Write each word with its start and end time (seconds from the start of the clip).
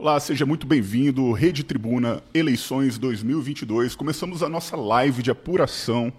Olá, 0.00 0.18
seja 0.18 0.46
muito 0.46 0.66
bem-vindo, 0.66 1.30
Rede 1.32 1.62
Tribuna 1.62 2.22
Eleições 2.32 2.96
2022. 2.96 3.94
Começamos 3.94 4.42
a 4.42 4.48
nossa 4.48 4.74
live 4.74 5.22
de 5.22 5.30
apuração 5.30 6.10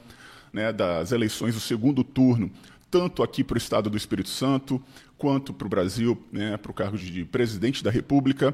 né, 0.54 0.72
das 0.72 1.12
eleições 1.12 1.56
do 1.56 1.60
segundo 1.60 2.04
turno, 2.04 2.52
tanto 2.92 3.24
aqui 3.24 3.44
para 3.44 3.56
o 3.56 3.58
Estado 3.58 3.90
do 3.90 3.98
Espírito 3.98 4.30
Santo, 4.30 4.80
quanto 5.18 5.52
para 5.52 5.66
o 5.66 5.70
Brasil, 5.70 6.16
né, 6.32 6.58
para 6.58 6.70
o 6.70 6.76
cargo 6.76 6.96
de 6.96 7.26
presidente 7.26 7.84
da 7.84 7.90
República. 7.90 8.54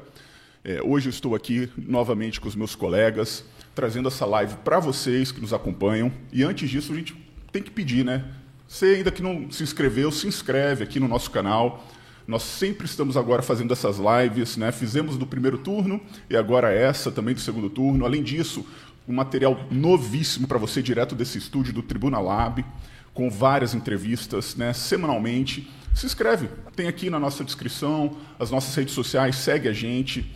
É, 0.64 0.80
hoje 0.82 1.08
eu 1.08 1.10
estou 1.10 1.34
aqui 1.34 1.68
novamente 1.76 2.40
com 2.40 2.48
os 2.48 2.56
meus 2.56 2.74
colegas, 2.74 3.44
trazendo 3.74 4.08
essa 4.08 4.24
live 4.24 4.56
para 4.64 4.80
vocês 4.80 5.30
que 5.30 5.42
nos 5.42 5.52
acompanham. 5.52 6.10
E 6.32 6.42
antes 6.42 6.70
disso, 6.70 6.90
a 6.90 6.96
gente 6.96 7.14
tem 7.52 7.62
que 7.62 7.70
pedir, 7.70 8.02
né? 8.02 8.24
Você 8.66 8.86
ainda 8.86 9.10
que 9.10 9.22
não 9.22 9.50
se 9.50 9.62
inscreveu, 9.62 10.10
se 10.10 10.26
inscreve 10.26 10.84
aqui 10.84 10.98
no 10.98 11.06
nosso 11.06 11.30
canal 11.30 11.86
nós 12.28 12.42
sempre 12.42 12.84
estamos 12.84 13.16
agora 13.16 13.40
fazendo 13.40 13.72
essas 13.72 13.96
lives, 13.96 14.58
né? 14.58 14.70
Fizemos 14.70 15.16
do 15.16 15.26
primeiro 15.26 15.56
turno 15.56 15.98
e 16.28 16.36
agora 16.36 16.70
essa 16.70 17.10
também 17.10 17.32
do 17.32 17.40
segundo 17.40 17.70
turno. 17.70 18.04
Além 18.04 18.22
disso, 18.22 18.66
um 19.08 19.14
material 19.14 19.58
novíssimo 19.70 20.46
para 20.46 20.58
você 20.58 20.82
direto 20.82 21.14
desse 21.14 21.38
estúdio 21.38 21.72
do 21.72 21.82
Tribuna 21.82 22.20
Lab, 22.20 22.62
com 23.14 23.30
várias 23.30 23.74
entrevistas, 23.74 24.54
né, 24.56 24.74
semanalmente. 24.74 25.70
Se 25.94 26.04
inscreve, 26.04 26.50
tem 26.76 26.86
aqui 26.86 27.08
na 27.08 27.18
nossa 27.18 27.42
descrição, 27.42 28.18
as 28.38 28.50
nossas 28.50 28.74
redes 28.74 28.92
sociais, 28.92 29.36
segue 29.36 29.66
a 29.66 29.72
gente. 29.72 30.30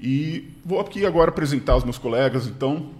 E 0.00 0.48
vou 0.64 0.80
aqui 0.80 1.06
agora 1.06 1.30
apresentar 1.30 1.76
os 1.76 1.84
meus 1.84 1.96
colegas, 1.96 2.48
então, 2.48 2.90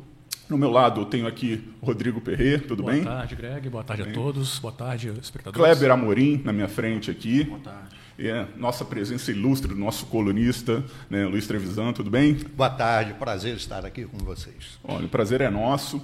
no 0.49 0.57
meu 0.57 0.71
lado, 0.71 1.01
eu 1.01 1.05
tenho 1.07 1.27
aqui 1.27 1.69
o 1.83 1.87
Rodrigo 1.87 2.21
Perret, 2.21 2.61
tudo 2.61 2.85
Boa 2.85 2.93
bem? 2.93 3.03
Boa 3.03 3.17
tarde, 3.17 3.35
Greg. 3.35 3.69
Boa 3.69 3.83
tarde 3.83 4.03
a 4.05 4.13
todos. 4.13 4.61
Boa 4.61 4.73
tarde, 4.73 5.13
espectadores. 5.21 5.79
Kleber 5.79 5.91
Amorim, 5.91 6.41
na 6.45 6.53
minha 6.53 6.69
frente 6.69 7.11
aqui. 7.11 7.43
Boa 7.43 7.59
tarde. 7.59 8.06
E 8.19 8.31
a 8.31 8.49
nossa 8.57 8.83
presença 8.83 9.31
ilustre 9.31 9.69
do 9.69 9.79
nosso 9.79 10.07
colunista, 10.07 10.83
né, 11.11 11.27
Luiz 11.27 11.47
Trevisan, 11.47 11.93
tudo 11.93 12.11
bem? 12.11 12.35
Boa 12.57 12.71
tarde, 12.71 13.13
prazer 13.13 13.57
estar 13.57 13.85
aqui 13.85 14.07
com 14.07 14.17
vocês. 14.19 14.79
Olha, 14.83 15.05
o 15.05 15.09
prazer 15.09 15.43
é 15.43 15.51
nosso. 15.51 16.01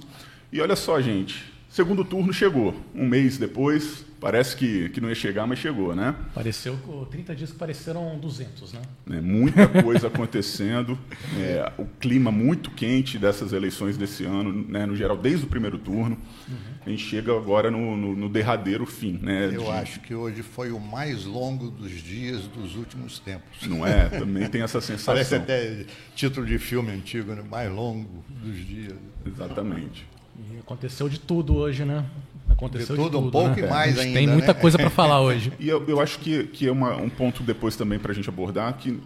E 0.51 0.61
olha 0.61 0.75
só, 0.75 1.01
gente, 1.01 1.51
segundo 1.67 2.05
turno 2.05 2.31
chegou, 2.31 2.75
um 2.93 3.07
mês 3.07 3.39
depois, 3.39 4.05
Parece 4.23 4.55
que, 4.55 4.87
que 4.87 5.01
não 5.01 5.09
ia 5.09 5.15
chegar, 5.15 5.45
mas 5.45 5.59
chegou, 5.59 5.93
né? 5.93 6.15
Pareceu, 6.33 6.79
30 7.11 7.35
dias 7.35 7.51
que 7.51 7.57
pareceram 7.57 8.17
200, 8.17 8.71
né? 8.71 8.81
É, 9.11 9.19
muita 9.19 9.67
coisa 9.67 10.07
acontecendo, 10.07 10.97
é, 11.37 11.69
o 11.77 11.85
clima 11.99 12.31
muito 12.31 12.71
quente 12.71 13.17
dessas 13.17 13.51
eleições 13.51 13.97
desse 13.97 14.23
ano, 14.23 14.53
né, 14.53 14.85
no 14.85 14.95
geral, 14.95 15.17
desde 15.17 15.45
o 15.45 15.49
primeiro 15.49 15.77
turno. 15.77 16.17
Uhum. 16.47 16.55
A 16.85 16.89
gente 16.89 17.03
chega 17.03 17.35
agora 17.35 17.71
no, 17.71 17.95
no, 17.95 18.15
no 18.15 18.29
derradeiro 18.29 18.85
fim. 18.85 19.17
Né, 19.21 19.47
Eu 19.53 19.63
de... 19.63 19.69
acho 19.69 19.99
que 20.01 20.13
hoje 20.13 20.43
foi 20.43 20.71
o 20.71 20.79
mais 20.79 21.25
longo 21.25 21.69
dos 21.69 21.91
dias 21.91 22.41
dos 22.47 22.75
últimos 22.75 23.19
tempos. 23.19 23.67
Não 23.67 23.85
é? 23.85 24.09
Também 24.19 24.47
tem 24.49 24.61
essa 24.61 24.81
sensação. 24.81 25.13
Parece 25.13 25.35
até 25.35 25.85
título 26.15 26.45
de 26.45 26.59
filme 26.59 26.91
antigo, 26.91 27.33
né? 27.33 27.43
mais 27.49 27.71
longo 27.71 28.23
dos 28.29 28.57
dias. 28.65 28.93
Exatamente. 29.25 30.05
E 30.51 30.59
aconteceu 30.59 31.07
de 31.07 31.19
tudo 31.19 31.55
hoje, 31.55 31.85
né? 31.85 32.05
Aconteceu 32.49 32.95
de 32.95 33.01
tudo, 33.01 33.11
de 33.11 33.15
tudo 33.15 33.27
um 33.27 33.31
pouco 33.31 33.61
né? 33.61 33.67
e 33.67 33.69
mais 33.69 33.97
ainda. 33.97 34.19
Tem 34.19 34.27
muita 34.27 34.53
né? 34.53 34.59
coisa 34.59 34.77
para 34.77 34.89
falar 34.91 35.21
hoje. 35.21 35.53
E 35.59 35.69
eu, 35.69 35.85
eu, 35.87 36.01
acho 36.01 36.19
que, 36.19 36.45
que 36.47 36.67
é 36.67 36.71
uma, 36.71 36.95
um 36.97 37.09
ponto 37.09 37.43
depois 37.43 37.75
também 37.75 37.97
para 37.97 38.11
a 38.11 38.15
gente 38.15 38.27
abordar 38.27 38.73
que 38.77 38.99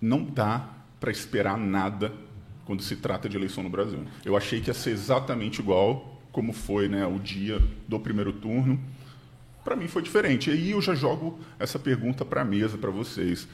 não 0.00 0.24
dá 0.24 0.68
para 0.98 1.10
esperar 1.10 1.58
nada 1.58 2.12
quando 2.64 2.82
se 2.82 2.96
trata 2.96 3.28
de 3.28 3.36
eleição 3.36 3.62
no 3.62 3.70
Brasil. 3.70 4.00
Eu 4.24 4.36
achei 4.36 4.60
que 4.60 4.68
ia 4.68 4.74
ser 4.74 4.90
exatamente 4.90 5.60
igual 5.60 6.17
como 6.32 6.52
foi 6.52 6.88
né, 6.88 7.06
o 7.06 7.18
dia 7.18 7.60
do 7.86 7.98
primeiro 7.98 8.32
turno. 8.32 8.80
Para 9.64 9.76
mim 9.76 9.88
foi 9.88 10.02
diferente. 10.02 10.50
E 10.50 10.52
aí 10.52 10.70
eu 10.70 10.80
já 10.80 10.94
jogo 10.94 11.38
essa 11.58 11.78
pergunta 11.78 12.24
para 12.24 12.42
a 12.42 12.44
mesa 12.44 12.78
para 12.78 12.90
vocês. 12.90 13.48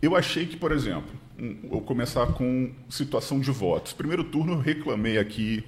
Eu 0.00 0.14
achei 0.14 0.46
que, 0.46 0.56
por 0.56 0.72
exemplo, 0.72 1.10
vou 1.68 1.80
começar 1.80 2.26
com 2.28 2.72
situação 2.88 3.40
de 3.40 3.50
votos. 3.50 3.92
Primeiro 3.92 4.24
turno 4.24 4.52
eu 4.52 4.58
reclamei 4.58 5.18
aqui 5.18 5.64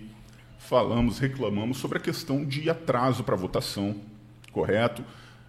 falamos, 0.60 1.18
reclamamos 1.18 1.78
sobre 1.78 1.98
a 1.98 2.00
questão 2.00 2.44
de 2.44 2.68
atraso 2.70 3.24
para 3.24 3.34
votação, 3.34 3.96
correto? 4.52 5.02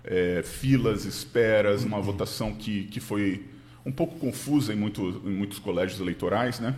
É, 0.03 0.41
filas, 0.43 1.05
esperas, 1.05 1.83
uma 1.83 2.01
votação 2.01 2.53
que, 2.53 2.85
que 2.85 2.99
foi 2.99 3.45
um 3.85 3.91
pouco 3.91 4.17
confusa 4.17 4.73
em, 4.73 4.75
muito, 4.75 5.21
em 5.23 5.29
muitos 5.29 5.59
colégios 5.59 5.99
eleitorais. 5.99 6.59
Né? 6.59 6.75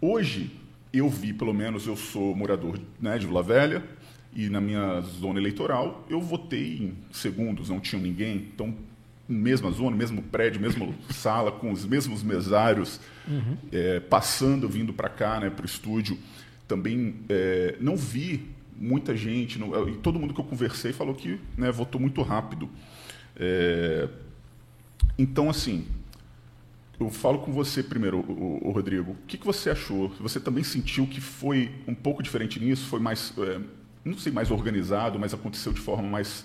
Hoje, 0.00 0.50
eu 0.92 1.08
vi, 1.08 1.32
pelo 1.32 1.52
menos 1.52 1.86
eu 1.86 1.96
sou 1.96 2.34
morador 2.34 2.78
né, 3.00 3.18
de 3.18 3.26
Vila 3.26 3.42
Velha, 3.42 3.82
e 4.34 4.48
na 4.48 4.60
minha 4.60 5.00
zona 5.00 5.38
eleitoral 5.38 6.06
eu 6.08 6.20
votei 6.20 6.78
em 6.78 6.98
segundos, 7.10 7.70
não 7.70 7.80
tinha 7.80 8.00
ninguém. 8.00 8.48
Então, 8.54 8.74
mesma 9.28 9.70
zona, 9.70 9.96
mesmo 9.96 10.22
prédio, 10.22 10.60
mesma 10.60 10.88
sala, 11.10 11.52
com 11.52 11.70
os 11.72 11.84
mesmos 11.84 12.22
mesários, 12.22 13.00
uhum. 13.26 13.56
é, 13.72 14.00
passando, 14.00 14.68
vindo 14.68 14.92
para 14.92 15.08
cá, 15.08 15.40
né, 15.40 15.50
para 15.50 15.62
o 15.62 15.66
estúdio 15.66 16.18
também 16.68 17.14
é, 17.30 17.76
não 17.80 17.96
vi 17.96 18.50
muita 18.76 19.16
gente, 19.16 19.58
não, 19.58 19.88
e 19.88 19.96
todo 19.96 20.20
mundo 20.20 20.34
que 20.34 20.40
eu 20.40 20.44
conversei 20.44 20.92
falou 20.92 21.14
que 21.14 21.40
né, 21.56 21.72
votou 21.72 21.98
muito 21.98 22.20
rápido. 22.22 22.68
É, 23.34 24.06
então, 25.18 25.48
assim, 25.50 25.86
eu 27.00 27.10
falo 27.10 27.38
com 27.38 27.52
você 27.52 27.82
primeiro, 27.82 28.18
o, 28.18 28.68
o 28.68 28.70
Rodrigo. 28.70 29.12
O 29.12 29.16
que, 29.26 29.38
que, 29.38 29.46
você 29.46 29.70
achou? 29.70 30.08
Você 30.20 30.40
também 30.40 30.64
sentiu 30.64 31.06
que 31.06 31.20
foi 31.20 31.70
um 31.86 31.94
pouco 31.94 32.22
diferente 32.22 32.58
nisso? 32.58 32.86
Foi 32.86 32.98
mais, 32.98 33.32
é, 33.38 33.60
não 34.04 34.18
sei, 34.18 34.32
mais 34.32 34.50
organizado, 34.50 35.18
mas 35.18 35.32
aconteceu 35.32 35.72
de 35.72 35.80
forma 35.80 36.08
mais 36.08 36.44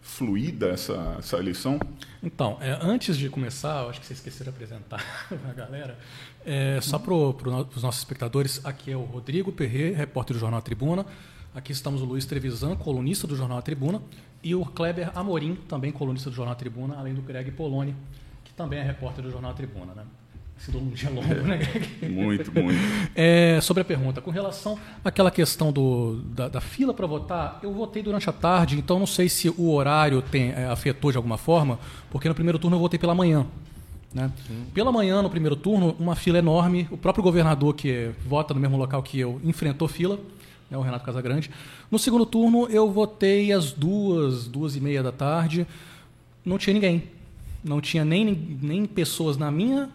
fluida 0.00 0.68
essa, 0.68 1.16
essa 1.18 1.36
eleição? 1.36 1.78
Então, 2.22 2.56
é, 2.60 2.78
antes 2.80 3.16
de 3.16 3.28
começar, 3.28 3.86
acho 3.86 4.00
que 4.00 4.06
você 4.06 4.14
esqueceu 4.14 4.44
de 4.44 4.50
apresentar 4.50 5.04
a 5.30 5.52
galera. 5.52 5.98
É, 6.44 6.80
só 6.80 6.98
para 6.98 7.12
os 7.12 7.82
nossos 7.82 7.98
espectadores, 7.98 8.64
aqui 8.64 8.90
é 8.90 8.96
o 8.96 9.02
Rodrigo 9.02 9.52
Perret, 9.52 9.92
repórter 9.92 10.34
do 10.34 10.40
Jornal 10.40 10.62
Tribuna. 10.62 11.04
Aqui 11.54 11.72
estamos 11.72 12.00
o 12.00 12.04
Luiz 12.04 12.24
Trevisan, 12.24 12.76
colunista 12.76 13.26
do 13.26 13.36
Jornal 13.36 13.60
Tribuna, 13.60 14.00
e 14.42 14.54
o 14.54 14.64
Kleber 14.64 15.10
Amorim, 15.18 15.56
também 15.68 15.92
colunista 15.92 16.30
do 16.30 16.36
Jornal 16.36 16.54
Tribuna, 16.54 16.96
além 16.96 17.12
do 17.12 17.20
Greg 17.20 17.50
Poloni, 17.50 17.94
também 18.60 18.78
é 18.78 18.82
repórter 18.82 19.24
do 19.24 19.30
Jornal 19.30 19.54
Tribuna. 19.54 19.94
Né? 19.94 20.02
sido 20.58 20.78
um 20.78 20.90
dia 20.90 21.08
longo, 21.08 21.34
né? 21.34 21.58
Muito, 22.06 22.52
muito. 22.52 22.78
É, 23.14 23.58
sobre 23.62 23.80
a 23.80 23.84
pergunta, 23.84 24.20
com 24.20 24.30
relação 24.30 24.78
àquela 25.02 25.30
questão 25.30 25.72
do, 25.72 26.16
da, 26.16 26.48
da 26.48 26.60
fila 26.60 26.92
para 26.92 27.06
votar, 27.06 27.58
eu 27.62 27.72
votei 27.72 28.02
durante 28.02 28.28
a 28.28 28.32
tarde, 28.32 28.76
então 28.76 28.98
não 28.98 29.06
sei 29.06 29.26
se 29.26 29.48
o 29.48 29.72
horário 29.72 30.20
tem, 30.20 30.50
é, 30.50 30.66
afetou 30.66 31.10
de 31.10 31.16
alguma 31.16 31.38
forma, 31.38 31.78
porque 32.10 32.28
no 32.28 32.34
primeiro 32.34 32.58
turno 32.58 32.76
eu 32.76 32.80
votei 32.80 32.98
pela 32.98 33.14
manhã. 33.14 33.46
Né? 34.12 34.30
Pela 34.74 34.92
manhã, 34.92 35.22
no 35.22 35.30
primeiro 35.30 35.56
turno, 35.56 35.96
uma 35.98 36.14
fila 36.14 36.36
enorme. 36.36 36.86
O 36.90 36.98
próprio 36.98 37.24
governador, 37.24 37.74
que 37.74 38.10
vota 38.26 38.52
no 38.52 38.60
mesmo 38.60 38.76
local 38.76 39.02
que 39.02 39.18
eu, 39.18 39.40
enfrentou 39.42 39.88
fila, 39.88 40.18
né, 40.70 40.76
o 40.76 40.82
Renato 40.82 41.06
Casagrande. 41.06 41.50
No 41.90 41.98
segundo 41.98 42.26
turno, 42.26 42.66
eu 42.68 42.90
votei 42.90 43.50
às 43.50 43.72
duas, 43.72 44.46
duas 44.46 44.76
e 44.76 44.80
meia 44.80 45.02
da 45.02 45.12
tarde. 45.12 45.66
Não 46.44 46.58
tinha 46.58 46.74
ninguém. 46.74 47.04
Não 47.62 47.80
tinha 47.80 48.04
nem, 48.04 48.58
nem 48.62 48.86
pessoas 48.86 49.36
na 49.36 49.50
minha 49.50 49.90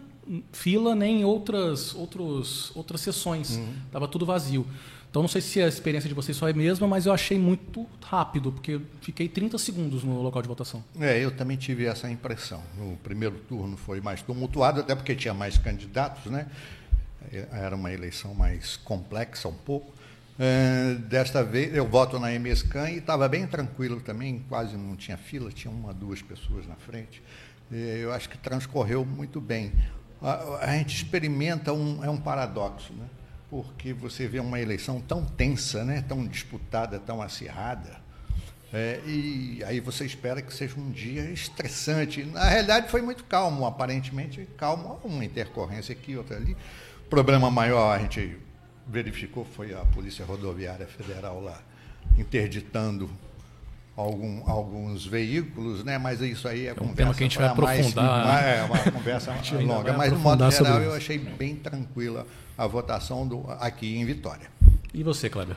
fila, 0.52 0.94
nem 0.94 1.24
outras, 1.24 1.94
outros, 1.94 2.72
outras 2.74 3.00
sessões. 3.00 3.56
Uhum. 3.56 4.06
tudo 4.08 4.26
vazio. 4.26 4.66
Então, 5.08 5.22
não 5.22 5.28
sei 5.28 5.40
se 5.40 5.62
a 5.62 5.68
experiência 5.68 6.08
de 6.08 6.14
vocês 6.14 6.36
só 6.36 6.46
é 6.46 6.50
a 6.50 6.54
mesma, 6.54 6.86
mas 6.86 7.06
eu 7.06 7.12
achei 7.12 7.38
muito 7.38 7.86
rápido, 8.02 8.52
porque 8.52 8.80
fiquei 9.00 9.28
30 9.28 9.56
segundos 9.56 10.04
no 10.04 10.20
local 10.20 10.42
de 10.42 10.48
votação. 10.48 10.84
É, 11.00 11.18
eu 11.18 11.30
também 11.30 11.56
tive 11.56 11.86
essa 11.86 12.10
impressão. 12.10 12.62
No 12.76 12.96
primeiro 12.98 13.36
turno 13.48 13.76
foi 13.76 14.00
mais 14.00 14.20
tumultuado, 14.20 14.80
até 14.80 14.94
porque 14.94 15.14
tinha 15.14 15.32
mais 15.32 15.56
candidatos, 15.56 16.30
né? 16.30 16.46
Era 17.50 17.74
uma 17.74 17.92
eleição 17.92 18.34
mais 18.34 18.76
complexa 18.76 19.48
um 19.48 19.54
pouco. 19.54 19.90
É, 20.38 20.96
desta 21.08 21.42
vez 21.42 21.74
eu 21.74 21.88
voto 21.88 22.18
na 22.18 22.30
MSCAN 22.38 22.90
e 22.90 22.98
estava 22.98 23.26
bem 23.26 23.46
tranquilo 23.46 24.00
também, 24.02 24.44
quase 24.50 24.76
não 24.76 24.94
tinha 24.96 25.16
fila, 25.16 25.50
tinha 25.50 25.72
uma, 25.72 25.94
duas 25.94 26.20
pessoas 26.20 26.66
na 26.66 26.74
frente. 26.74 27.22
Eu 27.70 28.12
acho 28.12 28.28
que 28.28 28.38
transcorreu 28.38 29.04
muito 29.04 29.40
bem. 29.40 29.72
A, 30.22 30.58
a 30.62 30.76
gente 30.76 30.96
experimenta 30.96 31.72
um, 31.72 32.04
é 32.04 32.10
um 32.10 32.16
paradoxo, 32.16 32.92
né? 32.92 33.06
porque 33.50 33.92
você 33.92 34.26
vê 34.26 34.40
uma 34.40 34.60
eleição 34.60 35.00
tão 35.00 35.24
tensa, 35.24 35.84
né? 35.84 36.04
tão 36.08 36.26
disputada, 36.26 36.98
tão 36.98 37.22
acirrada, 37.22 38.06
é, 38.72 39.00
e 39.06 39.62
aí 39.64 39.80
você 39.80 40.04
espera 40.04 40.42
que 40.42 40.52
seja 40.52 40.78
um 40.78 40.90
dia 40.90 41.22
estressante. 41.30 42.24
Na 42.24 42.44
realidade, 42.44 42.90
foi 42.90 43.00
muito 43.00 43.24
calmo, 43.24 43.64
aparentemente 43.64 44.46
calmo, 44.56 45.00
uma 45.04 45.24
intercorrência 45.24 45.92
aqui, 45.92 46.16
outra 46.16 46.36
ali. 46.36 46.56
Problema 47.08 47.50
maior 47.50 47.94
a 47.94 47.98
gente 47.98 48.36
verificou 48.86 49.44
foi 49.44 49.72
a 49.72 49.78
Polícia 49.78 50.24
Rodoviária 50.24 50.86
Federal 50.86 51.40
lá 51.40 51.60
interditando 52.18 53.10
algum, 53.96 54.48
alguns 54.48 55.06
veículos, 55.06 55.82
né? 55.82 55.96
mas 55.96 56.20
isso 56.20 56.46
aí 56.46 56.66
é, 56.66 56.74
é 56.76 56.82
um 56.82 56.94
tema 56.94 57.14
que 57.14 57.24
a 57.24 57.26
gente 57.26 57.38
vai 57.38 57.48
aprofundar. 57.48 58.26
Mais, 58.26 58.46
é 58.46 58.62
uma 58.64 58.92
conversa 58.92 59.34
longa, 59.64 59.92
mas 59.94 60.12
no 60.12 60.18
modo 60.18 60.50
geral 60.50 60.82
eu 60.82 60.94
achei 60.94 61.18
bem 61.18 61.56
tranquila 61.56 62.26
a 62.58 62.66
votação 62.66 63.26
do, 63.26 63.44
aqui 63.58 63.96
em 63.96 64.04
Vitória. 64.04 64.48
E 64.92 65.02
você, 65.02 65.30
Kleber? 65.30 65.56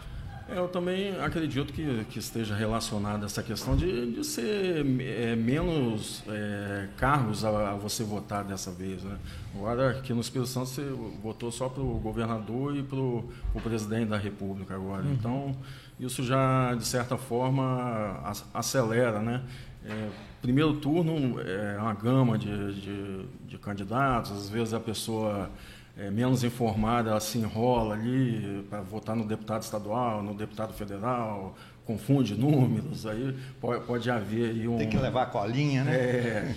É, 0.49 0.57
eu 0.57 0.67
também 0.67 1.15
acredito 1.21 1.71
que, 1.71 2.03
que 2.05 2.17
esteja 2.17 2.55
relacionada 2.55 3.25
essa 3.25 3.43
questão 3.43 3.75
de, 3.75 4.13
de 4.13 4.23
ser 4.25 4.83
é, 4.99 5.35
menos 5.35 6.23
é, 6.27 6.87
cargos 6.97 7.45
a, 7.45 7.71
a, 7.71 7.75
você 7.75 8.03
votar 8.03 8.43
dessa 8.43 8.71
vez. 8.71 9.03
Né? 9.03 9.15
Agora, 9.55 9.91
aqui 9.91 10.11
no 10.11 10.21
Espírito 10.21 10.49
Santo, 10.49 10.67
você 10.67 10.83
votou 11.21 11.51
só 11.51 11.69
para 11.69 11.83
o 11.83 11.99
governador 11.99 12.75
e 12.75 12.81
para 12.81 12.97
o 12.97 13.31
presidente 13.63 14.09
da 14.09 14.17
República 14.17 14.73
agora. 14.73 15.03
Uhum. 15.03 15.13
Então, 15.13 15.55
isso 15.99 16.23
já, 16.23 16.73
de 16.75 16.85
certa 16.85 17.17
forma, 17.17 18.21
acelera. 18.53 19.19
Né? 19.19 19.41
É, 19.85 20.09
primeiro 20.41 20.73
turno 20.75 21.39
é 21.41 21.77
uma 21.77 21.93
gama 21.93 22.37
de, 22.37 22.73
de, 22.73 23.25
de 23.47 23.57
candidatos, 23.57 24.31
às 24.31 24.49
vezes 24.49 24.73
a 24.73 24.79
pessoa 24.79 25.49
é, 25.97 26.09
menos 26.09 26.43
informada, 26.43 27.11
ela 27.11 27.19
se 27.19 27.37
enrola 27.37 27.95
ali 27.95 28.65
para 28.69 28.81
votar 28.81 29.15
no 29.15 29.25
deputado 29.25 29.61
estadual, 29.61 30.23
no 30.23 30.33
deputado 30.33 30.73
federal, 30.73 31.55
confunde 31.85 32.35
números, 32.35 33.05
aí 33.05 33.35
pode, 33.59 33.83
pode 33.85 34.09
haver 34.09 34.51
aí 34.51 34.67
um... 34.67 34.77
Tem 34.77 34.89
que 34.89 34.97
levar 34.97 35.23
a 35.23 35.25
colinha, 35.25 35.83
né? 35.83 35.95
É, 35.95 36.55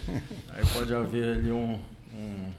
aí 0.51 0.65
pode 0.73 0.95
haver 0.95 1.39
ali 1.39 1.51
um, 1.51 1.81
um, 2.15 2.51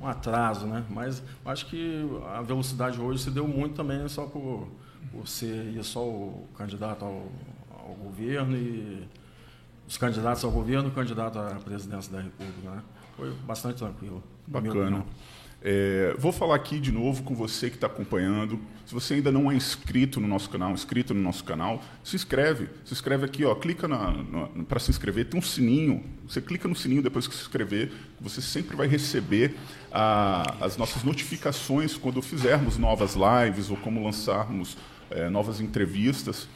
um 0.00 0.06
atraso, 0.06 0.66
né? 0.66 0.82
Mas 0.88 1.22
acho 1.44 1.66
que 1.66 2.04
a 2.34 2.40
velocidade 2.40 3.00
hoje 3.00 3.22
se 3.22 3.30
deu 3.30 3.46
muito 3.46 3.74
também 3.74 4.08
só 4.08 4.24
por, 4.24 4.66
por 5.12 5.28
ser 5.28 5.82
só 5.84 6.02
o 6.02 6.46
candidato 6.56 7.04
ao, 7.04 7.30
ao 7.70 7.94
governo 7.94 8.56
e 8.56 9.06
os 9.86 9.96
candidatos 9.96 10.42
ao 10.44 10.50
governo 10.50 10.88
e 10.88 10.90
o 10.90 10.94
candidato 10.94 11.38
à 11.38 11.54
presidência 11.56 12.10
da 12.10 12.20
República, 12.20 12.70
né? 12.70 12.82
Foi 13.16 13.30
bastante 13.46 13.76
tranquilo. 13.76 14.22
Bacana. 14.46 15.04
É, 15.64 16.16
vou 16.18 16.32
falar 16.32 16.56
aqui 16.56 16.80
de 16.80 16.90
novo 16.90 17.22
com 17.22 17.36
você 17.36 17.70
que 17.70 17.76
está 17.76 17.86
acompanhando. 17.86 18.58
Se 18.84 18.92
você 18.92 19.14
ainda 19.14 19.30
não 19.30 19.50
é 19.50 19.54
inscrito 19.54 20.20
no 20.20 20.26
nosso 20.26 20.50
canal, 20.50 20.72
inscrito 20.72 21.14
no 21.14 21.20
nosso 21.20 21.44
canal, 21.44 21.80
se 22.02 22.16
inscreve. 22.16 22.68
Se 22.84 22.92
inscreve 22.92 23.24
aqui, 23.24 23.44
ó, 23.44 23.54
clica 23.54 23.88
para 24.66 24.80
se 24.80 24.90
inscrever. 24.90 25.26
Tem 25.26 25.38
um 25.38 25.42
sininho. 25.42 26.02
Você 26.26 26.40
clica 26.40 26.66
no 26.66 26.74
sininho 26.74 27.00
depois 27.00 27.28
que 27.28 27.34
se 27.34 27.42
inscrever. 27.42 27.92
Você 28.20 28.42
sempre 28.42 28.74
vai 28.76 28.88
receber 28.88 29.54
a, 29.92 30.56
as 30.64 30.76
nossas 30.76 31.04
notificações 31.04 31.96
quando 31.96 32.20
fizermos 32.20 32.76
novas 32.76 33.14
lives 33.14 33.70
ou 33.70 33.76
como 33.76 34.02
lançarmos 34.02 34.76
é, 35.14 35.28
novas 35.28 35.60
entrevistas. 35.60 36.48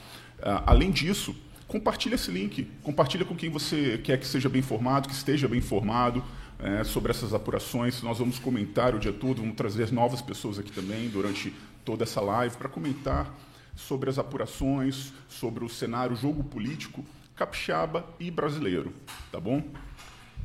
Ah, 0.43 0.65
além 0.67 0.91
disso, 0.91 1.35
compartilhe 1.67 2.15
esse 2.15 2.31
link. 2.31 2.65
Compartilha 2.83 3.25
com 3.25 3.35
quem 3.35 3.51
você 3.51 3.99
quer 3.99 4.19
que 4.19 4.27
seja 4.27 4.49
bem 4.49 4.61
informado, 4.61 5.09
que 5.09 5.15
esteja 5.15 5.49
bem 5.49 5.59
informado 5.59 6.25
é, 6.59 6.85
sobre 6.85 7.11
essas 7.11 7.35
apurações. 7.35 8.03
Nós 8.03 8.19
vamos 8.19 8.39
comentar 8.39 8.95
o 8.95 8.99
dia 8.99 9.13
todo, 9.13 9.41
vamos 9.41 9.57
trazer 9.57 9.93
novas 9.93 10.23
pessoas 10.23 10.59
aqui 10.59 10.73
também 10.73 11.09
durante 11.09 11.53
toda 11.85 12.05
essa 12.05 12.21
live 12.21 12.57
para 12.57 12.69
comentar 12.69 13.33
sobre 13.75 14.09
as 14.09 14.19
apurações, 14.19 15.13
sobre 15.29 15.65
o 15.65 15.69
cenário 15.69 16.17
jogo 16.17 16.43
político 16.43 17.05
capixaba 17.37 18.07
e 18.19 18.31
brasileiro, 18.31 18.93
tá 19.31 19.39
bom? 19.39 19.63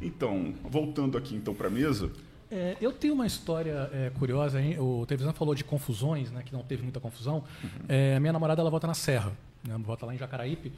Então, 0.02 0.54
voltando 0.64 1.18
aqui 1.18 1.36
então 1.36 1.54
para 1.54 1.68
a 1.68 1.72
mesa. 1.72 2.12
É, 2.52 2.76
eu 2.82 2.92
tenho 2.92 3.14
uma 3.14 3.26
história 3.26 3.90
é, 3.94 4.12
curiosa. 4.20 4.62
Hein? 4.62 4.78
O 4.78 5.06
Televisão 5.06 5.34
falou 5.34 5.56
de 5.56 5.64
confusões, 5.64 6.30
né, 6.32 6.44
que 6.44 6.52
não 6.52 6.62
teve 6.62 6.84
muita 6.84 7.00
confusão. 7.00 7.44
Uhum. 7.64 7.70
É, 7.88 8.16
a 8.18 8.20
minha 8.20 8.34
namorada 8.34 8.62
ela 8.62 8.70
vota 8.70 8.86
na 8.86 8.94
Serra, 8.94 9.32
né, 9.66 9.76
vota 9.80 10.06
lá 10.06 10.14
em 10.14 10.18
Jacaraípe. 10.18 10.72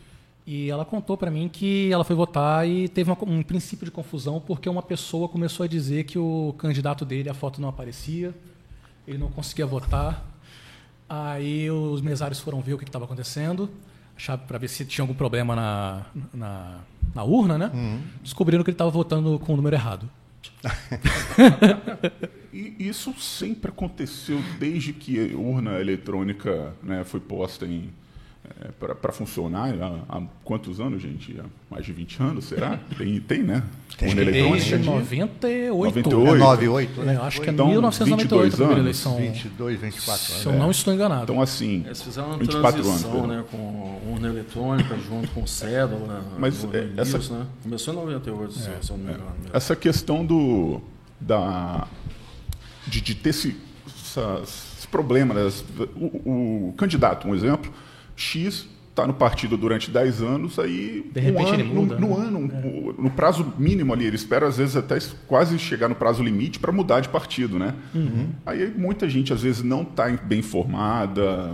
E 0.46 0.70
ela 0.70 0.86
contou 0.86 1.18
para 1.18 1.32
mim 1.32 1.50
que 1.50 1.92
ela 1.92 2.04
foi 2.04 2.16
votar 2.16 2.68
e 2.68 2.90
teve 2.90 3.10
uma, 3.10 3.18
um 3.24 3.42
princípio 3.42 3.86
de 3.86 3.92
confusão 3.92 4.42
porque 4.42 4.70
uma 4.70 4.84
pessoa 4.84 5.28
começou 5.28 5.64
a 5.64 5.68
dizer 5.68 6.04
que 6.04 6.20
o 6.20 6.54
candidato 6.58 7.06
dele, 7.06 7.30
a 7.30 7.34
foto 7.34 7.62
não 7.62 7.70
aparecia, 7.70 8.36
ele 9.08 9.18
não 9.18 9.32
conseguia 9.32 9.66
votar. 9.66 10.24
Aí 11.08 11.72
os 11.72 12.02
mesários 12.02 12.40
foram 12.40 12.62
ver 12.62 12.74
o 12.74 12.78
que 12.78 12.84
estava 12.84 13.06
acontecendo, 13.06 13.70
para 14.48 14.58
ver 14.58 14.68
se 14.68 14.86
tinha 14.86 15.04
algum 15.04 15.14
problema 15.14 15.56
na, 15.56 16.06
na, 16.34 16.80
na 17.16 17.24
urna, 17.24 17.58
né? 17.58 17.72
Uhum. 17.74 18.02
Descobriram 18.22 18.64
que 18.64 18.70
ele 18.70 18.76
estava 18.76 18.90
votando 18.90 19.40
com 19.40 19.54
o 19.54 19.56
número 19.56 19.76
errado. 19.76 20.10
E 22.54 22.76
isso 22.80 23.14
sempre 23.20 23.70
aconteceu 23.70 24.40
desde 24.60 24.94
que 24.94 25.20
a 25.20 25.38
urna 25.38 25.80
eletrônica 25.80 26.74
né, 26.82 27.04
foi 27.04 27.20
posta 27.20 27.66
em 27.66 27.90
é, 28.62 28.94
para 28.94 29.12
funcionar 29.12 29.74
há, 29.82 30.18
há, 30.18 30.22
quantos 30.44 30.80
anos, 30.80 31.02
gente? 31.02 31.38
Há 31.39 31.44
mais 31.70 31.86
de 31.86 31.92
20 31.92 32.22
anos, 32.22 32.46
será? 32.46 32.80
Tem, 32.98 33.20
tem 33.20 33.44
né? 33.44 33.63
Tem, 33.98 34.13
desde 34.13 34.78
98. 34.78 36.10
98. 36.10 36.30
É 36.30 36.38
98 36.38 37.02
né? 37.02 37.20
acho 37.22 37.42
que 37.42 37.50
é 37.50 37.54
então, 37.54 37.68
1998 37.68 38.54
a 38.54 38.58
primeira 38.58 38.82
eleição. 38.82 39.18
22, 39.18 39.80
24 39.80 40.12
anos. 40.12 40.42
Se 40.42 40.46
eu 40.46 40.54
não 40.54 40.72
estou 40.72 40.94
enganado. 40.94 41.24
Então, 41.24 41.42
assim, 41.42 41.84
Eles 41.86 42.02
fizeram 42.02 42.28
uma 42.30 42.38
24 42.38 42.82
transição, 42.82 43.24
anos, 43.24 43.28
né? 43.28 43.44
Com 43.50 44.02
urna 44.12 44.30
eletrônica 44.30 44.98
junto 44.98 45.32
com 45.32 45.48
cédula. 45.48 46.24
Mas 46.38 46.63
é, 46.74 46.89
essa... 46.98 47.18
né? 47.34 47.48
Começou 47.63 47.94
em 47.94 47.98
98, 47.98 48.52
é, 48.52 48.82
se 48.82 48.92
eu 48.92 48.98
não 48.98 49.06
me 49.06 49.12
engano. 49.12 49.32
É. 49.52 49.58
Essa 49.58 49.76
questão 49.76 50.26
do... 50.26 50.80
Da, 51.20 51.88
de, 52.86 53.00
de 53.00 53.16
ter 53.16 53.30
esse, 53.30 53.56
esse 54.44 54.88
problema, 54.89 55.34
né? 55.34 55.50
o, 55.96 56.70
o 56.70 56.74
candidato, 56.74 57.28
um 57.28 57.34
exemplo 57.34 57.72
X 58.24 58.68
está 58.94 59.08
no 59.08 59.14
partido 59.14 59.58
durante 59.58 59.90
10 59.90 60.22
anos, 60.22 60.60
aí 60.60 61.04
de 61.12 61.20
repente 61.20 61.46
um 61.46 61.54
ano, 61.54 61.60
ele 61.60 61.64
muda, 61.64 61.96
no, 61.96 62.08
no 62.08 62.20
né? 62.20 62.28
ano, 62.28 62.96
é. 62.98 63.02
no 63.02 63.10
prazo 63.10 63.54
mínimo 63.58 63.92
ali, 63.92 64.06
ele 64.06 64.16
espera 64.16 64.48
às 64.48 64.58
vezes 64.58 64.76
até 64.76 65.00
quase 65.28 65.58
chegar 65.58 65.90
no 65.90 65.96
prazo 65.96 66.24
limite 66.24 66.60
para 66.60 66.72
mudar 66.72 67.00
de 67.00 67.10
partido, 67.10 67.58
né? 67.58 67.74
Uhum. 67.94 68.30
Aí 68.46 68.72
muita 68.78 69.10
gente 69.10 69.34
às 69.34 69.42
vezes 69.42 69.64
não 69.64 69.82
está 69.82 70.10
bem 70.10 70.40
informada 70.40 71.52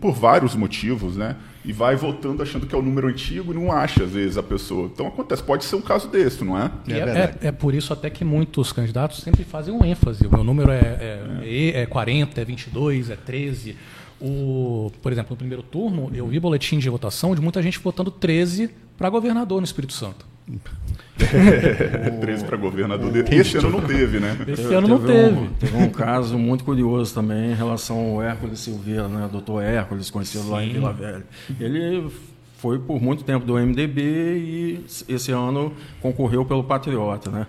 por 0.00 0.12
vários 0.12 0.56
motivos, 0.56 1.16
né? 1.16 1.36
E 1.62 1.72
vai 1.72 1.94
voltando 1.94 2.42
achando 2.42 2.66
que 2.66 2.74
é 2.74 2.78
o 2.78 2.82
número 2.82 3.08
antigo 3.08 3.52
e 3.52 3.54
não 3.54 3.70
acha 3.70 4.04
às 4.04 4.10
vezes 4.10 4.38
a 4.38 4.42
pessoa. 4.42 4.90
Então 4.92 5.06
acontece, 5.06 5.42
pode 5.42 5.64
ser 5.64 5.76
um 5.76 5.82
caso 5.82 6.08
desse, 6.08 6.42
não 6.42 6.56
é? 6.56 6.70
É, 6.88 6.94
é, 6.94 7.36
é, 7.48 7.52
por 7.52 7.74
isso 7.74 7.92
até 7.92 8.08
que 8.08 8.24
muitos 8.24 8.72
candidatos 8.72 9.18
sempre 9.18 9.44
fazem 9.44 9.74
um 9.74 9.84
ênfase. 9.84 10.26
O 10.26 10.30
meu 10.30 10.42
número 10.42 10.70
é, 10.72 10.78
é, 10.78 11.22
é. 11.42 11.80
é 11.82 11.86
40, 11.86 12.40
é 12.40 12.44
22, 12.46 13.10
é 13.10 13.16
13. 13.16 13.76
O, 14.20 14.92
por 15.00 15.12
exemplo, 15.12 15.30
no 15.30 15.36
primeiro 15.36 15.62
turno, 15.62 16.10
eu 16.14 16.26
vi 16.26 16.38
boletim 16.38 16.78
de 16.78 16.88
votação 16.90 17.34
de 17.34 17.40
muita 17.40 17.62
gente 17.62 17.78
votando 17.78 18.10
13 18.10 18.70
para 18.98 19.08
governador 19.08 19.60
no 19.60 19.64
Espírito 19.64 19.94
Santo. 19.94 20.26
13 22.20 22.44
para 22.44 22.56
governador. 22.56 23.12
O, 23.12 23.34
Esse 23.34 23.58
ano 23.58 23.70
não 23.70 23.80
teve, 23.80 24.20
né? 24.20 24.36
Esse 24.48 24.74
ano 24.74 24.88
não 24.88 24.98
teve. 24.98 25.38
Um, 25.38 25.48
teve 25.48 25.76
um 25.76 25.90
caso 25.90 26.38
muito 26.38 26.64
curioso 26.64 27.14
também 27.14 27.52
em 27.52 27.54
relação 27.54 28.16
ao 28.16 28.22
Hércules 28.22 28.60
Silveira, 28.60 29.08
né? 29.08 29.28
doutor 29.30 29.62
Hércules, 29.62 30.10
conhecido 30.10 30.44
Sim. 30.44 30.50
lá 30.50 30.64
em 30.64 30.72
Vila 30.72 30.92
Velha. 30.92 31.24
Ele 31.58 32.10
foi 32.58 32.78
por 32.78 33.00
muito 33.00 33.24
tempo 33.24 33.46
do 33.46 33.54
MDB 33.54 34.02
e 34.02 34.84
esse 35.08 35.32
ano 35.32 35.72
concorreu 36.00 36.44
pelo 36.44 36.64
Patriota, 36.64 37.30
né? 37.30 37.46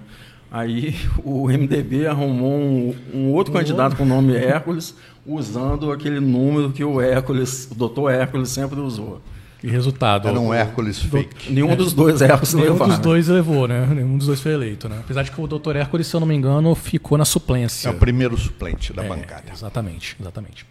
Aí 0.52 0.94
o 1.24 1.48
MDB 1.48 2.08
arrumou 2.08 2.54
um, 2.54 2.96
um 3.14 3.32
outro 3.32 3.54
candidato 3.54 3.96
com 3.96 4.04
o 4.04 4.06
nome 4.06 4.36
Hércules, 4.36 4.96
usando 5.26 5.92
aquele 5.92 6.20
número 6.20 6.72
que 6.72 6.84
o 6.84 7.00
Hércules, 7.00 7.68
o 7.72 7.76
doutor 7.76 8.12
Hércules 8.12 8.50
sempre 8.50 8.80
usou. 8.80 9.22
E 9.64 9.70
resultado. 9.70 10.28
Era 10.28 10.40
um 10.40 10.52
Hércules 10.52 11.00
fake. 11.00 11.54
Nenhum 11.54 11.72
é, 11.72 11.76
dos 11.76 11.94
dois 11.94 12.20
Hércules 12.20 12.54
Nenhum 12.56 12.78
dos 12.78 12.98
dois 12.98 13.28
levou, 13.28 13.68
né? 13.68 13.86
Nenhum 13.86 14.18
dos 14.18 14.26
dois 14.26 14.42
foi 14.42 14.54
eleito, 14.54 14.90
né? 14.90 14.98
Apesar 15.00 15.22
de 15.22 15.30
que 15.30 15.40
o 15.40 15.46
doutor 15.46 15.76
Hércules, 15.76 16.08
se 16.08 16.16
eu 16.16 16.20
não 16.20 16.26
me 16.26 16.34
engano, 16.34 16.74
ficou 16.74 17.16
na 17.16 17.26
suplência. 17.26 17.88
É 17.88 17.92
o 17.92 17.96
primeiro 17.96 18.36
suplente 18.38 18.92
da 18.92 19.04
é, 19.04 19.08
bancada. 19.08 19.52
Exatamente, 19.52 20.18
exatamente. 20.20 20.66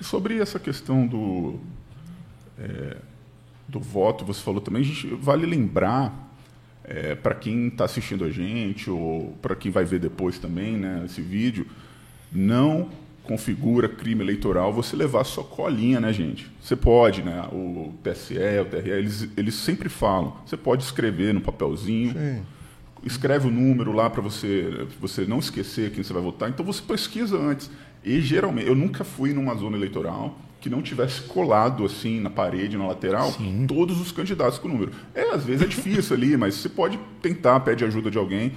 Sobre 0.00 0.38
essa 0.38 0.58
questão 0.58 1.06
do, 1.06 1.58
é, 2.58 2.98
do 3.66 3.80
voto, 3.80 4.26
você 4.26 4.42
falou 4.42 4.60
também, 4.60 4.82
a 4.82 4.84
gente 4.84 5.06
vale 5.14 5.46
lembrar 5.46 6.30
é, 6.84 7.14
para 7.14 7.34
quem 7.34 7.68
está 7.68 7.86
assistindo 7.86 8.24
a 8.24 8.30
gente 8.30 8.90
ou 8.90 9.34
para 9.40 9.56
quem 9.56 9.70
vai 9.70 9.86
ver 9.86 10.00
depois 10.00 10.38
também 10.38 10.76
né, 10.76 11.02
esse 11.06 11.22
vídeo, 11.22 11.66
não 12.30 12.90
configura 13.24 13.88
crime 13.88 14.22
eleitoral 14.22 14.72
você 14.72 14.94
levar 14.94 15.24
sua 15.24 15.42
colinha, 15.42 16.00
né, 16.00 16.12
gente? 16.12 16.50
Você 16.60 16.76
pode, 16.76 17.22
né? 17.22 17.48
O 17.52 17.92
TSE, 18.02 18.34
o 18.60 18.64
TRE, 18.66 18.90
eles, 18.90 19.28
eles 19.36 19.54
sempre 19.54 19.88
falam. 19.88 20.36
Você 20.46 20.56
pode 20.56 20.84
escrever 20.84 21.32
no 21.34 21.40
papelzinho, 21.40 22.12
Sim. 22.12 22.42
escreve 23.02 23.48
o 23.48 23.50
número 23.50 23.92
lá 23.92 24.08
para 24.08 24.22
você, 24.22 24.86
você 25.00 25.24
não 25.24 25.38
esquecer 25.38 25.90
quem 25.90 26.04
você 26.04 26.12
vai 26.12 26.22
votar. 26.22 26.48
Então 26.48 26.64
você 26.64 26.82
pesquisa 26.82 27.36
antes. 27.38 27.70
E 28.04 28.20
geralmente, 28.20 28.68
eu 28.68 28.74
nunca 28.74 29.02
fui 29.02 29.32
numa 29.32 29.54
zona 29.54 29.76
eleitoral 29.76 30.38
que 30.60 30.70
não 30.70 30.80
tivesse 30.80 31.22
colado 31.22 31.84
assim 31.84 32.20
na 32.20 32.30
parede, 32.30 32.76
na 32.76 32.86
lateral, 32.86 33.30
Sim. 33.32 33.66
todos 33.66 34.00
os 34.00 34.10
candidatos 34.12 34.58
com 34.58 34.68
o 34.68 34.72
número. 34.72 34.92
É, 35.14 35.30
às 35.30 35.44
vezes 35.44 35.62
é 35.62 35.66
difícil 35.66 36.16
ali, 36.16 36.36
mas 36.36 36.54
você 36.54 36.68
pode 36.68 36.98
tentar, 37.20 37.60
pede 37.60 37.84
ajuda 37.84 38.10
de 38.10 38.16
alguém. 38.16 38.52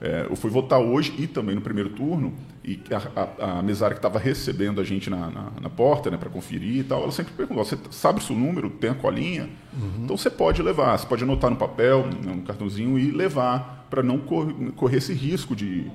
É, 0.00 0.26
eu 0.28 0.34
fui 0.34 0.50
votar 0.50 0.80
hoje 0.80 1.14
e 1.16 1.28
também 1.28 1.54
no 1.54 1.60
primeiro 1.60 1.90
turno, 1.90 2.32
e 2.64 2.80
a, 2.92 3.20
a, 3.20 3.58
a 3.58 3.62
mesária 3.62 3.94
que 3.94 3.98
estava 3.98 4.20
recebendo 4.20 4.80
a 4.80 4.84
gente 4.84 5.10
na, 5.10 5.30
na, 5.30 5.52
na 5.62 5.68
porta 5.68 6.10
né, 6.10 6.16
para 6.16 6.30
conferir 6.30 6.78
e 6.78 6.84
tal, 6.84 7.02
ela 7.02 7.10
sempre 7.10 7.32
perguntou: 7.32 7.64
você 7.64 7.76
sabe 7.90 8.20
o 8.20 8.22
seu 8.22 8.36
número? 8.36 8.70
Tem 8.70 8.90
a 8.90 8.94
colinha? 8.94 9.48
Uhum. 9.72 10.04
Então 10.04 10.16
você 10.16 10.30
pode 10.30 10.62
levar, 10.62 10.96
você 10.96 11.06
pode 11.06 11.24
anotar 11.24 11.50
no 11.50 11.56
papel, 11.56 12.06
no 12.06 12.42
cartãozinho 12.42 12.96
e 12.98 13.10
levar, 13.10 13.86
para 13.90 14.02
não 14.02 14.18
cor, 14.18 14.52
correr 14.76 14.98
esse 14.98 15.12
risco 15.12 15.56
de, 15.56 15.90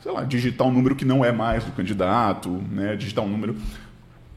sei 0.00 0.12
lá, 0.12 0.22
digitar 0.22 0.66
um 0.66 0.72
número 0.72 0.94
que 0.94 1.04
não 1.04 1.24
é 1.24 1.32
mais 1.32 1.64
do 1.64 1.72
candidato, 1.72 2.50
né, 2.70 2.94
digitar 2.94 3.24
um 3.24 3.28
número 3.28 3.56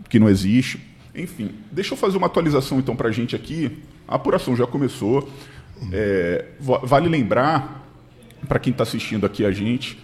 que 0.09 0.17
não 0.17 0.27
existe. 0.27 0.81
Enfim, 1.13 1.51
deixa 1.71 1.93
eu 1.93 1.97
fazer 1.97 2.17
uma 2.17 2.27
atualização 2.27 2.79
então 2.79 2.95
para 2.95 3.09
a 3.09 3.11
gente 3.11 3.35
aqui. 3.35 3.77
A 4.07 4.15
apuração 4.15 4.55
já 4.55 4.65
começou. 4.65 5.29
É, 5.91 6.45
vale 6.59 7.07
lembrar, 7.07 7.87
para 8.47 8.59
quem 8.59 8.71
está 8.71 8.83
assistindo 8.83 9.25
aqui 9.25 9.45
a 9.45 9.51
gente, 9.51 9.97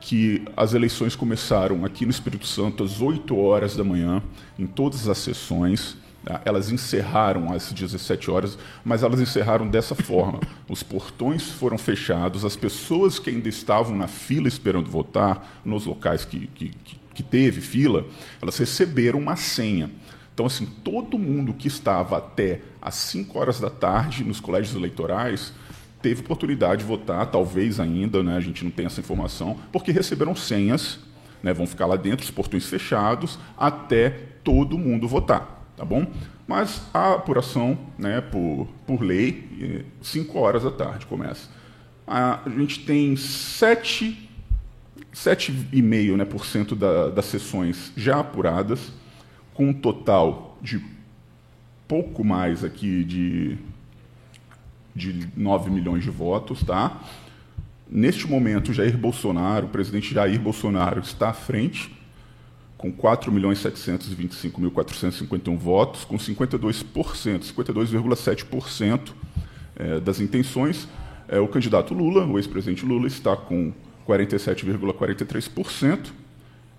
que 0.00 0.42
as 0.56 0.72
eleições 0.72 1.14
começaram 1.14 1.84
aqui 1.84 2.06
no 2.06 2.10
Espírito 2.10 2.46
Santo 2.46 2.82
às 2.82 3.00
8 3.00 3.36
horas 3.36 3.76
da 3.76 3.84
manhã, 3.84 4.22
em 4.58 4.66
todas 4.66 5.06
as 5.08 5.18
sessões. 5.18 5.96
Tá? 6.24 6.40
Elas 6.44 6.72
encerraram 6.72 7.52
às 7.52 7.70
17 7.70 8.30
horas, 8.30 8.58
mas 8.82 9.02
elas 9.02 9.20
encerraram 9.20 9.68
dessa 9.68 9.94
forma. 9.94 10.40
Os 10.68 10.82
portões 10.82 11.50
foram 11.50 11.76
fechados, 11.76 12.44
as 12.44 12.56
pessoas 12.56 13.18
que 13.18 13.28
ainda 13.28 13.48
estavam 13.48 13.94
na 13.94 14.08
fila 14.08 14.48
esperando 14.48 14.90
votar, 14.90 15.60
nos 15.64 15.84
locais 15.84 16.24
que, 16.24 16.46
que, 16.48 16.72
que 17.14 17.22
teve 17.22 17.60
fila, 17.60 18.06
elas 18.40 18.56
receberam 18.56 19.18
uma 19.18 19.36
senha. 19.36 19.90
Então, 20.32 20.46
assim, 20.46 20.64
todo 20.64 21.18
mundo 21.18 21.52
que 21.52 21.68
estava 21.68 22.16
até 22.16 22.62
às 22.80 22.94
5 22.94 23.38
horas 23.38 23.60
da 23.60 23.68
tarde 23.68 24.24
nos 24.24 24.40
colégios 24.40 24.74
eleitorais 24.74 25.52
teve 26.02 26.22
oportunidade 26.22 26.82
de 26.82 26.88
votar, 26.88 27.26
talvez 27.30 27.78
ainda, 27.78 28.22
né, 28.22 28.36
a 28.36 28.40
gente 28.40 28.64
não 28.64 28.70
tem 28.70 28.86
essa 28.86 29.00
informação, 29.00 29.58
porque 29.72 29.92
receberam 29.92 30.34
senhas, 30.34 30.98
né, 31.42 31.52
vão 31.52 31.66
ficar 31.66 31.86
lá 31.86 31.96
dentro, 31.96 32.24
os 32.24 32.30
portões 32.30 32.66
fechados, 32.66 33.38
até 33.56 34.10
todo 34.42 34.78
mundo 34.78 35.06
votar, 35.06 35.64
tá 35.76 35.84
bom? 35.84 36.06
Mas 36.46 36.82
a 36.92 37.14
apuração, 37.14 37.78
né, 37.98 38.20
por, 38.20 38.66
por 38.86 39.02
lei, 39.02 39.84
5 40.02 40.38
horas 40.38 40.64
da 40.64 40.70
tarde 40.70 41.06
começa. 41.06 41.48
A, 42.06 42.40
gente 42.56 42.80
tem 42.80 43.14
7, 43.14 44.28
7,5% 45.14 46.16
né, 46.16 46.24
por 46.24 46.44
cento 46.44 46.74
da, 46.74 47.08
das 47.08 47.26
sessões 47.26 47.92
já 47.96 48.18
apuradas, 48.18 48.92
com 49.54 49.68
um 49.68 49.72
total 49.72 50.58
de 50.60 50.82
pouco 51.86 52.24
mais 52.24 52.64
aqui 52.64 53.04
de, 53.04 53.58
de 54.94 55.28
9 55.36 55.70
milhões 55.70 56.04
de 56.04 56.10
votos, 56.10 56.62
tá? 56.62 57.00
Neste 57.90 58.28
momento, 58.28 58.72
Jair 58.72 58.96
Bolsonaro, 58.96 59.66
o 59.66 59.68
presidente 59.68 60.14
Jair 60.14 60.40
Bolsonaro, 60.40 61.00
está 61.00 61.30
à 61.30 61.32
frente, 61.32 61.92
com 62.78 62.92
4.725.451 62.92 65.56
votos, 65.56 66.04
com 66.04 66.16
52%, 66.16 67.52
52,7% 67.52 69.12
é, 69.76 69.98
das 70.00 70.20
intenções. 70.20 70.86
É, 71.28 71.40
o 71.40 71.48
candidato 71.48 71.92
Lula, 71.92 72.24
o 72.24 72.38
ex-presidente 72.38 72.86
Lula, 72.86 73.06
está 73.06 73.36
com 73.36 73.72
47,43% 74.06 76.19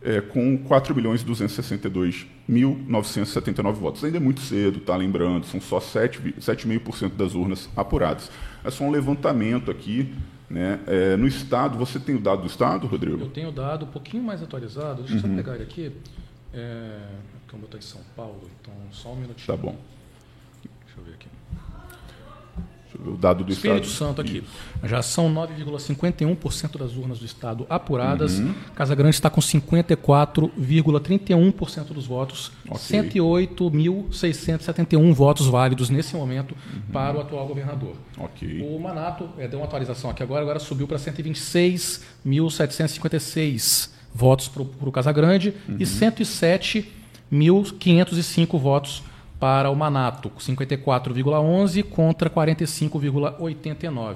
é, 0.01 0.21
com 0.21 0.57
4 0.57 0.95
milhões 0.95 1.23
262.979 1.23 3.73
votos. 3.73 4.03
Ainda 4.03 4.17
é 4.17 4.19
muito 4.19 4.41
cedo, 4.41 4.79
tá? 4.79 4.95
Lembrando, 4.95 5.45
são 5.45 5.61
só 5.61 5.77
7,5% 5.79 7.15
das 7.15 7.35
urnas 7.35 7.69
apuradas. 7.75 8.31
É 8.63 8.71
só 8.71 8.83
um 8.83 8.91
levantamento 8.91 9.71
aqui. 9.71 10.13
Né? 10.49 10.79
É, 10.85 11.15
no 11.15 11.27
Estado, 11.27 11.77
você 11.77 11.99
tem 11.99 12.15
o 12.15 12.19
dado 12.19 12.41
do 12.41 12.47
Estado, 12.47 12.85
Rodrigo? 12.85 13.21
Eu 13.21 13.29
tenho 13.29 13.47
o 13.49 13.53
dado 13.53 13.85
um 13.85 13.89
pouquinho 13.89 14.23
mais 14.23 14.43
atualizado. 14.43 15.03
Deixa 15.03 15.25
eu 15.25 15.29
uhum. 15.29 15.37
só 15.37 15.43
pegar 15.43 15.55
ele 15.55 15.63
aqui. 15.63 15.93
É, 16.53 16.99
eu 17.53 17.53
vou 17.53 17.61
botar 17.61 17.77
em 17.77 17.81
São 17.81 18.01
Paulo, 18.15 18.49
então 18.59 18.73
só 18.91 19.13
um 19.13 19.15
minutinho. 19.15 19.47
Tá 19.47 19.55
bom 19.55 19.77
o 22.99 23.17
dado 23.17 23.43
do 23.43 23.51
Espírito 23.51 23.87
Estado. 23.87 24.09
Santo 24.09 24.21
aqui. 24.21 24.43
Já 24.83 25.01
são 25.01 25.33
9,51% 25.33 26.77
das 26.77 26.95
urnas 26.95 27.17
do 27.19 27.25
Estado 27.25 27.65
apuradas. 27.69 28.37
Uhum. 28.39 28.53
Casa 28.75 28.93
Grande 28.95 29.15
está 29.15 29.29
com 29.29 29.41
54,31% 29.41 31.93
dos 31.93 32.05
votos. 32.05 32.51
Okay. 32.67 33.01
108.671 33.01 35.13
votos 35.13 35.47
válidos 35.47 35.89
nesse 35.89 36.15
momento 36.15 36.51
uhum. 36.51 36.81
para 36.91 37.17
o 37.17 37.21
atual 37.21 37.47
governador. 37.47 37.95
Okay. 38.17 38.61
O 38.61 38.77
Manato 38.79 39.29
é, 39.37 39.47
deu 39.47 39.59
uma 39.59 39.65
atualização 39.65 40.09
aqui 40.09 40.23
agora, 40.23 40.41
agora 40.41 40.57
subiu 40.59 40.87
para 40.87 40.97
126.756 40.97 43.91
votos 44.13 44.47
para 44.47 44.63
o 44.63 44.91
Casa 44.91 45.11
Grande 45.11 45.53
uhum. 45.67 45.75
e 45.79 45.83
107.505 45.83 48.59
votos 48.59 49.03
para 49.41 49.71
o 49.71 49.75
Manato, 49.75 50.31
54,11 50.37 51.81
contra 51.81 52.29
45,89. 52.29 54.15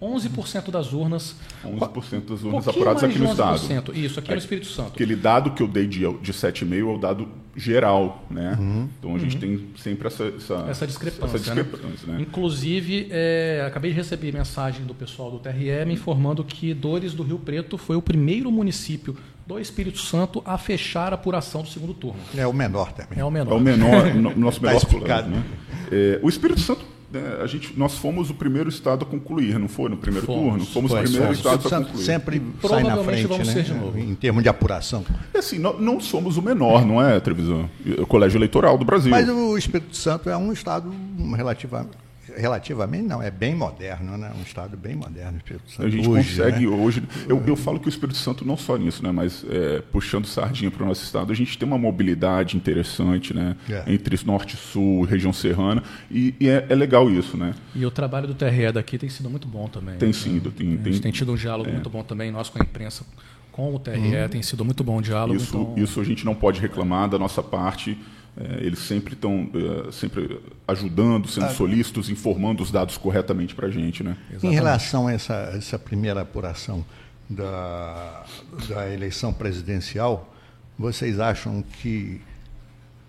11% 0.00 0.70
das 0.70 0.94
urnas. 0.94 1.36
11% 1.62 2.30
das 2.30 2.42
urnas 2.42 2.66
apuradas 2.66 3.04
aqui 3.04 3.18
no 3.18 3.26
Estado. 3.26 3.60
Isso, 3.94 4.18
aqui 4.18 4.30
é, 4.30 4.34
no 4.34 4.38
Espírito 4.38 4.66
Santo. 4.66 4.94
Aquele 4.94 5.14
dado 5.14 5.50
que 5.52 5.62
eu 5.62 5.68
dei 5.68 5.86
de, 5.86 6.00
de 6.00 6.32
7,5 6.32 6.78
é 6.78 6.82
o 6.82 6.98
dado 6.98 7.28
geral. 7.54 8.24
Né? 8.30 8.56
Uhum. 8.58 8.88
Então 8.98 9.14
a 9.14 9.18
gente 9.18 9.34
uhum. 9.34 9.40
tem 9.40 9.68
sempre 9.76 10.08
essa, 10.08 10.24
essa, 10.24 10.54
essa 10.70 10.86
discrepância. 10.86 11.36
Essa 11.36 11.38
discrepância 11.38 12.06
né? 12.06 12.14
Né? 12.14 12.22
Inclusive, 12.22 13.08
é, 13.10 13.62
acabei 13.66 13.90
de 13.90 13.96
receber 13.98 14.32
mensagem 14.32 14.86
do 14.86 14.94
pessoal 14.94 15.30
do 15.30 15.38
TRE 15.38 15.84
me 15.86 15.92
informando 15.92 16.42
que 16.42 16.72
Dores 16.72 17.12
do 17.12 17.22
Rio 17.22 17.38
Preto 17.38 17.76
foi 17.76 17.94
o 17.94 18.02
primeiro 18.02 18.50
município 18.50 19.16
do 19.46 19.58
Espírito 19.58 19.98
Santo 19.98 20.42
a 20.44 20.56
fechar 20.56 21.12
a 21.12 21.14
apuração 21.14 21.62
do 21.62 21.68
segundo 21.68 21.94
turno. 21.94 22.20
É 22.36 22.46
o 22.46 22.52
menor 22.52 22.92
também. 22.92 23.18
É 23.18 23.24
o 23.24 23.30
menor. 23.30 23.52
É 23.52 23.56
o 23.56 23.60
menor, 23.60 24.14
no, 24.14 24.36
nosso 24.36 24.60
tá 24.60 24.68
menor 24.68 24.78
explicado. 24.78 25.30
Né? 25.30 25.44
É, 25.90 26.20
o 26.22 26.28
Espírito 26.28 26.60
Santo, 26.60 26.84
né, 27.10 27.38
a 27.42 27.46
gente, 27.46 27.78
nós 27.78 27.98
fomos 27.98 28.30
o 28.30 28.34
primeiro 28.34 28.68
estado 28.68 29.04
a 29.04 29.06
concluir, 29.06 29.58
não 29.58 29.68
foi 29.68 29.90
no 29.90 29.96
primeiro 29.96 30.26
fomos, 30.26 30.48
turno? 30.48 30.66
Fomos 30.66 30.90
foi, 30.90 31.00
o 31.00 31.02
primeiro 31.02 31.32
estado 31.32 31.66
a 31.66 31.70
concluir. 31.70 32.04
Sempre 32.04 32.42
sai 32.66 32.82
na 32.82 32.96
frente, 32.98 33.26
vamos 33.26 33.48
né? 33.48 33.54
ser 33.54 33.62
de 33.64 33.74
novo. 33.74 33.98
em 33.98 34.14
termos 34.14 34.42
de 34.42 34.48
apuração. 34.48 35.04
É 35.34 35.38
assim, 35.38 35.58
não, 35.58 35.78
não 35.78 36.00
somos 36.00 36.36
o 36.36 36.42
menor, 36.42 36.86
não 36.86 37.02
é, 37.02 37.18
Trevisan? 37.20 37.68
O 37.98 38.06
Colégio 38.06 38.38
Eleitoral 38.38 38.78
do 38.78 38.84
Brasil. 38.84 39.10
Mas 39.10 39.28
o 39.28 39.58
Espírito 39.58 39.96
Santo 39.96 40.30
é 40.30 40.36
um 40.36 40.52
estado 40.52 40.90
relativamente 41.36 42.02
relativamente 42.36 43.06
não, 43.06 43.22
é 43.22 43.30
bem 43.30 43.54
moderno, 43.54 44.16
né? 44.16 44.32
um 44.38 44.42
Estado 44.42 44.76
bem 44.76 44.94
moderno. 44.94 45.40
a 45.78 45.88
gente 45.88 46.08
hoje, 46.08 46.30
consegue 46.30 46.66
né? 46.66 46.76
hoje. 46.76 47.02
Eu, 47.28 47.42
eu 47.46 47.56
falo 47.56 47.78
que 47.78 47.86
o 47.86 47.88
Espírito 47.88 48.18
Santo 48.18 48.44
não 48.44 48.56
só 48.56 48.76
nisso, 48.76 49.02
né? 49.02 49.10
mas 49.10 49.44
é, 49.48 49.82
puxando 49.92 50.26
sardinha 50.26 50.70
para 50.70 50.82
o 50.82 50.86
nosso 50.86 51.04
Estado, 51.04 51.32
a 51.32 51.34
gente 51.34 51.56
tem 51.56 51.66
uma 51.66 51.78
mobilidade 51.78 52.56
interessante 52.56 53.34
né? 53.34 53.56
É. 53.68 53.84
entre 53.86 54.18
norte 54.24 54.54
e 54.54 54.56
sul, 54.56 55.04
região 55.04 55.32
serrana, 55.32 55.82
e, 56.10 56.34
e 56.38 56.48
é, 56.48 56.66
é, 56.68 56.74
legal 56.74 57.10
isso. 57.10 57.36
Né? 57.36 57.54
E 57.74 57.84
o 57.84 57.90
trabalho 57.90 58.26
do 58.26 58.34
TRE 58.34 58.72
daqui 58.72 58.98
tem 58.98 59.08
sido 59.08 59.28
muito 59.28 59.48
bom 59.48 59.68
também. 59.68 59.96
Tem 59.96 60.08
né? 60.08 60.12
sido. 60.12 60.50
Tem, 60.50 60.78
a 60.80 60.88
gente 60.88 61.00
tem, 61.00 61.12
tido 61.12 61.32
um 61.32 61.36
diálogo 61.36 61.68
é. 61.68 61.72
muito 61.72 61.90
bom 61.90 62.02
também, 62.02 62.30
nós 62.30 62.48
com 62.48 62.60
a 62.60 62.64
imprensa 62.64 63.04
com 63.50 63.74
o 63.74 63.78
TRE, 63.78 63.98
hum. 63.98 64.28
tem 64.30 64.42
sido 64.42 64.64
muito 64.64 64.82
bom 64.82 64.96
o 64.96 65.02
diálogo. 65.02 65.36
Isso, 65.36 65.56
então... 65.56 65.74
isso 65.76 66.00
a 66.00 66.04
gente 66.04 66.24
não 66.24 66.34
pode 66.34 66.60
reclamar 66.60 67.08
da 67.08 67.18
nossa 67.18 67.42
parte. 67.42 67.98
É, 68.36 68.64
eles 68.64 68.78
sempre 68.78 69.12
estão 69.12 69.50
é, 69.54 69.92
sempre 69.92 70.40
ajudando, 70.66 71.28
sendo 71.28 71.46
ah. 71.46 71.50
solícitos, 71.50 72.08
informando 72.08 72.62
os 72.62 72.70
dados 72.70 72.96
corretamente 72.96 73.54
para 73.54 73.66
a 73.66 73.70
gente. 73.70 74.02
Né? 74.02 74.16
Em 74.42 74.52
relação 74.52 75.06
a 75.06 75.12
essa, 75.12 75.34
essa 75.54 75.78
primeira 75.78 76.22
apuração 76.22 76.84
da, 77.28 78.24
da 78.68 78.90
eleição 78.90 79.32
presidencial, 79.32 80.32
vocês 80.78 81.20
acham 81.20 81.62
que 81.80 82.20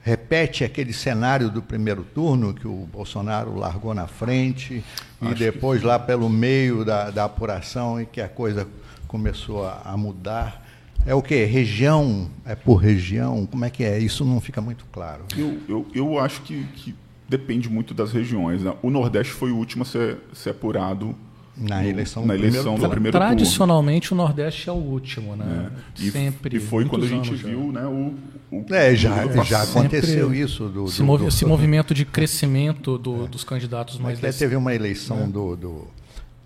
repete 0.02 0.66
aquele 0.66 0.92
cenário 0.92 1.50
do 1.50 1.62
primeiro 1.62 2.04
turno, 2.04 2.54
que 2.54 2.68
o 2.68 2.86
Bolsonaro 2.92 3.56
largou 3.56 3.94
na 3.94 4.06
frente, 4.06 4.84
Acho 5.22 5.32
e 5.32 5.36
depois 5.36 5.82
lá 5.82 5.98
pelo 5.98 6.30
meio 6.30 6.84
da, 6.84 7.10
da 7.10 7.24
apuração 7.24 8.02
e 8.02 8.06
que 8.06 8.20
a 8.20 8.28
coisa 8.28 8.68
começou 9.08 9.66
a, 9.66 9.82
a 9.86 9.96
mudar? 9.96 10.63
É 11.06 11.14
o 11.14 11.22
que? 11.22 11.44
Região? 11.46 12.30
É 12.46 12.56
por 12.56 12.76
região? 12.76 13.46
Como 13.46 13.66
é 13.66 13.70
que 13.70 13.84
é? 13.84 14.00
Isso 14.00 14.24
não 14.24 14.40
fica 14.40 14.62
muito 14.62 14.86
claro. 14.92 15.24
Eu, 15.38 15.60
eu, 15.68 15.88
eu 15.94 16.20
acho 16.20 16.42
que, 16.42 16.64
que 16.76 16.96
depende 17.28 17.70
muito 17.70 17.94
das 17.94 18.12
regiões. 18.12 18.62
Né? 18.64 18.74
O 18.82 18.90
Nordeste 18.90 19.34
foi 19.34 19.52
o 19.52 19.58
último 19.58 19.84
a 19.84 19.86
ser, 19.86 20.18
ser 20.34 20.52
apurado 20.52 21.16
na 21.56 21.86
eleição, 21.86 22.26
na 22.26 22.34
eleição 22.34 22.76
do 22.76 22.90
primeiro 22.90 23.18
Tradicionalmente 23.18 24.10
turno. 24.10 24.24
o 24.24 24.26
Nordeste 24.26 24.70
é 24.70 24.72
o 24.72 24.76
último, 24.76 25.36
né? 25.36 25.72
É. 26.00 26.04
E, 26.04 26.12
Sempre. 26.12 26.58
E 26.58 26.60
foi 26.60 26.86
quando 26.86 27.06
a 27.06 27.08
gente 27.08 27.34
viu, 27.36 27.72
né, 27.72 27.86
o, 27.86 28.16
o 28.52 28.66
é, 28.74 28.96
já, 28.96 29.28
já 29.44 29.62
aconteceu 29.62 30.34
isso 30.34 30.68
do, 30.68 30.86
esse, 30.86 30.98
do, 30.98 31.06
movi 31.06 31.24
do, 31.24 31.28
esse 31.28 31.46
movimento 31.46 31.94
de 31.94 32.06
crescimento 32.06 32.98
do, 32.98 33.26
é. 33.26 33.28
dos 33.28 33.44
candidatos 33.44 34.00
mais. 34.00 34.18
Até 34.18 34.32
teve 34.32 34.56
uma 34.56 34.74
eleição 34.74 35.24
é. 35.24 35.28
do, 35.28 35.56
do 35.56 35.88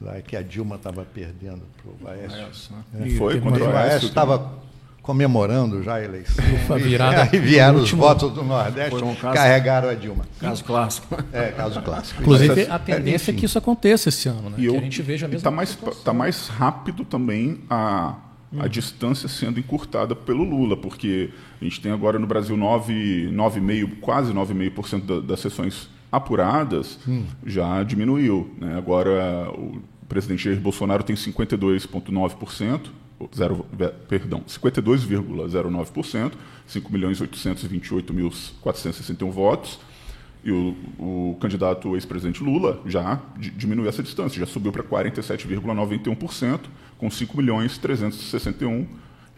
lá 0.02 0.22
que 0.22 0.36
a 0.36 0.42
Dilma 0.42 0.76
estava 0.76 1.06
perdendo 1.06 1.62
para 1.82 1.92
o 1.92 1.96
Baécio. 1.96 2.76
Né? 2.94 3.10
Foi 3.18 3.40
quando 3.42 3.64
o 3.64 3.72
Baécio 3.72 4.08
estava 4.08 4.68
comemorando 5.08 5.82
já 5.82 5.96
a 5.96 6.04
eleição. 6.04 6.44
Ufa, 6.54 6.78
virada. 6.78 7.30
Aí 7.32 7.40
vieram 7.40 7.80
os 7.80 7.90
votos 7.92 8.30
do 8.34 8.44
Nordeste, 8.44 9.02
um 9.02 9.16
caso, 9.16 9.36
carregaram 9.36 9.88
a 9.88 9.94
Dilma. 9.94 10.26
Caso 10.38 10.66
clássico. 10.66 11.24
É, 11.32 11.52
caso 11.52 11.82
clássico. 11.82 12.22
Inclusive, 12.22 12.68
a 12.70 12.78
tendência 12.78 13.32
é, 13.32 13.34
é 13.34 13.38
que 13.38 13.46
isso 13.46 13.58
aconteça 13.58 14.10
esse 14.10 14.28
ano, 14.28 14.50
né? 14.50 14.56
E 14.58 14.66
eu, 14.66 14.74
que 14.74 14.80
a 14.80 14.82
gente 14.82 15.02
veja 15.02 15.26
mesmo. 15.26 15.38
Está 15.38 15.50
mais, 15.50 15.78
tá 16.04 16.14
mais 16.14 16.50
rápido 16.50 17.06
também 17.06 17.62
a, 17.70 18.16
a 18.60 18.66
hum. 18.66 18.68
distância 18.68 19.30
sendo 19.30 19.62
encurtada 19.62 20.14
pelo 20.14 20.44
Lula, 20.44 20.76
porque 20.76 21.30
a 21.62 21.64
gente 21.64 21.80
tem 21.80 21.94
agora 21.94 22.20
no 22.20 22.28
Brasil 22.28 22.58
9,5%, 22.58 24.00
quase 24.02 24.34
9,5% 24.34 25.06
da, 25.06 25.20
das 25.22 25.40
sessões 25.40 25.90
apuradas 26.12 27.00
hum. 27.08 27.24
já 27.46 27.82
diminuiu. 27.84 28.52
Né? 28.58 28.76
Agora 28.78 29.50
o 29.52 29.80
presidente 30.08 30.44
Jair 30.46 30.60
Bolsonaro 30.60 31.04
tem 31.04 31.16
52,9%, 31.16 32.90
zero, 33.36 33.64
perdão, 34.08 34.42
52,09%, 34.48 36.34
5.828.461 36.70 39.32
votos. 39.32 39.80
E 40.44 40.52
o, 40.52 40.76
o 41.00 41.36
candidato 41.42 41.96
ex-presidente 41.96 42.44
Lula 42.44 42.80
já 42.86 43.20
diminuiu 43.38 43.90
essa 43.90 44.04
distância, 44.04 44.40
já 44.40 44.46
subiu 44.46 44.72
para 44.72 44.84
47,91%, 44.84 46.60
com 46.98 47.10
5 47.10 47.36
milhões 47.36 47.76
361 47.78 48.86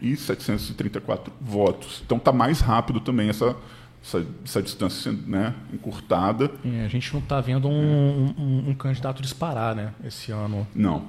e 0.00 0.16
734 0.16 1.32
votos. 1.40 2.02
Então 2.04 2.18
está 2.18 2.32
mais 2.32 2.60
rápido 2.60 3.00
também 3.00 3.28
essa, 3.28 3.56
essa, 4.02 4.26
essa 4.44 4.62
distância 4.62 5.12
né, 5.26 5.54
encurtada. 5.72 6.50
É, 6.64 6.84
a 6.84 6.88
gente 6.88 7.12
não 7.12 7.20
está 7.20 7.40
vendo 7.40 7.68
um, 7.68 8.34
um, 8.38 8.70
um, 8.70 8.74
candidato 8.74 9.22
disparar 9.22 9.74
né, 9.74 9.92
esse 10.04 10.32
ano. 10.32 10.66
Não. 10.74 11.04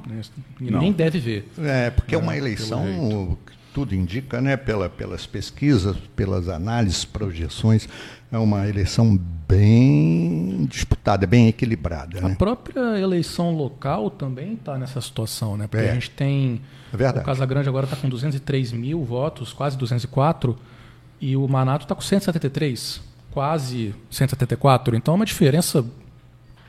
não. 0.60 0.80
Nem 0.80 0.92
deve 0.92 1.20
ver. 1.20 1.52
É, 1.58 1.89
porque 1.89 2.16
é 2.16 2.18
uma 2.18 2.36
eleição, 2.36 3.38
tudo 3.74 3.96
indica, 3.96 4.42
né, 4.42 4.58
pela, 4.58 4.89
pelas 4.89 5.26
pesquisas, 5.26 5.96
pelas 6.16 6.50
análises, 6.50 7.06
projeções, 7.06 7.88
é 8.32 8.38
uma 8.38 8.68
eleição 8.68 9.18
bem 9.48 10.66
disputada, 10.70 11.28
bem 11.28 11.48
equilibrada. 11.48 12.20
A 12.20 12.30
né? 12.30 12.36
própria 12.36 13.00
eleição 13.00 13.52
local 13.56 14.10
também 14.10 14.54
está 14.54 14.78
nessa 14.78 15.02
situação, 15.02 15.58
né? 15.58 15.68
Porque 15.68 15.86
é. 15.86 15.92
a 15.92 15.94
gente 15.94 16.10
tem. 16.10 16.62
É 16.94 16.98
verdade. 16.98 17.24
O 17.24 17.26
Casa 17.26 17.46
Grande 17.46 17.68
agora 17.68 17.86
está 17.86 17.98
com 17.98 18.08
203 18.08 18.72
mil 18.72 19.04
votos, 19.04 19.52
quase 19.52 19.78
204, 19.78 20.58
e 21.22 21.38
o 21.38 21.48
Manato 21.48 21.86
está 21.86 21.94
com 21.94 22.02
173, 22.02 23.00
quase 23.30 23.94
174. 24.10 24.96
Então 24.96 25.14
é 25.14 25.16
uma 25.16 25.26
diferença 25.26 25.86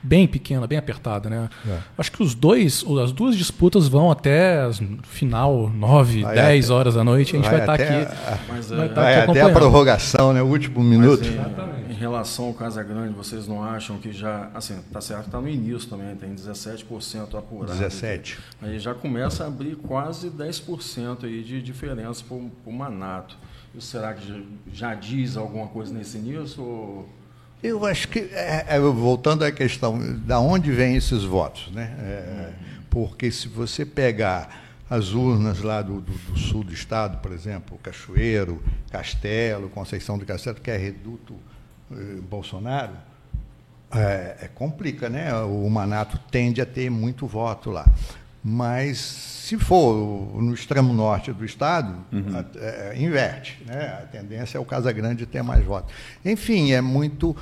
bem 0.02 0.26
pequena, 0.26 0.66
bem 0.66 0.76
apertada, 0.76 1.30
né? 1.30 1.48
É. 1.66 1.78
Acho 1.96 2.10
que 2.10 2.22
os 2.22 2.34
dois, 2.34 2.84
as 3.02 3.12
duas 3.12 3.36
disputas 3.36 3.86
vão 3.86 4.10
até 4.10 4.68
final 5.04 5.70
9, 5.70 6.22
vai 6.22 6.34
10 6.34 6.64
até, 6.64 6.74
horas 6.74 6.94
da 6.94 7.04
noite. 7.04 7.36
A 7.36 7.38
gente 7.38 7.48
vai, 7.48 7.60
estar 7.60 7.78
tá 7.78 7.82
aqui. 7.82 7.92
A, 7.92 8.38
mas, 8.48 8.68
vai, 8.68 8.88
tá 8.88 9.00
vai 9.00 9.20
aqui 9.20 9.30
até 9.30 9.40
a 9.42 9.50
prorrogação, 9.50 10.32
né? 10.32 10.42
O 10.42 10.46
último 10.46 10.82
minuto. 10.82 11.22
Mas, 11.24 11.88
em, 11.88 11.92
em, 11.92 11.94
relação 11.94 12.46
ao 12.46 12.54
Casa 12.54 12.82
Grande, 12.82 13.14
vocês 13.14 13.46
não 13.46 13.62
acham 13.62 13.96
que 13.98 14.12
já, 14.12 14.50
assim, 14.54 14.76
tá 14.92 15.00
certo, 15.00 15.26
está 15.26 15.40
no 15.40 15.48
início 15.48 15.88
também, 15.88 16.14
tem 16.16 16.34
17% 16.34 17.38
apurado. 17.38 17.78
17. 17.78 18.38
Aí 18.60 18.78
já 18.80 18.92
começa 18.92 19.44
a 19.44 19.46
abrir 19.46 19.76
quase 19.76 20.28
10% 20.30 21.24
aí 21.24 21.42
de 21.42 21.62
diferença 21.62 22.24
para 22.26 22.36
o 22.36 22.72
Manato. 22.72 23.36
Será 23.80 24.12
que 24.14 24.46
já, 24.72 24.94
diz 24.94 25.36
alguma 25.36 25.66
coisa 25.66 25.92
nesse? 25.92 26.18
Ou... 26.58 27.08
Eu 27.62 27.86
acho 27.86 28.08
que, 28.08 28.18
é, 28.18 28.66
é, 28.68 28.80
voltando 28.80 29.44
à 29.44 29.52
questão, 29.52 29.98
da 30.18 30.38
onde 30.40 30.70
vêm 30.70 30.96
esses 30.96 31.24
votos? 31.24 31.70
Né? 31.72 31.94
É, 32.00 32.52
porque 32.90 33.30
se 33.30 33.48
você 33.48 33.86
pegar 33.86 34.62
as 34.90 35.14
urnas 35.14 35.62
lá 35.62 35.80
do, 35.80 36.02
do, 36.02 36.12
do, 36.12 36.38
sul 36.38 36.62
do 36.62 36.72
estado, 36.74 37.16
por 37.22 37.32
exemplo, 37.32 37.78
Cachoeiro, 37.82 38.62
Castelo, 38.90 39.70
Conceição 39.70 40.18
do 40.18 40.26
Castelo, 40.26 40.60
que 40.60 40.70
é 40.70 40.76
reduto 40.76 41.34
eh, 41.90 42.20
Bolsonaro, 42.28 42.92
é, 43.94 44.36
é, 44.42 44.50
complica, 44.54 45.08
né? 45.08 45.34
O 45.44 45.68
Manato 45.70 46.18
tende 46.30 46.60
a 46.60 46.66
ter 46.66 46.90
muito 46.90 47.26
voto 47.26 47.70
lá. 47.70 47.86
Mas 48.44 48.98
se 48.98 49.56
for 49.56 50.40
no 50.40 50.52
extremo 50.52 50.92
norte 50.92 51.32
do 51.32 51.44
estado, 51.44 51.94
uhum. 52.12 52.36
a, 52.36 52.58
é, 52.58 52.94
inverte. 52.96 53.62
Né? 53.66 53.98
A 54.02 54.06
tendência 54.06 54.58
é 54.58 54.60
o 54.60 54.64
Casa 54.64 54.90
Grande 54.92 55.26
ter 55.26 55.42
mais 55.42 55.64
votos. 55.64 55.94
Enfim, 56.24 56.72
é 56.72 56.80
muito. 56.80 57.36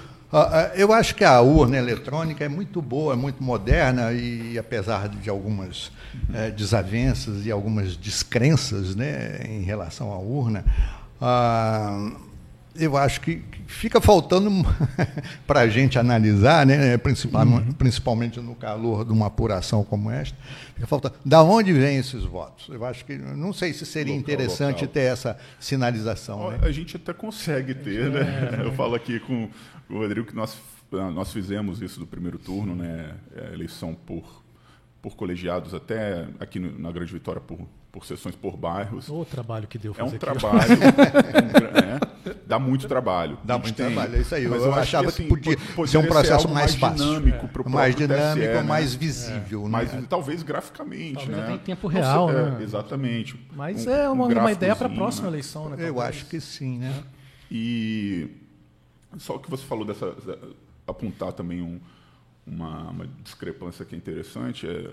eu 0.75 0.93
acho 0.93 1.15
que 1.15 1.25
a 1.25 1.41
urna 1.41 1.79
eletrônica 1.79 2.45
é 2.45 2.49
muito 2.49 2.83
boa, 2.83 3.15
é 3.15 3.17
muito 3.17 3.43
moderna 3.43 4.13
e, 4.13 4.59
apesar 4.59 5.09
de 5.09 5.31
algumas 5.31 5.91
é, 6.35 6.51
desavenças 6.51 7.47
e 7.47 7.51
algumas 7.51 7.97
descrenças 7.97 8.95
né, 8.95 9.41
em 9.47 9.63
relação 9.63 10.13
à 10.13 10.19
urna, 10.19 10.65
eu 12.75 12.97
acho 12.97 13.21
que 13.21 13.43
fica 13.67 14.01
faltando 14.01 14.51
para 15.47 15.61
a 15.61 15.69
gente 15.69 15.99
analisar, 15.99 16.65
né, 16.67 16.97
principalmente, 16.99 17.67
uhum. 17.67 17.73
principalmente 17.73 18.41
no 18.41 18.55
calor 18.55 19.05
de 19.05 19.13
uma 19.13 19.27
apuração 19.27 19.85
como 19.85 20.11
esta, 20.11 20.37
fica 20.75 20.87
faltando. 20.87 21.15
Da 21.25 21.43
onde 21.43 21.73
vêm 21.73 21.97
esses 21.97 22.23
votos? 22.25 22.69
Eu 22.69 22.85
acho 22.85 23.05
que 23.05 23.17
não 23.17 23.53
sei 23.53 23.73
se 23.73 23.85
seria 23.85 24.15
local, 24.15 24.21
interessante 24.23 24.83
local. 24.83 24.89
ter 24.89 25.01
essa 25.01 25.39
sinalização. 25.59 26.51
Né? 26.51 26.61
A 26.63 26.71
gente 26.71 26.97
até 26.97 27.13
consegue 27.13 27.75
ter, 27.75 28.11
né? 28.11 28.59
É. 28.61 28.67
Eu 28.67 28.73
falo 28.73 28.95
aqui 28.95 29.21
com 29.21 29.49
o 29.89 29.99
Rodrigo 29.99 30.27
que 30.27 30.35
nós 30.35 30.57
nós 30.93 31.33
fizemos 31.33 31.81
isso 31.81 32.01
do 32.01 32.07
primeiro 32.07 32.37
turno, 32.37 32.75
né? 32.75 33.15
A 33.37 33.53
eleição 33.53 33.95
por 33.95 34.43
por 35.01 35.15
colegiados 35.17 35.73
até 35.73 36.27
aqui 36.41 36.59
na 36.59 36.91
Grande 36.91 37.13
Vitória 37.13 37.41
por 37.41 37.61
por 37.93 38.05
sessões 38.07 38.35
por 38.37 38.57
bairros. 38.57 39.09
O 39.09 39.25
trabalho 39.25 39.67
que 39.67 39.79
deu 39.79 39.93
fazer 39.93 40.03
É 40.03 40.05
um 40.05 40.09
aqui. 40.09 40.19
trabalho, 40.19 40.79
né? 40.79 42.01
Dá 42.51 42.59
muito 42.59 42.89
trabalho. 42.89 43.39
Dá 43.45 43.57
muito 43.57 43.77
tem, 43.77 43.87
trabalho, 43.87 44.17
é 44.17 44.21
isso 44.21 44.35
aí. 44.35 44.49
Mas 44.49 44.61
eu, 44.61 44.67
eu 44.67 44.75
achava 44.75 45.05
que, 45.05 45.23
assim, 45.23 45.23
que 45.23 45.29
podia 45.29 45.87
ser 45.87 45.99
um 45.99 46.07
processo 46.07 46.49
ser 46.49 46.53
mais, 46.53 46.77
mais 46.77 46.97
dinâmico, 46.97 47.47
é. 47.47 47.69
mais 47.69 47.95
dinâmico, 47.95 48.41
TSE, 48.41 48.41
né? 48.41 48.63
mais 48.63 48.95
visível, 48.95 49.61
é. 49.61 49.65
né? 49.65 49.71
Mas 49.71 50.07
talvez 50.09 50.43
graficamente, 50.43 51.27
talvez 51.27 51.39
né? 51.39 51.55
Em 51.55 51.59
tempo 51.59 51.87
real, 51.87 52.27
Não, 52.27 52.51
né? 52.51 52.57
É, 52.61 52.65
exatamente. 52.65 53.41
Mas 53.55 53.87
um, 53.87 53.91
é 53.91 54.09
uma, 54.09 54.27
um 54.27 54.33
uma 54.33 54.53
ideia 54.53 54.75
para 54.75 54.89
a 54.89 54.91
próxima 54.91 55.29
eleição, 55.29 55.69
né? 55.69 55.77
Eu 55.79 56.01
acho 56.01 56.27
que 56.27 56.41
sim, 56.41 56.79
né? 56.79 56.93
E 57.49 58.29
só 59.17 59.39
que 59.39 59.49
você 59.49 59.65
falou 59.65 59.85
dessa 59.85 60.13
apontar 60.89 61.33
também 61.33 61.63
um, 61.63 61.79
uma, 62.45 62.91
uma 62.91 63.07
discrepância 63.23 63.85
que 63.85 63.95
é 63.95 63.99
interessante 63.99 64.67
é 64.67 64.91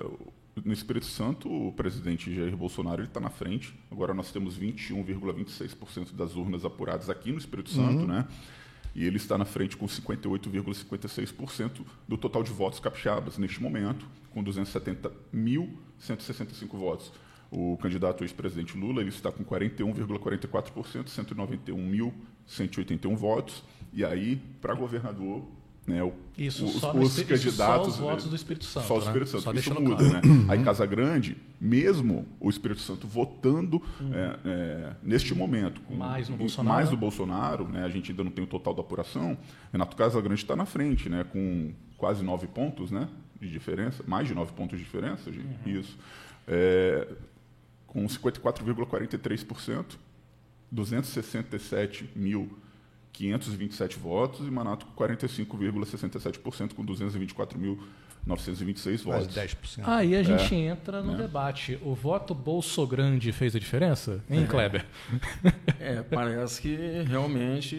no 0.64 0.72
Espírito 0.74 1.06
Santo, 1.06 1.48
o 1.50 1.72
presidente 1.74 2.34
Jair 2.34 2.56
Bolsonaro 2.56 3.04
está 3.04 3.20
na 3.20 3.30
frente. 3.30 3.78
Agora 3.92 4.14
nós 4.14 4.32
temos 4.32 4.58
21,26% 4.58 6.14
das 6.14 6.36
urnas 6.36 6.64
apuradas 6.66 7.10
aqui 7.10 7.32
no 7.32 7.38
Espírito 7.38 7.70
Santo, 7.70 8.02
uhum. 8.02 8.08
né? 8.08 8.28
E 8.96 9.06
ele 9.06 9.18
está 9.18 9.38
na 9.38 9.46
frente 9.46 9.78
com 9.78 9.86
58,56% 9.86 11.86
do 12.08 12.18
total 12.18 12.42
de 12.42 12.52
votos 12.52 12.80
capixabas 12.80 13.38
neste 13.38 13.62
momento, 13.62 14.08
com 14.32 14.44
270.165 14.44 16.70
votos. 16.72 17.12
O 17.52 17.78
candidato 17.78 18.24
ex-presidente 18.24 18.76
Lula 18.78 19.02
ele 19.02 19.10
está 19.10 19.32
com 19.32 19.44
41,44%, 19.44 22.12
191.181 22.48 23.16
votos. 23.16 23.64
E 23.94 24.04
aí, 24.04 24.42
para 24.60 24.74
governador, 24.74 25.46
né, 25.88 26.04
o, 26.04 26.12
isso, 26.38 26.66
os, 26.66 26.74
só 26.74 26.94
os 26.94 27.16
candidatos. 27.24 27.56
Só 27.56 27.82
os 27.84 27.98
votos 27.98 28.26
do 28.26 28.36
Espírito 28.36 28.66
Santo. 28.66 28.88
Só 28.88 28.96
o 28.96 29.00
né? 29.00 29.06
Espírito 29.06 29.32
Santo. 29.32 29.44
Só 29.44 29.54
isso 29.54 29.74
muda, 29.82 29.96
claro. 29.96 30.28
né? 30.28 30.46
Aí 30.50 30.62
Casa 30.62 30.86
Grande, 30.86 31.38
mesmo 31.62 32.28
o 32.42 32.50
Espírito 32.50 32.82
Santo 32.82 33.08
votando 33.08 33.82
uhum. 34.00 34.14
é, 34.14 34.40
é, 34.46 34.94
neste 35.02 35.34
momento. 35.34 35.80
Com, 35.82 35.96
mais 35.96 36.28
no 36.28 36.36
Bolsonaro. 36.36 36.76
Mais 36.76 36.90
do 36.90 36.98
Bolsonaro, 36.98 37.68
né? 37.70 37.86
A 37.86 37.90
gente 37.90 38.12
ainda 38.12 38.22
não 38.22 38.32
tem 38.32 38.44
o 38.44 38.48
total 38.48 38.74
da 38.74 38.82
apuração. 38.82 39.38
Renato 39.72 39.96
Casa 39.96 40.20
Grande 40.20 40.42
está 40.42 40.58
na 40.58 40.66
frente, 40.66 41.08
né? 41.08 41.24
Com 41.24 41.72
quase 41.98 42.22
nove 42.22 42.48
pontos, 42.48 42.92
né? 42.92 43.08
De 43.40 43.50
diferença, 43.50 44.04
mais 44.06 44.28
de 44.28 44.36
nove 44.36 44.52
pontos 44.52 44.78
de 44.78 44.84
diferença, 44.84 45.32
gente. 45.32 45.48
Uhum. 45.66 45.80
Isso. 45.80 45.98
É, 46.46 47.08
com 47.88 48.06
54,43%, 48.06 49.96
267 50.70 52.10
mil 52.14 52.50
527 53.18 53.98
votos 53.98 54.48
e 54.48 54.52
Manato 54.52 54.86
com 54.86 55.04
45,67% 55.04 56.76
com 56.76 56.86
224.926 56.86 59.04
votos. 59.04 59.36
Mais 59.36 59.38
10%. 59.50 59.82
Aí 59.84 60.16
a 60.16 60.22
gente 60.22 60.54
é, 60.54 60.68
entra 60.68 61.02
no 61.02 61.16
é. 61.16 61.18
debate. 61.18 61.80
O 61.82 61.96
voto 61.96 62.36
Bolso 62.36 62.86
Grande 62.86 63.32
fez 63.32 63.56
a 63.56 63.60
diferença? 63.60 64.24
Hein, 64.30 64.44
é. 64.44 64.48
Kleber? 64.48 64.86
É, 65.80 66.04
parece 66.04 66.62
que 66.62 66.78
realmente 67.08 67.76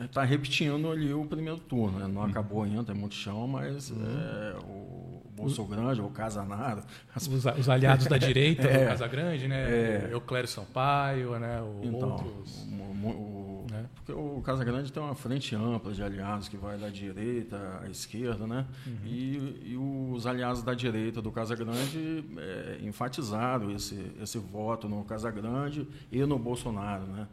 está 0.00 0.22
é, 0.22 0.26
repetindo 0.26 0.92
ali 0.92 1.12
o 1.12 1.24
primeiro 1.24 1.58
turno. 1.58 1.98
Né? 1.98 2.06
Não 2.06 2.22
hum. 2.22 2.26
acabou 2.26 2.62
ainda, 2.62 2.92
é 2.92 2.94
muito 2.94 3.16
chão, 3.16 3.48
mas 3.48 3.90
hum. 3.90 3.96
é, 4.00 4.54
o 4.64 5.24
Bolso 5.34 5.64
Grande, 5.64 6.00
ou 6.00 6.08
Casanaro... 6.10 6.84
As... 7.14 7.26
Os, 7.26 7.44
os, 7.44 7.68
aliados 7.68 8.06
da 8.06 8.16
direita 8.16 8.62
é, 8.68 8.78
do 8.78 8.86
Casa 8.86 9.08
Grande, 9.08 9.48
né? 9.48 9.68
É. 9.68 10.08
Euclério 10.12 10.48
Sampaio, 10.48 11.36
né? 11.38 11.60
O 11.60 11.80
então, 11.82 12.12
outros... 12.12 12.64
O, 12.68 12.74
o, 13.08 13.45
né? 13.70 13.86
Porque 13.94 14.12
o 14.12 14.40
Casa 14.42 14.64
Grande 14.64 14.92
tem 14.92 15.02
uma 15.02 15.14
frente 15.14 15.54
ampla 15.54 15.92
de 15.92 16.02
aliados 16.02 16.48
que 16.48 16.56
vai 16.56 16.78
da 16.78 16.88
direita 16.88 17.80
à 17.82 17.88
esquerda, 17.88 18.46
né? 18.46 18.66
Uhum. 18.86 18.96
E, 19.04 19.72
e, 19.72 19.76
os 19.76 20.26
aliados 20.26 20.62
da 20.62 20.74
direita 20.74 21.20
do 21.20 21.30
Casa 21.30 21.54
Grande 21.54 22.24
é, 22.36 22.78
enfatizaram 22.82 23.70
esse, 23.70 24.12
esse 24.20 24.38
voto 24.38 24.88
no 24.88 25.04
Casa 25.04 25.30
Grande 25.30 25.86
e 26.10 26.24
no 26.24 26.38
Bolsonaro, 26.38 27.04
né? 27.06 27.28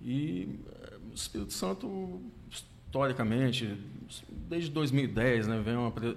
E 0.00 0.60
é, 0.66 0.96
o 1.10 1.14
Espírito 1.14 1.52
Santo 1.52 2.20
historicamente, 2.94 3.76
desde 4.30 4.70
2010, 4.70 5.48
né, 5.48 5.60
vem 5.60 5.74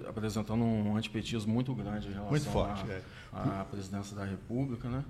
apresentando 0.08 0.62
um 0.62 0.96
antipetismo 0.96 1.52
muito 1.52 1.74
grande 1.74 2.06
em 2.06 2.12
relação 2.12 2.30
muito 2.30 2.46
forte, 2.46 2.84
à, 3.32 3.56
é. 3.56 3.60
à 3.60 3.64
presidência 3.64 4.14
da 4.14 4.24
República, 4.24 4.88
né? 4.88 5.04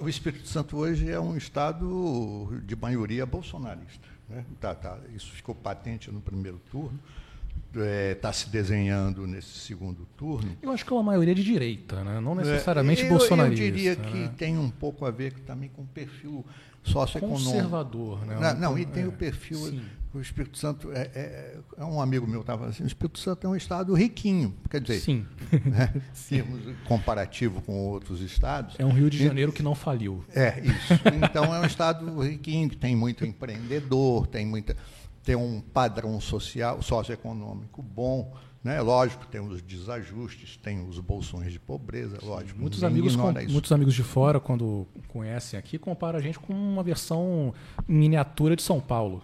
O 0.00 0.08
Espírito 0.08 0.48
Santo 0.48 0.76
hoje 0.76 1.10
é 1.10 1.20
um 1.20 1.36
estado 1.36 2.60
de 2.64 2.74
maioria 2.76 3.26
bolsonarista. 3.26 4.08
Né? 4.28 4.44
Tá, 4.60 4.74
tá, 4.74 4.98
isso 5.14 5.30
ficou 5.32 5.54
patente 5.54 6.10
no 6.10 6.20
primeiro 6.20 6.60
turno. 6.70 6.98
está 8.12 8.32
se 8.32 8.48
desenhando 8.48 9.26
nesse 9.26 9.58
segundo 9.58 10.06
turno. 10.16 10.56
Eu 10.62 10.70
acho 10.70 10.84
que 10.84 10.92
é 10.92 10.96
uma 10.96 11.02
maioria 11.02 11.34
de 11.34 11.44
direita, 11.44 12.02
né? 12.02 12.20
não 12.20 12.34
necessariamente 12.34 13.02
é, 13.02 13.06
eu, 13.06 13.10
bolsonarista. 13.10 13.64
Eu 13.64 13.72
diria 13.72 13.94
né? 13.94 14.10
que 14.10 14.36
tem 14.36 14.58
um 14.58 14.70
pouco 14.70 15.04
a 15.04 15.10
ver 15.10 15.34
também 15.40 15.68
com 15.68 15.82
o 15.82 15.86
perfil 15.86 16.44
socioeconômico. 16.82 17.50
Conservador, 17.50 18.24
né? 18.24 18.38
Não, 18.40 18.60
não 18.60 18.78
e 18.78 18.86
tem 18.86 19.04
é, 19.04 19.08
o 19.08 19.12
perfil. 19.12 19.58
Sim. 19.58 19.82
O 20.16 20.20
Espírito 20.20 20.56
Santo 20.56 20.90
é, 20.92 21.10
é, 21.14 21.58
é 21.76 21.84
um 21.84 22.00
amigo 22.00 22.26
meu 22.26 22.40
estava 22.40 22.66
assim, 22.66 22.82
o 22.82 22.86
Espírito 22.86 23.18
Santo 23.18 23.46
é 23.46 23.50
um 23.50 23.54
estado 23.54 23.92
riquinho, 23.92 24.56
quer 24.70 24.80
dizer, 24.80 25.00
sim. 25.00 25.26
Né, 25.64 25.92
termos 26.28 26.60
comparativo 26.86 27.60
com 27.60 27.86
outros 27.86 28.22
estados. 28.22 28.76
É 28.78 28.84
um 28.84 28.92
Rio 28.92 29.10
de 29.10 29.22
Janeiro 29.22 29.52
e, 29.52 29.54
que 29.54 29.62
não 29.62 29.74
faliu. 29.74 30.24
É 30.34 30.60
isso. 30.60 30.94
Então 31.22 31.54
é 31.54 31.60
um 31.60 31.66
estado 31.66 32.20
riquinho 32.20 32.70
que 32.70 32.76
tem 32.76 32.96
muito 32.96 33.26
empreendedor, 33.26 34.26
tem 34.26 34.46
muita 34.46 34.74
tem 35.22 35.34
um 35.34 35.60
padrão 35.60 36.18
social, 36.20 36.80
socioeconômico 36.80 37.82
bom. 37.82 38.32
Né? 38.62 38.80
Lógico, 38.80 39.26
tem 39.26 39.40
os 39.40 39.60
desajustes, 39.60 40.56
tem 40.56 40.88
os 40.88 40.98
bolsões 40.98 41.52
de 41.52 41.58
pobreza, 41.58 42.18
lógico. 42.22 42.58
Muitos 42.58 42.82
amigos, 42.82 43.14
com, 43.14 43.32
muitos 43.50 43.70
amigos 43.70 43.94
de 43.94 44.02
fora, 44.02 44.40
quando 44.40 44.86
conhecem 45.08 45.58
aqui, 45.58 45.78
comparam 45.78 46.18
a 46.18 46.22
gente 46.22 46.38
com 46.38 46.52
uma 46.52 46.82
versão 46.82 47.52
miniatura 47.86 48.56
de 48.56 48.62
São 48.62 48.80
Paulo. 48.80 49.22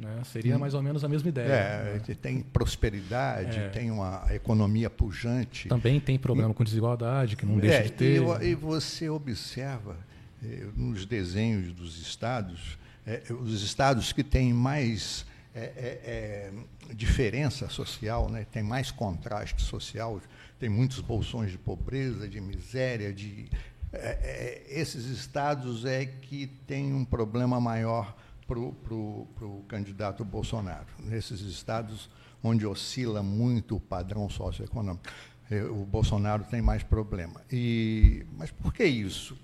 Né? 0.00 0.22
Seria 0.24 0.58
mais 0.58 0.72
ou 0.72 0.82
menos 0.82 1.04
a 1.04 1.08
mesma 1.08 1.28
ideia. 1.28 1.52
É, 1.52 2.02
né? 2.08 2.16
tem 2.20 2.40
prosperidade, 2.40 3.58
é. 3.58 3.68
tem 3.68 3.90
uma 3.90 4.24
economia 4.30 4.88
pujante. 4.88 5.68
Também 5.68 6.00
tem 6.00 6.18
problema 6.18 6.52
e, 6.52 6.54
com 6.54 6.64
desigualdade, 6.64 7.36
que 7.36 7.44
não 7.44 7.58
deixa 7.58 7.76
é, 7.76 7.82
de 7.82 7.92
ter. 7.92 8.22
E, 8.22 8.46
e 8.46 8.54
você 8.54 9.10
observa 9.10 9.96
eh, 10.42 10.66
nos 10.74 11.04
desenhos 11.04 11.74
dos 11.74 12.00
estados, 12.00 12.78
eh, 13.06 13.22
os 13.30 13.62
estados 13.62 14.10
que 14.10 14.24
têm 14.24 14.54
mais 14.54 15.26
é, 15.54 15.60
é, 15.60 16.50
é, 16.88 16.94
diferença 16.94 17.68
social, 17.68 18.30
né? 18.30 18.46
tem 18.50 18.62
mais 18.62 18.90
contraste 18.90 19.60
social, 19.60 20.18
tem 20.58 20.70
muitos 20.70 21.00
bolsões 21.00 21.50
de 21.50 21.58
pobreza, 21.58 22.26
de 22.26 22.40
miséria, 22.40 23.12
de 23.12 23.50
é, 23.92 24.62
esses 24.68 25.06
estados 25.06 25.84
é 25.84 26.06
que 26.06 26.46
tem 26.66 26.94
um 26.94 27.04
problema 27.04 27.60
maior 27.60 28.16
para 28.50 28.94
o 28.94 29.64
candidato 29.68 30.24
Bolsonaro. 30.24 30.86
Nesses 30.98 31.40
estados 31.40 32.08
onde 32.42 32.66
oscila 32.66 33.22
muito 33.22 33.76
o 33.76 33.80
padrão 33.80 34.28
socioeconômico, 34.28 35.04
é, 35.50 35.62
o 35.64 35.84
Bolsonaro 35.84 36.44
tem 36.44 36.62
mais 36.62 36.82
problema. 36.82 37.40
E, 37.50 38.24
mas 38.36 38.50
por 38.50 38.72
que 38.72 38.84
isso? 38.84 39.36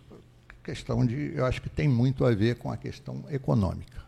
Questão 0.63 1.05
de, 1.05 1.33
eu 1.35 1.45
acho 1.45 1.63
que 1.63 1.69
tem 1.69 1.89
muito 1.89 2.25
a 2.25 2.35
ver 2.35 2.57
com 2.57 2.71
a 2.71 2.77
questão 2.77 3.25
econômica. 3.31 4.03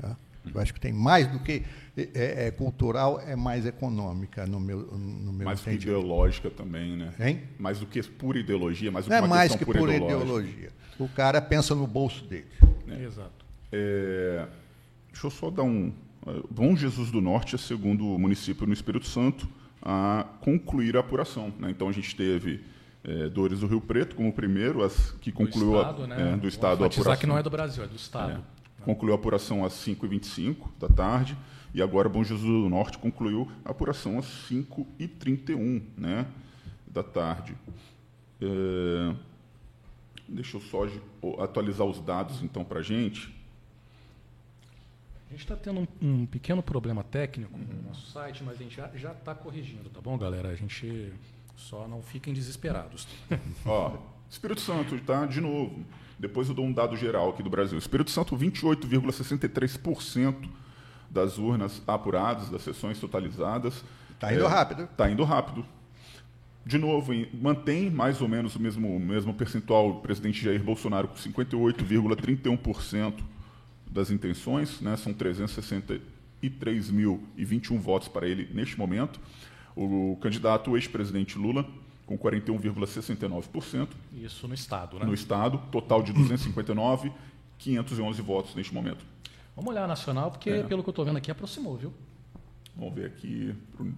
Tá? 0.00 0.16
Eu 0.52 0.60
acho 0.60 0.72
que 0.74 0.80
tem 0.80 0.92
mais 0.92 1.26
do 1.28 1.38
que 1.38 1.62
é, 1.96 2.46
é 2.46 2.50
cultural, 2.50 3.20
é 3.20 3.36
mais 3.36 3.66
econômica 3.66 4.46
no 4.46 4.58
meu, 4.58 4.78
no 4.78 5.32
meu 5.32 5.44
Mais 5.44 5.60
do 5.60 5.64
que 5.64 5.70
ideológica 5.70 6.50
também, 6.50 6.96
né? 6.96 7.12
Hein? 7.20 7.42
Mais 7.58 7.78
do 7.78 7.86
que 7.86 8.02
pura 8.02 8.38
ideologia, 8.38 8.90
mais 8.90 9.04
do 9.04 9.10
Não 9.10 9.18
que 9.18 9.24
é 9.24 9.26
uma 9.26 9.36
mais 9.36 9.54
que 9.54 9.64
pura 9.64 9.94
ideologia. 9.94 10.70
O 10.98 11.08
cara 11.08 11.40
pensa 11.40 11.74
no 11.74 11.86
bolso 11.86 12.24
dele. 12.24 12.46
É. 12.88 13.04
Exato. 13.04 13.39
É, 13.72 14.46
deixa 15.12 15.26
eu 15.26 15.30
só 15.30 15.50
dar 15.50 15.62
um. 15.62 15.92
Bom 16.50 16.76
Jesus 16.76 17.10
do 17.10 17.20
Norte 17.20 17.54
é 17.54 17.56
o 17.56 17.58
segundo 17.58 18.04
município 18.18 18.66
no 18.66 18.72
Espírito 18.72 19.06
Santo 19.06 19.48
a 19.82 20.26
concluir 20.40 20.96
a 20.96 21.00
apuração. 21.00 21.52
Né? 21.58 21.70
Então 21.70 21.88
a 21.88 21.92
gente 21.92 22.14
teve 22.14 22.62
é, 23.02 23.28
Dores 23.30 23.60
do 23.60 23.66
Rio 23.66 23.80
Preto 23.80 24.14
como 24.14 24.30
primeiro, 24.32 24.84
as 24.84 25.12
que 25.20 25.32
concluiu 25.32 25.70
do 25.70 25.78
estado, 25.78 26.02
a, 26.02 26.06
né? 26.06 26.32
é, 26.32 26.36
do 26.36 26.48
estado 26.48 26.84
a 26.84 26.86
apuração. 26.86 27.16
que 27.16 27.26
não 27.26 27.38
é 27.38 27.42
do 27.42 27.48
Brasil, 27.48 27.82
é 27.82 27.86
do 27.86 27.96
estado. 27.96 28.32
É 28.32 28.60
concluiu 28.80 29.12
a 29.12 29.16
apuração 29.16 29.64
às 29.64 29.74
5h25 29.74 30.68
da 30.78 30.88
tarde, 30.88 31.36
e 31.72 31.80
agora 31.80 32.08
Bom 32.08 32.24
Jesus 32.24 32.42
do 32.42 32.68
Norte 32.68 32.98
concluiu 32.98 33.50
a 33.64 33.70
apuração 33.70 34.18
às 34.18 34.26
5h31 34.50 35.82
né, 35.96 36.26
da 36.86 37.02
tarde. 37.02 37.56
É, 38.40 39.14
deixa 40.28 40.56
eu 40.56 40.60
só 40.60 40.86
atualizar 41.38 41.86
os 41.86 42.00
dados, 42.00 42.42
então, 42.42 42.64
para 42.64 42.80
a 42.80 42.82
gente. 42.82 43.32
A 45.30 45.32
gente 45.32 45.42
está 45.42 45.54
tendo 45.54 45.80
um, 45.80 45.86
um, 46.02 46.26
pequeno 46.26 46.60
problema 46.60 47.04
técnico 47.04 47.56
uhum. 47.56 47.76
no 47.76 47.82
nosso 47.88 48.10
site, 48.10 48.42
mas 48.42 48.60
a 48.60 48.64
gente 48.64 48.82
já 48.96 49.12
está 49.12 49.32
corrigindo, 49.32 49.88
tá 49.88 50.00
bom, 50.00 50.18
galera? 50.18 50.48
A 50.48 50.56
gente 50.56 51.12
só 51.56 51.86
não 51.86 52.02
fiquem 52.02 52.34
desesperados. 52.34 53.06
Ó, 53.64 53.96
Espírito 54.28 54.60
Santo, 54.60 54.98
tá? 55.02 55.26
De 55.26 55.40
novo. 55.40 55.84
Depois 56.18 56.48
eu 56.48 56.54
dou 56.54 56.64
um 56.64 56.72
dado 56.72 56.96
geral 56.96 57.30
aqui 57.30 57.44
do 57.44 57.50
Brasil. 57.50 57.78
Espírito 57.78 58.10
Santo, 58.10 58.36
28,63% 58.36 60.48
das 61.08 61.38
urnas 61.38 61.80
apuradas, 61.86 62.50
das 62.50 62.62
sessões 62.62 62.98
totalizadas. 62.98 63.84
Está 64.10 64.34
indo 64.34 64.44
é, 64.44 64.48
rápido. 64.48 64.82
Está 64.82 65.08
indo 65.08 65.22
rápido. 65.22 65.64
De 66.66 66.76
novo, 66.76 67.12
mantém 67.32 67.88
mais 67.88 68.20
ou 68.20 68.26
menos 68.26 68.56
o 68.56 68.60
mesmo, 68.60 68.98
mesmo 68.98 69.32
percentual 69.32 69.90
o 69.90 70.00
presidente 70.00 70.44
Jair 70.44 70.60
Bolsonaro 70.62 71.06
com 71.06 71.14
58,31% 71.14 73.22
das 73.90 74.10
intenções, 74.10 74.80
né? 74.80 74.96
são 74.96 75.12
363.021 75.12 77.78
votos 77.78 78.08
para 78.08 78.26
ele 78.26 78.48
neste 78.54 78.78
momento. 78.78 79.20
O 79.76 80.16
candidato 80.20 80.74
ex-presidente 80.76 81.38
Lula 81.38 81.64
com 82.06 82.16
41,69%. 82.18 83.88
Isso 84.12 84.48
no 84.48 84.54
Estado, 84.54 84.98
né? 84.98 85.04
No 85.04 85.14
Estado, 85.14 85.62
total 85.70 86.02
de 86.02 86.12
259, 86.12 87.12
511 87.58 88.20
votos 88.20 88.56
neste 88.56 88.74
momento. 88.74 89.06
Vamos 89.54 89.70
olhar 89.70 89.84
a 89.84 89.86
nacional, 89.86 90.32
porque 90.32 90.50
é. 90.50 90.64
pelo 90.64 90.82
que 90.82 90.88
eu 90.88 90.92
estou 90.92 91.04
vendo 91.04 91.18
aqui, 91.18 91.30
aproximou, 91.30 91.76
viu? 91.76 91.94
Vamos 92.80 92.94
ver 92.94 93.08
aqui 93.08 93.54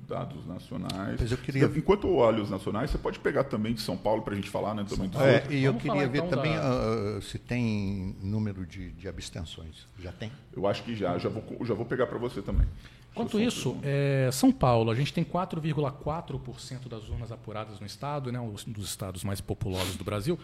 dados 0.08 0.44
nacionais. 0.44 1.20
Mas 1.20 1.30
eu 1.30 1.38
queria... 1.38 1.66
Enquanto 1.66 2.08
eu 2.08 2.16
olho 2.16 2.42
os 2.42 2.50
nacionais, 2.50 2.90
você 2.90 2.98
pode 2.98 3.20
pegar 3.20 3.44
também 3.44 3.74
de 3.74 3.80
São 3.80 3.96
Paulo 3.96 4.22
para 4.22 4.32
a 4.32 4.36
gente 4.36 4.50
falar, 4.50 4.74
né? 4.74 4.84
Também 4.88 5.08
é, 5.20 5.46
e 5.48 5.62
eu 5.62 5.70
Vamos 5.70 5.84
queria 5.84 6.00
falar, 6.00 6.10
ver 6.10 6.18
então, 6.18 6.30
também 6.30 6.56
da... 6.56 7.18
uh, 7.18 7.22
se 7.22 7.38
tem 7.38 8.16
número 8.20 8.66
de, 8.66 8.90
de 8.90 9.06
abstenções. 9.06 9.86
Já 10.00 10.10
tem? 10.10 10.32
Eu 10.52 10.66
acho 10.66 10.82
que 10.82 10.96
já. 10.96 11.16
Já 11.16 11.28
vou, 11.28 11.44
já 11.64 11.74
vou 11.74 11.86
pegar 11.86 12.08
para 12.08 12.18
você 12.18 12.42
também. 12.42 12.66
Quanto 13.14 13.38
isso, 13.38 13.78
é, 13.84 14.28
São 14.32 14.50
Paulo, 14.50 14.90
a 14.90 14.96
gente 14.96 15.12
tem 15.12 15.22
4,4% 15.22 16.88
das 16.88 17.08
urnas 17.08 17.30
apuradas 17.30 17.78
no 17.78 17.86
estado, 17.86 18.32
né, 18.32 18.40
um 18.40 18.52
dos 18.66 18.88
estados 18.88 19.22
mais 19.22 19.40
populosos 19.40 19.94
do 19.94 20.02
Brasil. 20.02 20.36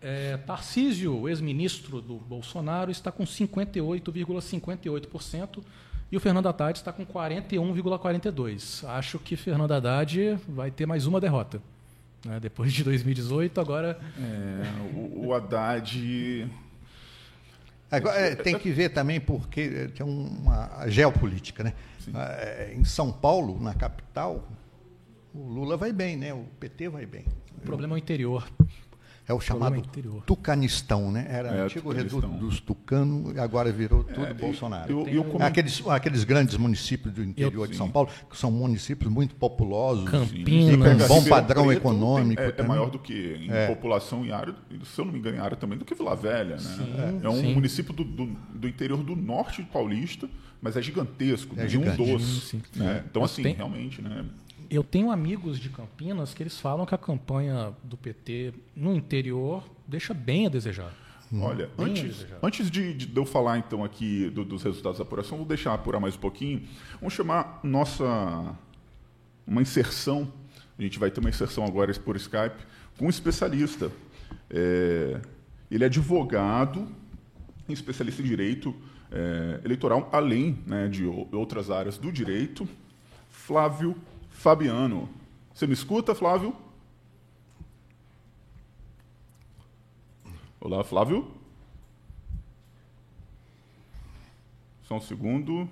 É, 0.00 0.36
Tarcísio, 0.36 1.28
ex-ministro 1.28 2.00
do 2.00 2.18
Bolsonaro, 2.18 2.92
está 2.92 3.10
com 3.10 3.24
58,58% 3.24 5.60
e 6.10 6.16
o 6.16 6.20
Fernando 6.20 6.48
Haddad 6.48 6.78
está 6.78 6.92
com 6.92 7.06
41,42%. 7.06 8.88
Acho 8.88 9.18
que 9.18 9.36
Fernando 9.36 9.72
Haddad 9.72 10.38
vai 10.48 10.70
ter 10.70 10.86
mais 10.86 11.06
uma 11.06 11.20
derrota. 11.20 11.62
Né? 12.24 12.40
Depois 12.40 12.72
de 12.72 12.82
2018, 12.84 13.60
agora. 13.60 13.98
É, 14.18 14.96
o, 14.96 15.26
o 15.26 15.34
Haddad 15.34 16.48
Agora, 17.90 18.20
é, 18.20 18.34
tem 18.36 18.56
que 18.56 18.70
ver 18.70 18.90
também 18.90 19.20
porque 19.20 19.88
tem 19.88 20.06
uma 20.06 20.86
geopolítica, 20.88 21.64
né? 21.64 21.74
É, 22.14 22.72
em 22.76 22.84
São 22.84 23.10
Paulo, 23.10 23.60
na 23.60 23.74
capital, 23.74 24.48
o 25.34 25.42
Lula 25.42 25.76
vai 25.76 25.92
bem, 25.92 26.16
né? 26.16 26.32
O 26.32 26.44
PT 26.60 26.88
vai 26.88 27.04
bem. 27.04 27.24
O 27.58 27.60
problema 27.62 27.94
é 27.94 27.96
o 27.96 27.98
interior. 27.98 28.48
É 29.30 29.32
o 29.32 29.38
chamado 29.38 29.80
Tucanistão, 30.26 31.12
né? 31.12 31.24
Era 31.30 31.50
é, 31.50 31.60
antigo 31.60 31.92
reduto 31.92 32.26
dos 32.26 32.58
tucanos, 32.58 33.38
agora 33.38 33.70
virou 33.70 34.02
tudo 34.02 34.26
é, 34.26 34.34
Bolsonaro. 34.34 34.90
Eu, 34.90 35.06
eu, 35.06 35.22
eu 35.22 35.42
aqueles, 35.42 35.86
aqueles 35.86 36.24
grandes 36.24 36.56
municípios 36.56 37.14
do 37.14 37.22
interior 37.22 37.68
de 37.68 37.76
São 37.76 37.88
Paulo, 37.88 38.08
que 38.28 38.36
são 38.36 38.50
municípios 38.50 39.08
muito 39.08 39.36
populosos, 39.36 40.10
Campinas, 40.10 41.06
com 41.06 41.14
bom 41.14 41.24
padrão 41.28 41.66
Preto 41.66 41.78
econômico. 41.78 42.42
Tem, 42.42 42.50
é, 42.50 42.54
é, 42.58 42.62
maior 42.66 42.90
do 42.90 42.98
que 42.98 43.36
em 43.40 43.52
é. 43.52 43.68
população 43.68 44.26
e 44.26 44.32
área, 44.32 44.52
se 44.84 45.00
eu 45.00 45.04
não 45.04 45.12
me 45.12 45.20
engano, 45.20 45.36
em 45.36 45.40
área 45.40 45.56
também, 45.56 45.78
do 45.78 45.84
que 45.84 45.94
Vila 45.94 46.16
Velha. 46.16 46.56
Né? 46.56 46.58
Sim, 46.58 47.20
é 47.22 47.28
um 47.28 47.40
sim. 47.40 47.54
município 47.54 47.94
do, 47.94 48.02
do, 48.02 48.26
do, 48.26 48.66
interior 48.66 49.00
do 49.00 49.14
norte 49.14 49.62
de 49.62 49.68
Paulista, 49.68 50.28
mas 50.60 50.76
é 50.76 50.82
gigantesco, 50.82 51.54
é 51.56 51.66
de 51.66 51.68
gigante. 51.68 52.02
um 52.02 52.14
doce. 52.14 52.60
Né? 52.74 53.04
Então, 53.08 53.22
assim, 53.22 53.44
tem, 53.44 53.54
realmente, 53.54 54.02
né? 54.02 54.24
Eu 54.70 54.84
tenho 54.84 55.10
amigos 55.10 55.58
de 55.58 55.68
Campinas 55.68 56.32
que 56.32 56.42
eles 56.44 56.60
falam 56.60 56.86
que 56.86 56.94
a 56.94 56.98
campanha 56.98 57.74
do 57.82 57.96
PT 57.96 58.54
no 58.76 58.94
interior 58.94 59.68
deixa 59.84 60.14
bem 60.14 60.46
a 60.46 60.48
desejar. 60.48 60.94
Olha, 61.32 61.68
bem 61.76 61.86
antes, 61.86 62.02
desejar. 62.02 62.38
antes 62.40 62.70
de, 62.70 62.94
de, 62.94 63.16
eu 63.16 63.24
falar 63.24 63.58
então 63.58 63.82
aqui 63.82 64.30
do, 64.30 64.44
dos 64.44 64.62
resultados 64.62 64.98
da 64.98 65.02
apuração, 65.02 65.38
vou 65.38 65.46
deixar 65.46 65.74
apurar 65.74 65.98
mais 65.98 66.14
um 66.14 66.20
pouquinho. 66.20 66.62
Vamos 67.00 67.14
chamar 67.14 67.58
nossa 67.64 68.56
uma 69.44 69.60
inserção. 69.60 70.32
A 70.78 70.82
gente 70.82 71.00
vai 71.00 71.10
ter 71.10 71.18
uma 71.18 71.28
inserção 71.28 71.64
agora 71.64 71.92
por 71.94 72.14
Skype 72.14 72.64
com 72.96 73.06
um 73.06 73.10
especialista. 73.10 73.90
É, 74.48 75.20
ele 75.68 75.82
é 75.82 75.86
advogado, 75.86 76.86
especialista 77.68 78.22
em 78.22 78.24
direito 78.24 78.72
é, 79.10 79.60
eleitoral, 79.64 80.08
além 80.12 80.58
né, 80.64 80.86
de 80.86 81.04
outras 81.04 81.70
áreas 81.70 81.98
do 81.98 82.12
direito. 82.12 82.68
Flávio 83.30 83.96
Fabiano. 84.40 85.06
Você 85.52 85.66
me 85.66 85.74
escuta, 85.74 86.14
Flávio? 86.14 86.56
Olá, 90.58 90.82
Flávio? 90.82 91.30
Só 94.84 94.96
um 94.96 95.00
segundo. 95.02 95.68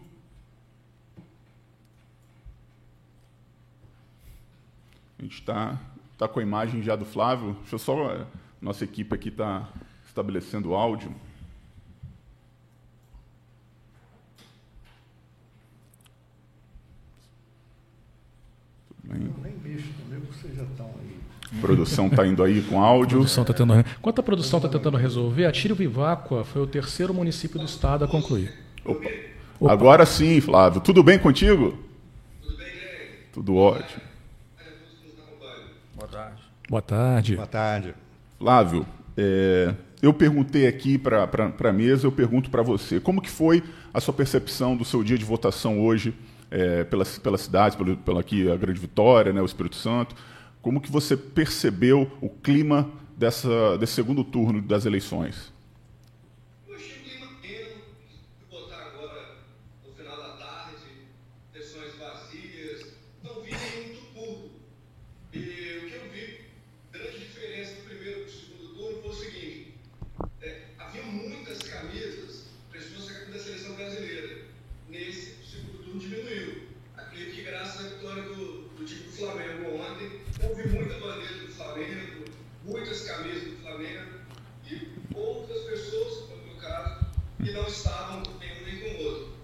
gente 5.18 5.40
está 5.40 5.80
tá 6.18 6.28
com 6.28 6.38
a 6.38 6.42
imagem 6.42 6.82
já 6.82 6.94
do 6.94 7.06
Flávio. 7.06 7.54
Deixa 7.60 7.76
eu 7.76 7.78
só. 7.78 8.26
Nossa 8.60 8.84
equipe 8.84 9.14
aqui 9.14 9.30
está 9.30 9.66
estabelecendo 10.06 10.68
o 10.68 10.74
áudio. 10.74 11.14
Nem 19.08 19.28
comigo, 19.28 20.26
vocês 20.32 20.54
já 20.54 20.62
estão 20.62 20.86
aí. 20.86 21.58
A 21.58 21.60
produção 21.60 22.08
está 22.08 22.26
indo 22.26 22.42
aí 22.42 22.60
com 22.62 22.82
áudio. 22.82 23.18
Produção 23.18 23.44
tá 23.44 23.54
tendo... 23.54 23.72
Enquanto 23.78 24.18
a 24.18 24.22
produção 24.22 24.58
está 24.58 24.68
tentando 24.68 24.98
resolver, 24.98 25.46
a 25.46 25.52
Tiro 25.52 25.74
Viváqua 25.74 26.44
foi 26.44 26.60
o 26.60 26.66
terceiro 26.66 27.14
município 27.14 27.58
do 27.58 27.64
estado 27.64 28.04
a 28.04 28.08
concluir. 28.08 28.52
Opa. 28.84 29.08
Opa. 29.58 29.72
Agora 29.72 30.04
sim, 30.04 30.40
Flávio. 30.40 30.80
Tudo 30.80 31.02
bem 31.02 31.18
contigo? 31.18 31.78
Tudo 32.42 32.56
bem, 32.58 32.68
Tudo 33.32 33.56
ótimo. 33.56 34.02
Boa 35.96 36.08
tarde. 36.08 36.42
Boa 36.68 36.82
tarde. 36.82 37.36
Boa 37.36 37.46
tarde. 37.46 37.94
Flávio, 38.38 38.86
é, 39.16 39.74
eu 40.00 40.12
perguntei 40.12 40.66
aqui 40.66 40.96
para 40.98 41.28
a 41.58 41.72
mesa, 41.72 42.06
eu 42.06 42.12
pergunto 42.12 42.50
para 42.50 42.62
você. 42.62 43.00
Como 43.00 43.22
que 43.22 43.30
foi 43.30 43.64
a 43.92 44.00
sua 44.00 44.14
percepção 44.14 44.76
do 44.76 44.84
seu 44.84 45.02
dia 45.02 45.18
de 45.18 45.24
votação 45.24 45.80
hoje 45.80 46.14
é, 46.50 46.84
pela, 46.84 47.04
pela 47.04 47.38
cidade, 47.38 47.76
pela, 47.76 47.96
pela 47.96 48.20
aqui 48.20 48.50
a 48.50 48.56
Grande 48.56 48.80
Vitória, 48.80 49.32
né, 49.32 49.40
o 49.40 49.46
Espírito 49.46 49.76
Santo? 49.76 50.14
Como 50.60 50.80
que 50.80 50.90
você 50.90 51.16
percebeu 51.16 52.10
o 52.20 52.28
clima 52.28 52.90
dessa, 53.16 53.78
desse 53.78 53.94
segundo 53.94 54.24
turno 54.24 54.60
das 54.60 54.86
eleições? 54.86 55.52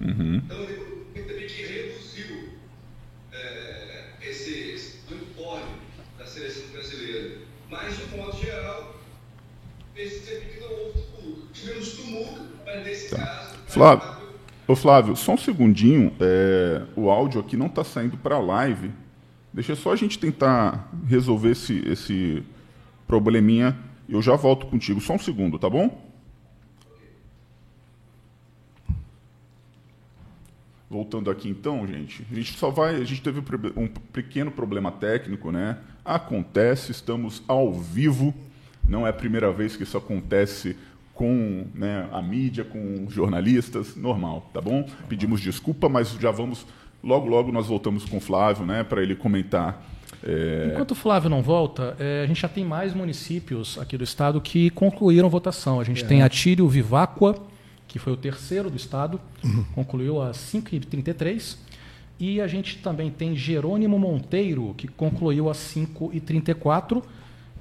Uhum. 0.05 0.37
Então, 0.37 0.63
ele 0.65 1.25
também 1.27 1.47
que 1.47 1.63
reduziu 1.63 2.51
é, 3.33 4.05
esse, 4.21 4.53
esse 4.71 4.99
empório 5.11 5.67
da 6.19 6.27
seleção 6.27 6.69
brasileira. 6.69 7.39
Mas, 7.71 7.97
de 7.97 8.17
modo 8.17 8.39
geral, 8.39 9.01
percebi 9.95 10.47
que 10.53 10.61
não 10.61 10.73
houve 10.73 11.01
tumulto. 11.01 11.49
Tivemos 11.55 11.93
tumulto, 11.95 12.49
mas 12.67 12.85
nesse 12.85 13.11
tá. 13.11 13.25
caso. 13.25 13.64
Flávio, 13.75 14.09
ô 14.69 14.77
Flávio, 14.77 15.17
só 15.17 15.33
um 15.33 15.37
segundinho. 15.37 16.13
É, 16.21 16.83
o 16.95 17.11
áudio 17.11 17.41
aqui 17.41 17.57
não 17.57 17.67
está 17.67 17.83
saindo 17.83 18.17
para 18.17 18.37
a 18.37 18.39
live. 18.39 18.93
Deixa 19.53 19.75
só 19.75 19.93
a 19.93 19.97
gente 19.97 20.17
tentar 20.17 20.89
resolver 21.09 21.51
esse, 21.51 21.83
esse 21.85 22.45
probleminha. 23.05 23.77
Eu 24.09 24.23
já 24.23 24.37
volto 24.37 24.67
contigo. 24.67 25.01
Só 25.01 25.15
um 25.15 25.19
segundo, 25.19 25.59
tá 25.59 25.69
bom? 25.69 26.01
Voltando 30.89 31.29
aqui 31.29 31.49
então, 31.49 31.85
gente, 31.85 32.25
a 32.31 32.35
gente 32.37 32.57
só 32.57 32.71
vai, 32.71 32.95
a 32.95 33.05
gente 33.05 33.21
teve 33.21 33.43
um 33.75 33.89
pequeno 33.89 34.53
problema 34.53 34.93
técnico, 34.93 35.51
né? 35.51 35.79
Acontece, 36.05 36.93
estamos 36.93 37.43
ao 37.49 37.73
vivo, 37.73 38.33
não 38.89 39.05
é 39.05 39.11
a 39.11 39.13
primeira 39.13 39.51
vez 39.51 39.75
que 39.75 39.83
isso 39.83 39.99
acontece 39.99 40.77
com 41.15 41.67
né, 41.75 42.09
a 42.13 42.21
mídia, 42.21 42.65
com 42.65 43.07
jornalistas, 43.09 43.95
normal, 43.95 44.51
tá 44.53 44.61
bom? 44.61 44.87
Pedimos 45.09 45.41
desculpa, 45.41 45.89
mas 45.89 46.13
já 46.13 46.31
vamos, 46.31 46.67
logo, 47.03 47.29
logo 47.29 47.53
nós 47.53 47.69
voltamos 47.69 48.05
com 48.05 48.17
o 48.17 48.21
Flávio, 48.21 48.67
né, 48.67 48.83
para 48.83 49.03
ele 49.03 49.15
comentar. 49.15 49.83
É... 50.23 50.71
Enquanto 50.73 50.91
o 50.91 50.95
Flávio 50.95 51.31
não 51.31 51.43
volta, 51.43 51.95
é, 51.99 52.23
a 52.25 52.27
gente 52.27 52.41
já 52.41 52.49
tem 52.49 52.65
mais 52.65 52.95
municípios 52.95 53.79
aqui 53.79 53.97
do 53.97 54.03
estado 54.03 54.41
que 54.41 54.71
concluíram 54.71 55.29
votação. 55.29 55.79
A 55.79 55.85
gente 55.85 56.03
é. 56.03 56.07
tem 56.07 56.23
Atírio 56.23 56.67
Viváqua, 56.69 57.37
que 57.87 57.99
foi 57.99 58.13
o 58.13 58.17
terceiro 58.17 58.69
do 58.69 58.77
estado, 58.77 59.21
uhum. 59.45 59.65
concluiu 59.75 60.21
às 60.21 60.37
5h33. 60.37 61.59
E 62.19 62.41
a 62.41 62.47
gente 62.47 62.79
também 62.79 63.11
tem 63.11 63.37
Jerônimo 63.37 63.99
Monteiro, 63.99 64.75
que 64.77 64.89
concluiu 64.89 65.51
às 65.51 65.59
5h34. 65.59 67.03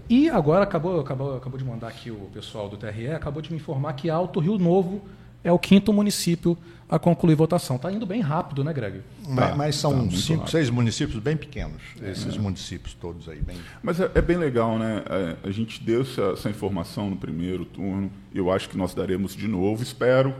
E 0.10 0.30
agora 0.30 0.64
acabou, 0.64 0.99
acabou, 0.99 1.38
acabou 1.38 1.58
de 1.58 1.66
mandar 1.66 1.88
aqui 1.88 2.12
o 2.12 2.30
pessoal 2.34 2.68
do 2.70 2.78
TRE, 2.78 3.12
acabou 3.12 3.41
de 3.41 3.51
me 3.51 3.58
informar 3.58 3.93
que 3.93 4.10
Alto 4.10 4.39
Rio 4.39 4.58
Novo 4.58 5.01
é 5.43 5.51
o 5.51 5.60
quinto 5.60 5.91
município 5.91 6.58
a 6.89 6.97
concluir 6.97 7.36
votação. 7.36 7.76
Está 7.76 7.91
indo 7.91 8.06
bem 8.06 8.22
rápido, 8.22 8.64
né, 8.64 8.72
Greg? 8.72 9.01
Mas, 9.28 9.49
tá, 9.49 9.56
mas 9.56 9.76
são 9.76 10.08
tá 10.08 10.16
cinco, 10.16 10.39
rápido. 10.39 10.51
seis 10.51 10.70
municípios 10.70 11.20
bem 11.22 11.36
pequenos, 11.36 11.82
esses 12.01 12.36
é. 12.36 12.39
municípios 12.39 12.93
todos 12.93 13.28
aí. 13.28 13.41
Bem... 13.41 13.58
Mas 13.82 13.99
é, 13.99 14.10
é 14.14 14.22
bem 14.22 14.38
legal, 14.38 14.78
né? 14.78 15.04
É, 15.10 15.47
a 15.47 15.51
gente 15.51 15.84
deu 15.84 16.01
essa, 16.01 16.22
essa, 16.34 16.49
informação 16.49 17.10
no 17.10 17.18
primeiro 17.18 17.66
turno. 17.66 18.12
Eu 18.34 18.51
acho 18.51 18.70
que 18.70 18.78
nós 18.78 18.93
daremos 18.93 19.36
de 19.36 19.47
novo. 19.47 19.82
Espero 19.82 20.34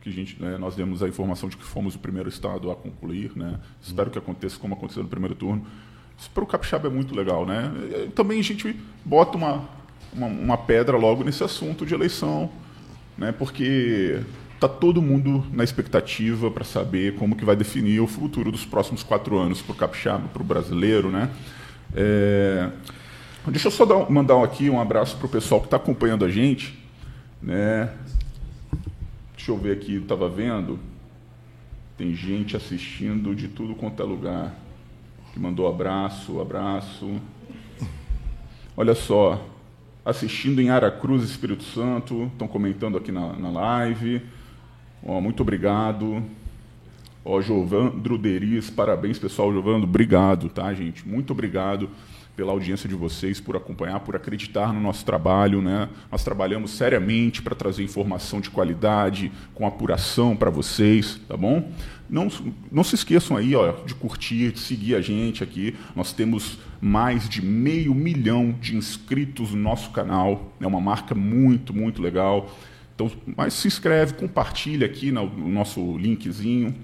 que 0.00 0.08
a 0.08 0.12
gente, 0.12 0.40
né, 0.40 0.56
nós 0.56 0.76
demos 0.76 1.02
a 1.02 1.08
informação 1.08 1.48
de 1.48 1.56
que 1.56 1.64
fomos 1.64 1.96
o 1.96 1.98
primeiro 1.98 2.28
estado 2.28 2.70
a 2.70 2.76
concluir. 2.76 3.32
Né? 3.34 3.58
Espero 3.82 4.10
que 4.10 4.18
aconteça 4.18 4.58
como 4.58 4.74
aconteceu 4.74 5.02
no 5.02 5.08
primeiro 5.08 5.34
turno. 5.34 5.66
Isso 6.18 6.30
para 6.30 6.44
o 6.44 6.46
Capixaba 6.46 6.88
é 6.88 6.90
muito 6.90 7.14
legal, 7.14 7.44
né? 7.44 7.70
Também 8.14 8.40
a 8.40 8.42
gente 8.42 8.74
bota 9.04 9.36
uma, 9.36 9.68
uma, 10.12 10.26
uma 10.26 10.58
pedra 10.58 10.96
logo 10.96 11.22
nesse 11.22 11.44
assunto 11.44 11.84
de 11.84 11.94
eleição, 11.94 12.50
né? 13.18 13.32
Porque 13.32 14.20
está 14.54 14.68
todo 14.68 15.02
mundo 15.02 15.44
na 15.52 15.62
expectativa 15.62 16.50
para 16.50 16.64
saber 16.64 17.14
como 17.16 17.36
que 17.36 17.44
vai 17.44 17.54
definir 17.54 18.00
o 18.00 18.06
futuro 18.06 18.50
dos 18.50 18.64
próximos 18.64 19.02
quatro 19.02 19.38
anos 19.38 19.60
para 19.60 19.72
o 19.72 19.76
capixaba, 19.76 20.26
para 20.28 20.42
o 20.42 20.44
brasileiro, 20.44 21.10
né? 21.10 21.30
É... 21.94 22.70
Deixa 23.48 23.68
eu 23.68 23.70
só 23.70 23.84
dar, 23.84 24.10
mandar 24.10 24.42
aqui 24.42 24.68
um 24.68 24.80
abraço 24.80 25.16
para 25.18 25.26
o 25.26 25.28
pessoal 25.28 25.60
que 25.60 25.68
está 25.68 25.76
acompanhando 25.76 26.24
a 26.24 26.28
gente, 26.28 26.76
né? 27.40 27.92
Deixa 29.36 29.50
eu 29.52 29.56
ver 29.56 29.72
aqui, 29.72 29.96
estava 29.96 30.28
vendo, 30.28 30.80
tem 31.96 32.14
gente 32.14 32.56
assistindo 32.56 33.34
de 33.34 33.46
tudo 33.46 33.74
quanto 33.74 34.02
é 34.02 34.04
lugar, 34.04 34.58
que 35.36 35.40
mandou 35.40 35.68
abraço, 35.68 36.40
abraço. 36.40 37.20
Olha 38.74 38.94
só, 38.94 39.46
assistindo 40.02 40.62
em 40.62 40.70
Aracruz, 40.70 41.22
Espírito 41.22 41.62
Santo, 41.62 42.30
estão 42.32 42.48
comentando 42.48 42.96
aqui 42.96 43.12
na, 43.12 43.34
na 43.34 43.50
live. 43.50 44.22
Oh, 45.02 45.20
muito 45.20 45.42
obrigado. 45.42 46.22
Ó, 47.22 47.42
Jovandro 47.42 48.16
Deris, 48.16 48.70
parabéns, 48.70 49.18
pessoal. 49.18 49.52
Jovandro, 49.52 49.86
obrigado, 49.86 50.48
tá, 50.48 50.72
gente? 50.72 51.06
Muito 51.06 51.34
obrigado 51.34 51.90
pela 52.36 52.52
audiência 52.52 52.88
de 52.88 52.94
vocês, 52.94 53.40
por 53.40 53.56
acompanhar, 53.56 54.00
por 54.00 54.14
acreditar 54.14 54.72
no 54.72 54.80
nosso 54.80 55.04
trabalho. 55.04 55.62
Né? 55.62 55.88
Nós 56.12 56.22
trabalhamos 56.22 56.72
seriamente 56.72 57.40
para 57.40 57.54
trazer 57.54 57.82
informação 57.82 58.40
de 58.40 58.50
qualidade, 58.50 59.32
com 59.54 59.66
apuração 59.66 60.36
para 60.36 60.50
vocês, 60.50 61.18
tá 61.26 61.36
bom? 61.36 61.72
Não, 62.08 62.28
não 62.70 62.84
se 62.84 62.94
esqueçam 62.94 63.36
aí 63.36 63.56
ó, 63.56 63.72
de 63.84 63.94
curtir, 63.94 64.52
de 64.52 64.60
seguir 64.60 64.94
a 64.94 65.00
gente 65.00 65.42
aqui. 65.42 65.74
Nós 65.94 66.12
temos 66.12 66.58
mais 66.80 67.28
de 67.28 67.44
meio 67.44 67.94
milhão 67.94 68.54
de 68.60 68.76
inscritos 68.76 69.50
no 69.52 69.60
nosso 69.60 69.90
canal. 69.90 70.52
É 70.60 70.66
uma 70.66 70.80
marca 70.80 71.14
muito, 71.14 71.74
muito 71.74 72.00
legal. 72.00 72.54
Então, 72.94 73.10
mas 73.36 73.54
se 73.54 73.66
inscreve, 73.66 74.14
compartilha 74.14 74.86
aqui 74.86 75.10
no, 75.10 75.26
nosso 75.48 75.98
linkzinho, 75.98 76.74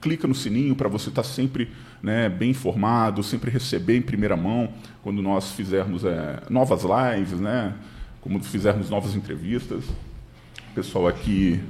clica 0.00 0.28
no 0.28 0.34
sininho 0.34 0.76
para 0.76 0.88
você 0.88 1.08
estar 1.08 1.22
tá 1.22 1.28
sempre 1.28 1.70
né, 2.06 2.28
bem 2.28 2.50
informado, 2.50 3.20
sempre 3.20 3.50
receber 3.50 3.96
em 3.96 4.00
primeira 4.00 4.36
mão 4.36 4.72
quando 5.02 5.20
nós 5.20 5.50
fizermos 5.50 6.04
é, 6.04 6.40
novas 6.48 6.82
lives, 6.84 7.40
né, 7.40 7.74
como 8.20 8.40
fizermos 8.44 8.88
novas 8.88 9.16
entrevistas. 9.16 9.82
Pessoal 10.72 11.08
aqui, 11.08 11.60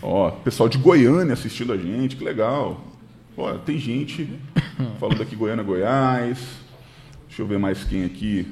ó, 0.00 0.30
pessoal 0.30 0.66
de 0.66 0.78
Goiânia 0.78 1.34
assistindo 1.34 1.74
a 1.74 1.76
gente, 1.76 2.16
que 2.16 2.24
legal. 2.24 2.82
Ó, 3.36 3.52
tem 3.58 3.76
gente 3.76 4.30
falando 4.98 5.22
aqui 5.22 5.36
Goiânia, 5.36 5.62
Goiás. 5.62 6.38
Deixa 7.26 7.42
eu 7.42 7.46
ver 7.46 7.58
mais 7.58 7.84
quem 7.84 8.06
aqui. 8.06 8.50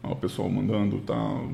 Ó, 0.00 0.12
o 0.12 0.16
pessoal 0.16 0.48
mandando 0.48 1.00
tal. 1.00 1.50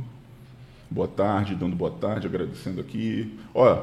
Boa 0.90 1.08
tarde, 1.08 1.54
dando 1.54 1.76
boa 1.76 1.90
tarde, 1.90 2.26
agradecendo 2.26 2.80
aqui. 2.80 3.38
Ó, 3.54 3.82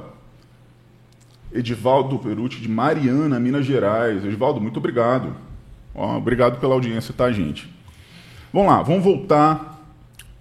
Edivaldo 1.54 2.20
Perucci 2.20 2.60
de 2.60 2.68
Mariana, 2.68 3.40
Minas 3.40 3.66
Gerais. 3.66 4.26
Edivaldo, 4.26 4.60
muito 4.60 4.78
obrigado. 4.78 5.36
Ó, 5.94 6.18
obrigado 6.18 6.60
pela 6.60 6.74
audiência, 6.74 7.14
tá, 7.14 7.32
gente? 7.32 7.74
Vamos 8.52 8.70
lá, 8.70 8.82
vamos 8.82 9.04
voltar 9.04 9.80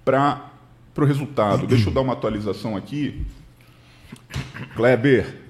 para 0.05 0.51
o 0.97 1.05
resultado. 1.05 1.67
Deixa 1.67 1.89
eu 1.89 1.93
dar 1.93 2.01
uma 2.01 2.15
atualização 2.15 2.77
aqui. 2.77 3.27
Kleber, 4.75 5.45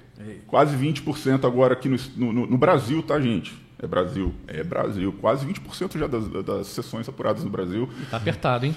Quase 0.47 0.77
20% 0.77 1.45
agora 1.45 1.75
aqui 1.75 1.89
no, 1.89 2.33
no, 2.33 2.47
no, 2.47 2.59
Brasil, 2.59 3.03
tá, 3.03 3.21
gente? 3.21 3.53
É 3.79 3.87
Brasil. 3.87 4.33
É 4.47 4.63
Brasil. 4.63 5.13
Quase 5.21 5.45
20% 5.45 5.99
já 5.99 6.07
das, 6.07 6.29
das 6.45 6.67
sessões 6.69 7.09
apuradas 7.09 7.43
no 7.45 7.51
Brasil. 7.51 7.89
Tá 8.11 8.17
apertado, 8.17 8.65
hein? 8.65 8.77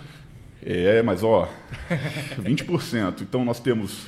É, 0.63 1.01
mas 1.01 1.23
ó, 1.23 1.49
20%. 2.41 3.21
Então 3.21 3.45
nós 3.45 3.59
temos 3.59 4.05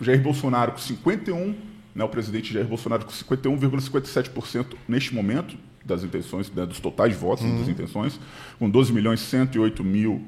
o 0.00 0.04
Jair 0.04 0.20
Bolsonaro 0.20 0.72
com 0.72 0.78
51, 0.78 1.54
né, 1.94 2.04
o 2.04 2.08
presidente 2.08 2.52
Jair 2.52 2.66
Bolsonaro 2.66 3.04
com 3.04 3.12
51,57% 3.12 4.76
neste 4.86 5.14
momento 5.14 5.56
das 5.84 6.02
intenções, 6.02 6.50
né, 6.50 6.66
dos 6.66 6.80
totais 6.80 7.16
votos 7.16 7.44
uhum. 7.44 7.58
das 7.58 7.68
intenções, 7.68 8.20
com 8.58 8.68
12 8.68 8.92
milhões 8.92 9.20
108 9.20 9.84
mil 9.84 10.22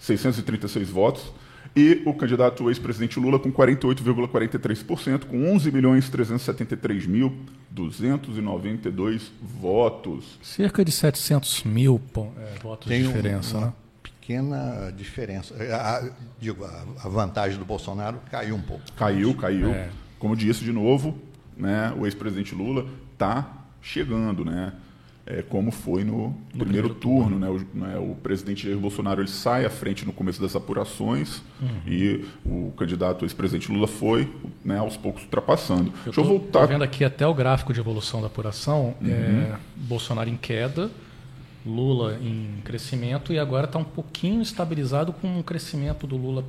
636 0.00 0.88
votos 0.90 1.32
e 1.74 2.02
o 2.06 2.14
candidato 2.14 2.68
ex-presidente 2.70 3.20
Lula 3.20 3.38
com 3.38 3.52
48,43%, 3.52 5.26
com 5.26 5.52
11 5.52 5.70
milhões 5.70 6.08
373 6.08 7.06
mil 7.06 7.36
292 7.70 9.30
votos. 9.60 10.38
Cerca 10.40 10.82
de 10.82 10.90
700 10.90 11.64
mil 11.64 12.00
é, 12.38 12.58
votos 12.62 12.88
Tem 12.88 13.02
de 13.02 13.08
diferença, 13.08 13.58
uma 13.58 13.66
né? 13.66 13.72
Pequena 14.26 14.92
diferença. 14.96 15.54
É, 15.54 15.72
a, 15.72 16.10
digo, 16.40 16.64
a, 16.64 16.84
a, 17.04 17.08
vantagem 17.08 17.58
do 17.58 17.64
Bolsonaro 17.64 18.18
caiu 18.28 18.56
um 18.56 18.60
pouco. 18.60 18.82
Caiu, 18.96 19.34
caiu. 19.34 19.70
É. 19.70 19.88
Como 20.18 20.34
disse 20.34 20.64
de 20.64 20.72
novo, 20.72 21.16
né, 21.56 21.94
o 21.96 22.04
ex-presidente 22.04 22.54
Lula 22.54 22.86
está 23.12 23.64
chegando, 23.80 24.44
né? 24.44 24.72
é, 25.26 25.42
como 25.42 25.72
foi 25.72 26.04
no, 26.04 26.28
no 26.54 26.60
primeiro, 26.64 26.94
turno. 26.94 27.38
turno. 27.38 27.38
Né? 27.38 27.48
O, 27.74 27.78
né, 27.78 27.98
o, 27.98 28.14
presidente 28.14 28.64
Jair 28.64 28.78
Bolsonaro 28.78 29.20
ele 29.20 29.28
sai 29.28 29.64
à 29.64 29.70
frente 29.70 30.06
no 30.06 30.12
começo 30.12 30.40
das 30.40 30.54
apurações 30.54 31.42
uhum. 31.60 31.80
e 31.84 32.24
o 32.44 32.72
candidato 32.76 33.24
ex-presidente 33.24 33.70
Lula 33.70 33.88
foi 33.88 34.32
né, 34.64 34.78
aos 34.78 34.96
poucos 34.96 35.24
ultrapassando. 35.24 35.92
Eu 35.98 36.04
Deixa 36.04 36.20
eu 36.20 36.24
voltar. 36.24 36.62
Estou 36.62 36.68
vendo 36.68 36.84
aqui 36.84 37.04
até 37.04 37.26
o 37.26 37.34
gráfico 37.34 37.72
de 37.72 37.80
evolução 37.80 38.20
da 38.20 38.28
apuração. 38.28 38.94
Uhum. 39.00 39.10
É, 39.10 39.56
Bolsonaro 39.74 40.30
em 40.30 40.36
queda, 40.36 40.90
Lula 41.66 42.18
em 42.22 42.60
crescimento 42.64 43.32
e 43.32 43.38
agora 43.38 43.66
está 43.66 43.78
um 43.78 43.84
pouquinho 43.84 44.40
estabilizado 44.40 45.12
com 45.12 45.26
um 45.26 45.42
crescimento 45.42 46.06
do 46.06 46.16
Lula 46.16 46.44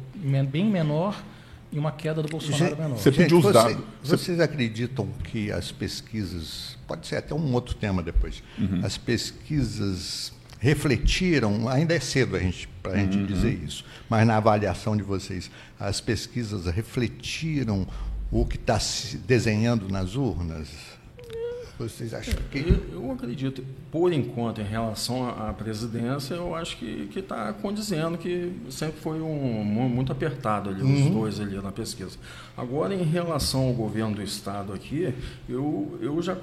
bem 0.49 0.65
menor 0.65 1.20
e 1.72 1.80
uma 1.80 1.91
queda 1.91 2.22
do 2.22 2.30
Bolsonaro 2.30 2.70
Gente, 2.70 2.80
menor. 2.80 2.97
Você 2.97 3.11
pediu 3.11 3.39
os 3.39 3.51
dados. 3.51 3.78
Vocês 4.03 4.39
acreditam 4.39 5.07
que 5.24 5.51
as 5.51 5.72
pesquisas, 5.72 6.78
pode 6.88 7.07
ser 7.07 7.18
até 7.18 7.34
um 7.34 7.53
outro 7.53 7.76
tema 7.76 8.01
depois, 8.01 8.43
uhum. 8.57 8.82
as 8.84 8.97
pesquisas 8.97 10.32
refletiram, 10.59 11.68
ainda 11.68 11.93
é 11.93 11.99
cedo 11.99 12.36
a 12.36 12.39
gente, 12.39 12.68
para 12.82 12.93
a 12.93 12.97
gente 12.97 13.18
uhum. 13.18 13.26
dizer 13.26 13.53
isso, 13.63 13.86
mas 14.09 14.26
na 14.26 14.38
avaliação 14.38 14.95
de 14.95 15.03
vocês, 15.03 15.51
as 15.80 16.01
pesquisas 16.01 16.65
refletiram 16.65 17.88
o 18.32 18.45
que 18.45 18.55
está 18.55 18.80
se 18.80 19.18
desenhando 19.18 19.88
nas 19.89 20.15
urnas? 20.15 20.70
Vocês 21.78 22.13
acham 22.13 22.34
que. 22.51 22.57
Eu, 22.57 23.01
eu, 23.03 23.11
acredito, 23.11 23.63
por 23.91 24.11
enquanto, 24.11 24.61
em 24.61 24.63
relação 24.63 25.30
à 25.30 25.53
presidência, 25.53 26.34
eu 26.34 26.55
acho 26.55 26.78
que 26.78 27.09
está 27.15 27.53
condizendo 27.53 28.17
que 28.17 28.51
sempre 28.69 28.99
foi 28.99 29.21
um, 29.21 29.63
muito 29.63 30.11
apertado 30.11 30.69
ali, 30.69 30.82
uhum. 30.82 31.05
os 31.05 31.11
dois 31.11 31.39
ali 31.39 31.55
na 31.57 31.71
pesquisa. 31.71 32.17
Agora, 32.55 32.95
em 32.95 33.03
relação 33.03 33.67
ao 33.67 33.73
governo 33.73 34.15
do 34.15 34.23
Estado 34.23 34.73
aqui, 34.73 35.13
eu, 35.47 35.97
eu 36.01 36.19
já 36.21 36.36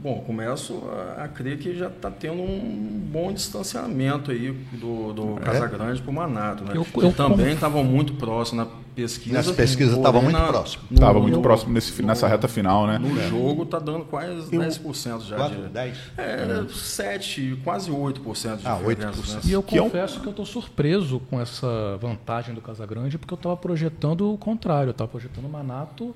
Bom, 0.00 0.20
começo 0.20 0.80
a, 1.16 1.24
a 1.24 1.28
crer 1.28 1.58
que 1.58 1.76
já 1.76 1.88
está 1.88 2.08
tendo 2.08 2.40
um 2.40 3.00
bom 3.10 3.32
distanciamento 3.32 4.30
aí 4.30 4.52
do, 4.72 5.12
do 5.12 5.36
é. 5.38 5.40
Casagrande 5.40 6.00
para 6.00 6.10
o 6.10 6.14
Manato, 6.14 6.64
né? 6.64 6.72
Eu, 6.74 6.86
eu 7.02 7.12
também 7.12 7.54
estavam 7.54 7.82
muito 7.82 8.14
próximos 8.14 8.64
na 8.64 8.72
pesquisa. 8.94 9.36
Nas 9.36 9.50
pesquisas 9.50 9.96
estavam 9.96 10.22
muito 10.22 10.38
próximos. 10.38 10.90
Estava 10.90 11.20
muito 11.20 11.40
próximo 11.40 11.72
nesse, 11.72 12.02
nessa 12.02 12.28
reta 12.28 12.46
final, 12.46 12.86
né? 12.86 12.98
No 12.98 13.18
é. 13.18 13.28
jogo 13.28 13.64
está 13.64 13.80
dando 13.80 14.04
quase 14.04 14.54
eu, 14.54 14.60
10% 14.60 15.22
já. 15.22 15.36
4, 15.36 15.62
de, 15.62 15.68
10? 15.68 15.98
É, 16.16 16.22
é, 16.22 16.68
7, 16.72 17.60
quase 17.64 17.90
8% 17.90 18.56
de 18.58 18.66
ah, 18.68 18.78
8%. 18.80 19.34
Né? 19.34 19.40
E 19.44 19.52
eu 19.52 19.62
que 19.64 19.80
confesso 19.80 20.14
é 20.14 20.18
um... 20.18 20.22
que 20.22 20.26
eu 20.28 20.30
estou 20.30 20.46
surpreso 20.46 21.20
com 21.28 21.40
essa 21.40 21.96
vantagem 22.00 22.54
do 22.54 22.60
Casagrande, 22.60 23.18
porque 23.18 23.34
eu 23.34 23.36
estava 23.36 23.56
projetando 23.56 24.32
o 24.32 24.38
contrário. 24.38 24.90
Eu 24.90 24.92
estava 24.92 25.08
projetando 25.08 25.46
o 25.46 25.48
Manato 25.48 26.14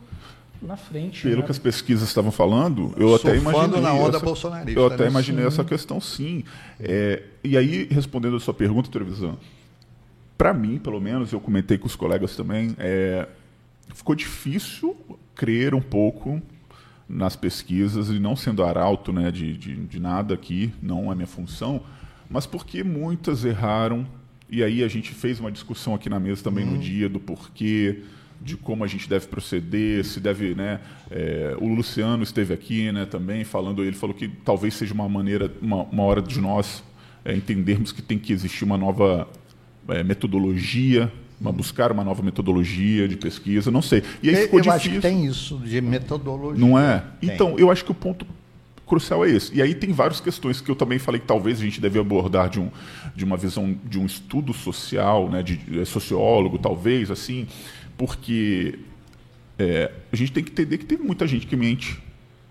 na 0.62 0.76
frente. 0.76 1.22
Pelo 1.22 1.38
né? 1.38 1.42
que 1.42 1.50
as 1.50 1.58
pesquisas 1.58 2.08
estavam 2.08 2.30
falando, 2.30 2.94
eu 2.96 3.14
até 3.14 3.36
imaginei. 3.36 3.80
na 3.80 3.92
onda 3.92 4.16
essa, 4.16 4.24
bolsonarista. 4.24 4.78
Eu 4.78 4.86
até 4.86 5.04
né? 5.04 5.10
imaginei 5.10 5.42
sim. 5.42 5.48
essa 5.48 5.64
questão, 5.64 6.00
sim. 6.00 6.44
É, 6.78 7.22
e 7.42 7.56
aí, 7.56 7.88
respondendo 7.90 8.36
a 8.36 8.40
sua 8.40 8.54
pergunta, 8.54 8.90
televisão, 8.90 9.38
para 10.38 10.54
mim, 10.54 10.78
pelo 10.78 11.00
menos, 11.00 11.32
eu 11.32 11.40
comentei 11.40 11.76
com 11.76 11.86
os 11.86 11.96
colegas 11.96 12.36
também, 12.36 12.74
é, 12.78 13.26
ficou 13.94 14.14
difícil 14.14 14.96
crer 15.34 15.74
um 15.74 15.80
pouco 15.80 16.40
nas 17.08 17.36
pesquisas, 17.36 18.08
e 18.08 18.18
não 18.18 18.36
sendo 18.36 18.64
arauto 18.64 19.12
né, 19.12 19.30
de, 19.30 19.56
de, 19.56 19.76
de 19.76 20.00
nada 20.00 20.34
aqui, 20.34 20.72
não 20.80 21.12
é 21.12 21.14
minha 21.14 21.26
função, 21.26 21.82
mas 22.30 22.46
porque 22.46 22.82
muitas 22.82 23.44
erraram. 23.44 24.06
E 24.48 24.62
aí 24.62 24.82
a 24.82 24.88
gente 24.88 25.12
fez 25.12 25.40
uma 25.40 25.50
discussão 25.50 25.94
aqui 25.94 26.08
na 26.08 26.20
mesa 26.20 26.42
também 26.42 26.64
hum. 26.64 26.72
no 26.72 26.78
dia 26.78 27.08
do 27.08 27.18
porquê 27.18 28.02
de 28.45 28.57
como 28.57 28.84
a 28.84 28.86
gente 28.86 29.09
deve 29.09 29.26
proceder, 29.26 30.05
se 30.05 30.20
deve, 30.20 30.55
né? 30.55 30.80
É, 31.11 31.57
o 31.61 31.68
Luciano 31.68 32.22
esteve 32.22 32.53
aqui, 32.53 32.90
né? 32.90 33.07
Também 33.07 33.45
falando, 33.45 33.84
ele 33.84 33.97
falou 33.97 34.14
que 34.14 34.28
talvez 34.28 34.74
seja 34.74 34.93
uma 34.93 35.09
maneira, 35.09 35.53
uma, 35.61 35.82
uma 35.84 36.03
hora 36.03 36.20
de 36.20 36.40
nós 36.40 36.82
é, 37.24 37.34
entendermos 37.34 37.93
que 37.93 38.03
tem 38.03 38.18
que 38.18 38.32
existir 38.32 38.64
uma 38.64 38.76
nova 38.76 39.28
é, 39.88 40.03
metodologia, 40.03 41.12
uma, 41.40 41.53
buscar 41.53 41.93
uma 41.93 42.05
nova 42.05 42.22
metodologia 42.22 43.07
de 43.07 43.16
pesquisa, 43.16 43.70
não 43.70 43.82
sei. 43.82 44.03
E 44.22 44.28
aí 44.28 44.36
ficou 44.36 44.59
eu 44.59 44.62
difícil. 44.64 44.72
acho 44.72 44.90
que 44.90 45.01
tem 45.01 45.26
isso 45.26 45.59
de 45.59 45.80
metodologia. 45.80 46.64
Não 46.64 46.78
é? 46.78 47.05
Tem. 47.20 47.30
Então, 47.30 47.59
eu 47.59 47.70
acho 47.70 47.84
que 47.84 47.90
o 47.90 47.95
ponto 47.95 48.26
crucial 48.86 49.24
é 49.24 49.30
esse. 49.30 49.55
E 49.55 49.62
aí 49.62 49.74
tem 49.74 49.90
várias 49.90 50.20
questões 50.20 50.61
que 50.61 50.70
eu 50.70 50.76
também 50.76 50.99
falei 50.99 51.18
que 51.18 51.26
talvez 51.26 51.59
a 51.59 51.62
gente 51.62 51.80
deve 51.80 51.99
abordar 51.99 52.51
de, 52.51 52.61
um, 52.61 52.70
de 53.16 53.24
uma 53.24 53.38
visão 53.38 53.74
de 53.84 53.99
um 53.99 54.05
estudo 54.05 54.53
social, 54.53 55.30
né, 55.30 55.43
de, 55.43 55.57
de 55.57 55.86
sociólogo, 55.86 56.59
talvez, 56.59 57.11
assim, 57.11 57.47
porque 57.97 58.78
é, 59.59 59.90
a 60.12 60.16
gente 60.16 60.32
tem 60.32 60.43
que 60.43 60.51
entender 60.51 60.78
que 60.78 60.84
tem 60.84 60.99
muita 60.99 61.26
gente 61.26 61.47
que 61.47 61.57
mente. 61.57 62.03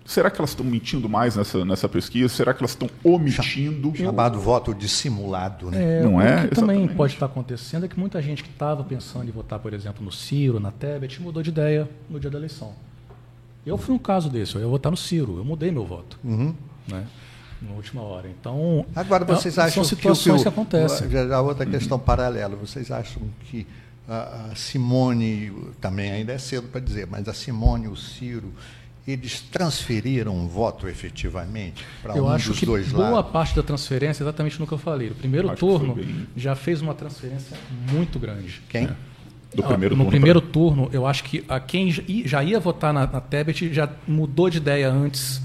Será 0.04 0.30
que 0.30 0.40
elas 0.40 0.50
estão 0.50 0.66
mentindo 0.66 1.08
mais 1.08 1.36
nessa, 1.36 1.64
nessa 1.64 1.88
pesquisa? 1.88 2.28
Será 2.28 2.52
que 2.52 2.60
elas 2.60 2.72
estão 2.72 2.90
omitindo? 3.04 3.94
Chamado 3.94 4.40
voto 4.40 4.74
dissimulado, 4.74 5.70
né? 5.70 6.00
É, 6.00 6.02
Não 6.02 6.20
é? 6.20 6.44
O 6.44 6.48
que 6.48 6.54
também 6.56 6.88
pode 6.88 7.12
estar 7.12 7.26
acontecendo 7.26 7.84
é 7.84 7.88
que 7.88 7.98
muita 7.98 8.20
gente 8.20 8.42
que 8.42 8.50
estava 8.50 8.82
pensando 8.82 9.28
em 9.28 9.30
votar, 9.30 9.60
por 9.60 9.72
exemplo, 9.72 10.04
no 10.04 10.10
Ciro, 10.10 10.58
na 10.58 10.72
Tebet, 10.72 11.22
mudou 11.22 11.40
de 11.40 11.50
ideia 11.50 11.88
no 12.10 12.18
dia 12.18 12.30
da 12.30 12.38
eleição. 12.38 12.72
Eu 13.64 13.78
fui 13.78 13.94
um 13.94 13.98
caso 13.98 14.28
desse, 14.28 14.56
eu 14.56 14.60
ia 14.60 14.66
votar 14.66 14.90
no 14.90 14.96
Ciro, 14.96 15.36
eu 15.38 15.44
mudei 15.44 15.70
meu 15.70 15.86
voto. 15.86 16.18
Uhum. 16.24 16.52
Né? 16.88 17.06
Na 17.60 17.74
última 17.76 18.02
hora. 18.02 18.28
Então. 18.28 18.84
Agora, 18.96 19.24
vocês 19.24 19.56
é, 19.56 19.62
acham 19.62 19.84
são 19.84 19.84
situações 19.84 20.38
que, 20.38 20.42
que 20.42 20.48
acontecem. 20.48 21.08
Já, 21.08 21.40
outra 21.40 21.64
questão 21.64 21.96
uhum. 21.96 22.02
paralela. 22.02 22.56
Vocês 22.56 22.90
acham 22.90 23.22
que 23.44 23.64
a, 24.08 24.54
Simone, 24.54 25.52
também 25.80 26.10
ainda 26.10 26.32
é 26.32 26.38
cedo 26.38 26.68
para 26.68 26.80
dizer, 26.80 27.06
mas 27.10 27.28
a 27.28 27.34
Simone 27.34 27.86
e 27.86 27.88
o 27.88 27.96
Ciro, 27.96 28.52
eles 29.06 29.40
transferiram 29.40 30.46
voto 30.46 30.88
efetivamente 30.88 31.84
para 32.02 32.14
um 32.14 32.28
acho 32.28 32.50
dos 32.50 32.58
que 32.58 32.66
dois 32.66 32.92
boa 32.92 33.10
lados? 33.10 33.32
parte 33.32 33.54
da 33.56 33.62
transferência, 33.62 34.22
exatamente 34.22 34.60
no 34.60 34.66
que 34.66 34.72
eu 34.72 34.78
falei. 34.78 35.08
O 35.08 35.14
primeiro 35.14 35.50
acho 35.50 35.58
turno 35.58 35.98
já 36.36 36.54
fez 36.54 36.80
uma 36.80 36.94
transferência 36.94 37.56
muito 37.90 38.18
grande. 38.18 38.62
Quem? 38.68 38.84
É. 38.84 38.96
Do 39.54 39.62
primeiro 39.62 39.94
no 39.94 40.04
turno 40.04 40.10
primeiro 40.10 40.40
pra... 40.40 40.50
turno, 40.50 40.88
eu 40.92 41.06
acho 41.06 41.24
que 41.24 41.44
a 41.46 41.60
quem 41.60 41.90
já 42.24 42.42
ia 42.42 42.58
votar 42.58 42.92
na, 42.92 43.06
na 43.06 43.20
Tebet 43.20 43.72
já 43.72 43.88
mudou 44.08 44.48
de 44.48 44.58
ideia 44.58 44.90
antes 44.90 45.42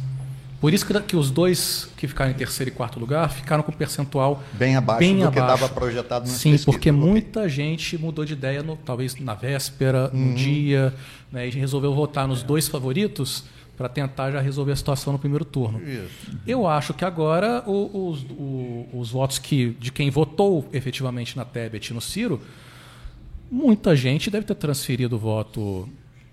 por 0.60 0.74
isso 0.74 0.86
que, 0.86 1.00
que, 1.02 1.16
os 1.16 1.30
dois 1.30 1.90
que 1.98 2.08
ficaram 2.08 2.32
em 2.32 2.34
terceiro 2.34 2.72
e 2.72 2.74
quarto 2.74 3.00
lugar 3.00 3.30
ficaram 3.30 3.62
com 3.62 3.72
percentual 3.72 4.44
bem 4.54 4.76
abaixo 4.76 5.00
bem 5.00 5.18
do 5.18 5.28
abaixo. 5.28 5.34
que 5.34 5.54
estava 5.54 5.74
projetado 5.74 6.28
Sim, 6.28 6.52
pesquisas. 6.52 6.66
porque 6.66 6.92
muita 6.92 7.48
gente 7.48 7.98
mudou 7.98 8.26
de 8.26 8.34
ideia, 8.34 8.64
no, 8.64 8.76
talvez 8.76 9.16
na 9.16 9.36
véspera, 9.36 10.10
uhum. 10.14 10.30
no 10.30 10.36
dia, 10.36 10.94
né, 11.32 11.48
e 11.48 11.52
resolveu 11.52 11.94
votar 11.94 12.28
nos 12.28 12.42
é. 12.42 12.46
dois 12.46 12.68
favoritos 12.68 13.44
para 13.78 13.88
tentar 13.88 14.32
já 14.32 14.42
resolver 14.42 14.72
a 14.72 14.76
situação 14.76 15.14
no 15.14 15.20
primeiro 15.20 15.46
turno. 15.46 15.80
Isso. 15.88 16.36
Eu 16.48 16.68
acho 16.68 16.96
que 16.96 17.06
agora 17.06 17.64
os, 17.70 18.24
os, 18.24 18.26
os, 18.92 19.12
votos 19.12 19.38
que, 19.38 19.78
de 19.80 19.92
quem 19.92 20.10
votou 20.10 20.68
efetivamente 20.74 21.38
na 21.38 21.46
Tebet 21.46 21.92
e 21.92 21.94
no 21.94 22.02
Ciro, 22.02 22.42
muita 23.52 23.96
gente 23.96 24.32
deve 24.32 24.48
ter 24.48 24.56
transferido 24.56 25.16
o 25.16 25.20
voto 25.20 25.88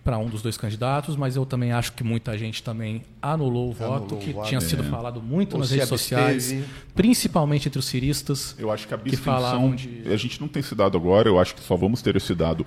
para 0.04 0.18
um 0.18 0.26
dos 0.26 0.42
dois 0.42 0.58
candidatos, 0.58 1.16
mas 1.16 1.34
eu 1.34 1.46
também 1.46 1.72
acho 1.72 1.92
que 1.92 2.04
muita 2.04 2.36
gente 2.36 2.62
também 2.62 3.02
anulou 3.22 3.70
o 3.70 3.72
voto, 3.72 4.16
que 4.18 4.34
voto, 4.34 4.46
tinha 4.46 4.60
sido 4.60 4.82
é. 4.82 4.86
falado 4.86 5.22
muito 5.22 5.54
Ou 5.54 5.60
nas 5.60 5.70
redes 5.70 5.88
sociais, 5.88 6.54
principalmente 6.94 7.68
entre 7.68 7.78
os 7.78 7.86
ciristas. 7.86 8.54
Eu 8.58 8.70
acho 8.70 8.86
que 8.86 8.92
a 8.92 8.96
abstenção, 8.98 9.74
de... 9.74 10.02
a 10.12 10.16
gente 10.16 10.38
não 10.40 10.46
tem 10.46 10.60
esse 10.60 10.74
dado 10.74 10.98
agora, 10.98 11.26
eu 11.26 11.40
acho 11.40 11.54
que 11.54 11.62
só 11.62 11.74
vamos 11.74 12.02
ter 12.02 12.14
esse 12.16 12.34
dado 12.34 12.66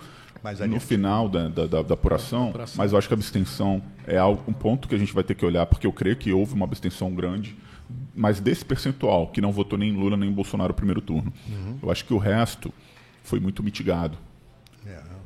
no 0.68 0.80
final 0.80 1.30
da, 1.30 1.48
da, 1.48 1.68
da, 1.68 1.82
da 1.84 1.94
apuração, 1.94 2.50
apuração, 2.50 2.76
mas 2.78 2.92
eu 2.92 2.98
acho 2.98 3.08
que 3.08 3.14
a 3.14 3.18
abstenção 3.18 3.82
é 4.08 4.18
algo, 4.18 4.44
um 4.48 4.54
ponto 4.54 4.88
que 4.88 4.96
a 4.96 4.98
gente 4.98 5.14
vai 5.14 5.24
ter 5.24 5.36
que 5.36 5.46
olhar, 5.46 5.66
porque 5.68 5.86
eu 5.86 5.94
creio 5.94 6.16
que 6.16 6.34
houve 6.34 6.56
uma 6.56 6.66
abstenção 6.66 7.14
grande, 7.14 7.56
mas 8.16 8.40
desse 8.40 8.66
percentual, 8.66 9.28
que 9.28 9.40
não 9.40 9.52
votou 9.52 9.78
nem 9.78 9.90
em 9.90 9.96
Lula 9.96 10.18
nem 10.18 10.30
em 10.30 10.34
Bolsonaro 10.34 10.70
no 10.70 10.74
primeiro 10.74 11.02
turno. 11.02 11.32
Uhum. 11.48 11.78
Eu 11.84 11.92
acho 11.92 12.04
que 12.04 12.14
o 12.14 12.18
resto 12.18 12.74
foi 13.24 13.40
muito 13.40 13.62
mitigado. 13.62 14.18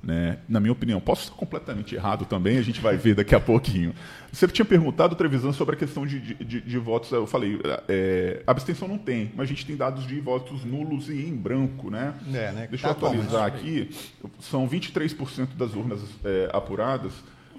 Né? 0.03 0.39
Na 0.49 0.59
minha 0.59 0.71
opinião, 0.71 0.99
posso 0.99 1.25
estar 1.25 1.35
completamente 1.35 1.93
errado 1.93 2.25
também, 2.25 2.57
a 2.57 2.63
gente 2.63 2.81
vai 2.81 2.97
ver 2.97 3.13
daqui 3.13 3.35
a 3.35 3.39
pouquinho. 3.39 3.93
Você 4.31 4.47
tinha 4.47 4.65
perguntado, 4.65 5.15
Trevisan, 5.15 5.53
sobre 5.53 5.75
a 5.75 5.77
questão 5.77 6.07
de, 6.07 6.19
de, 6.19 6.61
de 6.61 6.77
votos. 6.79 7.11
Eu 7.11 7.27
falei, 7.27 7.59
é, 7.87 8.41
abstenção 8.47 8.87
não 8.87 8.97
tem, 8.97 9.31
mas 9.35 9.43
a 9.43 9.47
gente 9.47 9.63
tem 9.65 9.75
dados 9.75 10.07
de 10.07 10.19
votos 10.19 10.65
nulos 10.65 11.07
e 11.07 11.13
em 11.13 11.35
branco. 11.35 11.91
Né? 11.91 12.15
É, 12.33 12.51
né? 12.51 12.67
Deixa 12.67 12.87
eu 12.87 12.95
tá 12.95 13.07
atualizar 13.07 13.45
aqui. 13.45 13.91
São 14.39 14.67
23% 14.67 15.49
das 15.55 15.75
urnas 15.75 16.01
é, 16.25 16.49
apuradas, 16.51 17.13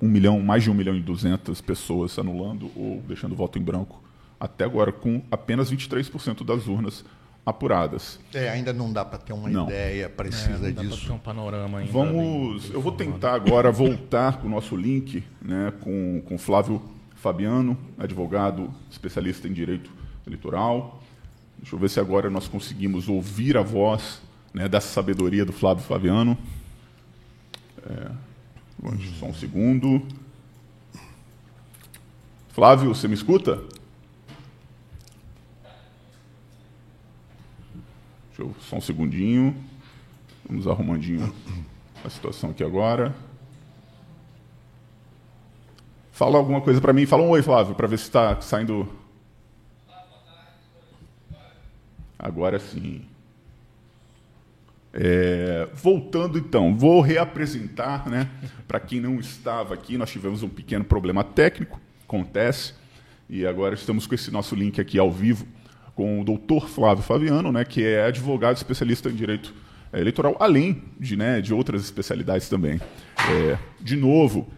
um 0.01 0.09
milhão, 0.09 0.41
mais 0.41 0.63
de 0.63 0.71
1 0.71 0.75
milhão 0.75 0.97
e 0.97 1.01
200 1.01 1.61
pessoas 1.61 2.19
anulando 2.19 2.71
ou 2.75 3.03
deixando 3.07 3.37
voto 3.37 3.59
em 3.59 3.63
branco 3.63 4.03
até 4.41 4.65
agora, 4.65 4.93
com 4.93 5.23
apenas 5.31 5.71
23% 5.71 6.45
das 6.45 6.67
urnas 6.67 7.05
apuradas. 7.45 8.21
É, 8.33 8.49
ainda 8.49 8.73
não 8.73 8.93
dá 8.93 9.05
para 9.05 9.19
ter 9.19 9.33
uma 9.33 9.49
não. 9.49 9.67
ideia 9.67 10.09
precisa 10.09 10.69
é, 10.69 10.73
não 10.73 10.83
disso. 10.83 11.03
Dá 11.03 11.07
ter 11.09 11.13
um 11.13 11.19
panorama 11.19 11.79
ainda. 11.79 11.91
Vamos, 11.91 12.71
eu 12.71 12.81
vou 12.81 12.93
tentar 12.93 13.35
agora 13.35 13.73
voltar 13.73 14.39
com 14.39 14.47
o 14.47 14.51
nosso 14.51 14.77
link, 14.77 15.25
né, 15.43 15.73
com 15.81 16.23
com 16.27 16.39
Flávio 16.39 16.81
Fabiano, 17.19 17.77
advogado 17.99 18.73
especialista 18.91 19.49
em 19.49 19.53
direito 19.53 19.91
eleitoral. 20.27 21.03
Deixa 21.59 21.75
eu 21.75 21.79
ver 21.79 21.91
se 21.91 21.99
agora 21.99 22.31
nós 22.31 22.47
conseguimos 22.47 23.09
ouvir 23.09 23.57
a 23.57 23.63
voz 23.63 24.23
né, 24.55 24.69
dessa 24.69 24.89
sabedoria 24.89 25.45
do 25.45 25.53
Flávio 25.53 25.83
Fabiano. 25.83 26.39
É, 27.85 28.11
só 29.19 29.27
um 29.27 29.35
segundo. 29.35 30.07
Flávio, 32.51 32.95
você 32.95 33.09
me 33.09 33.15
escuta? 33.15 33.57
Deixa 38.29 38.43
eu, 38.43 38.55
só 38.61 38.77
um 38.77 38.81
segundinho. 38.81 39.57
Vamos 40.49 40.69
arrumandinho 40.69 41.35
a 42.05 42.09
situação 42.09 42.51
aqui 42.51 42.63
agora. 42.63 43.15
Fala 46.19 46.37
alguma 46.37 46.61
coisa 46.61 46.81
para 46.81 46.93
mim. 46.93 47.07
Fala 47.07 47.23
um 47.23 47.29
oi, 47.29 47.43
Flávio, 47.43 47.77
para 47.77 47.87
ver 47.87 47.97
se 47.97 48.03
está 48.03 48.41
saindo. 48.41 48.89
Agora 52.19 52.59
sim. 52.59 53.03
É, 54.93 55.69
voltando 55.73 56.37
então, 56.37 56.77
vou 56.77 57.01
reapresentar, 57.01 58.11
né? 58.11 58.29
Para 58.67 58.81
quem 58.81 58.99
não 58.99 59.21
estava 59.21 59.75
aqui, 59.75 59.97
nós 59.97 60.11
tivemos 60.11 60.43
um 60.43 60.49
pequeno 60.49 60.85
problema 60.85 61.23
técnico, 61.23 61.81
acontece, 62.03 62.75
e 63.31 63.47
agora 63.47 63.77
estamos 63.77 64.05
com 64.05 64.17
esse 64.17 64.33
nosso 64.33 64.57
link 64.57 64.81
aqui 64.81 64.99
ao 64.99 65.13
vivo 65.13 65.47
com 65.95 66.21
o 66.21 66.25
doutor 66.25 66.69
Flávio 66.69 67.05
Fabiano, 67.05 67.53
né? 67.53 67.65
Que 67.65 67.85
é 67.85 68.07
advogado 68.07 68.57
especialista 68.57 69.09
em 69.09 69.15
direito 69.15 69.55
eleitoral, 69.93 70.37
além 70.41 70.83
de, 70.99 71.17
né, 71.17 71.41
de 71.41 71.55
outras 71.55 71.85
especialidades 71.85 72.49
também. 72.49 72.81
É, 73.31 73.57
de 73.81 73.95
novo, 73.95 74.49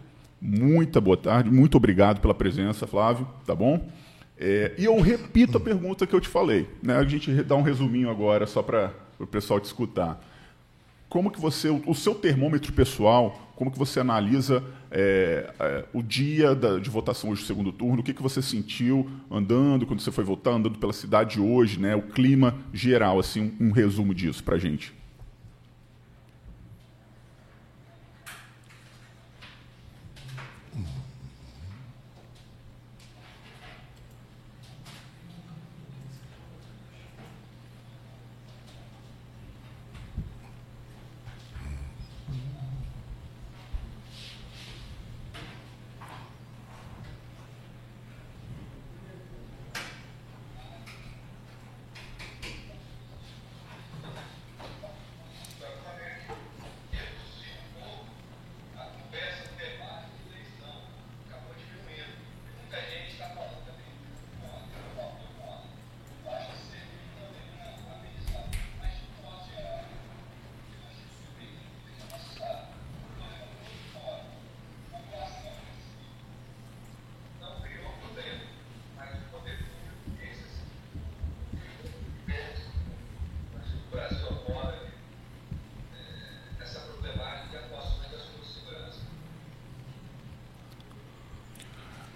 Muita 0.41 0.99
boa 0.99 1.15
tarde, 1.15 1.51
muito 1.51 1.77
obrigado 1.77 2.19
pela 2.19 2.33
presença, 2.33 2.87
Flávio, 2.87 3.27
tá 3.45 3.53
bom? 3.53 3.87
É, 4.35 4.73
e 4.75 4.85
eu 4.85 4.99
repito 4.99 5.57
a 5.57 5.59
pergunta 5.59 6.07
que 6.07 6.15
eu 6.15 6.19
te 6.19 6.27
falei, 6.27 6.67
né? 6.81 6.95
A 6.95 7.03
gente 7.03 7.31
dá 7.43 7.55
um 7.55 7.61
resuminho 7.61 8.09
agora 8.09 8.47
só 8.47 8.63
para 8.63 8.91
o 9.19 9.27
pessoal 9.27 9.59
te 9.59 9.65
escutar. 9.65 10.19
Como 11.07 11.29
que 11.29 11.39
você, 11.39 11.69
o 11.69 11.93
seu 11.93 12.15
termômetro 12.15 12.73
pessoal, 12.73 13.53
como 13.55 13.69
que 13.69 13.77
você 13.77 13.99
analisa 13.99 14.63
é, 14.89 15.53
é, 15.59 15.85
o 15.93 16.01
dia 16.01 16.55
da, 16.55 16.79
de 16.79 16.89
votação 16.89 17.29
hoje, 17.29 17.43
do 17.43 17.45
segundo 17.45 17.71
turno? 17.71 17.99
O 17.99 18.03
que, 18.03 18.13
que 18.13 18.23
você 18.23 18.41
sentiu 18.41 19.07
andando 19.29 19.85
quando 19.85 19.99
você 19.99 20.11
foi 20.11 20.23
votar, 20.23 20.55
andando 20.55 20.79
pela 20.79 20.93
cidade 20.93 21.39
hoje, 21.39 21.79
né? 21.79 21.95
O 21.95 22.01
clima 22.01 22.55
geral, 22.73 23.19
assim, 23.19 23.53
um, 23.59 23.67
um 23.67 23.71
resumo 23.71 24.11
disso 24.15 24.43
para 24.43 24.55
a 24.55 24.59
gente. 24.59 24.91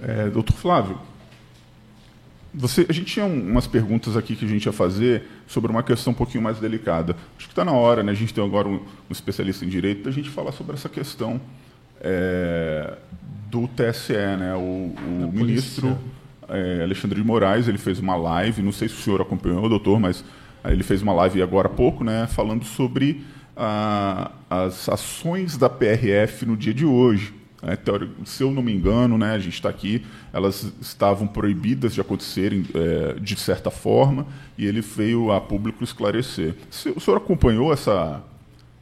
É, 0.08 0.30
doutor 0.30 0.54
Flávio, 0.54 1.00
você, 2.54 2.86
a 2.88 2.94
gente 2.94 3.08
tinha 3.12 3.26
umas 3.26 3.66
perguntas 3.66 4.16
aqui 4.16 4.36
que 4.36 4.46
a 4.46 4.48
gente 4.48 4.66
ia 4.66 4.72
fazer 4.72 5.24
sobre 5.48 5.72
uma 5.72 5.82
questão 5.82 6.14
um 6.14 6.16
pouquinho 6.16 6.44
mais 6.44 6.60
delicada. 6.60 7.16
Acho 7.38 7.48
que 7.48 7.52
está 7.52 7.66
na 7.66 7.72
hora, 7.72 8.04
né? 8.04 8.12
A 8.12 8.16
gente 8.16 8.34
tem 8.34 8.46
agora 8.46 8.68
um, 8.68 8.76
um, 8.76 9.12
especialista 9.12 9.66
em 9.66 9.68
direito 9.68 10.04
da 10.04 10.12
gente 10.12 10.30
falar 10.30 10.52
sobre 10.52 10.76
essa 10.76 10.88
questão 10.88 11.42
é, 12.00 12.94
do 13.50 13.68
TSE, 13.68 14.14
né? 14.14 14.54
O, 14.56 14.94
o 14.96 15.32
ministro 15.34 15.98
é, 16.48 16.84
Alexandre 16.84 17.20
de 17.20 17.26
Moraes 17.26 17.68
ele 17.68 17.80
fez 17.80 18.00
uma 18.00 18.16
live, 18.16 18.62
não 18.62 18.72
sei 18.72 18.88
se 18.88 18.94
o 18.94 19.00
senhor 19.00 19.22
acompanhou, 19.22 19.68
doutor, 19.68 20.00
mas 20.00 20.24
ele 20.64 20.84
fez 20.84 21.02
uma 21.02 21.14
live 21.14 21.42
agora 21.42 21.68
há 21.68 21.72
pouco, 21.72 22.04
né? 22.04 22.28
Falando 22.28 22.64
sobre 22.64 23.26
a, 23.58 24.32
as 24.50 24.88
ações 24.88 25.58
da 25.58 25.68
PRF 25.68 26.46
no 26.46 26.56
dia 26.56 26.74
de 26.74 26.86
hoje. 26.86 27.34
É, 27.66 27.78
se 28.26 28.44
eu 28.44 28.52
não 28.52 28.62
me 28.62 28.74
engano, 28.74 29.18
né, 29.18 29.32
a 29.32 29.40
gente 29.40 29.56
está 29.56 29.70
aqui, 29.70 30.06
elas 30.32 30.72
estavam 30.80 31.28
proibidas 31.28 31.94
de 31.94 32.02
acontecerem 32.02 32.66
é, 32.74 33.20
de 33.20 33.36
certa 33.36 33.72
forma 33.72 34.28
e 34.58 34.66
ele 34.66 34.82
veio 34.82 35.32
a 35.32 35.42
público 35.42 35.84
esclarecer. 35.84 36.56
O 36.96 37.00
senhor 37.00 37.18
acompanhou 37.18 37.74
essa, 37.74 38.22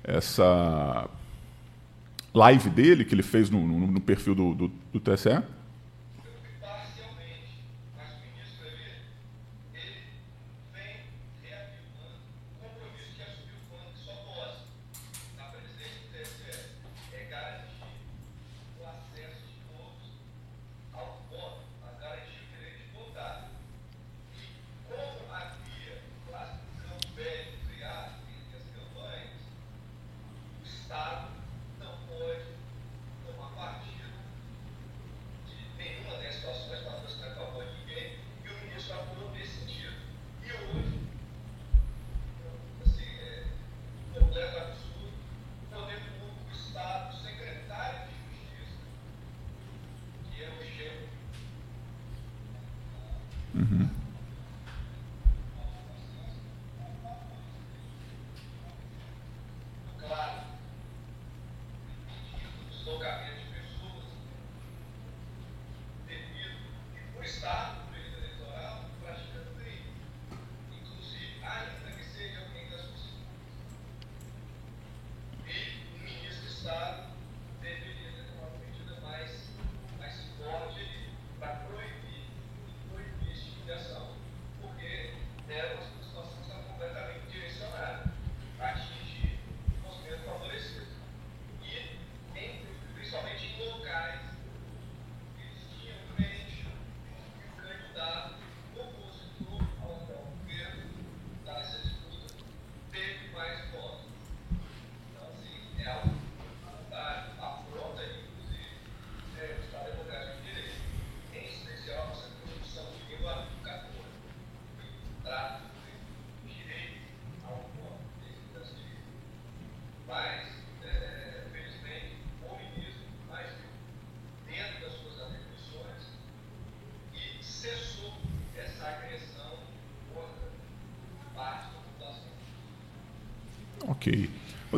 essa 0.03 1.09
live 2.33 2.69
dele 2.69 3.05
que 3.05 3.15
ele 3.15 3.23
fez 3.23 3.49
no, 3.49 3.65
no, 3.65 3.87
no 3.87 4.01
perfil 4.01 4.35
do, 4.35 4.53
do, 4.53 4.71
do 4.91 4.99
TSE? 4.99 5.41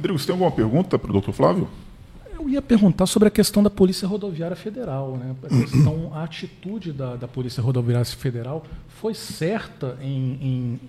Rodrigo, 0.06 0.20
você 0.20 0.28
tem 0.28 0.34
alguma 0.34 0.52
pergunta 0.52 1.00
para 1.00 1.10
o 1.10 1.14
doutor 1.14 1.34
Flávio? 1.34 1.68
Eu 2.38 2.48
ia 2.48 2.62
perguntar 2.62 3.08
sobre 3.08 3.28
a 3.28 3.32
questão 3.32 3.64
da 3.64 3.70
Polícia 3.72 4.08
Rodoviária 4.08 4.56
Federal. 4.56 5.18
Né? 5.18 5.36
A, 5.44 5.48
questão, 5.48 6.12
a 6.14 6.24
atitude 6.24 6.92
da, 6.92 7.16
da 7.16 7.28
Polícia 7.28 7.64
Rodoviária 7.64 8.06
Federal 8.06 8.64
foi 8.88 9.16
certa 9.16 9.98
em, 10.02 10.80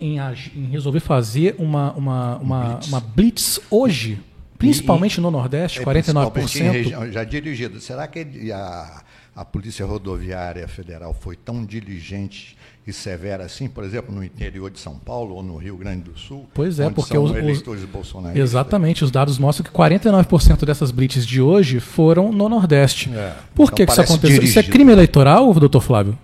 em, 0.00 0.16
em, 0.16 0.18
em 0.18 0.64
resolver 0.66 1.00
fazer 1.00 1.54
uma, 1.58 1.92
uma, 1.92 2.36
uma, 2.38 2.64
blitz. 2.64 2.88
uma 2.88 3.00
blitz 3.00 3.60
hoje, 3.70 4.18
principalmente 4.58 5.18
e, 5.18 5.20
no 5.20 5.30
Nordeste, 5.30 5.78
é, 5.78 5.84
49%. 5.84 6.70
Região, 6.72 7.12
já 7.12 7.22
dirigido. 7.22 7.80
Será 7.80 8.08
que 8.08 8.50
a, 8.50 8.99
a 9.40 9.44
Polícia 9.44 9.86
Rodoviária 9.86 10.68
Federal 10.68 11.14
foi 11.14 11.34
tão 11.34 11.64
diligente 11.64 12.58
e 12.86 12.92
severa 12.92 13.42
assim, 13.44 13.70
por 13.70 13.84
exemplo, 13.84 14.14
no 14.14 14.22
interior 14.22 14.70
de 14.70 14.78
São 14.78 14.98
Paulo 14.98 15.36
ou 15.36 15.42
no 15.42 15.56
Rio 15.56 15.78
Grande 15.78 16.10
do 16.10 16.18
Sul? 16.18 16.46
Pois 16.52 16.78
é, 16.78 16.90
porque 16.90 17.16
os 17.16 17.34
eleitores 17.34 17.82
bolsonaristas. 17.86 18.50
Exatamente, 18.50 19.02
os 19.02 19.10
dados 19.10 19.38
mostram 19.38 19.64
que 19.64 19.70
49% 19.74 20.66
dessas 20.66 20.90
blitz 20.90 21.26
de 21.26 21.40
hoje 21.40 21.80
foram 21.80 22.30
no 22.30 22.50
Nordeste. 22.50 23.10
É, 23.14 23.34
por 23.54 23.62
então 23.62 23.76
que, 23.76 23.86
que 23.86 23.92
isso 23.92 24.00
aconteceu? 24.02 24.28
Dirigido. 24.28 24.44
Isso 24.44 24.58
é 24.58 24.62
crime 24.62 24.92
eleitoral, 24.92 25.54
doutor 25.54 25.80
Flávio? 25.80 26.18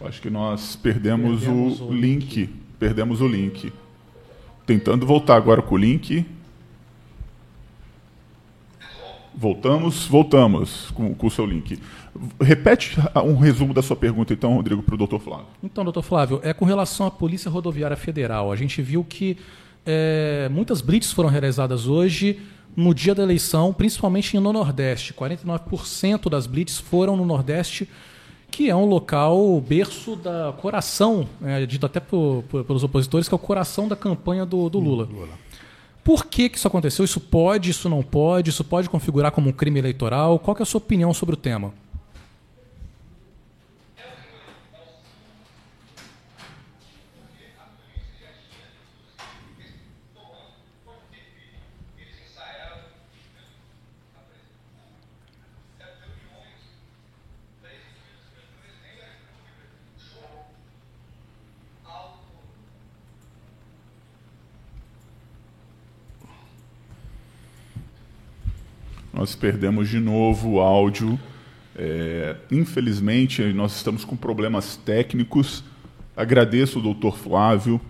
Acho 0.00 0.22
que 0.22 0.30
nós 0.30 0.76
perdemos, 0.76 1.40
perdemos 1.40 1.80
o, 1.80 1.86
o 1.86 1.92
link. 1.92 2.36
link. 2.36 2.54
Perdemos 2.78 3.20
o 3.20 3.26
link. 3.26 3.72
Tentando 4.64 5.04
voltar 5.04 5.34
agora 5.34 5.60
com 5.60 5.74
o 5.74 5.78
link. 5.78 6.24
Voltamos, 9.36 10.06
voltamos 10.06 10.90
com, 10.92 11.14
com 11.14 11.26
o 11.26 11.30
seu 11.30 11.44
link. 11.44 11.78
Repete 12.40 12.96
um 13.24 13.36
resumo 13.36 13.74
da 13.74 13.82
sua 13.82 13.94
pergunta, 13.94 14.32
então, 14.32 14.54
Rodrigo, 14.54 14.82
para 14.82 14.94
o 14.94 14.98
doutor 14.98 15.20
Flávio. 15.20 15.46
Então, 15.62 15.84
doutor 15.84 16.02
Flávio, 16.02 16.40
é 16.42 16.54
com 16.54 16.64
relação 16.64 17.06
à 17.06 17.10
Polícia 17.10 17.50
Rodoviária 17.50 17.96
Federal. 17.96 18.50
A 18.50 18.56
gente 18.56 18.80
viu 18.80 19.04
que 19.04 19.36
é, 19.84 20.48
muitas 20.50 20.80
blitz 20.80 21.12
foram 21.12 21.28
realizadas 21.28 21.86
hoje 21.86 22.40
no 22.74 22.94
dia 22.94 23.14
da 23.14 23.22
eleição, 23.22 23.72
principalmente 23.72 24.38
no 24.38 24.52
Nordeste. 24.52 25.12
49% 25.12 26.30
das 26.30 26.46
blitz 26.46 26.78
foram 26.78 27.16
no 27.16 27.26
Nordeste, 27.26 27.88
que 28.50 28.70
é 28.70 28.74
um 28.74 28.86
local 28.86 29.60
berço 29.60 30.16
da 30.16 30.54
coração, 30.56 31.28
é, 31.42 31.66
dito 31.66 31.84
até 31.84 32.00
por, 32.00 32.42
por, 32.48 32.64
pelos 32.64 32.82
opositores, 32.82 33.28
que 33.28 33.34
é 33.34 33.36
o 33.36 33.38
coração 33.38 33.86
da 33.86 33.96
campanha 33.96 34.46
do, 34.46 34.68
do 34.70 34.78
Lula. 34.78 35.08
Lula. 35.10 35.28
Por 36.06 36.26
que, 36.26 36.48
que 36.48 36.56
isso 36.56 36.68
aconteceu? 36.68 37.04
Isso 37.04 37.18
pode, 37.18 37.68
isso 37.68 37.88
não 37.88 38.00
pode? 38.00 38.50
Isso 38.50 38.62
pode 38.62 38.88
configurar 38.88 39.32
como 39.32 39.48
um 39.48 39.52
crime 39.52 39.80
eleitoral? 39.80 40.38
Qual 40.38 40.56
é 40.56 40.62
a 40.62 40.64
sua 40.64 40.78
opinião 40.78 41.12
sobre 41.12 41.34
o 41.34 41.36
tema? 41.36 41.74
Nós 69.16 69.34
perdemos 69.34 69.88
de 69.88 69.98
novo 69.98 70.50
o 70.50 70.60
áudio. 70.60 71.18
É, 71.74 72.36
infelizmente, 72.50 73.42
nós 73.54 73.74
estamos 73.74 74.04
com 74.04 74.14
problemas 74.14 74.76
técnicos. 74.76 75.64
Agradeço 76.14 76.78
o 76.78 76.82
doutor 76.82 77.16
Flávio 77.16 77.80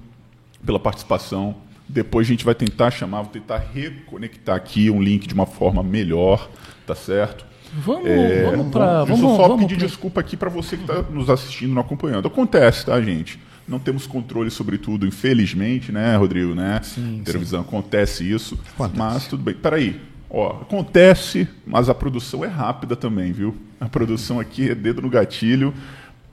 pela 0.64 0.78
participação. 0.78 1.56
Depois 1.88 2.28
a 2.28 2.30
gente 2.30 2.44
vai 2.44 2.54
tentar 2.54 2.92
chamar, 2.92 3.22
vou 3.22 3.30
tentar 3.32 3.58
reconectar 3.58 4.54
aqui 4.54 4.88
um 4.88 5.02
link 5.02 5.26
de 5.26 5.34
uma 5.34 5.46
forma 5.46 5.82
melhor, 5.82 6.48
tá 6.86 6.94
certo? 6.94 7.44
Vamos, 7.74 8.06
é, 8.08 8.44
vamos 8.48 8.70
para. 8.70 9.04
Vamos, 9.04 9.20
eu 9.20 9.36
só 9.36 9.48
vamos 9.48 9.64
pedir 9.64 9.78
pra... 9.78 9.86
desculpa 9.86 10.20
aqui 10.20 10.36
para 10.36 10.48
você 10.48 10.76
que 10.76 10.82
está 10.82 11.02
nos 11.02 11.28
assistindo, 11.28 11.74
não 11.74 11.82
acompanhando. 11.82 12.28
Acontece, 12.28 12.86
tá, 12.86 13.00
gente? 13.00 13.38
Não 13.66 13.80
temos 13.80 14.06
controle 14.06 14.48
sobre 14.50 14.78
tudo, 14.78 15.06
infelizmente, 15.06 15.90
né, 15.90 16.16
Rodrigo? 16.16 16.54
Né? 16.54 16.80
Sim, 16.84 17.22
Televisão 17.24 17.62
sim. 17.62 17.68
acontece 17.68 18.30
isso. 18.30 18.58
Acontece. 18.74 18.96
Mas 18.98 19.26
tudo 19.26 19.42
bem. 19.42 19.54
Peraí, 19.54 20.00
Ó, 20.38 20.50
acontece, 20.60 21.48
mas 21.66 21.88
a 21.88 21.94
produção 21.94 22.44
é 22.44 22.46
rápida 22.46 22.94
também, 22.94 23.32
viu? 23.32 23.56
A 23.80 23.88
produção 23.88 24.38
aqui 24.38 24.68
é 24.68 24.74
dedo 24.74 25.00
no 25.00 25.08
gatilho, 25.08 25.72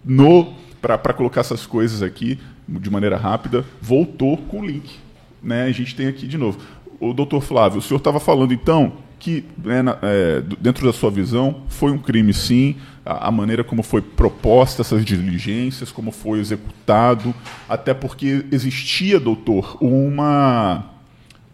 no 0.04 0.56
para 0.82 1.14
colocar 1.14 1.39
essas 1.39 1.66
coisas 1.66 2.04
aqui 2.04 2.38
de 2.68 2.89
maneira 2.89 3.16
rápida, 3.16 3.64
voltou 3.82 4.36
com 4.36 4.60
o 4.60 4.66
link. 4.66 4.99
Né? 5.41 5.64
A 5.64 5.72
gente 5.72 5.95
tem 5.95 6.08
aqui 6.08 6.28
de 6.28 6.38
novo. 6.38 6.60
O 6.99 7.14
doutor 7.14 7.39
Flávio, 7.39 7.80
o 7.80 7.82
senhor 7.82 7.97
estava 7.97 8.20
falando 8.20 8.54
então 8.54 8.91
que, 9.18 9.45
né, 9.58 9.82
é, 10.01 10.41
dentro 10.60 10.86
da 10.86 10.91
sua 10.91 11.10
visão, 11.10 11.62
foi 11.70 11.89
um 11.89 11.97
crime 11.97 12.34
sim, 12.34 12.76
a, 13.06 13.30
a, 13.30 13.32
maneira 13.32 13.64
como 13.64 13.82
foi 13.84 14.01
proposta 14.01 14.82
essas 14.82 15.06
diligências, 15.06 15.93
como 15.93 16.12
foi 16.12 16.39
executado, 16.39 17.34
até 17.70 17.93
porque 17.93 18.45
existia, 18.51 19.18
doutor, 19.18 19.78
uma 19.80 20.93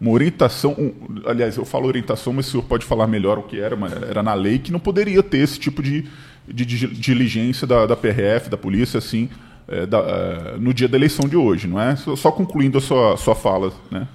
uma 0.00 0.10
orientação, 0.12 0.72
um, 0.78 0.92
aliás, 1.26 1.56
eu 1.56 1.64
falo 1.64 1.86
orientação, 1.86 2.32
mas 2.32 2.48
o 2.48 2.50
senhor 2.52 2.62
pode 2.62 2.86
falar 2.86 3.06
melhor 3.06 3.38
o 3.38 3.42
que 3.42 3.60
era, 3.60 3.76
mas 3.76 3.92
era 4.02 4.22
na 4.22 4.32
lei 4.32 4.58
que 4.58 4.72
não 4.72 4.80
poderia 4.80 5.22
ter 5.22 5.38
esse 5.38 5.58
tipo 5.58 5.82
de, 5.82 6.06
de, 6.48 6.64
de 6.64 6.86
diligência 6.88 7.66
da, 7.66 7.84
da, 7.84 7.94
PRF, 7.94 8.48
da 8.48 8.56
polícia, 8.56 8.96
assim, 8.96 9.28
é, 9.68 9.84
da, 9.84 9.98
é, 9.98 10.56
no 10.58 10.72
dia 10.72 10.88
da 10.88 10.96
eleição 10.96 11.28
de 11.28 11.36
hoje, 11.36 11.68
não 11.68 11.78
é? 11.78 11.96
Só, 11.96 12.16
só 12.16 12.32
concluindo 12.32 12.78
a 12.78 12.80
sua, 12.80 13.16
sua 13.18 13.34
fala, 13.34 13.72
né? 13.90 14.08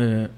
É, 0.00 0.30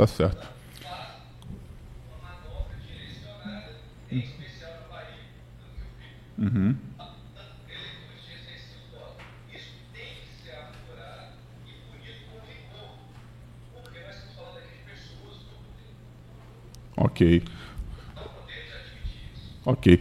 Tá 0.00 0.06
certo. 0.06 0.48
Uhum. 6.38 6.74
Ok. 16.96 17.42
Ok. 19.66 20.00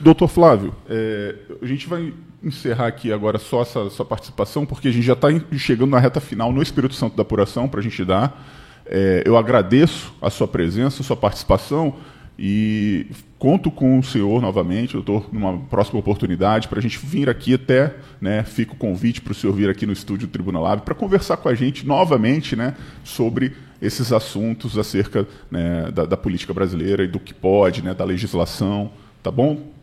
Doutor 0.00 0.28
Flávio, 0.28 0.74
é, 0.88 1.36
a 1.60 1.66
gente 1.66 1.86
vai 1.86 2.14
encerrar 2.42 2.86
aqui 2.86 3.12
agora 3.12 3.38
só 3.38 3.60
essa 3.60 3.90
sua 3.90 4.06
participação, 4.06 4.64
porque 4.64 4.88
a 4.88 4.90
gente 4.90 5.04
já 5.04 5.12
está 5.12 5.28
chegando 5.58 5.90
na 5.90 5.98
reta 5.98 6.18
final 6.18 6.50
no 6.50 6.62
Espírito 6.62 6.94
Santo 6.94 7.14
da 7.14 7.20
apuração 7.20 7.68
para 7.68 7.80
a 7.80 7.82
gente 7.82 8.02
dar. 8.06 8.63
É, 8.86 9.22
eu 9.24 9.36
agradeço 9.36 10.14
a 10.20 10.28
sua 10.28 10.46
presença, 10.46 11.02
a 11.02 11.04
sua 11.04 11.16
participação 11.16 11.94
e 12.38 13.06
conto 13.38 13.70
com 13.70 13.98
o 13.98 14.02
senhor 14.02 14.42
novamente, 14.42 14.94
doutor, 14.94 15.28
numa 15.32 15.58
próxima 15.58 16.00
oportunidade, 16.00 16.66
para 16.66 16.78
a 16.78 16.82
gente 16.82 16.98
vir 16.98 17.28
aqui 17.28 17.54
até, 17.54 17.94
né, 18.20 18.42
fica 18.42 18.72
o 18.72 18.76
convite 18.76 19.20
para 19.20 19.32
o 19.32 19.34
senhor 19.34 19.52
vir 19.52 19.70
aqui 19.70 19.86
no 19.86 19.92
estúdio 19.92 20.26
Tribunal 20.28 20.62
Lab 20.62 20.82
para 20.82 20.94
conversar 20.94 21.36
com 21.36 21.48
a 21.48 21.54
gente 21.54 21.86
novamente 21.86 22.56
né, 22.56 22.74
sobre 23.04 23.52
esses 23.80 24.12
assuntos 24.12 24.76
acerca 24.78 25.26
né, 25.50 25.90
da, 25.92 26.06
da, 26.06 26.16
política 26.16 26.52
brasileira 26.52 27.04
e 27.04 27.08
do 27.08 27.20
que 27.20 27.34
pode, 27.34 27.82
né, 27.82 27.94
da 27.94 28.04
legislação, 28.04 28.90
tá 29.22 29.30
bom? 29.30 29.74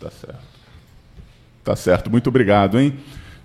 Tá 0.00 0.10
certo. 0.10 0.40
Tá 1.70 1.76
certo, 1.76 2.10
muito 2.10 2.28
obrigado, 2.28 2.80
hein? 2.80 2.94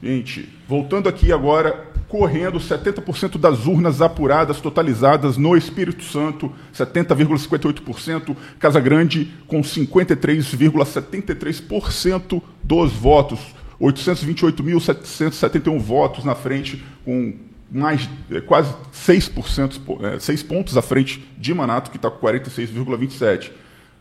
Gente, 0.01 0.49
voltando 0.67 1.07
aqui 1.07 1.31
agora, 1.31 1.85
correndo 2.09 2.59
70% 2.59 3.37
das 3.37 3.67
urnas 3.67 4.01
apuradas, 4.01 4.59
totalizadas 4.59 5.37
no 5.37 5.55
Espírito 5.55 6.03
Santo, 6.03 6.51
70,58%, 6.73 8.35
Casa 8.57 8.79
Grande 8.79 9.31
com 9.45 9.61
53,73% 9.61 12.41
dos 12.63 12.93
votos, 12.93 13.39
828.771 13.79 15.77
votos 15.77 16.25
na 16.25 16.33
frente, 16.33 16.83
com 17.03 17.35
mais 17.71 18.09
é, 18.31 18.41
quase 18.41 18.73
6%, 18.91 20.19
6 20.19 20.41
é, 20.41 20.47
pontos 20.47 20.75
à 20.75 20.81
frente 20.81 21.23
de 21.37 21.53
Manato, 21.53 21.91
que 21.91 21.97
está 21.97 22.09
com 22.09 22.25
46,27%. 22.25 23.51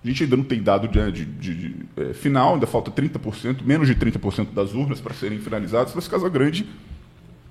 A 0.04 0.08
gente 0.08 0.24
ainda 0.24 0.36
não 0.36 0.44
tem 0.44 0.62
dado 0.62 0.86
de, 0.86 1.10
de, 1.10 1.24
de, 1.24 1.54
de 1.54 1.76
é, 1.96 2.12
final, 2.12 2.54
ainda 2.54 2.66
falta 2.66 2.90
30%, 2.90 3.62
menos 3.64 3.88
de 3.88 3.94
30% 3.94 4.52
das 4.52 4.74
urnas 4.74 5.00
para 5.00 5.14
serem 5.14 5.38
finalizadas, 5.38 5.94
mas 5.94 6.06
Casa 6.06 6.28
Grande 6.28 6.66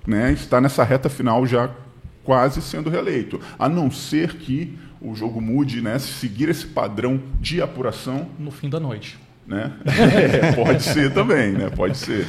né, 0.06 0.32
está 0.32 0.60
nessa 0.60 0.84
reta 0.84 1.08
final 1.08 1.44
já 1.46 1.68
quase 2.22 2.62
sendo 2.62 2.88
reeleito. 2.88 3.40
A 3.58 3.68
não 3.68 3.90
ser 3.90 4.34
que 4.36 4.78
o 5.00 5.16
jogo 5.16 5.40
mude, 5.40 5.82
né, 5.82 5.98
seguir 5.98 6.48
esse 6.48 6.66
padrão 6.66 7.20
de 7.40 7.60
apuração. 7.60 8.28
No 8.38 8.52
fim 8.52 8.70
da 8.70 8.78
noite. 8.78 9.18
Né? 9.46 9.72
É, 9.84 10.52
pode 10.52 10.82
ser 10.82 11.12
também, 11.12 11.52
né? 11.52 11.70
Pode 11.70 11.98
ser. 11.98 12.26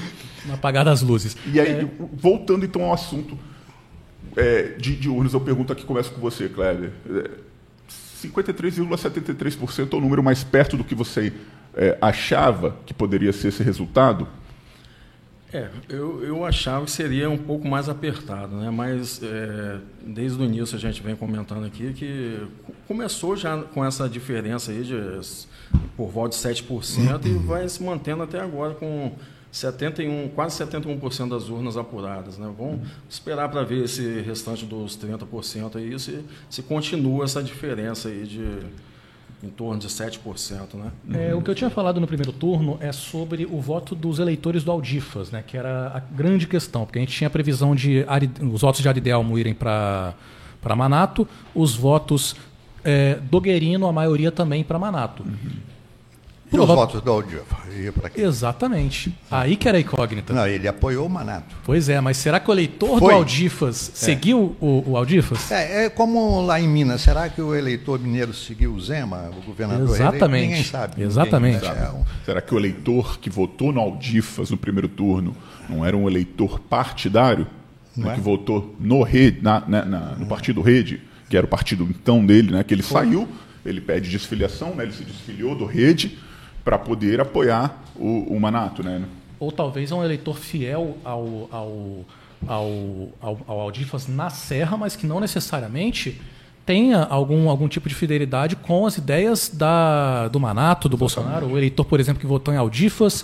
Apagar 0.51 0.83
das 0.83 1.01
luzes. 1.01 1.37
E 1.53 1.59
aí, 1.59 1.69
é... 1.69 1.87
voltando 2.13 2.65
então 2.65 2.83
ao 2.83 2.93
assunto 2.93 3.37
é, 4.35 4.73
de, 4.77 4.95
de 4.95 5.07
urnas, 5.07 5.33
eu 5.33 5.39
pergunto 5.39 5.71
aqui, 5.71 5.85
começo 5.85 6.11
com 6.11 6.19
você, 6.19 6.49
Kleber. 6.49 6.91
53,73% 8.27 9.93
é 9.93 9.95
o 9.95 10.01
número 10.01 10.23
mais 10.23 10.43
perto 10.43 10.77
do 10.77 10.83
que 10.83 10.95
você 10.95 11.33
é, 11.73 11.97
achava 12.01 12.75
que 12.85 12.93
poderia 12.93 13.33
ser 13.33 13.49
esse 13.49 13.63
resultado? 13.63 14.27
É, 15.53 15.69
eu, 15.87 16.23
eu 16.23 16.45
achava 16.45 16.83
que 16.83 16.91
seria 16.91 17.29
um 17.29 17.37
pouco 17.37 17.67
mais 17.67 17.87
apertado, 17.87 18.57
né? 18.57 18.69
mas 18.69 19.21
é, 19.23 19.77
desde 20.05 20.41
o 20.41 20.43
início 20.43 20.75
a 20.75 20.79
gente 20.79 21.01
vem 21.01 21.15
comentando 21.15 21.65
aqui 21.65 21.93
que 21.93 22.45
começou 22.87 23.37
já 23.37 23.61
com 23.61 23.85
essa 23.85 24.09
diferença 24.09 24.71
aí 24.71 24.83
de 24.83 24.95
por 25.95 26.09
volta 26.09 26.35
de 26.35 26.43
7% 26.43 27.25
e 27.25 27.29
vai 27.37 27.69
se 27.69 27.81
mantendo 27.81 28.23
até 28.23 28.41
agora 28.41 28.73
com 28.73 29.13
71, 29.55 30.31
quase 30.35 30.61
71% 30.61 31.29
das 31.29 31.47
urnas 31.47 31.77
apuradas. 31.77 32.37
Né? 32.37 32.53
Vamos 32.57 32.81
esperar 33.09 33.47
para 33.47 33.63
ver 33.63 33.85
esse 33.85 34.19
restante 34.19 34.65
dos 34.65 34.97
30% 34.97 35.77
aí, 35.77 35.97
se, 35.97 36.25
se 36.49 36.61
continua 36.61 37.23
essa 37.23 37.41
diferença 37.41 38.09
aí 38.09 38.25
de 38.25 38.59
em 39.41 39.49
torno 39.49 39.79
de 39.79 39.87
7%. 39.87 40.73
Né? 40.73 40.91
É, 41.29 41.35
o 41.35 41.41
que 41.41 41.49
eu 41.49 41.55
tinha 41.55 41.69
falado 41.69 42.01
no 42.01 42.07
primeiro 42.07 42.33
turno 42.33 42.77
é 42.81 42.91
sobre 42.91 43.45
o 43.45 43.61
voto 43.61 43.95
dos 43.95 44.19
eleitores 44.19 44.63
do 44.63 44.71
Aldifas, 44.71 45.31
né? 45.31 45.41
que 45.45 45.55
era 45.55 45.87
a 45.95 45.99
grande 45.99 46.47
questão, 46.47 46.83
porque 46.85 46.99
a 46.99 47.01
gente 47.01 47.15
tinha 47.15 47.27
a 47.27 47.31
previsão 47.31 47.73
de 47.73 48.05
os 48.51 48.61
votos 48.61 48.81
de 48.81 48.89
Aridelmo 48.89 49.39
irem 49.39 49.53
para 49.53 50.15
Manato, 50.75 51.25
os 51.53 51.75
votos 51.75 52.35
é, 52.83 53.19
do 53.21 53.39
Guerino, 53.39 53.87
a 53.87 53.93
maioria 53.93 54.33
também 54.33 54.65
para 54.65 54.77
Manato. 54.77 55.23
Uhum. 55.23 55.74
E 56.51 56.59
os 56.59 56.67
votos 56.67 57.01
do 57.01 57.11
Aldifa? 57.11 57.57
Exatamente. 58.15 59.13
Aí 59.29 59.55
que 59.55 59.67
era 59.67 59.77
a 59.77 59.81
incógnita. 59.81 60.33
Não, 60.33 60.47
ele 60.47 60.67
apoiou 60.67 61.05
o 61.05 61.09
Manato. 61.09 61.55
Pois 61.63 61.89
é, 61.89 61.99
mas 61.99 62.17
será 62.17 62.39
que 62.39 62.49
o 62.49 62.53
eleitor 62.53 62.99
Foi. 62.99 63.13
do 63.13 63.19
Aldifas 63.19 63.89
é. 63.89 63.91
seguiu 63.95 64.55
o, 64.61 64.91
o 64.91 64.97
Aldifas? 64.97 65.51
É, 65.51 65.85
é, 65.85 65.89
como 65.89 66.41
lá 66.41 66.59
em 66.59 66.67
Minas. 66.67 67.01
Será 67.01 67.27
que 67.29 67.41
o 67.41 67.53
eleitor 67.53 67.99
mineiro 67.99 68.33
seguiu 68.33 68.73
o 68.73 68.79
Zema, 68.79 69.29
o 69.37 69.41
governador? 69.41 69.95
Exatamente. 69.95 70.47
Ninguém 70.47 70.63
sabe. 70.63 71.01
Exatamente. 71.01 71.61
Ninguém 71.61 71.75
sabe. 71.75 72.05
Será 72.23 72.41
que 72.41 72.53
o 72.53 72.57
eleitor 72.57 73.19
que 73.19 73.29
votou 73.29 73.71
no 73.71 73.81
Aldifas 73.81 74.51
no 74.51 74.57
primeiro 74.57 74.87
turno 74.87 75.35
não 75.67 75.85
era 75.85 75.97
um 75.97 76.07
eleitor 76.07 76.59
partidário? 76.59 77.47
Né, 77.97 78.11
é? 78.11 78.15
Que 78.15 78.21
votou 78.21 78.75
no, 78.79 79.01
rede, 79.03 79.41
na, 79.41 79.63
na, 79.67 79.85
na, 79.85 79.99
no 80.15 80.25
partido 80.25 80.61
Rede, 80.61 81.01
que 81.29 81.37
era 81.37 81.45
o 81.45 81.49
partido 81.49 81.87
então 81.89 82.25
dele, 82.25 82.51
né? 82.51 82.63
que 82.63 82.73
ele 82.73 82.83
Foi. 82.83 83.01
saiu, 83.01 83.27
ele 83.65 83.79
pede 83.79 84.09
desfiliação, 84.09 84.75
né? 84.75 84.83
ele 84.83 84.91
se 84.91 85.03
desfiliou 85.03 85.55
do 85.55 85.65
Rede 85.65 86.17
para 86.65 86.79
poder 86.79 87.21
apoiar 87.21 87.79
o, 87.95 88.35
o, 88.35 88.39
Manato, 88.39 88.83
né? 88.83 89.03
Ou 89.39 89.51
talvez 89.51 89.91
é 89.91 89.95
um 89.95 90.03
eleitor 90.03 90.35
fiel 90.35 90.97
ao, 91.05 91.47
ao, 91.51 92.05
ao, 92.47 92.69
ao, 93.21 93.39
ao 93.47 93.59
Aldifas 93.61 94.07
na 94.07 94.31
Serra, 94.31 94.75
mas 94.75 94.95
que 94.95 95.05
não 95.05 95.19
necessariamente 95.19 96.19
tenha 96.65 97.03
algum, 97.03 97.47
algum 97.47 97.67
tipo 97.67 97.87
de 97.87 97.93
fidelidade 97.93 98.55
com 98.55 98.87
as 98.87 98.97
ideias 98.97 99.49
da, 99.53 100.27
do 100.27 100.39
Manato, 100.39 100.89
do. 100.89 100.97
Bolsonaro. 100.97 101.45
O 101.45 101.57
eleitor, 101.57 101.85
por 101.85 101.99
exemplo, 101.99 102.19
que 102.19 102.25
votou 102.25 102.51
em 102.51 102.57
Aldifas 102.57 103.23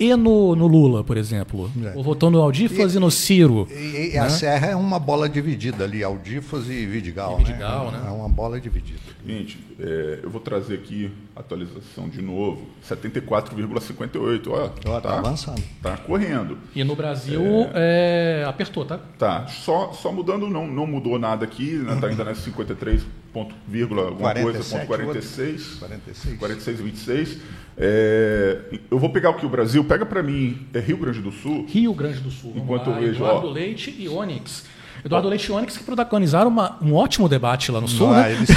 e 0.00 0.16
no, 0.16 0.56
no 0.56 0.66
Lula, 0.66 1.04
por 1.04 1.18
exemplo. 1.18 1.70
É. 1.84 1.92
Ou 1.94 2.02
votou 2.02 2.30
no 2.30 2.40
Aldifas 2.40 2.94
e, 2.94 2.96
e 2.96 3.00
no 3.00 3.10
Ciro. 3.10 3.68
E, 3.70 4.12
e 4.12 4.12
né? 4.14 4.18
a 4.18 4.30
Serra 4.30 4.68
é 4.68 4.74
uma 4.74 4.98
bola 4.98 5.28
dividida 5.28 5.84
ali, 5.84 6.02
Aldifas 6.02 6.70
e 6.70 6.86
Vidigal. 6.86 7.34
E 7.38 7.44
Vidigal 7.44 7.92
né? 7.92 7.98
né? 7.98 8.08
É 8.08 8.10
uma 8.10 8.28
bola 8.28 8.58
dividida. 8.58 8.98
Gente, 9.26 9.58
é, 9.78 10.20
eu 10.22 10.30
vou 10.30 10.40
trazer 10.40 10.76
aqui 10.76 11.12
a 11.36 11.40
atualização 11.40 12.08
de 12.08 12.22
novo. 12.22 12.66
74,58. 12.88 14.48
Olha, 14.48 14.70
tá, 14.70 15.00
tá, 15.02 15.18
avançando. 15.18 15.62
Tá 15.82 15.98
correndo. 15.98 16.56
E 16.74 16.82
no 16.82 16.96
Brasil 16.96 17.42
é... 17.74 18.42
É, 18.42 18.44
apertou, 18.48 18.86
tá? 18.86 18.98
Tá. 19.18 19.46
Só, 19.48 19.92
só 19.92 20.10
mudando, 20.10 20.48
não, 20.48 20.66
não 20.66 20.86
mudou 20.86 21.18
nada 21.18 21.44
aqui, 21.44 21.74
né? 21.74 21.98
Tá 22.00 22.06
ainda 22.06 22.24
nesse 22.24 22.42
53 22.42 23.04
ponto, 23.32 23.54
vírgula, 23.66 24.04
alguma 24.04 24.32
47, 24.32 24.42
coisa, 24.42 24.78
ponto 24.78 24.86
46. 24.86 25.78
46. 25.78 26.38
46 26.38 26.80
26. 26.80 27.38
É, 27.76 28.58
eu 28.90 28.98
vou 28.98 29.10
pegar 29.10 29.30
o 29.30 29.34
que 29.34 29.46
o 29.46 29.48
Brasil, 29.48 29.82
pega 29.84 30.04
para 30.04 30.20
mim, 30.22 30.66
é 30.74 30.80
Rio 30.80 30.98
Grande 30.98 31.20
do 31.20 31.32
Sul. 31.32 31.64
Rio 31.68 31.94
Grande 31.94 32.20
do 32.20 32.30
Sul. 32.30 32.52
Enquanto 32.56 32.90
eu 32.90 32.96
vejo. 32.96 33.24
Eduardo 33.24 33.48
ó, 33.48 33.50
Leite 33.50 33.94
e 33.98 34.08
Onyx. 34.08 34.66
Eduardo 35.04 35.28
Leite 35.28 35.48
e 35.48 35.52
Onyx 35.52 35.76
que 35.78 35.84
protagonizaram 35.84 36.48
uma, 36.48 36.76
um 36.82 36.94
ótimo 36.94 37.28
debate 37.28 37.70
lá 37.72 37.80
no 37.80 37.88
Sul. 37.88 38.12
né? 38.12 38.32
eles... 38.32 38.48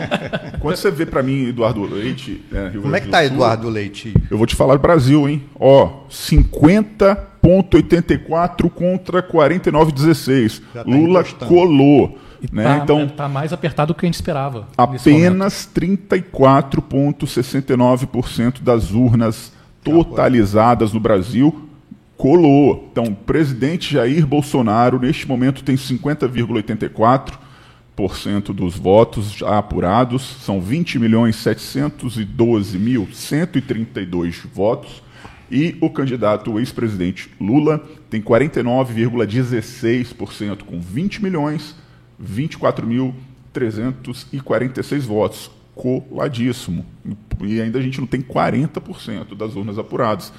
Quando 0.60 0.76
você 0.76 0.90
vê 0.90 1.06
para 1.06 1.22
mim 1.22 1.46
Eduardo 1.48 1.84
Leite. 1.84 2.44
Né, 2.50 2.70
Rio 2.70 2.82
Como 2.82 2.96
é 2.96 3.00
que 3.00 3.06
tá 3.08 3.18
Sul, 3.18 3.26
Eduardo 3.26 3.68
Leite? 3.68 4.12
Eu 4.30 4.36
vou 4.36 4.46
te 4.46 4.56
falar 4.56 4.74
do 4.74 4.80
Brasil, 4.80 5.28
hein? 5.28 5.44
Ó, 5.54 6.04
50,84 6.10 8.68
contra 8.70 9.22
49,16. 9.22 10.60
Tá 10.72 10.82
Lula 10.82 11.22
colou. 11.46 12.18
Né? 12.52 12.64
Tá, 12.64 12.78
então 12.78 13.08
tá 13.08 13.28
mais 13.28 13.52
apertado 13.52 13.92
do 13.92 13.96
que 13.96 14.06
a 14.06 14.08
gente 14.08 14.14
esperava. 14.14 14.68
Apenas 14.76 15.68
34,69% 15.74 18.62
das 18.62 18.92
urnas 18.92 19.52
totalizadas 19.82 20.92
no 20.92 21.00
Brasil 21.00 21.66
colou. 22.16 22.88
Então, 22.90 23.04
o 23.04 23.14
presidente 23.14 23.92
Jair 23.92 24.26
Bolsonaro, 24.26 24.98
neste 24.98 25.28
momento, 25.28 25.62
tem 25.62 25.76
50,84% 25.76 28.52
dos 28.52 28.76
votos 28.76 29.30
já 29.32 29.58
apurados, 29.58 30.22
são 30.40 30.60
20 30.60 30.98
milhões 30.98 31.36
712 31.36 32.76
mil 32.78 33.08
132 33.12 34.42
votos. 34.52 35.06
E 35.48 35.76
o 35.80 35.88
candidato 35.88 36.52
o 36.52 36.58
ex-presidente 36.58 37.30
Lula 37.40 37.80
tem 38.10 38.20
49,16% 38.20 40.64
com 40.64 40.80
20 40.80 41.22
milhões 41.22 41.76
24.346 42.22 45.00
votos. 45.00 45.50
Coladíssimo. 45.74 46.86
E 47.42 47.60
ainda 47.60 47.78
a 47.78 47.82
gente 47.82 48.00
não 48.00 48.06
tem 48.06 48.22
40% 48.22 49.36
das 49.36 49.54
urnas 49.54 49.78
apuradas. 49.78 50.32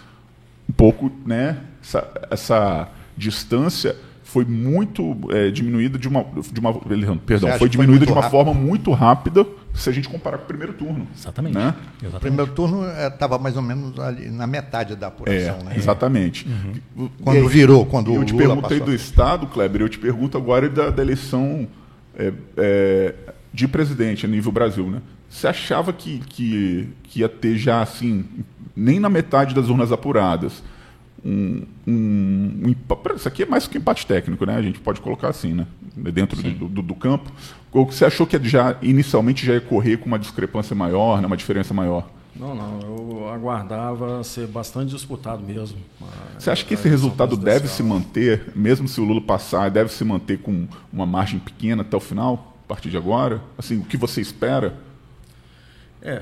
Um 0.68 0.74
pouco, 0.74 1.12
né? 1.26 1.64
Essa, 1.82 2.28
essa 2.32 2.90
distância 3.16 3.96
foi 4.28 4.44
muito 4.44 5.18
é, 5.30 5.50
diminuída 5.50 5.98
de 5.98 6.06
uma, 6.06 6.26
de 6.52 6.60
uma 6.60 6.74
perdão, 6.74 7.58
foi 7.58 7.70
diminuída 7.70 8.00
foi 8.00 8.08
de 8.08 8.12
uma 8.12 8.22
rápido? 8.22 8.32
forma 8.32 8.54
muito 8.54 8.92
rápida 8.92 9.48
se 9.74 9.90
a 9.90 9.94
gente 9.94 10.10
comparar 10.10 10.38
com 10.40 10.44
o 10.44 10.48
primeiro 10.48 10.74
turno. 10.74 11.08
Exatamente. 11.18 11.56
Né? 11.56 11.74
exatamente. 12.02 12.16
O 12.16 12.20
primeiro 12.20 12.52
turno 12.52 12.84
estava 12.86 13.36
é, 13.36 13.40
mais 13.40 13.56
ou 13.56 13.62
menos 13.62 13.98
ali 13.98 14.30
na 14.30 14.46
metade 14.46 14.98
da 14.98 15.08
apuração, 15.08 15.60
é, 15.62 15.64
né? 15.64 15.74
Exatamente. 15.78 16.46
Uhum. 16.46 17.10
Quando 17.24 17.38
aí, 17.38 17.48
virou, 17.48 17.86
quando 17.86 18.14
eu 18.14 18.26
te 18.26 18.34
perguntei 18.34 18.82
do 18.82 18.94
Estado, 18.94 19.48
Kleber, 19.48 19.82
eu 19.82 19.90
te 19.90 19.98
pergunto 19.98 20.38
agora 20.38 20.68
da, 20.68 20.90
da 20.90 21.02
eleição 21.02 21.66
é, 22.14 22.34
é, 22.58 23.16
de 23.54 23.66
presidente 23.66 24.26
a 24.26 24.30
nível 24.30 24.52
Brasil, 24.52 24.90
né? 24.90 25.02
Você 25.30 25.48
achava 25.48 25.94
que, 25.94 26.20
que, 26.20 26.90
que 27.04 27.22
ia 27.22 27.30
ter 27.30 27.56
já, 27.56 27.82
assim, 27.82 28.26
nem 28.76 29.00
na 29.00 29.10
metade 29.10 29.56
das 29.56 29.70
urnas 29.70 29.94
apuradas, 29.94 30.62
um, 31.24 31.64
um, 31.88 32.64
um, 32.66 32.76
isso 33.16 33.28
aqui 33.28 33.44
é 33.44 33.46
mais 33.46 33.68
que 33.68 33.78
um 33.78 33.82
empate 33.82 34.06
técnico, 34.06 34.46
né? 34.46 34.56
A 34.56 34.62
gente 34.62 34.80
pode 34.80 35.02
colocar 35.02 35.30
assim, 35.30 35.54
né? 35.54 35.68
Dentro 35.96 36.42
do, 36.42 36.68
do, 36.68 36.82
do, 36.82 36.96
campo. 36.96 37.32
Ou 37.72 37.86
você 37.86 38.06
achou 38.06 38.26
que 38.28 38.40
já 38.48 38.78
inicialmente 38.82 39.46
já 39.46 39.54
ia 39.54 39.62
correr 39.62 39.98
com 39.98 40.06
uma 40.06 40.20
discrepância 40.20 40.76
maior, 40.76 41.20
né? 41.20 41.28
uma 41.28 41.38
diferença 41.38 41.74
maior? 41.74 42.08
Não, 42.36 42.54
não. 42.54 42.80
Eu 42.82 43.30
aguardava 43.30 44.24
ser 44.24 44.48
bastante 44.48 44.92
disputado 44.92 45.44
mesmo. 45.44 45.78
Você 46.38 46.52
acha 46.52 46.64
que 46.64 46.76
esse 46.76 46.88
resultado 46.88 47.36
deve 47.36 47.68
se 47.68 47.82
manter, 47.82 48.52
mesmo 48.56 48.88
se 48.88 49.02
o 49.02 49.04
Lula 49.04 49.22
passar, 49.22 49.72
deve 49.72 49.92
se 49.92 50.04
manter 50.04 50.38
com 50.40 50.68
uma 50.94 51.06
margem 51.06 51.40
pequena 51.40 51.82
até 51.82 51.98
o 51.98 52.00
final, 52.00 52.56
a 52.64 52.68
partir 52.68 52.90
de 52.90 52.98
agora? 52.98 53.42
Assim, 53.58 53.80
o 53.80 53.84
que 53.84 53.98
você 53.98 54.22
espera? 54.22 54.76
É, 56.02 56.22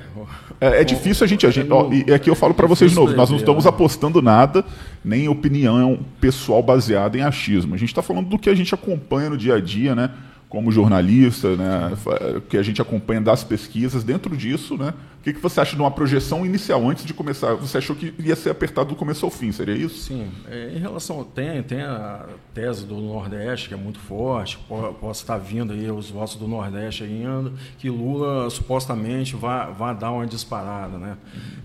é, 0.62 0.82
é 0.82 0.84
difícil 0.84 1.26
a 1.26 1.28
gente. 1.28 1.46
A 1.46 1.50
gente 1.50 1.72
ó, 1.72 1.90
e 1.92 2.14
aqui 2.14 2.30
eu 2.30 2.36
falo 2.36 2.54
para 2.54 2.68
vocês 2.68 2.92
de 2.92 2.96
novo: 2.96 3.14
nós 3.14 3.30
não 3.30 3.38
estamos 3.38 3.68
apostando 3.68 4.22
nada, 4.22 4.64
nem 5.04 5.28
opinião 5.28 6.00
pessoal 6.20 6.64
baseada 6.64 7.18
em 7.18 7.22
achismo. 7.22 7.76
A 7.76 7.78
gente 7.78 7.90
está 7.90 8.02
falando 8.02 8.30
do 8.30 8.40
que 8.40 8.50
a 8.50 8.56
gente 8.56 8.74
acompanha 8.74 9.30
no 9.30 9.38
dia 9.38 9.56
a 9.56 9.60
dia, 9.60 9.94
né? 9.94 10.12
Como 10.48 10.72
jornalista, 10.72 11.56
né? 11.56 11.92
Que 12.48 12.58
a 12.58 12.64
gente 12.64 12.82
acompanha 12.82 13.20
das 13.20 13.44
pesquisas. 13.44 14.04
Dentro 14.04 14.36
disso, 14.38 14.78
né? 14.78 14.94
Que, 15.26 15.34
que 15.34 15.40
você 15.40 15.60
acha 15.60 15.76
de 15.76 15.82
uma 15.82 15.90
projeção 15.90 16.46
inicial, 16.46 16.88
antes 16.88 17.04
de 17.04 17.12
começar? 17.12 17.56
Você 17.56 17.80
achou 17.80 17.96
que 17.96 18.14
ia 18.20 18.36
ser 18.36 18.52
apertado 18.52 18.90
do 18.90 18.96
começo 18.96 19.26
ao 19.26 19.32
fim, 19.32 19.52
seria 19.52 19.74
isso? 19.74 19.98
Sim. 20.04 20.32
É, 20.48 20.74
em 20.76 20.78
relação. 20.78 21.24
Tem, 21.24 21.64
tem 21.64 21.82
a 21.82 22.28
tese 22.54 22.86
do 22.86 22.98
Nordeste, 22.98 23.70
que 23.70 23.74
é 23.74 23.78
muito 23.78 23.98
forte, 23.98 24.60
possa 25.02 25.24
estar 25.24 25.38
vindo 25.40 25.74
aí 25.74 25.90
os 25.90 26.12
votos 26.12 26.36
do 26.36 26.48
Nordeste 26.48 27.06
ainda, 27.06 27.52
que 27.80 27.90
Lula 27.90 28.52
supostamente 28.52 29.36
vai, 29.36 29.74
vai 29.74 29.96
dar 29.96 30.12
uma 30.12 30.28
disparada. 30.28 31.00
Né? 31.00 31.18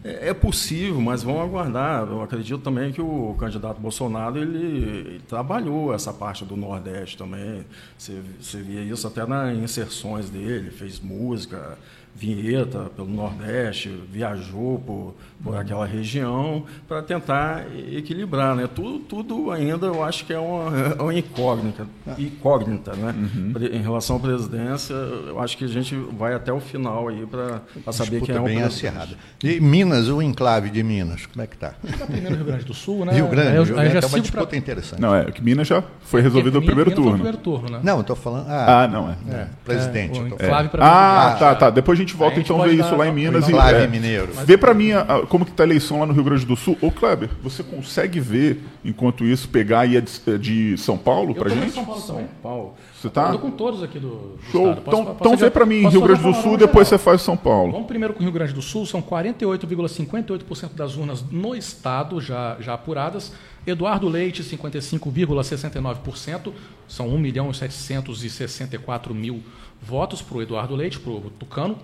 É, 0.02 0.30
é 0.30 0.34
possível, 0.34 0.98
mas 1.02 1.22
vamos 1.22 1.42
aguardar. 1.42 2.08
Eu 2.08 2.22
acredito 2.22 2.62
também 2.62 2.92
que 2.92 3.02
o 3.02 3.36
candidato 3.38 3.78
Bolsonaro 3.78 4.38
ele, 4.38 4.56
ele 4.56 5.20
trabalhou 5.28 5.92
essa 5.92 6.14
parte 6.14 6.46
do 6.46 6.56
Nordeste 6.56 7.18
também. 7.18 7.66
Você, 7.98 8.22
você 8.40 8.62
via 8.62 8.80
isso 8.80 9.06
até 9.06 9.26
nas 9.26 9.54
inserções 9.54 10.30
dele, 10.30 10.70
fez 10.70 10.98
música 10.98 11.76
vinheta 12.14 12.90
pelo 12.94 13.08
Nordeste, 13.08 13.88
viajou 14.10 14.78
por, 14.86 15.14
por 15.42 15.56
aquela 15.56 15.86
região 15.86 16.64
para 16.86 17.02
tentar 17.02 17.64
equilibrar, 17.92 18.54
né? 18.54 18.68
Tudo, 18.72 18.98
tudo 18.98 19.50
ainda 19.50 19.86
eu 19.86 20.04
acho 20.04 20.26
que 20.26 20.32
é 20.32 20.38
uma, 20.38 20.78
é 20.78 20.94
uma 21.02 21.14
incógnita, 21.14 21.86
incógnita, 22.18 22.92
né? 22.94 23.14
Uhum. 23.16 23.52
Em 23.72 23.80
relação 23.80 24.16
à 24.16 24.20
presidência, 24.20 24.92
eu 24.92 25.40
acho 25.40 25.56
que 25.56 25.64
a 25.64 25.68
gente 25.68 25.94
vai 25.94 26.34
até 26.34 26.52
o 26.52 26.60
final 26.60 27.08
aí 27.08 27.24
para 27.26 27.62
saber 27.92 28.20
quem 28.22 28.34
é 28.34 28.40
o 28.40 28.44
bem 28.44 28.62
acirrada. 28.62 29.16
E 29.42 29.60
Minas, 29.60 30.08
o 30.08 30.20
enclave 30.20 30.68
de 30.70 30.82
Minas, 30.82 31.26
como 31.26 31.42
é 31.42 31.46
que 31.46 31.54
está? 31.54 31.74
Está 31.82 32.06
primeiro 32.06 32.36
Rio 32.36 32.44
Grande 32.44 32.64
do 32.64 32.74
Sul, 32.74 33.04
né? 33.04 33.12
Rio 33.14 33.28
Grande, 33.28 33.56
eu, 33.56 33.64
Rio 33.64 33.74
Grande 33.74 33.96
é 33.96 34.06
uma 34.06 34.20
disputa 34.20 34.46
pra... 34.46 34.58
interessante. 34.58 35.00
Não, 35.00 35.14
é 35.14 35.30
que 35.30 35.42
Minas 35.42 35.66
já 35.66 35.82
foi 36.02 36.20
resolvido 36.20 36.60
no 36.60 36.66
primeiro 36.66 36.90
turno. 36.90 37.12
primeiro 37.12 37.38
turno, 37.38 37.70
né? 37.70 37.80
Não, 37.82 38.00
estou 38.00 38.16
falando. 38.16 38.46
Ah, 38.48 38.82
ah, 38.82 38.88
não 38.88 39.08
é. 39.08 39.16
é 39.30 39.46
presidente. 39.64 40.18
É, 40.18 40.22
o 40.22 40.26
enclave 40.28 40.68
é. 40.68 40.80
Ah, 40.80 41.36
tá, 41.38 41.54
tá. 41.54 41.70
Depois 41.70 41.99
gente 42.00 42.16
volta 42.16 42.34
a 42.34 42.38
gente 42.38 42.46
então 42.46 42.62
ver 42.62 42.74
isso 42.74 42.96
lá 42.96 43.08
em 43.08 43.12
Minas 43.12 43.48
e 43.48 43.54
é, 43.54 43.86
mineiro. 43.86 44.32
Vê 44.44 44.56
para 44.56 44.74
mim 44.74 44.92
a, 44.92 45.24
como 45.28 45.44
que 45.44 45.52
tá 45.52 45.62
a 45.62 45.66
eleição 45.66 46.00
lá 46.00 46.06
no 46.06 46.12
Rio 46.12 46.24
Grande 46.24 46.44
do 46.44 46.56
Sul. 46.56 46.76
Ô 46.80 46.90
Kleber, 46.90 47.30
você 47.42 47.62
consegue 47.62 48.20
ver 48.20 48.62
enquanto 48.84 49.24
isso 49.24 49.48
pegar 49.48 49.80
aí 49.80 49.96
a 49.96 50.00
de, 50.00 50.38
de 50.38 50.78
São 50.78 50.98
Paulo 50.98 51.34
para 51.34 51.50
gente? 51.50 51.72
São 51.72 51.84
Paulo 51.84 52.00
São 52.00 52.28
Paulo. 52.42 52.74
Você 52.94 53.08
tá? 53.08 53.28
Eu 53.28 53.32
tô 53.32 53.38
com 53.38 53.50
todos 53.50 53.82
aqui 53.82 53.98
do, 53.98 54.08
do 54.08 54.38
Show. 54.50 54.70
Estado. 54.70 54.82
Posso, 54.82 55.02
então, 55.02 55.14
posso 55.14 55.20
então 55.20 55.36
vê 55.36 55.50
para 55.50 55.64
mim 55.64 55.88
Rio 55.88 56.02
Grande 56.02 56.22
do 56.22 56.34
Sul, 56.34 56.56
depois 56.56 56.88
você 56.88 56.98
faz 56.98 57.22
São 57.22 57.36
Paulo. 57.36 57.72
Vamos 57.72 57.86
primeiro 57.86 58.14
com 58.14 58.20
o 58.20 58.22
Rio 58.22 58.32
Grande 58.32 58.52
do 58.52 58.62
Sul, 58.62 58.84
são 58.86 59.00
48,58% 59.00 60.74
das 60.74 60.96
urnas 60.96 61.24
no 61.30 61.54
estado 61.54 62.20
já, 62.20 62.56
já 62.60 62.74
apuradas. 62.74 63.32
Eduardo 63.66 64.08
Leite, 64.08 64.42
55,69%, 64.42 66.52
são 66.88 67.08
1 67.08 67.18
milhão 67.18 67.50
e 67.50 67.54
764 67.54 69.14
mil 69.14 69.42
votos 69.82 70.22
para 70.22 70.38
o 70.38 70.42
Eduardo 70.42 70.74
Leite, 70.74 70.98
para 70.98 71.12
o 71.12 71.30
Tucano. 71.38 71.78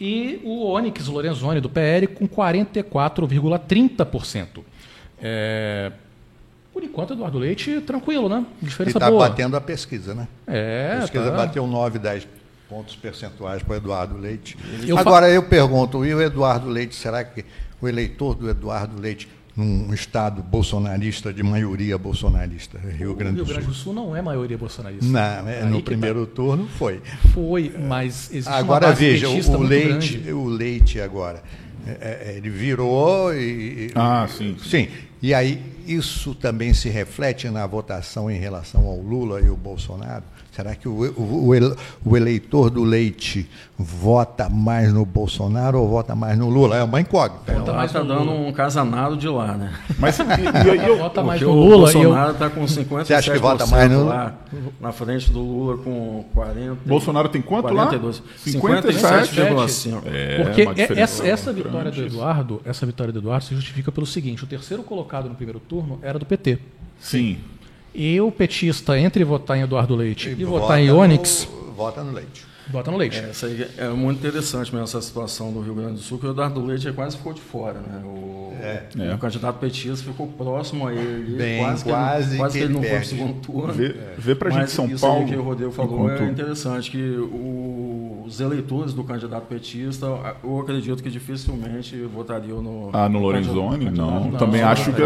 E 0.00 0.40
o 0.44 0.64
Onyx 0.66 1.08
Lorenzoni, 1.08 1.60
do 1.60 1.68
PL, 1.68 2.06
com 2.06 2.28
44,30%. 2.28 4.62
É, 5.20 5.90
por 6.72 6.84
enquanto, 6.84 7.14
Eduardo 7.14 7.38
Leite, 7.38 7.80
tranquilo, 7.80 8.28
né? 8.28 8.46
Diferença 8.62 8.98
e 8.98 9.02
está 9.02 9.10
batendo 9.10 9.56
a 9.56 9.60
pesquisa, 9.60 10.14
né? 10.14 10.28
É. 10.46 10.92
A 10.98 11.00
pesquisa 11.00 11.32
tá. 11.32 11.36
bateu 11.36 11.66
9, 11.66 11.98
10 11.98 12.28
pontos 12.68 12.94
percentuais 12.94 13.60
para 13.62 13.72
o 13.72 13.76
Eduardo 13.76 14.16
Leite. 14.16 14.56
Eu 14.86 14.96
Agora, 14.96 15.26
fa... 15.26 15.32
eu 15.32 15.42
pergunto, 15.42 16.04
e 16.04 16.14
o 16.14 16.22
Eduardo 16.22 16.68
Leite, 16.68 16.94
será 16.94 17.24
que 17.24 17.44
o 17.80 17.88
eleitor 17.88 18.34
do 18.34 18.48
Eduardo 18.48 19.00
Leite 19.00 19.28
num 19.58 19.92
estado 19.92 20.40
bolsonarista 20.40 21.32
de 21.32 21.42
maioria 21.42 21.98
bolsonarista, 21.98 22.78
Rio 22.78 23.12
Grande 23.14 23.38
do 23.38 23.44
Sul. 23.44 23.46
Rio 23.46 23.54
Grande 23.54 23.66
do 23.66 23.74
Sul 23.74 23.92
não 23.92 24.14
é 24.14 24.22
maioria 24.22 24.56
bolsonarista. 24.56 25.04
Não, 25.04 25.48
é, 25.48 25.64
no 25.64 25.82
primeiro 25.82 26.24
tá. 26.26 26.34
turno 26.36 26.68
foi. 26.78 27.02
Foi, 27.34 27.74
mas 27.76 28.30
existe 28.30 28.48
agora 28.48 28.86
uma 28.86 28.94
veja 28.94 29.28
o, 29.28 29.60
leite, 29.60 30.12
grande. 30.12 30.32
o 30.32 30.44
leite 30.44 31.00
agora, 31.00 31.42
é, 31.84 32.30
é, 32.30 32.34
ele 32.36 32.48
virou 32.48 33.34
e 33.34 33.90
ah 33.96 34.28
sim 34.28 34.56
sim 34.62 34.88
e 35.20 35.34
aí 35.34 35.60
isso 35.84 36.36
também 36.36 36.72
se 36.72 36.88
reflete 36.88 37.48
na 37.50 37.66
votação 37.66 38.30
em 38.30 38.38
relação 38.38 38.84
ao 38.84 39.00
Lula 39.00 39.40
e 39.40 39.48
o 39.48 39.56
Bolsonaro. 39.56 40.22
Será 40.58 40.74
que 40.74 40.88
o, 40.88 41.12
o, 41.12 41.50
o, 42.04 42.16
eleitor 42.16 42.68
do 42.68 42.82
Leite 42.82 43.48
vota 43.78 44.48
mais 44.48 44.92
no 44.92 45.06
Bolsonaro 45.06 45.80
ou 45.80 45.88
vota 45.88 46.16
mais 46.16 46.36
no 46.36 46.48
Lula? 46.50 46.78
É 46.78 46.82
uma 46.82 47.00
incógnita. 47.00 47.52
Vota 47.52 47.72
mais 47.74 47.92
está 47.92 48.02
dando 48.02 48.32
um 48.32 48.50
casanado 48.50 49.16
de 49.16 49.28
lá, 49.28 49.56
né? 49.56 49.72
Mas 50.00 50.18
e, 50.18 50.22
e, 50.24 50.84
eu, 50.84 50.98
vota 50.98 51.22
mais 51.22 51.40
no 51.40 51.52
Lula. 51.52 51.76
O 51.76 51.92
Bolsonaro 51.92 52.32
está 52.32 52.50
com 52.50 52.64
57% 52.66 53.04
Você 53.04 53.14
acha 53.14 53.32
que 53.32 53.38
vota 53.38 53.66
mais 53.66 53.88
no 53.88 54.06
lá, 54.06 54.34
na 54.80 54.90
frente 54.90 55.30
do 55.30 55.38
Lula 55.38 55.78
com 55.78 56.24
40. 56.34 56.76
Bolsonaro 56.84 57.28
tem 57.28 57.40
quanto 57.40 57.68
42, 57.68 58.18
lá? 58.18 58.24
57,5. 58.44 60.02
É, 60.06 60.42
Porque 60.42 60.66
essa, 61.00 61.24
essa 61.24 61.52
vitória 61.52 61.92
do 61.92 62.02
Eduardo, 62.02 62.60
essa 62.64 62.84
vitória 62.84 63.12
do 63.12 63.20
Eduardo 63.20 63.44
se 63.44 63.54
justifica 63.54 63.92
pelo 63.92 64.06
seguinte: 64.06 64.42
o 64.42 64.46
terceiro 64.48 64.82
colocado 64.82 65.28
no 65.28 65.36
primeiro 65.36 65.60
turno 65.60 66.00
era 66.02 66.18
do 66.18 66.26
PT. 66.26 66.58
Sim. 66.98 67.38
E 67.98 68.20
o 68.20 68.30
petista, 68.30 68.96
entre 68.96 69.24
votar 69.24 69.58
em 69.58 69.62
Eduardo 69.62 69.96
Leite 69.96 70.28
e, 70.28 70.42
e 70.42 70.44
votar 70.44 70.80
em 70.80 70.88
Onyx. 70.88 71.48
No, 71.50 71.72
vota 71.72 72.04
no 72.04 72.12
Leite. 72.12 72.46
Vota 72.70 72.92
no 72.92 72.96
Leite. 72.96 73.18
É, 73.18 73.86
é 73.86 73.88
muito 73.88 74.18
interessante 74.18 74.72
mesmo 74.72 74.84
essa 74.84 75.02
situação 75.02 75.52
do 75.52 75.60
Rio 75.60 75.74
Grande 75.74 75.94
do 75.94 75.98
Sul, 75.98 76.16
que 76.16 76.26
o 76.26 76.30
Eduardo 76.30 76.64
Leite 76.64 76.92
quase 76.92 77.16
ficou 77.16 77.32
de 77.32 77.40
fora. 77.40 77.80
Né? 77.80 78.00
O, 78.04 78.52
é. 78.60 79.14
o 79.14 79.18
candidato 79.18 79.58
petista 79.58 80.06
ficou 80.06 80.28
próximo 80.28 80.86
a 80.86 80.94
ele. 80.94 81.36
Bem, 81.36 81.58
quase, 81.58 81.84
quase, 81.84 82.26
que, 82.26 82.30
ele, 82.30 82.38
quase 82.38 82.58
que 82.58 82.64
ele 82.64 82.72
não 82.72 82.82
foi 82.82 82.90
para 82.90 83.00
o 83.00 83.04
segundo 83.04 83.40
turno. 83.40 83.72
Vê, 83.72 83.96
vê 84.16 84.34
para 84.36 84.48
a 84.48 84.52
gente 84.52 84.70
São 84.70 84.86
isso 84.86 85.04
Paulo. 85.04 85.24
Isso 85.24 85.32
que 85.32 85.38
o 85.40 85.42
Rodrigo 85.42 85.72
falou 85.72 86.04
enquanto... 86.04 86.22
é 86.22 86.30
interessante, 86.30 86.92
que 86.92 87.02
o, 87.02 88.22
os 88.24 88.38
eleitores 88.38 88.94
do 88.94 89.02
candidato 89.02 89.46
petista, 89.46 90.06
eu 90.44 90.60
acredito 90.60 91.02
que 91.02 91.10
dificilmente 91.10 92.00
votariam 92.02 92.62
no. 92.62 92.90
Ah, 92.92 93.08
no 93.08 93.18
Lorenzoni? 93.18 93.90
Não. 93.90 94.30
não. 94.30 94.38
Também 94.38 94.60
não, 94.60 94.68
acho 94.68 94.92
que. 94.92 95.02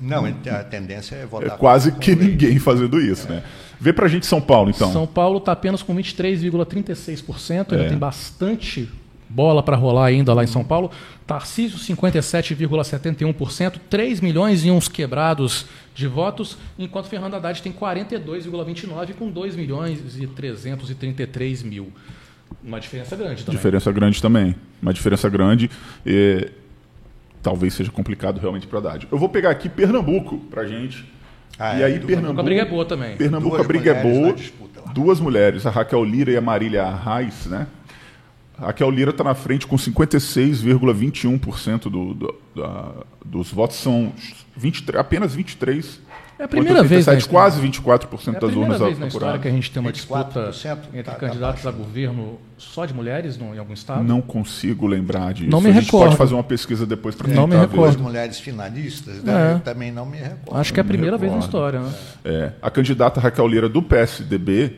Não, 0.00 0.24
a 0.24 0.64
tendência 0.64 1.16
é 1.16 1.26
votar. 1.26 1.48
É 1.48 1.56
quase 1.56 1.92
que 1.92 2.14
ninguém 2.14 2.58
fazendo 2.58 3.00
isso, 3.00 3.26
é. 3.28 3.36
né? 3.36 3.42
Vê 3.78 3.92
pra 3.92 4.08
gente 4.08 4.26
São 4.26 4.40
Paulo, 4.40 4.70
então. 4.70 4.92
São 4.92 5.06
Paulo 5.06 5.38
está 5.38 5.52
apenas 5.52 5.82
com 5.82 5.94
23,36%, 5.96 7.72
ainda 7.72 7.84
é. 7.84 7.88
tem 7.88 7.98
bastante 7.98 8.88
bola 9.30 9.62
para 9.62 9.76
rolar 9.76 10.06
ainda 10.06 10.34
lá 10.34 10.42
em 10.42 10.46
São 10.46 10.64
Paulo. 10.64 10.90
Tarcísio, 11.26 11.78
57,71%, 11.78 13.78
3 13.88 14.20
milhões 14.20 14.64
e 14.64 14.70
uns 14.70 14.88
quebrados 14.88 15.66
de 15.94 16.08
votos, 16.08 16.58
enquanto 16.78 17.06
Fernando 17.06 17.34
Haddad 17.34 17.62
tem 17.62 17.72
42,29% 17.72 19.14
com 19.14 19.30
2 19.30 19.56
milhões 19.56 20.18
e 20.18 20.26
333 20.26 21.62
mil. 21.62 21.92
Uma 22.62 22.80
diferença 22.80 23.14
grande 23.14 23.44
também. 23.44 23.56
Diferença 23.56 23.92
grande 23.92 24.20
também. 24.20 24.56
Uma 24.82 24.92
diferença 24.92 25.28
grande. 25.28 25.70
Talvez 27.42 27.74
seja 27.74 27.90
complicado 27.90 28.38
realmente 28.38 28.66
para 28.66 28.78
Haddad. 28.78 29.08
Eu 29.10 29.18
vou 29.18 29.28
pegar 29.28 29.50
aqui 29.50 29.68
Pernambuco 29.68 30.38
para 30.50 30.64
gente. 30.66 31.04
Ah, 31.58 31.78
e 31.78 31.82
é, 31.82 31.84
aí 31.86 31.98
do- 31.98 32.06
Pernambuco. 32.06 32.40
A 32.40 32.44
briga 32.44 32.62
é 32.62 32.64
boa 32.64 32.84
também. 32.84 33.16
Pernambuco 33.16 33.56
Duas 33.56 33.64
a 33.64 33.68
briga 33.68 33.90
é 33.92 34.02
boa. 34.02 34.32
disputa. 34.32 34.80
Duas 34.94 35.20
mulheres, 35.20 35.66
a 35.66 35.70
Raquel 35.70 36.02
Lira 36.04 36.30
e 36.32 36.36
a 36.36 36.40
Marília 36.40 36.84
Arraes, 36.84 37.46
né? 37.46 37.66
A 38.58 38.66
Raquel 38.66 38.90
Lira 38.90 39.10
está 39.10 39.22
na 39.24 39.34
frente 39.34 39.66
com 39.66 39.76
56,21% 39.76 41.82
do, 41.90 42.14
do, 42.14 42.34
da- 42.54 42.92
dos 43.24 43.50
votos. 43.52 43.76
São 43.76 44.12
23, 44.56 44.98
apenas 44.98 45.34
23. 45.34 46.00
É 46.40 46.44
a 46.44 46.48
primeira 46.48 46.82
vez 46.82 47.04
na 47.06 47.12
87, 47.12 47.18
história. 47.18 47.50
quase 47.50 47.60
24% 47.60 48.34
É 48.34 48.36
a 48.36 48.40
das 48.40 48.50
primeira 48.50 48.60
urnas 48.60 48.80
vez 48.80 48.98
na 48.98 49.06
história 49.08 49.38
que 49.38 49.46
a 49.48 49.50
gente 49.50 49.70
tem 49.70 49.80
uma 49.80 49.92
disputa 49.92 50.50
24% 50.50 50.78
entre 50.94 51.02
tá- 51.02 51.12
tá 51.12 51.18
candidatos 51.18 51.62
baixo. 51.62 51.68
a 51.68 51.70
governo 51.84 52.38
só 52.56 52.86
de 52.86 52.94
mulheres 52.94 53.36
no, 53.36 53.54
em 53.54 53.58
algum 53.58 53.74
estado? 53.74 54.02
Não 54.02 54.22
consigo 54.22 54.86
lembrar 54.86 55.34
disso. 55.34 55.50
Não 55.50 55.60
me 55.60 55.68
a 55.68 55.72
gente 55.72 55.84
recordo. 55.84 56.04
pode 56.06 56.16
fazer 56.16 56.32
uma 56.34 56.42
pesquisa 56.42 56.86
depois 56.86 57.14
para 57.14 57.28
Não 57.28 57.46
me 57.46 57.56
recordo. 57.56 58.02
mulheres 58.02 58.40
finalistas, 58.40 59.22
né? 59.22 59.50
É. 59.50 59.54
eu 59.56 59.60
também 59.60 59.92
não 59.92 60.06
me 60.06 60.16
recordo. 60.16 60.58
Acho 60.58 60.72
que 60.72 60.80
é 60.80 60.82
a 60.82 60.84
primeira 60.84 61.18
vez 61.18 61.30
na 61.30 61.38
história, 61.40 61.78
né? 61.80 61.92
É, 62.24 62.52
a 62.62 62.70
candidata 62.70 63.20
Raquel 63.20 63.46
Lira 63.46 63.68
do 63.68 63.82
PSDB, 63.82 64.76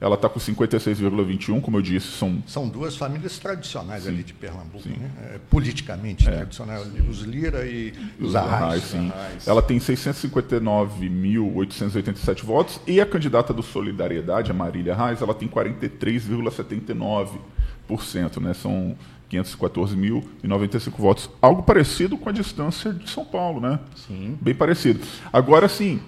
ela 0.00 0.14
está 0.14 0.28
com 0.28 0.38
56,21, 0.40 1.60
como 1.60 1.76
eu 1.76 1.82
disse, 1.82 2.06
são 2.06 2.42
São 2.46 2.66
duas 2.66 2.96
famílias 2.96 3.38
tradicionais 3.38 4.06
ali 4.06 4.22
de 4.22 4.32
Pernambuco, 4.32 4.88
né? 4.88 5.10
É, 5.34 5.38
politicamente 5.50 6.24
tradicionais, 6.24 6.88
os 7.08 7.20
Lira 7.20 7.66
e 7.66 7.92
os 8.18 8.34
Arrais. 8.34 8.62
Arrais, 8.62 8.84
sim. 8.84 9.12
Ela 9.46 9.60
tem 9.60 9.78
659.887 9.78 12.42
votos 12.42 12.80
e 12.86 12.98
a 12.98 13.06
candidata 13.06 13.52
do 13.52 13.62
Solidariedade, 13.62 14.50
a 14.50 14.54
Marília 14.54 14.94
Arraes, 14.94 15.20
ela 15.20 15.34
tem 15.34 15.46
43,79%, 15.48 18.40
né? 18.40 18.54
São 18.54 18.96
514.095 19.30 20.96
votos. 20.96 21.28
Algo 21.42 21.62
parecido 21.62 22.16
com 22.16 22.30
a 22.30 22.32
distância 22.32 22.90
de 22.92 23.10
São 23.10 23.24
Paulo, 23.24 23.60
né? 23.60 23.78
Sim. 24.08 24.36
Bem 24.40 24.54
parecido. 24.54 25.00
Agora, 25.32 25.68
sim, 25.68 26.00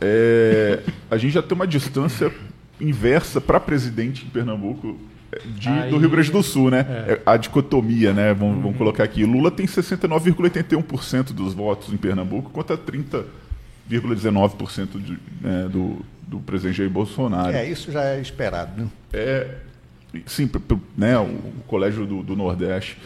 é, 0.00 0.80
a 1.10 1.16
gente 1.16 1.32
já 1.32 1.42
tem 1.42 1.54
uma 1.54 1.66
distância 1.66 2.32
inversa 2.80 3.40
para 3.40 3.58
presidente 3.60 4.24
em 4.26 4.28
Pernambuco 4.30 4.96
é, 5.32 5.38
de- 5.58 5.68
Aí- 5.68 5.90
do 5.90 5.98
Rio 5.98 6.10
Grande 6.10 6.30
do 6.32 6.42
Sul, 6.42 6.70
né? 6.70 6.84
É 7.06 7.20
A 7.24 7.36
dicotomia, 7.36 8.12
né? 8.12 8.34
Vamos, 8.34 8.56
Uhum. 8.56 8.62
vamos 8.62 8.76
colocar 8.78 9.04
aqui. 9.04 9.24
Lula 9.24 9.50
tem 9.50 9.66
69,81% 9.66 11.32
dos 11.32 11.54
votos 11.54 11.92
em 11.92 11.96
Pernambuco 11.96 12.50
contra 12.50 12.76
30,19% 13.88 14.98
de, 14.98 15.18
né, 15.40 15.68
do, 15.70 16.04
do 16.26 16.38
presidente 16.40 16.76
Jair 16.78 16.90
Bolsonaro. 16.90 17.52
É, 17.52 17.68
isso 17.68 17.90
já 17.92 18.04
é 18.04 18.20
esperado. 18.20 18.82
Né? 18.82 18.88
É, 19.12 19.54
sim, 20.26 20.50
né, 20.96 21.18
o, 21.18 21.22
o 21.22 21.52
colégio 21.66 22.06
do, 22.06 22.22
do 22.22 22.34
Nordeste. 22.36 22.98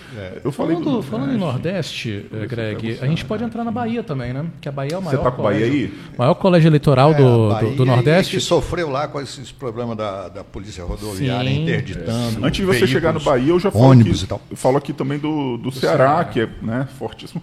Eu 0.45 0.51
falei 0.51 0.77
Falando, 0.77 0.97
do 0.97 1.03
falando 1.03 1.33
em 1.35 1.39
Nordeste. 1.39 2.09
Nordeste, 2.21 2.27
eh, 2.33 2.47
Greg, 2.47 2.99
a 3.01 3.07
gente 3.07 3.25
pode 3.25 3.45
entrar 3.45 3.63
na 3.65 3.71
Bahia 3.71 4.03
também, 4.03 4.33
né? 4.33 4.45
Que 4.61 4.69
a 4.69 4.73
Bahia 4.73 4.95
é 4.95 4.99
o 4.99 5.01
Você 5.01 5.07
maior 5.17 5.23
tá 5.25 5.31
com 5.31 5.43
a 5.43 5.45
Bahia 5.51 5.67
colégio, 5.67 5.87
aí? 5.93 6.17
maior 6.19 6.35
colégio 6.35 6.69
eleitoral 6.69 7.13
É, 7.13 7.15
do, 7.15 7.51
a 7.53 7.61
do, 7.61 7.71
do 7.77 7.85
Nordeste. 7.85 8.37
Que 8.37 8.41
sofreu 8.43 8.89
lá 8.91 9.07
com 9.09 9.21
esses 9.21 9.53
problemas 9.53 9.97
da, 9.97 10.29
da 10.29 10.45
polícia 10.45 10.83
rodoviária 10.85 11.51
Sim. 11.51 11.63
interditando. 11.63 12.45
Antes 12.45 12.57
de 12.57 12.65
você 12.65 12.87
chegar 12.87 13.13
no 13.13 13.21
Bahia, 13.21 13.51
eu 13.51 13.61
já 13.61 13.71
falo 13.71 13.85
ônibus 13.85 14.17
aqui, 14.19 14.25
e 14.25 14.29
tal. 14.29 14.41
eu 14.51 14.57
falo 14.57 14.77
aqui 14.79 14.93
também 14.93 15.19
do, 15.19 15.57
do, 15.59 15.71
Ceará, 15.71 16.25
que 16.25 16.41
é 16.41 16.49
né, 16.63 16.89
fortíssimo. 16.99 17.43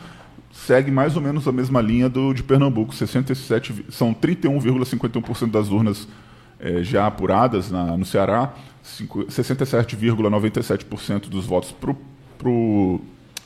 Segue 0.52 0.92
mais 0.92 1.16
ou 1.16 1.22
menos 1.22 1.48
a 1.48 1.52
mesma 1.52 1.82
linha 1.82 2.10
do 2.10 2.34
de 2.34 2.44
Pernambuco. 2.44 2.94
67, 2.94 3.72
vi- 3.74 3.86
são 3.90 4.14
31,51% 4.14 5.50
das 5.50 5.70
urnas 5.70 6.08
eh, 6.60 6.84
já 6.84 7.08
apuradas 7.08 7.72
na- 7.72 7.96
no 7.98 8.06
Ceará, 8.06 8.54
67,97% 8.84 11.30
dos 11.30 11.46
votos 11.46 11.72
para 11.72 11.92
o 12.50 13.00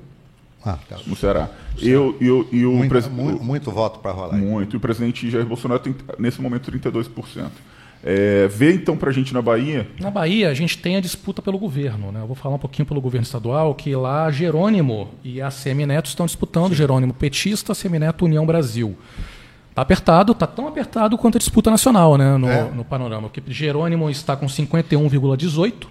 Ah, 0.64 0.78
tá. 0.88 0.96
no 1.06 1.16
Ceará. 1.16 1.50
Eu, 1.80 2.16
eu, 2.20 2.48
e 2.52 2.64
o 2.64 2.72
Muito, 2.72 2.88
pres- 2.88 3.08
muito, 3.08 3.42
muito 3.42 3.68
voto 3.70 3.98
para 3.98 4.12
rolar. 4.12 4.36
muito. 4.36 4.74
E 4.74 4.76
o 4.76 4.80
presidente 4.80 5.28
Jair 5.28 5.44
Bolsonaro 5.44 5.80
tem, 5.80 5.94
nesse 6.18 6.40
momento, 6.40 6.70
32%. 6.70 7.50
É, 8.04 8.48
vê 8.48 8.74
então 8.74 8.96
pra 8.96 9.12
gente 9.12 9.32
na 9.32 9.40
Bahia. 9.40 9.86
Na 10.00 10.10
Bahia, 10.10 10.50
a 10.50 10.54
gente 10.54 10.76
tem 10.78 10.96
a 10.96 11.00
disputa 11.00 11.40
pelo 11.40 11.56
governo. 11.58 12.10
Né? 12.10 12.20
Eu 12.20 12.26
vou 12.26 12.34
falar 12.34 12.56
um 12.56 12.58
pouquinho 12.58 12.84
pelo 12.84 13.00
governo 13.00 13.22
estadual, 13.24 13.74
que 13.74 13.94
lá 13.94 14.28
Jerônimo 14.30 15.10
e 15.22 15.40
a 15.40 15.50
Semineto 15.50 16.08
estão 16.08 16.26
disputando. 16.26 16.74
Jerônimo 16.74 17.14
petista, 17.14 17.74
Semineto 17.74 18.24
União 18.24 18.44
Brasil. 18.44 18.96
Está 19.70 19.82
apertado, 19.82 20.32
está 20.32 20.46
tão 20.46 20.66
apertado 20.68 21.16
quanto 21.16 21.36
a 21.36 21.38
disputa 21.38 21.70
nacional 21.70 22.18
né, 22.18 22.36
no, 22.36 22.48
É. 22.48 22.70
no 22.70 22.84
panorama. 22.84 23.28
Porque 23.30 23.40
Jerônimo 23.52 24.10
está 24.10 24.36
com 24.36 24.46
51,18 24.46 25.86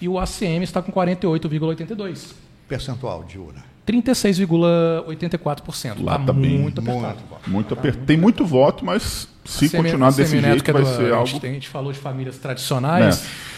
e 0.00 0.08
o 0.08 0.18
ACM 0.18 0.62
está 0.64 0.82
com 0.82 0.90
48,82. 0.90 2.32
Percentual 2.66 3.22
de 3.22 3.38
urna. 3.38 3.62
36,84%. 3.86 6.02
Lá 6.02 6.18
Tá 6.18 6.24
tá 6.26 6.32
bem- 6.32 6.58
muito 6.58 6.80
apertado. 6.80 7.18
Muito. 7.30 7.50
Muito 7.50 7.74
aper- 7.74 7.94
Tem 7.96 8.16
muito 8.16 8.44
voto, 8.44 8.84
mas 8.84 9.28
se 9.44 9.68
Semi- 9.68 9.82
continuar 9.84 10.12
desse 10.12 10.40
jeito, 10.40 10.62
que 10.64 10.70
é 10.70 10.74
vai 10.74 10.82
do- 10.82 10.96
ser 10.96 11.12
a 11.12 11.16
algo. 11.16 11.26
gente, 11.26 11.46
a 11.46 11.50
gente 11.50 11.68
falou 11.68 11.92
de 11.92 11.98
famílias 11.98 12.36
tradicionais. 12.38 13.24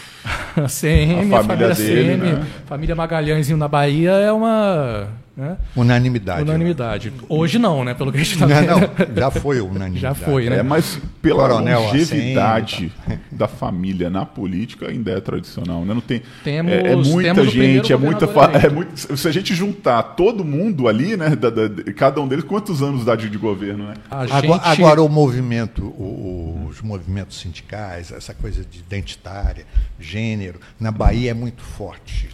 A 0.55 0.69
CM, 0.69 1.33
A 1.35 1.39
a 1.39 1.43
família 1.43 1.75
família, 1.75 1.75
dele, 1.75 2.17
CM, 2.17 2.31
né? 2.31 2.45
família 2.65 2.95
Magalhãezinho 2.95 3.57
na 3.57 3.67
Bahia 3.67 4.11
é 4.11 4.31
uma 4.31 5.07
né, 5.35 5.57
Unanimidade. 5.75 6.43
unanimidade. 6.43 7.11
Hoje 7.27 7.57
não, 7.57 7.83
né? 7.83 7.93
Pelo 7.95 8.11
que 8.11 8.19
a 8.19 8.23
gente 8.23 8.33
está 8.33 8.45
Não, 8.47 8.55
vendo. 8.55 8.67
não, 9.09 9.15
já 9.15 9.31
foi 9.31 9.59
unanimidade. 9.61 9.99
Já 9.99 10.13
foi, 10.13 10.49
né? 10.49 10.57
É, 10.59 10.63
mas 10.63 10.99
pela 11.21 11.47
Coronel 11.49 11.81
longevidade 11.81 12.91
da 13.31 13.47
família 13.47 14.09
na 14.09 14.25
política 14.25 14.87
ainda 14.89 15.11
é 15.11 15.19
tradicional, 15.19 15.83
né? 15.85 15.93
Não 15.93 16.01
tem 16.01 16.21
Temos- 16.43 16.71
é, 16.71 16.91
é 16.91 16.95
muita 16.95 17.45
gente, 17.45 17.91
é 17.91 17.97
muita 17.97 18.25
é 18.63 18.69
muito, 18.69 19.17
se 19.17 19.27
a 19.27 19.31
gente 19.31 19.55
juntar 19.55 20.03
todo 20.03 20.43
mundo 20.45 20.87
ali, 20.87 21.17
né, 21.17 21.35
da- 21.35 21.49
da- 21.49 21.67
de- 21.67 21.93
cada 21.93 22.21
um 22.21 22.27
deles, 22.27 22.45
quantos 22.45 22.81
anos 22.83 23.03
dá 23.03 23.15
de, 23.15 23.29
de 23.29 23.37
governo, 23.37 23.87
né? 23.87 23.93
A 24.11 24.21
Agora, 24.23 24.41
gente- 24.41 24.81
agora 24.81 25.01
o 25.01 25.09
movimento, 25.09 25.83
o- 25.83 26.67
os 26.69 26.81
movimentos 26.81 27.39
sindicais, 27.39 28.11
essa 28.11 28.33
coisa 28.33 28.63
de 28.63 28.79
identitária, 28.79 29.65
gênero, 29.99 30.59
na 30.79 30.91
Bahia 30.91 31.31
é 31.31 31.33
muito 31.33 31.63
forte. 31.63 32.29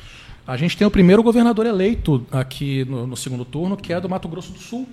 A 0.49 0.57
gente 0.57 0.75
tem 0.75 0.87
o 0.87 0.89
primeiro 0.89 1.21
governador 1.21 1.67
eleito 1.67 2.25
aqui 2.31 2.83
no, 2.85 3.05
no 3.05 3.15
segundo 3.15 3.45
turno, 3.45 3.77
que 3.77 3.93
é 3.93 4.01
do 4.01 4.09
Mato 4.09 4.27
Grosso 4.27 4.51
do 4.51 4.57
Sul. 4.57 4.89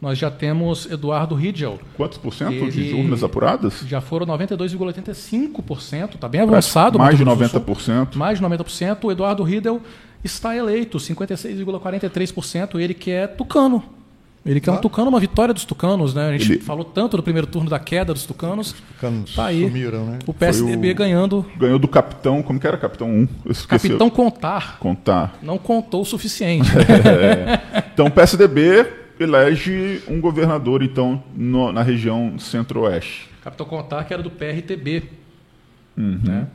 Nós 0.00 0.16
já 0.16 0.30
temos 0.30 0.88
Eduardo 0.88 1.34
Ridgel. 1.34 1.80
Quantos 1.96 2.16
por 2.16 2.32
cento 2.32 2.70
de 2.70 2.94
urnas 2.94 3.24
apuradas? 3.24 3.80
Já 3.88 4.00
foram 4.00 4.24
92,85%. 4.26 6.14
Está 6.14 6.28
bem 6.28 6.42
avançado. 6.42 6.96
o 6.96 7.00
Mais 7.00 7.18
de 7.18 7.24
Mato 7.24 7.38
Grosso 7.38 7.58
do 7.58 7.66
90%. 7.74 8.12
Sul. 8.12 8.18
Mais 8.20 8.38
de 8.38 8.44
90%. 8.44 8.98
O 9.02 9.10
Eduardo 9.10 9.42
Riedel 9.42 9.80
está 10.22 10.56
eleito, 10.56 10.98
56,43%. 10.98 12.78
Ele 12.78 12.94
que 12.94 13.10
é 13.10 13.26
tucano. 13.26 13.82
Ele 14.46 14.60
que 14.60 14.68
é 14.68 14.72
um 14.72 14.76
Ah. 14.76 14.78
tucano, 14.78 15.08
uma 15.08 15.18
vitória 15.20 15.54
dos 15.54 15.64
tucanos. 15.64 16.12
Né? 16.14 16.28
A 16.28 16.32
gente 16.36 16.52
Ele- 16.52 16.60
falou 16.60 16.84
tanto 16.84 17.16
no 17.16 17.22
primeiro 17.22 17.46
turno 17.46 17.70
da 17.70 17.78
queda 17.78 18.12
dos 18.12 18.26
tucanos. 18.26 18.74
Canos 19.00 19.34
Tá 19.34 19.46
aí. 19.46 19.62
sumiram, 19.62 20.04
né? 20.04 20.18
O 20.26 20.34
PSDB 20.34 20.90
o- 20.90 20.94
ganhando. 20.94 21.46
Ganhou 21.56 21.78
do 21.78 21.88
capitão, 21.88 22.42
como 22.42 22.60
que 22.60 22.66
era? 22.66 22.76
Capitão 22.76 23.08
1. 23.08 23.28
Eu 23.44 23.52
esqueci. 23.52 23.88
Capitão 23.88 24.10
Contar 24.10 24.78
Contar. 24.78 25.38
não 25.42 25.56
contou 25.56 26.02
o 26.02 26.04
suficiente. 26.04 26.68
Então, 27.94 28.06
o 28.06 28.10
PSDB 28.10 28.86
elege 29.20 30.02
um 30.08 30.20
governador, 30.20 30.82
então, 30.82 31.22
no- 31.34 31.72
na 31.72 31.82
região 31.82 32.38
centro-oeste. 32.38 33.30
Capitão 33.42 33.64
Contar, 33.66 34.04
que 34.04 34.12
era 34.12 34.22
do 34.22 34.30
PRTB. 34.30 35.04
Uhum. 35.96 36.20
Né? 36.24 36.46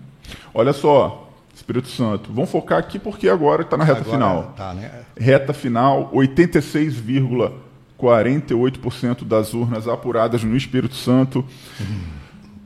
Olha 0.54 0.74
só, 0.74 1.30
Espírito 1.56 1.88
Santo. 1.88 2.30
Vamos 2.34 2.52
focar 2.52 2.78
aqui 2.78 3.00
porque 3.00 3.30
agora 3.30 3.62
está 3.62 3.78
na 3.78 3.84
reta 3.84 4.02
Agora 4.02 4.14
final. 4.18 4.54
Tá, 4.56 4.74
né? 4.74 4.92
Reta 5.18 5.54
final, 5.54 6.10
86,48% 8.00 9.26
das 9.26 9.54
urnas 9.54 9.88
apuradas 9.88 10.44
no 10.44 10.56
Espírito 10.56 10.96
Santo. 10.96 11.46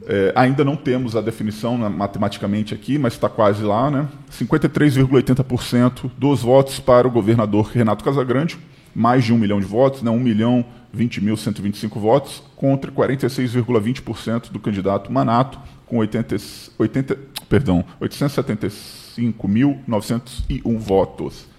É, 0.05 0.33
ainda 0.35 0.65
não 0.65 0.75
temos 0.75 1.15
a 1.15 1.21
definição 1.21 1.77
né, 1.77 1.87
matematicamente 1.87 2.73
aqui, 2.73 2.97
mas 2.97 3.13
está 3.13 3.29
quase 3.29 3.63
lá, 3.63 3.89
né? 3.89 4.09
53,80% 4.31 6.11
dos 6.17 6.41
votos 6.41 6.77
para 6.79 7.07
o 7.07 7.11
governador 7.11 7.67
Renato 7.67 8.03
Casagrande, 8.03 8.57
mais 8.93 9.23
de 9.23 9.31
um 9.31 9.37
milhão 9.37 9.61
de 9.61 9.65
votos, 9.65 10.01
né? 10.01 10.11
1 10.11 10.19
milhão 10.19 10.65
20.125 10.95 11.99
votos, 11.99 12.43
contra 12.55 12.91
46,20% 12.91 14.51
do 14.51 14.59
candidato 14.59 15.11
Manato, 15.11 15.59
com 15.85 15.99
80, 15.99 16.35
80, 16.77 17.17
perdão, 17.47 17.85
875.901 18.01 20.77
votos. 20.77 21.52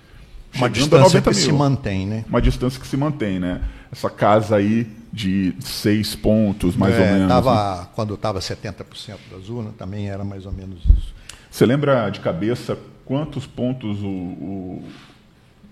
Uma 0.56 0.68
distância 0.70 0.98
90 1.20 1.30
que 1.30 1.36
se 1.36 1.52
mantém, 1.52 2.06
né? 2.06 2.24
uma 2.28 2.40
distância 2.42 2.80
que 2.80 2.86
se 2.86 2.96
mantém, 2.96 3.38
né? 3.40 3.60
Essa 3.92 4.08
casa 4.10 4.56
aí 4.56 4.86
de 5.12 5.54
seis 5.60 6.14
pontos, 6.16 6.76
mais 6.76 6.94
ou 6.94 7.00
É, 7.00 7.04
menos. 7.12 7.22
né? 7.22 7.28
tava, 7.28 7.88
Quando 7.94 8.14
estava 8.14 8.40
70% 8.40 8.84
das 9.30 9.48
urnas, 9.48 9.74
também 9.76 10.08
era 10.08 10.24
mais 10.24 10.44
ou 10.46 10.52
menos 10.52 10.80
isso. 10.96 11.14
Você 11.50 11.64
lembra 11.66 12.08
de 12.10 12.18
cabeça 12.20 12.76
quantos 13.04 13.46
pontos 13.46 14.00
o, 14.02 14.06
o, 14.08 14.82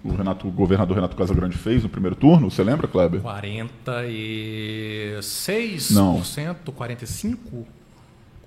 o, 0.04 0.14
Renato, 0.14 0.46
o 0.46 0.50
governador 0.52 0.94
Renato 0.96 1.16
Casagrande 1.16 1.56
fez 1.56 1.82
no 1.82 1.88
primeiro 1.88 2.14
turno? 2.14 2.48
Você 2.50 2.62
lembra, 2.62 2.86
Kleber? 2.86 3.20
46%, 3.20 5.90
Não. 5.92 6.20
45%? 6.20 7.64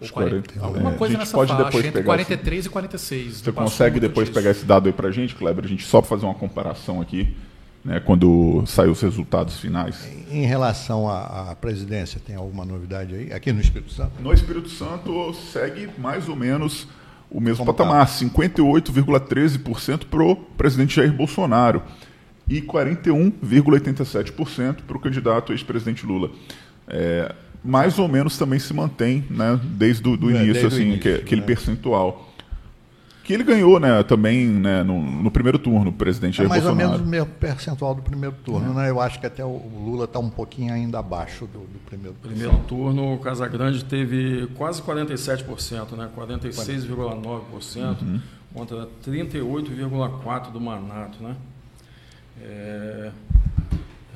Acho 0.01 0.11
40, 0.11 0.53
40, 0.53 0.65
alguma 0.65 0.91
é. 0.91 0.95
coisa 0.95 1.05
A 1.05 1.11
gente 1.11 1.19
nessa 1.19 1.37
pode 1.37 1.51
faixa, 1.51 1.63
depois 1.63 1.85
entre 1.85 2.01
pegar 2.01 2.05
43 2.05 2.65
e 2.65 2.69
46. 2.69 3.41
Você 3.41 3.51
consegue 3.51 3.99
depois 3.99 4.29
pegar 4.29 4.49
esse 4.51 4.65
dado 4.65 4.87
aí 4.87 4.93
pra 4.93 5.11
gente, 5.11 5.35
Kleber? 5.35 5.63
A 5.63 5.67
gente 5.67 5.85
só 5.85 6.01
para 6.01 6.09
fazer 6.09 6.25
uma 6.25 6.35
comparação 6.35 7.01
aqui, 7.01 7.35
né, 7.83 7.99
quando 7.99 8.63
sair 8.65 8.89
os 8.89 9.01
resultados 9.01 9.59
finais. 9.59 10.09
Em 10.29 10.45
relação 10.45 11.09
à, 11.09 11.51
à 11.51 11.55
presidência, 11.55 12.19
tem 12.25 12.35
alguma 12.35 12.65
novidade 12.65 13.15
aí? 13.15 13.31
Aqui 13.31 13.53
no 13.53 13.61
Espírito 13.61 13.93
Santo? 13.93 14.11
No 14.19 14.33
Espírito 14.33 14.69
Santo 14.69 15.33
segue 15.33 15.89
mais 15.97 16.27
ou 16.27 16.35
menos 16.35 16.87
o 17.29 17.39
mesmo 17.39 17.65
Como 17.65 17.73
tá? 17.73 17.83
patamar, 17.83 18.07
58,13% 18.07 20.05
para 20.05 20.23
o 20.23 20.35
presidente 20.35 20.95
Jair 20.95 21.13
Bolsonaro 21.13 21.83
e 22.47 22.61
41,87% 22.61 24.77
para 24.87 24.97
o 24.97 24.99
candidato 24.99 25.51
ex-presidente 25.51 26.05
Lula. 26.05 26.29
É, 26.87 27.33
mais 27.65 27.97
ou 27.99 28.07
menos 28.07 28.37
também 28.37 28.59
se 28.59 28.73
mantém 28.73 29.25
né, 29.29 29.59
desde 29.63 30.07
o 30.07 30.15
do 30.15 30.29
É, 30.29 30.35
início, 30.35 30.53
desde 30.53 30.65
o 30.65 30.67
assim, 30.67 30.81
início, 30.83 31.01
que- 31.01 31.13
aquele 31.21 31.41
né? 31.41 31.47
percentual. 31.47 32.31
Que 33.23 33.33
ele 33.33 33.43
ganhou 33.43 33.79
né, 33.79 34.03
também 34.03 34.45
né, 34.45 34.83
no, 34.83 35.01
no 35.01 35.31
primeiro 35.31 35.57
turno, 35.57 35.89
o 35.89 35.93
presidente 35.93 36.35
É 36.35 36.43
Jair 36.43 36.49
mais 36.49 36.63
ou 36.63 36.69
Bolsonaro. 36.75 36.91
menos 36.99 37.07
o 37.07 37.09
mesmo 37.09 37.25
percentual 37.39 37.95
do 37.95 38.03
primeiro 38.03 38.35
turno, 38.45 38.71
né? 38.71 38.87
Eu 38.87 39.01
acho 39.01 39.19
que 39.19 39.25
até 39.25 39.43
o 39.43 39.63
Lula 39.83 40.05
está 40.05 40.19
um 40.19 40.29
pouquinho 40.29 40.71
ainda 40.71 40.99
abaixo 40.99 41.47
do, 41.47 41.57
do 41.61 41.79
primeiro 41.89 42.15
turno. 42.21 42.35
Primeiro 42.37 42.63
turno, 42.67 43.15
o 43.15 43.17
Casagrande 43.17 43.83
teve 43.83 44.45
quase 44.53 44.79
47%, 44.83 45.93
né? 45.97 46.07
46,9% 46.15 48.21
contra 48.53 48.87
38,4% 49.03 50.51
do 50.51 50.61
Manato, 50.61 51.23
né? 51.23 51.35
É, 52.41 53.11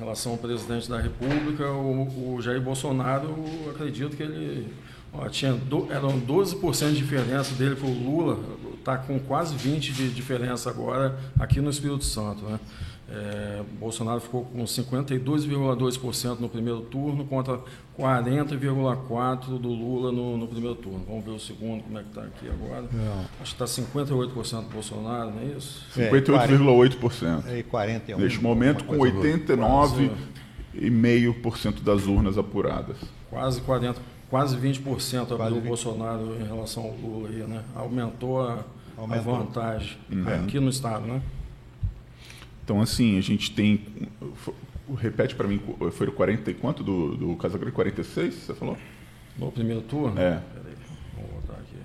relação 0.00 0.32
ao 0.32 0.38
presidente 0.38 0.88
da 0.88 0.98
República, 0.98 1.70
o, 1.70 2.34
o 2.34 2.42
Jair 2.42 2.60
Bolsonaro, 2.60 3.34
acredito 3.70 4.16
que 4.16 4.22
ele 4.22 4.72
ó, 5.12 5.28
tinha 5.28 5.52
do, 5.52 5.86
eram 5.92 6.20
12% 6.20 6.88
de 6.88 6.96
diferença 6.96 7.54
dele 7.54 7.76
para 7.76 7.86
o 7.86 7.92
Lula, 7.92 8.38
está 8.78 8.96
com 8.96 9.18
quase 9.20 9.54
20% 9.54 9.92
de 9.92 10.10
diferença 10.10 10.70
agora 10.70 11.18
aqui 11.38 11.60
no 11.60 11.70
Espírito 11.70 12.04
Santo, 12.04 12.44
né? 12.44 12.58
É, 13.12 13.62
Bolsonaro 13.80 14.20
ficou 14.20 14.44
com 14.44 14.62
52,2% 14.62 16.38
no 16.38 16.48
primeiro 16.48 16.82
turno 16.82 17.24
contra 17.24 17.58
40,4% 17.98 19.58
do 19.58 19.68
Lula 19.68 20.12
no, 20.12 20.36
no 20.36 20.46
primeiro 20.46 20.76
turno. 20.76 21.04
Vamos 21.08 21.24
ver 21.24 21.32
o 21.32 21.40
segundo, 21.40 21.82
como 21.82 21.98
é 21.98 22.02
que 22.02 22.08
está 22.10 22.22
aqui 22.22 22.48
agora. 22.48 22.84
Acho 23.40 23.56
que 23.56 23.62
está 23.64 23.82
58% 23.82 24.62
do 24.62 24.68
Bolsonaro, 24.72 25.30
não 25.32 25.40
é 25.42 25.46
isso? 25.56 25.84
É, 25.98 26.08
58,8%. 26.10 27.58
E 27.58 27.62
41. 27.64 28.18
Neste 28.18 28.40
momento, 28.40 28.84
com 28.84 28.92
alguma 28.94 29.10
coisa 29.10 29.38
do- 29.38 29.48
89,5% 30.74 31.82
das 31.82 32.06
urnas 32.06 32.38
apuradas. 32.38 32.96
Quase 33.28 33.60
40%, 33.60 33.96
quase 34.28 34.56
20% 34.56 34.80
Quase 35.26 35.34
abriu 35.34 35.56
o 35.56 35.60
20. 35.60 35.66
Bolsonaro 35.68 36.36
em 36.40 36.44
relação 36.46 36.84
ao 36.84 36.92
Lula 36.94 37.28
aí, 37.28 37.36
né? 37.42 37.62
Aumentou 37.74 38.40
a, 38.40 38.52
a 38.96 39.00
Aumentou. 39.00 39.36
vantagem 39.36 39.96
Uhum. 40.10 40.44
aqui 40.44 40.60
no 40.60 40.68
estado, 40.70 41.06
né? 41.06 41.20
Então, 42.70 42.80
assim, 42.80 43.18
a 43.18 43.20
gente 43.20 43.50
tem. 43.50 43.84
Repete 44.96 45.34
para 45.34 45.48
mim, 45.48 45.60
foi 45.90 46.06
o 46.06 46.12
40 46.12 46.52
e 46.52 46.54
quanto 46.54 46.84
do, 46.84 47.16
do 47.16 47.34
Casagrande? 47.34 47.72
46, 47.72 48.32
você 48.32 48.54
falou? 48.54 48.76
No 49.36 49.50
primeiro 49.50 49.82
turno? 49.82 50.16
É. 50.20 50.40
Peraí, 50.54 50.74
vamos 51.16 51.30
voltar 51.32 51.54
aqui. 51.54 51.76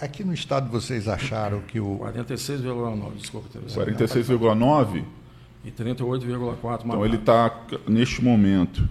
Aqui 0.00 0.24
no 0.24 0.32
estado 0.32 0.70
vocês 0.70 1.06
acharam 1.06 1.60
que 1.60 1.78
o 1.78 1.98
46,9, 1.98 3.12
desculpa. 3.16 3.48
teve- 3.52 3.66
46,9? 3.66 5.04
E 5.66 5.70
38,4 5.70 6.86
Então 6.86 7.04
ele 7.04 7.16
está, 7.16 7.54
neste 7.86 8.24
momento. 8.24 8.88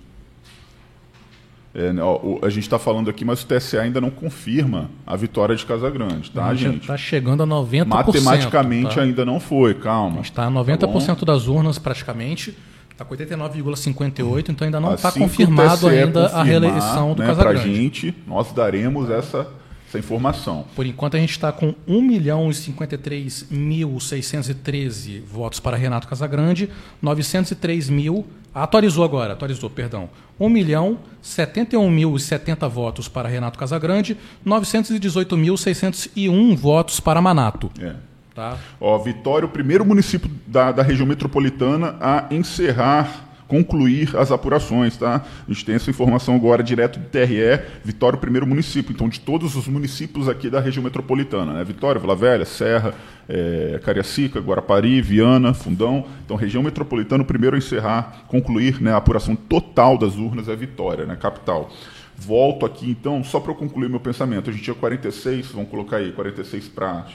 É, 1.74 1.94
né, 1.94 2.04
ó, 2.04 2.40
a 2.42 2.50
gente 2.50 2.64
está 2.64 2.78
falando 2.78 3.10
aqui, 3.10 3.24
mas 3.24 3.44
o 3.44 3.46
TSE 3.46 3.78
ainda 3.78 4.02
não 4.02 4.10
confirma 4.10 4.90
a 5.08 5.16
vitória 5.16 5.56
de 5.56 5.66
Casagrande, 5.66 6.30
tá, 6.32 6.44
a 6.46 6.54
gente 6.54 6.82
está 6.82 6.98
chegando 6.98 7.44
a 7.44 7.48
90%. 7.48 7.86
Matematicamente 7.86 8.96
tá? 8.96 9.02
ainda 9.02 9.24
não 9.24 9.40
foi, 9.40 9.72
A 9.72 9.76
calma. 9.76 10.18
gente 10.18 10.32
está 10.32 10.46
a 10.46 10.52
90% 10.52 11.24
das 11.24 11.48
urnas 11.48 11.80
praticamente. 11.80 12.58
Está 12.92 13.06
com 13.06 13.16
89,58%, 13.16 14.50
então 14.50 14.66
ainda 14.66 14.82
não 14.82 14.94
está 14.94 15.08
Assim 15.10 15.20
o 15.20 15.22
confirmado 15.24 15.88
ainda 15.88 16.26
a 16.28 16.44
reeleição 16.44 17.14
do 17.14 17.22
né, 17.22 17.28
Casagrande. 17.30 17.74
gente, 17.76 18.14
nós 18.28 18.52
daremos 18.52 19.10
essa, 19.10 19.48
essa 19.88 19.98
informação. 19.98 20.66
Por 20.76 20.86
enquanto 20.86 21.16
a 21.16 21.20
gente 21.20 21.32
está 21.32 21.54
com 21.54 21.74
1 21.88 22.02
milhão 22.02 22.52
e 22.52 22.54
53.613 22.54 25.24
votos 25.24 25.60
para 25.60 25.76
Renato 25.78 26.08
Casagrande, 26.08 26.70
903 27.02 27.90
mil, 27.90 28.28
atualizou 28.54 29.04
agora, 29.04 29.34
atualizou, 29.34 29.68
perdão, 29.70 30.10
1 30.40 30.50
milhão 30.50 30.98
71.070 31.24 32.68
votos 32.68 33.08
para 33.08 33.30
Renato 33.30 33.60
Casagrande, 33.60 34.18
918.601 34.46 36.56
votos 36.56 37.00
para 37.00 37.22
Manato. 37.22 37.72
É. 37.80 37.94
Tá? 38.34 38.58
Ó, 38.80 38.98
Vitória, 38.98 39.46
o 39.46 39.50
primeiro 39.50 39.86
município 39.86 40.32
da, 40.48 40.72
da 40.72 40.82
região 40.82 41.06
metropolitana 41.06 41.98
a 42.00 42.26
encerrar, 42.32 43.31
concluir 43.52 44.16
as 44.16 44.32
apurações, 44.32 44.96
tá? 44.96 45.26
A 45.46 45.52
gente 45.52 45.66
tem 45.66 45.76
essa 45.76 45.90
informação 45.90 46.34
agora 46.34 46.64
direto 46.64 46.98
do 46.98 47.06
TRE, 47.08 47.60
Vitória, 47.84 48.16
o 48.16 48.20
primeiro 48.20 48.48
município, 48.48 48.94
então 48.94 49.10
de 49.10 49.20
todos 49.20 49.58
os 49.58 49.68
municípios 49.68 50.30
aqui 50.30 50.50
da 50.50 50.62
região 50.62 50.82
metropolitana, 50.82 51.52
né? 51.52 51.64
Vitória, 51.66 52.00
Vila 52.00 52.16
Velha, 52.16 52.46
Serra, 52.46 52.94
é, 53.28 53.78
Cariacica, 53.84 54.40
Guarapari, 54.40 55.02
Viana, 55.02 55.54
Fundão, 55.54 56.06
então 56.24 56.38
região 56.38 56.64
metropolitana, 56.64 57.24
o 57.24 57.26
primeiro 57.26 57.58
a 57.58 57.60
encerrar, 57.60 58.24
concluir 58.30 58.82
né, 58.82 58.94
a 58.94 58.98
apuração 58.98 59.36
total 59.36 59.98
das 59.98 60.16
urnas 60.16 60.48
é 60.48 60.56
Vitória, 60.56 61.06
né? 61.06 61.18
Capital. 61.18 61.70
Volto 62.16 62.66
aqui, 62.66 62.90
então, 62.90 63.22
só 63.22 63.42
para 63.42 63.52
eu 63.52 63.56
concluir 63.56 63.90
meu 63.90 64.00
pensamento, 64.00 64.50
a 64.50 64.54
gente 64.54 64.64
tinha 64.64 64.76
46, 64.76 65.48
vamos 65.48 65.70
colocar 65.70 65.98
aí, 65.98 66.14
46 66.14 66.70
para 66.70 67.06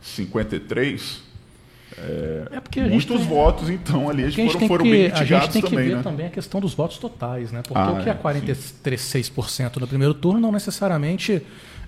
53, 0.00 1.22
É 2.52 2.60
porque 2.60 2.80
a 2.80 2.84
gente 2.84 2.92
Muitos 3.08 3.18
tem- 3.20 3.26
votos, 3.28 3.68
então, 3.70 4.08
ali 4.08 4.22
eles 4.22 4.34
Porque 4.34 4.42
gente 4.42 4.52
foram, 4.52 4.58
tem 4.60 4.68
foram 4.68 4.84
que, 4.84 4.90
bem 4.90 5.00
a 5.00 5.04
gente 5.08 5.18
mitigados 5.20 5.48
tem 5.48 5.62
que 5.62 5.70
também, 5.70 5.88
ver 5.88 5.96
né? 5.96 6.02
também 6.02 6.26
a 6.26 6.30
questão 6.30 6.60
dos 6.60 6.74
votos 6.74 6.98
totais, 6.98 7.52
né? 7.52 7.62
Porque 7.62 7.78
Ah, 7.78 7.90
o 7.92 8.02
que 8.02 8.08
é 8.08 8.12
é, 8.12 8.14
43% 8.14 9.76
no 9.80 9.86
primeiro 9.86 10.14
turno 10.14 10.40
não 10.40 10.52
necessariamente 10.52 11.42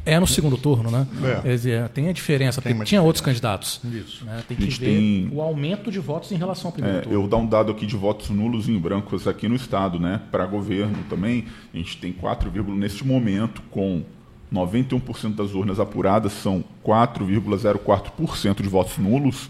é 0.06 0.20
no 0.20 0.26
segundo 0.26 0.58
turno, 0.58 0.90
né? 0.90 1.06
É. 1.24 1.40
Quer 1.40 1.48
dizer, 1.48 1.88
tem 1.88 2.08
a 2.08 2.12
diferença, 2.12 2.60
Tem 2.60 2.74
porque 2.74 2.88
tinha 2.88 3.00
outros 3.00 3.24
candidatos. 3.24 3.80
Isso. 3.84 4.22
né? 4.26 4.42
Tem 4.46 4.54
A 4.54 4.60
que 4.60 4.64
gente 4.66 4.78
ver 4.80 4.86
tem- 4.86 5.30
o 5.32 5.40
aumento 5.40 5.90
de 5.90 5.98
votos 5.98 6.30
em 6.30 6.36
relação 6.36 6.68
ao 6.68 6.72
primeiro 6.72 6.98
É, 6.98 7.00
turno. 7.00 7.16
eu 7.16 7.20
vou 7.22 7.30
dar 7.30 7.38
um 7.38 7.46
dado 7.46 7.72
aqui 7.72 7.86
de 7.86 7.96
votos 7.96 8.28
nulos 8.28 8.68
em 8.68 8.78
brancos 8.78 9.26
aqui 9.26 9.48
no 9.48 9.54
estado, 9.56 9.98
né? 9.98 10.20
Para 10.30 10.44
governo 10.44 10.98
também, 11.08 11.46
a 11.72 11.76
gente 11.78 11.96
tem 11.96 12.12
4, 12.12 12.50
neste 12.74 13.06
momento, 13.06 13.62
com 13.70 14.02
91% 14.52 15.34
das 15.36 15.54
urnas 15.54 15.80
apuradas, 15.80 16.32
são 16.32 16.62
4,04% 16.84 18.62
de 18.62 18.68
votos 18.68 18.98
nulos, 18.98 19.48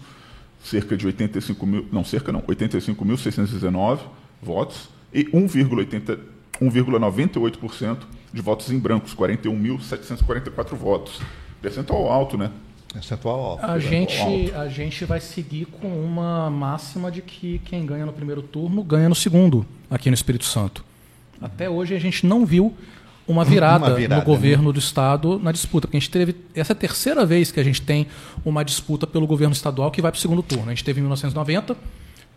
cerca 0.65 0.97
de 0.97 1.05
85 1.05 1.65
mil, 1.65 1.87
não, 1.91 2.03
cerca 2.03 2.31
não, 2.31 2.41
85.619 2.41 3.99
votos, 4.41 4.89
e 5.13 5.25
1,80 5.25 6.35
1,98% 6.61 7.97
de 8.33 8.41
votos 8.41 8.71
em 8.71 8.79
brancos, 8.79 9.13
41.744 9.13 10.75
votos. 10.75 11.21
Percentual 11.61 12.11
alto, 12.11 12.37
né? 12.37 12.51
Percentual 12.93 13.39
alto. 13.39 13.65
A 13.65 13.79
gente, 13.79 14.17
alto. 14.17 14.55
a 14.55 14.69
gente 14.69 15.03
vai 15.05 15.19
seguir 15.19 15.65
com 15.65 15.87
uma 15.87 16.49
máxima 16.49 17.11
de 17.11 17.21
que 17.21 17.59
quem 17.65 17.85
ganha 17.85 18.05
no 18.05 18.13
primeiro 18.13 18.41
turno 18.41 18.83
ganha 18.83 19.09
no 19.09 19.15
segundo, 19.15 19.65
aqui 19.89 20.09
no 20.09 20.13
Espírito 20.13 20.45
Santo. 20.45 20.83
Até 21.41 21.69
hoje 21.69 21.93
a 21.93 21.99
gente 21.99 22.25
não 22.25 22.45
viu 22.45 22.73
uma 23.27 23.43
virada, 23.43 23.85
Uma 23.87 23.95
virada, 23.95 24.21
no 24.21 24.25
governo 24.25 24.71
do 24.71 24.79
Estado 24.79 25.39
na 25.39 25.51
disputa. 25.51 25.87
Porque 25.87 25.97
a 25.97 25.99
gente 25.99 26.09
teve. 26.11 26.35
Essa 26.53 26.73
é 26.73 26.75
a 26.75 26.77
terceira 26.77 27.25
vez 27.25 27.51
que 27.51 27.59
a 27.59 27.63
gente 27.63 27.81
tem 27.81 28.07
uma 28.45 28.63
disputa 28.63 29.07
pelo 29.07 29.25
governo 29.25 29.53
estadual 29.53 29.89
que 29.91 30.01
vai 30.01 30.11
para 30.11 30.17
o 30.17 30.21
segundo 30.21 30.43
turno. 30.43 30.65
A 30.67 30.69
gente 30.69 30.83
teve 30.83 30.99
em 30.99 31.03
1990, 31.03 31.75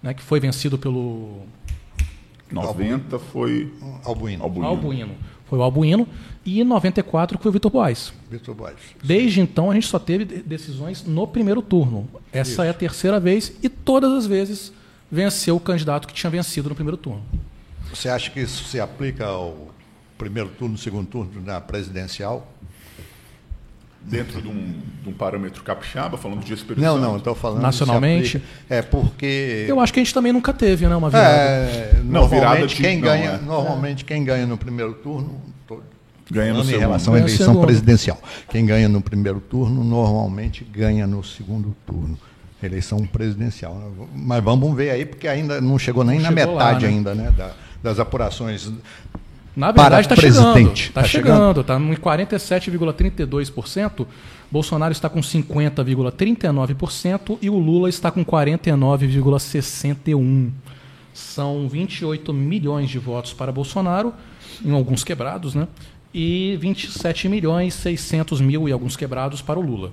né, 0.02 0.15
que 0.15 0.23
foi 0.23 0.40
vencido 0.40 0.78
pelo 0.78 1.43
90 2.51 3.19
foi 3.19 3.73
Albuíno. 4.05 4.43
Albuíno. 4.44 4.66
Albuíno. 4.66 5.15
Foi 5.48 5.59
o 5.59 5.62
Albuíno. 5.62 6.06
E 6.44 6.60
em 6.60 6.65
94 6.65 7.36
que 7.36 7.43
foi 7.43 7.51
o 7.51 7.52
Vitor 7.52 7.70
Boas. 7.70 8.12
Vitor 8.31 8.55
Borges. 8.55 8.78
Desde 9.02 9.40
então, 9.40 9.70
a 9.70 9.74
gente 9.74 9.86
só 9.86 9.98
teve 9.98 10.24
de- 10.24 10.43
decisões 10.43 11.05
no 11.05 11.27
primeiro 11.27 11.60
turno. 11.60 12.09
Essa 12.32 12.65
é 12.65 12.70
a 12.70 12.74
terceira 12.74 13.20
vez 13.20 13.52
e 13.62 13.69
todas 13.69 14.12
as 14.12 14.27
vezes 14.27 14.73
venceu 15.10 15.56
o 15.56 15.60
candidato 15.60 16.06
que 16.09 16.15
tinha 16.15 16.31
vencido 16.31 16.69
no 16.70 16.74
primeiro 16.74 16.97
turno. 16.97 17.23
Você 17.93 18.09
acha 18.09 18.31
que 18.31 18.40
isso 18.40 18.65
se 18.65 18.78
aplica 18.81 19.27
ao 19.27 19.68
primeiro 20.19 20.49
turno, 20.51 20.77
segundo 20.77 21.07
turno 21.07 21.31
na 21.45 21.61
presidencial? 21.61 22.47
dentro 24.01 24.40
de 24.40 24.49
um, 24.49 24.74
de 25.03 25.09
um 25.09 25.12
parâmetro 25.12 25.62
capixaba, 25.62 26.16
falando 26.16 26.43
de 26.43 26.55
Espírito 26.55 26.81
Não, 26.81 26.95
Santo. 26.95 27.03
não, 27.07 27.16
estou 27.19 27.35
falando. 27.35 27.61
Nacionalmente? 27.61 28.43
É 28.70 28.81
porque. 28.81 29.66
Eu 29.69 29.81
acho 29.81 29.93
que 29.93 30.01
a 30.01 30.03
gente 30.03 30.15
também 30.15 30.32
nunca 30.32 30.53
teve 30.53 30.86
né, 30.86 30.97
uma 30.97 31.11
virada. 31.11 31.28
É, 31.35 32.01
Não, 32.05 32.27
virada 32.28 32.47
normalmente 32.47 32.77
de- 32.77 32.82
quem 32.82 32.97
não, 32.97 33.03
ganha, 33.09 33.31
é. 33.32 33.39
normalmente 33.39 34.05
quem 34.05 34.24
ganha 34.24 34.47
no 34.47 34.57
primeiro 34.57 34.95
turno 34.95 35.40
to- 35.66 35.82
Ganha 36.31 36.55
no 36.55 36.61
em 36.61 36.65
segundo. 36.65 36.81
relação 36.81 37.15
à 37.15 37.19
eleição 37.19 37.47
segundo. 37.49 37.65
presidencial. 37.66 38.19
Quem 38.49 38.65
ganha 38.65 38.89
no 38.89 39.01
primeiro 39.03 39.40
turno, 39.40 39.82
normalmente 39.85 40.65
ganha 40.65 41.07
no 41.07 41.23
segundo 41.24 41.74
turno. 41.85 42.16
Eleição 42.62 43.05
presidencial. 43.07 43.93
Mas 44.15 44.43
vamos 44.43 44.74
ver 44.77 44.90
aí, 44.90 45.05
porque 45.05 45.27
ainda 45.28 45.61
não 45.61 45.78
chegou 45.78 46.03
nem 46.05 46.19
Não 46.20 46.31
na 46.31 46.36
chegou 46.40 46.55
lá, 46.55 46.66
metade 46.66 46.86
né? 46.86 46.93
ainda 46.93 47.15
né, 47.15 47.31
da- 47.36 47.53
das 47.82 47.99
apurações. 47.99 48.70
Na 49.59 49.72
verdade, 49.72 50.02
está 50.06 50.14
chegando. 50.16 50.72
Está 50.72 51.02
Tá 51.02 51.09
chegando. 51.09 51.60
Está 51.62 51.76
em 51.78 51.94
47,32%. 51.94 54.06
Bolsonaro 54.51 54.93
está 54.93 55.09
com 55.09 55.20
50,39% 55.20 57.39
e 57.43 57.51
o 57.51 57.59
Lula 57.59 57.89
está 57.89 58.10
com 58.10 58.24
49,61%. 58.24 60.51
São 61.12 61.68
28 61.68 62.32
milhões 62.32 62.89
de 62.89 62.98
votos 62.98 63.32
para 63.32 63.51
Bolsonaro, 63.51 64.14
em 64.64 64.70
alguns 64.70 65.02
quebrados, 65.02 65.55
né? 65.56 65.66
E 66.14 66.56
27 66.60 67.28
milhões 67.28 67.74
600 67.74 68.40
mil 68.40 68.68
e 68.68 68.72
alguns 68.72 68.97
quebrados 68.97 69.43
para 69.43 69.59
o 69.59 69.62
Lula. 69.62 69.90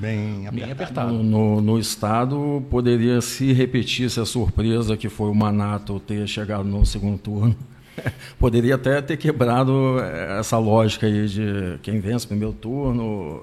Bem 0.00 0.46
Bem 0.52 0.70
apertado. 0.70 0.72
apertado. 0.72 1.12
No, 1.12 1.22
no- 1.24 1.60
no 1.60 1.76
Estado, 1.78 2.62
poderia 2.70 3.20
se 3.20 3.52
repetir 3.52 4.06
essa 4.06 4.24
surpresa 4.24 4.96
que 4.96 5.08
foi 5.08 5.28
o 5.30 5.34
Manato 5.34 5.98
ter 6.00 6.26
chegado 6.28 6.62
no 6.64 6.86
segundo 6.86 7.18
turno. 7.18 7.56
poderia 8.38 8.74
até 8.74 9.00
ter 9.02 9.16
quebrado 9.16 9.98
eh, 10.00 10.38
essa 10.40 10.58
lógica 10.58 11.06
aí 11.06 11.26
de 11.28 11.78
quem 11.82 12.00
vence 12.00 12.24
o 12.24 12.28
primeiro 12.28 12.52
turno 12.52 13.42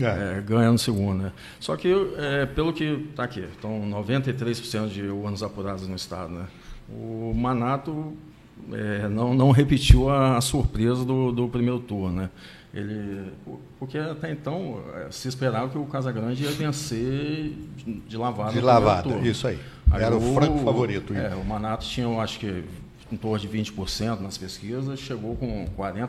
É. 0.00 0.04
eh, 0.38 0.42
ganha 0.46 0.70
no 0.72 0.78
segundo. 0.78 1.22
Né? 1.24 1.32
Só 1.60 1.76
que, 1.76 1.88
eh, 2.16 2.46
pelo 2.54 2.72
que 2.72 3.06
está 3.10 3.24
aqui, 3.24 3.40
estão 3.40 3.80
93% 3.88 4.88
de 4.88 5.02
urnas 5.02 5.42
apuradas 5.42 5.86
no 5.88 5.96
Estado. 5.96 6.32
Né? 6.32 6.44
O 6.88 7.32
Manato 7.34 8.12
eh, 8.72 9.08
não, 9.10 9.34
não 9.34 9.50
repetiu 9.50 10.08
a, 10.10 10.36
a 10.36 10.40
surpresa 10.40 11.04
do, 11.04 11.32
do 11.32 11.48
primeiro 11.48 11.78
turno. 11.80 12.22
Né? 12.22 12.30
Ele, 12.72 13.30
o- 13.46 13.58
porque 13.78 13.96
até 13.98 14.32
então 14.32 14.80
se 15.10 15.28
esperava 15.28 15.68
que 15.68 15.78
o 15.78 15.84
Casagrande 15.84 16.42
ia 16.42 16.50
vencer 16.50 17.52
de, 18.08 18.16
lavada. 18.16 18.52
De 18.52 18.60
no 18.60 18.66
lavada, 18.66 19.14
isso 19.18 19.46
aí. 19.46 19.58
Era 19.92 20.16
o 20.16 20.20
franco 20.34 20.58
favorito. 20.58 21.14
É, 21.14 21.34
o 21.36 21.44
Manato 21.44 21.86
tinha, 21.86 22.04
eu 22.06 22.20
acho 22.20 22.40
que, 22.40 22.64
em 23.14 23.16
torno 23.16 23.38
de 23.38 23.48
20% 23.48 24.20
nas 24.20 24.36
pesquisas, 24.36 24.98
chegou 24.98 25.36
com 25.36 25.66
40% 25.78 26.08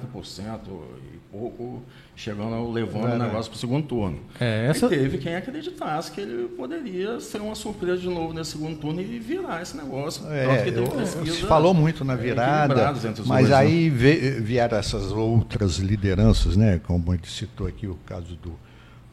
e 1.14 1.18
pouco, 1.32 1.84
chegando, 2.15 2.72
levando 2.72 3.14
o 3.14 3.18
negócio 3.18 3.52
para 3.52 3.57
o 3.57 3.60
segundo 3.60 3.86
turno. 3.88 4.19
É, 4.40 4.68
essa- 4.69 4.88
E 4.88 4.90
teve 4.90 5.18
quem 5.19 5.36
acreditasse 5.36 6.11
que 6.11 6.22
ele 6.22 6.48
poderia 6.49 7.19
ser 7.19 7.41
uma 7.41 7.56
surpresa 7.56 7.98
de 8.02 8.07
novo 8.10 8.34
nesse 8.34 8.52
segundo 8.52 8.77
turno 8.80 9.02
e 9.02 9.19
virar 9.19 9.61
esse 9.61 9.77
negócio. 9.77 10.26
É, 10.32 10.57
que 10.57 10.72
teve 10.72 10.80
eu- 10.80 10.88
pesquisa, 10.91 11.36
se 11.36 11.41
falou 11.44 11.73
muito 11.73 12.03
na 12.03 12.14
é, 12.14 12.18
virada, 12.18 12.94
mas 12.94 13.27
dois, 13.27 13.49
né? 13.49 13.56
aí 13.56 13.90
ve- 13.90 14.40
vieram 14.41 14.77
essas 14.77 15.11
outras 15.11 15.77
lideranças, 15.77 16.56
né? 16.57 16.82
como 16.86 17.14
ele 17.14 17.22
citou 17.26 17.68
aqui 17.68 17.86
o 17.88 17.95
caso 18.06 18.36
do, 18.41 18.53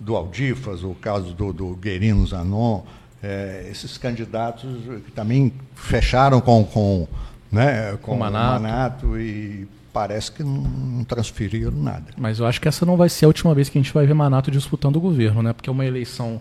do 0.01 0.17
Aldifas, 0.17 0.83
o 0.83 0.95
caso 0.95 1.35
do, 1.35 1.53
do 1.53 1.75
Guerino 1.77 2.27
Zanon, 2.27 2.83
é, 3.23 3.69
esses 3.71 3.97
candidatos 3.99 4.69
que 5.05 5.13
também 5.13 5.53
fecharam 5.77 6.41
com, 6.41 6.65
com, 6.65 7.07
né, 7.53 7.93
com 7.93 7.99
Com 7.99 8.17
o 8.17 8.19
Manato. 8.19 8.63
Manato 8.63 9.19
e 9.19 9.69
parece 9.93 10.33
que 10.33 10.43
não, 10.43 10.63
não 10.63 11.05
transferiram 11.05 11.71
nada. 11.71 12.07
Mas 12.17 12.39
eu 12.39 12.47
acho 12.47 12.61
que 12.61 12.67
essa 12.67 12.87
não 12.87 12.97
vai 12.97 13.11
ser 13.11 13.27
a 13.27 13.29
última 13.29 13.55
vez 13.55 13.69
que 13.69 13.79
a 13.79 13.83
gente 13.83 13.93
vai 13.93 14.07
ver 14.07 14.15
Manato 14.15 14.51
disputando 14.51 14.97
o 14.97 15.01
governo, 15.01 15.43
né? 15.43 15.53
Porque 15.53 15.71
uma 15.71 15.85
eleição 15.85 16.41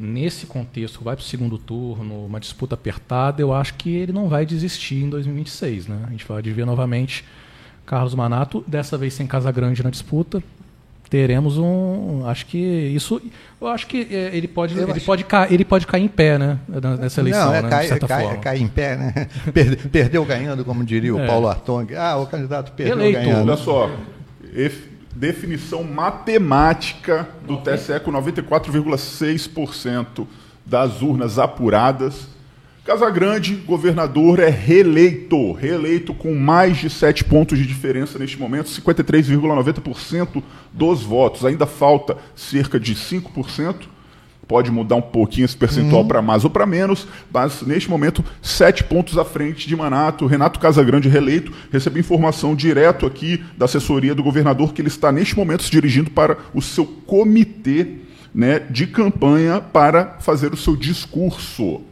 nesse 0.00 0.46
contexto 0.46 1.02
vai 1.02 1.16
para 1.16 1.22
o 1.22 1.26
segundo 1.26 1.58
turno, 1.58 2.24
uma 2.24 2.40
disputa 2.40 2.74
apertada, 2.74 3.42
eu 3.42 3.52
acho 3.52 3.74
que 3.74 3.90
ele 3.90 4.12
não 4.12 4.28
vai 4.28 4.46
desistir 4.46 5.02
em 5.02 5.10
2026, 5.10 5.88
né? 5.88 6.04
A 6.06 6.10
gente 6.10 6.24
vai 6.26 6.40
ver 6.40 6.64
novamente 6.64 7.24
Carlos 7.84 8.14
Manato, 8.14 8.64
dessa 8.66 8.96
vez 8.96 9.14
sem 9.14 9.26
Casa 9.26 9.50
Grande 9.50 9.82
na 9.82 9.90
disputa. 9.90 10.42
Teremos 11.10 11.56
um, 11.56 12.22
acho 12.26 12.44
que 12.46 12.58
isso, 12.58 13.20
eu 13.60 13.66
acho 13.68 13.86
que 13.86 14.06
é, 14.10 14.30
ele 14.36 14.46
pode, 14.46 14.76
Eu 14.76 14.82
ele 14.82 14.92
acho- 14.92 15.06
pode, 15.06 15.24
cair, 15.24 15.52
ele 15.54 15.64
pode 15.64 15.86
cair 15.86 16.02
em 16.04 16.08
pé, 16.08 16.36
né? 16.38 16.58
Nessa 17.00 17.20
eleição, 17.22 17.46
não, 17.46 17.54
é 17.54 17.62
né? 17.62 17.68
cai, 17.70 17.82
de 17.82 17.88
certa 17.88 18.06
cai- 18.06 18.22
forma. 18.24 18.38
cai 18.38 18.58
em 18.58 18.68
pé, 18.68 18.96
né? 18.96 19.26
Perde- 19.54 19.88
Perdeu 19.88 20.22
ganhando, 20.24 20.64
como 20.66 20.84
diria 20.84 21.14
o 21.14 21.18
É. 21.20 21.26
Paulo 21.26 21.48
Artong. 21.48 21.94
Ah, 21.96 22.16
o 22.18 22.26
candidato 22.26 22.72
perdeu 22.72 22.98
Eleito. 23.00 23.20
ganhando. 23.20 23.48
Olha 23.48 23.56
só, 23.56 23.90
ef- 24.54 24.86
definição 25.16 25.82
matemática 25.82 27.26
do 27.46 27.56
TSE 27.56 27.98
com 28.00 28.12
94,6% 28.12 30.26
das 30.66 31.00
urnas 31.02 31.38
apuradas. 31.38 32.28
Casagrande, 32.88 33.54
governador, 33.54 34.38
é 34.38 34.48
reeleito. 34.48 35.52
Reeleito 35.52 36.14
com 36.14 36.34
mais 36.34 36.78
de 36.78 36.88
7 36.88 37.22
pontos 37.22 37.58
de 37.58 37.66
diferença 37.66 38.18
neste 38.18 38.40
momento, 38.40 38.70
53,90% 38.70 40.42
dos 40.72 41.02
votos. 41.02 41.44
Ainda 41.44 41.66
falta 41.66 42.16
cerca 42.34 42.80
de 42.80 42.94
5%. 42.94 43.74
Pode 44.48 44.70
mudar 44.70 44.96
um 44.96 45.02
pouquinho 45.02 45.44
esse 45.44 45.54
percentual 45.54 46.02
para 46.06 46.22
mais 46.22 46.44
ou 46.44 46.50
para 46.50 46.64
menos, 46.64 47.06
mas 47.30 47.60
neste 47.60 47.90
momento, 47.90 48.24
sete 48.40 48.82
pontos 48.82 49.18
à 49.18 49.24
frente 49.26 49.68
de 49.68 49.76
Manato. 49.76 50.24
Renato 50.24 50.58
Casagrande 50.58 51.10
reeleito. 51.10 51.52
Recebi 51.70 52.00
informação 52.00 52.54
direto 52.54 53.04
aqui 53.04 53.44
da 53.58 53.66
assessoria 53.66 54.14
do 54.14 54.22
governador 54.22 54.72
que 54.72 54.80
ele 54.80 54.88
está 54.88 55.12
neste 55.12 55.36
momento 55.36 55.62
se 55.62 55.70
dirigindo 55.70 56.10
para 56.10 56.38
o 56.54 56.62
seu 56.62 56.86
comitê 56.86 57.98
né, 58.34 58.60
de 58.60 58.86
campanha 58.86 59.60
para 59.60 60.16
fazer 60.20 60.54
o 60.54 60.56
seu 60.56 60.74
discurso. 60.74 61.82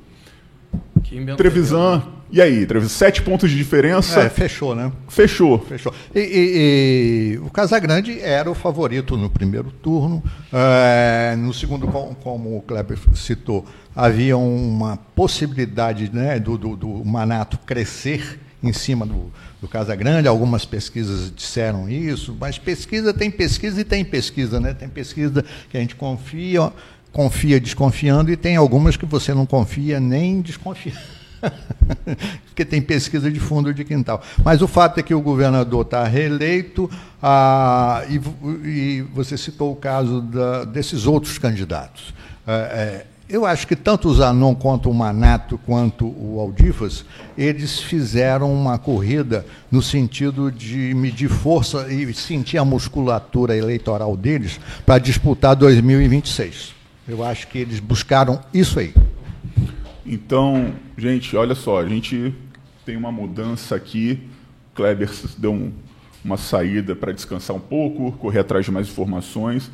Trevisan, 1.36 2.02
e 2.30 2.42
aí, 2.42 2.66
Trevisan? 2.66 2.92
Sete 2.92 3.22
pontos 3.22 3.48
de 3.50 3.56
diferença, 3.56 4.22
É, 4.22 4.28
fechou, 4.28 4.74
né? 4.74 4.90
fechou. 5.08 5.58
Fechou. 5.60 5.94
E, 6.14 6.18
e- 6.20 7.32
e 7.34 7.38
o 7.38 7.50
Casagrande 7.50 8.18
era 8.20 8.50
o 8.50 8.54
favorito 8.54 9.16
no 9.16 9.30
primeiro 9.30 9.70
turno. 9.70 10.22
É, 10.52 11.36
no 11.38 11.54
segundo, 11.54 11.86
com- 11.86 12.14
como 12.14 12.56
o 12.56 12.62
Kleber 12.62 12.98
citou, 13.14 13.64
havia 13.94 14.36
uma 14.36 14.96
possibilidade 14.96 16.10
né, 16.12 16.38
do, 16.40 16.58
do- 16.58 16.76
do 16.76 17.04
Manato 17.04 17.58
crescer 17.64 18.40
em 18.62 18.72
cima 18.72 19.06
do, 19.06 19.30
do 19.60 19.68
Casagrande. 19.68 20.26
Algumas 20.26 20.64
pesquisas 20.64 21.32
disseram 21.34 21.88
isso, 21.88 22.36
mas 22.40 22.58
pesquisa 22.58 23.14
tem 23.14 23.30
pesquisa 23.30 23.80
e 23.80 23.84
tem 23.84 24.04
pesquisa. 24.04 24.58
Né? 24.58 24.74
Tem 24.74 24.88
pesquisa 24.88 25.44
que 25.70 25.76
a 25.76 25.80
gente 25.80 25.94
confia, 25.94 26.72
confia 27.16 27.58
desconfiando, 27.58 28.30
e 28.30 28.36
tem 28.36 28.56
algumas 28.56 28.94
que 28.94 29.06
você 29.06 29.32
não 29.32 29.46
confia 29.46 29.98
nem 29.98 30.42
desconfia. 30.42 30.92
Porque 32.44 32.62
tem 32.62 32.82
pesquisa 32.82 33.30
de 33.30 33.40
fundo 33.40 33.72
de 33.72 33.84
quintal. 33.84 34.22
Mas 34.44 34.60
o 34.60 34.68
fato 34.68 35.00
é 35.00 35.02
que 35.02 35.14
o 35.14 35.20
governador 35.22 35.80
está 35.80 36.04
reeleito, 36.04 36.90
ah, 37.22 38.04
e, 38.10 38.20
e 38.68 39.02
você 39.14 39.38
citou 39.38 39.72
o 39.72 39.76
caso 39.76 40.20
da- 40.20 40.64
desses 40.64 41.06
outros 41.06 41.38
candidatos. 41.38 42.12
É, 42.46 42.52
é, 42.52 43.06
eu 43.30 43.46
acho 43.46 43.66
que 43.66 43.74
tanto 43.74 44.10
o 44.10 44.14
Zanon 44.14 44.54
quanto 44.54 44.90
o 44.90 44.94
Manato, 44.94 45.58
quanto 45.64 46.04
o 46.06 46.38
Aldifas, 46.38 47.06
eles 47.36 47.80
fizeram 47.80 48.52
uma 48.52 48.78
corrida 48.78 49.46
no 49.70 49.80
sentido 49.80 50.52
de 50.52 50.92
medir 50.92 51.30
força 51.30 51.90
e 51.90 52.12
sentir 52.12 52.58
a 52.58 52.64
musculatura 52.64 53.56
eleitoral 53.56 54.14
deles 54.18 54.60
para 54.84 54.98
disputar 54.98 55.56
2026. 55.56 56.75
Eu 57.08 57.24
acho 57.24 57.46
que 57.48 57.58
eles 57.58 57.78
buscaram 57.80 58.40
isso 58.52 58.78
aí. 58.78 58.92
Então, 60.04 60.72
gente, 60.96 61.36
olha 61.36 61.54
só, 61.54 61.80
a 61.80 61.88
gente 61.88 62.34
tem 62.84 62.96
uma 62.96 63.10
mudança 63.12 63.74
aqui. 63.74 64.20
Kleber 64.74 65.10
deu 65.38 65.52
um- 65.52 65.72
uma 66.24 66.36
saída 66.36 66.94
para 66.94 67.12
descansar 67.12 67.56
um 67.56 67.60
pouco, 67.60 68.12
correr 68.12 68.40
atrás 68.40 68.64
de 68.64 68.70
mais 68.72 68.88
informações. 68.88 69.70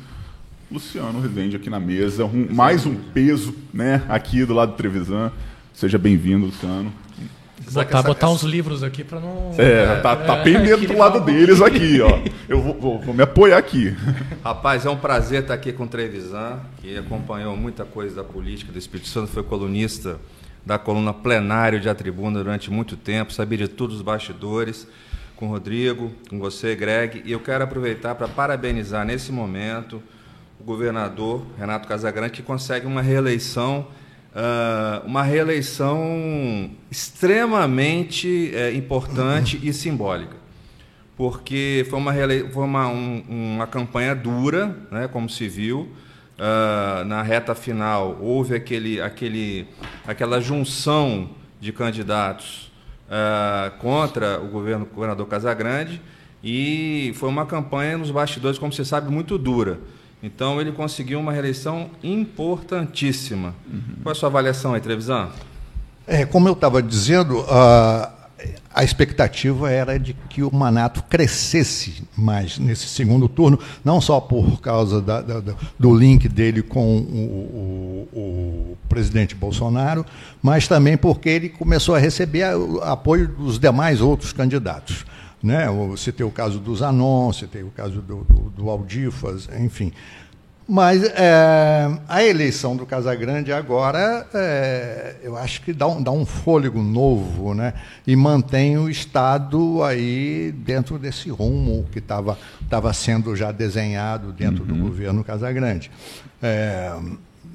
Luciano 0.71 1.19
Rezende 1.21 1.55
aqui 1.55 1.69
na 1.69 1.79
mesa, 1.79 2.25
um- 2.25 2.47
mais 2.51 2.85
um 2.85 2.95
peso 2.95 3.53
né, 3.73 4.01
aqui 4.09 4.45
do 4.45 4.53
lado 4.53 4.71
do 4.71 4.77
Trevisan. 4.77 5.31
Seja 5.73 5.97
bem-vindo, 5.97 6.45
Luciano. 6.45 6.91
Botar, 7.71 8.01
botar 8.03 8.29
uns 8.29 8.41
livros 8.43 8.83
aqui 8.83 9.03
para 9.03 9.19
não. 9.19 9.51
É, 9.57 9.95
tá, 10.01 10.15
tá 10.15 10.37
pendendo 10.43 10.85
do 10.87 10.97
lado 10.97 11.19
deles 11.21 11.61
aqui, 11.61 12.01
ó. 12.01 12.19
Eu 12.49 12.61
vou, 12.61 12.73
vou- 12.73 12.99
vou 12.99 13.13
me 13.13 13.23
apoiar 13.23 13.57
aqui. 13.57 13.95
Rapaz, 14.43 14.85
é 14.85 14.89
um 14.89 14.97
prazer 14.97 15.41
estar 15.43 15.53
aqui 15.53 15.71
com 15.71 15.83
o 15.83 15.87
Trevisan, 15.87 16.59
que 16.81 16.97
acompanhou 16.97 17.55
muita 17.55 17.85
coisa 17.85 18.15
da 18.17 18.23
política 18.23 18.71
do 18.71 18.77
Espírito 18.77 19.07
Santo, 19.07 19.27
foi 19.31 19.43
colunista 19.43 20.19
da 20.65 20.77
coluna 20.77 21.13
Plenário 21.13 21.79
de 21.79 21.87
A 21.89 21.95
Tribuna 21.95 22.39
durante 22.39 22.71
muito 22.71 22.95
tempo, 22.97 23.31
sabia 23.33 23.57
de 23.59 23.67
todos 23.67 23.97
os 23.97 24.01
bastidores, 24.01 24.87
com 25.35 25.47
o 25.47 25.49
Rodrigo, 25.49 26.11
com 26.29 26.39
você, 26.39 26.75
Greg, 26.75 27.21
e 27.25 27.31
eu 27.31 27.39
quero 27.39 27.63
aproveitar 27.63 28.15
para 28.15 28.27
parabenizar 28.27 29.05
nesse 29.05 29.31
momento 29.31 30.01
o 30.59 30.63
governador 30.63 31.45
Renato 31.57 31.87
Casagrande, 31.87 32.31
que 32.33 32.41
consegue 32.41 32.85
uma 32.87 33.01
reeleição, 33.01 33.87
ah, 34.35 35.01
uma 35.05 35.23
reeleição 35.23 36.69
extremamente 36.91 38.51
eh, 38.53 38.73
importante 38.73 39.59
e 39.63 39.73
simbólica 39.73 40.41
porque 41.15 41.85
foi 41.91 41.99
uma, 41.99 42.11
foi 42.51 42.63
uma, 42.63 42.87
um- 42.87 43.23
uma 43.55 43.67
campanha 43.67 44.15
dura, 44.15 44.75
né, 44.91 45.07
como 45.07 45.29
se 45.29 45.47
viu. 45.47 45.87
Ah, 46.39 47.03
na 47.05 47.21
reta 47.21 47.53
final, 47.53 48.17
houve 48.19 48.55
aquele, 48.55 48.99
aquele, 48.99 49.67
aquela 50.07 50.41
junção 50.41 51.29
de 51.61 51.71
candidatos 51.71 52.71
ah, 53.09 53.71
contra 53.79 54.41
o 54.41 54.47
governo, 54.47 54.87
governador 54.87 55.27
Casagrande, 55.27 56.01
E 56.43 57.13
foi 57.15 57.29
uma 57.29 57.45
campanha 57.45 57.97
nos 57.97 58.09
bastidores, 58.11 58.57
como 58.59 58.73
você 58.73 58.83
sabe, 58.83 59.09
muito 59.11 59.37
dura. 59.37 59.79
Então 60.23 60.61
ele 60.61 60.71
conseguiu 60.71 61.19
uma 61.19 61.33
reeleição 61.33 61.89
importantíssima. 62.01 63.53
Uhum. 63.69 63.95
Qual 64.01 64.13
é 64.13 64.15
a 64.15 64.19
sua 64.19 64.29
avaliação 64.29 64.73
aí, 64.73 64.79
Trevisan? 64.79 65.29
É, 66.07 66.25
como 66.25 66.47
eu 66.47 66.53
estava 66.53 66.81
dizendo, 66.81 67.41
a, 67.49 68.09
a 68.73 68.83
expectativa 68.85 69.69
era 69.69 69.99
de 69.99 70.13
que 70.29 70.41
o 70.41 70.53
Manato 70.53 71.03
crescesse 71.03 72.03
mais 72.15 72.57
nesse 72.57 72.87
segundo 72.87 73.27
turno, 73.27 73.59
não 73.83 73.99
só 73.99 74.21
por 74.21 74.61
causa 74.61 75.01
da, 75.01 75.21
da, 75.21 75.55
do 75.77 75.93
link 75.93 76.29
dele 76.29 76.61
com 76.61 76.97
o, 76.97 78.07
o, 78.13 78.19
o, 78.19 78.77
presidente 78.87 79.35
Bolsonaro, 79.35 80.05
mas 80.41 80.67
também 80.67 80.95
porque 80.95 81.27
ele 81.27 81.49
começou 81.49 81.95
a 81.95 81.99
receber 81.99 82.45
apoio 82.81 83.27
dos 83.27 83.59
demais 83.59 83.99
outros 83.99 84.31
candidatos. 84.31 85.05
Né? 85.43 85.67
Você 85.89 86.09
tem 86.09 86.25
o 86.25 86.31
caso 86.31 86.57
do 86.57 86.73
Zanon, 86.73 87.33
você 87.33 87.45
tem 87.45 87.63
o 87.63 87.69
caso 87.69 88.01
do, 88.01 88.23
do, 88.23 88.49
do 88.49 88.69
Aldifas, 88.69 89.49
enfim. 89.59 89.91
Mas 90.65 91.03
é, 91.03 91.99
a 92.07 92.23
eleição 92.23 92.77
do 92.77 92.85
Casagrande 92.85 93.51
agora, 93.51 94.25
é, 94.33 95.17
eu 95.21 95.35
acho 95.35 95.61
que 95.61 95.73
dá 95.73 95.85
um, 95.85 96.01
dá 96.01 96.11
um 96.11 96.25
fôlego 96.25 96.81
novo, 96.81 97.53
né? 97.53 97.73
E 98.07 98.15
mantém 98.15 98.77
o 98.77 98.89
Estado 98.89 99.83
aí 99.83 100.53
dentro 100.55 100.97
desse 100.97 101.29
rumo 101.29 101.85
que 101.91 101.99
estava 101.99 102.39
tava 102.69 102.93
sendo 102.93 103.35
já 103.35 103.51
desenhado 103.51 104.31
dentro 104.31 104.63
uhum. 104.63 104.67
do 104.69 104.75
governo 104.83 105.21
Casagrande. 105.21 105.91
É, 106.41 106.93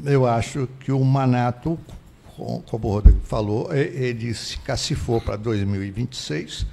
eu 0.04 0.26
acho 0.26 0.68
que 0.80 0.92
o 0.92 1.02
Manato, 1.02 1.78
como 2.36 2.88
o 2.88 2.92
Rodrigo 2.92 3.20
falou, 3.24 3.74
ele 3.74 4.34
se 4.34 4.58
cacifou 4.58 5.18
para 5.18 5.36
2026 5.36 6.66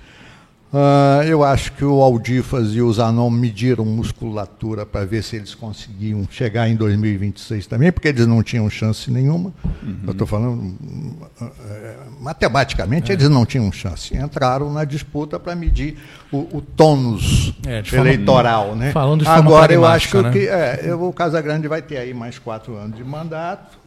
Uh, 0.74 1.24
eu 1.24 1.42
acho 1.42 1.72
que 1.72 1.86
o 1.86 2.02
Aldifas 2.02 2.74
e 2.74 2.82
o 2.82 2.92
Zanon 2.92 3.30
mediram 3.30 3.86
musculatura 3.86 4.86
para 4.86 5.06
ver 5.06 5.24
se 5.24 5.38
eles 5.38 5.56
conseguiam 5.56 6.28
chegar 6.30 6.68
em 6.68 6.76
2026 6.76 7.66
também, 7.68 7.92
porque 7.94 8.10
eles 8.10 8.28
não 8.28 8.44
tinham 8.44 8.70
chance 8.70 9.10
nenhuma. 9.10 9.54
Uhum. 9.64 10.00
Eu 10.06 10.12
estou 10.12 10.28
falando, 10.28 10.62
uh, 10.62 11.46
matematicamente, 12.20 13.10
é. 13.10 13.16
eles 13.16 13.30
não 13.30 13.46
tinham 13.46 13.72
chance. 13.72 14.18
Entraram 14.18 14.74
na 14.74 14.84
disputa 14.84 15.40
para 15.40 15.56
medir 15.56 15.98
o, 16.30 16.58
o 16.58 16.62
tônus 16.62 17.54
é, 17.66 17.82
eleitoral. 17.96 18.68
Forma, 18.68 18.84
né? 18.84 18.92
Falando 18.92 19.24
de 19.24 19.30
Agora, 19.30 19.72
eu 19.72 19.86
acho 19.86 20.22
né? 20.24 20.32
que 20.32 20.48
é, 20.48 20.94
o 20.94 21.14
Casagrande 21.14 21.70
vai 21.70 21.82
ter 21.82 21.98
aí 21.98 22.14
mais 22.14 22.38
quatro 22.38 22.76
anos 22.76 22.98
de 22.98 23.04
mandato. 23.04 23.78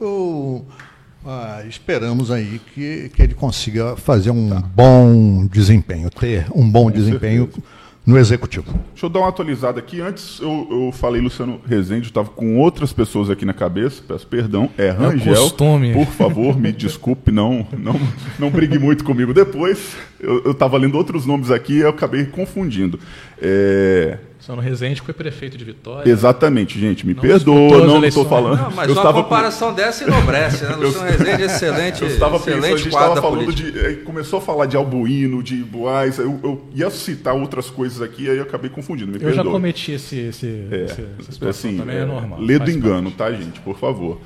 Ah, 1.29 1.63
esperamos 1.69 2.31
aí 2.31 2.59
que, 2.73 3.11
que 3.15 3.23
ele 3.23 3.35
consiga 3.35 3.95
fazer 3.97 4.31
um 4.31 4.49
tá. 4.49 4.63
bom 4.75 5.47
desempenho, 5.47 6.09
ter 6.09 6.47
um 6.55 6.69
bom 6.69 6.85
Com 6.85 6.91
desempenho 6.91 7.45
certeza. 7.45 7.67
no 8.07 8.17
executivo. 8.17 8.73
Deixa 8.93 9.05
eu 9.05 9.11
dar 9.11 9.19
uma 9.19 9.29
atualizada 9.29 9.79
aqui. 9.79 10.01
Antes 10.01 10.41
eu, 10.41 10.67
eu 10.71 10.91
falei 10.91 11.21
Luciano 11.21 11.61
Rezende, 11.67 12.07
estava 12.07 12.31
com 12.31 12.57
outras 12.57 12.95
pessoas 12.95 13.29
aqui 13.29 13.45
na 13.45 13.53
cabeça, 13.53 14.03
peço 14.09 14.27
perdão. 14.27 14.71
É, 14.79 14.87
é 14.87 14.91
Rangel. 14.91 15.35
É 15.35 15.93
por 15.93 16.07
favor, 16.07 16.59
me 16.59 16.73
desculpe, 16.73 17.31
não, 17.31 17.67
não, 17.77 18.01
não 18.39 18.49
brigue 18.49 18.79
muito 18.79 19.05
comigo 19.05 19.35
depois. 19.35 19.97
Eu 20.19 20.53
estava 20.53 20.79
lendo 20.79 20.97
outros 20.97 21.27
nomes 21.27 21.51
aqui 21.51 21.75
e 21.75 21.81
eu 21.81 21.91
acabei 21.91 22.25
confundindo. 22.25 22.99
É, 23.39 24.19
Luciano 24.49 24.62
Rezende 24.62 25.03
foi 25.03 25.12
prefeito 25.12 25.59
de 25.59 25.65
Vitória. 25.65 26.11
Exatamente, 26.11 26.81
gente. 26.81 27.07
Me 27.07 27.12
não 27.12 27.20
perdoa, 27.20 27.87
não 27.87 28.03
estou 28.05 28.27
falando. 28.27 28.59
Não, 28.59 28.70
mas 28.70 28.89
eu 28.89 28.95
uma 28.95 29.03
estava 29.03 29.23
comparação 29.23 29.69
com... 29.69 29.75
dessa 29.75 30.05
enobrece, 30.05 30.65
né? 30.65 30.75
Luciano 30.77 31.07
Rezende, 31.07 31.43
excelente. 31.43 32.01
Eu 32.03 32.09
estava 32.09 32.37
excelente 32.37 32.62
pensando, 32.62 32.75
a 32.75 32.79
gente 32.79 32.89
estava 32.89 33.20
falando 33.20 33.53
de. 33.53 33.79
Eh, 33.79 33.97
começou 34.05 34.39
a 34.39 34.43
falar 34.43 34.65
de 34.66 34.77
Albuíno, 34.77 35.43
de 35.43 35.57
Boaz. 35.57 36.19
Eu, 36.19 36.41
eu, 36.43 36.65
ia 36.75 36.89
citar 36.91 37.35
outras 37.35 37.69
coisas 37.69 38.01
aqui, 38.01 38.31
aí 38.31 38.39
eu 38.39 38.45
acabei 38.45 38.70
confundindo. 38.70 39.11
Me 39.11 39.19
eu 39.19 39.20
perdoa. 39.20 39.45
já 39.45 39.51
cometi 39.51 39.93
esse, 39.93 40.16
esse, 40.16 40.47
é, 40.47 40.87
esse 41.29 41.47
assim, 41.47 41.77
também 41.77 41.97
é, 41.97 42.01
é 42.01 42.07
normal. 42.07 42.41
Lê 42.41 42.59
do 42.59 42.70
engano, 42.70 43.11
parte. 43.11 43.37
tá, 43.37 43.43
gente? 43.43 43.61
Por 43.61 43.79
favor. 43.79 44.19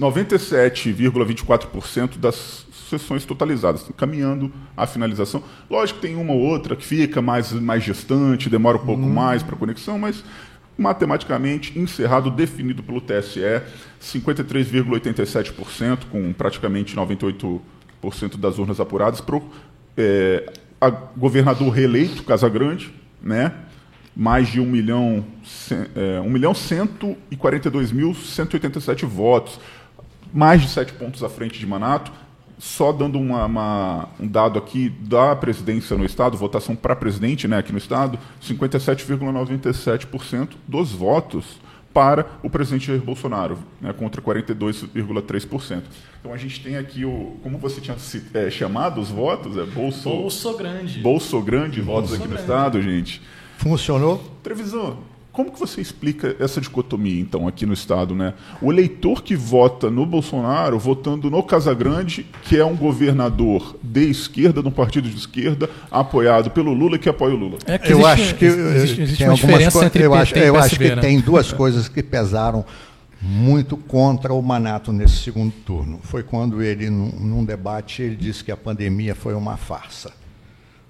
97,24% 0.00 2.16
das 2.16 2.64
sessões 2.88 3.24
totalizadas, 3.24 3.88
caminhando 3.96 4.52
à 4.76 4.86
finalização. 4.86 5.42
Lógico 5.70 6.00
que 6.00 6.06
tem 6.06 6.16
uma 6.16 6.32
ou 6.32 6.40
outra 6.40 6.74
que 6.74 6.84
fica 6.84 7.22
mais, 7.22 7.52
mais 7.52 7.82
gestante, 7.82 8.48
demora 8.48 8.76
um 8.76 8.84
pouco 8.84 9.02
hum. 9.02 9.12
mais 9.12 9.42
para 9.42 9.56
conexão, 9.56 9.98
mas 9.98 10.24
matematicamente 10.76 11.78
encerrado, 11.78 12.30
definido 12.30 12.82
pelo 12.82 13.00
TSE, 13.00 13.62
53,87%, 14.00 16.06
com 16.10 16.32
praticamente 16.32 16.96
98% 16.96 17.60
das 18.38 18.58
urnas 18.58 18.78
apuradas, 18.78 19.20
para 19.20 19.36
o 19.36 19.42
é, 19.96 20.52
governador 21.16 21.70
reeleito, 21.70 22.22
Casagrande, 22.22 22.92
né? 23.20 23.52
mais 24.18 24.48
de 24.48 24.60
1 24.60 24.64
milhão, 24.64 25.24
é, 25.94 26.20
1 26.20 26.28
milhão 26.28 26.52
142 26.52 27.92
mil 27.92 28.14
187 28.14 29.06
votos, 29.06 29.60
mais 30.32 30.62
de 30.62 30.68
7 30.68 30.92
pontos 30.94 31.22
à 31.22 31.28
frente 31.28 31.58
de 31.58 31.66
Manato, 31.66 32.10
só 32.58 32.92
dando 32.92 33.18
uma, 33.18 33.46
uma, 33.46 34.08
um 34.18 34.26
dado 34.26 34.58
aqui 34.58 34.88
da 34.88 35.36
presidência 35.36 35.96
no 35.96 36.04
Estado, 36.04 36.36
votação 36.36 36.74
para 36.74 36.96
presidente 36.96 37.46
né, 37.46 37.58
aqui 37.58 37.72
no 37.72 37.78
Estado, 37.78 38.18
57,97% 38.42 40.50
dos 40.66 40.92
votos 40.92 41.60
para 41.94 42.26
o 42.42 42.50
presidente 42.50 42.86
Jair 42.86 43.00
Bolsonaro, 43.00 43.58
né, 43.80 43.92
contra 43.92 44.20
42,3%. 44.20 45.82
Então 46.20 46.32
a 46.32 46.36
gente 46.36 46.62
tem 46.62 46.76
aqui 46.76 47.04
o. 47.04 47.36
Como 47.42 47.58
você 47.58 47.80
tinha 47.80 47.96
é, 48.34 48.50
chamado 48.50 49.00
os 49.00 49.08
votos? 49.08 49.56
É 49.56 49.64
Bolso, 49.64 50.10
Bolso 50.10 50.56
Grande. 50.56 51.00
Bolso 51.00 51.40
Grande 51.40 51.80
votos 51.80 52.10
Bolso 52.10 52.22
aqui 52.22 52.28
grande. 52.28 52.34
no 52.34 52.40
Estado, 52.40 52.82
gente. 52.82 53.22
Funcionou? 53.56 54.22
Trevisão, 54.42 54.98
como 55.38 55.52
que 55.52 55.60
você 55.60 55.80
explica 55.80 56.34
essa 56.40 56.60
dicotomia, 56.60 57.20
então, 57.20 57.46
aqui 57.46 57.64
no 57.64 57.72
Estado? 57.72 58.12
Né? 58.12 58.34
O 58.60 58.72
eleitor 58.72 59.22
que 59.22 59.36
vota 59.36 59.88
no 59.88 60.04
Bolsonaro, 60.04 60.76
votando 60.80 61.30
no 61.30 61.44
Casagrande, 61.44 62.26
que 62.42 62.56
é 62.56 62.64
um 62.64 62.74
governador 62.74 63.76
de 63.80 64.10
esquerda, 64.10 64.60
de 64.60 64.66
um 64.66 64.72
partido 64.72 65.08
de 65.08 65.16
esquerda, 65.16 65.70
apoiado 65.92 66.50
pelo 66.50 66.72
Lula, 66.72 66.98
que 66.98 67.08
apoia 67.08 67.34
o 67.34 67.36
Lula. 67.36 67.58
É 67.66 67.78
que 67.78 67.92
eu 67.92 68.00
existe, 68.00 68.20
acho 68.20 68.34
que 68.34 68.44
existe, 68.46 69.00
existe 69.02 69.22
uma 69.22 69.34
diferença 69.34 69.84
entre 69.84 70.02
eu 70.02 70.10
PT 70.10 70.22
acho, 70.22 70.32
e 70.32 70.34
PSB, 70.34 70.48
Eu 70.48 70.56
acho 70.56 70.76
que 70.76 70.88
né? 70.96 71.00
tem 71.00 71.20
duas 71.20 71.52
coisas 71.52 71.88
que 71.88 72.02
pesaram 72.02 72.64
muito 73.22 73.76
contra 73.76 74.34
o 74.34 74.42
Manato 74.42 74.92
nesse 74.92 75.18
segundo 75.18 75.52
turno. 75.64 76.00
Foi 76.02 76.24
quando 76.24 76.60
ele, 76.60 76.90
num, 76.90 77.10
num 77.10 77.44
debate, 77.44 78.02
ele 78.02 78.16
disse 78.16 78.42
que 78.42 78.50
a 78.50 78.56
pandemia 78.56 79.14
foi 79.14 79.34
uma 79.34 79.56
farsa. 79.56 80.10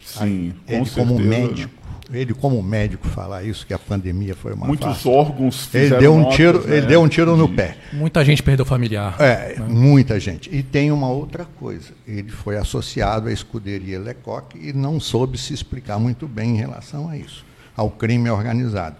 Sim, 0.02 0.54
com 0.66 0.72
ele, 0.72 0.84
certeza, 0.86 1.06
como 1.06 1.20
médico, 1.20 1.87
ele 2.12 2.32
como 2.32 2.62
médico 2.62 3.06
falar 3.06 3.42
isso 3.42 3.66
que 3.66 3.74
a 3.74 3.78
pandemia 3.78 4.34
foi 4.34 4.54
uma 4.54 4.66
muitos 4.66 4.86
farsa. 4.86 5.08
órgãos 5.08 5.74
ele 5.74 5.96
deu 5.96 6.14
um 6.14 6.30
tiro 6.30 6.66
né, 6.66 6.78
ele 6.78 6.86
deu 6.86 7.02
um 7.02 7.08
tiro 7.08 7.36
no 7.36 7.48
pé. 7.48 7.76
Muita 7.92 8.24
gente 8.24 8.42
perdeu 8.42 8.64
familiar 8.64 9.16
é 9.18 9.56
né? 9.58 9.66
muita 9.68 10.18
gente. 10.18 10.54
E 10.54 10.62
tem 10.62 10.90
uma 10.90 11.08
outra 11.08 11.44
coisa. 11.44 11.90
Ele 12.06 12.30
foi 12.30 12.56
associado 12.56 13.28
à 13.28 13.32
escuderia 13.32 13.98
Lecoq 13.98 14.58
e 14.58 14.72
não 14.72 14.98
soube 14.98 15.36
se 15.36 15.52
explicar 15.52 15.98
muito 15.98 16.26
bem 16.26 16.50
em 16.50 16.56
relação 16.56 17.08
a 17.08 17.16
isso 17.16 17.44
ao 17.76 17.90
crime 17.90 18.28
organizado. 18.28 18.96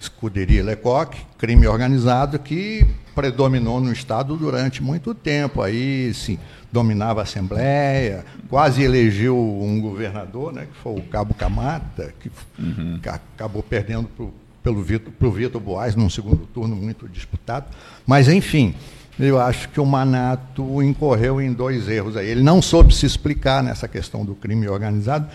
Escuderia 0.00 0.62
Lecoq 0.62 1.16
crime 1.36 1.66
organizado 1.66 2.38
que 2.38 2.86
predominou 3.14 3.80
no 3.80 3.92
estado 3.92 4.36
durante 4.36 4.82
muito 4.82 5.14
tempo. 5.14 5.60
Aí 5.60 6.12
sim 6.14 6.38
dominava 6.74 7.20
a 7.20 7.22
Assembleia, 7.22 8.24
quase 8.50 8.82
elegeu 8.82 9.38
um 9.38 9.80
governador, 9.80 10.52
né, 10.52 10.66
que 10.66 10.76
foi 10.82 10.98
o 10.98 11.02
Cabo 11.02 11.32
Camata, 11.32 12.12
que 12.18 12.28
uhum. 12.58 12.98
acabou 13.06 13.62
perdendo 13.62 14.08
pro, 14.08 14.34
pelo 14.60 14.82
Vitor, 14.82 15.12
para 15.16 15.28
o 15.28 15.30
Vitor 15.30 15.60
Boas 15.60 15.94
num 15.94 16.10
segundo 16.10 16.48
turno 16.52 16.74
muito 16.74 17.08
disputado. 17.08 17.66
Mas, 18.04 18.28
enfim, 18.28 18.74
eu 19.20 19.40
acho 19.40 19.68
que 19.68 19.80
o 19.80 19.86
Manato 19.86 20.82
incorreu 20.82 21.40
em 21.40 21.52
dois 21.52 21.88
erros 21.88 22.16
aí. 22.16 22.28
Ele 22.28 22.42
não 22.42 22.60
soube 22.60 22.92
se 22.92 23.06
explicar 23.06 23.62
nessa 23.62 23.86
questão 23.86 24.24
do 24.24 24.34
crime 24.34 24.68
organizado 24.68 25.28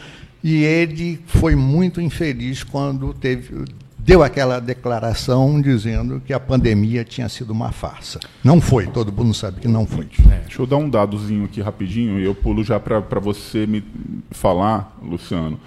e 0.44 0.64
ele 0.64 1.22
foi 1.26 1.56
muito 1.56 2.02
infeliz 2.02 2.64
quando 2.64 3.14
teve 3.14 3.64
deu 4.10 4.24
aquela 4.24 4.60
declaração 4.60 5.62
dizendo 5.62 6.20
que 6.20 6.34
a 6.34 6.40
pandemia 6.40 7.06
tinha 7.06 7.30
sido 7.30 7.52
uma 7.52 7.72
farsa. 7.72 8.20
Não 8.44 8.60
foi, 8.60 8.88
todo 8.88 9.12
mundo 9.12 9.36
sabe 9.36 9.62
que 9.62 9.68
não 9.68 9.86
foi. 9.86 10.08
É, 10.32 10.40
deixa 10.40 10.60
eu 10.60 10.66
dar 10.66 10.78
um 10.78 10.90
dadozinho 10.90 11.46
aqui 11.46 11.62
rapidinho 11.62 12.20
e 12.20 12.26
eu 12.26 12.34
pulo 12.34 12.64
já 12.64 12.80
para 12.80 13.20
você 13.20 13.68
me 13.68 13.84
falar, 14.32 14.98
Luciano. 15.00 15.60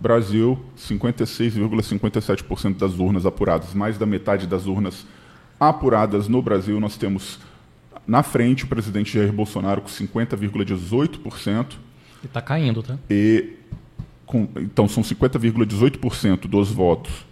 Brasil, 0.00 0.58
56,57% 0.78 2.78
das 2.78 2.98
urnas 2.98 3.26
apuradas, 3.26 3.74
mais 3.74 3.98
da 3.98 4.06
metade 4.06 4.46
das 4.46 4.64
urnas 4.64 5.04
apuradas 5.58 6.26
no 6.26 6.40
Brasil, 6.40 6.80
nós 6.80 6.96
temos 6.96 7.38
na 8.06 8.22
frente 8.22 8.64
o 8.64 8.66
presidente 8.66 9.12
Jair 9.12 9.30
Bolsonaro 9.30 9.82
com 9.82 9.88
50,18%. 9.88 11.66
E 12.22 12.26
está 12.26 12.40
caindo, 12.40 12.82
tá? 12.82 12.96
E 13.10 13.58
com, 14.24 14.48
então 14.56 14.88
são 14.88 15.02
50,18% 15.02 16.46
dos 16.46 16.70
votos 16.70 17.28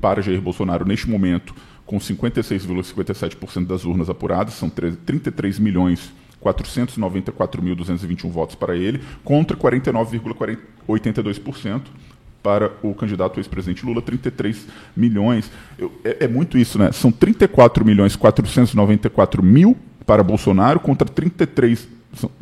para 0.00 0.22
Jair 0.22 0.40
Bolsonaro 0.40 0.84
neste 0.84 1.08
momento, 1.08 1.54
com 1.84 1.98
56,57% 1.98 3.66
das 3.66 3.84
urnas 3.84 4.10
apuradas, 4.10 4.54
são 4.54 4.68
33 4.68 5.58
milhões 5.58 6.12
494.221 6.42 8.30
votos 8.30 8.54
para 8.54 8.76
ele, 8.76 9.00
contra 9.24 9.56
49,82% 9.56 11.82
para 12.42 12.70
o 12.82 12.94
candidato 12.94 13.40
ex-presidente 13.40 13.84
Lula, 13.84 14.00
33 14.00 14.66
milhões. 14.96 15.50
Eu, 15.76 15.92
é, 16.04 16.24
é, 16.24 16.28
muito 16.28 16.56
isso, 16.56 16.78
né? 16.78 16.92
São 16.92 17.10
34 17.10 17.84
milhões 17.84 18.14
494 18.14 19.42
mil 19.42 19.76
para 20.06 20.22
Bolsonaro 20.22 20.78
contra 20.78 21.08
33, 21.08 21.88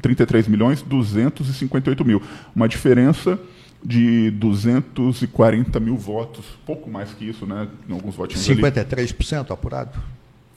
33 0.03 0.49
milhões 0.49 0.83
258 0.83 2.05
mil. 2.05 2.21
Uma 2.55 2.69
diferença 2.69 3.41
de 3.85 4.31
240 4.31 5.79
mil 5.79 5.97
votos, 5.97 6.45
pouco 6.65 6.89
mais 6.89 7.13
que 7.13 7.29
isso, 7.29 7.45
né? 7.45 7.69
Em 7.89 7.93
alguns 7.93 8.15
votinhos 8.15 8.47
53% 8.47 9.41
ali. 9.41 9.47
apurado? 9.51 10.03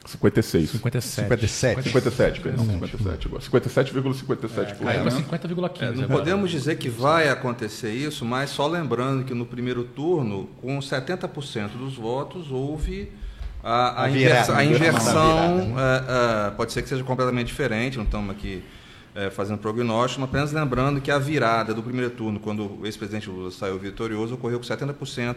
56. 0.06 0.70
57. 0.70 1.24
57. 1.28 1.84
57, 1.84 2.40
perdão. 2.40 2.66
57 2.66 3.28
agora. 3.28 3.44
57,57%. 3.44 4.60
É, 4.60 4.86
caiu 4.86 5.02
para 5.04 5.40
50,15%. 5.40 5.82
É, 5.82 5.92
não 5.92 6.08
podemos 6.08 6.50
dizer 6.50 6.78
que 6.78 6.88
vai 6.88 7.28
acontecer 7.28 7.92
isso, 7.92 8.24
mas 8.24 8.50
só 8.50 8.66
lembrando 8.68 9.26
que 9.26 9.34
no 9.34 9.46
primeiro 9.46 9.84
turno, 9.84 10.50
com 10.62 10.80
70% 10.80 11.72
dos 11.78 11.96
votos, 11.96 12.50
houve 12.50 13.12
a, 13.62 14.04
a, 14.04 14.06
a, 14.06 14.08
virada, 14.08 14.56
a 14.56 14.64
inversão. 14.64 15.58
Virada, 15.58 15.66
né? 15.66 15.76
é, 15.78 16.48
é, 16.48 16.52
pode 16.52 16.72
ser 16.72 16.82
que 16.82 16.88
seja 16.88 17.04
completamente 17.04 17.48
diferente, 17.48 17.98
não 17.98 18.06
estamos 18.06 18.32
aqui 18.32 18.64
é, 19.18 19.32
fazendo 19.32 19.58
prognóstico, 19.58 20.22
mas 20.22 20.30
apenas 20.30 20.52
lembrando 20.52 21.02
que 21.02 21.10
a 21.10 21.18
virada 21.18 21.74
do 21.74 21.82
primeiro 21.82 22.12
turno, 22.12 22.40
quando 22.40 22.80
o 22.82 22.86
ex-presidente 22.86 23.28
Lula 23.28 23.50
saiu 23.50 23.80
vitorioso, 23.80 24.36
ocorreu 24.36 24.60
com 24.60 24.66
70% 24.66 25.36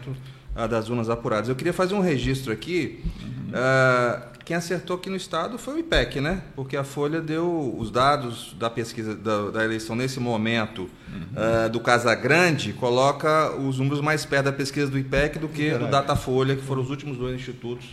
ah, 0.54 0.66
das 0.66 0.90
urnas 0.90 1.08
apuradas. 1.08 1.48
Eu 1.48 1.56
queria 1.56 1.72
fazer 1.72 1.94
um 1.94 2.00
registro 2.00 2.52
aqui. 2.52 3.02
Uhum. 3.22 3.48
Uh, 3.48 4.30
quem 4.44 4.54
acertou 4.54 4.96
aqui 4.96 5.08
no 5.08 5.16
estado 5.16 5.56
foi 5.56 5.76
o 5.76 5.78
IPEC, 5.78 6.20
né? 6.20 6.42
Porque 6.54 6.76
a 6.76 6.84
Folha 6.84 7.22
deu 7.22 7.74
os 7.78 7.90
dados 7.90 8.54
da 8.58 8.68
pesquisa 8.68 9.14
da, 9.14 9.50
da 9.50 9.64
eleição 9.64 9.96
nesse 9.96 10.20
momento 10.20 10.82
uhum. 10.82 11.66
uh, 11.66 11.70
do 11.70 11.80
Casagrande, 11.80 12.74
coloca 12.74 13.56
os 13.56 13.78
números 13.78 14.02
mais 14.02 14.26
perto 14.26 14.44
da 14.46 14.52
pesquisa 14.52 14.90
do 14.90 14.98
IPEC 14.98 15.38
do 15.38 15.48
que 15.48 15.70
do 15.70 15.86
Datafolha, 15.88 16.54
que 16.54 16.62
foram 16.62 16.82
os 16.82 16.90
últimos 16.90 17.16
dois 17.16 17.34
institutos 17.34 17.86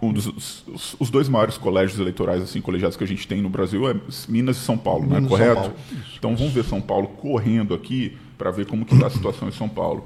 Um 0.00 0.12
dos, 0.12 0.64
os, 0.66 0.96
os, 0.98 1.10
dois 1.10 1.28
maiores 1.28 1.58
colégios 1.58 1.98
eleitorais 1.98 2.40
assim 2.42 2.60
colegiados 2.60 2.96
que 2.96 3.02
a 3.04 3.06
gente 3.06 3.26
tem 3.26 3.42
no 3.42 3.48
Brasil 3.48 3.88
é 3.88 3.96
Minas 4.28 4.58
e 4.58 4.60
São 4.60 4.76
Paulo, 4.76 5.06
não 5.06 5.16
é 5.16 5.22
correto? 5.22 5.54
Paulo. 5.54 5.74
Então 6.16 6.36
vamos 6.36 6.52
ver 6.52 6.64
São 6.64 6.80
Paulo 6.80 7.08
correndo 7.08 7.74
aqui 7.74 8.16
para 8.36 8.50
ver 8.50 8.66
como 8.66 8.84
que 8.84 8.92
está 8.94 9.06
a 9.06 9.10
situação 9.10 9.48
em 9.48 9.52
São 9.52 9.68
Paulo. 9.68 10.04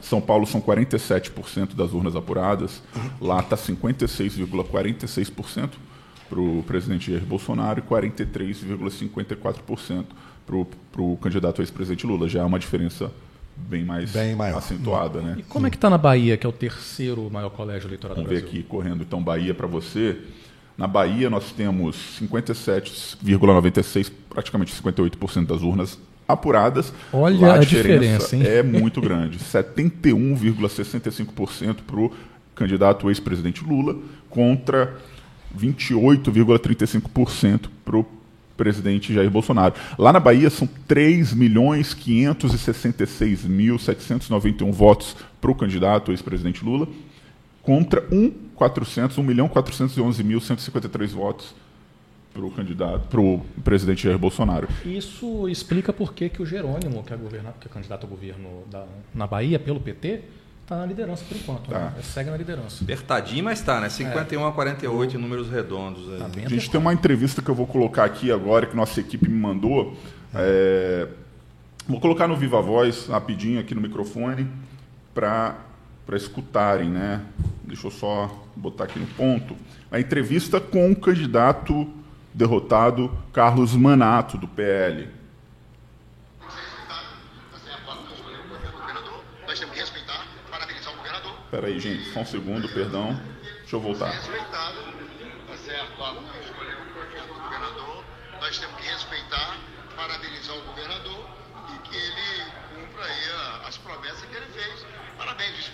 São 0.00 0.20
Paulo 0.20 0.46
são 0.46 0.60
47% 0.60 1.74
das 1.74 1.92
urnas 1.92 2.14
apuradas, 2.16 2.82
lá 3.20 3.40
está 3.40 3.56
56,46% 3.56 5.70
para 6.28 6.40
o 6.40 6.62
presidente 6.64 7.10
Jair 7.10 7.24
Bolsonaro 7.24 7.80
e 7.80 7.82
43,54% 7.82 10.04
para 10.46 10.56
o 11.02 11.16
candidato 11.16 11.60
ex-presidente 11.60 12.06
Lula. 12.06 12.28
Já 12.28 12.40
é 12.40 12.44
uma 12.44 12.58
diferença 12.58 13.10
bem 13.56 13.84
mais 13.84 14.12
bem 14.12 14.34
maior. 14.34 14.58
acentuada. 14.58 15.20
Né? 15.20 15.36
E 15.38 15.42
como 15.42 15.66
é 15.66 15.70
que 15.70 15.76
está 15.76 15.90
na 15.90 15.98
Bahia, 15.98 16.36
que 16.36 16.46
é 16.46 16.48
o 16.48 16.52
terceiro 16.52 17.28
maior 17.30 17.50
colégio 17.50 17.88
eleitoral 17.88 18.14
Vamos 18.14 18.28
do 18.28 18.32
Brasil? 18.32 18.50
ver 18.50 18.58
aqui, 18.58 18.68
correndo 18.68 19.02
então 19.02 19.22
Bahia 19.22 19.54
para 19.54 19.66
você. 19.66 20.18
Na 20.76 20.86
Bahia 20.86 21.30
nós 21.30 21.52
temos 21.52 21.96
57,96, 22.20 24.12
praticamente 24.28 24.74
58% 24.74 25.46
das 25.46 25.62
urnas 25.62 25.98
apuradas. 26.28 26.92
Olha 27.12 27.52
a, 27.52 27.54
a 27.54 27.58
diferença, 27.58 28.36
diferença 28.36 28.36
é 28.36 28.62
muito 28.62 29.00
grande. 29.00 29.38
71,65% 29.38 31.76
para 31.86 31.98
o 31.98 32.12
candidato 32.54 33.08
ex-presidente 33.08 33.64
Lula 33.64 33.96
contra 34.28 34.98
28,35% 35.58 37.70
para 37.84 37.96
o 37.96 38.06
presidente 38.56 39.12
Jair 39.12 39.30
Bolsonaro. 39.30 39.74
Lá 39.98 40.12
na 40.12 40.20
Bahia 40.20 40.50
são 40.50 40.68
3 40.88 41.34
milhões 41.34 41.94
566 41.94 43.44
mil 43.44 43.78
791 43.78 44.72
votos 44.72 45.16
para 45.40 45.50
o 45.50 45.54
candidato 45.54 46.10
ex-presidente 46.10 46.64
Lula, 46.64 46.88
contra 47.62 48.06
1, 48.10 48.30
400, 48.54 49.18
1 49.18 49.22
milhão 49.22 49.48
411 49.48 50.22
mil 50.24 50.40
153 50.40 51.12
votos 51.12 51.54
para 52.32 52.44
o 52.44 52.50
candidato, 52.50 53.08
para 53.08 53.20
o 53.20 53.40
presidente 53.64 54.04
Jair 54.04 54.18
Bolsonaro. 54.18 54.68
Isso 54.84 55.48
explica 55.48 55.92
por 55.92 56.12
que, 56.12 56.28
que 56.28 56.42
o 56.42 56.46
Jerônimo, 56.46 57.02
que 57.02 57.12
é, 57.12 57.16
que 57.60 57.66
é 57.66 57.70
candidato 57.70 58.04
ao 58.04 58.10
governo 58.10 58.64
da, 58.70 58.84
na 59.14 59.26
Bahia 59.26 59.58
pelo 59.58 59.80
PT, 59.80 60.22
Está 60.66 60.78
na 60.78 60.86
liderança 60.86 61.24
por 61.28 61.36
enquanto. 61.36 61.70
Tá. 61.70 61.78
Né? 61.78 61.92
Segue 62.02 62.28
na 62.28 62.36
liderança. 62.36 62.82
Apertadinho, 62.82 63.44
mas 63.44 63.60
está, 63.60 63.80
né? 63.80 63.88
51 63.88 64.40
é. 64.42 64.48
a 64.48 64.50
48 64.50 65.16
em 65.16 65.20
números 65.20 65.48
redondos. 65.48 66.18
Tá 66.18 66.26
a 66.44 66.48
gente 66.48 66.68
tem 66.68 66.80
uma 66.80 66.92
entrevista 66.92 67.40
que 67.40 67.48
eu 67.48 67.54
vou 67.54 67.68
colocar 67.68 68.02
aqui 68.02 68.32
agora, 68.32 68.66
que 68.66 68.74
nossa 68.74 68.98
equipe 68.98 69.28
me 69.28 69.38
mandou. 69.38 69.96
É... 70.34 71.06
Vou 71.86 72.00
colocar 72.00 72.26
no 72.26 72.34
Viva 72.34 72.60
Voz, 72.60 73.06
rapidinho, 73.06 73.60
aqui 73.60 73.76
no 73.76 73.80
microfone, 73.80 74.50
para 75.14 75.54
escutarem, 76.14 76.90
né? 76.90 77.22
Deixa 77.62 77.86
eu 77.86 77.92
só 77.92 78.44
botar 78.56 78.84
aqui 78.84 78.98
no 78.98 79.06
ponto. 79.06 79.54
A 79.88 80.00
entrevista 80.00 80.60
com 80.60 80.90
o 80.90 80.96
candidato 80.96 81.88
derrotado 82.34 83.16
Carlos 83.32 83.72
Manato, 83.76 84.36
do 84.36 84.48
PL. 84.48 85.15
Espera 91.46 91.68
aí, 91.68 91.78
gente, 91.78 92.12
só 92.12 92.20
um 92.20 92.26
segundo, 92.26 92.68
perdão. 92.68 93.14
Deixa 93.60 93.76
eu 93.76 93.80
voltar. 93.80 94.10
Respeitado, 94.10 94.78
tá 95.46 95.56
certo? 95.56 95.92
Escolheu 96.42 96.78
o 96.80 96.86
projeto 96.92 97.28
do 97.28 97.34
governador, 97.34 98.04
nós 98.40 98.58
temos 98.58 98.76
que 98.80 98.88
respeitar, 98.88 99.56
parabenizar 99.94 100.56
o 100.56 100.60
governador 100.62 101.30
e 101.72 101.88
que 101.88 101.96
ele 101.96 102.50
cumpra 102.74 103.04
aí 103.04 103.64
as 103.64 103.78
promessas 103.78 104.24
que 104.24 104.34
ele 104.36 104.46
fez. 104.46 104.86
Parabéns, 105.16 105.70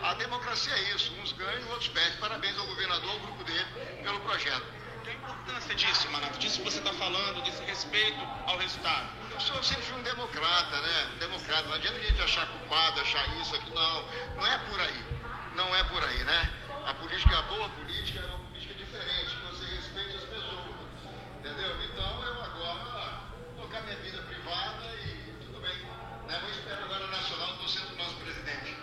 a 0.00 0.14
democracia 0.14 0.72
é 0.72 0.94
isso, 0.94 1.12
uns 1.20 1.32
ganham, 1.32 1.70
outros 1.70 1.88
perdem. 1.88 2.18
Parabéns 2.20 2.56
ao 2.56 2.66
governador, 2.68 3.10
ao 3.10 3.18
grupo 3.18 3.42
dele, 3.42 3.66
pelo 4.04 4.20
projeto. 4.20 4.64
Que 5.02 5.10
importância 5.10 5.74
disso, 5.74 6.08
Manato? 6.12 6.38
Disso 6.38 6.58
que 6.58 6.64
você 6.64 6.78
está 6.78 6.92
falando, 6.92 7.42
desse 7.42 7.64
respeito 7.64 8.20
ao 8.46 8.58
resultado? 8.58 9.08
Eu 9.36 9.40
sou 9.40 9.62
sempre 9.62 9.92
um 9.92 10.02
democrata, 10.02 10.80
né? 10.80 11.10
democrata. 11.20 11.68
Não 11.68 11.74
adianta 11.74 11.98
a 11.98 12.02
gente 12.02 12.22
achar 12.22 12.46
culpado, 12.46 13.00
achar 13.00 13.28
isso, 13.40 13.54
aqui. 13.54 13.70
Não, 13.70 14.08
não 14.34 14.46
é 14.46 14.58
por 14.58 14.80
aí 14.80 15.16
não 15.56 15.74
é 15.74 15.82
por 15.84 16.04
aí, 16.04 16.22
né? 16.24 16.50
A 16.86 16.94
política, 16.94 17.38
a 17.38 17.42
boa 17.42 17.68
política 17.70 18.20
é 18.20 18.26
uma 18.26 18.38
política 18.46 18.74
diferente, 18.74 19.36
que 19.36 19.46
você 19.46 19.64
respeite 19.74 20.16
as 20.16 20.24
pessoas. 20.24 20.66
Entendeu? 21.38 21.82
Então 21.82 22.24
eu 22.24 22.44
agora 22.44 23.22
vou 23.56 23.64
tocar 23.64 23.80
minha 23.82 23.96
vida 23.96 24.22
privada 24.22 24.84
e 25.02 25.34
tudo 25.40 25.60
bem. 25.60 25.78
Né? 26.28 26.38
Vou 26.40 26.50
esperar 26.50 26.82
agora 26.82 27.06
nacional, 27.06 27.52
estou 27.52 27.68
sendo 27.68 27.94
o 27.94 27.96
nosso 27.96 28.14
presidente. 28.16 28.76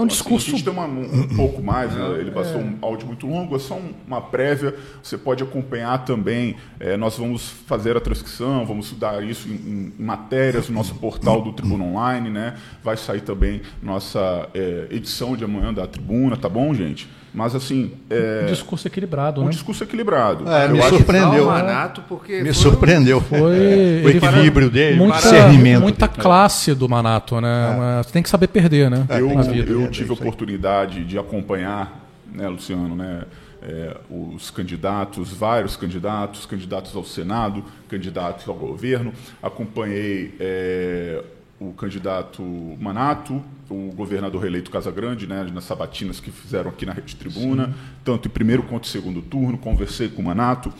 É 0.00 0.02
um 0.02 0.06
discurso. 0.06 0.46
Assim, 0.46 0.54
a 0.54 0.58
gente 0.58 0.64
tem 0.64 0.72
uma, 0.72 0.86
um, 0.86 1.02
um, 1.02 1.36
pouco 1.36 1.62
mais, 1.62 1.94
né? 1.94 2.18
ele 2.18 2.30
passou 2.30 2.58
é. 2.58 2.64
um 2.64 2.78
áudio 2.80 3.06
muito 3.06 3.26
longo, 3.26 3.54
é 3.54 3.58
só 3.58 3.78
uma 4.06 4.20
prévia. 4.20 4.74
Você 5.02 5.18
pode 5.18 5.42
acompanhar 5.42 6.04
também. 6.06 6.56
É, 6.78 6.96
nós 6.96 7.18
vamos 7.18 7.50
fazer 7.66 7.96
a 7.96 8.00
transcrição, 8.00 8.64
vamos 8.64 8.92
dar 8.92 9.22
isso 9.22 9.48
em, 9.48 9.92
em, 9.98 10.02
matérias 10.02 10.68
no 10.70 10.74
nosso 10.74 10.94
portal 10.94 11.42
do 11.42 11.52
Tribuna 11.52 11.84
Online, 11.84 12.30
né? 12.30 12.56
Vai 12.82 12.96
sair 12.96 13.20
também 13.20 13.60
nossa 13.82 14.48
é, 14.54 14.86
edição 14.90 15.36
de 15.36 15.44
amanhã 15.44 15.74
da 15.74 15.86
Tribuna, 15.86 16.34
tá 16.36 16.48
bom, 16.48 16.72
gente? 16.72 17.06
Mas 17.32 17.54
assim. 17.54 17.92
É... 18.08 18.42
Um 18.44 18.46
discurso 18.46 18.86
equilibrado, 18.88 19.40
um 19.40 19.44
né? 19.44 19.50
discurso 19.50 19.84
equilibrado. 19.84 20.48
É, 20.50 20.68
me 20.68 20.82
surpreendeu. 20.82 21.46
Manato 21.46 22.02
porque 22.08 22.42
me 22.42 22.52
surpreendeu. 22.52 23.20
Foi 23.20 23.38
é, 23.38 24.02
o 24.04 24.08
equilíbrio 24.08 24.70
dele, 24.70 24.96
muita, 24.96 25.16
discernimento. 25.18 25.80
Muita 25.82 26.08
classe 26.08 26.74
do 26.74 26.88
Manato, 26.88 27.40
né? 27.40 27.98
É. 28.00 28.02
Você 28.02 28.12
tem 28.12 28.22
que 28.22 28.28
saber 28.28 28.48
perder, 28.48 28.90
né? 28.90 29.06
Eu, 29.10 29.30
eu 29.30 29.90
tive 29.90 30.10
a 30.10 30.14
oportunidade 30.14 31.04
de 31.04 31.18
acompanhar, 31.18 32.06
né, 32.32 32.48
Luciano, 32.48 32.96
né? 32.96 33.22
É, 33.62 33.94
os 34.08 34.50
candidatos, 34.50 35.34
vários 35.34 35.76
candidatos, 35.76 36.46
candidatos 36.46 36.96
ao 36.96 37.04
Senado, 37.04 37.62
candidatos 37.88 38.48
ao 38.48 38.54
governo. 38.54 39.12
Acompanhei 39.42 40.34
é, 40.40 41.22
o 41.60 41.74
candidato 41.74 42.42
Manato, 42.80 43.42
o 43.68 43.92
governador 43.94 44.46
eleito 44.46 44.70
Casagrande, 44.70 45.26
né, 45.26 45.46
nas 45.52 45.64
sabatinas 45.64 46.18
que 46.18 46.30
fizeram 46.30 46.70
aqui 46.70 46.86
na 46.86 46.92
Rede 46.92 47.14
Tribuna, 47.14 47.66
Sim. 47.66 47.74
tanto 48.02 48.28
em 48.28 48.30
primeiro 48.30 48.62
quanto 48.62 48.88
em 48.88 48.90
segundo 48.90 49.20
turno, 49.20 49.58
conversei 49.58 50.08
com 50.08 50.22
o 50.22 50.24
Manato. 50.24 50.72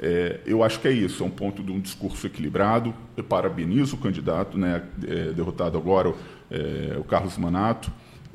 É, 0.00 0.40
eu 0.46 0.64
acho 0.64 0.80
que 0.80 0.88
é 0.88 0.90
isso, 0.90 1.22
é 1.22 1.26
um 1.26 1.30
ponto 1.30 1.62
de 1.62 1.70
um 1.70 1.78
discurso 1.78 2.26
equilibrado. 2.26 2.94
Eu 3.16 3.22
parabenizo 3.22 3.96
o 3.96 3.98
candidato, 3.98 4.56
né, 4.56 4.82
é, 5.06 5.32
derrotado 5.32 5.76
agora, 5.76 6.14
é, 6.50 6.96
o 6.98 7.04
Carlos 7.04 7.36
Manato. 7.36 7.92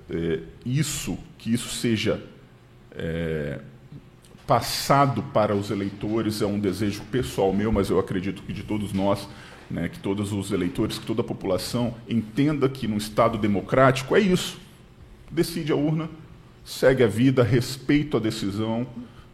É, 0.10 0.42
isso, 0.64 1.18
que 1.38 1.52
isso 1.52 1.68
seja 1.68 2.24
é, 2.92 3.60
passado 4.46 5.22
para 5.34 5.54
os 5.54 5.70
eleitores 5.70 6.42
é 6.42 6.46
um 6.46 6.60
desejo 6.60 7.02
pessoal 7.12 7.52
meu, 7.52 7.72
mas 7.72 7.90
eu 7.90 8.00
acredito 8.00 8.42
que 8.44 8.54
de 8.54 8.64
todos 8.64 8.94
nós, 8.94 9.28
né, 9.70 9.90
que 9.90 10.00
todos 10.00 10.32
os 10.32 10.52
eleitores, 10.52 10.98
que 10.98 11.06
toda 11.06 11.22
a 11.22 11.24
população 11.24 11.94
entenda 12.08 12.70
que 12.70 12.88
no 12.88 12.98
Estado 12.98 13.38
democrático 13.38 14.16
é 14.16 14.20
isso. 14.20 14.60
Decide 15.30 15.72
a 15.72 15.76
urna, 15.76 16.10
segue 16.64 17.04
a 17.04 17.08
vida, 17.08 17.44
respeito 17.44 18.18
a 18.18 18.20
decisão, 18.20 18.88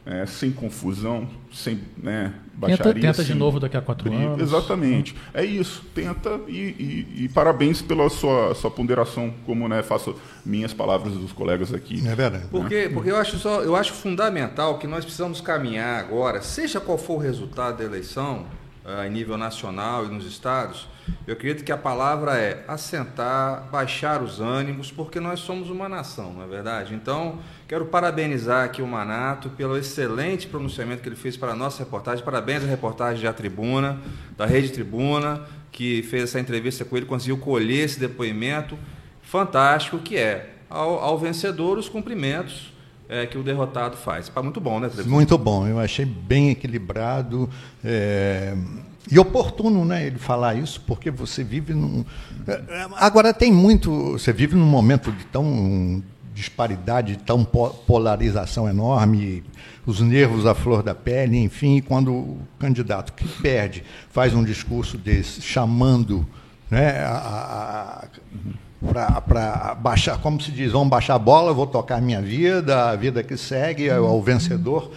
é, 0.06 0.26
sem 0.26 0.52
confusão, 0.52 1.30
sem 1.52 1.80
né, 1.98 2.34
baixaria. 2.54 2.94
Tenta, 2.94 3.00
tenta 3.00 3.24
sem 3.24 3.26
de 3.26 3.36
novo 3.36 3.60
daqui 3.60 3.78
a 3.78 3.82
quatro 3.82 4.10
briga. 4.10 4.26
anos. 4.26 4.42
Exatamente. 4.42 5.16
É 5.34 5.46
isso. 5.46 5.84
Tenta 5.96 6.42
e, 6.48 6.52
e, 6.52 7.24
e 7.24 7.30
parabéns 7.30 7.82
pela 7.82 8.10
sua, 8.10 8.54
sua 8.54 8.70
ponderação, 8.70 9.34
como 9.46 9.68
né, 9.68 9.82
faço 9.82 10.16
minhas 10.46 10.74
palavras 10.74 11.14
dos 11.14 11.32
colegas 11.32 11.74
aqui. 11.74 12.06
É 12.06 12.16
verdade. 12.16 12.48
Porque, 12.52 12.90
porque 12.94 13.12
eu, 13.12 13.18
acho 13.18 13.38
só, 13.38 13.62
eu 13.62 13.76
acho 13.76 13.94
fundamental 13.94 14.78
que 14.78 14.88
nós 14.88 15.06
precisamos 15.06 15.40
caminhar 15.40 16.00
agora, 16.00 16.42
seja 16.42 16.82
qual 16.82 16.98
for 16.98 17.14
o 17.14 17.20
resultado 17.20 17.78
da 17.78 17.84
eleição, 17.86 18.46
uh, 18.86 19.06
em 19.06 19.10
nível 19.10 19.38
nacional 19.38 20.06
e 20.06 20.10
nos 20.10 20.26
estados, 20.26 20.88
eu 21.28 21.34
acredito 21.34 21.64
que 21.64 21.72
a 21.72 21.78
palavra 21.78 22.38
é 22.38 22.64
assentar, 22.68 23.68
baixar 23.72 24.22
os 24.22 24.40
ânimos, 24.40 24.92
porque 24.92 25.20
nós 25.20 25.40
somos 25.40 25.70
uma 25.70 25.90
nação, 25.90 26.34
não 26.34 26.44
é 26.44 26.48
verdade? 26.48 26.94
Então, 26.94 27.40
quero 27.68 27.86
parabenizar 27.86 28.66
aqui 28.66 28.82
o 28.82 28.88
Manato 28.88 29.50
pelo 29.50 29.78
excelente 29.78 30.48
pronunciamento 30.48 31.02
que 31.02 31.10
ele 31.10 31.16
fez 31.16 31.36
para 31.36 31.52
a 31.52 31.56
nossa 31.56 31.84
reportagem. 31.84 32.24
Parabéns 32.24 32.64
à 32.64 32.68
reportagem 32.68 33.24
da 33.24 33.34
Tribuna, 33.34 34.00
da 34.38 34.46
Rede 34.46 34.70
Tribuna, 34.70 35.42
que 35.72 36.04
fez 36.04 36.24
essa 36.24 36.40
entrevista 36.40 36.86
com 36.86 36.96
ele, 36.96 37.06
conseguiu 37.06 37.38
colher 37.38 37.86
esse 37.86 38.00
depoimento 38.00 38.78
fantástico, 39.22 40.00
que 40.00 40.18
é, 40.18 40.56
ao, 40.70 41.00
ao 41.00 41.18
vencedor, 41.18 41.78
os 41.78 41.90
cumprimentos 41.90 42.73
é, 43.08 43.26
que 43.26 43.38
o 43.38 43.44
derrotado 43.44 43.98
faz. 43.98 44.32
Muito 44.42 44.60
bom, 44.60 44.80
né, 44.80 44.90
Tribuna? 44.90 45.16
Muito 45.16 45.38
bom, 45.38 45.68
eu 45.68 45.80
achei 45.80 46.06
bem 46.06 46.50
equilibrado. 46.50 47.50
É... 47.84 48.56
E 49.12 49.20
oportuno, 49.20 49.84
né, 49.84 50.08
ele 50.08 50.18
falar 50.18 50.56
isso, 50.56 50.82
porque 50.88 51.12
você 51.12 51.44
vive 51.44 51.74
num. 51.74 52.06
Agora 52.96 53.34
tem 53.34 53.52
muito. 53.52 54.14
Você 54.14 54.32
vive 54.32 54.56
num 54.56 54.66
momento 54.66 55.12
de 55.12 55.26
tão 55.26 56.02
disparidade, 56.34 57.18
de 57.18 57.24
tão 57.24 57.44
polarização 57.46 58.68
enorme, 58.68 59.44
os 59.86 60.00
nervos 60.00 60.46
à 60.46 60.56
flor 60.56 60.82
da 60.82 60.96
pele, 60.96 61.38
enfim, 61.38 61.82
quando 61.82 62.14
o 62.14 62.40
candidato 62.58 63.14
que 63.14 63.28
perde 63.42 63.84
faz 64.10 64.34
um 64.34 64.44
discurso 64.44 64.98
desse, 64.98 65.42
chamando 65.42 66.26
né, 66.72 67.04
a, 67.06 68.04
a 68.04 68.08
para 68.92 69.76
baixar, 69.76 70.18
como 70.20 70.42
se 70.42 70.52
diz, 70.52 70.72
vamos 70.72 70.90
baixar 70.90 71.16
a 71.16 71.20
bola, 71.20 71.54
vou 71.54 71.68
tocar 71.68 71.98
a 71.98 72.02
minha 72.02 72.22
vida, 72.22 72.90
a 72.90 72.96
vida 72.96 73.24
que 73.24 73.38
segue, 73.38 73.90
ao 73.90 74.22
vencedor 74.22 74.92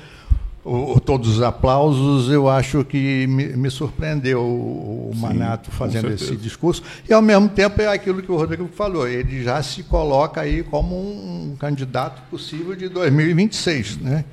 o, 0.66 0.98
todos 0.98 1.36
os 1.36 1.42
aplausos, 1.42 2.28
eu 2.28 2.48
acho 2.48 2.84
que 2.84 3.26
me, 3.28 3.56
me 3.56 3.70
surpreendeu 3.70 4.42
o, 4.42 5.12
Manato 5.14 5.70
fazendo 5.70 6.10
esse 6.12 6.36
discurso. 6.36 6.82
E, 7.08 7.12
ao 7.12 7.22
mesmo 7.22 7.48
tempo, 7.48 7.80
é 7.80 7.86
aquilo 7.86 8.20
que 8.20 8.30
o 8.30 8.36
Rodrigo 8.36 8.68
falou, 8.74 9.06
ele 9.06 9.44
já 9.44 9.62
se 9.62 9.84
coloca 9.84 10.40
aí 10.40 10.64
como 10.64 10.96
um, 10.96 11.54
candidato 11.58 12.20
possível 12.28 12.74
de 12.74 12.88
2026. 12.88 13.98
Né? 13.98 14.24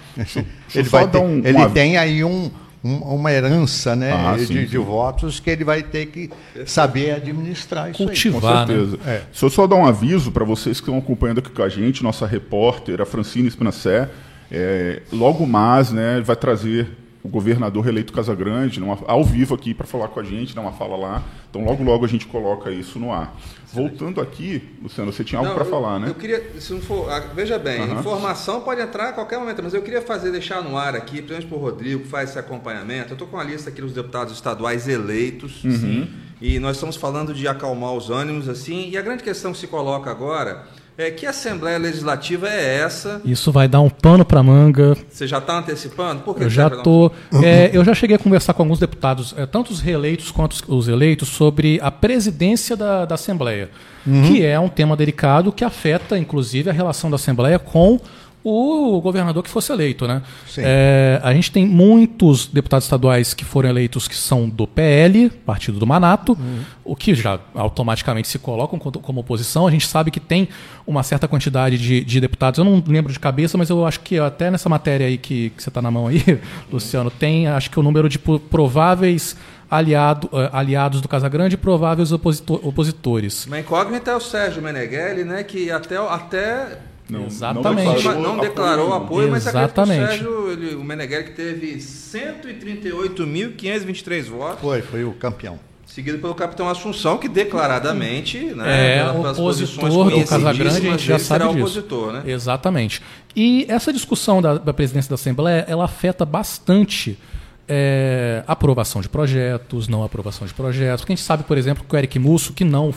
ele 0.74 0.90
vai 0.90 1.08
ter, 1.08 1.20
um, 1.20 1.38
ele 1.38 1.58
uma... 1.58 1.70
tem 1.70 1.98
aí 1.98 2.24
um, 2.24 2.50
uma 2.84 3.32
herança 3.32 3.96
né, 3.96 4.12
ah, 4.12 4.36
sim, 4.38 4.46
de, 4.46 4.60
sim. 4.62 4.66
de, 4.66 4.78
votos 4.78 5.40
que 5.40 5.50
ele 5.50 5.64
vai 5.64 5.82
ter 5.82 6.08
que 6.08 6.30
saber 6.66 7.12
administrar 7.12 7.90
isso 7.90 8.04
Cultivar, 8.04 8.44
aí. 8.44 8.66
Com 8.66 8.74
certeza. 8.74 8.98
Né? 8.98 9.16
É. 9.16 9.22
Se 9.32 9.46
eu 9.46 9.50
só 9.50 9.66
dar 9.66 9.78
um 9.78 9.86
aviso 9.86 10.32
para 10.32 10.44
vocês 10.44 10.82
que 10.82 10.90
estão 10.90 10.98
acompanhando 10.98 11.40
aqui 11.40 11.50
com 11.50 11.64
a 11.64 11.70
gente, 11.70 12.04
nossa 12.04 12.28
repórter, 12.28 13.00
a 13.00 13.06
Francine 13.06 13.48
Espinacé, 13.48 14.10
é, 14.52 15.02
logo 15.14 15.48
mais, 15.48 15.92
né, 15.92 16.22
vai 16.22 16.36
trazer 16.36 16.90
o 17.24 17.30
governador 17.30 17.88
eleito 17.88 18.12
Casagrande 18.12 18.82
numa, 18.82 19.00
ao 19.08 19.24
vivo 19.24 19.56
aqui 19.56 19.74
para 19.74 19.88
falar 19.88 20.10
com 20.10 20.20
a 20.20 20.24
gente, 20.24 20.54
dar 20.54 20.62
uma 20.62 20.74
fala 20.74 20.98
lá. 20.98 21.24
Então, 21.50 21.64
logo, 21.64 21.82
logo 21.82 22.04
a 22.04 22.08
gente 22.08 22.28
coloca 22.28 22.70
isso 22.70 23.00
no 23.00 23.12
ar. 23.12 23.34
Voltando 23.72 24.20
aqui, 24.20 24.62
Luciano, 24.82 25.12
você 25.12 25.24
tinha 25.24 25.40
algo 25.40 25.54
para 25.54 25.64
falar, 25.64 26.00
né? 26.00 26.10
Eu 26.10 26.16
queria, 26.16 26.60
se 26.60 26.74
não 26.74 26.82
for, 26.82 27.10
ah, 27.10 27.22
veja 27.34 27.58
bem, 27.58 27.80
uhum. 27.80 28.00
informação 28.00 28.62
pode 28.62 28.82
entrar 28.82 29.10
a 29.10 29.14
qualquer 29.14 29.40
momento, 29.40 29.64
mas 29.64 29.74
eu 29.74 29.82
queria 29.82 30.02
fazer, 30.02 30.32
deixar 30.32 30.62
no 30.62 30.78
ar 30.78 30.96
aqui, 30.96 31.22
principalmente 31.22 31.48
para 31.48 31.58
o 31.58 31.62
Rodrigo, 31.62 32.02
que 32.02 32.08
faz 32.10 32.30
esse 32.32 32.40
acompanhamento. 32.40 33.12
Eu 33.12 33.14
estou 33.14 33.28
com 33.28 33.40
a 33.40 33.44
lista 33.44 33.70
aqui 33.70 33.82
dos 33.82 33.94
deputados 33.94 34.34
estaduais 34.34 34.88
eleitos, 34.88 35.64
uhum. 35.64 35.72
sim, 35.72 36.10
e 36.42 36.60
nós 36.60 36.76
estamos 36.76 36.98
falando 36.98 37.34
de 37.34 37.48
acalmar 37.48 37.94
os 37.94 38.10
ânimos, 38.10 38.50
assim, 38.50 38.90
e 38.90 38.98
a 38.98 39.02
grande 39.02 39.24
questão 39.24 39.54
que 39.54 39.58
se 39.58 39.68
coloca 39.68 40.12
agora 40.12 40.66
é, 40.98 41.10
que 41.10 41.26
Assembleia 41.26 41.78
Legislativa 41.78 42.48
é 42.48 42.82
essa? 42.82 43.22
Isso 43.26 43.52
vai 43.52 43.68
dar 43.68 43.82
um 43.82 43.90
pano 43.90 44.24
para 44.24 44.44
manga. 44.44 44.96
Você 45.10 45.26
já 45.26 45.40
está 45.40 45.58
antecipando? 45.58 46.22
Por 46.22 46.36
que 46.36 46.44
eu 46.44 46.50
já 46.50 46.70
tô. 46.70 47.12
É, 47.44 47.72
eu 47.74 47.84
já 47.84 47.94
cheguei 47.96 48.16
a 48.16 48.20
conversar 48.20 48.54
com 48.54 48.62
alguns 48.64 48.80
deputados, 48.80 49.34
é, 49.38 49.46
tanto 49.46 49.72
os 49.72 49.80
reeleitos 49.80 50.30
quanto 50.30 50.56
os 50.68 50.88
eleitos, 50.88 51.30
sobre 51.30 51.80
a 51.82 51.90
presidência 51.90 52.76
da, 52.76 53.06
da 53.06 53.16
Assembleia, 53.16 53.70
uhum. 54.06 54.24
que 54.24 54.46
é 54.46 54.60
um 54.60 54.70
tema 54.70 54.96
delicado 54.96 55.52
que 55.52 55.64
afeta, 55.64 56.18
inclusive, 56.18 56.70
a 56.70 56.74
relação 56.74 57.10
da 57.10 57.16
Assembleia 57.16 57.58
com 57.58 58.00
o 58.44 59.00
governador 59.02 59.42
que 59.42 59.50
fosse 59.50 59.72
eleito. 59.72 60.06
Né? 60.08 60.22
É, 60.58 61.20
a 61.24 61.34
gente 61.34 61.52
tem 61.52 61.66
muitos 61.66 62.48
deputados 62.48 62.86
estaduais 62.86 63.34
que 63.34 63.46
foram 63.46 63.70
eleitos 63.70 64.08
que 64.08 64.16
são 64.16 64.50
do 64.50 64.68
PL, 64.68 65.30
partido 65.30 65.80
do 65.80 65.88
Manato, 65.88 66.34
uhum. 66.34 66.62
o 66.84 66.96
que 66.96 67.16
já 67.16 67.40
automaticamente 67.56 68.28
se 68.28 68.38
colocam 68.38 68.78
como 68.78 69.22
oposição. 69.22 69.66
A 69.66 69.72
gente 69.72 69.88
sabe 69.88 70.12
que 70.12 70.20
tem 70.20 70.50
uma 70.86 71.04
certa 71.04 71.28
quantidade 71.28 71.78
de, 71.78 72.04
de 72.04 72.20
deputados, 72.20 72.58
eu 72.58 72.66
não 72.66 72.84
lembro 72.86 73.14
de 73.14 73.20
cabeça, 73.20 73.58
mas 73.58 73.70
eu 73.70 73.86
acho 73.86 74.02
que 74.02 74.20
até 74.20 74.52
nessa 74.52 74.68
matéria 74.68 75.08
aí 75.08 75.18
que, 75.18 75.52
que 75.52 75.64
você 75.64 75.70
está 75.70 75.82
na 75.82 75.90
mão 75.90 76.08
aí, 76.08 76.22
Luciano, 76.72 77.10
tem 77.10 77.48
acho 77.48 77.72
que 77.72 77.80
o 77.80 77.84
número 77.84 78.10
de 78.10 78.20
prováveis 78.20 79.38
aliado, 79.72 80.28
uh, 80.28 80.50
aliados 80.52 81.02
do 81.02 81.08
Casagrande 81.08 81.56
e 81.56 81.58
prováveis 81.58 82.12
opositor, 82.12 82.60
opositores. 82.64 83.48
Uma 83.48 83.60
incógnita 83.60 84.12
é 84.12 84.16
o 84.16 84.20
Sérgio 84.20 84.62
Meneghelli, 84.62 85.24
né, 85.24 85.44
que 85.44 85.72
até, 85.72 85.98
até 85.98 86.78
não, 87.14 87.28
Exatamente. 87.28 87.86
Não 87.86 87.96
declarou, 87.96 88.24
não 88.24 88.38
declarou 88.38 88.94
apoio, 88.94 89.30
mas 89.30 89.46
Exatamente. 89.46 90.04
o 90.04 90.08
Sérgio, 90.08 90.52
ele, 90.52 90.74
o 90.76 90.84
Meneghelli 90.84 91.26
que 91.26 91.32
teve 91.32 91.76
138.523 91.78 94.24
votos. 94.24 94.60
Foi, 94.60 94.82
foi 94.82 95.04
o 95.04 95.14
campeão. 95.14 95.60
Seguido 95.86 96.18
pelo 96.18 96.34
capitão 96.34 96.68
Assunção, 96.68 97.20
que 97.20 97.30
declaradamente 97.30 98.40
né, 98.56 98.98
é 98.98 99.12
opositor 99.12 100.10
do 100.10 100.26
Casagrande, 100.26 100.88
a 100.88 100.92
gente 100.92 101.06
já 101.06 101.20
sabe 101.20 101.46
disso. 101.50 101.60
Opositor, 101.60 102.14
né? 102.14 102.24
Exatamente. 102.26 103.00
E 103.36 103.68
essa 103.70 103.94
discussão 103.94 104.42
da, 104.42 104.58
da 104.58 104.74
presidência 104.74 105.10
da 105.10 105.16
Assembleia, 105.16 105.64
ela 105.68 105.86
afeta 105.86 106.26
bastante 106.26 107.16
é, 107.68 108.44
aprovação 108.48 109.02
de 109.02 109.10
projetos, 109.10 109.88
não 109.88 110.04
aprovação 110.04 110.48
de 110.48 110.54
projetos. 110.56 111.02
Porque 111.02 111.14
a 111.14 111.16
gente 111.16 111.26
sabe, 111.26 111.44
por 111.44 111.60
exemplo, 111.60 111.86
que 111.88 111.96
o 111.96 111.98
Eric 111.98 112.18
Musso, 112.18 112.54
que 112.54 112.64
não 112.64 112.92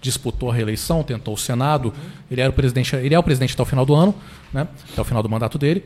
disputou 0.00 0.50
a 0.50 0.54
reeleição, 0.54 1.02
tentou 1.02 1.34
o 1.34 1.38
Senado. 1.38 1.92
Ele 2.30 2.40
era 2.40 2.50
o 2.50 2.52
presidente, 2.52 2.94
ele 2.96 3.14
é 3.14 3.18
o 3.18 3.22
presidente 3.22 3.54
até 3.54 3.62
o 3.62 3.66
final 3.66 3.84
do 3.84 3.94
ano, 3.94 4.14
né? 4.52 4.68
até 4.92 5.00
o 5.00 5.04
final 5.04 5.22
do 5.22 5.28
mandato 5.28 5.58
dele. 5.58 5.84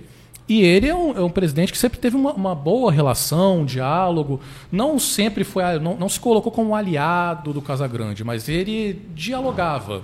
E 0.48 0.62
ele 0.62 0.88
é 0.88 0.94
um, 0.94 1.16
é 1.16 1.20
um 1.20 1.30
presidente 1.30 1.72
que 1.72 1.78
sempre 1.78 1.98
teve 1.98 2.16
uma, 2.16 2.32
uma, 2.32 2.54
boa 2.54 2.90
relação, 2.90 3.60
um 3.60 3.64
diálogo. 3.64 4.40
Não 4.70 4.98
sempre 4.98 5.44
foi, 5.44 5.78
não, 5.78 5.96
não 5.96 6.08
se 6.08 6.18
colocou 6.18 6.50
como 6.50 6.70
um 6.70 6.74
aliado 6.74 7.52
do 7.52 7.62
Casagrande, 7.62 8.24
mas 8.24 8.48
ele 8.48 9.00
dialogava. 9.14 10.02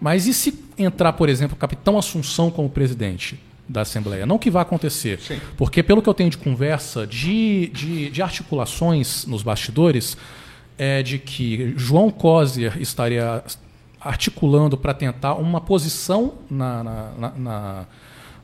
Mas 0.00 0.26
e 0.26 0.34
se 0.34 0.62
entrar, 0.76 1.14
por 1.14 1.28
exemplo, 1.28 1.56
o 1.56 1.58
capitão 1.58 1.98
Assunção 1.98 2.50
como 2.50 2.68
presidente? 2.68 3.38
da 3.68 3.82
Assembleia. 3.82 4.26
Não 4.26 4.38
que 4.38 4.50
vai 4.50 4.62
acontecer. 4.62 5.18
Sim. 5.20 5.40
Porque, 5.56 5.82
pelo 5.82 6.02
que 6.02 6.08
eu 6.08 6.12
tenho 6.12 6.28
de 6.28 6.36
conversa, 6.36 7.06
de, 7.06 7.68
de, 7.68 8.10
de 8.10 8.20
articulações 8.20 9.24
nos 9.24 9.42
bastidores, 9.42 10.16
é 10.78 11.02
de 11.02 11.18
que 11.18 11.74
João 11.76 12.10
Coser 12.10 12.80
estaria 12.80 13.42
articulando 14.00 14.76
para 14.76 14.92
tentar 14.92 15.34
uma 15.34 15.60
posição 15.60 16.34
na, 16.50 16.82
na, 16.82 17.32
na, 17.36 17.86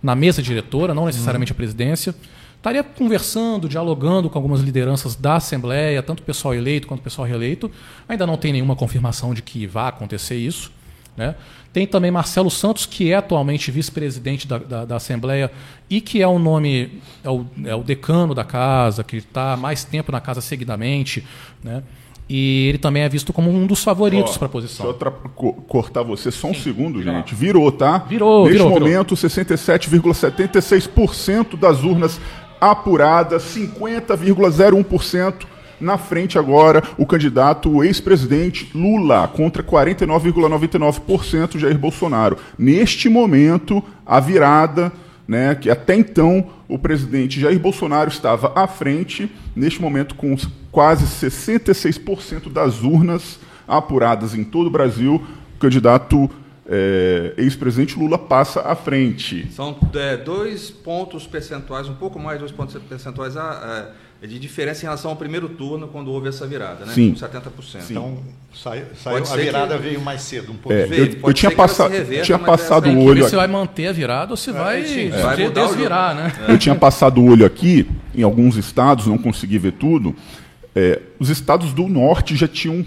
na, 0.02 0.14
mesa 0.14 0.42
diretora, 0.42 0.94
não 0.94 1.06
necessariamente 1.06 1.52
a 1.52 1.54
presidência. 1.54 2.14
Estaria 2.56 2.82
conversando, 2.82 3.68
dialogando 3.68 4.28
com 4.28 4.38
algumas 4.38 4.60
lideranças 4.60 5.14
da 5.14 5.36
Assembleia, 5.36 6.02
tanto 6.02 6.20
o 6.20 6.22
pessoal 6.22 6.54
eleito 6.54 6.86
quanto 6.86 7.00
o 7.00 7.02
pessoal 7.02 7.26
reeleito. 7.26 7.70
Ainda 8.08 8.26
não 8.26 8.36
tem 8.36 8.52
nenhuma 8.52 8.76
confirmação 8.76 9.32
de 9.32 9.42
que 9.42 9.66
vá 9.66 9.88
acontecer 9.88 10.36
isso. 10.36 10.72
Né? 11.16 11.34
Tem 11.72 11.86
também 11.86 12.10
Marcelo 12.10 12.50
Santos, 12.50 12.86
que 12.86 13.12
é 13.12 13.16
atualmente 13.16 13.70
vice-presidente 13.70 14.46
da, 14.46 14.58
da, 14.58 14.84
da, 14.84 14.96
Assembleia 14.96 15.50
e 15.90 16.00
que 16.00 16.22
é 16.22 16.26
o 16.26 16.38
nome, 16.38 17.00
é 17.22 17.28
o, 17.28 17.44
é 17.64 17.74
o 17.74 17.82
decano 17.82 18.34
da 18.34 18.44
casa, 18.44 19.04
que 19.04 19.16
está 19.16 19.56
mais 19.56 19.84
tempo 19.84 20.10
na 20.12 20.20
casa 20.20 20.40
seguidamente. 20.40 21.26
Né? 21.62 21.82
E 22.28 22.68
ele 22.68 22.78
também 22.78 23.02
é 23.02 23.08
visto 23.08 23.32
como 23.32 23.50
um 23.50 23.66
dos 23.66 23.82
favoritos 23.82 24.36
para 24.36 24.46
a 24.46 24.50
posição. 24.50 24.86
Só 24.86 24.92
para 24.92 25.10
cortar 25.10 26.02
você 26.02 26.30
só 26.30 26.46
um 26.48 26.54
Sim, 26.54 26.60
segundo, 26.60 27.02
gente. 27.02 27.34
Virou, 27.34 27.72
tá? 27.72 27.98
Virou, 27.98 28.44
Neste 28.44 28.58
virou, 28.58 28.70
momento, 28.70 29.14
67,76% 29.14 31.56
das 31.56 31.82
urnas 31.82 32.20
apurada, 32.60 33.38
50,01%. 33.38 35.46
Na 35.80 35.96
frente 35.96 36.36
agora, 36.36 36.82
o 36.98 37.06
candidato 37.06 37.70
o 37.70 37.84
ex-presidente 37.84 38.68
Lula 38.74 39.28
contra 39.28 39.62
49,99% 39.62 41.56
Jair 41.56 41.78
Bolsonaro. 41.78 42.36
Neste 42.58 43.08
momento, 43.08 43.80
a 44.04 44.18
virada, 44.18 44.92
né, 45.28 45.54
que 45.54 45.68
até 45.68 45.94
então 45.94 46.48
o 46.66 46.78
presidente 46.78 47.38
Jair 47.38 47.60
Bolsonaro 47.60 48.08
estava 48.08 48.50
à 48.54 48.66
frente, 48.66 49.30
neste 49.54 49.80
momento 49.80 50.14
com 50.14 50.34
quase 50.72 51.04
66% 51.04 52.50
das 52.50 52.82
urnas 52.82 53.38
apuradas 53.66 54.34
em 54.34 54.42
todo 54.42 54.68
o 54.68 54.70
Brasil, 54.70 55.22
o 55.54 55.58
candidato 55.58 56.30
é, 56.66 57.34
ex-presidente 57.36 57.98
Lula 57.98 58.18
passa 58.18 58.62
à 58.62 58.74
frente. 58.74 59.50
São 59.52 59.78
é, 59.94 60.16
dois 60.16 60.70
pontos 60.70 61.26
percentuais, 61.26 61.88
um 61.88 61.94
pouco 61.94 62.18
mais 62.18 62.38
de 62.38 62.40
dois 62.40 62.52
pontos 62.52 62.80
percentuais 62.82 63.36
a, 63.36 63.42
a, 63.42 63.88
de 64.26 64.38
diferença 64.38 64.80
em 64.80 64.84
relação 64.84 65.10
ao 65.12 65.16
primeiro 65.16 65.48
turno, 65.48 65.86
quando 65.88 66.10
houve 66.10 66.28
essa 66.28 66.46
virada, 66.46 66.84
né? 66.84 66.92
Sim. 66.92 67.12
Com 67.12 67.16
70%. 67.20 67.80
Sim. 67.82 67.92
Então, 67.92 68.18
saiu, 68.52 68.84
saiu- 69.02 69.24
a 69.32 69.36
virada 69.36 69.76
que- 69.76 69.82
veio 69.82 70.00
mais 70.00 70.22
cedo, 70.22 70.50
um 70.50 70.54
É, 70.54 70.58
pouquinho. 70.58 70.88
Veio, 70.88 71.02
eu, 71.04 71.06
eu 71.12 71.20
pode 71.20 71.38
tinha, 71.38 71.50
ser 71.50 71.54
que 71.54 71.60
ela 71.60 71.68
passa- 71.68 71.86
se 71.88 71.96
reverta, 71.96 72.24
tinha 72.24 72.38
passado 72.38 72.88
o 72.90 73.04
olho 73.04 73.20
se 73.22 73.26
aqui. 73.28 73.36
vai 73.36 73.46
manter 73.46 73.86
a 73.86 73.92
virada 73.92 74.32
ou 74.32 74.36
se 74.36 74.50
vai, 74.50 74.84
sim, 74.84 75.10
vai 75.10 75.36
de- 75.36 75.42
mudar 75.44 75.64
o 75.64 75.68
desvirar, 75.68 76.14
né? 76.16 76.32
Eu 76.48 76.58
tinha 76.58 76.74
passado 76.74 77.20
o 77.20 77.30
olho 77.30 77.46
aqui, 77.46 77.88
em 78.14 78.22
alguns 78.22 78.56
estados, 78.56 79.06
não 79.06 79.18
consegui 79.18 79.58
ver 79.58 79.72
tudo. 79.72 80.14
É, 80.74 81.00
os 81.18 81.28
estados 81.30 81.72
do 81.72 81.86
norte 81.88 82.34
já 82.36 82.48
tinham 82.48 82.84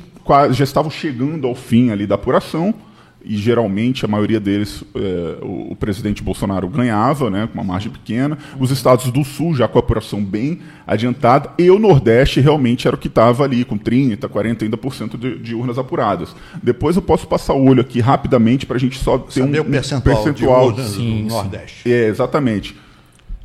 já 0.51 0.63
estavam 0.63 0.89
chegando 0.91 1.47
ao 1.47 1.55
fim 1.55 1.89
ali 1.91 2.05
da 2.05 2.15
apuração 2.15 2.73
e 3.23 3.37
geralmente 3.37 4.03
a 4.05 4.07
maioria 4.07 4.39
deles 4.39 4.83
é, 4.95 5.37
o, 5.41 5.71
o 5.71 5.75
presidente 5.75 6.23
Bolsonaro 6.23 6.67
ganhava, 6.67 7.29
né, 7.29 7.47
com 7.47 7.53
uma 7.53 7.63
margem 7.63 7.91
pequena. 7.91 8.37
Os 8.59 8.71
estados 8.71 9.11
do 9.11 9.23
sul 9.23 9.55
já 9.55 9.67
com 9.67 9.77
a 9.77 9.81
apuração 9.81 10.23
bem 10.23 10.59
adiantada 10.85 11.51
e 11.57 11.69
o 11.69 11.79
nordeste 11.79 12.39
realmente 12.39 12.87
era 12.87 12.95
o 12.95 12.99
que 12.99 13.07
estava 13.07 13.43
ali 13.43 13.63
com 13.63 13.77
30, 13.77 14.27
40 14.27 14.65
ainda 14.65 14.77
por 14.77 14.93
cento 14.93 15.17
de, 15.17 15.37
de 15.37 15.55
urnas 15.55 15.77
apuradas. 15.77 16.35
Depois 16.61 16.95
eu 16.95 17.01
posso 17.01 17.27
passar 17.27 17.53
o 17.53 17.63
olho 17.63 17.81
aqui 17.81 17.99
rapidamente 17.99 18.65
para 18.65 18.77
a 18.77 18.79
gente 18.79 18.97
só 18.97 19.17
ter 19.17 19.41
um, 19.41 19.45
Saber 19.45 19.59
o 19.59 19.63
um 19.63 19.71
percentual, 19.71 20.23
percentual. 20.23 20.71
de 20.71 20.79
urnas 20.79 20.91
Sim, 20.91 21.23
do 21.23 21.29
sim. 21.29 21.35
Nordeste. 21.35 21.91
É, 21.91 22.07
exatamente. 22.07 22.75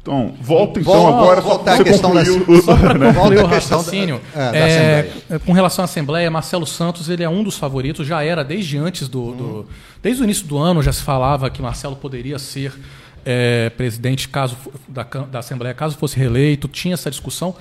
Então, 0.07 0.35
volta 0.41 0.78
então 0.78 0.93
Vol- 0.93 1.09
agora 1.19 1.43
para 1.43 1.73
à 1.73 1.77
você 1.78 1.85
questão 1.85 2.15
da- 2.15 2.20
o- 2.23 2.62
Só 2.62 2.77
para 2.77 2.95
Volta 3.11 3.12
concluir 3.20 3.39
o 3.39 3.43
da- 3.49 3.49
raciocínio, 3.49 4.20
é, 4.37 5.11
é, 5.31 5.39
com 5.41 5.53
relação 5.53 5.83
à 5.83 5.87
Assembleia, 5.87 6.31
Marcelo 6.31 6.65
Santos 6.65 7.09
ele 7.09 7.24
é 7.24 7.28
um 7.28 7.43
dos 7.43 7.59
favoritos, 7.59 8.07
já 8.07 8.23
era 8.23 8.45
desde 8.45 8.78
antes 8.78 9.09
do, 9.09 9.33
do- 9.33 9.66
desde 10.01 10.23
o 10.23 10.24
início 10.24 10.47
do 10.47 10.59
ano 10.59 10.81
já 10.81 10.93
se 10.93 11.03
falava 11.03 11.51
que 11.51 11.61
Marcelo 11.61 11.97
poderia 11.97 12.39
ser 12.39 12.73
é, 13.24 13.69
presidente 13.70 14.28
caso 14.28 14.57
da, 14.87 15.03
da 15.03 15.41
Assembleia 15.41 15.74
caso 15.74 15.97
fosse 15.97 16.16
reeleito, 16.16 16.69
tinha 16.69 16.95
essa 16.95 17.11
discussão. 17.11 17.57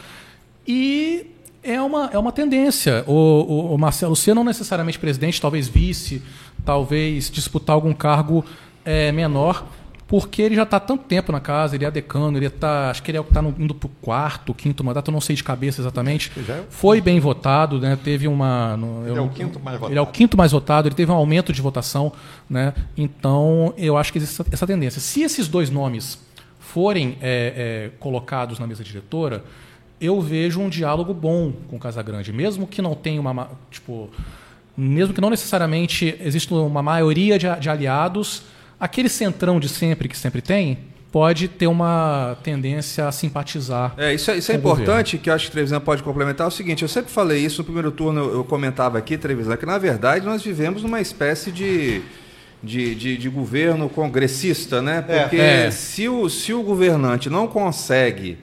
E 0.68 1.26
é 1.64 1.82
uma, 1.82 2.10
é 2.14 2.18
uma 2.20 2.32
tendência. 2.32 3.04
O, 3.08 3.12
o- 3.14 3.74
o 3.74 3.78
Marcelo 3.80 4.16
ser 4.16 4.36
não 4.36 4.44
necessariamente 4.44 5.00
presidente, 5.00 5.42
talvez 5.42 5.68
vice, 5.68 6.22
talvez 6.64 7.32
disputar 7.32 7.74
algum 7.74 7.94
cargo 7.94 8.46
é, 8.86 9.12
menor, 9.12 9.66
porque 10.08 10.42
ele 10.44 10.54
já 10.56 10.62
está 10.64 10.78
há 10.78 10.80
tanto 10.80 11.04
tempo 11.06 11.32
na 11.32 11.40
casa, 11.40 11.76
ele 11.76 11.84
é 11.84 11.90
decano, 11.90 12.38
ele 12.38 12.48
tá, 12.50 12.92
acho 12.92 13.02
que 13.02 13.10
ele 13.10 13.20
está 13.20 13.42
indo 13.42 13.74
para 13.74 13.88
o 13.88 13.92
quarto, 14.02 14.54
quinto 14.54 14.84
mandato, 14.84 15.10
eu 15.10 15.12
não 15.14 15.20
sei 15.20 15.36
de 15.36 15.44
cabeça 15.44 15.82
exatamente. 15.82 16.32
É 16.38 16.62
o- 16.62 16.66
Foi 16.70 17.02
bem 17.02 17.20
votado, 17.20 17.80
né? 17.80 17.98
teve 18.02 18.28
uma. 18.28 18.78
no- 18.78 19.04
eu 19.08 19.12
Ele 19.14 19.18
é 19.18 19.22
o 19.22 19.30
quinto 19.30 19.60
mais 19.60 19.76
Ele 19.82 19.86
é 19.98 20.02
o 20.02 20.06
votado. 20.06 20.12
quinto 20.18 20.38
mais 20.38 20.52
votado, 20.52 20.88
ele 20.88 20.96
teve 20.96 21.12
um 21.12 21.16
aumento 21.16 21.52
de 21.52 21.62
votação, 21.62 22.12
né? 22.50 22.74
Então 22.96 23.74
eu 23.78 23.98
acho 23.98 24.12
que 24.12 24.20
existe 24.20 24.40
essa, 24.42 24.50
essa 24.54 24.68
tendência. 24.68 25.02
Se 25.02 25.22
esses 25.24 25.48
dois 25.48 25.70
nomes 25.70 26.20
forem 26.60 27.18
é, 27.22 27.90
é, 27.92 27.92
colocados 28.00 28.60
na 28.60 28.68
mesa 28.68 28.84
diretora, 28.84 29.44
eu 30.00 30.20
vejo 30.22 30.60
um 30.60 30.70
diálogo 30.70 31.14
bom 31.14 31.52
com 31.70 31.78
o 31.78 31.80
Casagrande, 31.80 32.32
mesmo 32.34 32.68
que 32.68 32.82
não 32.82 32.94
tenha 32.94 33.20
uma 33.20 33.34
ma- 33.34 33.50
tipo, 33.72 34.10
mesmo 34.78 35.14
que 35.14 35.22
não 35.22 35.30
necessariamente 35.30 36.16
exista 36.20 36.54
uma 36.54 36.84
maioria 36.84 37.40
de, 37.40 37.48
de 37.60 37.70
aliados, 37.70 38.44
aquele 38.80 39.10
centrão 39.10 39.60
de 39.60 39.70
sempre 39.70 40.08
que 40.08 40.18
sempre 40.18 40.42
tem 40.42 40.78
pode 41.12 41.48
ter 41.48 41.68
uma 41.68 42.38
tendência 42.44 43.08
a 43.08 43.12
simpatizar. 43.12 43.94
É, 43.98 44.14
isso 44.14 44.30
é, 44.32 44.38
isso 44.38 44.52
é 44.52 44.56
importante, 44.56 45.18
que 45.18 45.30
eu 45.30 45.34
acho 45.34 45.46
que 45.46 45.52
o 45.52 45.54
Trevisan 45.54 45.80
pode 45.80 46.04
complementar. 46.04 46.44
É 46.44 46.48
o 46.50 46.52
seguinte, 46.52 46.82
eu 46.82 46.90
sempre 46.90 47.10
falei 47.10 47.40
isso 47.40 47.60
no 47.60 47.64
primeiro 47.64 47.90
turno, 47.90 48.20
eu, 48.20 48.34
eu 48.34 48.44
comentava 48.44 48.98
aqui, 48.98 49.18
Trevisan, 49.18 49.56
que 49.56 49.66
na 49.66 49.78
verdade 49.78 50.26
nós 50.26 50.44
vivemos 50.44 50.84
numa 50.84 51.00
espécie 51.00 51.54
de, 51.54 52.02
de, 52.62 52.94
de, 52.96 53.18
de 53.18 53.30
governo 53.30 53.88
congressista, 53.88 54.82
né? 54.82 55.02
Porque 55.02 55.38
É. 55.38 55.72
Se, 55.72 56.10
o, 56.10 56.30
se 56.30 56.54
o 56.54 56.62
governante 56.62 57.30
não 57.30 57.48
consegue 57.48 58.38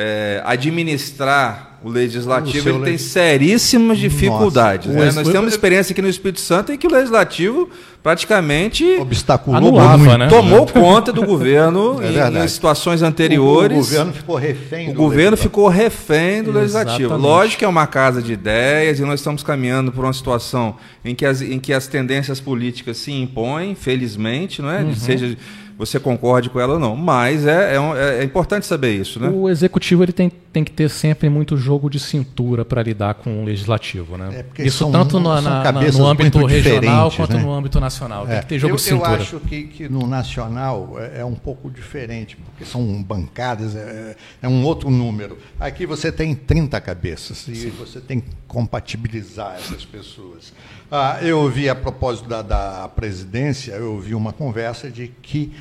é, 0.00 0.40
administrar 0.44 1.66
o 1.82 1.88
O 1.88 1.90
legislativo, 1.92 2.62
seu 2.62 2.76
ele 2.76 2.84
tem 2.84 2.98
seríssimas 2.98 3.98
dificuldades. 3.98 4.86
Nossa. 4.92 5.04
né? 5.04 5.10
O 5.10 5.14
Nós 5.24 5.28
temos 5.28 5.52
experiência 5.52 5.92
aqui 5.92 6.02
no 6.02 6.08
Espírito 6.08 6.40
Santo 6.40 6.72
em 6.72 6.78
que 6.78 6.86
o 6.86 6.90
legislativo 6.90 7.68
praticamente 8.02 8.84
Obstaculou 9.00 9.56
Anulava, 9.58 9.98
muito. 9.98 10.18
né? 10.18 10.28
tomou 10.28 10.66
conta 10.66 11.12
do 11.12 11.24
governo 11.24 11.98
É 12.02 12.30
em- 12.30 12.44
em 12.44 12.48
situações 12.48 13.00
O, 13.02 13.06
anteriores. 13.06 13.76
o 13.76 13.80
governo 13.80 14.12
ficou 14.12 14.36
refém 14.36 14.88
O 14.90 14.92
do 14.92 14.96
governo 14.96 15.30
legislativo. 15.30 15.42
ficou 15.42 15.68
refém 15.68 16.42
do 16.42 16.52
legislativo. 16.52 16.98
Exatamente. 17.00 17.22
Lógico 17.22 17.58
que 17.58 17.64
é 17.64 17.68
uma 17.68 17.86
casa 17.86 18.20
de 18.22 18.32
ideias 18.32 18.98
e 18.98 19.02
nós 19.02 19.20
estamos 19.20 19.42
caminhando 19.42 19.92
por 19.92 20.04
uma 20.04 20.12
situação 20.12 20.76
em 21.04 21.14
que 21.14 21.24
as, 21.24 21.40
em 21.42 21.58
que 21.58 21.72
as 21.72 21.86
tendências 21.86 22.40
políticas 22.40 22.96
se 22.98 23.12
impõem, 23.12 23.74
felizmente, 23.74 24.60
não 24.62 24.70
é? 24.70 24.80
Uhum. 24.82 24.94
Seja 24.94 25.36
você 25.78 26.00
concorde 26.00 26.50
com 26.50 26.58
ela 26.58 26.74
ou 26.74 26.78
não. 26.80 26.96
Mas 26.96 27.46
é, 27.46 27.76
é, 27.76 27.80
um- 27.80 27.96
é- 27.96 28.18
é 28.18 28.24
importante 28.24 28.66
saber 28.66 28.92
isso, 28.94 29.20
né? 29.20 29.28
O 29.28 29.48
executivo 29.48 30.02
ele 30.02 30.12
tem, 30.12 30.28
tem 30.52 30.64
que 30.64 30.72
ter 30.72 30.90
sempre 30.90 31.28
muito 31.28 31.56
jogo 31.56 31.88
de 31.88 32.00
cintura 32.00 32.64
para 32.64 32.82
lidar 32.82 33.14
com 33.14 33.42
o 33.42 33.44
legislativo, 33.44 34.16
né? 34.18 34.44
É, 34.58 34.64
Isso 34.66 34.78
são- 34.78 34.90
tanto 34.90 35.20
no, 35.20 35.40
na- 35.40 35.72
no 35.72 36.06
âmbito 36.06 36.44
regional 36.44 37.08
diferentes, 37.08 37.16
quanto 37.16 37.34
né? 37.36 37.42
no 37.42 37.52
âmbito 37.52 37.78
nacional. 37.78 38.26
Tem 38.26 38.36
É, 38.36 38.40
que 38.40 38.46
ter 38.46 38.58
jogo 38.58 38.72
eu, 38.72 38.76
de 38.76 38.82
cintura. 38.82 39.10
Eu 39.10 39.14
acho 39.16 39.40
que, 39.40 39.62
que 39.68 39.88
no 39.88 40.06
nacional 40.06 40.96
é, 40.98 41.20
é 41.20 41.24
um 41.24 41.34
pouco 41.36 41.70
diferente, 41.70 42.36
porque 42.36 42.64
são 42.64 43.00
bancadas, 43.02 43.76
é, 43.76 44.16
é 44.42 44.48
um 44.48 44.64
outro 44.64 44.90
número. 44.90 45.38
Aqui 45.60 45.86
você 45.86 46.10
tem 46.10 46.34
30 46.34 46.80
cabeças 46.80 47.46
e 47.46 47.68
você 47.70 48.00
tem 48.00 48.18
que 48.20 48.28
compatibilizar 48.48 49.54
essas 49.56 49.84
pessoas. 49.84 50.52
Ah, 50.90 51.18
eu 51.20 51.38
ouvi, 51.40 51.68
a 51.68 51.74
propósito 51.74 52.28
da, 52.28 52.40
da 52.42 52.88
presidência, 52.94 53.72
eu 53.72 53.92
ouvi 53.92 54.14
uma 54.14 54.32
conversa 54.32 54.90
de 54.90 55.08
que 55.20 55.52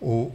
o 0.00 0.30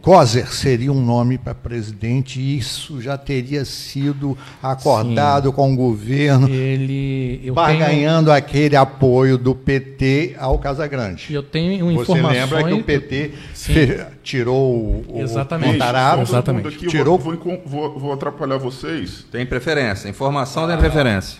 Coser 0.00 0.52
seria 0.52 0.92
um 0.92 1.02
nome 1.02 1.38
para 1.38 1.54
presidente 1.54 2.38
e 2.40 2.58
isso 2.58 3.00
já 3.00 3.16
teria 3.16 3.64
sido 3.64 4.36
acordado 4.62 5.50
com 5.52 5.72
o 5.72 5.76
governo, 5.76 6.46
Ele, 6.48 7.36
eu 7.36 7.40
tenho, 7.40 7.54
barganhando 7.54 8.30
aquele 8.32 8.76
apoio 8.76 9.36
do 9.38 9.54
PT 9.54 10.34
ao 10.38 10.58
Casagrande. 10.58 11.32
eu 11.32 11.42
tenho 11.42 11.86
Você 11.86 12.02
informações. 12.12 12.38
lembra 12.50 12.64
que 12.64 12.72
o 12.74 12.82
PT 12.84 13.30
Sim. 13.54 13.72
fe- 13.72 14.06
tirou 14.22 14.74
o, 15.08 15.20
Exatamente. 15.22 15.78
Exatamente. 16.22 16.68
aqui, 16.68 16.86
Tirou- 16.86 17.18
vou, 17.18 17.36
vou, 17.36 17.62
vou- 17.64 17.98
vou 17.98 18.12
atrapalhar 18.12 18.58
vocês. 18.58 19.24
Tem 19.32 19.44
preferência. 19.46 20.06
Informação 20.08 20.66
tem 20.68 20.76
preferência. 20.76 21.38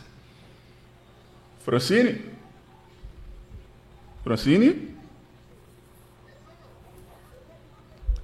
Francine? 1.64 2.32
Francine? 4.24 4.94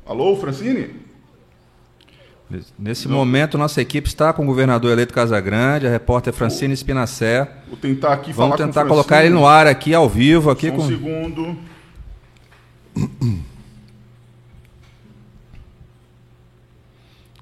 Alô, 0.06 0.34
Francine? 0.36 0.98
Nesse 2.76 3.06
momento, 3.06 3.56
nossa 3.56 3.80
equipe 3.80 4.08
está 4.08 4.32
com 4.32 4.42
o 4.42 4.46
governador 4.46 4.90
eleito 4.90 5.14
Casagrande, 5.14 5.86
a 5.86 5.90
repórter 5.90 6.32
Francine 6.32 6.74
Spinacé. 6.76 7.48
Vou 7.68 7.76
tentar 7.76 8.14
aqui 8.14 8.32
Vamos 8.32 8.56
tentar 8.56 8.86
colocar 8.86 9.24
ele 9.24 9.32
no 9.32 9.46
ar 9.46 9.68
aqui, 9.68 9.94
ao 9.94 10.08
vivo, 10.08 10.50
aqui 10.50 10.66
Só 10.68 10.72
um 10.72 10.76
com. 10.76 10.88
segundo. 10.88 11.56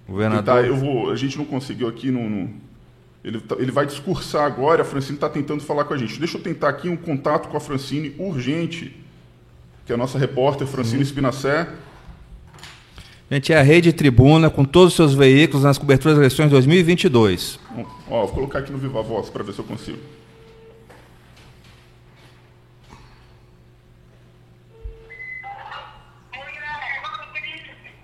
Governador. 0.06 0.44
Tentar, 0.44 0.66
eu 0.66 0.76
vou, 0.76 1.10
a 1.10 1.16
gente 1.16 1.38
não 1.38 1.44
conseguiu 1.46 1.88
aqui 1.88 2.10
no. 2.10 2.28
no- 2.28 2.67
ele, 3.28 3.40
tá- 3.40 3.56
ele 3.58 3.70
vai 3.70 3.84
discursar 3.86 4.44
agora, 4.44 4.82
a 4.82 4.84
Francine 4.84 5.16
está 5.16 5.28
tentando 5.28 5.62
falar 5.62 5.84
com 5.84 5.92
a 5.94 5.98
gente. 5.98 6.18
Deixa 6.18 6.38
eu 6.38 6.42
tentar 6.42 6.70
aqui 6.70 6.88
um 6.88 6.96
contato 6.96 7.48
com 7.48 7.56
a 7.56 7.60
Francine 7.60 8.14
urgente, 8.18 8.96
que 9.84 9.92
é 9.92 9.94
a 9.94 9.98
nossa 9.98 10.18
repórter 10.18 10.66
Francine 10.66 11.04
Spinacé. 11.04 11.68
Gente, 13.30 13.52
é 13.52 13.58
a 13.58 13.62
Rede 13.62 13.92
Tribuna 13.92 14.48
com 14.48 14.64
todos 14.64 14.88
os 14.92 14.96
seus 14.96 15.14
veículos 15.14 15.62
nas 15.62 15.76
coberturas 15.76 16.16
das 16.16 16.22
eleições 16.22 16.50
2022. 16.50 17.60
Bom, 17.70 17.86
Ó, 18.08 18.24
vou 18.24 18.34
colocar 18.34 18.60
aqui 18.60 18.72
no 18.72 18.78
Viva 18.78 19.02
Voz 19.02 19.28
para 19.28 19.44
ver 19.44 19.52
se 19.52 19.58
eu 19.58 19.64
consigo. 19.66 19.98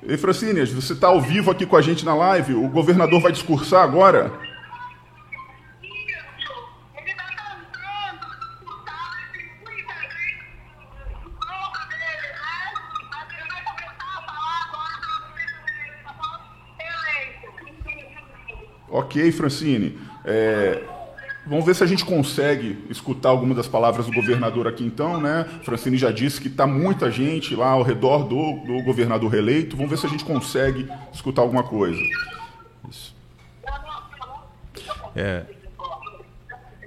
Ei, 0.06 0.16
Francine, 0.18 0.64
você 0.66 0.92
está 0.92 1.08
ao 1.08 1.20
vivo 1.20 1.50
aqui 1.50 1.64
com 1.64 1.76
a 1.76 1.82
gente 1.82 2.04
na 2.04 2.14
live. 2.14 2.54
O 2.54 2.68
governador 2.68 3.20
vai 3.20 3.32
discursar 3.32 3.82
agora. 3.82 4.32
Ok, 18.94 19.32
Francine. 19.32 19.98
É, 20.24 20.80
vamos 21.44 21.64
ver 21.64 21.74
se 21.74 21.82
a 21.82 21.86
gente 21.86 22.04
consegue 22.04 22.78
escutar 22.88 23.30
algumas 23.30 23.56
das 23.56 23.66
palavras 23.66 24.06
do 24.06 24.12
governador 24.12 24.68
aqui, 24.68 24.84
então, 24.84 25.20
né? 25.20 25.44
Francine 25.64 25.96
já 25.98 26.12
disse 26.12 26.40
que 26.40 26.46
está 26.46 26.64
muita 26.64 27.10
gente 27.10 27.56
lá 27.56 27.70
ao 27.70 27.82
redor 27.82 28.22
do, 28.22 28.52
do 28.64 28.84
governador 28.84 29.28
reeleito. 29.28 29.76
Vamos 29.76 29.90
ver 29.90 29.98
se 29.98 30.06
a 30.06 30.08
gente 30.08 30.24
consegue 30.24 30.88
escutar 31.12 31.42
alguma 31.42 31.64
coisa. 31.64 32.00
É. 35.16 35.42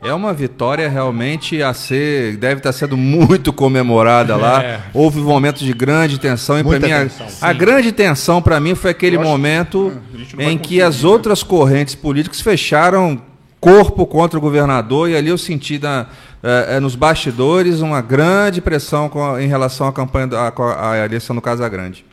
É 0.08 0.14
uma 0.14 0.34
vitória 0.34 0.88
realmente 0.90 1.62
a 1.62 1.74
ser, 1.74 2.38
deve 2.38 2.56
estar 2.60 2.72
sendo 2.72 2.96
muito 2.98 3.52
comemorada 3.54 4.36
lá. 4.36 4.64
É. 4.68 4.80
Houve 4.94 5.20
momentos 5.20 5.62
de 5.62 5.74
grande 5.74 6.20
tensão 6.20 6.58
e 6.60 6.64
para 6.64 6.80
mim 6.80 6.92
a- 6.92 7.08
a, 7.42 7.54
grande 7.54 7.92
tensão 7.92 8.42
para 8.42 8.60
mim 8.60 8.74
foi 8.76 8.92
aquele 8.92 9.18
momento 9.18 9.94
é, 10.34 10.36
vai 10.36 10.46
em 10.54 10.58
que 10.58 10.82
as 10.82 11.04
né? 11.04 11.10
outras 11.10 11.44
correntes 11.44 11.94
políticas 11.96 12.42
fecharam 12.42 13.22
corpo 13.60 14.06
contra 14.06 14.38
o 14.38 14.42
governador 14.42 15.10
e 15.10 15.16
ali 15.16 15.30
eu 15.30 15.38
senti 15.38 15.80
na, 15.80 16.06
eh, 16.44 16.76
eh, 16.76 16.80
nos 16.80 16.96
bastidores 16.96 17.82
uma 17.82 18.02
grande 18.02 18.62
pressão 18.62 19.10
com- 19.10 19.38
em 19.40 19.48
relação 19.48 19.88
à 19.88 19.94
campanha 19.94 20.28
da 20.28 20.48
à, 20.56 20.92
à 20.92 21.06
eleição 21.06 21.36
do 21.36 21.42
Casa 21.42 21.68
Grande. 21.70 22.06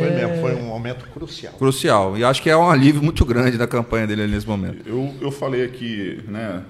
Foi 0.00 0.10
mesmo, 0.10 0.40
foi 0.40 0.54
um 0.54 0.66
momento 0.66 1.06
crucial. 1.08 1.52
Crucial. 1.54 2.18
E 2.18 2.24
acho 2.24 2.42
que 2.42 2.50
é 2.50 2.56
um 2.56 2.70
alívio 2.70 3.02
muito 3.02 3.24
grande 3.24 3.58
da 3.58 3.66
campanha 3.66 4.06
dele 4.06 4.22
ali 4.22 4.32
nesse 4.32 4.46
momento. 4.46 4.86
Eu, 4.86 5.14
eu 5.20 5.30
falei 5.30 5.64
aqui, 5.64 6.22
né? 6.26 6.62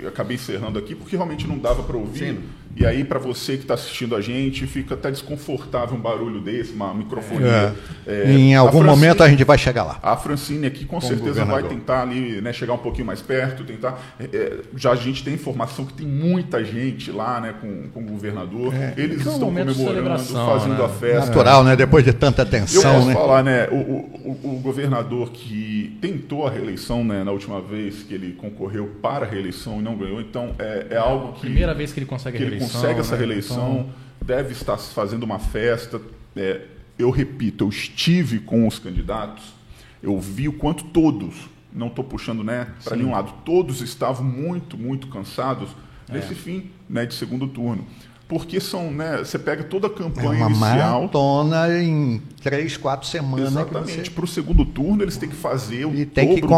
Eu, 0.00 0.08
acabei 0.08 0.36
encerrando 0.36 0.78
aqui 0.78 0.94
porque 0.94 1.16
realmente 1.16 1.46
não 1.46 1.58
dava 1.58 1.82
para 1.82 1.96
ouvir. 1.96 2.38
E 2.76 2.86
aí, 2.86 3.02
para 3.04 3.18
você 3.18 3.56
que 3.56 3.62
está 3.62 3.74
assistindo 3.74 4.14
a 4.14 4.20
gente, 4.20 4.66
fica 4.66 4.94
até 4.94 5.10
desconfortável 5.10 5.96
um 5.96 6.00
barulho 6.00 6.40
desse, 6.40 6.72
uma 6.72 6.94
microfonia. 6.94 7.74
É, 8.06 8.30
em 8.32 8.54
a 8.54 8.60
algum 8.60 8.78
Francine- 8.78 8.90
momento 8.90 9.22
a 9.22 9.28
gente 9.28 9.42
vai 9.44 9.58
chegar 9.58 9.82
lá. 9.84 9.98
A 10.02 10.16
Francine 10.16 10.66
aqui 10.66 10.84
com 10.84 11.00
certeza 11.00 11.44
vai 11.44 11.62
tentar 11.64 12.02
ali, 12.02 12.40
né, 12.40 12.52
chegar 12.52 12.72
um 12.74 12.78
pouquinho 12.78 13.06
mais 13.06 13.20
perto, 13.20 13.64
tentar. 13.64 14.00
é, 14.20 14.24
é, 14.24 14.58
já 14.76 14.92
a 14.92 14.96
gente 14.96 15.24
tem 15.24 15.34
informação 15.34 15.84
que 15.84 15.94
tem 15.94 16.06
muita 16.06 16.64
gente 16.64 17.10
lá, 17.10 17.40
né, 17.40 17.54
com, 17.60 17.88
com 17.92 18.00
o 18.00 18.04
governador. 18.04 18.72
Eles 18.96 19.22
Que 19.22 19.28
é 19.28 19.30
um 19.30 19.34
estão 19.34 19.48
comemorando, 19.48 20.18
fazendo 20.18 20.78
né? 20.78 20.84
a 20.84 20.88
festa. 20.88 21.26
Natural, 21.26 21.64
né? 21.64 21.74
Depois 21.76 22.04
de 22.04 22.12
tanta 22.12 22.42
Eu 22.42 22.46
tensão, 22.46 22.94
posso 22.94 23.06
né? 23.08 23.14
falar, 23.14 23.42
né? 23.42 23.68
O, 23.70 23.74
o, 23.74 24.38
o- 24.44 24.60
governador 24.60 25.30
que 25.30 25.98
tentou 26.00 26.46
a 26.46 26.50
reeleição, 26.50 27.02
né, 27.04 27.24
na 27.24 27.32
última 27.32 27.60
vez 27.60 28.02
que 28.04 28.14
ele 28.14 28.32
concorreu 28.34 28.86
para 29.02 29.26
a 29.26 29.28
reeleição 29.28 29.80
e 29.80 29.82
não 29.82 29.96
ganhou, 29.96 30.20
então 30.20 30.54
é, 30.58 30.86
é 30.90 30.96
algo 30.96 31.32
que 31.32 31.40
Primeira 31.40 31.74
vez 31.74 31.92
que 31.92 31.98
ele 31.98 32.06
consegue 32.06 32.36
a 32.36 32.40
que 32.40 32.46
consegue 32.64 33.00
essa 33.00 33.12
né? 33.12 33.18
reeleição, 33.18 33.90
deve 34.24 34.52
estar 34.52 34.76
fazendo 34.78 35.22
uma 35.24 35.38
festa. 35.38 36.00
É, 36.36 36.62
eu 36.98 37.10
repito, 37.10 37.64
eu 37.64 37.68
estive 37.68 38.40
com 38.40 38.66
os 38.66 38.78
candidatos, 38.78 39.54
eu 40.02 40.18
vi 40.20 40.48
o 40.48 40.52
quanto 40.52 40.84
todos, 40.84 41.34
não 41.72 41.86
estou 41.88 42.04
puxando 42.04 42.44
né, 42.44 42.68
para 42.84 42.96
nenhum 42.96 43.12
lado, 43.12 43.32
todos 43.44 43.80
estavam 43.80 44.24
muito, 44.24 44.76
muito 44.76 45.08
cansados 45.08 45.70
É. 46.08 46.14
nesse 46.14 46.34
fim 46.34 46.70
né, 46.88 47.06
de 47.06 47.14
segundo 47.14 47.46
turno. 47.48 47.86
Porque 48.30 48.60
são, 48.60 48.92
né, 48.92 49.18
você 49.24 49.36
pega 49.38 49.64
toda 49.64 49.88
a 49.88 49.90
É 49.90 49.92
campanha 49.92 50.30
uma 50.30 50.46
inicial. 50.46 51.00
maratona 51.00 51.82
em 51.82 52.22
três, 52.40 52.76
quatro 52.76 53.06
semanas. 53.08 53.48
Exatamente. 53.50 54.08
Para 54.12 54.24
o 54.24 54.28
segundo 54.28 54.64
turno, 54.64 55.02
eles 55.02 55.16
têm 55.16 55.28
que 55.28 55.34
fazer 55.34 55.84
o 55.84 55.92
E 55.92 56.06
tem 56.06 56.26
que 56.28 56.30
o 56.30 56.34
triplo. 56.36 56.48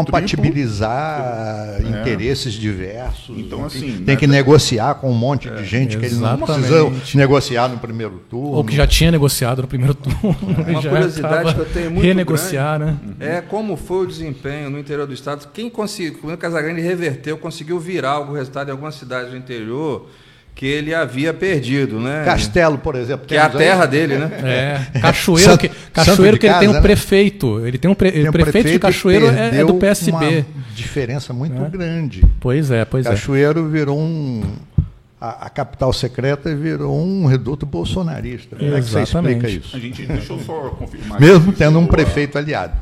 compatibilizar 0.77 1.81
interesses 1.81 2.53
diversos. 2.53 3.37
Então, 3.37 3.57
Tem- 3.57 3.65
assim, 3.67 3.91
tem 4.03 4.05
né, 4.05 4.15
que 4.15 4.27
negociar 4.27 4.95
com 4.95 5.09
um 5.11 5.15
monte 5.15 5.49
de 5.49 5.65
gente 5.65 5.97
que 5.97 6.05
ele 6.05 6.15
não 6.15 6.35
exatamente. 6.35 6.67
precisa 6.99 7.17
negociar 7.17 7.67
no 7.69 7.77
primeiro 7.79 8.21
turno. 8.29 8.51
Ou 8.57 8.63
que 8.63 8.75
já 8.75 8.85
tinha 8.87 9.11
negociado 9.11 9.61
no 9.61 9.67
primeiro 9.67 9.93
turno. 9.95 10.13
Uma 10.67 10.81
já 10.81 10.89
curiosidade 10.89 11.53
que 11.55 11.59
eu 11.59 11.65
tenho 11.65 11.91
muito 11.91 12.03
Renegociar, 12.05 12.79
né? 12.79 12.97
É 13.19 13.41
como 13.41 13.75
foi 13.75 14.05
o 14.05 14.07
desempenho 14.07 14.69
no 14.69 14.77
interior 14.79 15.07
do 15.07 15.13
estado. 15.13 15.47
Quem 15.53 15.69
conseguiu, 15.69 16.19
quando 16.21 16.35
o 16.35 16.37
Casagrande 16.37 16.81
reverteu, 16.81 17.37
conseguiu 17.37 17.79
virar 17.79 18.11
algum 18.11 18.33
resultado 18.33 18.67
em 18.69 18.71
algumas 18.71 18.95
cidades 18.95 19.31
do 19.31 19.37
interior 19.37 20.07
que 20.55 20.65
ele 20.65 20.93
havia 20.93 21.33
perdido, 21.33 21.99
né? 21.99 22.23
Castelo, 22.25 22.77
por 22.77 22.95
exemplo. 22.95 23.25
que 23.25 23.35
é 23.35 23.39
a 23.39 23.45
temos 23.49 23.61
aí- 23.61 23.67
terra 23.67 23.85
dele, 23.85 24.17
né? 24.17 24.31
É, 24.93 24.99
Cachoeiro, 24.99 25.51
Santo- 25.51 25.59
que, 25.61 25.69
Cachoeiro 25.91 26.35
de 26.35 26.39
que 26.39 26.45
ele 26.45 26.53
tem 26.53 26.61
casa, 26.67 26.69
um 26.71 26.73
né? 26.73 26.81
prefeito. 26.81 27.65
Ele 27.67 27.77
tem 27.77 27.89
um, 27.89 27.95
pre- 27.95 28.11
Tem 28.11 28.29
um 28.29 28.31
prefeito, 28.31 28.67
de 28.67 28.73
que 28.73 28.79
Cachoeiro 28.79 29.27
é, 29.27 29.59
é 29.59 29.65
do 29.65 29.73
PSB. 29.75 30.11
Uma 30.15 30.45
diferença 30.75 31.33
muito 31.33 31.61
É. 31.61 31.69
grande. 31.69 32.23
Pois 32.39 32.69
é, 32.71 32.85
pois 32.85 33.05
é. 33.05 33.09
Cachoeiro 33.09 33.67
virou 33.67 33.99
um. 33.99 34.43
A, 35.19 35.45
a 35.45 35.49
capital 35.49 35.91
secreta 35.93 36.53
virou 36.53 37.01
um 37.01 37.25
reduto 37.25 37.65
bolsonarista. 37.65 38.55
Como 38.57 38.73
é 38.75 38.81
que 38.81 38.87
você 38.89 38.99
Exatamente. 38.99 39.35
explica 39.45 39.65
isso? 39.67 39.75
A 39.75 39.79
gente, 39.79 40.05
deixa 40.05 40.33
eu 40.33 40.39
só 40.39 40.69
confirmar. 40.71 41.19
Mesmo 41.19 41.51
tendo 41.53 41.79
um 41.79 41.87
prefeito 41.87 42.37
aliado. 42.37 42.73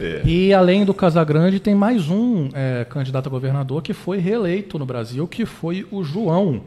É. 0.00 0.22
E 0.24 0.52
além 0.54 0.84
do 0.84 0.94
Casagrande, 0.94 1.60
tem 1.60 1.74
mais 1.74 2.08
um 2.08 2.48
é, 2.54 2.84
candidato 2.88 3.26
a 3.26 3.30
governador 3.30 3.82
que 3.82 3.92
foi 3.92 4.18
reeleito 4.18 4.78
no 4.78 4.86
Brasil, 4.86 5.26
que 5.28 5.44
foi 5.44 5.86
o 5.90 6.02
João, 6.02 6.62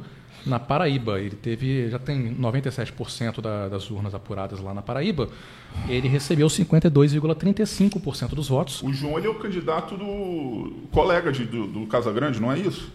na 0.45 0.59
Paraíba. 0.59 1.19
Ele 1.19 1.35
teve, 1.35 1.89
já 1.89 1.97
tem 1.97 2.35
97% 2.35 3.41
da- 3.41 3.67
das 3.67 3.89
urnas 3.89 4.13
apuradas 4.13 4.59
lá 4.59 4.73
na 4.75 4.81
Paraíba. 4.81 5.27
Ele 5.89 6.07
recebeu 6.07 6.47
52,35% 6.47 8.35
dos 8.35 8.47
votos. 8.47 8.81
O 8.83 8.93
João 8.93 9.17
ele 9.17 9.27
é 9.27 9.29
o 9.29 9.35
candidato 9.35 9.97
do 9.97 10.73
colega 10.91 11.31
de, 11.31 11.45
do, 11.45 11.67
do 11.67 11.85
Casagrande, 11.87 12.39
não 12.39 12.51
é 12.51 12.59
isso? 12.59 12.91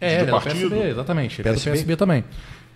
É, 0.00 0.08
Do 0.08 0.12
ele 0.14 0.22
é 0.22 0.24
do 0.26 0.30
partido? 0.30 0.70
PSB, 0.70 0.88
exatamente. 0.90 1.40
Ele 1.40 1.48
é 1.48 1.52
do 1.52 1.54
PSB? 1.54 1.70
PSB 1.72 1.96
também. 1.96 2.24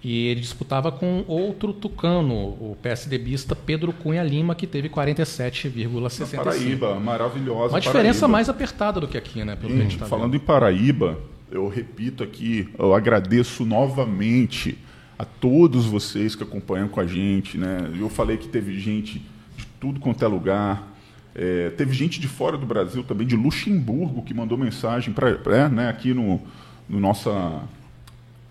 E 0.02 0.28
ele 0.28 0.40
disputava 0.40 0.92
com 0.92 1.24
outro 1.26 1.72
tucano, 1.72 2.34
o 2.34 2.76
PSDBista 2.80 3.56
Pedro 3.56 3.92
Cunha 3.92 4.22
Lima, 4.22 4.54
que 4.54 4.66
teve 4.66 4.88
Na 4.88 4.94
47,65%. 4.94 6.36
Paraíba, 6.36 7.00
maravilhosa. 7.00 7.74
Uma 7.74 7.80
diferença 7.80 8.20
Paraíba. 8.20 8.28
mais 8.28 8.48
apertada 8.48 9.00
do 9.00 9.08
que 9.08 9.18
aqui, 9.18 9.44
né? 9.44 9.56
Pelo 9.56 9.76
Gente, 9.76 9.98
tá 9.98 10.06
falando 10.06 10.32
vendo. 10.32 10.42
em 10.42 10.46
Paraíba, 10.46 11.18
eu 11.50 11.66
repito 11.66 12.22
aqui, 12.22 12.68
eu 12.78 12.94
agradeço 12.94 13.64
novamente 13.64 14.78
a 15.18 15.24
todos 15.24 15.84
vocês 15.84 16.36
que 16.36 16.44
acompanham 16.44 16.88
com 16.88 17.00
a 17.00 17.06
gente. 17.06 17.58
Né? 17.58 17.90
Eu 17.98 18.08
falei 18.08 18.36
que 18.36 18.46
teve 18.46 18.78
gente 18.78 19.18
de 19.56 19.66
tudo 19.80 19.98
quanto 19.98 20.24
é 20.24 20.28
lugar. 20.28 20.94
É, 21.34 21.70
teve 21.70 21.92
gente 21.92 22.20
de 22.20 22.28
fora 22.28 22.56
do 22.56 22.66
Brasil 22.66 23.02
também, 23.02 23.26
de 23.26 23.36
Luxemburgo, 23.36 24.22
que 24.22 24.32
mandou 24.32 24.56
mensagem 24.56 25.12
para 25.12 25.30
é, 25.30 25.68
né, 25.68 25.88
aqui 25.88 26.14
no, 26.14 26.40
no 26.88 27.00
nossa 27.00 27.62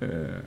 é, 0.01 0.41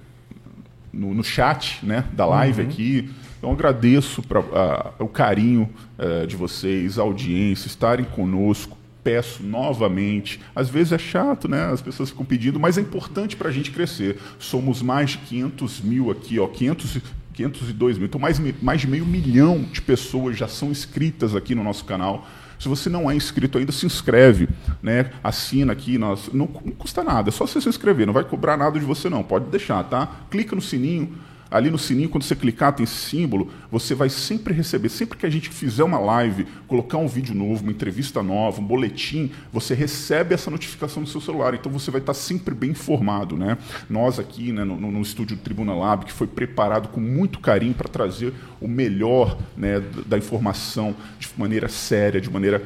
no, 0.93 1.15
no 1.15 1.23
chat 1.25 1.85
né, 1.85 2.05
da 2.13 2.27
live 2.27 2.63
aqui. 2.63 3.11
Então 3.39 3.53
agradeço 3.53 4.23
pra, 4.23 4.41
a- 4.41 4.93
o 4.99 5.09
carinho 5.09 5.69
eh, 5.99 6.27
de 6.27 6.37
vocês, 6.37 6.99
a 6.99 7.03
audiência, 7.03 7.67
estarem 7.69 8.05
conosco. 8.05 8.77
Peço 9.03 9.43
novamente. 9.43 10.41
Às 10.55 10.69
vezes 10.69 10.93
é 10.93 10.99
chato, 10.99 11.49
né? 11.49 11.71
As 11.73 11.81
pessoas 11.81 12.11
ficam 12.11 12.23
pedindo, 12.25 12.61
mas 12.61 12.77
é 12.77 12.83
importante 12.83 13.35
para 13.35 13.49
a 13.49 13.53
gente 13.53 13.71
crescer. 13.71 14.19
Somos 14.39 14.83
mais 14.83 15.11
de 15.11 15.19
500 15.19 15.81
mil 15.81 16.11
aqui, 16.11 16.39
ó, 16.39 16.47
500, 16.47 16.97
e- 16.97 17.03
502 17.33 17.97
mil. 17.97 18.07
Então, 18.07 18.21
mais, 18.21 18.39
mais 18.63 18.83
de 18.83 18.87
meio 18.87 19.07
milhão 19.07 19.63
de 19.73 19.81
pessoas 19.81 20.37
já 20.37 20.47
são 20.47 20.71
inscritas 20.71 21.35
aqui 21.35 21.55
no 21.55 21.65
nosso 21.65 21.87
canal. 21.87 22.29
Se 22.61 22.69
você 22.69 22.91
não 22.91 23.11
é 23.11 23.15
inscrito 23.15 23.57
ainda, 23.57 23.73
se 23.73 23.87
inscreve, 23.87 24.47
né? 24.83 25.11
Assina 25.25 25.73
aqui, 25.73 25.97
nós, 25.97 26.29
não, 26.31 26.47
não 26.63 26.73
custa 26.73 27.03
nada, 27.03 27.31
é 27.31 27.33
só 27.33 27.47
você 27.47 27.59
se 27.59 27.69
inscrever, 27.71 28.07
não 28.07 28.13
vai 28.13 28.23
cobrar 28.23 28.55
nada 28.55 28.79
de 28.79 28.85
você 28.85 29.09
não, 29.09 29.23
pode 29.23 29.47
deixar, 29.47 29.83
tá? 29.85 30.07
Clica 30.31 30.55
no 30.55 30.61
sininho, 30.61 31.17
ali 31.51 31.69
no 31.71 31.79
sininho, 31.79 32.09
quando 32.09 32.23
você 32.23 32.37
clicar, 32.37 32.73
tem 32.75 32.87
símbolo, 32.87 33.51
você 33.71 33.95
vai 33.95 34.09
sempre 34.09 34.55
receber, 34.55 34.89
sempre 34.89 35.19
que 35.19 35.27
a 35.27 35.31
gente 35.31 35.49
fizer 35.49 35.83
uma 35.83 35.99
live, 35.99 36.47
colocar 36.69 36.99
um 36.99 37.09
vídeo 37.09 37.35
novo, 37.35 37.63
uma 37.63 37.73
entrevista 37.73 38.23
nova, 38.23 38.61
um 38.61 38.65
boletim, 38.65 39.33
você 39.53 39.75
recebe 39.75 40.33
essa 40.33 40.51
notificação 40.51 41.01
no 41.01 41.09
seu 41.09 41.21
celular, 41.21 41.55
então 41.55 41.71
você 41.73 41.91
vai 41.91 42.01
estar 42.01 42.15
sempre 42.15 42.55
bem 42.55 42.71
informado, 42.71 43.37
né? 43.37 43.59
Nós 43.89 44.19
aqui, 44.21 44.53
né, 44.53 44.63
no, 44.65 44.77
no- 44.81 45.01
estúdio 45.01 45.37
do 45.37 45.43
Tribuna 45.43 45.75
Lab, 45.75 46.05
que 46.05 46.13
foi 46.13 46.27
preparado 46.27 46.89
com 46.89 47.01
muito 47.01 47.41
carinho 47.41 47.75
para 47.75 47.89
trazer 47.89 48.33
o 48.61 48.69
melhor 48.69 49.37
né, 49.57 49.83
da 50.07 50.17
informação 50.19 50.95
de 51.19 51.29
maneira 51.37 51.69
séria, 51.69 52.21
de 52.21 52.31
maneira 52.31 52.63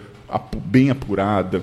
bem 0.66 0.90
apurada, 0.90 1.62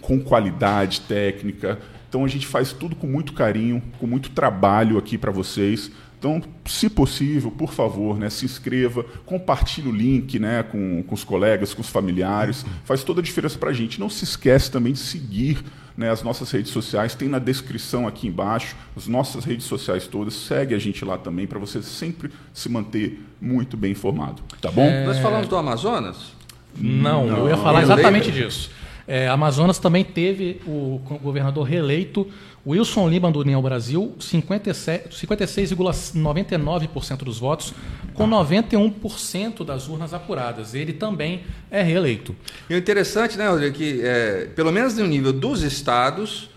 com 0.00 0.20
qualidade 0.20 1.00
técnica. 1.02 1.78
Então 2.08 2.24
a 2.24 2.28
gente 2.28 2.46
faz 2.46 2.72
tudo 2.72 2.94
com 2.94 3.06
muito 3.06 3.32
carinho, 3.32 3.82
com 3.98 4.06
muito 4.06 4.30
trabalho 4.30 4.98
aqui 4.98 5.16
para 5.16 5.30
vocês. 5.32 5.90
Então, 6.24 6.40
se 6.64 6.88
possível, 6.88 7.50
por 7.50 7.70
favor, 7.70 8.18
né, 8.18 8.30
se 8.30 8.46
inscreva, 8.46 9.04
compartilhe 9.26 9.90
o 9.90 9.92
link 9.92 10.38
né, 10.38 10.62
com, 10.62 11.02
com 11.02 11.14
os 11.14 11.22
colegas, 11.22 11.74
com 11.74 11.82
os 11.82 11.90
familiares. 11.90 12.64
Faz 12.82 13.04
toda 13.04 13.20
a 13.20 13.22
diferença 13.22 13.58
para 13.58 13.68
a 13.68 13.72
gente. 13.74 14.00
Não 14.00 14.08
se 14.08 14.24
esquece 14.24 14.70
também 14.70 14.94
de 14.94 15.00
seguir 15.00 15.62
né, 15.94 16.10
as 16.10 16.22
nossas 16.22 16.50
redes 16.50 16.72
sociais. 16.72 17.14
Tem 17.14 17.28
na 17.28 17.38
descrição 17.38 18.08
aqui 18.08 18.26
embaixo 18.26 18.74
as 18.96 19.06
nossas 19.06 19.44
redes 19.44 19.66
sociais 19.66 20.06
todas. 20.06 20.32
Segue 20.32 20.74
a 20.74 20.78
gente 20.78 21.04
lá 21.04 21.18
também 21.18 21.46
para 21.46 21.58
você 21.58 21.82
sempre 21.82 22.30
se 22.54 22.70
manter 22.70 23.22
muito 23.38 23.76
bem 23.76 23.92
informado. 23.92 24.42
Tá 24.62 24.70
bom? 24.70 24.90
Nós 25.04 25.18
falamos 25.18 25.46
do 25.46 25.56
Amazonas? 25.58 26.32
Não, 26.74 27.28
eu 27.28 27.50
ia 27.50 27.56
falar 27.58 27.82
exatamente 27.82 28.32
disso. 28.32 28.70
É, 29.06 29.28
Amazonas 29.28 29.78
também 29.78 30.02
teve 30.02 30.62
o 30.66 30.98
governador 31.22 31.64
reeleito, 31.64 32.26
Wilson 32.66 33.08
Lima 33.08 33.30
do 33.30 33.40
União 33.40 33.60
Brasil, 33.60 34.14
57 34.18 35.26
56,99% 35.26 37.18
dos 37.18 37.38
votos, 37.38 37.74
com 38.14 38.26
91% 38.28 39.64
das 39.64 39.88
urnas 39.88 40.14
apuradas. 40.14 40.74
Ele 40.74 40.92
também 40.92 41.42
é 41.70 41.82
reeleito. 41.82 42.34
E 42.68 42.74
o 42.74 42.78
interessante, 42.78 43.36
né, 43.36 43.48
Rodrigo, 43.48 43.76
que 43.76 44.00
é, 44.02 44.48
pelo 44.54 44.72
menos 44.72 44.94
no 44.96 45.06
nível 45.06 45.32
dos 45.32 45.62
estados, 45.62 46.48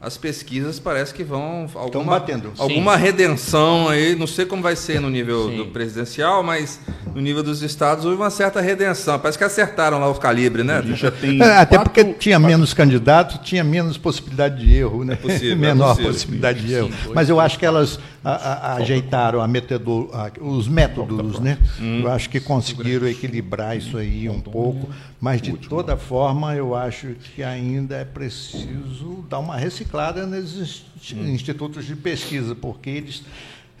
as 0.00 0.16
pesquisas 0.16 0.78
parece 0.78 1.12
que 1.12 1.24
vão 1.24 1.68
alguma, 1.74 2.12
batendo. 2.20 2.52
alguma 2.56 2.96
redenção 2.96 3.88
aí, 3.88 4.14
não 4.14 4.28
sei 4.28 4.46
como 4.46 4.62
vai 4.62 4.76
ser 4.76 5.00
no 5.00 5.10
nível 5.10 5.48
Sim. 5.50 5.56
do 5.56 5.66
presidencial, 5.66 6.40
mas 6.42 6.78
no 7.12 7.20
nível 7.20 7.42
dos 7.42 7.62
estados 7.62 8.04
houve 8.04 8.16
uma 8.16 8.30
certa 8.30 8.60
redenção. 8.60 9.18
Parece 9.18 9.36
que 9.36 9.42
acertaram 9.42 9.98
lá 9.98 10.08
os 10.08 10.18
calibres, 10.20 10.64
né? 10.64 10.78
A 10.78 10.82
gente 10.82 11.00
já 11.00 11.10
tem 11.10 11.40
É, 11.42 11.56
até 11.58 11.76
quatro- 11.76 11.92
porque 11.92 12.12
tinha 12.14 12.38
menos 12.38 12.72
candidatos, 12.72 13.40
tinha 13.42 13.64
menos 13.64 13.98
possibilidade 13.98 14.64
de 14.64 14.72
erro, 14.72 15.04
né? 15.04 15.16
possível, 15.16 15.52
é 15.52 15.54
Menor 15.56 15.88
possível. 15.90 16.12
possibilidade 16.12 16.60
de 16.64 16.72
erro. 16.74 16.90
Mas 17.12 17.28
eu 17.28 17.40
acho 17.40 17.58
que 17.58 17.66
elas 17.66 17.98
a- 18.24 18.32
a- 18.32 18.74
ajeitaram 18.76 19.40
a 19.40 19.46
metodo, 19.48 20.10
a- 20.12 20.30
os 20.40 20.66
métodos, 20.68 21.38
né? 21.40 21.56
Hum. 21.80 22.00
Eu 22.02 22.10
acho 22.10 22.28
que 22.28 22.40
conseguiram 22.40 23.06
equilibrar 23.06 23.76
isso 23.76 23.96
aí 23.96 24.28
um 24.28 24.40
pouco, 24.40 24.88
mas 25.20 25.40
de 25.40 25.52
toda 25.52 25.96
forma 25.96 26.54
eu 26.54 26.74
acho 26.74 27.08
que 27.34 27.42
ainda 27.42 27.96
é 27.96 28.04
preciso 28.04 29.24
dar 29.28 29.38
uma 29.38 29.56
reciclada 29.56 30.26
nesses 30.26 30.84
Hum. 31.14 31.26
institutos 31.28 31.84
de 31.84 31.94
pesquisa, 31.94 32.54
porque 32.54 32.90
eles 32.90 33.22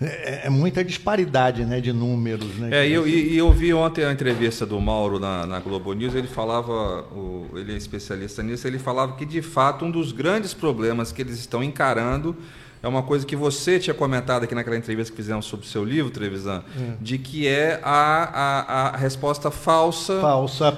é, 0.00 0.42
é 0.46 0.48
muita 0.50 0.84
disparidade, 0.84 1.64
né, 1.64 1.80
de 1.80 1.92
números, 1.92 2.54
né? 2.56 2.68
É, 2.70 2.88
e 2.88 2.92
eu, 2.92 3.04
e, 3.08 3.32
e 3.32 3.36
eu 3.38 3.50
vi 3.52 3.74
ontem 3.74 4.04
a 4.04 4.12
entrevista 4.12 4.64
do 4.64 4.80
Mauro 4.80 5.18
na, 5.18 5.44
na 5.44 5.58
Globo 5.58 5.92
News, 5.92 6.14
ele 6.14 6.28
falava, 6.28 7.02
o- 7.12 7.48
ele 7.56 7.72
é 7.72 7.76
especialista 7.76 8.40
nisso, 8.40 8.64
ele 8.68 8.78
falava 8.78 9.14
que 9.16 9.26
de 9.26 9.42
fato 9.42 9.84
um 9.84 9.90
dos 9.90 10.12
grandes 10.12 10.54
problemas 10.54 11.10
que 11.10 11.20
eles 11.20 11.36
estão 11.40 11.64
encarando 11.64 12.36
é 12.82 12.86
uma 12.88 13.02
coisa 13.02 13.26
que 13.26 13.34
você 13.34 13.78
tinha 13.78 13.94
comentado 13.94 14.44
aqui 14.44 14.54
naquela 14.54 14.76
entrevista 14.76 15.10
que 15.12 15.16
fizemos 15.16 15.46
sobre 15.46 15.66
o 15.66 15.68
seu 15.68 15.84
livro, 15.84 16.10
Trevisan, 16.10 16.62
de 17.00 17.18
que 17.18 17.46
é 17.46 17.80
a, 17.82 18.30
a, 18.32 18.88
a 18.90 18.96
resposta 18.96 19.50
falsa, 19.50 20.20
Falsa 20.20 20.70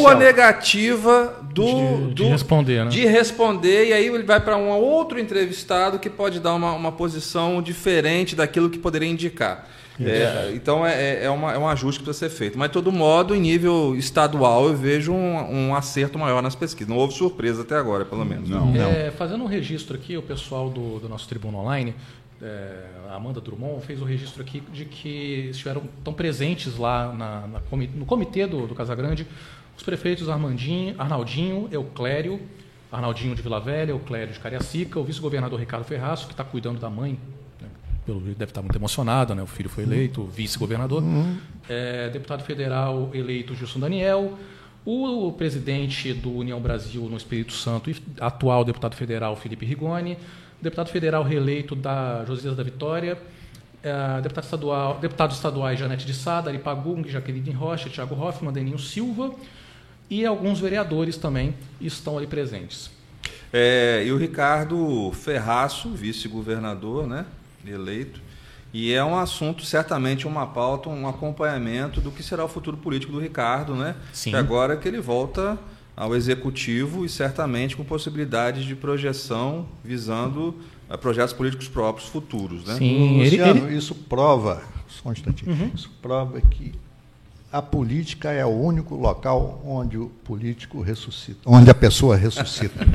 ou 0.00 0.08
a 0.08 0.14
negativa 0.14 1.34
do, 1.52 1.64
De- 1.64 2.06
de 2.08 2.14
do- 2.24 2.28
responder, 2.28 2.84
né? 2.84 2.90
de 2.90 3.06
responder, 3.06 3.88
e 3.88 3.92
aí 3.92 4.06
ele 4.06 4.22
vai 4.22 4.40
para 4.40 4.56
um 4.56 4.68
outro 4.70 5.18
entrevistado 5.20 5.98
que 5.98 6.08
pode 6.10 6.40
dar 6.40 6.54
uma, 6.54 6.72
uma 6.72 6.92
posição 6.92 7.60
diferente 7.62 8.34
daquilo 8.36 8.70
que 8.70 8.78
poderia 8.78 9.08
indicar. 9.08 9.66
É, 10.08 10.52
então 10.54 10.86
é, 10.86 10.92
é, 11.20 11.24
é 11.24 11.30
uma, 11.30 11.52
é 11.52 11.58
um 11.58 11.68
ajuste 11.68 12.00
que 12.00 12.04
precisa 12.04 12.28
ser 12.28 12.34
feito. 12.36 12.58
Mas, 12.58 12.68
de 12.68 12.72
todo 12.74 12.90
modo, 12.92 13.34
em 13.34 13.40
nível 13.40 13.94
estadual, 13.96 14.66
eu 14.68 14.76
vejo 14.76 15.12
um, 15.12 15.68
um 15.68 15.74
acerto 15.74 16.18
maior 16.18 16.42
nas 16.42 16.54
pesquisas. 16.54 16.88
Não 16.88 16.96
houve 16.96 17.14
surpresa 17.14 17.62
até 17.62 17.76
agora, 17.76 18.04
pelo 18.04 18.24
menos. 18.24 18.48
Não. 18.48 18.74
É, 18.74 19.10
fazendo 19.10 19.42
um 19.44 19.46
registro 19.46 19.96
aqui, 19.96 20.16
o 20.16 20.22
pessoal 20.22 20.68
do, 20.70 20.98
do 20.98 21.08
nosso 21.08 21.28
Tribuna 21.28 21.58
Online, 21.58 21.94
é, 22.40 22.84
a 23.10 23.14
Amanda 23.16 23.40
Drummond, 23.40 23.84
fez 23.86 24.00
o 24.00 24.04
registro 24.04 24.42
aqui 24.42 24.62
de 24.72 24.84
que 24.84 25.48
estiveram 25.50 25.82
tão 26.02 26.12
presentes 26.12 26.76
lá 26.76 27.12
na- 27.12 27.46
na 27.46 27.60
no 27.94 28.04
comitê 28.06 28.46
do, 28.46 28.66
do 28.66 28.74
Casagrande 28.74 29.26
os 29.76 29.82
prefeitos 29.82 30.28
Armandinho, 30.28 30.94
Arnaldinho, 30.98 31.68
Euclério, 31.72 32.40
Arnaldinho 32.90 33.34
de 33.34 33.40
Vila 33.42 33.58
Velha, 33.58 33.92
Euclério 33.92 34.32
de 34.34 34.38
Cariacica, 34.38 34.98
o 35.00 35.04
vice-governador 35.04 35.58
Ricardo 35.58 35.84
Ferraço, 35.84 36.26
que 36.26 36.32
está 36.34 36.44
cuidando 36.44 36.78
da 36.78 36.90
mãe, 36.90 37.18
pelo 38.04 38.20
deve 38.20 38.44
estar 38.44 38.62
muito 38.62 38.76
emocionado, 38.76 39.34
né? 39.34 39.42
o 39.42 39.46
filho 39.46 39.68
foi 39.68 39.84
eleito, 39.84 40.24
vice-governador, 40.24 41.02
É, 41.68 42.10
deputado 42.10 42.42
federal 42.42 43.10
eleito 43.14 43.54
Gilson 43.54 43.80
Daniel, 43.80 44.36
o 44.84 45.32
presidente 45.32 46.12
do 46.12 46.32
União 46.32 46.60
Brasil 46.60 47.02
no 47.02 47.16
Espírito 47.16 47.52
Santo 47.52 47.90
e 47.90 47.96
atual 48.20 48.64
deputado 48.64 48.96
federal 48.96 49.36
Felipe 49.36 49.64
Rigoni, 49.64 50.18
deputado 50.60 50.88
federal 50.88 51.22
reeleito 51.22 51.76
da 51.76 52.24
Josias 52.24 52.56
da 52.56 52.62
Vitória, 52.62 53.16
eh, 53.82 54.20
deputado 54.22 54.44
estadual, 54.44 54.98
deputados 54.98 55.36
estaduais 55.36 55.78
Janete 55.78 56.04
de 56.04 56.14
Sada, 56.14 56.50
Ari 56.50 56.58
Pagung, 56.58 57.08
Jaqueline 57.08 57.52
Rocha, 57.52 57.88
Thiago 57.88 58.14
Hoffmann, 58.14 58.52
Deninho 58.52 58.78
Silva 58.78 59.32
e 60.10 60.26
alguns 60.26 60.60
vereadores 60.60 61.16
também 61.16 61.54
estão 61.80 62.18
ali 62.18 62.26
presentes. 62.26 62.90
É, 63.52 64.02
e 64.06 64.10
o 64.10 64.16
Ricardo 64.16 65.12
Ferraço, 65.12 65.90
vice-governador, 65.90 67.06
né, 67.06 67.26
eleito, 67.70 68.20
e 68.72 68.92
é 68.92 69.04
um 69.04 69.18
assunto, 69.18 69.64
certamente, 69.64 70.26
uma 70.26 70.46
pauta, 70.46 70.88
um 70.88 71.06
acompanhamento 71.06 72.00
do 72.00 72.10
que 72.10 72.22
será 72.22 72.44
o 72.44 72.48
futuro 72.48 72.76
político 72.76 73.12
do 73.12 73.20
Ricardo, 73.20 73.74
né? 73.74 73.94
Sim. 74.12 74.30
Que 74.30 74.36
agora 74.36 74.76
que 74.76 74.88
ele 74.88 75.00
volta 75.00 75.58
ao 75.94 76.16
executivo 76.16 77.04
e 77.04 77.08
certamente 77.08 77.76
com 77.76 77.84
possibilidades 77.84 78.64
de 78.64 78.74
projeção 78.74 79.66
visando 79.84 80.54
eh, 80.88 80.96
projetos 80.96 81.34
políticos 81.34 81.68
próprios 81.68 82.08
futuros, 82.08 82.64
né? 82.64 82.74
Sim, 82.76 83.20
ele, 83.20 83.36
Luciano, 83.36 83.66
ele- 83.68 83.76
isso 83.76 83.94
prova, 83.94 84.62
só 84.88 85.10
um 85.10 85.12
instantinho, 85.12 85.70
isso 85.74 85.90
prova 86.00 86.40
que 86.40 86.72
a 87.52 87.60
política 87.60 88.30
é 88.30 88.44
o 88.46 88.48
único 88.48 88.94
local 88.94 89.60
onde 89.66 89.98
o 89.98 90.06
político 90.24 90.80
ressuscita, 90.80 91.40
onde 91.44 91.70
a 91.70 91.74
pessoa 91.74 92.16
ressuscita. 92.16 92.86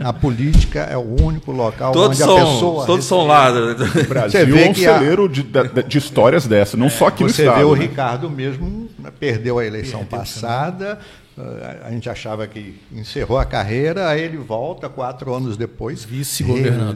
a 0.00 0.12
política 0.12 0.80
é 0.80 0.96
o 0.96 1.22
único 1.22 1.52
local 1.52 1.92
Todos 1.92 2.18
onde 2.20 2.22
a 2.22 2.26
são, 2.26 2.36
pessoa 2.54 2.86
todos 2.86 3.04
são 3.04 3.26
ressuscita. 3.26 3.60
lá. 3.60 4.00
né? 4.00 4.02
O 4.02 4.08
Brasil 4.08 4.30
Você 4.40 4.46
vê 4.46 4.64
é 4.64 4.70
um 4.70 4.72
que 4.72 4.86
a- 4.86 4.94
celeiro 4.98 5.28
de, 5.28 5.42
de- 5.42 5.82
de 5.86 5.98
histórias 5.98 6.46
dessa, 6.46 6.76
não 6.76 6.88
só 6.88 7.08
aqui 7.08 7.22
no 7.24 7.28
Você 7.28 7.42
estado. 7.42 7.58
vê 7.58 7.64
o 7.64 7.74
né? 7.76 7.82
Ricardo 7.82 8.30
mesmo, 8.30 8.88
né, 8.98 9.10
perdeu 9.20 9.58
a 9.58 9.66
eleição 9.66 10.02
passada, 10.06 10.98
eh, 11.38 11.76
a 11.84 11.90
gente 11.90 12.08
achava 12.08 12.46
que 12.46 12.80
encerrou 12.90 13.38
a 13.38 13.44
carreira, 13.44 14.08
aí 14.08 14.22
ele 14.22 14.38
volta 14.38 14.88
quatro 14.88 15.34
anos 15.34 15.58
depois. 15.58 16.02
Vice-governador. 16.04 16.94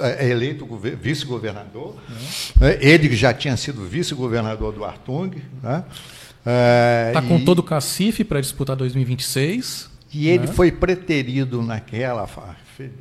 É 0.00 0.28
eleito 0.30 0.64
gover- 0.64 0.96
vice-governador. 0.96 1.94
né, 2.58 2.78
Ele 2.80 3.08
que 3.10 3.16
já 3.16 3.34
tinha 3.34 3.56
sido 3.58 3.82
vice-governador 3.84 4.72
do 4.72 4.82
Artung. 4.82 5.30
Né? 5.62 5.84
Está 7.08 7.22
com 7.22 7.36
e- 7.38 7.44
todo 7.44 7.60
o 7.60 7.62
cacife 7.62 8.22
para 8.24 8.40
disputar 8.40 8.76
2026. 8.76 9.90
E 10.12 10.28
ele 10.28 10.46
foi 10.46 10.70
preterido 10.70 11.60
naquela, 11.60 12.28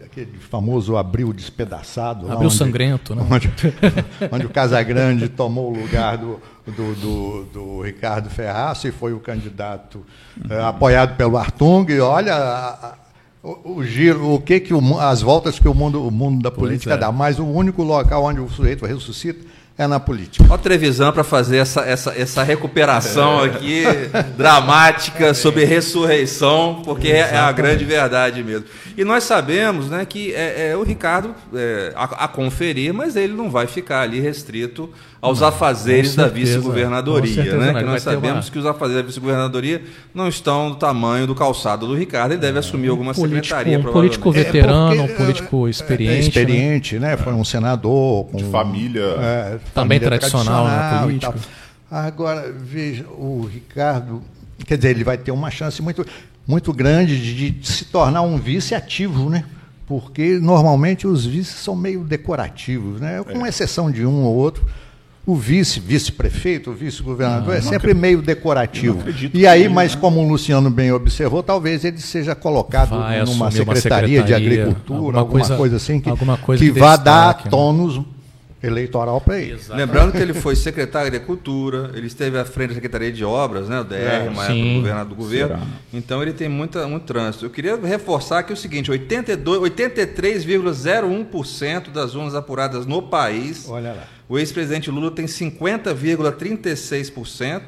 aquele 0.03 0.39
famoso 0.39 0.97
abril 0.97 1.31
despedaçado. 1.31 2.25
Abril 2.31 2.47
onde- 2.47 2.57
sangrento, 2.57 3.13
né? 3.13 3.23
Onde, 3.29 3.51
onde 4.31 4.45
o 4.47 4.49
Casagrande 4.49 5.29
tomou 5.29 5.71
o 5.71 5.79
lugar 5.79 6.17
do, 6.17 6.39
do, 6.65 6.95
do, 6.95 7.43
do 7.53 7.81
Ricardo 7.83 8.31
Ferraço 8.31 8.87
e 8.87 8.91
foi 8.91 9.13
o 9.13 9.19
candidato 9.19 10.03
eh, 10.49 10.59
apoiado 10.63 11.15
pelo 11.15 11.37
Artung. 11.37 11.85
E 11.91 11.99
olha 11.99 12.33
a- 12.33 12.69
a- 12.87 12.95
o, 13.43 13.75
o 13.75 13.83
giro, 13.85 14.33
o 14.33 14.39
que, 14.41 14.59
que 14.59 14.73
o 14.73 14.99
as 14.99 15.21
voltas 15.21 15.59
que 15.59 15.67
o 15.67 15.73
mundo, 15.75 16.07
o 16.07 16.09
mundo 16.09 16.41
da 16.41 16.49
política 16.49 16.93
é. 16.95 16.97
dá. 16.97 17.11
Mas 17.11 17.37
o 17.37 17.45
único 17.45 17.83
local 17.83 18.23
onde 18.23 18.39
o 18.39 18.49
sujeito 18.49 18.85
ressuscita 18.87 19.45
é 19.77 19.87
na 19.87 19.99
política. 19.99 20.45
Olha 20.45 20.55
a 20.55 20.57
Trevisan 20.57 21.11
para 21.11 21.23
fazer 21.23 21.57
essa, 21.57 21.81
essa, 21.81 22.13
essa 22.15 22.43
recuperação 22.43 23.39
aqui 23.41 23.83
dramática 24.37 25.33
sobre 25.33 25.63
ressurreição, 25.65 26.81
porque 26.83 27.07
é, 27.07 27.19
é 27.33 27.37
a 27.37 27.51
grande 27.51 27.83
verdade 27.85 28.43
mesmo. 28.43 28.65
E 28.95 29.03
nós 29.03 29.23
sabemos 29.23 29.89
né, 29.89 30.05
que 30.05 30.33
é, 30.33 30.69
é 30.71 30.77
o 30.77 30.83
Ricardo 30.83 31.33
é, 31.55 31.91
a, 31.95 32.25
a 32.25 32.27
conferir, 32.27 32.93
mas 32.93 33.15
ele 33.15 33.33
não 33.33 33.49
vai 33.49 33.65
ficar 33.65 34.01
ali 34.01 34.19
restrito 34.19 34.89
aos 35.19 35.41
afazeres 35.41 36.15
com 36.15 36.21
da 36.21 36.27
vice-governadoria. 36.27 37.43
Né? 37.55 37.71
não, 37.71 37.79
Que 37.79 37.85
nós 37.85 38.03
sabemos 38.03 38.45
uma- 38.45 38.51
que 38.51 38.59
os 38.59 38.65
afazeres 38.65 39.01
da 39.01 39.07
vice-governadoria 39.07 39.81
não 40.13 40.27
estão 40.27 40.69
do 40.69 40.75
tamanho 40.75 41.25
do 41.25 41.33
calçado 41.33 41.87
do 41.87 41.95
Ricardo, 41.95 42.33
ele 42.33 42.41
deve 42.41 42.59
assumir 42.59 42.89
alguma 42.89 43.13
político, 43.13 43.45
secretaria, 43.47 43.79
um 43.79 43.83
político 43.83 44.31
veterano, 44.31 44.97
porque, 44.97 45.13
um 45.13 45.15
político 45.15 45.67
É 45.67 45.69
experiente. 45.69 46.13
né? 46.13 46.19
experiente, 46.27 46.99
né? 46.99 47.17
Foi 47.17 47.33
um 47.33 47.43
senador 47.43 48.25
com 48.25 48.37
De 48.37 48.43
família. 48.43 49.61
É, 49.65 49.73
Também 49.73 49.99
família 49.99 50.19
tradicional 50.19 50.63
na 50.65 50.69
tradicional 50.71 51.03
e 51.11 51.19
política. 51.19 51.35
Agora, 51.89 52.51
veja, 52.51 53.05
o 53.09 53.47
Ricardo, 53.51 54.21
quer 54.65 54.77
dizer, 54.77 54.89
ele 54.89 55.03
vai 55.03 55.17
ter 55.17 55.31
uma 55.31 55.51
chance 55.51 55.81
muito, 55.81 56.05
muito 56.47 56.73
grande 56.73 57.19
de, 57.21 57.51
de 57.51 57.67
se 57.67 57.85
tornar 57.85 58.21
um 58.23 58.37
vice 58.37 58.73
ativo, 58.73 59.29
né? 59.29 59.43
Porque 59.85 60.39
normalmente 60.39 61.05
os 61.05 61.25
vices 61.25 61.55
são 61.55 61.75
meio 61.75 62.03
decorativos, 62.03 62.99
né? 62.99 63.21
Com 63.23 63.45
exceção 63.45 63.91
de 63.91 64.05
um 64.05 64.23
ou 64.23 64.35
outro. 64.35 64.65
O 65.25 65.35
vice, 65.35 65.79
vice-prefeito, 65.79 66.71
o 66.71 66.73
vice-governador 66.73 67.55
é 67.55 67.61
sempre 67.61 67.93
meio 67.93 68.21
decorativo. 68.21 68.99
acredito 68.99 69.37
E 69.37 69.47
aí, 69.47 69.63
que- 69.63 69.69
mas 69.69 69.95
como 69.95 70.19
o 70.19 70.27
Luciano 70.27 70.69
bem 70.69 70.91
observou, 70.91 71.41
talvez 71.41 71.85
ele 71.85 71.99
seja 71.99 72.35
colocado 72.35 72.89
Vai 72.89 73.19
numa 73.23 73.31
uma 73.45 73.51
secretaria, 73.51 74.21
de 74.21 74.27
secretaria, 74.33 74.63
agricultura, 74.63 74.97
alguma 74.99 75.19
alguma 75.19 75.39
coisa- 75.39 75.55
coisa, 75.57 75.75
assim, 75.77 76.01
que, 76.01 76.09
alguma 76.09 76.35
coisa 76.37 76.61
que 76.65 76.73
que 76.73 76.77
vá 76.79 76.95
destaque, 76.97 77.05
dar 77.05 77.45
né? 77.45 77.49
tônus 77.51 78.01
eleitoral 78.63 79.19
para 79.19 79.41
ele. 79.41 79.55
Exato. 79.55 79.77
Lembrando 79.77 80.13
que 80.13 80.19
ele 80.19 80.33
foi 80.33 80.55
secretário 80.55 81.11
de 81.11 81.17
Agricultura, 81.17 81.91
ele 81.93 82.07
esteve 82.07 82.39
à 82.39 82.45
frente 82.45 82.69
da 82.69 82.75
Secretaria 82.75 83.11
de 83.11 83.25
Obras, 83.25 83.67
né, 83.67 83.81
o 83.81 83.83
DR, 83.83 83.95
É, 83.95 84.29
uma 84.29 84.45
sim. 84.45 84.53
época 84.53 84.69
do 84.69 84.75
governador 84.79 85.09
do 85.09 85.15
governo. 85.15 85.55
Será? 85.55 85.67
Então 85.93 86.21
ele 86.21 86.31
tem 86.31 86.47
muita, 86.47 86.87
muito 86.87 87.03
trânsito. 87.03 87.43
Eu 87.45 87.49
queria 87.49 87.75
reforçar 87.75 88.39
aqui 88.39 88.53
o 88.53 88.57
seguinte: 88.57 88.89
82, 88.89 89.59
83,01% 89.71 91.89
das 91.91 92.15
urnas 92.15 92.33
apuradas 92.35 92.85
no 92.85 93.01
país. 93.01 93.67
Olha 93.67 93.91
lá. 93.93 94.03
O 94.29 94.39
ex-presidente 94.39 94.89
Lula 94.89 95.11
tem 95.11 95.25
50,36% 95.25 97.61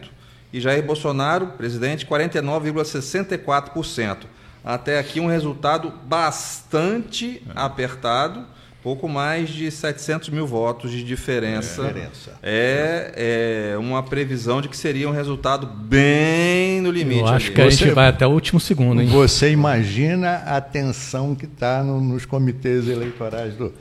e 0.54 0.62
Jair 0.62 0.82
Bolsonaro, 0.84 1.48
presidente, 1.58 2.06
49,64%. 2.06 4.20
Até 4.64 4.98
aqui 4.98 5.20
um 5.20 5.28
resultado 5.28 5.92
bastante 6.08 7.42
apertado, 7.54 8.46
pouco 8.86 9.10
mais 9.10 9.49
de 9.49 9.72
700 9.72 10.30
mil 10.30 10.45
votos 10.45 10.91
de 10.91 11.03
diferença. 11.03 11.82
Diferença. 11.82 12.34
É, 12.44 13.72
é 13.74 13.78
uma 13.80 14.03
previsão 14.03 14.62
de 14.62 14.70
que 14.70 14.78
seria 14.78 15.10
um 15.10 15.12
resultado 15.12 15.66
bem 15.66 16.82
no 16.82 16.91
limite. 16.91 17.22
Eu 17.22 17.28
acho 17.28 17.45
ali. 17.48 17.56
que 17.56 17.62
a 17.62 17.66
Você- 17.66 17.78
gente 17.78 17.94
vai 17.95 18.10
até 18.10 18.28
o 18.28 18.30
último 18.30 18.60
segundo, 18.60 19.02
hein? 19.02 19.07
Você 19.07 19.49
imagina 19.49 20.44
a 20.45 20.62
tensão 20.62 21.34
que 21.34 21.45
está 21.45 21.84
nos 21.84 22.26
comitês 22.26 22.88
eleitorais, 22.88 23.56
do, 23.56 23.74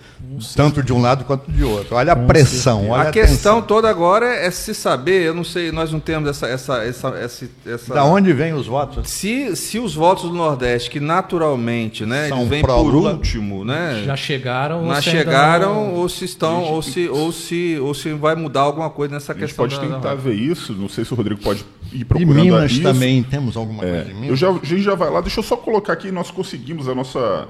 tanto 0.56 0.82
de 0.82 0.90
um 0.90 1.02
lado 1.02 1.26
quanto 1.26 1.52
de 1.52 1.62
outro. 1.62 1.96
Olha 1.96 2.14
a 2.14 2.16
pressão, 2.16 2.88
olha 2.88 3.02
a, 3.02 3.08
a 3.10 3.12
questão 3.12 3.56
tensão. 3.56 3.62
toda 3.62 3.90
agora 3.90 4.24
é 4.34 4.50
se 4.50 4.74
saber, 4.74 5.20
eu 5.20 5.34
não 5.34 5.44
sei, 5.44 5.70
nós 5.70 5.92
não 5.92 6.00
temos 6.00 6.30
essa. 6.30 6.46
essa, 6.46 6.82
essa, 6.82 7.08
essa, 7.08 7.46
essa 7.66 7.92
Da 7.92 8.06
onde 8.06 8.32
vêm 8.32 8.54
os 8.54 8.66
votos? 8.66 9.10
Se, 9.10 9.54
se 9.54 9.78
os 9.78 9.94
votos 9.94 10.30
do 10.30 10.34
Nordeste, 10.34 10.88
que 10.88 10.98
naturalmente 10.98 12.06
né, 12.06 12.28
São 12.28 12.38
eles 12.38 12.48
vêm 12.48 12.62
por 12.62 12.94
último, 12.94 13.66
né? 13.66 14.02
Já 14.06 14.16
chegaram. 14.16 14.78
ou 14.78 14.93
mas 14.94 15.04
chegaram 15.04 15.74
não... 15.74 15.94
ou 15.94 16.08
se 16.08 16.24
estão 16.24 16.60
gente... 16.60 16.72
ou 16.72 16.82
se 16.82 17.08
ou 17.08 17.32
se 17.32 17.78
ou 17.80 17.94
se 17.94 18.12
vai 18.12 18.34
mudar 18.34 18.62
alguma 18.62 18.90
coisa 18.90 19.14
nessa 19.14 19.32
a 19.32 19.34
gente 19.34 19.46
questão. 19.46 19.68
Pode 19.68 19.76
da, 19.76 19.82
tentar 19.82 20.10
da... 20.10 20.14
ver 20.14 20.34
isso. 20.34 20.72
Não 20.72 20.88
sei 20.88 21.04
se 21.04 21.12
o 21.12 21.16
Rodrigo 21.16 21.40
pode 21.40 21.64
ir 21.92 22.04
procurando. 22.04 22.38
E 22.38 22.42
Minas 22.42 22.72
isso. 22.72 22.82
também 22.82 23.22
temos 23.22 23.56
alguma 23.56 23.84
é, 23.84 23.90
coisa. 23.90 24.10
Em 24.10 24.14
Minas? 24.14 24.30
Eu 24.30 24.36
já, 24.36 24.50
a 24.50 24.64
gente 24.64 24.82
já 24.82 24.94
vai 24.94 25.10
lá. 25.10 25.20
Deixa 25.20 25.40
eu 25.40 25.44
só 25.44 25.56
colocar 25.56 25.92
aqui. 25.92 26.10
Nós 26.10 26.30
conseguimos 26.30 26.88
a 26.88 26.94
nossa 26.94 27.48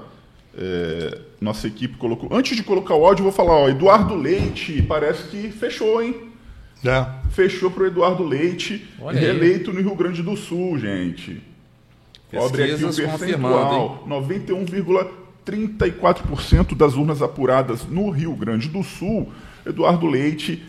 é, 0.57 1.19
nossa 1.41 1.67
equipe 1.67 1.97
colocou. 1.97 2.29
Antes 2.31 2.55
de 2.55 2.63
colocar 2.63 2.95
o 2.95 3.05
áudio, 3.05 3.21
eu 3.21 3.25
vou 3.25 3.33
falar, 3.33 3.53
ó, 3.53 3.69
Eduardo 3.69 4.15
Leite, 4.15 4.81
parece 4.81 5.23
que 5.23 5.49
fechou, 5.49 6.01
hein? 6.01 6.15
É. 6.83 7.05
Fechou 7.31 7.69
para 7.71 7.83
o 7.83 7.87
Eduardo 7.87 8.23
Leite, 8.23 8.87
Olha 9.01 9.19
reeleito 9.19 9.71
aí. 9.71 9.75
no 9.75 9.81
Rio 9.81 9.95
Grande 9.95 10.21
do 10.21 10.37
Sul, 10.37 10.77
gente. 10.77 11.41
Pesquisas 12.29 12.51
Cobre 12.51 12.63
aqui 12.63 12.83
o 12.85 12.93
percentual, 12.93 14.03
34% 15.45 16.75
das 16.75 16.95
urnas 16.95 17.21
apuradas 17.21 17.85
no 17.85 18.09
Rio 18.09 18.35
Grande 18.35 18.67
do 18.67 18.83
Sul, 18.83 19.31
Eduardo 19.65 20.05
Leite 20.07 20.61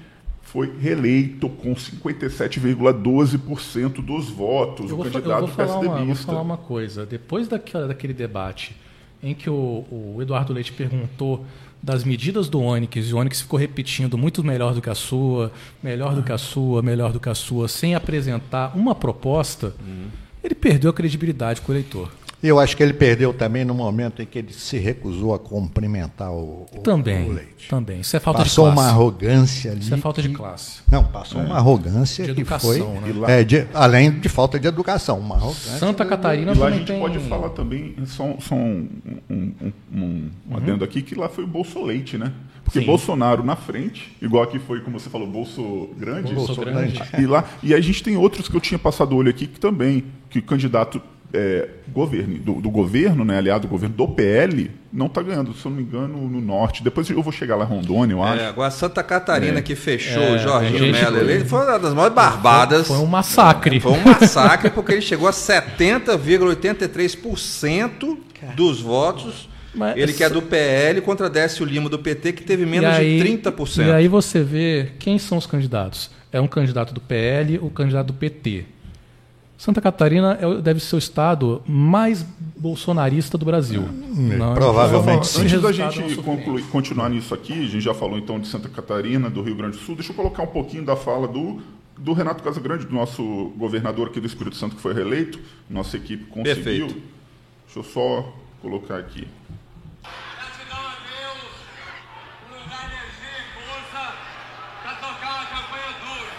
foi 0.42 0.72
reeleito 0.78 1.48
com 1.48 1.74
57,12% 1.74 4.04
dos 4.04 4.30
votos, 4.30 4.90
eu 4.90 5.00
o 5.00 5.02
candidato 5.02 5.42
eu 5.42 5.48
vou 5.48 5.56
falar 5.56 5.80
Uma, 5.80 5.98
eu 5.98 6.06
vou 6.06 6.14
falar 6.14 6.42
uma 6.42 6.56
coisa. 6.56 7.04
Depois 7.04 7.48
daquele 7.48 8.14
debate 8.14 8.76
em 9.22 9.34
que 9.34 9.48
o, 9.50 9.84
o, 9.90 10.18
Eduardo 10.20 10.52
Leite 10.52 10.72
perguntou 10.72 11.44
das 11.82 12.04
medidas 12.04 12.48
do 12.48 12.60
Onix, 12.60 13.10
e 13.10 13.12
o 13.12 13.18
Onix 13.18 13.40
ficou 13.40 13.58
repetindo 13.58 14.16
muito 14.16 14.44
melhor 14.44 14.72
do 14.72 14.80
que 14.80 14.88
a 14.88 14.94
sua, 14.94 15.50
melhor 15.82 16.14
do 16.14 16.22
que 16.22 16.30
a 16.32 16.38
sua, 16.38 16.80
melhor 16.82 17.12
do 17.12 17.20
que 17.20 17.28
a 17.28 17.34
sua, 17.34 17.68
sem 17.68 17.94
apresentar 17.94 18.74
uma 18.76 18.94
proposta, 18.94 19.74
hum. 19.80 20.06
ele 20.42 20.54
perdeu 20.54 20.90
a 20.90 20.94
credibilidade 20.94 21.60
com 21.60 21.72
o 21.72 21.74
eleitor. 21.74 22.10
Eu 22.42 22.60
acho 22.60 22.76
que 22.76 22.82
ele 22.82 22.92
perdeu 22.92 23.32
também 23.32 23.64
no 23.64 23.74
momento 23.74 24.20
em 24.22 24.26
que 24.26 24.38
ele 24.38 24.52
se 24.52 24.76
recusou 24.78 25.34
a 25.34 25.38
cumprimentar 25.38 26.30
o, 26.30 26.66
o- 26.70 26.80
Também, 26.82 27.28
o 27.30 27.32
Leite. 27.32 27.68
também. 27.68 28.00
Isso 28.00 28.14
é 28.16 28.20
falta 28.20 28.40
Passou 28.40 28.66
de 28.66 28.70
uma 28.70 28.74
classe. 28.82 28.90
arrogância 28.90 29.70
ali. 29.72 29.80
Isso 29.80 29.94
é 29.94 29.96
falta 29.96 30.22
de 30.22 30.28
que- 30.28 30.34
classe. 30.34 30.80
Não, 30.90 31.02
passou 31.02 31.40
uma 31.40 31.56
arrogância 31.56 32.24
De 32.26 32.34
que 32.34 32.40
educação, 32.42 32.70
foi. 32.70 32.80
né? 33.12 33.14
Lá- 33.18 33.30
é, 33.30 33.42
de- 33.42 33.66
além 33.72 34.10
de 34.10 34.28
falta 34.28 34.60
de 34.60 34.68
educação, 34.68 35.18
uma 35.18 35.34
arrogância. 35.36 35.78
Santa 35.78 36.04
Catarina 36.04 36.52
E 36.52 36.58
lá 36.58 36.66
a 36.66 36.70
gente 36.70 36.86
tem... 36.86 37.00
pode 37.00 37.18
falar 37.20 37.48
também, 37.50 37.96
só, 38.04 38.36
só 38.38 38.54
um, 38.54 38.86
um, 39.30 39.52
um, 39.62 39.72
um, 39.94 40.30
um 40.50 40.56
adendo 40.56 40.84
aqui, 40.84 41.00
que 41.02 41.14
lá 41.14 41.28
foi 41.28 41.42
o 41.44 41.46
Bolso 41.48 41.82
Leite, 41.82 42.18
né? 42.18 42.32
Porque 42.62 42.78
Uhum. 42.80 42.84
Sim. 42.84 42.90
Bolsonaro 42.90 43.42
na 43.44 43.56
frente, 43.56 44.14
igual 44.20 44.42
aqui 44.42 44.58
foi, 44.58 44.80
como 44.80 44.98
você 45.00 45.08
falou, 45.08 45.26
Bolso 45.26 45.88
Grande. 45.96 46.34
Bolso 46.34 46.60
Grande. 46.60 47.00
E, 47.18 47.24
lá, 47.24 47.44
e 47.62 47.72
a 47.72 47.80
gente 47.80 48.02
tem 48.02 48.16
outros 48.16 48.48
que 48.48 48.54
eu 48.56 48.60
tinha 48.60 48.78
passado 48.78 49.12
o 49.12 49.16
olho 49.16 49.30
aqui 49.30 49.46
que 49.46 49.58
também, 49.58 50.04
que 50.28 50.40
o 50.40 50.42
candidato 50.42 51.00
é, 51.32 51.68
governo, 51.88 52.38
do, 52.38 52.60
do 52.60 52.70
governo, 52.70 53.24
né, 53.24 53.38
aliado 53.38 53.66
do 53.66 53.70
governo 53.70 53.94
do 53.94 54.06
PL, 54.08 54.70
não 54.92 55.06
está 55.06 55.22
ganhando, 55.22 55.52
se 55.54 55.64
eu 55.66 55.70
não 55.70 55.76
me 55.78 55.82
engano, 55.82 56.28
no 56.28 56.40
norte. 56.40 56.82
Depois 56.82 57.08
eu 57.10 57.22
vou 57.22 57.32
chegar 57.32 57.56
lá 57.56 57.64
em 57.64 57.68
Rondônia, 57.68 58.14
eu 58.14 58.22
acho. 58.22 58.42
É, 58.42 58.46
agora 58.46 58.70
Santa 58.70 59.02
Catarina 59.02 59.58
É. 59.58 59.62
que 59.62 59.74
fechou 59.74 60.22
É, 60.22 60.36
o 60.36 60.38
Jorginho 60.38 60.92
Melo 60.92 61.18
eleito 61.18 61.46
foi 61.46 61.64
uma 61.66 61.78
das 61.78 61.92
maiores 61.92 62.14
barbadas. 62.14 62.86
Foi 62.86 62.96
um 62.98 63.06
massacre. 63.06 63.80
Foi 63.80 63.92
um 63.92 64.02
massacre 64.04 64.70
porque 64.70 64.92
ele 64.92 65.02
chegou 65.02 65.28
a 65.28 65.32
70,83% 65.32 68.16
dos 68.56 68.80
votos. 68.80 69.48
Mas 69.74 69.96
ele 69.98 70.14
que 70.14 70.24
é 70.24 70.30
do 70.30 70.40
PL 70.40 71.02
contra 71.02 71.28
Décio 71.28 71.62
Lima 71.66 71.90
do 71.90 71.98
PT, 71.98 72.32
que 72.32 72.42
teve 72.42 72.64
menos 72.64 72.88
aí- 72.88 73.18
de 73.18 73.22
30%. 73.22 73.86
E 73.86 73.90
aí 73.92 74.08
você 74.08 74.42
vê 74.42 74.92
quem 74.98 75.18
são 75.18 75.36
os 75.36 75.46
candidatos. 75.46 76.10
É 76.32 76.40
um 76.40 76.46
candidato 76.46 76.94
do 76.94 77.00
PL, 77.00 77.58
o 77.58 77.68
candidato 77.68 78.06
do 78.06 78.14
PT. 78.14 78.64
Santa 79.58 79.80
Catarina 79.80 80.38
é 80.40 80.60
deve 80.60 80.80
ser 80.80 80.96
o 80.96 80.98
estado 80.98 81.62
mais 81.66 82.24
bolsonarista 82.56 83.38
do 83.38 83.44
Brasil. 83.44 83.82
Não, 83.82 84.54
provavelmente 84.54 85.26
sim. 85.26 85.42
Antes 85.42 85.62
da 85.62 85.72
gente 85.72 86.16
concluir, 86.16 86.62
continuar 86.64 87.08
nisso 87.08 87.32
aqui, 87.34 87.52
a 87.52 87.66
gente 87.66 87.80
já 87.80 87.94
falou 87.94 88.18
então 88.18 88.38
de 88.38 88.48
Santa 88.48 88.68
Catarina, 88.68 89.30
do 89.30 89.42
Rio 89.42 89.54
Grande 89.54 89.78
do 89.78 89.82
Sul, 89.82 89.94
deixa 89.94 90.12
eu 90.12 90.16
colocar 90.16 90.42
um 90.42 90.48
pouquinho 90.48 90.84
da 90.84 90.94
fala 90.94 91.26
do, 91.26 91.60
do 91.96 92.12
Renato 92.12 92.42
Casagrande, 92.42 92.84
do 92.86 92.94
nosso 92.94 93.22
governador 93.56 94.08
aqui 94.08 94.20
do 94.20 94.26
Espírito 94.26 94.56
Santo, 94.56 94.76
que 94.76 94.82
foi 94.82 94.92
reeleito. 94.92 95.38
Nossa 95.70 95.96
equipe 95.96 96.24
conseguiu. 96.26 96.54
Perfeito. 96.54 97.02
Deixa 97.64 97.78
eu 97.78 97.82
só 97.84 98.32
colocar 98.60 98.98
aqui. 98.98 99.26
Gratidão 100.02 100.78
a 100.78 100.96
Deus 101.00 101.48
por 102.42 102.56
nos 102.58 102.68
dar 102.68 102.84
energia 102.84 103.36
e 103.40 103.46
força 103.56 104.14
para 104.82 104.94
tocar 104.96 105.30
uma 105.32 105.46
campanha 105.46 105.92
dura. 106.04 106.32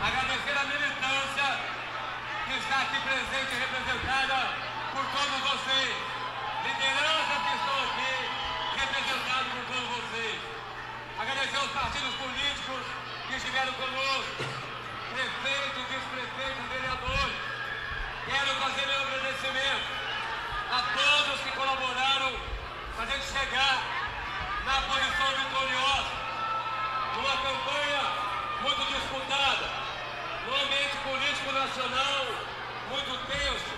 Agradecer 0.00 0.56
a 0.56 0.64
militância 0.64 1.73
que 2.54 2.60
está 2.60 2.82
aqui 2.82 3.00
presente 3.00 3.50
e 3.50 3.58
representada 3.58 4.54
por 4.92 5.04
todos 5.10 5.40
vocês. 5.42 5.90
Liderança 6.62 7.34
que 7.42 7.50
estão 7.50 7.76
aqui 7.82 8.14
representados 8.78 9.48
por 9.50 9.64
todos 9.74 9.88
vocês. 9.98 10.38
Agradecer 11.18 11.56
aos 11.56 11.70
partidos 11.72 12.14
políticos 12.14 12.82
que 13.26 13.34
estiveram 13.34 13.72
conosco, 13.72 14.44
prefeitos, 15.10 15.82
vice-prefeitos, 15.90 16.64
vereadores. 16.70 17.36
Quero 18.24 18.54
fazer 18.62 18.86
meu 18.86 19.02
agradecimento 19.02 19.86
a 20.70 20.82
todos 20.94 21.40
que 21.40 21.50
colaboraram 21.58 22.38
para 22.94 23.04
a 23.04 23.06
gente 23.10 23.26
chegar 23.34 23.82
na 24.64 24.80
posição 24.86 25.28
vitoriosa, 25.42 26.12
numa 27.16 27.36
campanha 27.36 28.02
muito 28.62 28.84
disputada, 28.94 29.83
no 30.46 30.54
ambiente 30.54 30.96
político 30.98 31.52
nacional 31.52 32.26
muito 32.90 33.12
tenso, 33.26 33.74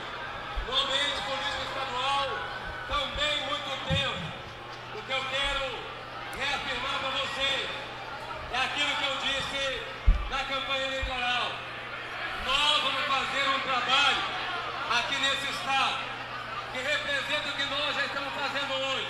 no 0.66 0.76
ambiente 0.76 1.22
político 1.22 1.62
estadual 1.62 2.28
também 2.88 3.40
muito 3.47 3.70
tenso. 3.88 4.26
O 4.94 5.02
que 5.02 5.12
eu 5.12 5.24
quero 5.30 5.78
reafirmar 6.36 6.98
para 6.98 7.10
vocês 7.10 7.68
é 8.52 8.59
aquilo 8.59 8.97
que 8.97 9.05
eu 9.05 9.16
disse 9.22 9.82
na 10.30 10.44
campanha 10.44 10.86
eleitoral. 10.86 11.52
Nós 12.44 12.82
vamos 12.82 13.05
fazer 13.06 13.48
um 13.48 13.60
trabalho 13.60 14.22
aqui 14.98 15.16
nesse 15.18 15.51
estado 15.51 15.98
que 16.72 16.78
representa 16.78 17.48
o 17.48 17.52
que 17.52 17.64
nós 17.64 17.94
já 17.94 18.05
estamos 18.06 18.32
fazendo 18.34 18.74
hoje, 18.74 19.09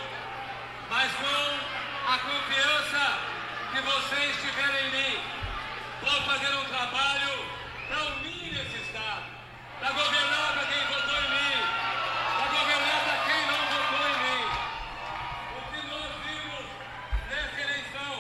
mas 0.91 1.13
com 1.13 2.13
a 2.13 2.19
confiança 2.19 3.19
que 3.73 3.81
vocês 3.81 4.37
tiverem 4.43 4.87
em 4.87 4.91
mim. 4.91 5.36
Vou 6.03 6.23
fazer 6.23 6.55
um 6.55 6.65
trabalho 6.65 7.45
para 7.89 8.05
unir 8.17 8.53
esse 8.53 8.77
estado, 8.83 9.25
para 9.81 9.91
governar 9.93 10.53
para 10.53 10.67
quem 10.67 10.87
votou 10.87 11.17
em 11.17 11.31
mim, 11.31 11.59
para 12.37 12.47
governar 12.59 13.01
para 13.05 13.17
quem 13.27 13.41
não 13.47 13.61
votou 13.73 14.05
em 14.09 14.19
mim. 14.25 14.45
O 15.57 15.61
que 15.73 15.81
nós 15.89 16.11
vimos 16.27 16.67
nessa 17.31 17.61
eleição, 17.61 18.15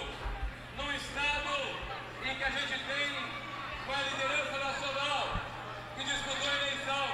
num 0.76 0.92
estado 0.94 1.54
em 2.24 2.34
que 2.36 2.44
a 2.44 2.50
gente 2.50 2.78
tem 2.84 3.06
uma 3.86 4.02
liderança 4.02 4.58
nacional 4.58 5.28
que 5.96 6.04
disputou 6.04 6.48
a 6.48 6.56
eleição, 6.56 7.06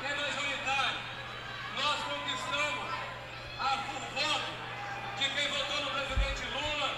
que 0.00 0.06
é 0.06 0.14
majoritária, 0.14 1.00
nós 1.76 1.98
conquistamos 2.04 2.88
a, 3.60 3.74
o 3.74 4.00
voto 4.14 4.52
de 5.18 5.28
quem 5.30 5.48
votou 5.48 5.80
no 5.84 5.90
presidente 5.90 6.42
Lula, 6.54 6.90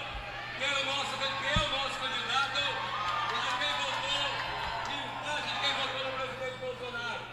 que, 0.57 0.63
era 0.63 0.79
o 0.79 0.85
nosso, 0.85 1.17
que 1.17 1.47
é 1.47 1.57
o 1.57 1.69
nosso 1.69 1.99
candidato, 1.99 2.59
e 3.29 3.37
de 3.43 3.51
quem 3.59 3.73
votou, 3.83 4.23
em 4.89 5.03
parte 5.23 5.47
de 5.47 5.59
quem 5.59 5.73
votou 5.73 6.03
no 6.03 6.11
presidente 6.17 6.57
Bolsonaro. 6.59 7.23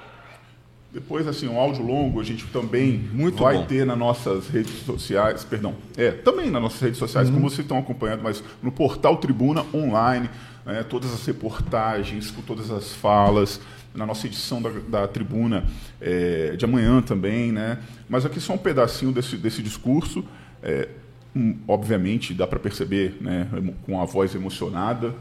Depois, 1.06 1.28
assim, 1.28 1.46
um 1.46 1.56
áudio 1.56 1.86
longo, 1.86 2.20
a 2.20 2.24
gente 2.24 2.44
também 2.46 2.98
Muito 3.12 3.40
vai 3.40 3.58
bom. 3.58 3.64
ter 3.64 3.86
nas 3.86 3.96
nossas 3.96 4.48
redes 4.48 4.82
sociais, 4.84 5.44
perdão, 5.44 5.76
é, 5.96 6.10
também 6.10 6.50
nas 6.50 6.60
nossas 6.60 6.80
redes 6.80 6.98
sociais, 6.98 7.30
como 7.30 7.48
vocês 7.48 7.60
estão 7.60 7.78
acompanhando, 7.78 8.24
mas 8.24 8.42
no 8.60 8.72
portal 8.72 9.16
Tribuna 9.18 9.64
Online, 9.72 10.28
né, 10.64 10.82
todas 10.82 11.14
as 11.14 11.24
reportagens, 11.24 12.32
com 12.32 12.42
todas 12.42 12.72
as 12.72 12.92
falas, 12.92 13.60
na 13.94 14.04
nossa 14.04 14.26
edição 14.26 14.60
da, 14.60 14.68
da 14.88 15.06
Tribuna 15.06 15.64
é, 16.00 16.56
de 16.56 16.64
amanhã 16.64 17.00
também, 17.00 17.52
né? 17.52 17.78
Mas 18.08 18.26
aqui 18.26 18.40
só 18.40 18.54
um 18.54 18.58
pedacinho 18.58 19.12
desse, 19.12 19.36
desse 19.36 19.62
discurso. 19.62 20.24
é, 20.60 20.88
obviamente, 21.68 22.32
dá 22.34 22.46
para 22.46 22.58
perceber, 22.58 23.16
né, 23.20 23.46
com 23.84 24.00
a 24.00 24.04
voz 24.04 24.34
emocionada. 24.34 25.14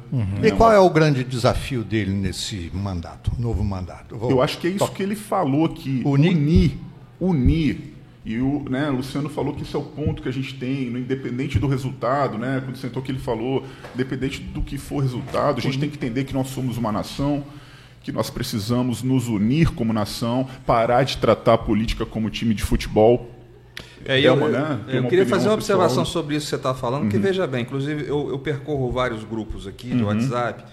E 0.44 0.52
qual 0.52 0.72
é 0.72 0.80
o 0.80 0.90
grande 0.90 1.24
desafio 1.24 1.84
dele 1.84 2.12
nesse 2.12 2.72
mandato, 2.74 3.32
novo 3.40 3.64
mandato? 3.64 4.18
Vou- 4.18 4.32
Eu 4.32 4.42
acho 4.42 4.58
que 4.58 4.68
é 4.68 4.70
isso 4.72 4.92
que 4.92 5.04
ele 5.04 5.16
falou 5.16 5.66
aqui. 5.66 6.02
Unir? 6.06 6.32
Unir. 6.36 6.78
Unir. 7.20 7.94
E 8.26 8.40
o 8.40 8.66
né, 8.68 8.90
Luciano 8.90 9.30
falou 9.30 9.54
que 9.54 9.62
isso 9.62 9.78
é 9.78 9.80
o 9.80 9.84
ponto 9.84 10.22
que 10.24 10.28
a 10.28 10.32
gente 10.34 10.56
tem, 10.56 10.90
no 10.90 10.98
independente 10.98 11.60
do 11.60 11.68
resultado, 11.68 12.40
né? 12.40 12.60
Quando 12.66 12.76
sentou 12.76 13.02
que 13.04 13.12
ele 13.12 13.20
falou, 13.20 13.64
independente 13.94 14.40
do 14.42 14.62
que 14.64 14.80
for 14.80 15.04
resultado, 15.04 15.60
a 15.60 15.62
gente 15.62 15.78
tem 15.78 15.88
que 15.90 15.96
entender 15.96 16.24
que 16.24 16.34
nós 16.34 16.48
somos 16.48 16.76
uma 16.76 16.92
nação, 16.92 17.44
que 18.02 18.12
nós 18.12 18.32
precisamos 18.32 19.04
nos 19.04 19.28
unir 19.28 19.72
como 19.72 19.94
nação, 19.94 20.48
parar 20.66 21.04
de 21.04 21.18
tratar 21.18 21.54
a 21.54 21.58
política 21.58 22.04
como 22.04 22.30
time 22.32 22.56
de 22.56 22.64
futebol. 22.64 23.30
É, 24.06 24.20
eu, 24.20 24.34
uma, 24.36 24.46
eu- 24.46 24.52
né, 24.52 24.80
eu 24.88 25.00
uma 25.02 25.10
queria 25.10 25.26
fazer 25.26 25.48
uma 25.48 25.56
observação 25.56 26.04
pessoal. 26.04 26.06
sobre 26.06 26.36
isso 26.36 26.46
que 26.46 26.50
você 26.52 26.56
está 26.58 26.74
falando, 26.74 27.10
que 27.10 27.18
veja 27.18 27.48
bem, 27.48 27.64
inclusive 27.64 28.06
eu, 28.08 28.30
eu 28.30 28.40
percorro 28.40 28.92
vários 28.92 29.24
grupos 29.24 29.66
aqui 29.68 29.90
de 29.96 30.04
WhatsApp 30.04 30.64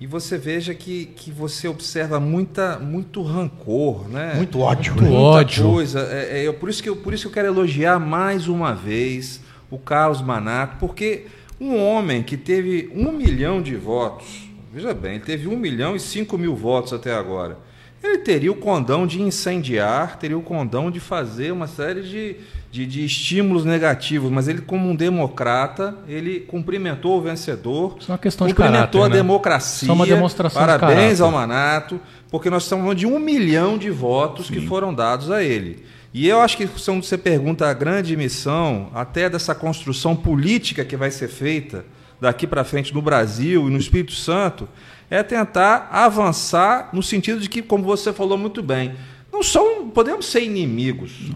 e 0.00 0.06
você 0.08 0.36
veja 0.36 0.74
que, 0.74 1.06
que 1.06 1.30
você 1.30 1.68
observa 1.68 2.18
muita, 2.18 2.78
muito 2.80 3.22
rancor, 3.22 4.08
né? 4.08 4.34
Muito 4.34 4.58
ódio. 4.58 4.92
Muito 4.92 5.04
né? 5.04 5.10
Muita 5.10 5.24
ódio. 5.24 5.64
coisa. 5.64 6.00
É, 6.10 6.40
é, 6.40 6.42
eu- 6.48 6.54
por, 6.54 6.68
isso 6.68 6.82
que 6.82 6.88
eu, 6.88 6.96
por 6.96 7.14
isso 7.14 7.22
que 7.22 7.28
eu 7.28 7.32
quero 7.32 7.46
elogiar 7.48 7.98
mais 8.00 8.48
uma 8.48 8.74
vez 8.74 9.40
o 9.70 9.78
Carlos 9.78 10.20
Manato, 10.20 10.76
porque 10.80 11.26
um 11.60 11.76
homem 11.80 12.22
que 12.24 12.36
teve 12.36 12.90
um 12.94 13.12
milhão 13.12 13.62
de 13.62 13.76
votos, 13.76 14.48
veja 14.72 14.92
bem, 14.92 15.14
ele 15.14 15.24
teve 15.24 15.46
um 15.46 15.56
milhão 15.56 15.94
e 15.94 16.00
cinco 16.00 16.36
mil 16.36 16.56
votos 16.56 16.92
até 16.92 17.14
agora. 17.14 17.56
Ele 18.02 18.18
teria 18.18 18.52
o 18.52 18.56
condão 18.56 19.06
de 19.06 19.22
incendiar, 19.22 20.18
teria 20.18 20.36
o 20.36 20.42
condão 20.42 20.90
de 20.90 21.00
fazer 21.00 21.52
uma 21.52 21.66
série 21.66 22.02
de, 22.02 22.36
de, 22.74 22.84
de 22.86 23.04
estímulos 23.04 23.64
negativos, 23.64 24.32
mas 24.32 24.48
ele, 24.48 24.60
como 24.60 24.90
um 24.90 24.96
democrata, 24.96 25.96
ele 26.08 26.40
cumprimentou 26.40 27.18
o 27.18 27.22
vencedor, 27.22 27.94
Isso 28.00 28.10
é 28.10 28.12
uma 28.12 28.18
questão 28.18 28.48
de 28.48 28.52
cumprimentou 28.52 29.00
caráter, 29.00 29.00
a 29.00 29.08
né? 29.10 29.14
democracia. 29.14 29.86
Isso 29.86 29.92
é 29.92 29.94
uma 29.94 30.04
demonstração 30.04 30.60
de 30.60 30.66
Parabéns 30.66 31.18
caráter. 31.18 31.22
ao 31.22 31.30
Manato, 31.30 32.00
porque 32.32 32.50
nós 32.50 32.64
estamos 32.64 32.82
falando 32.82 32.98
de 32.98 33.06
um 33.06 33.16
milhão 33.20 33.78
de 33.78 33.90
votos 33.90 34.50
que 34.50 34.60
foram 34.66 34.92
dados 34.92 35.30
a 35.30 35.40
ele. 35.40 35.84
E 36.12 36.26
eu 36.26 36.40
acho 36.40 36.56
que 36.56 36.66
quando 36.66 37.04
você 37.04 37.16
pergunta 37.16 37.64
a 37.64 37.72
grande 37.72 38.16
missão, 38.16 38.90
até 38.92 39.30
dessa 39.30 39.54
construção 39.54 40.16
política 40.16 40.84
que 40.84 40.96
vai 40.96 41.12
ser 41.12 41.28
feita 41.28 41.84
daqui 42.20 42.44
para 42.44 42.64
frente 42.64 42.92
no 42.92 43.00
Brasil 43.00 43.68
e 43.68 43.70
no 43.70 43.78
Espírito 43.78 44.14
Santo, 44.14 44.68
é 45.08 45.22
tentar 45.22 45.90
avançar 45.92 46.88
no 46.92 47.04
sentido 47.04 47.38
de 47.38 47.48
que, 47.48 47.62
como 47.62 47.84
você 47.84 48.12
falou 48.12 48.36
muito 48.36 48.64
bem, 48.64 48.96
não 49.32 49.44
são, 49.44 49.88
podemos 49.90 50.26
ser 50.26 50.42
inimigos. 50.42 51.30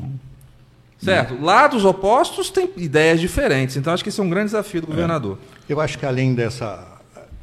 Certo? 0.99 1.41
Lados 1.41 1.85
opostos 1.85 2.51
têm 2.51 2.71
ideias 2.77 3.21
diferentes. 3.21 3.77
Então, 3.77 3.93
acho 3.93 4.03
que 4.03 4.09
esse 4.09 4.21
é 4.21 4.23
um 4.23 4.29
grande 4.29 4.47
desafio 4.47 4.81
do 4.81 4.87
governador. 4.89 5.39
Eu 5.69 5.81
acho 5.81 5.97
que 5.97 6.05
além 6.05 6.35
dessa 6.35 6.85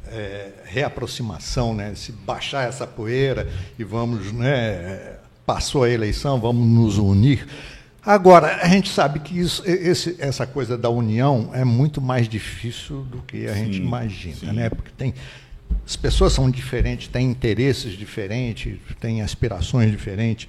é, 0.08 0.50
reaproximação, 0.64 1.74
né, 1.74 1.94
se 1.94 2.12
baixar 2.12 2.68
essa 2.68 2.86
poeira 2.86 3.48
e 3.78 3.84
vamos, 3.84 4.30
né, 4.32 5.16
passou 5.46 5.84
a 5.84 5.90
eleição, 5.90 6.38
vamos 6.38 6.66
nos 6.66 6.98
unir. 6.98 7.46
Agora, 8.04 8.60
a 8.62 8.68
gente 8.68 8.90
sabe 8.90 9.18
que 9.20 9.38
isso, 9.38 9.62
esse, 9.66 10.16
essa 10.20 10.46
coisa 10.46 10.76
da 10.78 10.88
união 10.88 11.50
é 11.52 11.64
muito 11.64 12.00
mais 12.00 12.28
difícil 12.28 13.02
do 13.02 13.18
que 13.22 13.48
a 13.48 13.54
gente 13.54 13.78
imagina, 13.78 14.52
né? 14.52 14.70
Porque 14.70 14.92
tem 14.96 15.12
as 15.84 15.96
pessoas 15.96 16.32
são 16.32 16.50
diferentes, 16.50 17.08
têm 17.08 17.30
interesses 17.30 17.96
diferentes, 17.96 18.78
têm 19.00 19.22
aspirações 19.22 19.90
diferentes. 19.90 20.48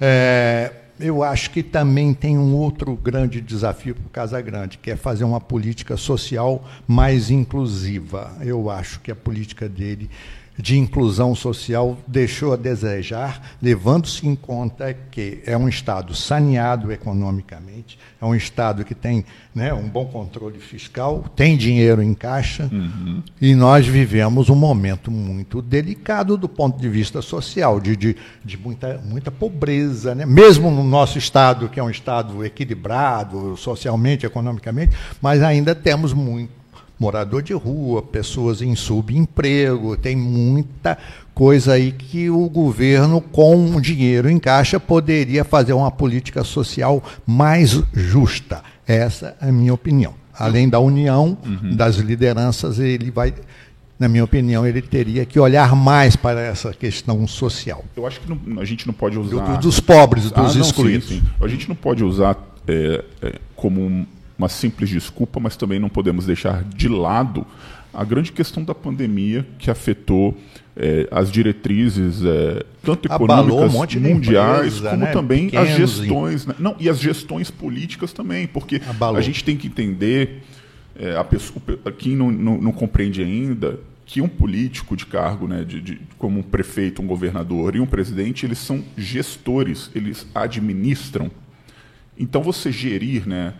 É, 0.00 0.72
eu 0.98 1.22
acho 1.22 1.50
que 1.50 1.62
também 1.62 2.14
tem 2.14 2.38
um 2.38 2.54
outro 2.54 2.94
grande 2.94 3.40
desafio 3.40 3.94
para 3.94 4.06
o 4.06 4.10
Casagrande, 4.10 4.78
que 4.78 4.90
é 4.90 4.96
fazer 4.96 5.24
uma 5.24 5.40
política 5.40 5.96
social 5.96 6.64
mais 6.86 7.30
inclusiva. 7.30 8.32
Eu 8.40 8.70
acho 8.70 9.00
que 9.00 9.10
a 9.10 9.16
política 9.16 9.68
dele 9.68 10.08
de 10.56 10.78
inclusão 10.78 11.34
social 11.34 11.98
deixou 12.06 12.52
a 12.52 12.56
desejar, 12.56 13.56
levando-se 13.60 14.26
em 14.26 14.36
conta 14.36 14.94
que 15.10 15.42
é 15.44 15.56
um 15.56 15.68
Estado 15.68 16.14
saneado 16.14 16.92
economicamente, 16.92 17.98
é 18.20 18.24
um 18.24 18.34
Estado 18.34 18.84
que 18.84 18.94
tem 18.94 19.24
né, 19.54 19.72
um 19.74 19.88
bom 19.88 20.06
controle 20.06 20.58
fiscal, 20.58 21.24
tem 21.34 21.56
dinheiro 21.56 22.02
em 22.02 22.14
caixa, 22.14 22.70
e 23.40 23.54
nós 23.54 23.86
vivemos 23.86 24.48
um 24.48 24.54
momento 24.54 25.10
muito 25.10 25.60
delicado 25.60 26.36
do 26.36 26.48
ponto 26.48 26.80
de 26.80 26.88
vista 26.88 27.20
social, 27.20 27.80
de, 27.80 27.96
de, 27.96 28.16
de 28.44 28.56
muita, 28.56 29.00
muita 29.04 29.30
pobreza, 29.30 30.14
né? 30.14 30.24
mesmo 30.24 30.70
no 30.70 30.84
nosso 30.84 31.18
Estado, 31.18 31.68
que 31.68 31.80
é 31.80 31.82
um 31.82 31.90
Estado 31.90 32.44
equilibrado 32.44 33.56
socialmente, 33.56 34.24
economicamente, 34.24 34.96
mas 35.20 35.42
ainda 35.42 35.74
temos 35.74 36.12
muito 36.12 36.63
morador 36.98 37.42
de 37.42 37.52
rua, 37.52 38.02
pessoas 38.02 38.62
em 38.62 38.74
subemprego, 38.74 39.96
tem 39.96 40.16
muita 40.16 40.96
coisa 41.34 41.72
aí 41.72 41.90
que 41.92 42.30
o 42.30 42.48
governo, 42.48 43.20
com 43.20 43.80
dinheiro 43.80 44.30
em 44.30 44.38
caixa, 44.38 44.78
poderia 44.78 45.44
fazer 45.44 45.72
uma 45.72 45.90
política 45.90 46.44
social 46.44 47.02
mais 47.26 47.82
justa. 47.92 48.62
Essa 48.86 49.36
é 49.40 49.48
a 49.48 49.52
minha 49.52 49.74
opinião. 49.74 50.14
Além 50.36 50.68
da 50.68 50.78
união 50.80 51.36
das 51.76 51.96
lideranças, 51.96 52.78
ele 52.78 53.10
vai, 53.10 53.32
na 53.98 54.08
minha 54.08 54.24
opinião, 54.24 54.66
ele 54.66 54.82
teria 54.82 55.24
que 55.24 55.38
olhar 55.38 55.74
mais 55.76 56.16
para 56.16 56.40
essa 56.40 56.72
questão 56.72 57.26
social. 57.26 57.84
Eu 57.96 58.06
acho 58.06 58.20
que 58.20 58.28
não- 58.28 58.60
a 58.60 58.64
gente 58.64 58.86
não 58.86 58.94
pode 58.94 59.18
usar. 59.18 59.56
do- 59.56 59.60
dos 59.62 59.78
pobres, 59.80 60.32
Ah, 60.34 60.42
dos 60.42 60.54
não, 60.56 60.62
excluídos. 60.62 61.08
sim, 61.08 61.20
sim. 61.20 61.22
A 61.40 61.48
gente 61.48 61.68
não 61.68 61.76
pode 61.76 62.02
usar 62.04 62.36
é, 62.66 63.04
é, 63.22 63.34
como 63.54 64.06
uma 64.38 64.48
simples 64.48 64.88
desculpa, 64.90 65.38
mas 65.40 65.56
também 65.56 65.78
não 65.78 65.88
podemos 65.88 66.26
deixar 66.26 66.62
de 66.64 66.88
lado 66.88 67.46
a 67.92 68.02
grande 68.04 68.32
questão 68.32 68.64
da 68.64 68.74
pandemia 68.74 69.46
que 69.58 69.70
afetou 69.70 70.36
é, 70.76 71.06
as 71.12 71.30
diretrizes, 71.30 72.24
é, 72.24 72.64
tanto 72.82 73.06
econômicas 73.06 73.72
um 73.96 74.00
mundiais, 74.00 74.66
empresa, 74.78 74.90
como 74.90 75.04
né? 75.04 75.12
também 75.12 75.44
as 75.46 75.68
Pequenos 75.68 75.92
e- 75.92 75.96
gestões. 76.02 76.46
né? 76.46 76.54
Não, 76.58 76.74
e 76.80 76.88
as 76.88 76.98
gestões 76.98 77.50
políticas 77.52 78.12
também, 78.12 78.48
porque 78.48 78.82
Abalou. 78.88 79.16
a 79.16 79.20
gente 79.20 79.44
tem 79.44 79.56
que 79.56 79.68
entender, 79.68 80.42
é, 80.98 81.16
a 81.16 81.22
pessoa, 81.22 81.62
quem 81.96 82.16
não, 82.16 82.32
não, 82.32 82.60
não 82.60 82.72
compreende 82.72 83.22
ainda, 83.22 83.78
que 84.04 84.20
um 84.20 84.28
político 84.28 84.96
de 84.96 85.06
cargo, 85.06 85.46
né, 85.46 85.62
de, 85.64 85.80
de- 85.80 86.00
como 86.18 86.40
um 86.40 86.42
prefeito, 86.42 87.00
um 87.00 87.06
governador 87.06 87.76
e 87.76 87.80
um 87.80 87.86
presidente, 87.86 88.44
eles 88.44 88.58
são 88.58 88.82
gestores, 88.98 89.88
eles 89.94 90.26
administram. 90.34 91.30
Então 92.18 92.42
você 92.42 92.70
gerir, 92.72 93.26
né, 93.28 93.54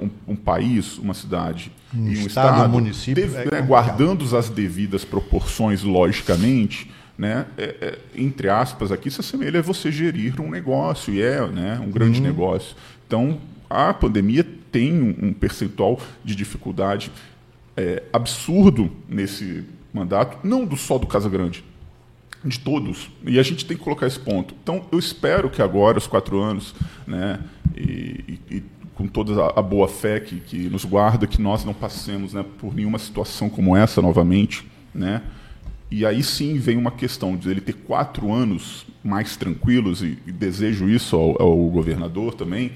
um, 0.00 0.10
um 0.28 0.36
país, 0.36 0.98
uma 0.98 1.14
cidade 1.14 1.72
Um 1.94 2.06
e 2.06 2.08
um 2.18 2.26
estado, 2.26 2.54
estado, 2.54 2.68
um 2.68 2.72
município, 2.72 3.26
deve- 3.26 3.48
é 3.48 3.60
né, 3.60 3.62
guardando 3.66 4.36
as 4.36 4.48
devidas 4.50 5.04
proporções, 5.04 5.82
logicamente, 5.82 6.90
né, 7.16 7.46
é- 7.58 7.76
é, 7.80 7.98
entre 8.14 8.48
aspas, 8.48 8.92
aqui 8.92 9.10
se 9.10 9.20
assemelha 9.20 9.60
a 9.60 9.62
você 9.62 9.90
gerir 9.90 10.40
um 10.40 10.50
negócio 10.50 11.12
e 11.14 11.20
é, 11.22 11.46
né, 11.46 11.80
um 11.84 11.90
grande 11.90 12.18
Uhum. 12.20 12.26
negócio. 12.26 12.76
Então 13.06 13.38
a 13.68 13.92
pandemia 13.94 14.46
tem 14.72 14.92
um, 14.92 15.28
um 15.28 15.32
percentual 15.32 16.00
de 16.24 16.34
dificuldade 16.34 17.10
é, 17.76 18.02
absurdo 18.12 18.90
nesse 19.08 19.64
mandato, 19.94 20.38
não 20.46 20.64
do 20.66 20.76
só 20.76 20.98
do 20.98 21.06
Casa 21.06 21.28
Grande, 21.30 21.64
de 22.44 22.58
todos. 22.60 23.10
E 23.24 23.38
a 23.38 23.42
gente 23.42 23.64
tem 23.64 23.76
que 23.76 23.82
colocar 23.82 24.06
esse 24.06 24.18
ponto. 24.18 24.54
Então, 24.62 24.84
eu 24.92 24.98
espero 24.98 25.48
que 25.48 25.62
agora, 25.62 25.96
os 25.96 26.06
quatro 26.06 26.38
anos, 26.40 26.74
né, 27.06 27.38
e- 27.76 28.38
e 28.50 28.62
com 29.00 29.06
toda 29.06 29.46
a, 29.56 29.62
boa 29.62 29.88
fé 29.88 30.20
que, 30.20 30.40
que 30.40 30.68
nos 30.68 30.84
guarda, 30.84 31.26
que 31.26 31.40
nós 31.40 31.64
não 31.64 31.72
passemos 31.72 32.34
né, 32.34 32.44
por 32.58 32.74
nenhuma 32.74 32.98
situação 32.98 33.48
como 33.48 33.74
essa 33.74 34.02
novamente. 34.02 34.66
Né? 34.94 35.22
E 35.90 36.04
aí 36.04 36.22
sim 36.22 36.58
vem 36.58 36.76
uma 36.76 36.90
questão 36.90 37.34
de 37.34 37.48
ele 37.48 37.62
ter 37.62 37.72
quatro 37.72 38.30
anos 38.30 38.84
mais 39.02 39.38
tranquilos, 39.38 40.02
e, 40.02 40.18
e 40.26 40.30
desejo 40.30 40.86
isso 40.86 41.16
ao, 41.16 41.40
ao 41.40 41.56
governador 41.70 42.34
também, 42.34 42.72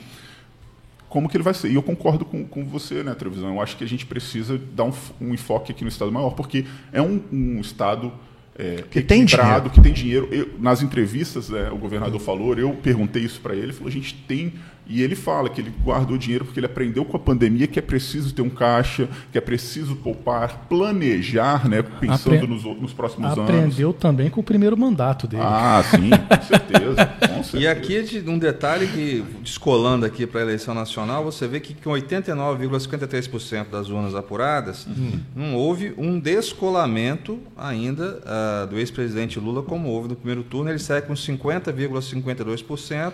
como 1.10 1.28
que 1.28 1.36
ele 1.36 1.44
vai 1.44 1.52
ser. 1.52 1.70
E 1.70 1.74
eu 1.74 1.82
concordo 1.82 2.24
com, 2.24 2.42
com 2.46 2.64
você, 2.64 3.02
né, 3.02 3.14
Trevisão? 3.14 3.51
Eu 3.51 3.60
acho 3.60 3.76
que 3.76 3.84
a 3.84 3.86
gente 3.86 4.06
precisa 4.06 4.59
dar 4.74 4.84
um, 4.84 4.92
um 5.20 5.34
enfoque 5.34 5.72
aqui 5.72 5.84
no 5.84 5.88
Estado 5.90 6.10
maior, 6.10 6.30
porque 6.30 6.64
é 6.90 7.02
um, 7.02 7.20
um 7.30 7.60
Estado 7.60 8.10
é, 8.59 8.82
Que 8.90 9.02
tem 9.02 9.26
dinheiro. 9.26 9.68
que 9.68 9.80
tem 9.82 9.92
dinheiro. 9.92 10.28
Eu- 10.32 10.55
nas 10.59 10.80
entrevistas, 10.80 11.51
né, 11.51 11.68
o 11.70 11.76
governador 11.76 12.18
falou, 12.18 12.55
eu 12.56 12.72
perguntei 12.72 13.22
isso 13.22 13.40
para 13.42 13.52
ele, 13.55 13.64
ele 13.64 13.72
falou, 13.74 13.88
a 13.88 13.92
gente 13.92 14.14
tem... 14.26 14.55
E 14.86 15.02
ele 15.02 15.15
fala 15.16 15.48
que 15.48 15.61
ele 15.61 15.73
guardou 15.82 16.19
dinheiro 16.19 16.44
porque 16.44 16.61
ele 16.61 16.66
aprendeu 16.66 17.05
com 17.05 17.16
a 17.16 17.20
pandemia 17.20 17.66
que 17.66 17.78
é 17.78 17.82
preciso 17.82 18.35
ter 18.35 18.43
um 18.43 18.51
caixa, 18.51 19.09
que 19.32 19.39
é 19.39 19.40
preciso 19.40 19.97
poupar, 19.97 20.66
planejar, 20.69 21.66
né, 21.69 21.82
pensando 21.82 22.35
Apre- 22.36 22.47
nos, 22.47 22.65
nos 22.65 22.93
próximos 22.93 23.32
anos. 23.32 23.39
Aprendeu 23.48 23.93
também 23.94 24.28
com 24.28 24.40
o 24.40 24.44
primeiro 24.44 24.77
mandato 24.77 25.27
dele. 25.27 25.43
Ah, 25.44 25.82
sim, 25.90 26.11
com 26.28 26.43
certeza, 26.43 27.06
com 27.51 27.56
E 27.56 27.66
aqui 27.66 28.02
de- 28.02 28.28
um 28.28 28.39
detalhe 28.39 28.86
que, 28.89 29.24
descolando 29.43 30.05
aqui 30.05 30.27
para 30.27 30.40
a 30.40 30.43
eleição 30.43 30.74
nacional, 30.74 31.24
você 31.24 31.48
vê 31.48 31.61
que 31.61 31.73
com 31.74 31.90
89,53% 31.90 33.70
das 33.70 33.89
urnas 33.89 34.15
apuradas, 34.15 34.86
não 35.35 35.55
houve 35.56 35.94
um 35.97 36.19
descolamento 36.20 37.39
ainda 37.56 38.20
ah, 38.27 38.66
do 38.69 38.78
ex-presidente 38.78 39.39
Lula, 39.40 39.62
como 39.62 39.89
houve 39.89 40.09
no 40.09 40.16
primeiro 40.16 40.43
turno. 40.43 40.69
Ele 40.70 40.78
sai 40.78 41.01
com 41.02 41.15
50,52% 41.15 43.12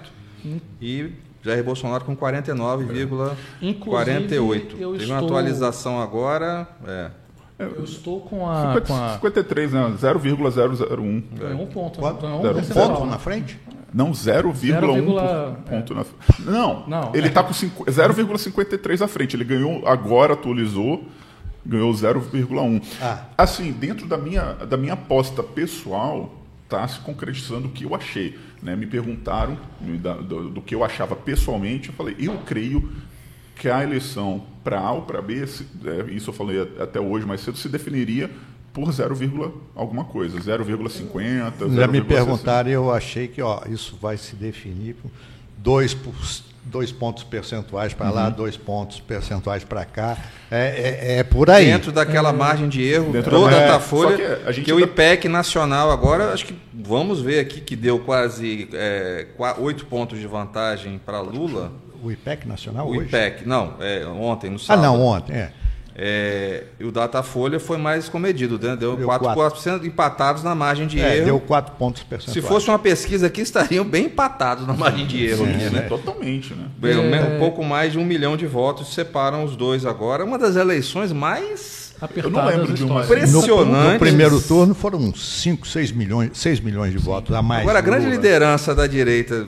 e 0.81 1.11
Jair 1.43 1.65
Bolsonaro 1.65 2.05
com 2.05 2.15
49,48%. 2.17 3.37
Inclusive, 3.63 4.37
eu 4.37 4.49
Teve 4.51 4.81
uma 4.83 4.93
estou- 4.99 5.17
atualização 5.17 6.01
agora. 6.01 6.69
é. 6.87 7.11
Eu 7.59 7.85
estou 7.85 8.21
com 8.23 8.49
a. 8.49 8.81
Com 8.81 8.95
a 8.95 9.13
53, 9.17 9.73
né? 9.73 9.93
0,001. 9.99 11.23
ganhou 11.39 11.61
um 11.63 11.67
ponto. 11.67 11.99
Quanto? 11.99 12.23
Ganhou 12.23 12.43
um. 12.43 12.59
Um 12.59 12.63
ponto 12.63 13.05
na 13.05 13.19
frente? 13.19 13.61
Não, 13.93 14.13
0,1 14.15 14.55
0,1 14.55 15.57
ponto 15.69 15.95
na 15.95 16.05
Não, 16.39 16.87
Não, 16.87 17.11
ele 17.15 17.27
é. 17.27 17.29
está 17.29 17.43
com 17.43 17.53
cinco- 17.53 17.85
0,53 17.91 19.03
à 19.03 19.09
frente. 19.09 19.37
Ele 19.37 19.45
ganhou, 19.45 19.87
agora 19.87 20.33
atualizou, 20.33 21.05
ganhou 21.67 21.93
0,1. 21.93 22.81
Ah. 23.03 23.25
Assim, 23.37 23.73
dentro 23.73 24.07
da 24.07 24.17
minha, 24.17 24.55
da 24.55 24.79
minha 24.79 24.95
aposta 24.95 25.43
pessoal, 25.43 26.40
está 26.71 26.87
se 26.87 27.01
concretizando 27.01 27.67
o 27.67 27.71
que 27.71 27.85
eu 27.85 27.95
achei. 27.95 28.39
Né? 28.63 28.77
Me 28.77 28.87
perguntaram 28.87 29.59
me 29.81 29.99
da- 29.99 30.15
do, 30.15 30.49
do 30.51 30.63
que 30.63 30.75
eu 30.75 30.85
achava 30.85 31.17
pessoalmente. 31.17 31.89
Eu 31.89 31.95
falei, 31.95 32.15
eu 32.19 32.39
creio 32.47 32.91
que 33.57 33.69
a 33.69 33.83
eleição 33.83 34.45
para 34.63 34.79
A 34.79 34.93
ou 34.93 35.03
para 35.03 35.21
B, 35.21 35.45
se- 35.47 35.67
é, 35.85 36.13
isso 36.13 36.31
eu 36.31 36.35
falei 36.35 36.61
até 36.79 37.01
hoje 37.01 37.27
mais 37.27 37.41
cedo, 37.41 37.59
se 37.59 37.69
definiria 37.69 38.31
por 38.73 38.91
0, 38.93 39.15
vírgula 39.17 39.53
alguma 39.75 40.05
coisa, 40.05 40.39
0,50. 40.39 41.75
Já 41.75 41.87
me 41.89 41.99
0,60. 42.01 42.05
perguntaram 42.07 42.71
e 42.71 42.73
eu 42.73 42.91
achei 42.93 43.27
que 43.27 43.43
ó, 43.43 43.63
isso 43.69 43.99
vai 44.01 44.17
se 44.17 44.37
definir 44.37 44.95
por 44.95 45.11
dois, 45.59 45.93
por- 45.93 46.15
dois 46.63 46.93
pontos 46.93 47.25
percentuais 47.25 47.95
para 47.95 48.09
Uhum. 48.09 48.15
lá, 48.15 48.29
dois 48.31 48.57
pontos 48.57 49.01
percentuais 49.01 49.65
para 49.65 49.85
cá. 49.85 50.17
É, 50.51 51.17
é, 51.17 51.19
é 51.19 51.23
por 51.25 51.49
aí. 51.51 51.67
Dentro 51.67 51.91
daquela 51.93 52.33
margem 52.33 52.69
de 52.69 52.83
erro 52.83 53.13
Dentro 53.13 53.31
do 53.31 53.49
da- 53.49 53.57
É, 53.57 53.67
Datafolha, 53.67 54.11
só 54.11 54.17
que 54.43 54.49
a 54.49 54.53
gente 54.53 54.65
que 54.65 54.73
o 54.73 54.79
IPEC 54.81 55.29
nacional 55.29 55.91
agora, 55.91 56.33
acho 56.33 56.45
que 56.47 56.55
vamos 56.75 57.21
ver 57.21 57.41
aqui 57.41 57.61
que 57.61 57.75
deu 57.75 57.99
quase 58.01 58.69
é, 58.73 59.27
oito 59.59 59.87
pontos 59.87 60.19
de 60.19 60.27
vantagem 60.27 61.01
para 61.05 61.21
Lula. 61.21 61.73
O 62.03 62.11
IPEC 62.11 62.47
nacional 62.49 62.87
O 62.87 62.91
hoje? 62.91 63.09
IPEC, 63.09 63.47
não, 63.47 63.75
é, 63.81 64.07
ontem, 64.07 64.49
no 64.51 64.57
Ah, 64.57 64.61
sábado. 64.61 64.83
não, 64.85 65.01
ontem. 65.03 65.35
É. 65.37 65.53
É, 66.03 66.65
e 66.81 66.85
o 66.87 66.91
Datafolha 66.91 67.61
foi 67.61 67.77
mais 67.77 68.09
comedido, 68.09 68.59
né? 68.59 68.75
deu 68.75 68.97
Deu 68.97 69.07
4% 69.07 69.85
empatados 69.85 70.43
na 70.43 70.55
margem 70.55 70.87
de 70.87 70.99
É, 70.99 71.17
erro. 71.19 71.25
deu 71.27 71.41
quatro 71.41 71.75
pontos 71.75 72.01
Se 72.01 72.07
percentuais. 72.09 72.47
fosse 72.47 72.69
uma 72.71 72.79
pesquisa 72.79 73.27
aqui, 73.27 73.43
estariam 73.43 73.85
bem 73.85 74.07
empatados 74.07 74.67
na 74.67 74.73
margem 74.73 75.07
de 75.07 75.23
erro. 75.27 75.45
aqui, 75.45 75.65
Sim, 75.65 75.71
né? 75.75 75.81
Totalmente, 75.83 76.55
né? 76.55 76.65
Bem, 76.79 76.93
É. 77.13 77.37
Um 77.37 77.39
pouco 77.39 77.63
mais 77.63 77.93
de 77.93 77.99
um 77.99 78.05
milhão 78.05 78.35
de 78.35 78.47
votos 78.47 78.95
separam 78.95 79.45
os 79.45 79.55
dois 79.57 79.85
agora. 79.85 80.25
Uma 80.25 80.39
das 80.39 80.57
eleições 80.57 81.13
mais 81.13 81.95
Apertadas 82.01 82.57
lembro 82.57 82.73
de 82.73 82.83
uma- 82.83 83.03
histórias. 83.03 83.31
No, 83.31 83.39
impressionantes. 83.41 83.93
no 83.93 83.99
primeiro 83.99 84.41
turno 84.41 84.75
foram 84.75 85.15
5, 85.15 85.69
6 85.69 85.93
milhões, 85.93 86.31
6 86.33 86.59
milhões 86.61 86.93
de 86.93 86.99
votos 86.99 87.37
a 87.37 87.43
mais. 87.43 87.61
Agora, 87.61 87.79
a 87.79 87.83
grande 87.83 88.05
Lula. 88.07 88.17
liderança 88.17 88.75
da 88.75 88.87
direita 88.87 89.47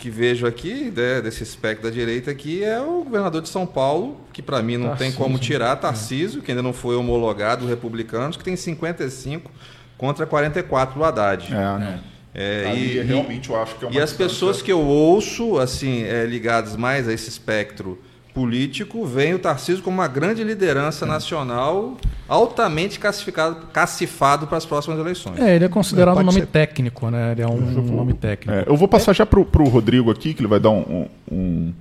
que 0.00 0.08
vejo 0.08 0.46
aqui, 0.46 0.90
né, 0.96 1.20
desse 1.20 1.42
espectro 1.42 1.86
da 1.86 1.94
direita 1.94 2.30
aqui, 2.30 2.64
é 2.64 2.80
o 2.80 3.04
governador 3.04 3.42
de 3.42 3.50
São 3.50 3.66
Paulo, 3.66 4.18
que 4.32 4.40
para 4.40 4.62
mim 4.62 4.78
não 4.78 4.96
tem 4.96 5.12
como 5.12 5.38
tirar, 5.38 5.76
Tarcísio, 5.76 6.40
que 6.40 6.50
ainda 6.50 6.62
não 6.62 6.72
foi 6.72 6.96
homologado, 6.96 7.66
republicanos, 7.66 8.34
que 8.34 8.42
tem 8.42 8.56
55 8.56 9.52
contra 9.98 10.24
44 10.24 10.98
do 10.98 11.04
Haddad. 11.04 11.52
É, 11.52 11.54
né? 11.54 12.00
É, 12.34 12.66
Ali, 12.70 12.96
e, 12.96 13.02
realmente 13.02 13.50
eu 13.50 13.60
acho 13.60 13.74
que 13.74 13.84
é 13.84 13.88
uma 13.88 13.94
e 13.94 14.00
as 14.00 14.14
pessoas 14.14 14.62
que 14.62 14.72
eu 14.72 14.80
ouço, 14.80 15.58
assim, 15.58 16.02
é, 16.04 16.24
ligadas 16.24 16.76
mais 16.76 17.06
a 17.06 17.12
esse 17.12 17.28
espectro 17.28 18.00
político, 18.40 19.04
veem 19.04 19.34
o 19.34 19.38
Tarcísio 19.38 19.82
como 19.82 19.98
uma 19.98 20.08
grande 20.08 20.42
liderança 20.42 21.04
nacional, 21.04 21.96
altamente 22.26 22.98
classificado, 22.98 23.66
cacifado 23.66 24.46
para 24.46 24.56
as 24.56 24.64
próximas 24.64 24.98
eleições. 24.98 25.38
É, 25.38 25.56
ele 25.56 25.66
é 25.66 25.68
considerado 25.68 26.14
um 26.14 26.16
Pode 26.18 26.26
nome 26.26 26.40
ser. 26.40 26.46
técnico, 26.46 27.10
né? 27.10 27.32
Ele 27.32 27.42
é 27.42 27.46
um 27.46 27.60
nome 27.82 28.14
técnico. 28.14 28.50
É, 28.58 28.64
eu 28.66 28.76
vou 28.78 28.88
passar 28.88 29.12
já 29.12 29.26
pro, 29.26 29.44
pro 29.44 29.64
Rodrigo 29.64 30.10
aqui, 30.10 30.32
que 30.32 30.40
ele 30.40 30.48
vai 30.48 30.58
dar 30.58 30.70
um, 30.70 31.06
um, 31.30 31.72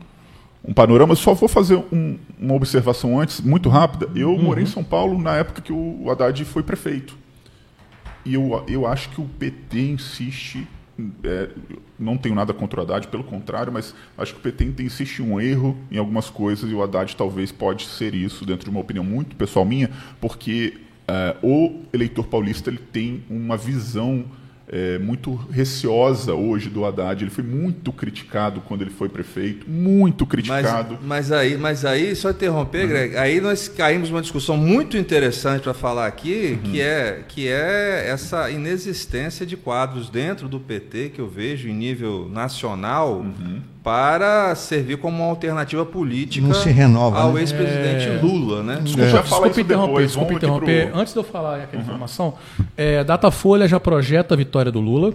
um 0.65 0.73
panorama. 0.73 1.13
Eu 1.13 1.17
só 1.17 1.33
vou 1.33 1.47
fazer 1.47 1.81
um- 1.93 2.17
uma 2.37 2.55
observação 2.55 3.17
antes, 3.19 3.39
muito 3.39 3.69
rápida. 3.69 4.09
Eu 4.13 4.37
morei 4.37 4.65
em 4.65 4.67
São 4.67 4.83
Paulo 4.83 5.17
na 5.21 5.37
época 5.37 5.61
que 5.61 5.71
o 5.71 6.09
Haddad 6.11 6.43
foi 6.43 6.61
prefeito. 6.61 7.17
E 8.25 8.33
eu, 8.33 8.63
eu 8.67 8.85
acho 8.85 9.07
que 9.09 9.21
o 9.21 9.25
PT 9.25 9.79
insiste. 9.91 10.67
É, 11.23 11.49
não 11.97 12.17
tenho 12.17 12.35
nada 12.35 12.53
contra 12.53 12.79
o 12.79 12.83
Haddad, 12.83 13.07
pelo 13.07 13.23
contrário, 13.23 13.71
mas 13.71 13.93
acho 14.17 14.33
que 14.33 14.39
o 14.39 14.43
PT 14.43 14.63
ainda 14.63 14.83
insiste 14.83 15.21
um 15.21 15.39
erro 15.39 15.77
em 15.91 15.97
algumas 15.97 16.29
coisas 16.29 16.69
e 16.69 16.73
o 16.73 16.81
Haddad 16.81 17.15
talvez 17.15 17.51
pode 17.51 17.85
ser 17.85 18.13
isso, 18.13 18.45
dentro 18.45 18.65
de 18.65 18.69
uma 18.69 18.79
opinião 18.79 19.03
muito 19.03 19.35
pessoal 19.35 19.65
minha, 19.65 19.89
porque 20.19 20.77
é, 21.07 21.35
o 21.41 21.81
eleitor 21.91 22.27
paulista 22.27 22.69
ele 22.69 22.79
tem 22.79 23.23
uma 23.29 23.57
visão 23.57 24.25
é, 24.71 24.99
muito 24.99 25.33
receosa 25.51 26.33
hoje 26.33 26.69
do 26.69 26.85
Haddad. 26.85 27.23
Ele 27.23 27.31
foi 27.31 27.43
muito 27.43 27.91
criticado 27.91 28.61
quando 28.61 28.81
ele 28.81 28.91
foi 28.91 29.09
prefeito, 29.09 29.69
muito 29.69 30.25
Mas, 30.25 30.29
criticado. 30.31 30.97
mas 31.03 31.31
aí, 31.31 31.57
mas 31.57 31.83
aí, 31.85 32.15
só 32.15 32.29
interromper, 32.29 32.83
Uhum. 32.83 32.87
Greg, 32.87 33.17
aí 33.17 33.41
nós 33.41 33.67
caímos 33.67 34.09
numa 34.09 34.21
discussão 34.21 34.55
muito 34.55 34.95
interessante 34.97 35.63
para 35.63 35.73
falar 35.73 36.05
aqui, 36.07 36.59
Uhum. 36.63 36.71
que, 36.71 36.81
é, 36.81 37.23
que 37.27 37.47
é 37.47 38.05
essa 38.09 38.49
inexistência 38.51 39.45
de 39.45 39.57
quadros 39.57 40.09
dentro 40.09 40.47
do 40.47 40.59
PT 40.59 41.09
que 41.15 41.19
eu 41.19 41.27
vejo 41.27 41.67
em 41.67 41.73
nível 41.73 42.29
nacional 42.31 43.17
Uhum. 43.19 43.61
Para 43.83 44.53
servir 44.55 44.97
como 44.97 45.23
uma 45.23 45.29
alternativa 45.29 45.85
política 45.85 46.45
Não 46.45 46.53
se 46.53 46.69
renova, 46.69 47.19
ao 47.19 47.33
né? 47.33 47.41
ex-presidente 47.41 48.07
É. 48.09 48.19
Lula, 48.21 48.61
né? 48.61 48.79
Desculpa, 48.83 49.09
já 49.09 49.23
fala 49.23 49.47
isso 49.47 49.61
interromper, 49.61 50.05
desculpa 50.05 50.33
interromper. 50.33 50.89
pro- 50.89 50.99
Antes 50.99 51.13
de 51.13 51.19
eu 51.19 51.23
falar 51.23 51.63
aquela 51.63 51.81
informação, 51.81 52.33
é, 52.75 53.03
Datafolha 53.03 53.67
já 53.67 53.79
projeta 53.79 54.33
a 54.33 54.37
vitória 54.37 54.71
do 54.71 54.79
Lula, 54.81 55.13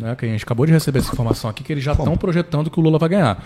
né, 0.00 0.14
que 0.16 0.24
a 0.24 0.28
gente 0.28 0.42
acabou 0.44 0.64
de 0.66 0.72
receber 0.72 0.98
essa 1.00 1.12
informação 1.12 1.50
aqui, 1.50 1.62
que 1.62 1.72
eles 1.72 1.84
já 1.84 1.92
estão 1.92 2.16
projetando 2.16 2.70
que 2.70 2.80
o 2.80 2.82
Lula 2.82 2.98
vai 2.98 3.08
ganhar. 3.10 3.44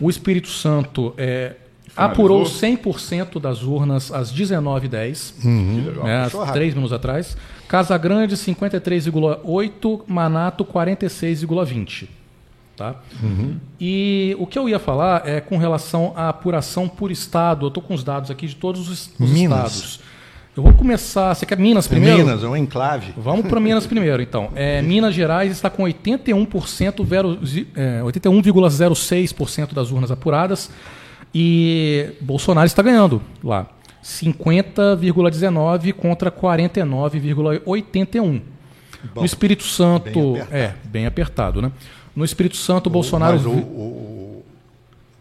O 0.00 0.08
Espírito 0.08 0.48
Santo 0.48 1.12
é, 1.18 1.54
apurou 1.96 2.44
100% 2.44 3.40
das 3.40 3.62
urnas 3.64 4.12
às 4.12 4.32
19h10, 4.32 5.34
Que 5.40 5.48
legal. 5.88 6.04
né, 6.04 6.22
rápido. 6.32 6.52
três 6.52 6.74
minutos 6.74 6.92
atrás. 6.92 7.36
Casa 7.68 7.96
Grande, 7.98 8.36
53,8%, 8.36 10.02
Manato, 10.06 10.64
46,20%. 10.64 12.08
Tá? 12.76 12.96
E 13.80 14.34
o 14.38 14.46
que 14.46 14.58
eu 14.58 14.68
ia 14.68 14.78
falar 14.78 15.26
é 15.28 15.40
com 15.40 15.56
relação 15.58 16.12
à 16.16 16.28
apuração 16.30 16.88
por 16.88 17.10
estado. 17.10 17.66
Eu 17.66 17.68
estou 17.68 17.82
com 17.82 17.92
os 17.94 18.02
dados 18.02 18.30
aqui 18.30 18.46
de 18.46 18.56
todos 18.56 18.88
os, 18.88 19.10
os 19.20 19.30
Minas. 19.30 19.74
estados. 19.74 20.00
Eu 20.56 20.62
vou 20.62 20.72
começar. 20.74 21.34
Você 21.34 21.44
quer 21.46 21.58
Minas 21.58 21.86
primeiro? 21.88 22.18
Minas, 22.18 22.42
é 22.44 22.48
um 22.48 22.56
enclave. 22.56 23.12
Vamos 23.16 23.46
para 23.46 23.58
Minas 23.60 23.86
primeiro, 23.86 24.22
então. 24.22 24.50
É, 24.54 24.80
Minas 24.82 25.14
Gerais 25.14 25.50
está 25.52 25.68
com 25.70 25.82
81%, 25.84 27.02
vero- 27.04 27.38
zi- 27.44 27.66
é, 27.74 28.00
81,06% 28.02 29.72
das 29.74 29.90
urnas 29.90 30.10
apuradas 30.10 30.70
e 31.34 32.10
Bolsonaro 32.20 32.66
está 32.66 32.82
ganhando 32.82 33.22
lá. 33.42 33.66
50,19 34.02 35.92
contra 35.92 36.30
49,81. 36.30 38.40
No 39.16 39.24
Espírito 39.24 39.64
Santo, 39.64 40.34
bem 40.34 40.42
é, 40.50 40.74
bem 40.84 41.06
apertado, 41.06 41.60
né? 41.60 41.72
No 42.14 42.24
Espírito 42.24 42.56
Santo, 42.56 42.86
o 42.88 42.90
Bolsonaro 42.90 43.36
Mas 43.36 43.46
o, 43.46 43.50
o- 43.50 44.44
o 44.44 44.44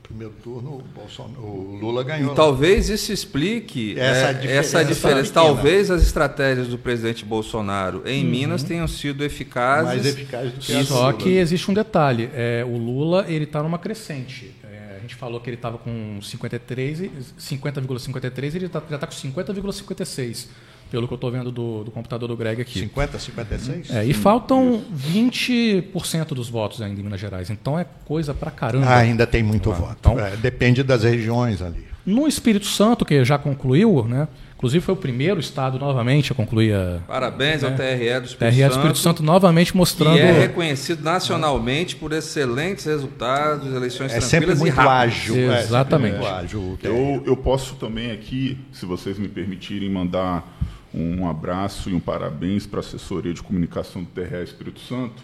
primeiro 0.03 0.33
turno, 0.43 0.69
o, 0.71 0.83
Bolsonaro, 0.93 1.41
o 1.41 1.77
Lula 1.81 2.03
ganhou. 2.03 2.27
né? 2.27 2.33
E 2.33 2.35
talvez 2.35 2.89
isso 2.89 3.13
explique 3.13 3.97
Essa 3.97 4.27
é, 4.29 4.33
diferença 4.33 4.59
essa 4.79 4.85
diferença. 4.85 5.21
pequena. 5.31 5.45
Talvez 5.45 5.89
as 5.89 6.01
estratégias 6.03 6.67
do 6.67 6.77
presidente 6.77 7.23
Bolsonaro 7.23 8.03
em 8.05 8.25
Minas 8.25 8.61
tenham 8.63 8.87
sido 8.89 9.23
eficazes. 9.23 9.85
mais 9.87 10.05
eficaz 10.05 10.51
do 10.51 10.59
que 10.59 10.73
a 10.73 10.83
Só 10.83 10.99
Lula. 11.07 11.13
que 11.13 11.29
existe 11.29 11.71
um 11.71 11.73
detalhe. 11.73 12.29
É, 12.33 12.65
o 12.67 12.77
Lula 12.77 13.25
ele 13.29 13.45
está 13.45 13.63
numa 13.63 13.79
crescente. 13.79 14.51
É, 14.65 14.97
a 14.97 14.99
gente 14.99 15.15
falou 15.15 15.39
que 15.39 15.49
ele 15.49 15.55
estava 15.55 15.77
com 15.77 16.19
53, 16.21 16.99
e- 17.01 17.11
50,53, 17.39 18.53
ele 18.55 18.67
tá- 18.67 18.83
já 18.89 18.95
está 18.95 19.07
com 19.07 19.13
50,56, 19.13 20.49
pelo 20.91 21.07
que 21.07 21.13
eu 21.13 21.15
estou 21.15 21.31
vendo 21.31 21.51
do, 21.51 21.83
do 21.85 21.89
computador 21.91 22.27
do 22.27 22.35
Greg 22.37 22.61
aqui. 22.61 22.77
50, 22.79 23.17
56? 23.17 23.89
É, 23.91 24.05
e 24.05 24.13
faltam 24.13 24.83
20% 24.93 26.27
dos 26.33 26.49
votos 26.49 26.81
ainda 26.81 26.99
em 26.99 27.03
Minas 27.03 27.19
Gerais. 27.19 27.49
Então 27.49 27.79
é 27.79 27.85
coisa 28.05 28.33
pra 28.33 28.51
caramba. 28.51 28.85
Ah, 28.87 28.97
ainda 28.97 29.25
tem 29.25 29.41
muito 29.41 29.71
Ah, 29.71 29.75
voto. 29.75 29.97
então- 29.99 30.19
É, 30.19 30.35
depende 30.35 30.83
das 30.83 31.03
regiões 31.03 31.61
ali. 31.61 31.89
No 32.05 32.27
Espírito 32.27 32.65
Santo, 32.65 33.05
que 33.05 33.23
já 33.23 33.37
concluiu, 33.37 34.05
né? 34.07 34.27
Inclusive 34.57 34.83
foi 34.83 34.93
o 34.93 34.97
primeiro 34.97 35.39
estado 35.39 35.79
novamente 35.79 36.31
a 36.31 36.35
concluir 36.35 36.73
a 36.75 36.99
Parabéns 37.07 37.63
ao 37.63 37.71
TRE 37.71 38.19
do 38.19 38.25
Espírito 38.25 38.37
TRE 38.55 38.67
do 38.67 38.71
Espírito 38.71 38.97
Santo 38.99 39.23
novamente 39.23 39.75
mostrando. 39.75 40.15
Que 40.17 40.21
é 40.21 40.31
reconhecido 40.31 41.03
nacionalmente 41.03 41.95
por 41.95 42.11
excelentes 42.13 42.85
resultados, 42.85 43.73
eleições 43.73 44.11
É 44.13 44.19
sempre 44.19 44.47
tranquilas 44.47 44.59
e 44.59 44.61
muito 44.61 44.75
rápidas. 44.75 45.15
ágil. 45.21 45.35
é, 45.35 45.39
sempre 45.47 45.59
Exatamente. 45.63 46.13
muito 46.17 46.27
ágil 46.27 46.77
TRE. 46.79 46.89
Eu, 46.89 47.23
eu 47.25 47.37
posso 47.37 47.75
também 47.75 48.11
aqui, 48.11 48.57
se 48.71 48.85
vocês 48.85 49.17
me 49.17 49.27
permitirem, 49.27 49.89
mandar 49.89 50.47
um 50.93 51.27
abraço 51.27 51.89
e 51.89 51.93
um 51.93 51.99
parabéns 51.99 52.67
para 52.67 52.79
a 52.79 52.81
assessoria 52.81 53.33
de 53.33 53.41
comunicação 53.41 54.03
do 54.03 54.09
TRE 54.09 54.43
Espírito 54.43 54.79
Santo, 54.81 55.23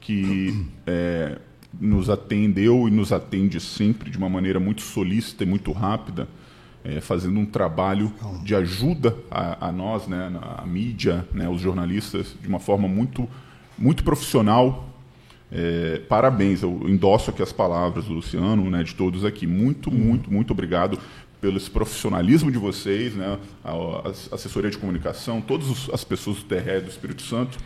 que 0.00 0.66
é, 0.86 1.38
nos 1.78 2.08
atendeu 2.08 2.88
e 2.88 2.90
nos 2.90 3.12
atende 3.12 3.60
sempre 3.60 4.10
de 4.10 4.16
uma 4.16 4.28
maneira 4.28 4.58
muito 4.58 4.80
solícita 4.80 5.44
e 5.44 5.46
muito 5.46 5.70
rápida, 5.72 6.26
é, 6.82 7.00
fazendo 7.00 7.38
um 7.38 7.44
trabalho 7.44 8.12
de 8.42 8.54
ajuda 8.54 9.14
a, 9.30 9.68
a 9.68 9.72
nós, 9.72 10.06
né, 10.06 10.32
a 10.56 10.64
mídia, 10.64 11.26
né, 11.32 11.48
os 11.48 11.60
jornalistas, 11.60 12.34
de 12.40 12.48
uma 12.48 12.60
forma 12.60 12.88
muito, 12.88 13.28
muito 13.76 14.02
profissional. 14.02 14.88
É, 15.50 16.00
parabéns, 16.08 16.62
eu 16.62 16.88
endosso 16.88 17.30
aqui 17.30 17.42
as 17.42 17.52
palavras 17.52 18.06
do 18.06 18.14
Luciano, 18.14 18.70
né, 18.70 18.82
de 18.82 18.94
todos 18.94 19.24
aqui. 19.24 19.46
Muito, 19.46 19.92
muito, 19.92 20.32
muito 20.32 20.52
obrigado 20.52 20.98
pelo 21.40 21.60
profissionalismo 21.70 22.50
de 22.50 22.58
vocês, 22.58 23.14
né, 23.14 23.38
a, 23.64 23.72
a 23.72 24.34
assessoria 24.34 24.70
de 24.70 24.78
comunicação, 24.78 25.40
todas 25.40 25.88
as 25.92 26.02
pessoas 26.04 26.38
do 26.38 26.44
TRE 26.44 26.80
do 26.80 26.90
Espírito 26.90 27.22
Santo. 27.22 27.58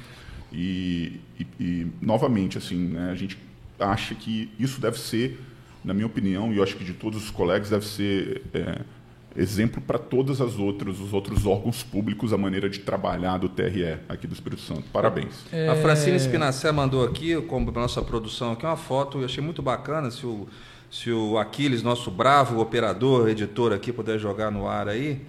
E, 0.52 1.20
e, 1.38 1.47
e 1.60 1.86
novamente, 2.01 2.59
assim, 2.59 2.76
né, 2.76 3.10
a 3.10 3.14
gente 3.14 3.38
acha 3.78 4.14
que 4.14 4.51
isso 4.59 4.80
deve 4.80 4.98
ser, 4.98 5.40
na 5.84 5.94
minha 5.94 6.06
opinião, 6.06 6.52
e 6.52 6.56
eu 6.56 6.62
acho 6.62 6.76
que 6.76 6.84
de 6.84 6.92
todos 6.92 7.22
os 7.22 7.30
colegas, 7.30 7.70
deve 7.70 7.86
ser 7.86 8.42
é, 8.52 8.80
exemplo 9.36 9.80
para 9.80 9.98
todas 9.98 10.40
as 10.40 10.59
outras, 10.59 11.01
os 11.01 11.12
outros 11.12 11.47
órgãos 11.47 11.82
públicos, 11.82 12.32
a 12.32 12.36
maneira 12.36 12.68
de 12.68 12.80
trabalhar 12.80 13.38
do 13.38 13.48
TRE 13.48 13.98
aqui 14.09 14.26
do 14.26 14.34
Espírito 14.34 14.62
Santo. 14.62 14.84
Parabéns. 14.92 15.47
A 15.70 15.76
Francine 15.76 16.18
Spinacé 16.18 16.70
mandou 16.72 17.05
aqui, 17.05 17.40
como 17.42 17.70
nossa 17.70 18.02
produção 18.02 18.52
aqui, 18.52 18.66
uma 18.66 18.76
foto, 18.76 19.18
eu 19.18 19.24
achei 19.24 19.42
muito 19.42 19.62
bacana, 19.62 20.10
se 20.10 20.26
o, 20.26 20.48
se 20.91 21.11
o 21.11 21.39
Aquiles, 21.39 21.83
nosso 21.83 22.11
bravo 22.11 22.61
operador, 22.61 23.29
editor 23.29 23.73
aqui, 23.73 23.93
puder 23.93 24.19
jogar 24.19 24.51
no 24.51 24.67
ar 24.67 24.89
aí, 24.89 25.21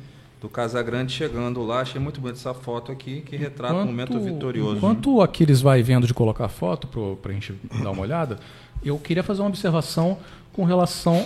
do 0.42 0.50
Casagrande 0.50 1.14
chegando 1.14 1.64
lá, 1.64 1.82
achei 1.82 2.02
muito 2.02 2.20
bonita 2.20 2.40
essa 2.40 2.54
foto 2.54 2.92
aqui, 2.92 3.22
que 3.22 3.36
retrata 3.36 3.76
um 3.76 3.86
momento 3.86 4.20
vitorioso. 4.20 4.78
Enquanto 4.78 5.14
o 5.14 5.22
Aquiles 5.22 5.62
vai 5.62 5.84
vendo 5.84 6.08
de 6.08 6.16
colocar 6.16 6.46
a 6.46 6.50
foto 6.50 6.88
para 7.22 7.32
a 7.32 7.34
gente 7.34 7.54
dar 7.84 7.92
uma 7.92 8.02
olhada, 8.02 8.40
eu 8.84 8.98
queria 8.98 9.22
fazer 9.22 9.42
uma 9.42 9.50
observação 9.50 10.18
com 10.54 10.66
relação 10.66 11.26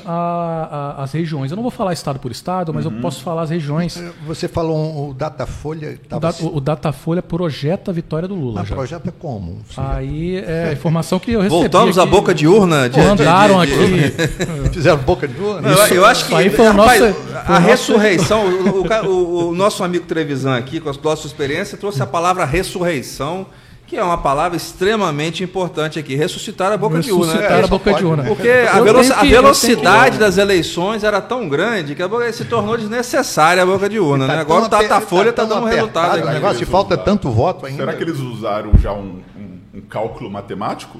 às 0.97 1.11
regiões. 1.11 1.51
Eu 1.51 1.55
não 1.55 1.63
vou 1.63 1.71
falar 1.71 1.93
estado 1.93 2.19
por 2.19 2.31
estado, 2.31 2.71
mas 2.73 2.85
eu 2.85 2.91
posso 2.91 3.23
falar 3.23 3.41
as 3.43 3.49
regiões. 3.49 3.99
Você 4.27 4.47
falou 4.47 4.77
um- 4.77 5.09
o 5.09 5.13
Datafolha. 5.13 5.99
O, 6.03 6.07
Tava, 6.07 6.31
da, 6.31 6.45
o 6.47 6.61
Datafolha 6.61 7.21
projeta 7.23 7.89
a 7.89 7.93
vitória 7.93 8.27
do 8.27 8.35
Lula. 8.35 8.61
Ah, 8.61 8.63
já. 8.65 8.75
projeta 8.75 9.11
como? 9.11 9.57
Aí 9.75 10.37
é 10.37 10.69
a 10.69 10.73
informação 10.73 11.17
que 11.19 11.31
eu 11.31 11.41
recebi. 11.41 11.59
Voltamos 11.61 11.97
à 11.97 12.05
boca 12.05 12.33
de 12.35 12.47
urna. 12.47 12.87
De, 12.87 12.99
Mandaram 12.99 13.65
de- 13.65 13.75
de- 13.75 14.05
aqui. 14.05 14.69
Fizeram 14.73 14.97
boca 14.99 15.27
de 15.27 15.39
urna? 15.41 15.69
Não, 15.69 15.87
eu, 15.87 15.95
eu 15.95 16.05
acho 16.05 16.27
que 16.27 16.35
aí 16.35 16.49
foi 16.49 16.65
o 16.67 16.71
rapaz, 16.71 16.99
foi 16.99 17.15
a 17.47 17.57
o 17.57 17.61
ressurreição, 17.61 18.45
o, 18.45 18.81
o 18.81 19.05
o- 19.09 19.49
o 19.49 19.55
nosso 19.55 19.83
amigo 19.83 20.05
Trevisan 20.05 20.55
aqui, 20.55 20.79
com 20.79 20.89
a 20.89 20.93
nossa 21.03 21.25
experiência, 21.27 21.77
trouxe 21.77 22.01
a 22.01 22.05
palavra 22.05 22.45
ressurreição, 22.45 23.47
que 23.87 23.95
é 23.97 24.03
uma 24.03 24.17
palavra 24.17 24.57
extremamente 24.57 25.43
importante 25.43 25.99
aqui. 25.99 26.15
Ressuscitar 26.15 26.71
a 26.71 26.77
boca 26.77 26.99
de 26.99 27.11
urna. 27.11 27.25
Ressuscitar 27.33 27.51
né? 27.57 27.59
a 27.59 27.61
só 27.63 27.67
boca 27.67 27.93
de 27.93 28.05
urna. 28.05 28.23
né? 28.23 28.29
Porque 28.29 28.49
a, 28.49 28.79
velo- 28.81 28.99
a 28.99 29.03
que- 29.03 29.11
eu 29.27 29.29
velocidade 29.41 30.17
das 30.17 30.37
eleições 30.37 31.03
era 31.03 31.21
tão 31.21 31.47
grande 31.47 31.93
que 31.95 32.01
a 32.01 32.07
boca- 32.07 32.31
se 32.33 32.45
tornou 32.45 32.77
desnecessária 32.77 33.61
a 33.61 33.65
boca 33.65 33.87
de 33.87 33.99
urna. 33.99 34.25
né? 34.27 34.37
Agora 34.39 34.65
o 34.65 34.69
tão 34.69 34.79
aper- 34.79 34.89
Datafolha 34.89 35.29
está 35.29 35.45
tão 35.45 35.57
dando 35.57 35.67
um 35.67 35.69
resultado 35.69 36.21
O 36.23 36.29
negócio 36.31 36.57
de 36.57 36.65
falta 36.65 36.97
tanto 36.97 37.29
voto 37.29 37.65
ainda. 37.65 37.79
Será 37.85 37.93
que 37.93 38.03
eles 38.03 38.19
usaram 38.19 38.71
já 38.81 38.91
um, 38.91 39.21
um- 39.37 39.59
um 39.75 39.81
cálculo 39.81 40.29
matemático? 40.31 40.99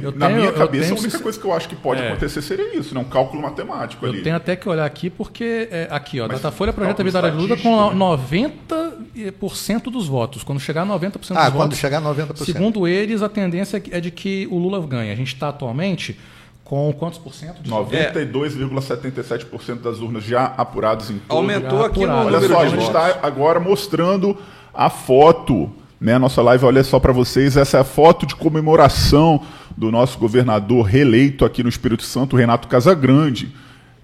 Porque 0.00 0.06
Eu 0.06 0.12
na 0.12 0.26
tenho- 0.28 0.38
minha 0.40 0.52
cabeça 0.52 0.84
tenho 0.88 0.96
a 0.96 1.00
única 1.02 1.18
coisa 1.18 1.38
que 1.40 1.44
eu 1.44 1.52
acho 1.52 1.68
que 1.68 1.74
pode 1.76 2.00
É. 2.00 2.08
acontecer 2.10 2.40
seria 2.42 2.74
isso, 2.76 2.94
né? 2.94 3.00
um 3.00 3.04
cálculo 3.04 3.42
matemático 3.42 4.04
ali. 4.06 4.18
Eu 4.18 4.24
tenho 4.24 4.36
até 4.36 4.54
que 4.56 4.68
olhar 4.68 4.84
aqui 4.86 5.10
porque 5.10 5.68
é, 5.70 5.88
aqui, 5.90 6.20
ó, 6.20 6.26
Mas 6.28 6.40
Datafolha 6.40 6.72
projeta 6.72 7.02
a 7.02 7.04
vitória 7.04 7.30
de 7.30 7.36
Lula 7.36 7.56
com 7.56 7.70
estatístico, 7.70 7.94
né? 7.94 7.98
90% 9.14 9.90
dos 9.90 10.06
votos. 10.06 10.42
Quando 10.42 10.58
chegar 10.60 10.82
a 10.82 10.86
90% 10.86 11.36
dos 11.36 11.44
Ah, 11.44 11.50
votos. 11.50 11.56
quando 11.56 11.74
chegar 11.76 11.98
a 11.98 12.00
90%. 12.00 12.46
Segundo 12.52 12.86
eles, 12.88 13.20
a 13.22 13.28
tendência 13.28 13.82
é 13.90 14.00
de 14.00 14.10
que 14.10 14.46
o 14.50 14.56
Lula 14.58 14.80
ganhe. 14.86 15.10
A 15.10 15.14
gente 15.16 15.34
está 15.34 15.48
atualmente 15.50 16.18
com 16.64 16.90
quantos 16.92 17.18
por 17.18 17.34
cento? 17.34 17.60
de 17.62 17.68
92,77% 17.70 19.82
das 19.82 19.98
urnas 20.00 20.24
já 20.24 20.46
apuradas 20.56 21.10
em 21.10 21.18
todo. 21.18 21.36
Aumentou 21.36 21.84
aqui 21.84 22.00
no 22.00 22.06
Apurado. 22.12 22.26
Olha 22.28 22.36
número 22.40 22.54
só, 22.54 22.60
a 22.60 22.68
gente 22.68 22.82
está 22.86 23.18
agora 23.22 23.60
mostrando 23.60 24.36
a 24.72 24.88
foto, 24.88 25.70
né? 26.00 26.14
A 26.14 26.18
nossa 26.18 26.40
live, 26.42 26.64
olha 26.64 26.82
só 26.82 26.98
para 26.98 27.12
vocês, 27.12 27.56
essa 27.56 27.76
é 27.78 27.80
a 27.80 27.84
foto 27.84 28.26
de 28.26 28.34
comemoração 28.34 29.40
do 29.82 29.90
nosso 29.90 30.16
governador 30.16 30.86
reeleito 30.86 31.44
aqui 31.44 31.60
no 31.62 31.68
Espírito 31.68 32.04
Santo, 32.04 32.36
Renato 32.36 32.68
Casagrande. 32.68 33.48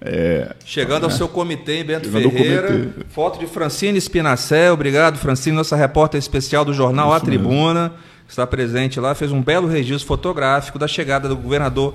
É, 0.00 0.54
Chegando 0.64 1.04
ao 1.04 1.10
seu 1.10 1.28
comitê 1.28 1.80
em 1.80 1.84
Bento 1.84 2.10
Chegando 2.10 2.30
Ferreira. 2.32 2.88
Foto 3.08 3.38
de 3.38 3.46
Francine 3.46 4.00
Spinacé. 4.00 4.72
Obrigado, 4.72 5.18
Francine, 5.18 5.56
nossa 5.56 5.76
repórter 5.76 6.18
especial 6.18 6.64
do 6.64 6.74
jornal 6.74 7.12
A 7.12 7.16
Isso 7.18 7.26
mesmo. 7.26 7.44
Tribuna. 7.48 7.92
que 8.26 8.32
Está 8.32 8.44
presente 8.46 8.98
lá, 8.98 9.14
fez 9.14 9.30
um 9.30 9.40
belo 9.40 9.68
registro 9.68 10.06
fotográfico 10.06 10.78
da 10.80 10.88
chegada 10.88 11.28
do 11.28 11.36
governador 11.36 11.94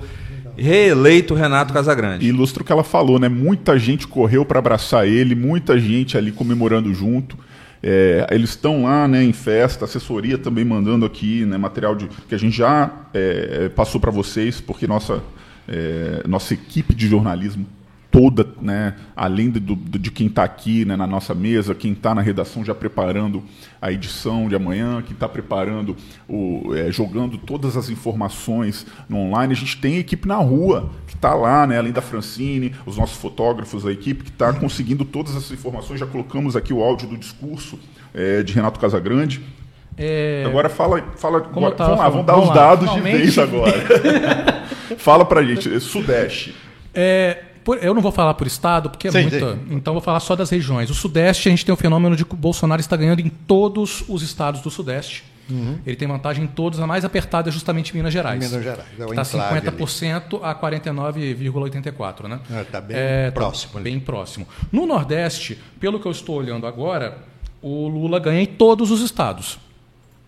reeleito 0.56 1.34
Renato 1.34 1.72
Casagrande. 1.74 2.26
ilustra 2.26 2.62
o 2.62 2.66
que 2.66 2.72
ela 2.72 2.84
falou, 2.84 3.18
né? 3.18 3.28
Muita 3.28 3.78
gente 3.78 4.06
correu 4.06 4.44
para 4.46 4.60
abraçar 4.60 5.06
ele, 5.06 5.34
muita 5.34 5.78
gente 5.78 6.16
ali 6.16 6.32
comemorando 6.32 6.92
junto. 6.94 7.36
É, 7.86 8.26
eles 8.30 8.50
estão 8.50 8.84
lá, 8.84 9.06
né, 9.06 9.22
em 9.22 9.34
festa, 9.34 9.84
assessoria 9.84 10.38
também 10.38 10.64
mandando 10.64 11.04
aqui, 11.04 11.44
né, 11.44 11.58
material 11.58 11.94
de, 11.94 12.08
que 12.26 12.34
a 12.34 12.38
gente 12.38 12.56
já 12.56 12.90
é, 13.12 13.68
passou 13.68 14.00
para 14.00 14.10
vocês, 14.10 14.58
porque 14.58 14.86
nossa 14.86 15.22
é, 15.68 16.22
nossa 16.26 16.54
equipe 16.54 16.94
de 16.94 17.08
jornalismo 17.08 17.66
toda, 18.14 18.46
né, 18.62 18.94
além 19.16 19.50
de, 19.50 19.58
do- 19.58 19.74
de 19.98 20.08
quem 20.08 20.28
está 20.28 20.44
aqui 20.44 20.84
né, 20.84 20.94
na 20.94 21.04
nossa 21.04 21.34
mesa, 21.34 21.74
quem 21.74 21.90
está 21.92 22.14
na 22.14 22.20
redação 22.22 22.64
já 22.64 22.72
preparando 22.72 23.42
a 23.82 23.90
edição 23.90 24.48
de 24.48 24.54
amanhã, 24.54 25.02
quem 25.02 25.14
está 25.14 25.28
preparando, 25.28 25.96
o, 26.28 26.72
é, 26.76 26.92
jogando 26.92 27.36
todas 27.36 27.76
as 27.76 27.90
informações 27.90 28.86
no 29.08 29.16
online, 29.18 29.52
a 29.52 29.56
gente 29.56 29.78
tem 29.80 29.96
a 29.96 29.98
equipe 29.98 30.28
na 30.28 30.36
rua 30.36 30.90
que 31.08 31.16
está 31.16 31.34
lá, 31.34 31.66
né, 31.66 31.76
além 31.76 31.90
da 31.92 32.00
Francine, 32.00 32.72
os 32.86 32.96
nossos 32.96 33.16
fotógrafos, 33.16 33.84
a 33.84 33.90
equipe 33.90 34.22
que 34.22 34.30
está 34.30 34.52
conseguindo 34.52 35.04
todas 35.04 35.34
essas 35.34 35.50
informações. 35.50 35.98
Já 35.98 36.06
colocamos 36.06 36.54
aqui 36.54 36.72
o 36.72 36.84
áudio 36.84 37.08
do 37.08 37.16
discurso 37.18 37.80
é, 38.14 38.44
de 38.44 38.52
Renato 38.52 38.78
Casagrande. 38.78 39.40
É, 39.98 40.44
Agora 40.46 40.68
fala, 40.68 41.02
fala 41.16 41.40
Como 41.40 41.66
agora, 41.66 41.74
tava 41.74 41.90
vamos 41.96 42.00
lá, 42.04 42.08
vamos 42.10 42.26
dar 42.26 42.32
vamos 42.34 42.48
os 42.48 42.54
lá, 42.54 42.62
dados 42.62 42.88
finalmente. 42.90 43.16
de 43.16 43.22
vez 43.22 43.38
agora. 43.38 44.64
fala 44.98 45.24
pra 45.24 45.42
gente, 45.42 45.80
Sudeste. 45.80 46.54
É, 46.94 47.38
por- 47.64 47.82
eu 47.82 47.94
não 47.94 48.02
vou 48.02 48.12
falar 48.12 48.34
por 48.34 48.46
estado, 48.46 48.90
porque 48.90 49.08
é 49.08 49.10
Sim, 49.10 49.22
muita. 49.22 49.54
sim. 49.54 49.60
Então 49.70 49.94
vou 49.94 50.02
falar 50.02 50.20
só 50.20 50.36
das 50.36 50.50
regiões. 50.50 50.90
O 50.90 50.94
Sudeste, 50.94 51.48
a 51.48 51.50
gente 51.50 51.64
tem 51.64 51.72
o 51.72 51.76
fenômeno 51.76 52.14
de 52.14 52.24
que 52.24 52.34
o 52.34 52.36
Bolsonaro 52.36 52.80
está 52.80 52.96
ganhando 52.96 53.20
em 53.20 53.28
todos 53.28 54.04
os 54.08 54.22
estados 54.22 54.60
do 54.60 54.70
Sudeste. 54.70 55.24
Ele 55.84 55.94
tem 55.94 56.08
vantagem 56.08 56.44
em 56.44 56.46
todos, 56.46 56.80
a 56.80 56.86
mais 56.86 57.04
apertada 57.04 57.50
é 57.50 57.52
justamente 57.52 57.94
Minas 57.94 58.12
Gerais. 58.14 58.38
Minas 58.42 58.64
Gerais, 58.64 58.86
é 58.98 59.04
Está 59.04 59.22
enclave 59.22 59.58
ali. 59.68 59.76
50% 59.76 60.40
a 60.42 60.54
49,84%. 60.54 62.28
Né? 62.28 62.40
É, 62.50 62.64
tá 62.64 62.80
bem 62.80 62.96
tá 62.96 63.32
próximo 63.32 63.78
ali. 63.78 63.90
Bem 63.90 64.00
próximo. 64.00 64.46
No 64.72 64.86
Nordeste, 64.86 65.58
pelo 65.78 66.00
que 66.00 66.06
eu 66.06 66.12
estou 66.12 66.36
olhando 66.36 66.66
agora, 66.66 67.18
o 67.60 67.88
Lula 67.88 68.18
ganha 68.18 68.40
em 68.40 68.46
todos 68.46 68.90
os 68.90 69.00
estados. 69.02 69.58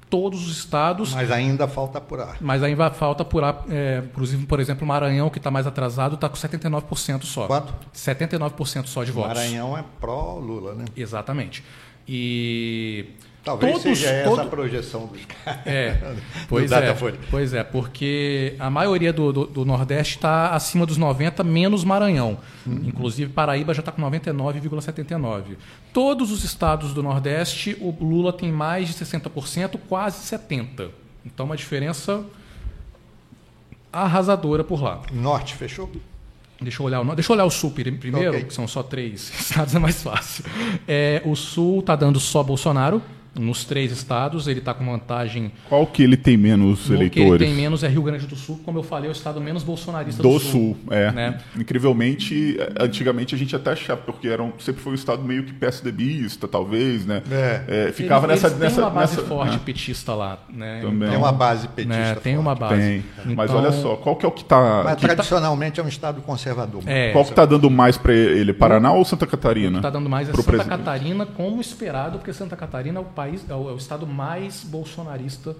Todos 0.08 0.46
os 0.46 0.56
estados. 0.56 1.12
Mas 1.14 1.30
ainda 1.30 1.66
falta 1.66 1.98
apurar. 1.98 2.36
Mas 2.40 2.62
ainda 2.62 2.90
falta 2.90 3.22
apurar, 3.22 3.64
é, 3.68 4.02
inclusive, 4.04 4.46
por 4.46 4.60
exemplo, 4.60 4.84
o 4.84 4.86
Maranhão, 4.86 5.28
que 5.28 5.38
está 5.38 5.50
mais 5.50 5.66
atrasado, 5.66 6.14
está 6.14 6.28
com 6.28 6.36
79% 6.36 7.24
só. 7.24 7.46
Quanto? 7.46 7.74
79% 7.94 8.86
só 8.86 9.02
de 9.02 9.10
votos. 9.10 9.36
Maranhão 9.36 9.76
é 9.76 9.84
pró-Lula, 10.00 10.74
né? 10.74 10.84
Exatamente. 10.96 11.64
E. 12.06 13.06
Talvez 13.46 13.72
todos- 13.80 13.82
seja 13.98 14.10
essa 14.10 14.28
todo- 14.28 14.40
a 14.42 14.46
projeção 14.46 15.06
dos 15.06 15.24
caras. 15.24 15.60
É, 15.66 16.14
pois 16.48 16.70
é, 16.72 16.80
Datafolha. 16.80 17.18
pois 17.30 17.54
é, 17.54 17.62
porque 17.64 18.54
a 18.58 18.68
maioria 18.68 19.12
do, 19.12 19.32
do, 19.32 19.46
do 19.46 19.64
Nordeste 19.64 20.16
está 20.16 20.50
acima 20.50 20.84
dos 20.84 20.96
90, 20.98 21.42
menos 21.44 21.84
Maranhão. 21.84 22.36
Uhum. 22.66 22.82
Inclusive, 22.84 23.32
Paraíba 23.32 23.72
já 23.72 23.80
está 23.80 23.90
com 23.92 24.02
99,79. 24.02 25.56
Todos 25.92 26.30
os 26.32 26.42
estados 26.44 26.92
do 26.92 27.02
Nordeste, 27.02 27.76
o 27.80 27.90
Lula 28.04 28.32
tem 28.32 28.50
mais 28.52 28.88
de 28.88 28.94
60%, 28.94 29.78
quase 29.88 30.18
70%. 30.36 30.90
Então, 31.24 31.46
uma 31.46 31.56
diferença 31.56 32.24
arrasadora 33.92 34.62
por 34.64 34.82
lá. 34.82 35.00
Norte 35.12 35.54
fechou? 35.54 35.90
Deixa 36.60 36.80
eu 36.82 36.86
olhar, 36.86 37.00
o- 37.00 37.14
deixa 37.14 37.30
eu 37.32 37.34
olhar 37.34 37.44
o 37.44 37.50
Sul 37.50 37.70
pri- 37.70 37.92
primeiro, 37.92 38.30
Ok. 38.30 38.44
que 38.44 38.54
são 38.54 38.66
só 38.66 38.82
três 38.82 39.30
estados, 39.40 39.74
é 39.74 39.78
mais 39.78 40.02
fácil. 40.02 40.44
É, 40.88 41.20
o 41.24 41.34
Sul 41.36 41.80
está 41.80 41.94
dando 41.94 42.18
só 42.18 42.42
Bolsonaro. 42.42 43.02
Nos 43.38 43.64
três 43.64 43.92
estados, 43.92 44.46
ele 44.48 44.60
está 44.60 44.72
com 44.72 44.84
vantagem 44.84 45.52
Qual 45.68 45.86
que 45.86 46.02
ele 46.02 46.16
tem 46.16 46.36
menos 46.36 46.80
no 46.80 46.86
que 46.86 46.92
ele 46.92 47.04
eleitores? 47.26 47.46
tem 47.48 47.54
menos 47.54 47.82
é 47.84 47.88
Rio 47.88 48.02
Grande 48.02 48.26
do 48.26 48.36
Sul, 48.36 48.60
como 48.64 48.78
eu 48.78 48.82
falei, 48.82 49.08
é 49.08 49.10
o 49.10 49.12
estado 49.12 49.40
menos 49.40 49.62
bolsonarista 49.62 50.22
do, 50.22 50.30
Do 50.30 50.38
Sul, 50.40 50.76
é. 50.90 51.10
né? 51.12 51.38
Incrivelmente, 51.86 52.58
antigamente 52.80 53.34
a 53.34 53.38
gente 53.38 53.54
até 53.54 53.72
achava, 53.72 54.00
porque 54.00 54.28
era 54.28 54.42
um- 54.42 54.52
sempre 54.58 54.82
foi 54.82 54.92
um 54.92 54.94
estado 54.94 55.22
meio 55.22 55.44
que 55.44 55.52
PSDBista, 55.52 56.48
talvez, 56.48 57.04
né? 57.06 57.22
É. 57.30 57.62
Eh, 57.88 57.92
ficava 57.92 58.26
Eles- 58.26 58.42
nessa, 58.42 58.46
eles 58.54 58.58
nessa, 58.60 58.80
uma 58.82 58.90
base 58.90 59.16
nessa- 59.16 59.28
forte 59.28 59.52
né? 59.52 59.60
petista 59.64 60.14
lá, 60.14 60.38
né? 60.52 60.80
Também. 60.82 61.08
Tem 61.10 61.18
uma 61.18 61.32
base 61.32 61.68
petista. 61.68 61.96
né, 61.98 62.14
tem 62.16 62.38
uma 62.38 62.54
base. 62.54 62.76
Tem. 62.80 63.34
Mas 63.34 63.50
Então, 63.50 63.62
olha 63.62 63.72
só, 63.72 63.96
qual 63.96 64.16
que 64.16 64.24
é 64.24 64.28
o 64.28 64.32
que 64.32 64.42
está 64.42 64.82
Mas 64.84 64.96
tradicionalmente 64.96 65.80
é 65.80 65.82
um 65.82 65.88
estado 65.88 66.20
conservador. 66.22 66.82
É, 66.86 67.12
qual 67.12 67.24
que 67.24 67.32
tá 67.32 67.44
dando 67.44 67.70
mais 67.70 67.96
para 67.96 68.12
ele, 68.12 68.52
Paraná 68.52 68.92
ou 68.92 69.04
Santa 69.04 69.26
Catarina? 69.26 69.78
está 69.78 69.90
dando 69.90 70.08
mais 70.08 70.28
é 70.28 70.32
Santa 70.32 70.42
presidente. 70.44 70.68
Catarina, 70.68 71.26
como 71.26 71.60
esperado, 71.60 72.18
porque 72.18 72.32
Santa 72.32 72.56
Catarina 72.56 72.98
é 72.98 73.02
o 73.02 73.04
país, 73.04 73.25
é 73.48 73.54
o, 73.54 73.68
é 73.70 73.72
o 73.72 73.76
estado 73.76 74.06
mais 74.06 74.62
bolsonarista 74.64 75.54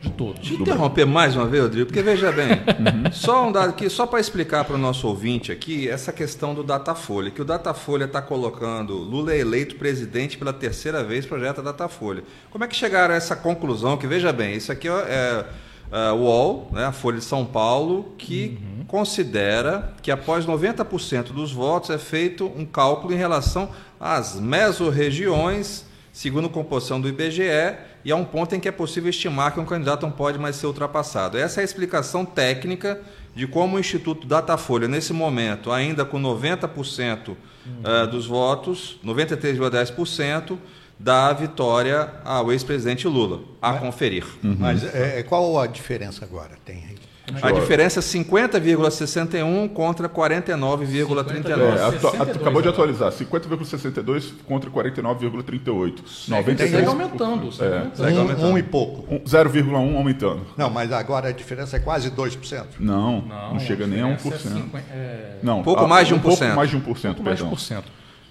De 0.00 0.08
todos. 0.10 0.40
Deixa 0.40 0.54
eu 0.54 0.60
interromper 0.60 1.04
mais 1.04 1.36
uma 1.36 1.46
vez, 1.46 1.62
Rodrigo, 1.62 1.86
porque 1.86 2.02
veja 2.02 2.32
bem, 2.32 2.48
Uhum. 2.80 3.12
só 3.12 3.46
um 3.46 3.52
dado 3.52 3.70
aqui, 3.70 3.90
só 3.90 4.06
para 4.06 4.18
explicar 4.18 4.64
para 4.64 4.74
o 4.74 4.78
nosso 4.78 5.06
ouvinte 5.06 5.52
aqui, 5.52 5.86
essa 5.88 6.10
questão 6.12 6.54
do 6.54 6.62
Datafolha, 6.64 7.30
que 7.30 7.42
o 7.42 7.44
Datafolha 7.44 8.04
está 8.06 8.22
colocando 8.22 8.94
Lula 8.94 9.34
é 9.34 9.38
eleito 9.38 9.76
presidente 9.76 10.38
pela 10.38 10.52
terceira 10.54 11.04
vez, 11.04 11.26
projeto 11.26 11.60
Datafolha. 11.62 12.24
Como 12.50 12.64
é 12.64 12.66
que 12.66 12.74
chegaram 12.74 13.12
a 13.12 13.16
essa 13.16 13.36
conclusão? 13.36 13.98
Que 13.98 14.06
veja 14.06 14.32
bem, 14.32 14.54
isso 14.56 14.72
aqui 14.72 14.88
é, 14.88 15.44
é, 15.92 16.10
o 16.12 16.16
UOL, 16.20 16.70
né, 16.72 16.86
a 16.86 16.92
Folha 16.92 17.18
de 17.18 17.24
São 17.24 17.44
Paulo, 17.44 18.14
que 18.16 18.58
Uhum. 18.78 18.84
considera 18.86 19.92
que 20.00 20.10
após 20.10 20.46
90% 20.46 21.24
dos 21.34 21.52
votos 21.52 21.90
é 21.90 21.98
feito 21.98 22.46
um 22.56 22.64
cálculo 22.64 23.12
em 23.12 23.16
relação 23.18 23.68
às 24.00 24.40
mesorregiões, 24.40 25.84
segundo 26.20 26.48
a 26.48 26.50
composição 26.50 27.00
do 27.00 27.08
IBGE, 27.08 27.78
e 28.04 28.12
há 28.12 28.16
um 28.16 28.26
ponto 28.26 28.54
em 28.54 28.60
que 28.60 28.68
é 28.68 28.70
possível 28.70 29.08
estimar 29.08 29.54
que 29.54 29.58
um 29.58 29.64
candidato 29.64 30.02
não 30.02 30.10
pode 30.10 30.38
mais 30.38 30.54
ser 30.56 30.66
ultrapassado. 30.66 31.38
Essa 31.38 31.60
é 31.60 31.62
a 31.62 31.64
explicação 31.64 32.26
técnica 32.26 33.00
de 33.34 33.46
como 33.46 33.76
o 33.76 33.80
Instituto 33.80 34.26
Datafolha, 34.26 34.86
nesse 34.86 35.14
momento, 35.14 35.72
ainda 35.72 36.04
com 36.04 36.20
90% 36.20 37.34
eh, 37.82 38.06
dos 38.08 38.26
votos, 38.26 39.00
93,10%, 39.02 40.58
dá 40.98 41.28
a 41.28 41.32
vitória 41.32 42.12
ao 42.22 42.52
ex-presidente 42.52 43.08
Lula, 43.08 43.40
a 43.62 43.72
conferir. 43.72 44.26
Mas 44.42 44.84
é, 44.94 45.22
qual 45.22 45.58
a 45.58 45.66
diferença 45.66 46.22
agora? 46.22 46.50
Tem 46.66 46.84
aí? 46.86 46.99
A 47.42 47.50
diferença 47.52 48.00
é 48.00 48.02
50,61 48.02 49.68
contra 49.68 50.08
49,39. 50.08 51.76
É, 51.78 51.84
atua- 51.84 52.10
62, 52.10 52.36
acabou 52.36 52.62
de 52.62 52.68
atualizar. 52.68 53.12
50,62 53.12 54.32
contra 54.46 54.70
49,38. 54.70 56.02
Segue 56.06 56.30
96. 56.30 56.88
aumentando. 56.88 57.52
segue 57.52 57.74
É. 57.74 57.78
aumentando. 57.78 57.96
Segue 57.96 58.16
Um, 58.16 58.20
aumentando. 58.20 58.46
um 58.48 58.58
e 58.58 58.62
pouco. 58.62 59.14
Um- 59.14 59.20
0,1 59.26 59.96
aumentando. 59.96 60.46
Não, 60.56 60.70
mas 60.70 60.92
agora 60.92 61.28
a 61.28 61.32
diferença 61.32 61.76
é 61.76 61.80
quase 61.80 62.10
2%. 62.10 62.76
Não, 62.80 63.20
não, 63.22 63.58
chega 63.60 63.86
nem 63.86 64.00
a 64.02 64.06
1%. 64.06 64.16
diferença 64.16 64.48
é 64.48 64.62
50 64.62 64.86
é, 64.92 65.38
Não, 65.42 65.62
Pouco 65.62 65.84
a- 65.84 65.88
mais 65.88 66.06
de 66.08 66.14
um 66.14 66.18
1%. 66.18 66.22
pouco 66.38 66.56
mais 66.56 66.70
de 66.70 66.76
1%, 66.76 67.14
pouco 67.14 67.22
mais 67.24 67.38
de 67.38 67.42
perdão. 67.44 67.48
1%. 67.48 67.84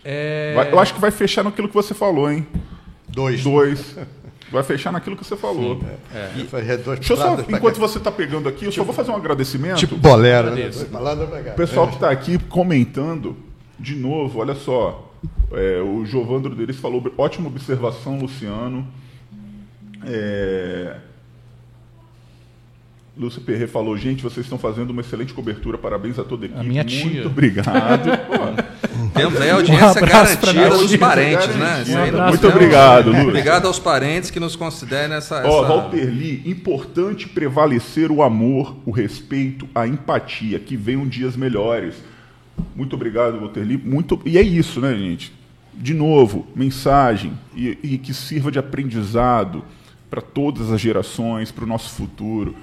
É, 0.04 0.54
Vai- 0.56 0.72
eu 0.72 0.80
acho 0.80 0.94
que 0.94 1.00
vai 1.02 1.12
fechar 1.12 1.44
naquilo 1.44 1.68
que 1.68 1.74
você 1.74 1.94
falou, 1.94 2.32
hein? 2.32 2.46
Dois. 3.08 3.44
Dois. 3.44 3.96
Vai 4.52 4.64
fechar 4.64 4.92
naquilo 4.92 5.16
que 5.16 5.24
você 5.24 5.36
falou. 5.38 5.80
Fazer 6.50 6.78
dois 6.78 7.00
Deixa 7.00 7.14
eu 7.14 7.18
só, 7.18 7.38
enquanto 7.50 7.78
você 7.78 7.98
está 7.98 8.12
pegando 8.12 8.50
aqui, 8.50 8.66
eu 8.66 8.72
só 8.72 8.84
vou 8.84 8.94
fazer 8.94 9.12
um 9.12 9.16
agradecimento. 9.16 9.78
Tipo 9.78 9.96
bolero, 9.98 10.52
né? 10.52 10.70
O 11.52 11.56
pessoal 11.56 11.88
que 11.88 11.96
está 11.96 12.10
aqui 12.10 12.38
comentando, 12.38 13.36
de 13.80 13.96
novo, 13.96 14.40
olha 14.40 14.56
só. 14.56 15.14
é, 15.52 15.82
o 15.82 16.06
Giovandro 16.06 16.56
deles 16.56 16.78
falou, 16.78 17.14
ótima 17.18 17.48
observação, 17.48 18.20
Luciano. 18.20 18.88
É, 20.06 20.96
Lúcio 23.20 23.42
Perret 23.42 23.68
falou, 23.70 23.98
gente, 23.98 24.24
vocês 24.24 24.46
estão 24.46 24.58
fazendo 24.58 24.92
uma 24.92 25.02
excelente 25.02 25.34
cobertura, 25.34 25.78
parabéns 25.78 26.18
a 26.18 26.24
toda 26.24 26.46
a 26.46 26.48
equipe. 26.48 26.66
minha 26.66 26.84
Muito 26.86 27.10
tia. 27.10 27.26
obrigado. 27.28 28.10
Pô, 28.28 29.10
Temos 29.20 29.42
aí 29.42 29.50
a 29.50 29.56
audiência 29.56 30.02
Um 30.04 30.08
garantida 30.08 30.54
minha 30.54 30.70
dos 30.70 30.90
tia. 30.90 30.98
parentes, 31.00 31.48
né? 31.56 31.84
Abraço 32.08 32.30
Muito 32.30 32.48
obrigado, 32.48 33.10
Lúcio. 33.10 33.28
Obrigado 33.28 33.66
aos 33.68 33.78
parentes 33.78 34.32
que 34.32 34.40
nos 34.40 34.56
considerem 34.56 35.18
essa. 35.18 35.36
Ó, 35.46 35.64
essa- 35.64 35.68
Walter 35.68 36.06
Lee, 36.06 36.42
importante 36.46 37.28
prevalecer 37.28 38.10
o 38.10 38.24
amor, 38.24 38.78
o 38.86 38.92
respeito, 38.92 39.68
a 39.76 39.86
empatia, 39.86 40.58
que 40.58 40.78
venham 40.78 41.06
dias 41.06 41.36
melhores. 41.36 41.96
Muito 42.74 42.96
obrigado, 42.96 43.38
Walter 43.40 43.62
Lee. 43.66 43.78
Muito... 43.84 44.22
E 44.26 44.38
é 44.38 44.42
isso, 44.42 44.80
né, 44.80 44.96
gente? 44.96 45.34
De 45.74 45.94
novo, 45.94 46.48
mensagem 46.56 47.34
e, 47.54 47.78
e 47.84 47.98
que 47.98 48.14
sirva 48.14 48.50
de 48.50 48.60
aprendizado 48.60 49.64
para 50.10 50.22
todas 50.22 50.72
as 50.72 50.80
gerações, 50.80 51.52
para 51.52 51.66
o 51.66 51.68
nosso 51.68 51.90
futuro. 51.90 52.56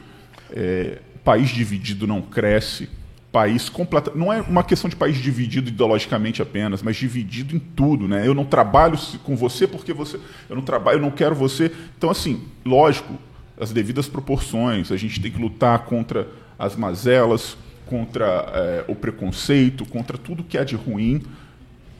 É, 0.52 0.98
país 1.24 1.50
dividido 1.50 2.06
não 2.06 2.22
cresce. 2.22 2.88
País 3.32 3.68
completa, 3.68 4.12
não 4.14 4.32
é 4.32 4.40
uma 4.40 4.64
questão 4.64 4.88
de 4.88 4.96
país 4.96 5.18
dividido 5.18 5.68
ideologicamente 5.68 6.40
apenas, 6.40 6.82
mas 6.82 6.96
dividido 6.96 7.54
em 7.54 7.58
tudo, 7.58 8.08
né? 8.08 8.26
Eu 8.26 8.34
não 8.34 8.46
trabalho 8.46 8.98
com 9.24 9.36
você 9.36 9.66
porque 9.66 9.92
você, 9.92 10.18
eu 10.48 10.56
não 10.56 10.62
trabalho, 10.62 10.96
eu 10.96 11.02
não 11.02 11.10
quero 11.10 11.34
você. 11.34 11.70
Então 11.98 12.08
assim, 12.08 12.44
lógico, 12.64 13.18
as 13.60 13.72
devidas 13.72 14.08
proporções. 14.08 14.92
A 14.92 14.96
gente 14.96 15.20
tem 15.20 15.30
que 15.30 15.40
lutar 15.40 15.80
contra 15.80 16.28
as 16.58 16.76
mazelas, 16.76 17.56
contra 17.84 18.24
é, 18.24 18.84
o 18.88 18.94
preconceito, 18.94 19.84
contra 19.84 20.16
tudo 20.16 20.42
que 20.42 20.56
há 20.56 20.64
de 20.64 20.76
ruim 20.76 21.22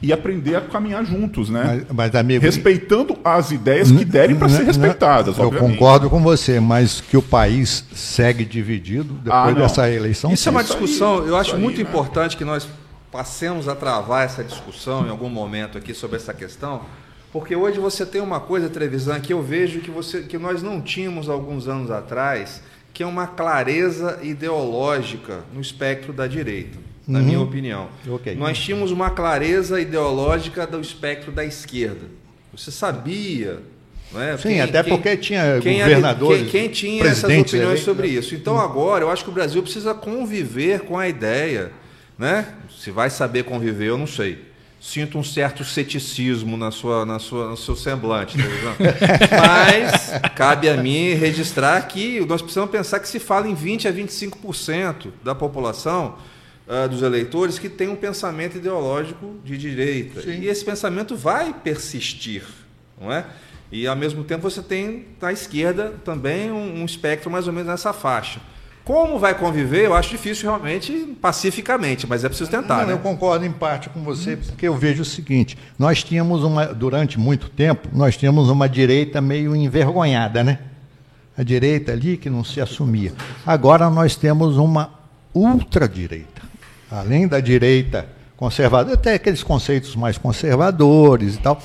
e 0.03 0.13
aprender 0.13 0.57
a 0.57 0.61
caminhar 0.61 1.05
juntos, 1.05 1.49
né? 1.49 1.85
Mas, 1.89 1.97
mas, 1.97 2.15
amigo, 2.15 2.45
Respeitando 2.45 3.17
as 3.25 3.51
ideias 3.51 3.91
que 3.91 4.05
derem 4.05 4.37
para 4.37 4.49
ser 4.49 4.65
respeitadas, 4.65 5.39
Eu 5.39 5.47
obviamente. 5.47 5.73
concordo 5.73 6.11
com 6.11 6.23
você, 6.23 6.61
mas 6.61 7.01
que 7.01 7.17
o 7.17 7.23
país 7.23 7.85
segue 7.95 8.45
dividido 8.45 9.15
depois 9.15 9.35
Ah, 9.35 9.47
não. 9.51 9.55
dessa 9.55 9.91
eleição. 9.91 10.33
Isso 10.33 10.49
é 10.49 10.53
uma 10.53 10.63
sim. 10.63 10.69
discussão, 10.69 11.27
eu 11.27 11.35
acho 11.37 11.55
aí, 11.57 11.61
muito 11.61 11.77
né? 11.77 11.83
importante 11.89 12.37
que 12.37 12.45
nós 12.45 12.69
passemos 13.11 13.69
a 13.69 13.75
travar 13.75 14.25
essa 14.27 14.45
discussão 14.45 15.07
em 15.07 15.11
algum 15.11 15.31
momento 15.31 15.79
aqui 15.79 15.95
sobre 15.95 16.17
essa 16.17 16.35
questão, 16.35 16.83
porque 17.33 17.57
hoje 17.57 17.79
você 17.79 18.05
tem 18.05 18.21
uma 18.21 18.39
coisa, 18.41 18.69
Trevisan, 18.69 19.19
que 19.21 19.33
eu 19.33 19.43
vejo 19.43 19.81
que, 19.81 19.91
você, 19.91 20.23
que 20.23 20.37
nós 20.39 20.63
não 20.63 20.81
tínhamos 20.83 21.29
alguns 21.29 21.67
anos 21.69 21.91
atrás, 21.91 22.63
que 22.93 23.03
é 23.03 23.07
uma 23.07 23.27
clareza 23.27 24.19
ideológica 24.23 25.41
no 25.55 25.61
espectro 25.61 26.13
da 26.13 26.27
direita, 26.27 26.79
na 27.07 27.21
minha 27.21 27.41
opinião. 27.41 27.89
Ok. 28.09 28.35
Nós 28.35 28.59
tínhamos 28.59 28.91
uma 28.91 29.11
clareza 29.11 29.81
ideológica 29.81 30.67
do 30.67 30.81
espectro 30.81 31.31
da 31.31 31.45
esquerda. 31.45 32.07
Você 32.53 32.71
sabia. 32.71 33.61
Não 34.13 34.21
é? 34.21 34.37
Sim, 34.39 34.61
até 34.61 34.83
porque 34.83 35.17
tinha 35.17 35.61
quem, 35.61 35.79
governadores, 35.79 36.51
Quem, 36.51 36.63
quem 36.63 36.69
tinha 36.69 37.05
essas 37.05 37.25
opiniões 37.25 37.53
eleitos, 37.53 37.85
sobre 37.85 38.09
né? 38.09 38.15
isso. 38.15 38.35
Então 38.35 38.59
agora 38.59 39.05
eu 39.05 39.11
acho 39.11 39.25
que 39.25 39.31
o 39.31 39.33
Brasil 39.33 39.63
precisa 39.63 39.95
conviver 39.95 40.81
com 40.81 40.99
a 40.99 41.09
ideia, 41.09 41.73
né? 42.19 42.47
Se 42.81 42.91
vai 42.91 43.11
saber 43.11 43.45
conviver, 43.45 43.89
eu 43.89 43.99
não 43.99 44.07
sei. 44.07 44.45
Sinto 44.81 45.19
um 45.19 45.25
certo 45.25 45.65
ceticismo 45.65 46.57
na 46.57 46.71
sua, 46.71 47.05
na 47.05 47.19
sua, 47.19 47.49
no 47.49 47.57
seu 47.57 47.75
semblante, 47.75 48.37
tá 48.39 48.77
mas 49.49 50.13
cabe 50.37 50.69
a 50.69 50.77
mim 50.77 51.15
registrar 51.15 51.81
que 51.89 52.21
nós 52.27 52.41
precisamos 52.41 52.71
pensar 52.71 53.01
que 53.01 53.09
se 53.09 53.19
fala 53.19 53.49
em 53.49 53.55
20 53.55 53.89
a 53.89 53.93
25% 53.93 55.09
da 55.25 55.35
população 55.35 56.17
ah, 56.69 56.87
dos 56.87 57.03
eleitores 57.03 57.59
que 57.59 57.69
tem 57.69 57.89
um 57.89 57.97
pensamento 57.97 58.57
ideológico 58.57 59.37
de 59.45 59.57
direita. 59.57 60.21
E 60.29 60.49
esse 60.49 60.65
pensamento 60.65 61.17
vai 61.17 61.53
persistir, 61.53 62.45
não 63.01 63.13
é? 63.13 63.25
E 63.71 63.87
ao 63.87 63.97
mesmo 63.97 64.25
tempo 64.25 64.49
você 64.49 64.63
tem 64.63 65.07
na 65.21 65.33
esquerda 65.33 65.95
também 66.05 66.51
um, 66.51 66.83
um 66.83 66.85
espectro 66.85 67.31
mais 67.31 67.47
ou 67.47 67.53
menos 67.53 67.69
nessa 67.69 67.93
faixa. 67.93 68.41
Como 68.85 69.19
vai 69.19 69.37
conviver, 69.37 69.87
eu 69.87 69.95
acho 69.95 70.11
difícil 70.11 70.49
realmente 70.49 71.17
pacificamente, 71.21 72.07
mas 72.07 72.23
é 72.23 72.29
preciso 72.29 72.49
tentar, 72.49 72.83
Não, 72.83 72.87
né? 72.87 72.93
Eu 72.93 72.99
concordo 72.99 73.45
em 73.45 73.51
parte 73.51 73.89
com 73.89 74.01
você, 74.05 74.37
porque 74.37 74.69
eu 74.69 74.77
vejo 74.77 75.03
o 75.03 75.05
seguinte: 75.05 75.59
nós 75.77 76.05
tínhamos 76.05 76.45
uma, 76.45 76.67
durante 76.67 77.19
muito 77.19 77.49
tempo, 77.49 77.89
nós 77.93 78.17
tínhamos 78.17 78.49
uma 78.49 78.69
direita 78.69 79.21
meio 79.21 79.57
envergonhada, 79.57 80.45
né? 80.45 80.61
A 81.37 81.43
direita 81.43 81.91
ali 81.91 82.17
que 82.17 82.31
não 82.31 82.45
se 82.45 82.61
assumia. 82.61 83.13
Agora 83.45 83.91
nós 83.91 84.15
temos 84.15 84.57
uma 84.57 84.95
ultradireita. 85.35 86.36
Além 86.91 87.27
da 87.27 87.41
direita 87.41 88.07
conservadora, 88.37 88.95
até 88.95 89.15
aqueles 89.15 89.43
conceitos 89.43 89.97
mais 89.97 90.19
conservadores 90.19 91.37
e 91.37 91.39
tal, 91.39 91.61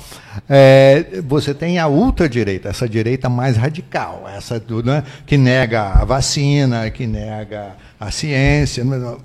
é, 0.48 1.20
você 1.26 1.52
tem 1.52 1.78
a 1.78 1.86
ultradireita, 1.86 2.68
essa 2.70 2.88
direita 2.88 3.28
mais 3.28 3.56
radical, 3.56 4.24
essa 4.26 4.58
do, 4.58 4.82
né, 4.82 5.04
que 5.26 5.36
nega 5.36 5.82
a 5.82 6.04
vacina, 6.04 6.90
que 6.90 7.06
nega 7.06 7.76
a 8.00 8.10
ciência. 8.10 8.82
não- 8.84 9.18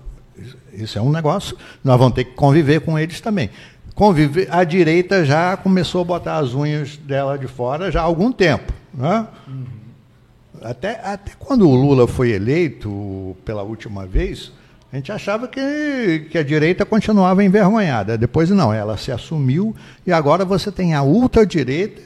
isso 0.74 1.00
é 1.00 1.02
um 1.02 1.10
negócio, 1.12 1.58
nós 1.84 1.98
vamos 1.98 2.14
ter 2.14 2.26
que 2.26 2.34
conviver 2.34 2.82
com 2.82 3.00
eles 3.00 3.20
também. 3.22 3.50
Conviver, 3.96 4.48
a 4.52 4.64
direita 4.64 5.26
já 5.26 5.58
começou 5.58 6.02
a 6.02 6.06
botar 6.06 6.38
as 6.38 6.54
unhas 6.54 6.98
dela 6.98 7.36
de 7.38 7.48
fora 7.48 7.90
já 7.92 8.02
há 8.02 8.04
algum 8.04 8.32
tempo. 8.32 8.72
Né? 8.94 9.26
Até, 10.62 11.00
até 11.04 11.32
quando 11.40 11.68
o 11.68 11.74
Lula 11.74 12.08
foi 12.08 12.32
eleito 12.32 13.36
pela 13.44 13.64
última 13.64 14.06
vez, 14.06 14.52
a 14.92 14.96
gente 14.96 15.12
achava 15.12 15.48
que, 15.48 16.28
que 16.32 16.38
a 16.38 16.44
direita 16.44 16.86
continuava 16.86 17.44
envergonhada. 17.44 18.18
Depois 18.18 18.50
não, 18.50 18.74
ela 18.74 18.96
se 18.98 19.12
assumiu 19.12 19.76
e 20.06 20.12
agora 20.14 20.46
você 20.46 20.72
tem 20.72 20.94
a 20.94 21.04
ultradireita 21.04 22.02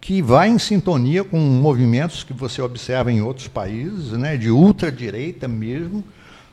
que 0.00 0.20
vai 0.22 0.48
em 0.48 0.58
sintonia 0.58 1.22
com 1.24 1.38
movimentos 1.38 2.22
que 2.24 2.32
você 2.32 2.60
observa 2.62 3.10
em 3.12 3.20
outros 3.20 3.48
países, 3.48 4.12
né, 4.12 4.36
de 4.36 4.50
ultradireita 4.50 5.46
mesmo, 5.48 6.04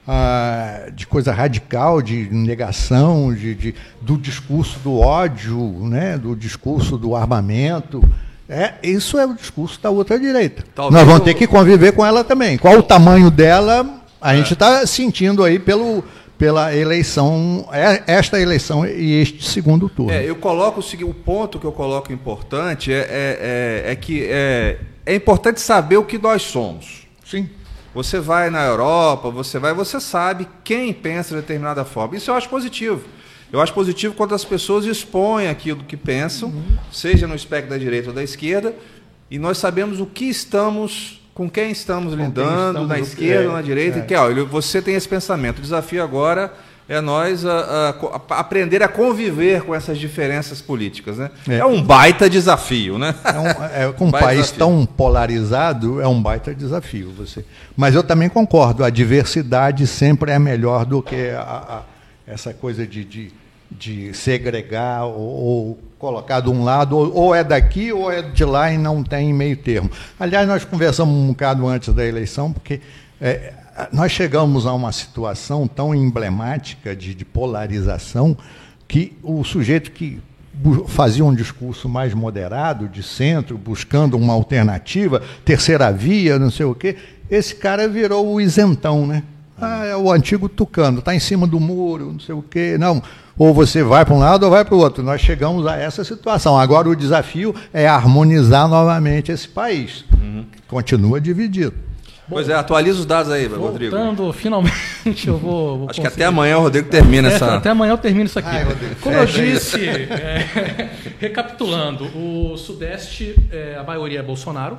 ah, 0.07 0.87
de 0.93 1.07
coisa 1.07 1.31
radical, 1.31 2.01
de 2.01 2.27
negação, 2.31 3.33
de, 3.33 3.55
de- 3.55 3.75
do 4.01 4.17
discurso 4.17 4.79
do 4.79 4.99
ódio, 4.99 5.57
né, 5.87 6.17
do 6.17 6.35
discurso 6.35 6.97
do 6.97 7.15
armamento. 7.15 8.03
É, 8.47 8.73
isso 8.83 9.17
é 9.17 9.25
o 9.25 9.33
discurso 9.33 9.79
da 9.81 9.89
ultradireita. 9.89 10.63
Talvez 10.75 10.93
Nós 11.01 11.07
vamos 11.11 11.23
ter 11.25 11.33
que 11.33 11.47
conviver 11.47 11.91
com 11.93 12.05
ela 12.05 12.23
também. 12.23 12.57
Qual 12.57 12.77
o 12.77 12.83
tamanho 12.83 13.31
dela, 13.31 13.87
a 14.25 14.35
gente 14.35 14.53
está 14.53 14.85
sentindo 14.87 15.43
aí 15.43 15.59
pelo, 15.59 16.03
pela 16.37 16.75
eleição, 16.75 17.67
é- 17.71 18.03
esta 18.07 18.39
eleição 18.41 18.85
e 18.85 19.21
este 19.21 19.43
segundo 19.43 19.87
turno. 19.87 20.11
É, 20.11 20.27
eu 20.27 20.35
coloco 20.35 20.81
o 20.81 21.05
o 21.05 21.13
ponto 21.13 21.59
que 21.59 21.65
eu 21.65 21.71
coloco 21.71 22.11
importante 22.11 22.91
é, 22.91 22.97
é, 22.97 23.83
é- 23.85 23.91
é 23.91 23.95
que 23.95 24.25
é, 24.27 24.79
é 25.05 25.15
importante 25.15 25.61
saber 25.61 25.97
o 25.97 26.03
que 26.03 26.17
nós 26.17 26.41
somos. 26.41 27.05
Sim. 27.23 27.49
Você 27.93 28.19
vai 28.19 28.49
na 28.49 28.65
Europa, 28.65 29.29
você 29.29 29.59
vai, 29.59 29.73
você 29.73 29.99
sabe 29.99 30.47
quem 30.63 30.91
pensa 30.91 31.35
de 31.35 31.41
determinada 31.41 31.85
forma. 31.85 32.17
Isso 32.17 32.31
eu 32.31 32.35
acho 32.35 32.49
positivo. 32.49 33.03
Eu 33.53 33.61
acho 33.61 33.73
positivo 33.73 34.15
quando 34.15 34.33
as 34.35 34.43
pessoas 34.43 34.85
expõem 34.85 35.47
aquilo 35.47 35.83
que 35.83 35.95
pensam, 35.95 36.51
seja 36.91 37.27
no 37.27 37.35
espectro 37.35 37.69
da 37.69 37.77
direita 37.77 38.09
ou 38.09 38.13
da 38.15 38.23
esquerda, 38.23 38.75
e 39.29 39.37
nós 39.39 39.57
sabemos 39.59 40.01
o 40.01 40.05
que 40.05 40.25
estamos, 40.25 41.21
com 41.35 41.47
quem 41.49 41.69
estamos 41.69 42.15
quem 42.15 42.25
lidando, 42.25 42.67
estamos, 42.69 42.87
na 42.89 42.97
esquerda 42.99 43.49
é, 43.49 43.53
na 43.53 43.61
direita, 43.61 43.99
é. 43.99 44.01
e 44.01 44.05
que 44.05 44.15
ó, 44.15 44.33
você 44.45 44.81
tem 44.81 44.95
esse 44.95 45.07
pensamento. 45.07 45.59
O 45.59 45.61
desafio 45.61 46.01
agora 46.01 46.51
é 46.87 47.01
nós 47.01 47.45
a- 47.45 47.59
a 47.59 47.89
a- 48.35 48.39
aprender 48.39 48.81
a 48.81 48.87
conviver 48.87 49.63
com 49.63 49.75
essas 49.75 49.97
diferenças 49.97 50.61
políticas. 50.61 51.17
Né? 51.17 51.29
É. 51.49 51.55
É. 51.57 51.65
um 51.65 51.81
baita 51.83 52.29
desafio, 52.29 52.97
né? 52.97 53.13
É 53.25 53.39
um, 53.39 53.47
é, 53.89 53.91
com 53.97 54.05
um 54.05 54.11
país 54.11 54.37
desafio. 54.51 54.59
tão 54.59 54.85
polarizado, 54.85 55.99
é 56.01 56.07
um 56.07 56.21
baita 56.21 56.55
desafio. 56.55 57.11
Você. 57.17 57.43
Mas 57.75 57.95
eu 57.95 58.03
também 58.03 58.29
concordo, 58.29 58.83
a 58.83 58.89
diversidade 58.89 59.85
sempre 59.87 60.31
é 60.31 60.39
melhor 60.39 60.85
do 60.85 61.01
que 61.01 61.31
a- 61.31 61.81
essa 62.27 62.53
coisa 62.53 62.87
de, 62.87 63.03
de, 63.03 63.31
de 63.69 64.13
segregar 64.13 65.03
ou, 65.05 65.19
ou 65.19 65.79
colocar 65.97 66.39
de 66.39 66.49
um 66.49 66.63
lado, 66.63 66.97
ou, 66.97 67.33
é 67.33 67.43
daqui 67.43 67.91
ou 67.91 68.11
é 68.11 68.21
de 68.21 68.43
lá 68.43 68.71
e 68.71 68.77
não 68.77 69.03
tem 69.03 69.33
meio 69.33 69.57
termo. 69.57 69.89
Aliás, 70.19 70.47
nós 70.47 70.65
conversamos 70.65 71.15
um 71.15 71.27
bocado 71.27 71.67
antes 71.67 71.93
da 71.93 72.05
eleição, 72.05 72.51
porque 72.51 72.81
é, 73.19 73.53
nós 73.91 74.11
chegamos 74.11 74.65
a 74.65 74.73
uma 74.73 74.91
situação 74.91 75.67
tão 75.67 75.95
emblemática 75.95 76.95
de, 76.95 77.13
de 77.13 77.25
polarização 77.25 78.37
que 78.87 79.17
o 79.23 79.43
sujeito 79.43 79.91
que 79.91 80.21
fazia 80.87 81.25
um 81.25 81.33
discurso 81.33 81.89
mais 81.89 82.13
moderado, 82.13 82.87
de 82.87 83.03
centro, 83.03 83.57
buscando 83.57 84.15
uma 84.15 84.33
alternativa, 84.33 85.21
terceira 85.43 85.91
via, 85.91 86.39
não 86.39 86.49
sei 86.49 86.65
o 86.65 86.73
quê, 86.73 86.95
esse 87.29 87.55
cara 87.55 87.87
virou 87.87 88.33
o 88.33 88.39
isentão, 88.39 89.05
né? 89.05 89.23
Ah, 89.59 89.85
é 89.85 89.95
o 89.95 90.11
antigo 90.11 90.47
tucano, 90.49 90.99
está 90.99 91.15
em 91.15 91.19
cima 91.19 91.47
do 91.47 91.59
muro, 91.59 92.11
não 92.13 92.19
sei 92.19 92.35
o 92.35 92.41
quê. 92.41 92.77
Não, 92.77 93.01
ou 93.37 93.53
você 93.53 93.83
vai 93.83 94.05
para 94.05 94.13
um 94.13 94.19
lado 94.19 94.43
ou 94.43 94.49
vai 94.51 94.63
para 94.63 94.75
o 94.75 94.77
outro. 94.79 95.03
Nós 95.03 95.21
chegamos 95.21 95.65
a 95.67 95.75
essa 95.77 96.03
situação. 96.03 96.57
Agora 96.57 96.89
o 96.89 96.95
desafio 96.95 97.53
é 97.73 97.87
harmonizar 97.87 98.67
novamente 98.67 99.31
esse 99.31 99.47
país. 99.47 100.05
que 100.51 100.61
Continua 100.67 101.19
dividido. 101.19 101.73
Pois 102.27 102.49
é, 102.49 102.55
atualiza 102.55 102.99
os 102.99 103.05
dados 103.05 103.31
aí, 103.31 103.45
Rodrigo. 103.45 103.95
Voltando, 103.95 104.33
finalmente 104.33 105.27
eu 105.27 105.37
vou. 105.37 105.77
vou 105.77 105.89
Acho 105.91 106.01
que 106.01 106.07
até 106.07 106.25
amanhã 106.25 106.57
o 106.57 106.61
Rodrigo 106.61 106.89
termina 106.89 107.29
É, 107.29 107.33
essa. 107.33 107.55
Até 107.55 107.69
amanhã 107.69 107.91
eu 107.93 107.97
termino 107.99 108.25
isso 108.25 108.39
aqui. 108.39 108.47
Ai, 108.49 108.63
Rodrigo, 108.63 108.95
Como 108.95 109.15
eu 109.15 109.27
fecha 109.27 109.41
aí. 109.41 109.51
disse, 109.51 109.87
é, 109.87 110.89
recapitulando, 111.21 112.05
o 112.17 112.57
Sudeste, 112.57 113.35
é, 113.51 113.77
a 113.79 113.83
maioria 113.83 114.19
é 114.19 114.23
Bolsonaro, 114.23 114.77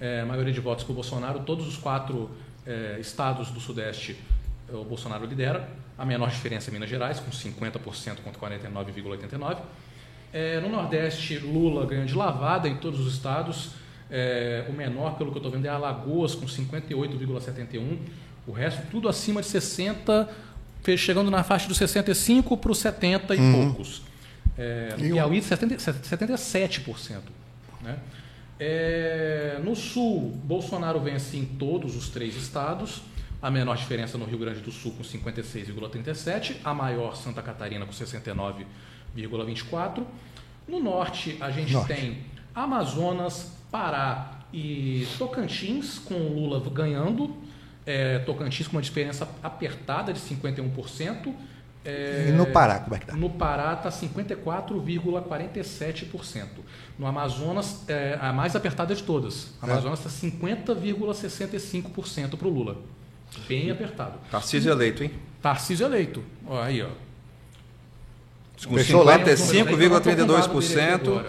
é, 0.00 0.22
a 0.22 0.26
maioria 0.26 0.52
de 0.52 0.58
votos 0.58 0.82
para 0.82 0.90
o 0.90 0.94
Bolsonaro, 0.94 1.38
todos 1.46 1.68
os 1.68 1.76
quatro 1.76 2.30
é, 2.66 2.96
estados 3.00 3.48
do 3.50 3.60
Sudeste 3.60 4.16
é, 4.68 4.74
o 4.76 4.82
Bolsonaro 4.82 5.24
lidera, 5.24 5.68
a 5.98 6.04
menor 6.04 6.30
diferença 6.30 6.70
é 6.70 6.72
Minas 6.72 6.88
Gerais, 6.90 7.20
com 7.20 7.30
50% 7.30 8.16
contra 8.22 8.40
49,89%. 8.58 9.58
É, 10.32 10.60
no 10.60 10.68
Nordeste, 10.68 11.38
Lula 11.38 11.86
ganha 11.86 12.04
de 12.04 12.14
lavada 12.14 12.68
em 12.68 12.76
todos 12.76 13.00
os 13.00 13.12
estados. 13.14 13.70
É, 14.10 14.64
o 14.68 14.72
menor, 14.72 15.16
pelo 15.16 15.30
que 15.30 15.36
eu 15.38 15.40
estou 15.40 15.50
vendo, 15.52 15.64
é 15.66 15.68
Alagoas, 15.68 16.34
com 16.34 16.46
58,71%. 16.46 17.98
O 18.46 18.52
resto, 18.52 18.82
tudo 18.90 19.08
acima 19.08 19.40
de 19.42 19.48
60%, 19.48 20.28
fe- 20.82 20.96
chegando 20.96 21.30
na 21.30 21.42
faixa 21.42 21.66
dos 21.66 21.78
65% 21.78 22.56
para 22.58 22.70
os 22.70 22.78
70% 22.78 23.34
e 23.34 23.52
poucos. 23.52 24.02
É, 24.56 24.94
no 24.96 25.04
E 25.06 25.12
Piauí, 25.12 25.42
70, 25.42 25.76
77%. 25.76 27.20
Né? 27.82 27.96
É, 28.58 29.58
no 29.64 29.74
Sul, 29.74 30.30
Bolsonaro 30.44 31.00
vence 31.00 31.36
em 31.36 31.44
todos 31.44 31.96
os 31.96 32.08
três 32.08 32.36
estados. 32.36 33.02
A 33.46 33.50
menor 33.50 33.76
diferença 33.76 34.18
no 34.18 34.24
Rio 34.24 34.38
Grande 34.38 34.60
do 34.60 34.72
Sul, 34.72 34.92
com 34.96 35.04
56,37%. 35.04 36.56
A 36.64 36.74
maior, 36.74 37.14
Santa 37.14 37.40
Catarina, 37.40 37.86
com 37.86 37.92
69,24%. 37.92 40.02
No 40.66 40.80
Norte, 40.80 41.36
a 41.40 41.48
gente 41.52 41.72
Norte. 41.72 41.94
tem 41.94 42.24
Amazonas, 42.52 43.52
Pará 43.70 44.40
e 44.52 45.06
Tocantins, 45.16 45.96
com 46.00 46.14
o 46.14 46.34
Lula 46.34 46.58
ganhando. 46.70 47.36
É, 47.86 48.18
Tocantins 48.18 48.66
com 48.66 48.78
uma 48.78 48.82
diferença 48.82 49.28
apertada 49.40 50.12
de 50.12 50.18
51%. 50.18 51.32
É, 51.84 52.30
E 52.30 52.32
no 52.32 52.46
Pará, 52.46 52.80
como 52.80 52.96
é 52.96 52.98
que 52.98 53.04
está? 53.04 53.16
no 53.16 53.30
Pará 53.30 53.74
está 53.74 53.90
54,47%. 53.90 56.46
No 56.98 57.06
Amazonas, 57.06 57.88
é 57.88 58.18
a 58.20 58.32
mais 58.32 58.56
apertada 58.56 58.92
de 58.92 59.04
todas. 59.04 59.54
É. 59.62 59.66
Amazonas 59.66 60.00
está 60.00 60.10
50,65% 60.10 62.36
para 62.36 62.48
o 62.48 62.50
Lula. 62.50 62.78
Bem 63.48 63.70
apertado. 63.70 64.18
Tarcísio 64.30 64.70
eleito, 64.72 65.04
hein? 65.04 65.12
Tarcísio 65.42 65.86
eleito. 65.86 66.22
Ó, 66.46 66.60
aí, 66.60 66.82
ó. 66.82 66.88
Com 68.66 68.74
Fechou 68.76 69.02
lá? 69.02 69.18
55,32%. 69.18 71.24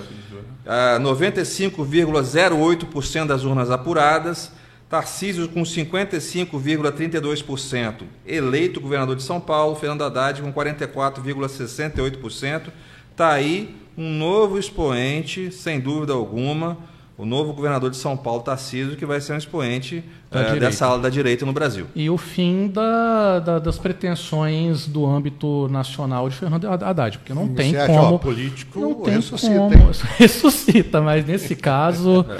Ah, 0.66 0.98
95,08% 1.02 3.28
das 3.28 3.44
urnas 3.44 3.70
apuradas. 3.70 4.50
Tarcísio 4.90 5.50
com 5.50 5.64
55,32%. 5.64 8.04
Eleito 8.26 8.80
governador 8.80 9.18
de 9.18 9.24
São 9.24 9.42
Paulo, 9.42 9.76
Fernando 9.76 10.04
Haddad 10.04 10.42
com 10.42 10.54
44,68%. 10.54 12.72
Está 13.12 13.34
aí 13.34 13.76
um 13.98 14.10
novo 14.10 14.58
expoente, 14.58 15.52
sem 15.52 15.78
dúvida 15.80 16.14
alguma, 16.14 16.78
o 17.18 17.26
novo 17.26 17.52
governador 17.54 17.90
de 17.90 17.98
São 17.98 18.16
Paulo, 18.16 18.42
Tarcísio, 18.44 18.96
que 18.96 19.06
vai 19.06 19.20
ser 19.20 19.34
um 19.34 19.38
expoente 19.38 20.04
Da 20.30 20.44
direita. 20.44 20.66
dessa 20.68 20.86
ala 20.86 21.00
da 21.00 21.10
direita 21.10 21.46
no 21.46 21.52
Brasil. 21.54 21.88
E 21.96 22.10
o 22.10 22.18
fim 22.18 22.68
da- 22.68 23.40
da- 23.40 23.60
das 23.60 23.78
pretensões 23.80 24.86
do 24.88 25.06
âmbito 25.06 25.68
nacional 25.70 26.30
de 26.30 26.36
Fernando 26.36 26.68
Haddad, 26.70 27.18
porque 27.18 27.34
não 27.34 27.48
tem 27.48 27.72
Você 27.72 27.78
acha, 27.78 27.88
como. 27.94 28.16
ó, 28.16 28.18
político 28.18 28.80
não 28.80 28.94
tem 28.96 29.16
ressuscita, 29.16 29.54
como. 29.56 29.74
hein? 29.74 29.92
Ressuscita, 30.18 31.02
mas 31.02 31.26
nesse 31.26 31.56
caso. 31.56 32.26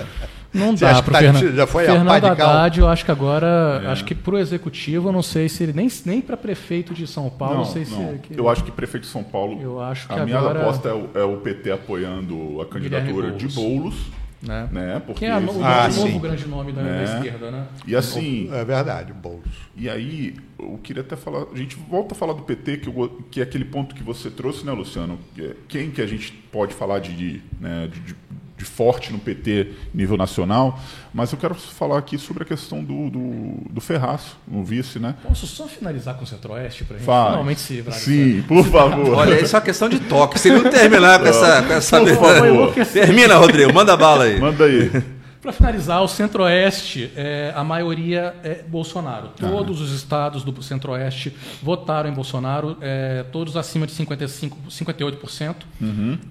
Não 0.54 0.76
Você 0.76 0.86
dá 0.86 0.92
acha 0.92 1.04
que 1.04 1.10
para 1.12 1.20
tá- 1.20 1.34
Fernando. 1.34 1.56
já 1.56 1.68
foi 1.68 1.84
a 1.84 1.92
Fernando 1.92 2.22
cal? 2.22 2.32
Haddad, 2.50 2.80
eu 2.80 2.88
acho 2.88 3.06
que 3.06 3.12
agora, 3.12 3.84
acho 3.92 4.06
que 4.06 4.16
pro 4.16 4.40
executivo, 4.40 5.10
eu 5.10 5.12
não 5.12 5.22
sei 5.22 5.50
se 5.50 5.62
ele 5.62 5.74
nem, 5.74 5.88
nem 6.06 6.22
para 6.22 6.38
prefeito 6.38 6.94
de 6.96 7.06
São 7.06 7.30
Paulo, 7.30 7.56
Não, 7.58 7.64
não 7.66 7.72
sei 7.72 7.86
não. 7.86 8.14
se 8.14 8.18
que- 8.20 8.40
Eu 8.40 8.50
acho 8.50 8.64
que 8.64 8.72
prefeito 8.72 9.04
de 9.04 9.10
São 9.10 9.24
Paulo. 9.24 9.60
Eu 9.62 9.80
acho 9.82 10.08
que 10.08 10.14
a 10.14 10.26
minha 10.26 10.40
agora- 10.40 10.62
aposta 10.62 10.88
é 10.90 10.94
o, 10.94 11.10
é 11.14 11.24
o 11.24 11.38
PT 11.38 11.70
apoiando 11.72 12.60
a 12.62 12.66
candidatura 12.66 13.32
de 13.32 13.48
Boulos. 13.50 13.96
Né? 14.42 14.70
né? 14.72 15.02
Porque 15.04 15.20
Que 15.22 15.26
é 15.26 15.32
a 15.32 15.40
no- 15.40 15.52
o 15.52 15.64
Ah, 15.66 15.88
novo 15.90 16.20
grande 16.20 16.48
nome 16.48 16.72
da, 16.72 16.84
da 16.84 16.88
Né? 16.90 17.04
esquerda, 17.16 17.50
né? 17.50 17.68
e 17.88 17.96
assim, 17.96 18.48
É 18.54 18.64
verdade, 18.64 19.12
Boulos. 19.12 19.48
e 19.76 19.90
aí 19.90 20.36
eu 20.60 20.80
queria 20.84 21.02
até 21.02 21.16
falar, 21.16 21.46
a 21.52 21.56
gente 21.58 21.76
volta 21.76 22.14
a 22.14 22.18
falar 22.18 22.34
do 22.34 22.44
PT 22.44 22.78
que, 22.78 22.88
eu 22.88 23.24
que 23.32 23.40
é 23.40 23.44
aquele 23.44 23.66
ponto 23.66 23.96
que 23.96 24.04
você 24.04 24.30
trouxe, 24.30 24.64
né, 24.64 24.72
Luciano? 24.72 25.18
É 25.40 25.56
Quem 25.68 25.90
que 25.90 26.02
a 26.02 26.06
gente 26.06 26.32
pode 26.52 26.74
falar 26.76 27.00
de, 27.00 27.14
de, 27.16 27.42
né, 27.60 27.88
de, 27.92 28.00
de- 28.00 28.16
de 28.58 28.66
forte 28.66 29.12
no 29.14 29.20
PT 29.20 29.74
nível 29.94 30.18
nacional? 30.18 30.80
Mas 31.14 31.32
eu 31.32 31.38
quero 31.38 31.56
falar 31.56 31.98
aqui 31.98 32.18
sobre 32.18 32.44
a 32.44 32.46
questão 32.46 32.84
do, 32.84 33.10
do, 33.10 33.72
do 33.72 33.82
Ferraço, 33.82 34.38
no 34.48 34.64
vice, 34.64 35.00
né? 35.00 35.16
Posso 35.24 35.48
só 35.48 35.68
finalizar 35.68 36.16
com 36.16 36.24
o 36.24 36.28
Centro-Oeste 36.28 36.84
para 36.84 36.98
gente 36.98 37.06
Faz. 37.06 37.30
finalmente 37.30 37.62
se 37.62 37.74
livrar 37.74 37.98
Sim, 37.98 38.44
por 38.48 38.66
favor. 38.66 39.10
Olha, 39.16 39.42
isso 39.42 39.56
é 39.56 39.60
uma 39.60 39.66
questão 39.66 39.90
de 39.90 40.00
toque. 40.00 40.40
Se 40.40 40.50
não 40.50 40.70
terminar 40.70 41.20
com 41.20 41.28
essa. 41.28 41.62
Com 41.64 41.74
essa... 41.74 42.00
Por 42.00 42.16
favor. 42.16 42.74
Termina, 42.92 43.36
Rodrigo, 43.36 43.74
manda 43.74 43.96
bala 43.96 44.26
aí. 44.26 44.40
Manda 44.40 44.66
aí. 44.66 44.92
Para 45.48 45.54
finalizar, 45.54 46.04
o 46.04 46.10
Centro-Oeste, 46.10 47.10
é, 47.16 47.54
a 47.56 47.64
maioria 47.64 48.36
é 48.44 48.66
Bolsonaro. 48.68 49.30
Todos 49.40 49.80
os 49.80 49.94
estados 49.94 50.44
do 50.44 50.62
Centro-Oeste 50.62 51.34
votaram 51.64 52.10
em 52.10 52.14
Bolsonaro, 52.14 52.76
é, 52.82 53.24
todos 53.32 53.56
acima 53.56 53.88
de 53.88 53.94
55, 53.94 54.58
58%. 54.70 55.56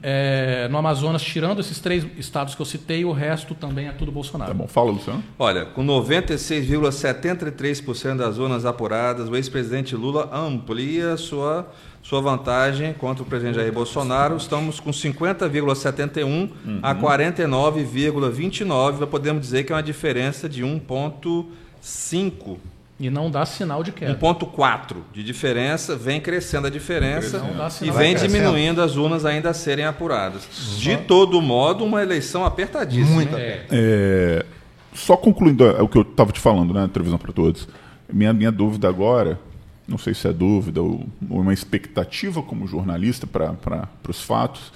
É, 0.03 0.69
no 0.71 0.77
Amazonas, 0.77 1.23
tirando 1.23 1.61
esses 1.61 1.81
três 1.81 2.07
estados 2.19 2.55
que 2.55 2.61
eu 2.61 2.67
citei, 2.67 3.07
o 3.07 3.13
resto 3.13 3.55
também 3.55 3.89
é 3.89 3.93
tudo 3.93 4.13
Bolsonaro. 4.13 4.51
Tá 4.51 4.59
bom, 4.59 4.69
fala, 4.69 4.91
Luciano. 4.91 5.25
Olha, 5.39 5.65
com 5.65 5.83
96,73% 5.83 8.19
das 8.19 8.37
urnas 8.37 8.67
apuradas, 8.67 9.31
o 9.31 9.37
ex-presidente 9.37 9.97
Lula 9.97 10.29
amplia 10.31 11.17
sua, 11.17 11.73
sua 12.09 12.21
vantagem 12.21 12.93
contra 12.93 13.25
o 13.25 13.27
presidente 13.27 13.57
Jair 13.57 13.73
Bolsonaro. 13.73 14.37
Estamos 14.37 14.79
com 14.79 14.93
50,71 14.93 16.51
a 16.81 16.95
49,29. 16.95 19.09
Podemos 19.09 19.43
dizer 19.43 19.65
que 19.65 19.73
é 19.73 19.75
uma 19.75 19.83
diferença 19.83 20.49
de 20.49 20.63
1,5. 20.63 22.59
E 23.01 23.11
não 23.11 23.29
dá 23.29 23.45
sinal 23.45 23.83
de 23.83 23.91
queda. 23.91 24.15
1,4 24.15 24.99
de 25.13 25.25
diferença, 25.25 25.97
vem 25.97 26.21
crescendo 26.21 26.69
a 26.69 26.71
diferença 26.71 27.43
e 27.83 27.91
vem 27.91 28.15
diminuindo 28.15 28.81
as 28.81 28.95
urnas 28.97 29.25
ainda 29.25 29.51
a 29.51 29.55
serem 29.55 29.85
apuradas. 29.85 30.47
De 30.79 30.97
todo 30.97 31.43
modo, 31.43 31.85
uma 31.85 32.01
eleição 32.01 32.45
apertadíssima. 32.45 33.25
É, 33.37 33.65
É, 33.71 34.47
só 34.95 35.17
concluindo 35.17 35.65
é, 35.65 35.83
o 35.83 35.89
que 35.89 35.99
eu 35.99 36.03
estava 36.03 36.31
te 36.31 36.39
falando, 36.39 36.73
né, 36.73 36.89
televisão 36.91 37.19
para 37.19 37.33
todos. 37.33 37.67
Minha, 38.11 38.33
minha 38.33 38.51
dúvida 38.53 38.89
agora, 38.89 39.39
não 39.87 39.99
sei 39.99 40.15
se 40.15 40.27
é 40.29 40.33
dúvida 40.33 40.83
ou, 40.83 41.07
ou 41.31 41.41
uma 41.41 41.53
expectativa 41.55 42.43
como 42.43 42.67
jornalista 42.67 43.27
para 43.27 43.89
os 44.09 44.23
fatos, 44.23 44.73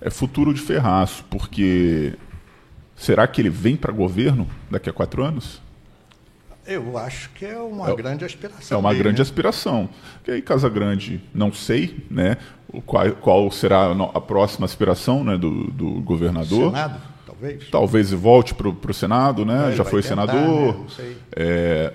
é 0.00 0.10
futuro 0.10 0.52
de 0.54 0.60
Ferraço, 0.60 1.24
porque 1.30 2.14
Será 2.96 3.26
que 3.26 3.40
ele 3.40 3.50
vem 3.50 3.74
para 3.74 3.92
governo 3.92 4.46
daqui 4.70 4.88
a 4.88 4.92
quatro 4.92 5.24
anos? 5.24 5.60
Eu 6.64 6.96
acho 6.96 7.28
que 7.30 7.44
é 7.44 7.58
uma 7.58 7.90
É- 7.90 7.94
grande 7.96 8.24
aspiração. 8.24 8.76
É 8.76 8.80
uma 8.80 8.90
dele, 8.90 9.02
grande 9.02 9.18
né? 9.18 9.22
aspiração. 9.22 9.88
E 10.26 10.30
aí, 10.30 10.40
Casa 10.40 10.68
Grande, 10.68 11.20
não 11.34 11.52
sei, 11.52 12.06
né? 12.08 12.36
Qual, 12.86 13.10
qual 13.16 13.50
será 13.50 13.90
a 14.14 14.20
próxima 14.20 14.64
aspiração 14.64 15.24
né, 15.24 15.36
do, 15.36 15.64
do 15.72 16.00
governador? 16.02 16.70
Senado, 16.70 17.00
talvez. 17.26 17.68
Talvez 17.68 18.10
volte 18.12 18.54
para 18.54 18.68
o 18.68 18.94
Senado, 18.94 19.44
né? 19.44 19.66
Ele 19.66 19.76
Já 19.76 19.84
foi 19.84 20.00
tentar, 20.00 20.26
senador. 20.28 20.74
né? 20.74 20.78
Não 20.78 20.88
sei. 20.88 21.16
É, 21.34 21.92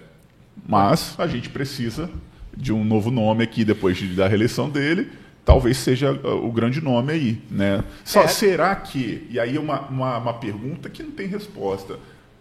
mas 0.67 1.15
a 1.17 1.27
gente 1.27 1.49
precisa 1.49 2.09
de 2.55 2.73
um 2.73 2.83
novo 2.83 3.11
nome 3.11 3.43
aqui 3.43 3.63
depois 3.63 3.97
de, 3.97 4.07
da 4.07 4.27
reeleição 4.27 4.69
dele. 4.69 5.09
Talvez 5.45 5.77
seja 5.77 6.11
uh, 6.11 6.45
o 6.45 6.51
grande 6.51 6.81
nome 6.81 7.13
aí, 7.13 7.41
né? 7.49 7.83
Só, 8.03 8.23
É. 8.23 8.27
Será 8.27 8.75
que? 8.75 9.25
E 9.29 9.39
aí 9.39 9.57
uma, 9.57 9.81
uma, 9.87 10.17
uma 10.17 10.33
pergunta 10.33 10.89
que 10.89 11.01
não 11.01 11.11
tem 11.11 11.27
resposta. 11.27 11.97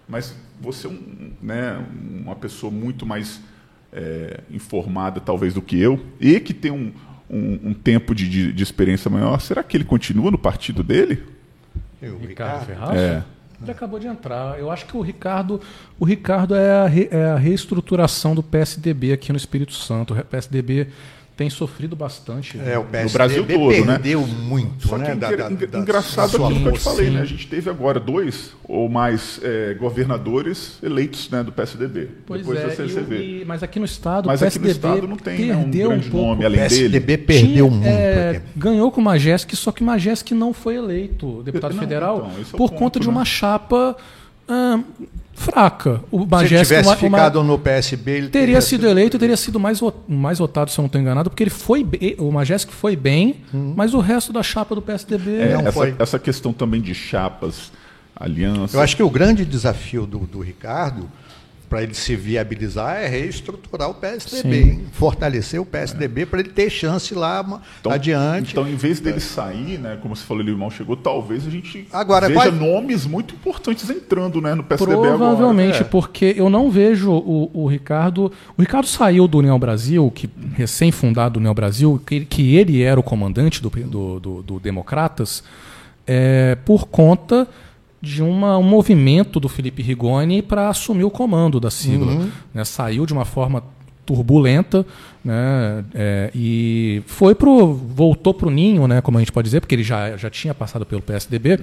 Mas 0.08 0.34
você 0.60 0.86
é 0.86 0.90
um, 0.90 1.32
né, 1.40 1.84
uma 2.24 2.34
pessoa 2.34 2.72
muito 2.72 3.04
mais 3.04 3.40
é, 3.92 4.40
informada, 4.50 5.20
talvez, 5.20 5.54
do 5.54 5.62
que 5.62 5.78
eu, 5.78 6.02
e 6.18 6.40
que 6.40 6.54
tem 6.54 6.70
um, 6.70 6.92
um, 7.28 7.58
um 7.70 7.74
tempo 7.74 8.14
de, 8.14 8.28
de, 8.28 8.52
de 8.52 8.62
experiência 8.62 9.10
maior. 9.10 9.38
Será 9.40 9.62
que 9.62 9.76
ele 9.76 9.84
continua 9.84 10.30
no 10.30 10.38
partido 10.38 10.82
dele? 10.82 11.22
E 12.00 12.08
o 12.08 12.16
Ricardo 12.18 12.60
Ricardo. 12.60 12.66
Ferraz? 12.66 12.98
É. 12.98 13.24
Ele 13.60 13.70
acabou 13.72 13.98
de 13.98 14.06
entrar. 14.06 14.58
Eu 14.58 14.70
acho 14.70 14.86
que 14.86 14.96
o 14.96 15.00
Ricardo, 15.00 15.60
o 15.98 16.04
Ricardo 16.04 16.54
é 16.54 16.70
a, 16.82 16.86
re- 16.86 17.08
é 17.10 17.24
a 17.30 17.36
reestruturação 17.36 18.34
do 18.34 18.42
PSDB 18.42 19.12
aqui 19.12 19.32
no 19.32 19.36
Espírito 19.36 19.72
Santo. 19.72 20.14
O 20.14 20.24
PSDB 20.24 20.88
tem 21.38 21.48
sofrido 21.48 21.94
bastante. 21.94 22.58
É, 22.58 22.76
o 22.76 22.82
PSDB 22.84 23.12
Brasil 23.12 23.46
todo, 23.46 23.84
né? 23.86 23.92
perdeu 23.94 24.26
muito, 24.26 24.88
Só 24.88 24.96
que 24.98 25.02
né? 25.04 25.14
da- 25.14 25.30
da- 25.30 25.48
da- 25.48 25.78
engraçado 25.78 26.36
da 26.36 26.44
aquilo 26.44 26.60
que 26.62 26.66
eu 26.66 26.72
te 26.72 26.80
falei, 26.80 27.06
sim. 27.06 27.12
né? 27.14 27.20
A 27.20 27.24
gente 27.24 27.46
teve 27.46 27.70
agora 27.70 28.00
dois 28.00 28.50
ou 28.64 28.88
mais 28.88 29.38
é, 29.44 29.72
governadores 29.74 30.78
eleitos 30.82 31.30
né, 31.30 31.44
do 31.44 31.52
PSDB. 31.52 32.08
Pois 32.26 32.40
Depois 32.40 32.58
é, 32.80 32.82
o- 32.82 33.04
vê. 33.04 33.16
e- 33.22 33.44
mas 33.46 33.62
aqui 33.62 33.78
no 33.78 33.84
estado 33.84 34.26
Mas 34.26 34.42
o 34.42 34.44
aqui 34.46 34.58
no 34.58 34.64
PSDB 34.64 34.88
estado 34.96 35.06
não 35.08 35.16
tem 35.16 35.38
né, 35.46 35.54
um 35.56 35.62
perdeu 35.62 35.88
grande 35.90 36.08
um 36.08 36.10
pouco. 36.10 36.26
nome 36.26 36.42
O 36.42 36.46
além 36.46 36.58
PSDB 36.60 36.98
dele. 37.16 37.22
perdeu 37.22 37.68
Tinha, 37.68 37.70
muito. 37.70 37.86
é, 37.86 38.42
ganhou 38.56 38.90
com 38.90 39.00
o 39.00 39.04
Majeski, 39.04 39.54
só 39.54 39.70
que 39.70 39.80
o 39.80 39.86
Majeski 39.86 40.34
não 40.34 40.52
foi 40.52 40.74
eleito 40.74 41.40
deputado 41.44 41.72
Não, 41.74 41.80
federal 41.80 42.16
então, 42.16 42.30
é 42.40 42.44
por 42.56 42.68
ponto, 42.70 42.74
conta 42.74 42.98
de 42.98 43.06
né? 43.06 43.12
uma 43.12 43.24
chapa 43.24 43.96
ah, 44.48 44.80
fraca. 45.38 46.00
O 46.10 46.18
Se 46.18 46.22
ele 46.24 46.30
Majeski 46.30 46.66
tivesse 46.66 46.88
uma- 46.88 46.94
uma- 46.94 46.96
ficado 47.18 47.42
no 47.44 47.58
PSB, 47.58 48.10
ele 48.10 48.28
teria 48.28 48.60
sido 48.60 48.86
eleito 48.86 49.16
e 49.16 49.20
teria 49.20 49.36
sido 49.36 49.58
mais, 49.60 49.80
mais 50.08 50.38
votado, 50.38 50.70
se 50.70 50.78
eu 50.78 50.82
não 50.82 50.86
estou 50.86 51.00
enganado, 51.00 51.30
porque 51.30 51.42
ele 51.44 51.50
foi 51.50 51.84
bem, 51.84 52.16
o 52.18 52.30
Majeski 52.30 52.72
foi 52.72 52.96
bem, 52.96 53.36
mas 53.52 53.94
o 53.94 54.00
resto 54.00 54.32
da 54.32 54.42
chapa 54.42 54.74
do 54.74 54.82
PSDB 54.82 55.36
É, 55.40 55.52
Não 55.54 55.60
essa, 55.60 55.72
foi. 55.72 55.94
essa 55.98 56.18
questão 56.18 56.52
também 56.52 56.80
de 56.80 56.94
chapas, 56.94 57.70
alianças. 58.16 58.74
Eu 58.74 58.80
acho 58.80 58.96
que 58.96 59.02
o 59.02 59.08
grande 59.10 59.44
desafio 59.44 60.04
do, 60.06 60.18
do 60.18 60.40
Ricardo, 60.40 61.08
para 61.68 61.82
ele 61.82 61.92
se 61.94 62.16
viabilizar, 62.16 62.96
é 62.96 63.06
reestruturar 63.06 63.90
o 63.90 63.94
PSDB, 63.94 64.62
Sim. 64.62 64.70
hein? 64.70 64.86
fortalecer 64.92 65.60
o 65.60 65.66
PSDB 65.66 66.24
para 66.24 66.40
ele 66.40 66.48
ter 66.48 66.70
chance 66.70 67.14
lá 67.14 67.42
Então, 67.80 67.92
adiante. 67.92 68.52
Então, 68.52 68.66
em 68.66 68.74
vez 68.74 69.00
dele 69.00 69.20
sair, 69.20 69.78
né, 69.78 69.98
como 70.00 70.16
você 70.16 70.24
falou, 70.24 70.42
ele 70.42 70.54
mal 70.56 70.70
chegou, 70.70 70.96
talvez 70.96 71.46
a 71.46 71.50
gente 71.50 71.86
Agora, 71.92 72.26
veja 72.28 72.40
quais- 72.40 72.54
nomes 72.54 73.04
muito 73.06 73.34
importantes 73.34 73.90
entrando 73.90 74.40
né, 74.40 74.54
no 74.54 74.62
PSDB 74.64 74.92
Provavelmente, 74.96 75.74
agora. 75.74 75.84
É. 75.84 75.88
porque 75.88 76.34
eu 76.36 76.48
não 76.48 76.70
vejo 76.70 77.10
o, 77.12 77.50
o 77.52 77.66
Ricardo. 77.66 78.32
O 78.56 78.60
Ricardo 78.62 78.86
saiu 78.86 79.28
do 79.28 79.38
União 79.38 79.58
Brasil, 79.58 80.10
que 80.14 80.28
recém-fundado 80.54 81.38
União 81.38 81.52
Brasil, 81.54 82.00
que, 82.06 82.24
que 82.24 82.56
ele 82.56 82.82
era 82.82 82.98
o 82.98 83.02
comandante 83.02 83.60
do, 83.62 83.68
do, 83.68 84.20
do- 84.20 84.42
do 84.42 84.60
Democratas, 84.60 85.44
é, 86.06 86.56
por 86.64 86.86
conta 86.88 87.46
de 88.00 88.22
uma, 88.22 88.56
um 88.58 88.62
movimento 88.62 89.40
do 89.40 89.48
Felipe 89.48 89.82
Rigoni 89.82 90.40
para 90.42 90.68
assumir 90.68 91.04
o 91.04 91.10
comando 91.10 91.58
da 91.58 91.70
sigla. 91.70 92.12
né? 92.54 92.64
Saiu 92.64 93.04
de 93.04 93.12
uma 93.12 93.24
forma 93.24 93.62
turbulenta 94.06 94.86
né? 95.22 95.84
é, 95.94 96.30
e 96.34 97.02
foi 97.06 97.34
pro 97.34 97.74
voltou 97.74 98.32
para 98.32 98.48
o 98.48 98.50
ninho, 98.50 98.86
né? 98.88 99.00
como 99.02 99.18
a 99.18 99.20
gente 99.20 99.32
pode 99.32 99.44
dizer, 99.46 99.60
porque 99.60 99.74
ele 99.74 99.82
já, 99.82 100.16
já 100.16 100.30
tinha 100.30 100.54
passado 100.54 100.86
pelo 100.86 101.02
PSDB. 101.02 101.60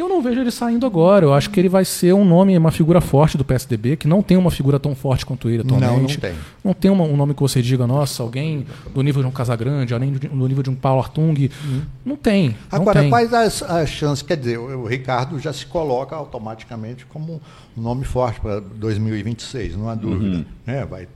E 0.00 0.02
eu 0.02 0.08
não 0.08 0.22
vejo 0.22 0.40
ele 0.40 0.50
saindo 0.50 0.86
agora. 0.86 1.26
Eu 1.26 1.34
acho 1.34 1.50
que 1.50 1.60
ele 1.60 1.68
vai 1.68 1.84
ser 1.84 2.14
um 2.14 2.24
nome, 2.24 2.56
uma 2.56 2.70
figura 2.70 3.02
forte 3.02 3.36
do 3.36 3.44
PSDB, 3.44 3.96
que 3.98 4.08
não 4.08 4.22
tem 4.22 4.34
uma 4.38 4.50
figura 4.50 4.78
tão 4.80 4.94
forte 4.94 5.26
quanto 5.26 5.46
ele 5.50 5.62
Não, 5.62 5.76
atualmente. 5.76 6.14
não 6.14 6.20
tem. 6.20 6.34
Não 6.64 6.72
tem 6.72 6.90
uma- 6.90 7.04
um 7.04 7.14
nome 7.18 7.34
que 7.34 7.40
você 7.42 7.60
diga, 7.60 7.86
nossa, 7.86 8.22
alguém 8.22 8.64
do 8.94 9.02
nível 9.02 9.20
de 9.22 9.28
um 9.28 9.30
Casagrande, 9.30 9.92
alguém 9.92 10.10
do, 10.12 10.18
do 10.18 10.48
nível 10.48 10.62
de 10.62 10.70
um 10.70 10.74
Paulo 10.74 11.02
Artung. 11.02 11.50
Não 12.02 12.16
tem. 12.16 12.48
não 12.48 12.56
Agora, 12.80 13.00
tem. 13.00 13.10
quais 13.10 13.34
as, 13.34 13.62
as 13.62 13.90
chances? 13.90 14.22
Quer 14.22 14.38
dizer, 14.38 14.58
o, 14.58 14.84
o 14.84 14.86
Ricardo 14.86 15.38
já 15.38 15.52
se 15.52 15.66
coloca 15.66 16.16
automaticamente 16.16 17.04
como 17.04 17.38
um 17.76 17.82
nome 17.82 18.04
forte 18.06 18.40
para 18.40 18.58
2026, 18.58 19.76
não 19.76 19.90
há 19.90 19.94
dúvida. 19.94 20.46
né? 20.66 20.86
Vai, 20.86 21.04
o 21.04 21.08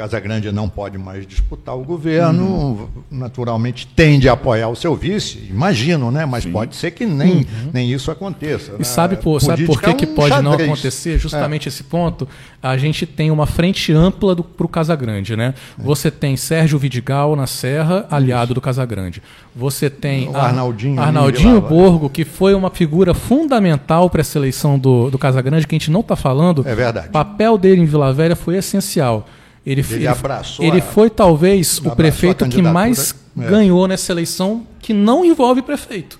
Casagrande 0.00 0.50
não 0.50 0.66
pode 0.66 0.96
mais 0.96 1.26
disputar 1.26 1.76
o 1.76 1.84
governo, 1.84 2.88
naturalmente 3.10 3.86
tende 3.86 4.30
a 4.30 4.32
apoiar 4.32 4.68
o 4.68 4.74
seu 4.74 4.94
vice, 4.96 5.46
imagino, 5.50 6.10
né? 6.10 6.24
mas 6.24 6.46
pode 6.46 6.74
ser 6.74 6.90
que 6.92 7.04
nem, 7.04 7.46
nem 7.72 7.92
isso 7.92 8.10
aconteça. 8.10 8.70
Uhum. 8.70 8.76
E 8.76 8.78
né? 8.78 8.84
sabe 8.84 9.16
por, 9.16 9.40
sabe 9.42 9.66
por 9.66 9.80
que, 9.80 9.90
é 9.90 9.94
que 9.94 10.06
um 10.06 10.14
pode 10.14 10.42
não 10.42 10.52
xadrez. 10.52 10.70
acontecer? 10.70 11.18
Justamente 11.18 11.68
esse 11.68 11.84
ponto. 11.84 12.26
A 12.62 12.76
gente 12.78 13.04
tem 13.04 13.30
uma 13.30 13.46
frente 13.46 13.92
ampla 13.92 14.34
para 14.36 14.66
o 14.66 14.68
Casagrande. 14.68 15.36
Né? 15.36 15.54
É. 15.78 15.82
Você 15.82 16.10
tem 16.10 16.36
Sérgio 16.36 16.78
Vidigal 16.78 17.36
na 17.36 17.46
Serra, 17.46 18.06
aliado 18.10 18.54
do 18.54 18.60
Casagrande. 18.60 19.22
Você 19.54 19.90
tem 19.90 20.28
O 20.28 20.36
a- 20.36 20.44
Arnaldinho 20.46 21.00
Arnaldinho 21.00 21.56
Vila- 21.56 21.68
Borgo, 21.68 22.08
que 22.08 22.24
foi 22.24 22.54
uma 22.54 22.70
figura 22.70 23.12
fundamental 23.12 24.08
para 24.08 24.22
a 24.22 24.24
seleção 24.24 24.78
do, 24.78 25.10
do 25.10 25.18
Casagrande, 25.18 25.66
que 25.66 25.74
a 25.74 25.78
gente 25.78 25.90
não 25.90 26.00
está 26.00 26.16
falando. 26.16 26.66
É 26.66 26.74
verdade. 26.74 27.08
O 27.08 27.12
papel 27.12 27.58
dele 27.58 27.82
em 27.82 27.86
Vila 27.86 28.12
Velha 28.12 28.34
foi 28.36 28.56
essencial. 28.56 29.26
Ele, 29.70 29.84
Ele 29.90 30.06
abraçou 30.06 30.64
ele 30.64 30.78
a- 30.78 30.82
foi 30.82 31.08
talvez 31.10 31.78
o 31.78 31.94
prefeito 31.94 32.48
que 32.48 32.60
mais 32.62 33.14
é. 33.38 33.48
ganhou 33.48 33.86
nessa 33.86 34.12
eleição 34.12 34.66
que 34.80 34.92
não 34.92 35.24
envolve 35.24 35.62
prefeito. 35.62 36.18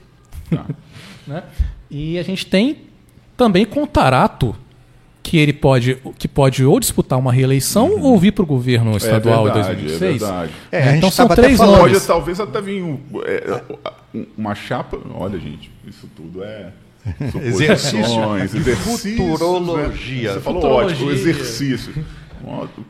Tá. 0.50 0.64
né? 1.26 1.42
E 1.90 2.18
a 2.18 2.22
gente 2.22 2.46
tem 2.46 2.78
também 3.36 3.64
Contarato, 3.64 4.54
que 5.22 5.36
ele 5.38 5.52
pode, 5.52 5.98
que 6.18 6.26
pode 6.28 6.64
ou 6.64 6.78
disputar 6.80 7.18
uma 7.18 7.32
reeleição 7.32 8.00
ou 8.00 8.18
vir 8.18 8.32
para 8.32 8.42
o 8.42 8.46
governo 8.46 8.96
estadual 8.96 9.44
Uhum. 9.46 9.52
verdade, 9.52 9.68
em 9.68 9.72
é 9.72 9.74
2026. 9.98 10.20
verdade. 10.20 10.52
É, 10.72 10.78
a 10.78 10.86
gente 10.86 10.96
então 10.98 11.10
são 11.10 11.28
três 11.28 11.56
falando- 11.58 11.78
nomes. 11.78 11.92
Pode 11.94 12.06
talvez 12.06 12.40
até 12.40 12.60
vir 12.60 12.82
um- 12.82 12.98
é, 13.24 13.62
um- 14.14 14.26
uma 14.36 14.54
chapa. 14.54 14.98
Olha, 15.14 15.38
gente, 15.38 15.70
isso 15.86 16.08
tudo 16.16 16.42
é. 16.44 16.70
Exercício. 17.42 17.98
suposições, 18.04 18.54
exercícios, 18.54 19.16
Futurologia. 19.16 20.28
Né? 20.28 20.34
Você 20.34 20.40
falou 20.40 20.60
Futurologia. 20.60 20.96
ótimo, 20.96 21.10
exercício. 21.12 22.04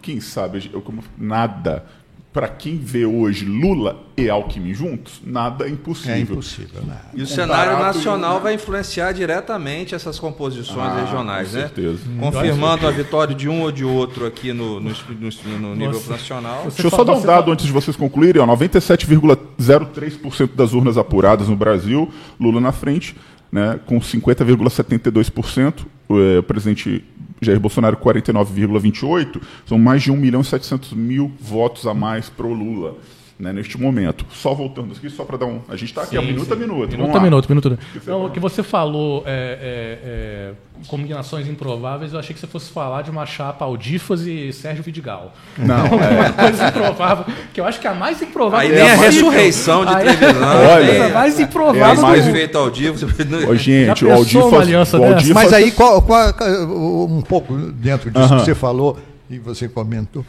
Quem 0.02 0.20
sabe, 0.20 0.70
eu 0.72 0.80
como 0.80 1.02
nada. 1.18 1.84
Para 2.32 2.46
quem 2.46 2.78
vê 2.78 3.04
hoje 3.04 3.44
Lula 3.44 4.04
e 4.16 4.30
Alckmin 4.30 4.72
juntos, 4.72 5.20
nada 5.26 5.66
é 5.66 5.68
impossível. 5.68 6.14
É 6.14 6.20
impossível. 6.20 6.80
Né? 6.82 6.96
E 7.12 7.24
o 7.24 7.26
Comparado 7.26 7.34
cenário 7.34 7.72
e- 7.72 7.82
nacional 7.82 8.40
vai 8.40 8.54
influenciar 8.54 9.10
diretamente 9.10 9.96
essas 9.96 10.16
composições 10.16 10.92
Ah, 10.92 11.00
regionais, 11.00 11.48
com 11.50 11.56
né? 11.56 11.62
certeza. 11.62 11.98
Confirmando 12.20 12.86
a 12.86 12.90
vitória 12.92 13.34
de 13.34 13.48
um 13.48 13.62
ou 13.62 13.72
de 13.72 13.84
outro 13.84 14.26
aqui 14.26 14.52
no, 14.52 14.78
no, 14.78 14.90
no- 14.90 15.58
no 15.58 15.74
nível 15.74 16.00
nacional. 16.08 16.58
Você 16.66 16.82
Deixa 16.82 16.86
eu 16.86 16.90
só 16.90 17.02
dar 17.02 17.14
um 17.14 17.22
dado 17.22 17.40
fala- 17.42 17.52
antes 17.52 17.66
de 17.66 17.72
vocês 17.72 17.96
concluírem. 17.96 18.40
ó, 18.40 18.46
97,03% 18.46 20.54
das 20.54 20.72
urnas 20.72 20.96
apuradas 20.96 21.48
no 21.48 21.56
Brasil, 21.56 22.08
Lula 22.38 22.60
na 22.60 22.70
frente, 22.70 23.16
né, 23.50 23.80
com 23.86 24.00
50,72%. 24.00 25.84
O, 26.08 26.16
eh, 26.18 26.38
o 26.38 26.42
presidente 26.44 27.04
Jair 27.40 27.58
Bolsonaro, 27.58 27.96
49,28%. 27.96 29.40
São 29.66 29.78
mais 29.78 30.02
de 30.02 30.10
1 30.10 30.16
milhão 30.16 30.40
e 30.40 30.44
700 30.44 30.92
mil 30.92 31.32
votos 31.40 31.86
a 31.86 31.94
mais 31.94 32.28
para 32.28 32.46
o 32.46 32.52
Lula. 32.52 32.96
Né, 33.40 33.54
neste 33.54 33.80
momento. 33.80 34.26
Só 34.34 34.52
voltando 34.52 34.92
aqui, 34.94 35.08
só 35.08 35.24
para 35.24 35.38
dar 35.38 35.46
um. 35.46 35.60
A 35.66 35.74
gente 35.74 35.88
está 35.88 36.02
aqui, 36.02 36.18
ó, 36.18 36.20
Sim, 36.20 36.26
minuto 36.26 36.44
sim. 36.44 36.52
a 36.52 36.56
minuto. 36.56 36.90
Minuto 36.90 37.16
a 37.16 37.20
minuto, 37.20 37.48
minuto. 37.48 37.78
fala? 38.04 38.24
o 38.26 38.30
que 38.30 38.38
você 38.38 38.62
falou, 38.62 39.22
é, 39.26 39.30
é, 39.32 39.98
é, 40.04 40.52
combinações 40.86 41.48
improváveis, 41.48 42.12
eu 42.12 42.18
achei 42.18 42.34
que 42.34 42.40
você 42.40 42.46
fosse 42.46 42.70
falar 42.70 43.00
de 43.00 43.10
uma 43.10 43.24
chapa 43.24 43.64
Aldifas 43.64 44.26
e 44.26 44.52
Sérgio 44.52 44.82
Vidigal. 44.84 45.32
Não, 45.56 45.86
Uma 45.86 46.32
coisa 46.34 46.68
improvável, 46.68 47.24
que 47.54 47.60
eu 47.62 47.64
acho 47.64 47.80
que 47.80 47.86
é 47.86 47.90
a 47.90 47.94
mais 47.94 48.20
improvável. 48.20 48.68
Aí 48.68 48.74
nem 48.74 48.82
a 48.82 48.96
possível. 48.96 49.10
ressurreição 49.30 49.86
de 49.86 49.94
Trevisan. 49.96 50.46
Olha, 50.46 50.84
a 50.92 50.98
coisa 50.98 51.08
mais 51.14 51.38
é 51.38 51.42
improvável. 51.42 52.04
a 52.04 52.08
mais 52.08 52.26
feito 52.26 52.70
vivo. 52.70 53.06
Ô, 53.50 53.56
gente, 53.56 54.04
o 54.04 54.12
Aldifas. 54.12 54.92
o? 54.92 55.02
Aldifas- 55.02 55.34
Mas 55.34 55.52
aí, 55.54 55.70
qual, 55.70 56.02
qual- 56.02 56.34
um 57.08 57.22
pouco 57.22 57.56
dentro 57.56 58.10
disso 58.10 58.24
Aham. 58.26 58.38
que 58.40 58.44
você 58.44 58.54
falou 58.54 58.98
e 59.30 59.38
você 59.38 59.66
comentou, 59.66 60.26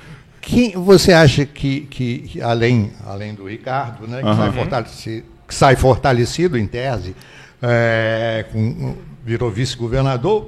quem 0.52 0.72
você 0.74 1.14
acha 1.14 1.46
que, 1.46 1.82
que, 1.82 2.18
que 2.20 2.42
além, 2.42 2.92
além 3.08 3.34
do 3.34 3.48
Ricardo, 3.48 4.08
né, 4.08 4.20
que, 4.22 4.28
Aham. 4.28 4.36
sai 4.38 4.52
fortalecido, 4.52 5.26
que 5.48 5.56
sai 5.56 5.76
fortalecido 5.76 6.58
em 6.58 6.68
tese, 6.68 7.16
é, 7.62 8.46
com- 8.52 8.96
virou 9.24 9.50
vice-governador, 9.50 10.48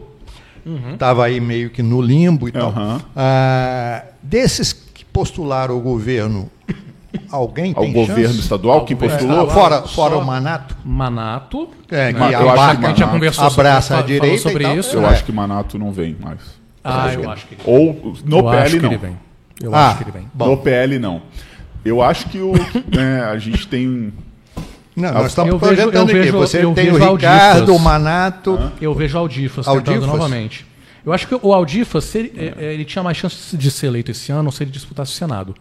estava 0.94 1.26
aí 1.26 1.40
meio 1.40 1.70
que 1.70 1.82
no 1.84 2.02
limbo 2.02 2.48
e 2.48 2.52
tal. 2.52 2.70
Aham. 2.70 3.02
Ah, 3.16 4.04
desses 4.22 4.74
que 4.74 5.06
postularam 5.06 5.78
o 5.78 5.82
governo, 5.82 6.50
alguém 7.30 7.74
Ao 7.76 7.86
governo 7.88 8.28
chance? 8.28 8.40
estadual 8.40 8.86
que 8.86 8.94
governo 8.96 9.18
postulou? 9.18 9.44
estadual. 9.48 9.70
Fora, 9.70 9.88
fora 9.88 10.18
o 10.18 10.26
Manato? 10.26 10.76
Manato. 10.84 11.70
É, 11.90 12.12
né? 12.12 12.14
que 12.14 12.20
eu 12.20 12.26
acho 12.50 12.62
abarca- 12.62 12.80
que 12.80 12.86
a 12.86 12.90
gente 12.90 13.00
já 13.00 13.08
conversou 13.08 13.50
sobre 13.50 13.68
abraça 13.68 13.94
fa- 13.96 14.00
a 14.00 14.04
direita 14.04 14.38
sobre 14.42 14.64
e 14.64 14.68
tal. 14.68 14.78
isso. 14.78 14.96
Eu 14.98 15.04
É. 15.04 15.10
acho 15.10 15.24
que 15.24 15.32
Manato 15.32 15.78
não 15.80 15.92
vem 15.92 16.16
mais. 16.20 16.40
Ah, 16.84 17.14
eu 17.14 17.30
acho 17.32 17.46
que 17.48 17.54
ele 17.56 17.62
Ou 17.66 18.14
no 18.26 18.40
eu 18.40 18.50
acho 18.50 18.78
PL 18.78 18.90
que 18.90 18.98
não. 19.08 19.18
Ele. 19.66 19.74
Eu 19.74 19.76
Ah, 19.76 19.88
acho 19.90 19.98
que 19.98 20.04
ele 20.04 20.12
vem. 20.12 20.28
Bom. 20.34 20.48
No 20.48 20.58
PL 20.58 21.00
não. 21.00 21.22
Eu 21.86 22.02
acho 22.02 22.30
que 22.30 22.38
o, 22.40 22.54
né, 22.96 23.24
a 23.24 23.38
gente 23.38 23.68
tem. 23.68 24.14
Não, 24.96 25.12
nós 25.12 25.28
estamos 25.28 25.52
Eu 25.54 25.58
vejo- 25.60 25.74
projetando 25.76 26.10
eu 26.10 26.16
vejo- 26.16 26.38
Você 26.38 26.64
eu 26.64 26.74
tem 26.74 26.90
o 26.92 26.94
Ricardo, 26.94 27.26
Aldifas. 27.62 27.70
o 27.70 27.80
Manato. 27.80 28.72
Eu 28.80 28.94
vejo 28.94 29.18
Aldifas, 29.18 29.68
Aldifas? 29.68 29.94
tentando 29.94 30.08
novamente. 30.08 30.66
Eu 31.06 31.12
acho 31.12 31.28
que 31.28 31.36
o 31.42 31.54
Aldifas, 31.54 32.04
se 32.06 32.18
ele, 32.20 32.34
é, 32.38 32.54
é, 32.66 32.74
ele 32.74 32.86
tinha 32.86 33.04
mais 33.04 33.18
chance 33.18 33.58
de 33.58 33.72
ser 33.72 33.88
eleito 33.88 34.12
esse 34.12 34.32
ano 34.32 34.52
se 34.52 34.64
ele 34.64 34.72
disputasse 34.72 35.12
o 35.12 35.16
Senado. 35.16 35.54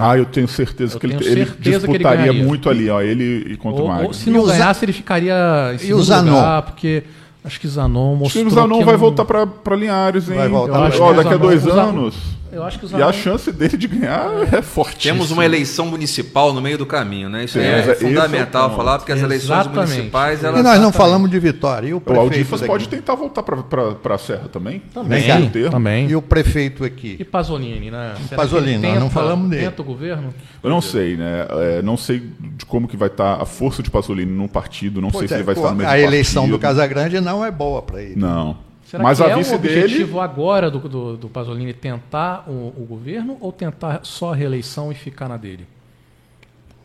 Ah, 0.00 0.18
eu 0.18 0.24
tenho 0.24 0.48
certeza 0.48 0.96
Eu 0.96 1.00
que 1.00 1.06
ele, 1.06 1.14
tenho 1.16 1.30
ele 1.30 1.44
certeza 1.46 1.60
que 1.60 1.68
ele 1.92 1.98
disputaria 1.98 2.24
ganharia. 2.26 2.44
muito 2.44 2.68
ali, 2.68 2.90
ó. 2.90 3.00
Ele 3.00 3.52
e 3.52 3.56
contra 3.56 3.80
o 3.82 3.84
Ou, 3.84 3.88
Magno. 3.92 4.06
ou 4.08 4.12
se 4.12 4.28
não 4.30 4.40
o 4.40 4.46
ganhasse, 4.46 4.84
ele 4.84 4.92
ficaria 4.92 5.70
em 5.74 5.78
segundo 5.78 6.02
Zanon? 6.02 6.32
lugar, 6.34 6.62
porque 6.62 7.04
acho 7.44 7.60
que 7.60 7.68
Zanon 7.68 8.10
Acho 8.14 8.18
mostrou 8.20 8.44
que 8.46 8.50
o 8.50 8.54
Zanon 8.54 8.78
que 8.78 8.84
vai 8.84 8.94
não- 8.94 9.00
voltar 9.00 9.24
pra, 9.24 9.46
pra 9.46 9.76
Linhares, 9.76 10.28
hein? 10.28 10.36
Vai 10.38 10.48
voltar 10.48 10.78
Eu 10.78 10.84
acho 10.86 11.00
Ó, 11.02 11.06
que 11.06 11.12
o 11.12 11.16
daqui 11.22 11.34
a 11.34 11.36
dois 11.36 11.64
o 11.64 11.70
Zanon- 11.70 11.88
anos. 11.90 12.14
Eu 12.56 12.64
acho 12.64 12.78
que 12.78 12.86
o 12.86 12.88
E 12.88 12.90
Zanon... 12.90 13.08
a 13.08 13.12
chance 13.12 13.52
dele 13.52 13.76
de 13.76 13.86
ganhar 13.86 14.28
é 14.52 14.62
fortíssima. 14.62 15.12
Temos 15.14 15.30
uma 15.30 15.44
eleição 15.44 15.86
municipal 15.86 16.52
no 16.52 16.60
meio 16.62 16.78
do 16.78 16.86
caminho, 16.86 17.28
né? 17.28 17.44
Isso 17.44 17.58
Sim, 17.58 17.64
é, 17.64 17.80
é 17.80 17.94
fundamental 17.94 18.68
ponto. 18.70 18.76
falar, 18.78 18.98
porque 18.98 19.12
as 19.12 19.20
eleições 19.20 19.66
municipais, 19.66 20.42
E 20.42 20.46
elas... 20.46 20.62
nós 20.62 20.80
não 20.80 20.90
falamos 20.92 21.30
de 21.30 21.38
Vitória. 21.38 21.88
E 21.88 21.94
o 21.94 22.02
O 22.04 22.12
Aldifas 22.20 22.60
daqui? 22.60 22.72
pode 22.72 22.88
tentar 22.88 23.14
voltar 23.14 23.42
pra, 23.42 23.56
pra 23.94 24.18
Serra 24.18 24.48
também. 24.50 24.80
Também, 24.92 25.48
termo. 25.50 25.70
também. 25.70 26.08
E 26.08 26.16
o 26.16 26.22
prefeito 26.22 26.82
aqui? 26.84 27.16
E 27.20 27.24
Pasolini, 27.24 27.90
né? 27.90 28.14
Será 28.28 28.42
Pasolini, 28.42 28.78
nós 28.78 28.94
não 28.94 29.08
tenta- 29.08 29.10
falamos 29.14 29.50
dele. 29.50 29.64
Tenta 29.64 29.82
o 29.82 29.84
governo? 29.84 30.34
Eu 30.62 30.70
não 30.70 30.80
sei, 30.80 31.16
né? 31.16 31.46
É, 31.50 31.82
não 31.82 31.96
sei 31.96 32.22
de 32.56 32.64
como 32.66 32.88
que 32.88 32.96
vai 32.96 33.08
estar 33.08 33.40
a 33.40 33.44
força 33.44 33.82
de 33.82 33.90
Pasolini 33.90 34.32
no 34.32 34.48
partido. 34.48 35.00
Não 35.00 35.10
sei 35.10 35.18
Pois 35.20 35.28
se 35.28 35.34
é, 35.34 35.36
ele 35.38 35.44
vai 35.44 35.54
estar 35.54 35.70
no 35.70 35.76
mesmo 35.76 35.92
a 35.92 35.98
eleição 35.98 36.42
partido. 36.44 36.58
do 36.58 36.60
Casagrande 36.62 37.20
não 37.20 37.44
é 37.44 37.50
boa 37.50 37.82
para 37.82 38.02
ele. 38.02 38.16
Não. 38.16 38.64
Será 38.88 39.02
Mas 39.02 39.18
que 39.18 39.24
a 39.24 39.28
é 39.30 39.34
vice 39.36 39.54
o 39.54 39.58
dele. 39.58 39.82
objetivo 39.84 40.20
agora 40.20 40.70
do, 40.70 40.78
do, 40.88 41.16
do 41.16 41.28
Pasolini 41.28 41.72
tentar 41.72 42.44
o, 42.48 42.72
o 42.76 42.86
governo 42.88 43.36
ou 43.40 43.50
tentar 43.52 44.00
só 44.04 44.32
a 44.32 44.36
reeleição 44.36 44.92
e 44.92 44.94
ficar 44.94 45.28
na 45.28 45.36
dele? 45.36 45.66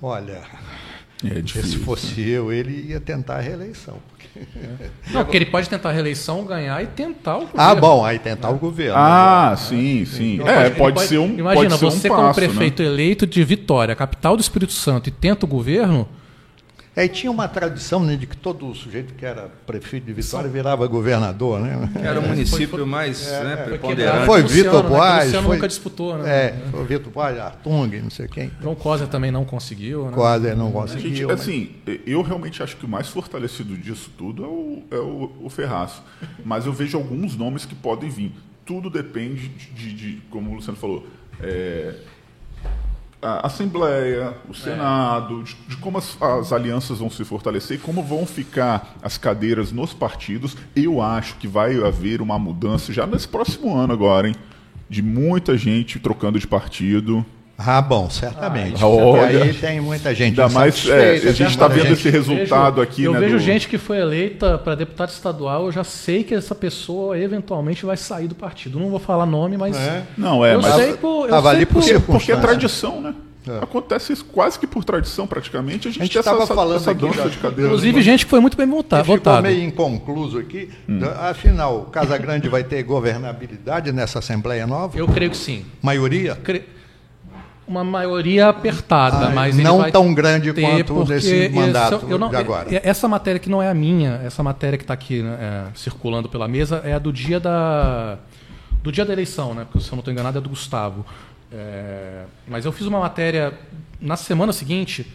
Olha, 0.01 0.41
É 1.23 1.35
se 1.35 1.41
difícil. 1.43 1.79
fosse 1.81 2.27
eu, 2.27 2.51
ele 2.51 2.87
ia 2.89 2.99
tentar 2.99 3.35
a 3.35 3.39
reeleição. 3.39 3.97
Não, 5.11 5.23
porque 5.23 5.37
ele 5.37 5.45
pode 5.45 5.69
tentar 5.69 5.89
a 5.89 5.91
reeleição, 5.91 6.43
ganhar 6.45 6.81
e 6.81 6.87
tentar 6.87 7.35
o 7.37 7.41
governo. 7.41 7.61
Ah, 7.61 7.75
bom, 7.75 8.03
aí 8.03 8.17
tentar 8.17 8.49
o 8.49 8.57
governo. 8.57 8.95
Ah, 8.97 9.53
sim, 9.57 10.03
sim. 10.05 10.39
Ele 10.39 10.49
É, 10.49 10.65
ele 10.67 10.75
pode, 10.75 11.01
ser 11.01 11.17
um. 11.19 11.37
Imagina, 11.37 11.77
pode 11.77 11.77
ser 11.77 11.85
você 11.85 12.07
um 12.07 12.15
como 12.15 12.27
passo, 12.29 12.39
né? 12.41 12.47
prefeito 12.47 12.81
eleito 12.81 13.27
de 13.27 13.43
Vitória, 13.43 13.93
capital 13.95 14.35
do 14.35 14.41
Espírito 14.41 14.71
Santo, 14.73 15.09
e 15.09 15.11
tenta 15.11 15.45
o 15.45 15.49
governo, 15.49 16.07
É, 16.93 17.05
e 17.05 17.07
tinha 17.09 17.31
uma 17.31 17.47
tradição 17.47 18.03
né, 18.03 18.17
de 18.17 18.27
que 18.27 18.35
todo 18.35 18.73
sujeito 18.75 19.13
que 19.13 19.25
era 19.25 19.49
prefeito 19.65 20.05
de 20.05 20.11
Vitória 20.13 20.49
virava 20.49 20.85
governador, 20.87 21.57
né? 21.61 21.89
Era 22.03 22.19
o 22.19 22.27
município 22.27 22.85
mais 22.85 23.25
né, 23.31 23.55
foi 23.55 23.65
preponderante. 23.77 24.25
Foi 24.25 24.43
Vitor 24.43 24.83
né, 24.83 24.89
Boas, 24.89 25.23
Luciano 25.25 25.47
foi- 25.47 25.55
nunca 25.55 25.67
disputou, 25.69 26.17
né? 26.17 26.29
É, 26.47 26.57
foi 26.69 26.83
Vitor 26.85 27.11
Boas, 27.13 27.39
Artung, 27.39 28.01
não 28.03 28.09
sei 28.09 28.27
quem. 28.27 28.51
João 28.61 28.75
Cosa 28.75 29.07
também 29.07 29.31
não 29.31 29.45
conseguiu, 29.45 30.07
né? 30.07 30.11
Quase 30.13 30.53
não 30.53 30.65
Gente, 30.65 30.73
conseguiu. 30.73 31.27
mas- 31.29 31.39
assim, 31.39 31.71
eu 32.05 32.21
realmente 32.21 32.61
acho 32.61 32.75
que 32.75 32.85
o 32.85 32.89
mais 32.89 33.07
fortalecido 33.07 33.77
disso 33.77 34.11
tudo 34.17 34.43
é 34.43 34.47
o, 34.47 34.83
é 34.91 34.97
o, 34.99 35.31
o 35.45 35.49
Ferraz. 35.49 36.01
Mas 36.43 36.65
eu 36.65 36.73
vejo 36.73 36.97
alguns 36.97 37.37
nomes 37.37 37.63
que 37.65 37.73
podem 37.73 38.09
vir. 38.09 38.33
Tudo 38.65 38.89
depende 38.89 39.47
de, 39.47 39.65
de- 39.73 39.93
de- 39.93 40.21
como 40.29 40.51
o 40.51 40.55
Luciano 40.55 40.77
falou, 40.77 41.07
é, 41.39 41.95
a 43.21 43.45
Assembleia, 43.45 44.33
o 44.49 44.53
Senado, 44.53 45.43
de, 45.43 45.55
de 45.67 45.77
como 45.77 45.97
as, 45.97 46.19
as 46.21 46.51
alianças 46.51 46.99
vão 46.99 47.09
se 47.09 47.23
fortalecer 47.23 47.79
como 47.79 48.01
vão 48.01 48.25
ficar 48.25 48.95
as 49.01 49.17
cadeiras 49.17 49.71
nos 49.71 49.93
partidos. 49.93 50.57
Eu 50.75 51.01
acho 51.01 51.35
que 51.35 51.47
vai 51.47 51.77
haver 51.83 52.21
uma 52.21 52.39
mudança 52.39 52.91
já 52.91 53.05
nesse 53.05 53.27
próximo 53.27 53.77
ano 53.77 53.93
agora, 53.93 54.27
hein? 54.27 54.35
De 54.89 55.01
muita 55.01 55.57
gente 55.57 55.99
trocando 55.99 56.39
de 56.39 56.47
partido. 56.47 57.25
Ah, 57.65 57.81
bom, 57.81 58.09
certamente. 58.09 58.81
Ah, 58.81 58.87
olha. 58.87 59.43
aí 59.43 59.53
tem 59.53 59.79
muita 59.79 60.13
gente 60.15 60.39
Ainda 60.41 60.49
mais, 60.53 60.87
é, 60.87 61.11
a 61.15 61.31
gente 61.31 61.49
está 61.51 61.67
vendo 61.67 61.83
gente- 61.83 61.93
esse 61.93 62.09
resultado 62.09 62.81
aqui, 62.81 63.03
eu 63.03 63.13
né? 63.13 63.19
vejo 63.19 63.37
do- 63.37 63.39
gente 63.43 63.67
que 63.67 63.77
foi 63.77 63.97
eleita 63.99 64.57
para 64.57 64.75
deputado 64.75 65.09
estadual, 65.09 65.65
eu 65.65 65.71
já 65.71 65.83
sei 65.83 66.23
que 66.23 66.33
essa 66.33 66.55
pessoa 66.55 67.17
eventualmente 67.17 67.85
vai 67.85 67.97
sair 67.97 68.27
do 68.27 68.35
partido. 68.35 68.79
Não 68.79 68.89
vou 68.89 68.99
falar 68.99 69.25
nome, 69.25 69.57
mas 69.57 69.75
É. 69.77 70.03
Não, 70.17 70.45
é, 70.45 70.55
eu 70.55 70.61
mas 70.61 70.75
sei 70.75 70.93
por, 70.93 71.25
eu 71.25 71.29
Tava 71.29 71.49
sei 71.49 71.57
ali 71.57 71.65
por 71.65 71.73
por- 71.75 71.83
porque, 71.83 71.99
porque 71.99 72.31
é 72.31 72.35
tradição, 72.37 73.01
né? 73.01 73.13
Acontece 73.59 74.13
isso 74.13 74.23
quase 74.25 74.59
que 74.59 74.67
por 74.67 74.83
tradição, 74.83 75.25
praticamente. 75.25 75.87
A 75.87 75.91
gente, 75.91 75.99
A 76.01 76.05
gente 76.05 76.13
tem 76.13 76.19
essa, 76.19 76.29
tava 76.29 76.43
essa, 76.43 76.53
falando 76.53 76.75
essa 76.75 76.91
aqui 76.91 77.01
dança 77.07 77.27
de 77.27 77.37
cadeira. 77.39 77.65
Inclusive 77.69 78.01
gente 78.03 78.23
que 78.25 78.29
foi 78.29 78.39
muito 78.39 78.55
bem 78.55 78.67
que 78.67 78.71
vota- 78.71 78.99
ficou 78.99 79.17
votado. 79.17 79.41
meio 79.41 79.63
inconcluso 79.63 80.37
aqui. 80.37 80.69
Hum. 80.87 80.99
Afinal, 81.19 81.79
o 81.79 81.85
Casagrande 81.85 82.47
vai 82.47 82.63
ter 82.63 82.83
governabilidade 82.83 83.91
nessa 83.91 84.19
Assembleia 84.19 84.67
nova? 84.67 84.95
Eu 84.95 85.07
creio 85.07 85.31
que 85.31 85.37
sim. 85.37 85.65
Maioria? 85.81 86.35
Cre- 86.35 86.63
Uma 87.71 87.85
maioria 87.85 88.49
apertada, 88.49 89.27
Ah, 89.27 89.29
mas 89.29 89.55
não 89.55 89.89
tão 89.89 90.13
grande 90.13 90.51
quanto 90.51 91.13
esse- 91.13 91.47
mandato 91.47 92.05
eu 92.09 92.17
não- 92.19 92.29
de 92.29 92.35
agora. 92.35 92.67
e- 92.69 92.81
Essa 92.83 93.07
matéria 93.07 93.39
que 93.39 93.49
não 93.49 93.63
é 93.63 93.69
a 93.69 93.73
minha, 93.73 94.19
essa 94.25 94.43
matéria 94.43 94.77
que 94.77 94.83
está 94.83 94.93
aqui 94.93 95.21
né, 95.23 95.37
é, 95.39 95.63
circulando 95.73 96.27
pela 96.27 96.49
mesa 96.49 96.81
é 96.83 96.91
a 96.93 96.99
do 96.99 97.13
dia 97.13 97.39
da 97.39 98.17
do 98.83 98.91
dia 98.91 99.05
da 99.05 99.13
eleição, 99.13 99.53
né? 99.53 99.63
Porque 99.63 99.79
se 99.85 99.89
eu 99.89 99.95
não 99.95 99.99
estou 99.99 100.11
enganado 100.11 100.37
é 100.37 100.41
do 100.41 100.49
Gustavo. 100.49 101.05
É, 101.49 102.23
mas 102.45 102.65
eu 102.65 102.71
fiz 102.73 102.85
uma 102.87 102.99
matéria 102.99 103.53
na 104.01 104.17
semana 104.17 104.51
seguinte 104.51 105.05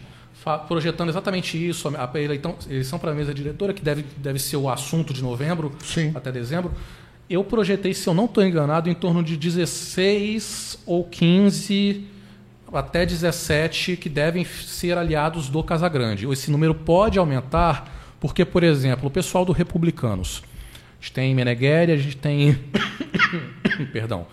projetando 0.67 1.09
exatamente 1.09 1.57
isso, 1.69 1.89
a 1.89 2.09
a 2.11 2.19
eleição, 2.21 2.55
eleição 2.69 2.97
para 2.97 3.11
a 3.11 3.13
mesa 3.13 3.33
diretora, 3.35 3.71
que 3.73 3.83
deve, 3.83 4.03
deve 4.17 4.39
ser 4.39 4.55
o 4.57 4.67
assunto 4.69 5.13
de 5.13 5.21
novembro 5.21 5.73
Sim. 5.83 6.11
até 6.15 6.31
dezembro. 6.31 6.71
Eu 7.29 7.43
projetei, 7.43 7.93
se 7.93 8.07
eu 8.07 8.13
não 8.15 8.25
estou 8.25 8.43
enganado, 8.43 8.89
em 8.89 8.93
torno 8.95 9.21
de 9.21 9.35
16 9.35 10.79
ou 10.85 11.03
15 11.03 12.07
até 12.71 13.05
17 13.05 13.97
que 13.97 14.09
devem 14.09 14.43
ser 14.45 14.97
aliados 14.97 15.49
do 15.49 15.63
Casagrande. 15.63 16.27
Esse 16.27 16.51
número 16.51 16.73
pode 16.75 17.17
aumentar 17.17 18.15
porque, 18.19 18.43
por 18.43 18.63
exemplo, 18.63 19.07
o 19.07 19.11
pessoal 19.11 19.45
do 19.45 19.51
Republicanos. 19.51 20.43
A 20.99 21.03
gente 21.03 21.11
tem 21.13 21.35
Meneghelli, 21.35 21.91
a 21.91 21.97
gente 21.97 22.17
tem. 22.17 22.57
Perdão. 23.93 24.25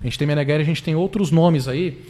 A 0.00 0.04
gente 0.04 0.18
tem 0.18 0.26
Meneghelli, 0.26 0.62
a 0.62 0.66
gente 0.66 0.82
tem 0.82 0.94
outros 0.94 1.30
nomes 1.30 1.68
aí 1.68 2.02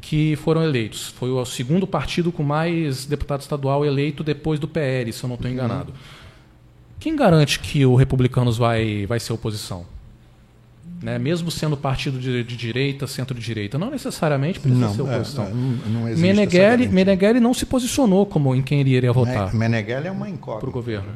que 0.00 0.36
foram 0.36 0.62
eleitos. 0.62 1.08
Foi 1.08 1.30
o 1.30 1.44
segundo 1.44 1.86
partido 1.86 2.30
com 2.30 2.42
mais 2.42 3.06
deputado 3.06 3.40
estadual 3.40 3.84
eleito 3.84 4.22
depois 4.22 4.60
do 4.60 4.68
PL, 4.68 5.12
se 5.12 5.24
eu 5.24 5.28
não 5.28 5.36
estou 5.36 5.50
enganado. 5.50 5.94
Quem 7.00 7.16
garante 7.16 7.58
que 7.58 7.84
o 7.84 7.94
Republicanos 7.94 8.58
vai, 8.58 9.06
vai 9.06 9.18
ser 9.18 9.32
oposição? 9.32 9.86
Né? 11.04 11.18
Mesmo 11.18 11.50
sendo 11.50 11.76
partido 11.76 12.18
de, 12.18 12.42
de 12.42 12.56
direita, 12.56 13.06
centro-direita, 13.06 13.76
não 13.78 13.90
necessariamente 13.90 14.58
precisa 14.58 14.88
ser 14.88 14.98
Não, 15.02 15.12
é, 15.12 15.14
oposição. 15.16 15.44
é, 15.44 15.48
não, 15.50 16.00
não 16.00 16.08
existe 16.08 16.22
Meneghelli, 16.88 17.40
não 17.40 17.52
se 17.52 17.66
posicionou 17.66 18.24
como 18.24 18.54
em 18.54 18.62
quem 18.62 18.80
ele 18.80 18.90
iria 18.90 19.12
votar 19.12 19.52
Me- 19.52 19.58
Meneghelli 19.60 20.06
é 20.08 20.10
uma 20.10 20.20
para 20.24 20.30
o 20.30 20.34
incógnita. 20.34 20.70
governo. 20.72 21.08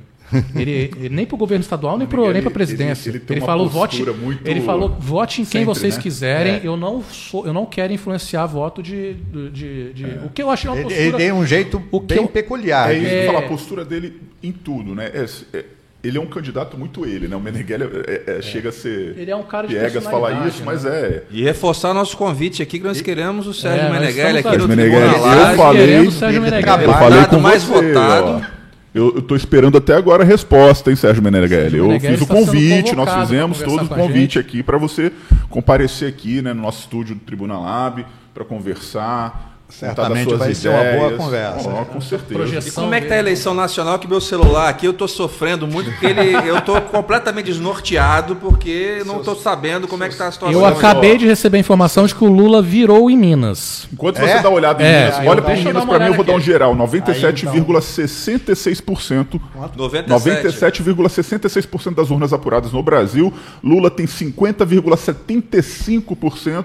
Ele, 0.54 0.90
ele 0.94 1.08
nem 1.08 1.24
para 1.24 1.36
o 1.36 1.38
governo 1.38 1.62
estadual, 1.62 1.96
nem 1.96 2.06
para 2.06 2.20
a 2.20 2.50
presidência. 2.50 3.08
ele- 3.08 3.16
Ele, 3.16 3.24
ele 3.24 3.26
tem 3.26 3.38
uma 3.38 3.46
falou 3.46 3.66
vote, 3.66 3.96
postura 3.96 4.12
muito- 4.12 4.46
ele 4.46 4.60
falou 4.60 4.90
vote 5.00 5.40
em 5.40 5.44
quem 5.46 5.62
Sempre, 5.62 5.64
vocês 5.64 5.96
né? 5.96 6.02
quiserem. 6.02 6.54
É. 6.56 6.60
Eu 6.64 6.76
não 6.76 7.02
sou, 7.02 7.46
eu 7.46 7.54
não 7.54 7.64
quero 7.64 7.94
influenciar 7.94 8.44
voto 8.44 8.82
de, 8.82 9.14
de, 9.14 9.50
de- 9.50 9.92
de- 9.94 10.04
o 10.26 10.28
que 10.28 10.42
eu 10.42 10.50
achei 10.50 10.68
uma 10.68 10.82
postura. 10.82 11.02
ele 11.02 11.16
tem 11.16 11.32
um 11.32 11.46
jeito 11.46 11.82
O 11.90 11.98
que 12.00 12.08
bem 12.14 12.18
eu- 12.24 12.28
peculiar. 12.28 12.94
É 12.94 12.98
isso 12.98 13.06
É. 13.06 13.24
falo, 13.24 13.38
a 13.38 13.42
postura 13.48 13.86
dele 13.86 14.20
em 14.42 14.52
tudo, 14.52 14.94
né? 14.94 15.06
É- 15.14 15.26
é- 15.56 15.64
ele 16.02 16.16
é 16.16 16.20
um 16.20 16.26
candidato 16.26 16.76
muito 16.78 17.04
ele, 17.04 17.26
né? 17.26 17.34
O 17.34 17.40
Meneghelli 17.40 17.84
é- 17.84 18.32
é- 18.34 18.38
é- 18.38 18.42
chega 18.42 18.68
a 18.68 18.72
ser. 18.72 19.14
Ele 19.18 19.30
é 19.30 19.36
um 19.36 19.42
cara 19.42 19.66
de 19.66 19.74
piegas 19.74 20.04
falar 20.04 20.46
isso, 20.46 20.58
né? 20.60 20.64
mas 20.66 20.84
é. 20.84 21.24
E 21.30 21.42
reforçar 21.42 21.92
nosso 21.92 22.16
convite 22.16 22.62
aqui, 22.62 22.78
que 22.78 22.84
nós 22.84 23.00
queremos 23.00 23.46
o 23.46 23.52
Sérgio 23.54 23.80
É, 23.80 24.08
estamos 24.08 24.38
aqui 24.38 24.58
no 24.58 24.68
Live. 24.68 25.50
eu 25.50 25.56
falei, 25.56 26.06
o 26.06 26.10
Sérgio 26.12 26.42
ele 26.42 26.50
Meneghelli. 26.50 26.84
eu 26.84 26.92
falei 26.92 27.24
com 27.26 27.40
mais 27.40 27.64
você, 27.64 27.88
votado. 27.92 28.26
ó. 28.54 28.58
Eu, 28.94 29.22
tô 29.22 29.36
esperando 29.36 29.76
até 29.76 29.94
agora 29.94 30.22
a 30.22 30.26
resposta, 30.26 30.90
hein, 30.90 30.96
Sérgio 30.96 31.22
Meneghelli. 31.22 31.70
Sérgio 31.78 31.92
Eu 31.92 32.00
fiz 32.00 32.20
o 32.20 32.26
convite, 32.26 32.94
nós 32.96 33.12
fizemos 33.22 33.60
todo 33.60 33.84
o 33.84 33.88
convite 33.88 34.38
aqui 34.38 34.62
para 34.62 34.78
você 34.78 35.12
comparecer 35.50 36.08
aqui, 36.08 36.40
né, 36.40 36.52
no 36.52 36.62
nosso 36.62 36.80
estúdio 36.80 37.14
do 37.14 37.20
Tribuna 37.20 37.58
Lab, 37.58 38.04
para 38.32 38.44
conversar. 38.44 39.57
Certamente 39.68 40.34
vai 40.34 40.54
ser 40.54 40.70
uma 40.70 40.78
boa 40.78 40.90
ideias. 40.94 41.16
conversa. 41.16 41.68
Ó, 41.68 41.84
com 41.84 42.00
certeza. 42.00 42.32
Projeção 42.34 42.68
E 42.68 42.72
como 42.86 42.94
é 42.94 43.00
que 43.02 43.06
tá 43.06 43.16
a 43.16 43.18
eleição 43.18 43.52
nacional 43.52 43.98
que 43.98 44.08
meu 44.08 44.20
celular 44.20 44.66
aqui 44.68 44.86
eu 44.86 44.94
tô 44.94 45.06
sofrendo 45.06 45.66
muito 45.68 45.90
porque 45.90 46.06
ele 46.06 46.32
eu 46.48 46.60
tô 46.62 46.80
completamente 46.90 47.44
desnorteado 47.46 48.36
porque 48.36 49.02
não 49.06 49.22
tô 49.22 49.34
sabendo 49.34 49.86
como 49.86 50.02
é 50.04 50.08
que 50.08 50.16
tá 50.16 50.28
a 50.28 50.32
situação. 50.32 50.58
Eu 50.58 50.64
acabei 50.66 51.18
de 51.18 51.26
receber 51.26 51.58
a 51.58 51.60
informação 51.60 52.06
de 52.06 52.14
que 52.14 52.24
o 52.24 52.28
Lula 52.28 52.62
virou 52.62 53.10
em 53.10 53.16
Minas. 53.16 53.86
Enquanto 53.92 54.16
É? 54.18 54.36
você 54.36 54.42
dá 54.42 54.48
uma 54.48 54.56
olhada 54.56 54.82
em 54.82 54.86
É, 54.86 55.10
Minas, 55.10 55.26
olha 55.26 55.42
para 55.42 55.54
Minas 55.54 55.84
para 55.84 55.98
mim, 55.98 56.06
eu 56.06 56.14
vou 56.14 56.24
dar 56.24 56.32
um 56.34 56.40
geral. 56.40 56.74
97,66%. 56.74 59.38
97. 59.76 60.82
97,66% 60.82 61.94
das 61.94 62.10
urnas 62.10 62.32
apuradas 62.32 62.72
no 62.72 62.82
Brasil. 62.82 63.30
Lula 63.62 63.90
tem 63.90 64.06
50,75%. 64.06 66.64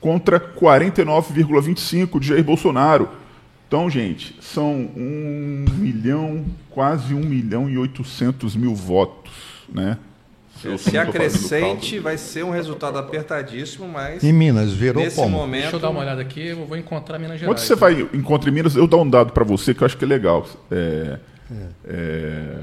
Contra 0.00 0.40
49,25% 0.40 2.18
de 2.18 2.28
Jair 2.28 2.44
Bolsonaro. 2.44 3.08
Então, 3.68 3.88
gente, 3.88 4.36
são 4.40 4.90
1 4.96 5.66
milhão, 5.76 6.44
quase 6.70 7.14
1 7.14 7.20
milhão 7.20 7.70
e 7.70 7.78
800 7.78 8.56
mil 8.56 8.74
votos, 8.74 9.32
né? 9.72 9.96
Eu 10.62 10.76
Se 10.76 10.98
acrescente, 10.98 11.98
vai 11.98 12.18
ser 12.18 12.44
um 12.44 12.50
resultado 12.50 12.98
apertadíssimo, 12.98 13.88
mas 13.88 14.22
Em 14.22 14.32
Minas, 14.32 14.72
virou 14.72 15.02
nesse 15.02 15.16
pombo. 15.16 15.30
momento. 15.30 15.62
Deixa 15.62 15.76
eu 15.76 15.80
dar 15.80 15.90
uma 15.90 16.00
olhada 16.00 16.20
aqui, 16.20 16.48
eu 16.48 16.66
vou 16.66 16.76
encontrar 16.76 17.18
Minas 17.18 17.38
Gerais. 17.38 17.48
Quando 17.48 17.64
você 17.66 17.74
vai 17.74 18.08
encontra 18.12 18.50
em 18.50 18.52
Minas, 18.52 18.76
eu 18.76 18.86
dou 18.86 19.02
um 19.02 19.08
dado 19.08 19.32
para 19.32 19.44
você 19.44 19.72
que 19.72 19.82
eu 19.82 19.86
acho 19.86 19.96
que 19.96 20.04
é 20.04 20.08
legal. 20.08 20.46
É, 20.70 21.18
é, 21.86 22.58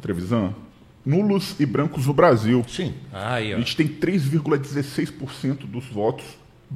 Trevisan, 0.00 0.54
nulos 1.04 1.54
e 1.60 1.66
brancos 1.66 2.06
no 2.06 2.14
Brasil. 2.14 2.64
Sim. 2.68 2.94
Ah, 3.12 3.34
aí, 3.34 3.52
A 3.52 3.56
ó. 3.56 3.58
gente 3.58 3.76
tem 3.76 3.86
3,16% 3.88 5.66
dos 5.66 5.84
votos 5.86 6.24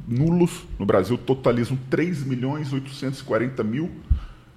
nulos 0.06 0.64
no 0.78 0.84
Brasil, 0.86 1.16
totalizam 1.18 1.76
3 1.90 2.24
milhões 2.24 2.72
840 2.72 3.64
mil 3.64 3.90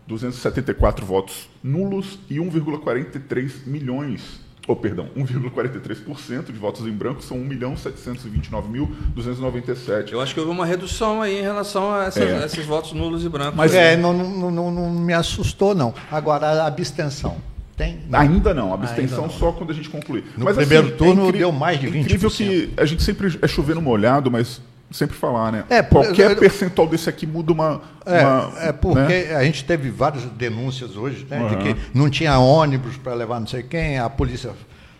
274 0.08 1.06
votos 1.06 1.48
nulos 1.64 2.20
e 2.30 2.36
1,43 2.36 3.66
milhões, 3.66 4.42
ou 4.68 4.76
perdão, 4.76 5.08
1,43% 5.16 6.46
de 6.48 6.60
votos 6.60 6.86
em 6.86 6.92
branco 6.92 7.24
são 7.24 7.38
1 7.38 7.44
milhão 7.46 7.78
729 7.78 8.70
mil 8.70 8.88
297. 9.16 10.12
Eu 10.14 10.20
acho 10.22 10.34
que 10.34 10.40
houve 10.40 10.52
uma 10.52 10.66
redução 10.66 11.22
aí 11.22 11.40
em 11.40 11.42
relação 11.42 11.94
a, 11.94 12.06
essas- 12.06 12.24
É. 12.30 12.44
a 12.44 12.46
esses 12.46 12.66
votos 12.66 12.92
nulos 12.94 13.24
e 13.24 13.30
brancos. 13.30 13.56
Mas 13.56 13.74
é, 13.74 13.96
não, 13.96 14.12
não, 14.14 14.52
não, 14.52 14.72
não 14.72 14.92
me 14.92 15.14
assustou, 15.14 15.74
não. 15.74 15.94
Agora, 16.12 16.48
a 16.48 16.68
abstenção. 16.68 17.38
Tem? 17.78 18.00
Não. 18.10 18.20
Ainda 18.20 18.54
não, 18.54 18.74
abstenção 18.74 19.24
Ainda 19.24 19.34
não. 19.34 19.40
só 19.40 19.52
quando 19.52 19.72
a 19.72 19.74
gente 19.74 19.90
concluir. 19.90 20.24
No 20.38 20.46
primeiro 20.54 20.92
turno 20.98 21.28
incri- 21.30 21.40
deu 21.40 21.52
mais 21.52 21.80
de 21.80 21.88
é 21.88 21.90
incrível 21.90 22.30
20%. 22.30 22.36
que 22.38 22.74
a 22.78 22.86
gente 22.86 23.02
sempre 23.04 23.40
é 23.42 23.48
chover 23.48 23.76
no 23.76 23.82
molhado, 23.82 24.30
mas 24.30 24.62
sempre 24.92 25.16
falar, 25.16 25.52
né? 25.52 25.64
É, 25.70 25.82
Qualquer 25.82 26.32
eu- 26.32 26.36
percentual 26.38 26.88
desse 26.88 27.10
aqui 27.10 27.26
muda 27.26 27.52
uma. 27.54 27.82
É, 28.06 28.26
uma- 28.26 28.60
é 28.60 28.72
porque 28.74 29.00
né? 29.00 29.36
a 29.36 29.44
gente 29.44 29.64
teve 29.64 29.90
várias 29.90 30.24
denúncias 30.26 30.96
hoje, 30.98 31.26
né, 31.30 31.38
de 31.48 31.56
Uhum. 31.56 31.62
que 31.76 31.76
não 31.98 32.10
tinha 32.10 32.38
ônibus 32.38 32.98
para 32.98 33.14
levar 33.14 33.40
não 33.40 33.48
sei 33.48 33.64
quem, 33.64 33.98
a 33.98 34.10
polícia 34.10 34.52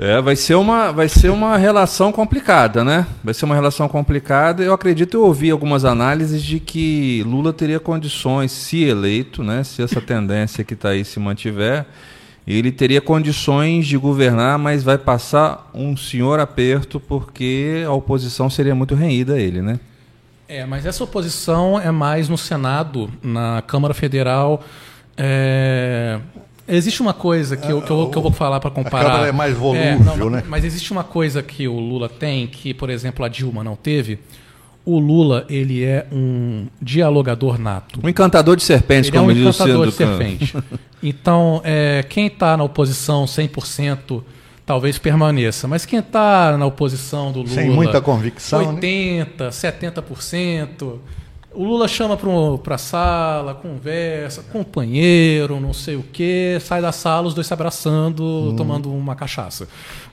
É, 0.00 0.20
vai 0.20 0.36
ser 0.36 0.54
uma, 0.54 0.92
vai 0.92 1.08
ser 1.08 1.28
uma 1.28 1.56
relação 1.56 2.12
complicada, 2.12 2.84
né? 2.84 3.04
Vai 3.22 3.34
ser 3.34 3.44
uma 3.44 3.54
relação 3.54 3.88
complicada. 3.88 4.62
Eu 4.62 4.72
acredito, 4.72 5.16
eu 5.16 5.24
ouvi 5.24 5.50
algumas 5.50 5.84
análises 5.84 6.42
de 6.42 6.60
que 6.60 7.24
Lula 7.26 7.52
teria 7.52 7.80
condições, 7.80 8.52
se 8.52 8.84
eleito, 8.84 9.42
né? 9.42 9.64
Se 9.64 9.82
essa 9.82 10.00
tendência 10.00 10.62
que 10.62 10.74
está 10.74 10.90
aí 10.90 11.04
se 11.04 11.18
mantiver, 11.18 11.84
ele 12.46 12.70
teria 12.70 13.00
condições 13.00 13.86
de 13.88 13.98
governar, 13.98 14.56
mas 14.56 14.84
vai 14.84 14.96
passar 14.96 15.68
um 15.74 15.96
senhor 15.96 16.38
aperto 16.38 17.00
porque 17.00 17.82
a 17.84 17.92
oposição 17.92 18.48
seria 18.48 18.76
muito 18.76 18.94
renhida 18.94 19.34
a 19.34 19.40
ele, 19.40 19.60
né? 19.60 19.80
É, 20.48 20.64
mas 20.64 20.86
essa 20.86 21.04
oposição 21.04 21.78
é 21.78 21.90
mais 21.90 22.28
no 22.28 22.38
Senado, 22.38 23.10
na 23.22 23.62
Câmara 23.66 23.92
Federal. 23.92 24.62
é, 25.16 26.18
Existe 26.66 27.00
uma 27.00 27.14
coisa 27.14 27.56
que 27.56 27.70
eu, 27.70 27.80
que 27.80 27.90
eu, 27.90 28.08
que 28.10 28.18
eu 28.18 28.22
vou 28.22 28.30
falar 28.30 28.60
para 28.60 28.70
comparar. 28.70 29.04
Câmara 29.10 29.28
é 29.28 29.32
mais 29.32 29.56
volúvel, 29.56 30.00
não, 30.16 30.28
né? 30.28 30.42
Mas 30.46 30.64
existe 30.64 30.92
uma 30.92 31.02
coisa 31.02 31.42
que 31.42 31.66
o 31.66 31.78
Lula 31.78 32.10
tem 32.10 32.46
que, 32.46 32.74
por 32.74 32.90
exemplo, 32.90 33.24
a 33.24 33.28
Dilma 33.28 33.64
não 33.64 33.74
teve. 33.74 34.18
O 34.84 34.98
Lula 34.98 35.46
ele 35.48 35.82
é 35.82 36.06
um 36.12 36.66
dialogador 36.80 37.58
nato. 37.58 38.00
Um 38.04 38.08
encantador 38.08 38.54
de 38.56 38.62
serpentes, 38.62 39.08
Ele 39.08 39.16
é 39.16 39.20
um 39.20 39.24
como 39.24 39.34
diz 39.34 39.46
o 39.46 39.48
encantador 39.48 39.86
de 39.86 39.92
Ciro 39.92 40.10
Can- 40.10 40.18
serpente. 40.18 40.56
Então, 41.02 41.60
é, 41.64 42.04
quem 42.08 42.26
está 42.26 42.54
na 42.56 42.64
oposição 42.64 43.24
100% 43.24 44.22
talvez 44.68 44.98
permaneça. 44.98 45.66
Mas 45.66 45.84
quem 45.86 45.98
está 45.98 46.56
na 46.58 46.66
oposição 46.66 47.32
do 47.32 47.38
Lula... 47.40 47.50
Sem 47.54 47.70
muita 47.70 48.00
convicção, 48.02 48.72
né? 48.74 48.80
80%, 48.80 49.48
70%... 49.48 50.98
O 51.54 51.64
Lula 51.64 51.88
chama 51.88 52.16
para 52.62 52.74
a 52.74 52.78
sala, 52.78 53.54
conversa, 53.54 54.44
companheiro, 54.52 55.58
não 55.58 55.72
sei 55.72 55.96
o 55.96 56.04
quê, 56.12 56.58
sai 56.60 56.80
da 56.80 56.92
sala, 56.92 57.26
os 57.26 57.34
dois 57.34 57.46
se 57.48 57.52
abraçando, 57.54 58.22
Hum. 58.22 58.54
tomando 58.54 58.92
uma 58.92 59.16
cachaça. 59.16 59.66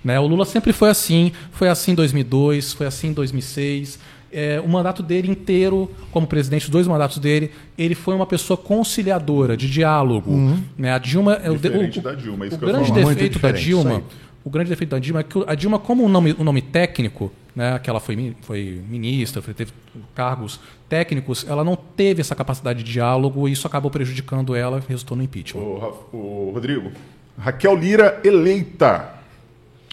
Né? 0.04 0.18
O 0.20 0.26
Lula 0.26 0.46
sempre 0.46 0.72
foi 0.74 0.90
assim, 0.90 1.34
foi 1.52 1.68
assim 1.68 1.92
em 1.92 1.96
2002, 1.96 2.74
foi 2.74 2.88
assim 2.88 3.10
em 3.10 3.14
2006. 3.14 4.00
É, 4.32 4.60
o 4.66 4.68
mandato 4.68 5.04
dele 5.04 5.30
inteiro, 5.30 5.90
como 6.12 6.26
presidente, 6.26 6.64
os 6.64 6.70
dois 6.70 6.88
mandatos 6.88 7.20
dele, 7.20 7.52
ele 7.78 7.96
foi 7.96 8.16
uma 8.16 8.26
pessoa 8.26 8.58
conciliadora, 8.58 9.56
de 9.56 9.70
diálogo. 9.70 10.60
Né? 10.78 10.92
A 10.94 10.98
Dilma 10.98 11.34
é 11.44 11.52
o, 11.52 11.58
Diferente 11.58 12.00
o- 12.00 12.02
da 12.02 12.14
Dilma, 12.16 12.46
é 12.46 12.48
isso 12.48 12.56
o 12.56 12.60
que 12.60 12.66
eu 12.66 12.70
grande 12.70 12.88
falar. 12.90 13.02
Muito 13.04 13.16
defeito 13.18 13.40
da 13.40 13.52
Dilma. 13.52 14.02
O 14.46 14.50
grande 14.50 14.70
defeito 14.70 14.92
da 14.92 15.00
Dilma 15.00 15.20
é 15.20 15.24
que 15.24 15.44
a 15.48 15.56
Dilma, 15.56 15.78
como 15.80 16.06
o 16.06 16.08
nome, 16.08 16.34
o 16.40 16.44
nome 16.44 16.62
técnico, 16.62 17.32
né, 17.56 17.78
que 17.80 17.90
ela 17.90 18.00
foi, 18.00 18.36
foi 18.44 18.82
ministra, 18.88 19.42
foi- 19.42 19.54
teve 19.54 19.72
cargos 20.14 20.60
técnicos, 20.88 21.46
ela 21.50 21.64
não 21.64 21.76
teve 21.76 22.22
essa 22.22 22.36
capacidade 22.36 22.84
de 22.84 22.92
diálogo 22.94 23.48
e 23.50 23.52
isso 23.52 23.66
acabou 23.66 23.90
prejudicando 23.90 24.56
ela, 24.56 24.82
resultou 24.88 25.18
no 25.18 25.24
impeachment. 25.24 25.62
Ra- 25.80 25.92
ô, 26.14 26.52
Rodrigo, 26.54 26.92
Raquel 27.38 27.76
Lira 27.76 28.22
eleita. 28.24 29.14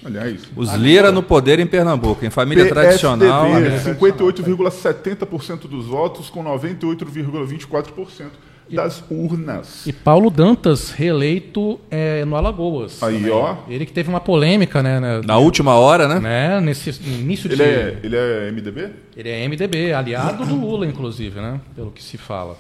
Aliás, 0.04 0.42
Os 0.56 0.72
Lira 0.74 1.10
no 1.12 1.22
poder 1.22 1.58
em 1.60 1.66
Pernambuco, 1.66 2.24
em 2.24 2.30
família 2.30 2.68
tradicional. 2.68 3.46
PSDB, 3.46 3.70
né? 3.70 3.94
58,70% 3.94 5.68
dos 5.68 5.86
votos 5.86 6.28
com 6.28 6.42
98,24% 6.42 8.30
das 8.76 9.02
urnas. 9.10 9.86
E 9.86 9.92
Paulo 9.92 10.30
Dantas, 10.30 10.90
reeleito 10.90 11.78
é, 11.90 12.24
no 12.24 12.36
Alagoas. 12.36 13.02
Aí, 13.02 13.16
também. 13.16 13.30
ó. 13.30 13.56
Ele 13.68 13.84
que 13.86 13.92
teve 13.92 14.08
uma 14.08 14.20
polêmica, 14.20 14.82
né? 14.82 15.00
né, 15.00 15.20
Na 15.24 15.38
última 15.38 15.74
hora, 15.74 16.08
né? 16.08 16.20
né, 16.20 16.60
nesse 16.60 16.90
início 17.04 17.48
de. 17.48 17.54
Ele 17.54 17.62
é, 17.62 17.98
ele 18.02 18.16
é 18.16 18.50
MDB? 18.50 18.90
Ele 19.16 19.28
é 19.28 19.48
MDB, 19.48 19.92
aliado 19.92 20.44
do 20.44 20.54
Lula, 20.54 20.86
inclusive, 20.86 21.40
né? 21.40 21.60
Pelo 21.74 21.90
que 21.90 22.02
se 22.02 22.16
fala. 22.16 22.56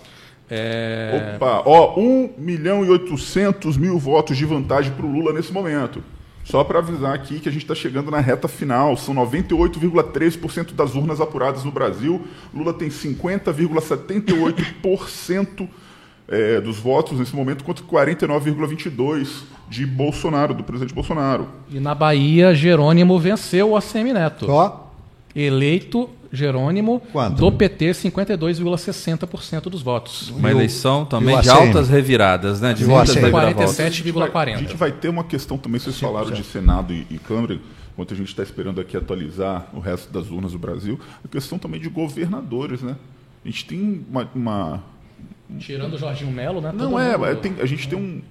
É, 0.50 1.34
Opa, 1.36 1.62
ó, 1.64 1.98
1 1.98 2.32
milhão 2.36 2.84
e 2.84 2.90
800 2.90 3.76
mil 3.78 3.98
votos 3.98 4.36
de 4.36 4.44
vantagem 4.44 4.92
para 4.92 5.06
o 5.06 5.10
Lula 5.10 5.32
nesse 5.32 5.50
momento. 5.52 6.02
Só 6.44 6.64
para 6.64 6.80
avisar 6.80 7.14
aqui 7.14 7.38
que 7.38 7.48
a 7.48 7.52
gente 7.52 7.62
está 7.62 7.74
chegando 7.74 8.10
na 8.10 8.18
reta 8.20 8.48
final. 8.48 8.96
São 8.96 9.14
98,3% 9.14 10.74
das 10.74 10.94
urnas 10.94 11.20
apuradas 11.20 11.62
no 11.64 11.70
Brasil. 11.70 12.20
Lula 12.52 12.74
tem 12.74 12.88
50,78% 12.88 15.68
é, 16.28 16.60
dos 16.60 16.78
votos 16.78 17.18
nesse 17.18 17.34
momento 17.34 17.64
contra 17.64 17.84
49,22 17.84 19.28
de 19.68 19.86
Bolsonaro, 19.86 20.54
do 20.54 20.62
presidente 20.62 20.94
Bolsonaro. 20.94 21.48
E 21.70 21.80
na 21.80 21.94
Bahia, 21.94 22.54
Jerônimo 22.54 23.18
venceu 23.18 23.70
o 23.70 23.76
ACM 23.76 24.12
Neto. 24.12 24.46
Ó, 24.50 24.80
Eleito 25.34 26.10
Jerônimo 26.30 27.00
Quanto? 27.12 27.36
do 27.36 27.50
PT, 27.52 27.92
52,60% 27.94 29.62
dos 29.70 29.82
votos. 29.82 30.30
Uma 30.30 30.48
o- 30.48 30.50
eleição 30.50 31.02
e 31.02 31.06
também 31.06 31.40
de 31.40 31.48
altas 31.48 31.88
reviradas, 31.88 32.60
né? 32.60 32.72
De 32.74 32.82
E 32.82 32.86
o 32.86 32.88
muitas 32.90 33.10
ACM? 33.16 33.24
reviravoltas. 33.30 33.76
47,40. 33.76 34.54
A 34.54 34.58
gente 34.58 34.76
vai 34.76 34.92
ter 34.92 35.08
uma 35.08 35.24
questão 35.24 35.56
também, 35.58 35.78
vocês 35.80 35.98
falaram 35.98 36.30
de 36.30 36.44
Senado 36.44 36.92
e, 36.92 37.06
e 37.10 37.18
Câmara, 37.18 37.58
enquanto 37.92 38.12
a 38.14 38.16
gente 38.16 38.28
está 38.28 38.42
esperando 38.42 38.80
aqui 38.80 38.96
atualizar 38.96 39.66
o 39.72 39.80
resto 39.80 40.12
das 40.12 40.30
urnas 40.30 40.52
do 40.52 40.58
Brasil, 40.58 40.98
a 41.24 41.28
questão 41.28 41.58
também 41.58 41.80
de 41.80 41.88
governadores, 41.88 42.82
né? 42.82 42.96
A 43.44 43.48
gente 43.48 43.64
tem 43.66 44.04
uma. 44.10 44.28
uma- 44.34 44.91
Tirando 45.58 45.94
o 45.94 45.98
Jorginho 45.98 46.30
Melo, 46.32 46.60
né? 46.60 46.72
não 46.74 46.98
é, 46.98 47.16
mundo- 47.16 47.40
tem- 47.40 47.54
a 47.60 47.66
gente 47.66 47.88
tem 47.88 47.98
um, 47.98 48.22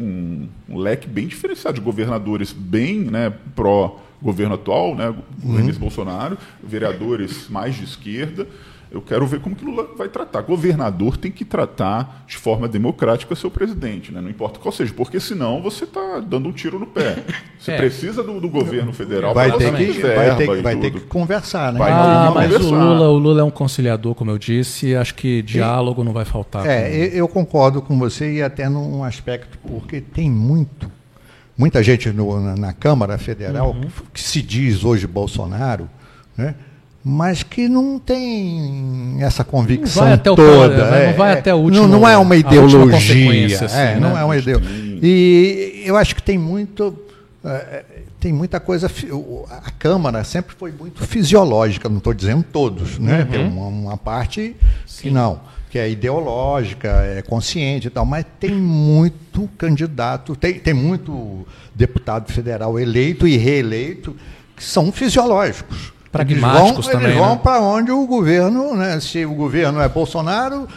um- 0.00 0.48
um- 0.68 0.78
leque 0.78 1.06
bem 1.08 1.26
diferenciado 1.26 1.78
de 1.78 1.80
governadores 1.84 2.52
bem 2.52 2.98
né, 2.98 3.32
pró-governo 3.54 4.54
atual, 4.54 4.94
né, 4.94 5.08
o 5.42 5.48
ministro 5.48 5.80
Bolsonaro, 5.80 6.36
vereadores 6.62 7.48
mais 7.48 7.74
de 7.74 7.84
esquerda. 7.84 8.46
Eu 8.92 9.00
quero 9.00 9.24
ver 9.24 9.38
como 9.40 9.54
que 9.54 9.64
Lula 9.64 9.88
vai 9.96 10.08
tratar. 10.08 10.40
Governador 10.42 11.16
tem 11.16 11.30
que 11.30 11.44
tratar 11.44 12.24
de 12.26 12.36
forma 12.36 12.66
democrática 12.66 13.36
seu 13.36 13.48
presidente, 13.48 14.10
né? 14.12 14.20
não 14.20 14.28
importa 14.28 14.58
qual 14.58 14.72
seja, 14.72 14.92
porque 14.92 15.20
senão 15.20 15.62
você 15.62 15.84
está 15.84 16.18
dando 16.18 16.48
um 16.48 16.52
tiro 16.52 16.76
no 16.78 16.86
pé. 16.86 17.22
Você 17.60 17.72
É. 17.72 17.76
precisa 17.76 18.22
do, 18.22 18.40
do 18.40 18.48
governo 18.48 18.90
federal 18.90 19.34
vai 19.34 19.50
pra 19.50 19.58
ter, 19.58 19.64
que, 19.76 20.00
vai, 20.00 20.34
ter, 20.36 20.46
que- 20.46 20.52
e 20.54 20.62
vai 20.62 20.76
ter 20.76 20.90
que 20.92 21.00
conversar, 21.00 21.72
né? 21.74 21.78
Vai 21.78 21.92
Ah, 21.92 21.98
ter 21.98 22.28
que 22.32 22.34
mas 22.34 22.50
o 22.50 22.58
conversar. 22.70 22.84
Lula, 22.84 23.08
o 23.10 23.18
Lula 23.18 23.40
é 23.42 23.44
um 23.44 23.50
conciliador, 23.50 24.14
como 24.14 24.30
eu 24.30 24.38
disse. 24.38 24.96
Acho 24.96 25.14
que 25.14 25.42
diálogo 25.42 26.02
não 26.02 26.14
vai 26.14 26.24
faltar. 26.24 26.66
É, 26.66 26.90
eu 26.90 27.10
eu 27.20 27.28
concordo 27.28 27.82
com 27.82 27.98
você 27.98 28.32
e 28.36 28.42
até 28.42 28.66
num 28.66 29.04
aspecto, 29.04 29.58
porque 29.58 30.00
tem 30.00 30.30
muito, 30.30 30.90
muita 31.56 31.82
gente 31.82 32.08
no- 32.10 32.40
na, 32.40 32.56
na 32.56 32.72
Câmara 32.72 33.18
Federal 33.18 33.72
Uhum. 33.72 33.82
que, 33.82 33.88
que 34.14 34.20
se 34.22 34.40
diz 34.40 34.82
hoje 34.82 35.06
Bolsonaro, 35.06 35.86
né? 36.36 36.54
Mas 37.04 37.42
que 37.42 37.68
não 37.68 37.98
tem 37.98 39.16
essa 39.20 39.42
convicção 39.42 40.04
vai 40.04 40.12
até 40.12 40.30
o 40.30 40.36
toda. 40.36 40.76
cara, 40.76 40.90
né? 40.90 41.06
Não 41.08 41.14
vai 41.14 41.32
até 41.32 41.54
o 41.54 41.58
último- 41.58 41.82
Não, 41.82 42.00
não 42.00 42.08
é 42.08 42.16
uma 42.18 42.36
ideologia. 42.36 42.80
consequência, 42.92 43.66
assim, 43.66 43.76
é, 43.78 43.98
não 43.98 44.14
né? 44.14 44.20
é 44.20 44.24
uma 44.24 44.36
ideologia. 44.36 44.98
E 45.02 45.82
eu 45.86 45.96
acho 45.96 46.14
que 46.14 46.22
tem 46.22 46.36
muito. 46.36 46.94
eh, 47.44 47.84
tem 48.20 48.34
muita 48.34 48.60
coisa. 48.60 48.90
A 49.50 49.70
Câmara 49.70 50.22
sempre 50.24 50.54
foi 50.58 50.72
muito 50.72 51.02
fisiológica, 51.06 51.88
não 51.88 51.96
estou 51.98 52.12
dizendo 52.12 52.44
todos, 52.52 52.98
né? 52.98 53.26
Tem 53.30 53.46
uma, 53.48 53.66
uma 53.68 53.96
parte 53.96 54.54
que 55.00 55.10
não, 55.10 55.40
que 55.70 55.78
é 55.78 55.88
ideológica, 55.90 56.88
é 56.88 57.22
consciente 57.22 57.86
e 57.86 57.90
tal, 57.90 58.04
mas 58.04 58.26
tem 58.38 58.50
muito 58.50 59.48
candidato, 59.56 60.36
tem, 60.36 60.54
tem 60.58 60.74
muito 60.74 61.46
deputado 61.74 62.30
federal 62.30 62.78
eleito 62.78 63.26
e 63.26 63.38
reeleito 63.38 64.14
que 64.54 64.62
são 64.62 64.92
fisiológicos. 64.92 65.94
Pragmáticos 66.10 66.86
eles 66.86 66.86
vão, 66.86 66.92
também, 66.92 67.08
Eles 67.08 67.18
vão 67.18 67.34
né? 67.34 67.40
para 67.42 67.60
onde 67.60 67.90
o 67.92 68.06
governo, 68.06 68.74
né? 68.74 68.98
Se 69.00 69.24
o 69.24 69.34
governo 69.34 69.80
é 69.80 69.88
Bolsonaro, 69.88 70.68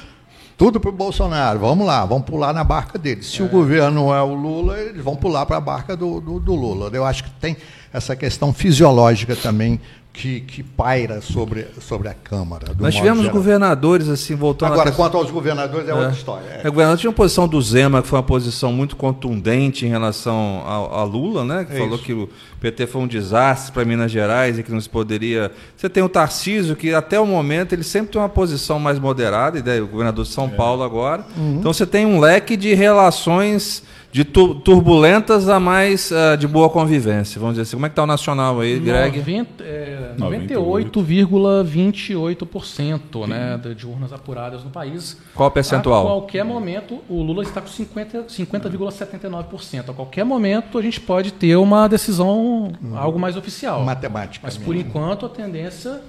tudo 0.58 0.80
para 0.80 0.90
o 0.90 0.94
Bolsonaro. 0.94 1.60
Vamos 1.60 1.86
lá, 1.86 2.06
vamos 2.06 2.26
pular 2.26 2.54
na 2.54 2.64
barca 2.64 3.00
deles. 3.00 3.26
Se 3.26 3.42
o 3.42 3.48
governo 3.48 4.14
é 4.14 4.22
o 4.22 4.34
Lula, 4.34 4.80
eles 4.80 5.04
vão 5.04 5.16
pular 5.16 5.46
para 5.46 5.58
a 5.58 5.62
barca 5.62 5.98
do, 5.98 6.22
do, 6.22 6.40
do 6.40 6.54
Lula. 6.54 6.90
Eu 6.94 7.06
acho 7.06 7.24
que 7.24 7.32
tem 7.32 7.58
essa 7.92 8.16
questão 8.16 8.54
fisiológica 8.54 9.36
também 9.36 9.80
que, 10.14 10.42
que 10.42 10.62
paira 10.62 11.22
sobre, 11.22 11.66
sobre 11.82 12.08
a 12.08 12.14
Câmara. 12.14 12.68
Nós 12.80 12.94
tivemos 12.94 13.22
geral. 13.24 13.34
governadores, 13.34 14.08
assim, 14.08 14.36
voltando 14.36 14.74
Agora, 14.74 14.92
questão- 14.92 15.04
quanto 15.06 15.18
aos 15.18 15.32
governadores, 15.32 15.90
é, 15.90 15.94
outra 15.94 16.12
história. 16.12 16.62
É, 16.64 16.70
o 16.70 16.72
governador 16.72 17.00
tinha 17.00 17.10
uma 17.10 17.16
posição 17.16 17.48
do 17.48 17.60
Zema, 17.60 18.00
que 18.04 18.08
foi 18.08 18.18
uma 18.20 18.24
posição 18.24 18.72
muito 18.72 18.96
contundente 18.96 19.88
em 19.88 19.90
relação 19.90 20.62
a, 20.68 21.00
a 21.00 21.04
Lula, 21.04 21.44
né? 21.44 21.66
Que 21.66 21.74
É 21.74 21.80
falou 21.80 21.96
isso. 21.96 22.04
que 22.04 22.14
o 22.14 22.30
PT 22.62 22.86
foi 22.86 23.02
um 23.02 23.08
desastre 23.08 23.72
para 23.72 23.84
Minas 23.84 24.12
Gerais 24.12 24.60
e 24.60 24.64
que 24.64 24.72
não 24.72 24.80
se 24.80 24.88
poderia. 24.88 25.52
Você 25.76 25.90
tem 25.90 26.04
o 26.04 26.08
Tarcísio, 26.10 26.76
que 26.76 26.94
até 26.94 27.20
o 27.20 27.26
momento 27.26 27.74
ele 27.74 27.84
sempre 27.84 28.12
tem 28.12 28.22
uma 28.22 28.30
posição 28.30 28.78
mais 28.78 29.00
moderada, 29.00 29.58
e 29.58 29.64
daí 29.64 29.82
o 29.82 29.88
governador 29.88 30.26
de 30.26 30.32
São 30.32 30.48
Paulo 30.48 30.84
agora. 30.84 31.26
Uhum. 31.36 31.58
Então 31.60 31.74
você 31.74 31.88
tem 31.88 32.06
um 32.06 32.20
leque 32.20 32.56
de 32.56 32.76
relações 32.76 33.82
de 34.14 34.24
tu- 34.24 34.54
turbulentas 34.56 35.50
a 35.50 35.60
mais 35.60 36.12
ah, 36.12 36.36
de 36.36 36.48
boa 36.48 36.70
convivência. 36.70 37.40
Vamos 37.40 37.56
dizer 37.56 37.64
assim. 37.64 37.76
Como 37.76 37.86
é 37.88 37.90
que 37.90 37.94
está 37.94 38.04
o 38.04 38.08
nacional 38.08 38.60
aí, 38.60 38.80
Greg? 38.80 39.18
90, 39.18 39.64
é, 39.64 40.14
98. 40.18 41.02
98,28% 41.02 43.28
né, 43.28 43.60
de- 43.62 43.76
de 43.76 43.88
urnas 43.88 44.14
apuradas 44.14 44.64
no 44.64 44.70
país. 44.70 45.18
Qual 45.34 45.50
o 45.50 45.52
percentual? 45.52 46.06
A 46.06 46.10
qualquer 46.12 46.46
momento, 46.46 47.00
o 47.10 47.22
Lula 47.22 47.44
está 47.44 47.60
com 47.60 47.68
50 47.68 48.24
50,79%. 48.28 49.90
a 49.90 49.94
qualquer 49.94 50.24
momento, 50.24 50.78
a 50.78 50.82
gente 50.82 51.02
pode 51.02 51.34
ter 51.34 51.56
uma 51.56 51.88
decisão 51.88 52.72
algo 52.96 53.20
mais 53.20 53.36
oficial. 53.36 53.84
Matemática. 53.84 54.46
Mas, 54.46 54.58
por 54.58 54.76
enquanto, 54.76 55.26
a 55.26 55.30
tendência 55.30 56.02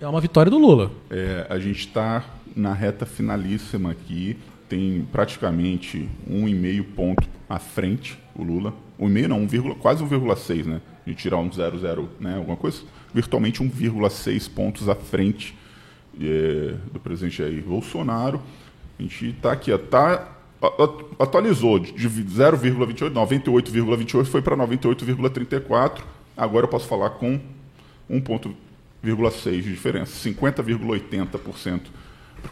é 0.00 0.06
uma 0.06 0.20
vitória 0.20 0.50
do 0.50 0.58
Lula. 0.58 0.90
É, 1.10 1.46
a 1.48 1.58
gente 1.58 1.80
está 1.80 2.24
na 2.56 2.72
reta 2.72 3.06
finalíssima 3.06 3.92
aqui, 3.92 4.36
tem 4.68 5.06
praticamente 5.10 6.08
um 6.26 6.48
e 6.48 6.54
meio 6.54 6.84
ponto 6.84 7.28
à 7.48 7.58
frente 7.58 8.18
o 8.34 8.42
Lula. 8.42 8.74
Um 8.98 9.08
meio 9.08 9.28
não, 9.28 9.40
um 9.40 9.46
vírgula, 9.46 9.74
quase 9.74 10.04
1,6, 10.04 10.64
né? 10.64 10.80
De 11.06 11.14
tirar 11.14 11.38
um 11.38 11.48
0,0, 11.48 12.06
né? 12.20 12.36
Alguma 12.36 12.56
coisa. 12.56 12.82
Virtualmente 13.14 13.62
1,6 13.62 14.50
pontos 14.50 14.88
à 14.88 14.94
frente 14.94 15.56
é, 16.20 16.74
do 16.92 17.00
presidente 17.00 17.38
Jair 17.38 17.62
Bolsonaro. 17.62 18.42
A 18.98 19.02
gente 19.02 19.28
está 19.28 19.52
aqui, 19.52 19.70
está 19.70 20.34
atualizou 21.18 21.78
de 21.78 22.08
0,28, 22.08 23.12
98,28 23.12 24.24
foi 24.26 24.42
para 24.42 24.56
98,34. 24.56 26.02
Agora 26.36 26.64
eu 26.64 26.68
posso 26.68 26.88
falar 26.88 27.10
com 27.10 27.40
1,6 28.10 29.62
de 29.62 29.70
diferença, 29.70 30.28
50,80% 30.28 31.28
para 31.28 31.50
o 31.50 31.54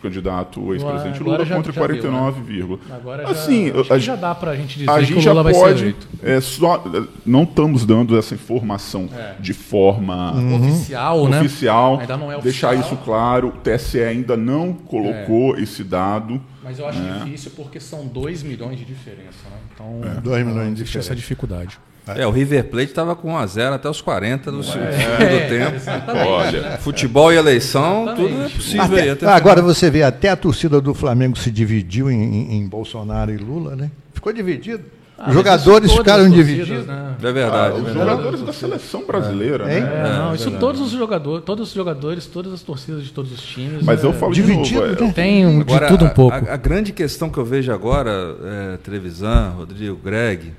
candidato 0.02 0.60
o 0.60 0.72
ex-presidente 0.74 1.20
Agora 1.20 1.32
Lula 1.38 1.44
já- 1.46 1.56
contra 1.56 1.72
já 1.72 1.80
deu, 1.86 1.88
49, 2.00 2.40
vírgula. 2.42 2.78
Agora 2.90 3.22
já, 3.24 3.30
assim, 3.30 3.70
acho 3.70 3.92
a, 3.92 3.96
que 3.96 4.04
já 4.04 4.16
dá 4.16 4.34
para 4.34 4.50
a 4.52 4.56
gente 4.56 4.78
dizer 4.78 4.90
a 4.90 4.98
que 4.98 5.04
gente 5.06 5.18
o 5.18 5.20
já 5.20 5.30
Lula 5.32 5.42
vai 5.44 5.54
ser 5.54 5.60
pode, 5.60 5.82
eleito. 5.82 6.08
é, 6.22 6.40
só, 6.40 6.84
não 7.24 7.42
estamos 7.44 7.84
dando 7.86 8.18
essa 8.18 8.34
informação 8.34 9.08
de 9.40 9.52
forma 9.52 10.34
Oficial, 10.56 11.28
né? 11.28 11.40
oficial, 11.40 12.00
Ainda 12.00 12.16
não 12.16 12.30
é 12.32 12.38
deixar 12.40 12.68
oficial. 12.74 12.74
isso 12.96 13.04
claro. 13.04 13.48
O 13.48 13.52
TSE 13.52 14.00
ainda 14.02 14.36
não 14.36 14.72
colocou 14.72 15.56
esse 15.58 15.82
dado. 15.84 16.40
Mas 16.62 16.78
eu 16.78 16.86
acho 16.88 16.98
difícil 17.00 17.52
porque 17.54 17.78
são 17.78 18.06
2 18.06 18.42
milhões 18.42 18.78
de 18.78 18.84
diferença. 18.84 19.44
Né? 19.50 19.56
Então, 19.74 20.20
Dois 20.22 20.44
milhões 20.44 20.66
de 20.68 20.72
existe 20.82 20.98
essa 20.98 21.14
diferença. 21.14 21.14
dificuldade. 21.16 21.78
É, 22.14 22.26
o 22.26 22.30
River 22.30 22.64
Plate 22.68 22.90
estava 22.90 23.16
com 23.16 23.32
1 23.32 23.36
a 23.36 23.46
0 23.46 23.74
até 23.74 23.88
os 23.90 24.00
40 24.00 24.52
do 24.52 24.62
segundo 24.62 24.84
É, 24.90 25.48
tempo. 25.48 25.80
Olha? 26.28 26.78
Futebol 26.78 27.32
e 27.32 27.36
eleição, 27.36 28.04
Exatamente. 28.04 28.32
tudo 28.34 28.42
é 28.44 28.48
possível 28.48 28.82
Até- 28.84 29.00
aí. 29.02 29.10
até- 29.10 29.26
agora 29.26 29.60
você 29.62 29.90
vê, 29.90 30.02
até 30.04 30.28
a 30.28 30.36
torcida 30.36 30.80
do 30.80 30.94
Flamengo 30.94 31.36
se 31.36 31.50
dividiu 31.50 32.10
em, 32.10 32.22
em- 32.22 32.56
em 32.58 32.68
Bolsonaro 32.68 33.32
e 33.32 33.36
Lula, 33.36 33.74
né? 33.74 33.90
Ficou 34.14 34.32
dividido. 34.32 34.84
Ah, 35.18 35.28
Os 35.30 35.34
jogadores 35.34 35.90
ficaram 35.92 36.28
divididos. 36.28 36.86
né? 36.86 37.14
É 37.22 37.32
verdade. 37.32 37.74
os 37.74 37.80
é 37.80 37.84
verdade. 37.84 37.98
jogadores 38.10 38.42
da 38.42 38.52
seleção 38.52 39.02
brasileira, 39.06 39.64
Hein? 39.74 39.80
né? 39.80 40.02
É, 40.04 40.18
não, 40.18 40.34
isso 40.34 40.50
todos 40.60 40.78
os 40.82 40.90
jogadores, 40.90 41.42
todos 41.42 41.68
os 41.68 41.74
jogadores, 41.74 42.26
todas 42.26 42.52
as 42.52 42.60
torcidas 42.60 43.02
de 43.02 43.12
todos 43.12 43.32
os 43.32 43.40
times. 43.40 43.82
Mas 43.82 44.04
é, 44.04 44.06
eu 44.06 44.12
falo 44.12 44.34
de 44.34 44.42
Dividido, 44.42 44.80
novo, 44.86 44.92
é, 45.02 45.06
né? 45.06 45.12
tem 45.14 45.46
um, 45.46 45.62
de 45.64 45.72
Agora, 45.72 45.88
tudo 45.88 46.04
um 46.04 46.10
pouco. 46.10 46.36
A, 46.36 46.52
a 46.52 46.56
grande 46.58 46.92
questão 46.92 47.30
que 47.30 47.38
eu 47.38 47.46
vejo 47.46 47.72
agora, 47.72 48.10
é, 48.44 48.76
Trevisan, 48.76 49.54
Rodrigo, 49.56 49.96
Greg, 49.96 50.52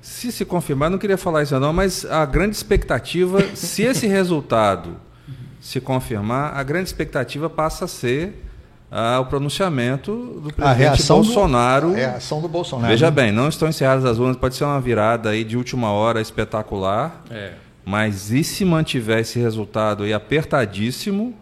se 0.00 0.32
se 0.32 0.44
confirmar, 0.44 0.90
não 0.90 0.98
queria 0.98 1.18
falar 1.18 1.42
isso 1.42 1.58
não, 1.58 1.72
mas 1.72 2.04
a 2.04 2.24
grande 2.24 2.56
expectativa, 2.56 3.40
se 3.54 3.82
esse 3.82 4.06
resultado 4.06 4.96
se 5.60 5.80
confirmar, 5.80 6.56
a 6.56 6.62
grande 6.62 6.88
expectativa 6.88 7.50
passa 7.50 7.84
a 7.84 7.88
ser 7.88 8.44
ah, 8.90 9.20
o 9.20 9.26
pronunciamento 9.26 10.40
do 10.42 10.48
A 10.48 10.52
presidente 10.52 10.78
reação, 10.78 11.16
Bolsonaro. 11.22 11.88
do, 11.88 11.94
a 11.94 11.96
reação 11.96 12.40
do 12.40 12.48
Bolsonaro. 12.48 12.88
Veja 12.88 13.10
bem, 13.10 13.30
não 13.30 13.48
estão 13.48 13.68
encerradas 13.68 14.04
as 14.04 14.18
urnas, 14.18 14.36
pode 14.36 14.54
ser 14.54 14.64
uma 14.64 14.80
virada 14.80 15.30
aí 15.30 15.44
de 15.44 15.56
última 15.56 15.90
hora 15.90 16.20
espetacular. 16.20 17.22
É. 17.30 17.52
Mas 17.84 18.30
e 18.30 18.44
se 18.44 18.64
mantiver 18.64 19.20
esse 19.20 19.38
resultado 19.38 20.04
aí 20.04 20.12
apertadíssimo, 20.12 21.34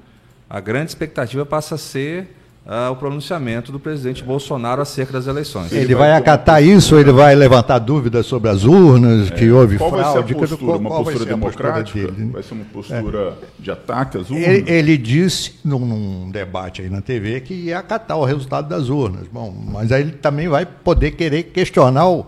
a 0.48 0.60
grande 0.60 0.90
expectativa 0.90 1.44
passa 1.44 1.74
a 1.74 1.78
ser 1.78 2.35
ah, 2.68 2.90
o 2.90 2.96
pronunciamento 2.96 3.70
do 3.70 3.78
presidente 3.78 4.24
Bolsonaro 4.24 4.82
acerca 4.82 5.12
das 5.12 5.26
eleições. 5.28 5.70
Ele 5.70 5.82
Ele 5.84 5.94
vai 5.94 6.08
vai 6.08 6.18
acatar 6.18 6.62
isso 6.62 6.96
ele 6.96 7.12
vai 7.12 7.34
levantar 7.34 7.78
dúvidas 7.78 8.26
sobre 8.26 8.50
as 8.50 8.64
urnas, 8.64 9.30
que 9.30 9.48
houve 9.50 9.76
É. 9.76 9.78
Qual 9.78 9.90
vai 9.90 10.00
ser 10.02 10.08
a 10.08 10.12
fraude? 10.12 10.34
postura? 10.34 10.60
qual- 10.66 10.78
Uma 10.78 10.90
qual 10.90 11.04
vai 11.04 11.14
postura 11.14 11.30
ser 11.30 11.34
a 11.34 11.38
postura 11.46 11.68
democrática? 11.72 11.98
dele, 12.12 12.24
né? 12.26 12.30
Vai 12.32 12.42
ser 12.42 12.54
uma 12.54 12.64
postura 12.64 13.38
de 13.58 13.70
ataque 13.70 14.18
às 14.18 14.30
urnas? 14.30 14.46
Ele, 14.48 14.70
ele 14.70 14.96
disse 14.98 15.54
num, 15.64 15.78
num 15.78 16.30
debate 16.30 16.82
aí 16.82 16.90
na 16.90 17.00
TV 17.00 17.40
que 17.40 17.54
ia 17.54 17.78
acatar 17.78 18.16
o 18.18 18.24
resultado 18.24 18.68
das 18.68 18.88
urnas. 18.88 19.26
Bom, 19.32 19.54
mas 19.72 19.92
aí 19.92 20.02
ele 20.02 20.12
também 20.12 20.48
vai 20.48 20.66
poder 20.66 21.12
querer 21.12 21.44
questionar 21.44 22.08
o- 22.08 22.26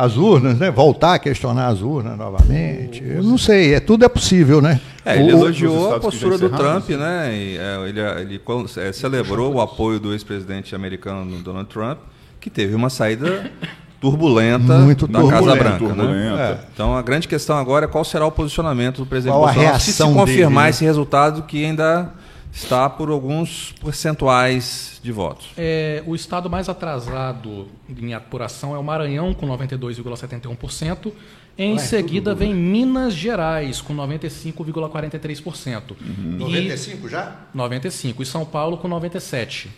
as 0.00 0.16
urnas, 0.16 0.58
né? 0.58 0.70
Voltar 0.70 1.14
a 1.14 1.18
questionar 1.18 1.66
as 1.68 1.82
urnas 1.82 2.16
novamente. 2.16 3.04
Eu 3.04 3.22
não 3.22 3.36
sei, 3.36 3.74
é, 3.74 3.80
tudo 3.80 4.02
é 4.04 4.08
possível, 4.08 4.62
né? 4.62 4.80
É, 5.04 5.18
ele 5.18 5.30
elogiou 5.30 5.94
a 5.94 6.00
postura 6.00 6.38
do 6.38 6.48
Trump, 6.48 6.88
né? 6.90 7.34
E, 7.34 7.58
é, 7.58 7.88
ele 7.88 8.00
ele 8.00 8.40
é, 8.78 8.92
celebrou 8.92 9.54
o 9.54 9.60
apoio 9.60 10.00
do 10.00 10.12
ex-presidente 10.12 10.74
americano 10.74 11.36
Donald 11.42 11.68
Trump, 11.68 11.98
que 12.40 12.48
teve 12.48 12.74
uma 12.74 12.88
saída 12.88 13.50
turbulenta 14.00 14.78
Muito 14.78 15.06
da 15.06 15.20
Casa 15.20 15.32
turbulenta, 15.32 15.58
Branca. 15.62 15.78
turbulenta. 15.78 16.36
Né? 16.36 16.58
Então 16.72 16.96
a 16.96 17.02
grande 17.02 17.28
questão 17.28 17.58
agora 17.58 17.84
é 17.84 17.88
qual 17.88 18.02
será 18.02 18.24
o 18.24 18.32
posicionamento 18.32 18.98
do 18.98 19.06
presidente 19.06 19.34
Qual 19.34 19.44
a 19.44 19.52
Bolsonaro 19.52 19.80
se 19.80 19.92
se 19.92 20.02
confirmar 20.02 20.26
dele, 20.26 20.54
né? 20.54 20.70
esse 20.70 20.84
resultado 20.84 21.42
que 21.42 21.62
ainda 21.62 22.10
está 22.52 22.88
por 22.90 23.10
alguns 23.10 23.72
percentuais 23.82 25.00
de 25.02 25.12
votos. 25.12 25.48
É, 25.56 26.02
o 26.06 26.14
estado 26.14 26.50
mais 26.50 26.68
atrasado 26.68 27.68
em 27.88 28.12
apuração 28.14 28.74
é 28.74 28.78
o 28.78 28.82
Maranhão, 28.84 29.32
com 29.34 29.46
92,71%. 29.46 31.12
Em 31.58 31.78
seguida 31.78 32.34
vem 32.34 32.54
Minas 32.54 33.12
Gerais, 33.14 33.80
com 33.82 33.94
95,43%. 33.94 35.90
Uhum. 36.00 36.34
E 36.36 36.38
95 36.38 37.08
já? 37.08 37.36
95. 37.52 38.22
E 38.22 38.26
São 38.26 38.44
Paulo 38.44 38.76
com 38.78 38.88
97. 38.88 39.70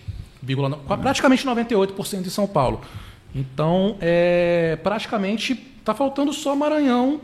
vírgula 0.42 0.68
no- 0.68 0.76
qua- 0.78 0.96
Praticamente 0.98 1.44
98% 1.46 2.26
em 2.26 2.30
São 2.30 2.46
Paulo. 2.46 2.80
Então, 3.34 3.96
é, 4.00 4.78
praticamente 4.82 5.52
está 5.78 5.94
faltando 5.94 6.32
só 6.32 6.54
Maranhão, 6.54 7.20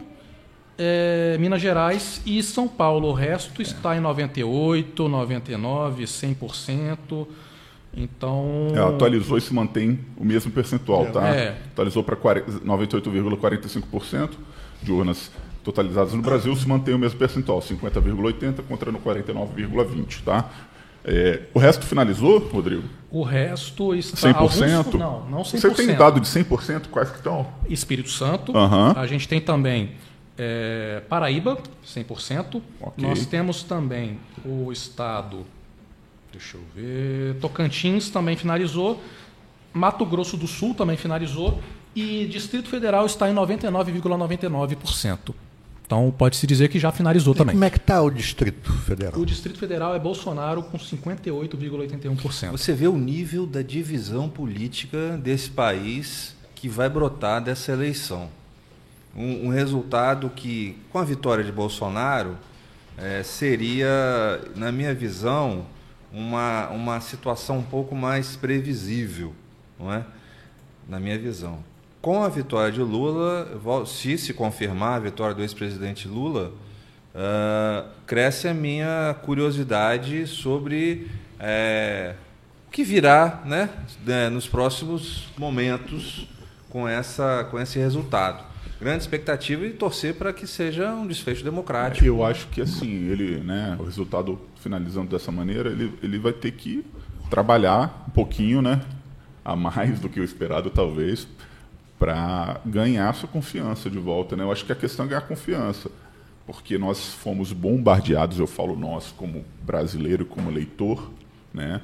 é, 0.78 1.36
Minas 1.38 1.60
Gerais 1.60 2.22
e 2.24 2.42
São 2.42 2.66
Paulo. 2.68 3.08
O 3.08 3.12
resto 3.12 3.60
está 3.60 3.94
em 3.96 4.00
98, 4.00 5.08
99, 5.08 6.04
100%. 6.04 7.26
Então, 7.96 8.68
É, 8.74 8.78
atualizou 8.78 9.36
e 9.36 9.40
se 9.40 9.52
mantém 9.52 9.98
o 10.16 10.24
mesmo 10.24 10.52
percentual, 10.52 11.06
tá? 11.06 11.28
É. 11.28 11.58
Atualizou 11.72 12.04
para 12.04 12.16
98,45% 12.16 14.30
de 14.82 14.92
urnas 14.92 15.30
totalizadas 15.64 16.12
no 16.14 16.22
Brasil, 16.22 16.54
se 16.54 16.68
mantém 16.68 16.94
o 16.94 16.98
mesmo 16.98 17.18
percentual, 17.18 17.60
50,80 17.60 18.62
contra 18.68 18.92
no 18.92 19.00
49,20, 19.00 20.22
tá? 20.24 20.48
É, 21.04 21.42
o 21.54 21.58
resto 21.58 21.86
finalizou, 21.86 22.38
Rodrigo? 22.38 22.84
o 23.10 23.22
resto 23.22 23.94
está... 23.94 24.28
100%? 24.28 24.36
Alguns, 24.36 24.94
não, 24.94 25.24
não 25.28 25.42
100%. 25.42 25.60
Você 25.60 25.70
tem 25.70 25.94
dado 25.94 26.20
de 26.20 26.26
100%? 26.26 26.88
Quais 26.90 27.10
que 27.10 27.16
estão? 27.16 27.46
Espírito 27.68 28.10
Santo. 28.10 28.56
Aham. 28.56 28.94
A 28.96 29.06
gente 29.06 29.26
tem 29.26 29.40
também 29.40 29.92
é, 30.38 31.02
Paraíba, 31.08 31.58
100%. 31.84 32.62
Ok. 32.80 33.04
Nós 33.04 33.26
temos 33.26 33.64
também 33.64 34.20
o 34.44 34.70
estado, 34.70 35.44
deixa 36.32 36.56
eu 36.56 36.62
ver, 36.74 37.34
Tocantins 37.40 38.08
também 38.08 38.36
finalizou, 38.36 39.02
Mato 39.72 40.06
Grosso 40.06 40.36
do 40.36 40.46
Sul 40.46 40.74
também 40.74 40.96
finalizou 40.96 41.60
e 41.94 42.26
Distrito 42.26 42.68
Federal 42.68 43.06
está 43.06 43.28
em 43.28 43.34
99,99%. 43.34 45.34
Então 45.84 46.14
pode-se 46.16 46.46
dizer 46.46 46.68
que 46.68 46.78
já 46.78 46.92
finalizou 46.92 47.34
também. 47.34 47.54
Como 47.54 47.64
é 47.64 47.70
que 47.70 47.78
está 47.78 48.02
o 48.02 48.10
Distrito 48.10 48.70
Federal? 48.80 49.18
O 49.18 49.24
Distrito 49.24 49.58
Federal 49.58 49.94
é 49.94 49.98
Bolsonaro 49.98 50.62
com 50.62 50.78
58,81%. 50.78 52.50
Você 52.50 52.74
vê 52.74 52.86
o 52.86 52.98
nível 52.98 53.46
da 53.46 53.62
divisão 53.62 54.28
política 54.28 55.16
desse 55.16 55.48
país 55.48 56.36
que 56.54 56.68
vai 56.68 56.90
brotar 56.90 57.42
dessa 57.42 57.72
eleição. 57.72 58.28
Um, 59.16 59.46
um 59.46 59.48
resultado 59.48 60.30
que, 60.30 60.78
com 60.90 60.98
a 60.98 61.04
vitória 61.04 61.42
de 61.42 61.50
Bolsonaro, 61.50 62.36
eh, 62.96 63.22
seria, 63.22 64.40
na 64.54 64.70
minha 64.70 64.94
visão, 64.94 65.66
uma, 66.12 66.68
uma 66.68 67.00
situação 67.00 67.58
um 67.58 67.62
pouco 67.62 67.94
mais 67.94 68.36
previsível, 68.36 69.34
não 69.78 69.92
é? 69.92 70.04
Na 70.88 70.98
minha 70.98 71.18
visão. 71.18 71.58
Com 72.00 72.22
a 72.22 72.28
vitória 72.28 72.72
de 72.72 72.80
Lula, 72.80 73.48
se 73.86 74.16
se 74.16 74.32
confirmar 74.32 74.96
a 74.96 75.00
vitória 75.00 75.34
do 75.34 75.42
ex-presidente 75.42 76.06
Lula, 76.08 76.52
ah, 77.14 77.84
cresce 78.06 78.46
a 78.46 78.54
minha 78.54 79.16
curiosidade 79.22 80.24
sobre 80.26 81.10
eh, 81.40 82.14
o 82.68 82.70
que 82.70 82.84
virá 82.84 83.42
né, 83.44 83.68
né, 84.06 84.28
nos 84.28 84.46
próximos 84.46 85.28
momentos 85.36 86.28
com, 86.70 86.86
essa, 86.86 87.46
com 87.50 87.58
esse 87.58 87.78
resultado. 87.78 88.44
Grande 88.80 89.02
expectativa 89.02 89.66
e 89.66 89.70
torcer 89.70 90.14
para 90.14 90.32
que 90.32 90.46
seja 90.46 90.92
um 90.94 91.06
desfecho 91.06 91.42
democrático. 91.42 92.04
Eu 92.04 92.24
acho 92.24 92.46
que 92.48 92.60
assim, 92.60 93.08
ele, 93.08 93.38
né, 93.38 93.76
o 93.78 93.82
resultado 93.82 94.38
finalizando 94.60 95.10
dessa 95.10 95.32
maneira, 95.32 95.70
ele, 95.70 95.92
ele 96.00 96.18
vai 96.18 96.32
ter 96.32 96.52
que 96.52 96.84
trabalhar 97.28 98.04
um 98.06 98.10
pouquinho, 98.10 98.62
né, 98.62 98.80
a 99.44 99.56
mais 99.56 99.98
do 99.98 100.08
que 100.08 100.20
o 100.20 100.24
esperado 100.24 100.70
talvez, 100.70 101.26
para 101.98 102.60
ganhar 102.64 103.12
sua 103.14 103.28
confiança 103.28 103.90
de 103.90 103.98
volta, 103.98 104.36
né? 104.36 104.44
Eu 104.44 104.52
acho 104.52 104.64
que 104.64 104.70
a 104.70 104.76
questão 104.76 105.06
é 105.06 105.08
ganhar 105.08 105.22
confiança, 105.22 105.90
porque 106.46 106.78
nós 106.78 107.12
fomos 107.14 107.52
bombardeados, 107.52 108.38
eu 108.38 108.46
falo 108.46 108.76
nós 108.76 109.12
como 109.16 109.44
brasileiro, 109.62 110.24
como 110.24 110.50
leitor, 110.50 111.10
né, 111.52 111.80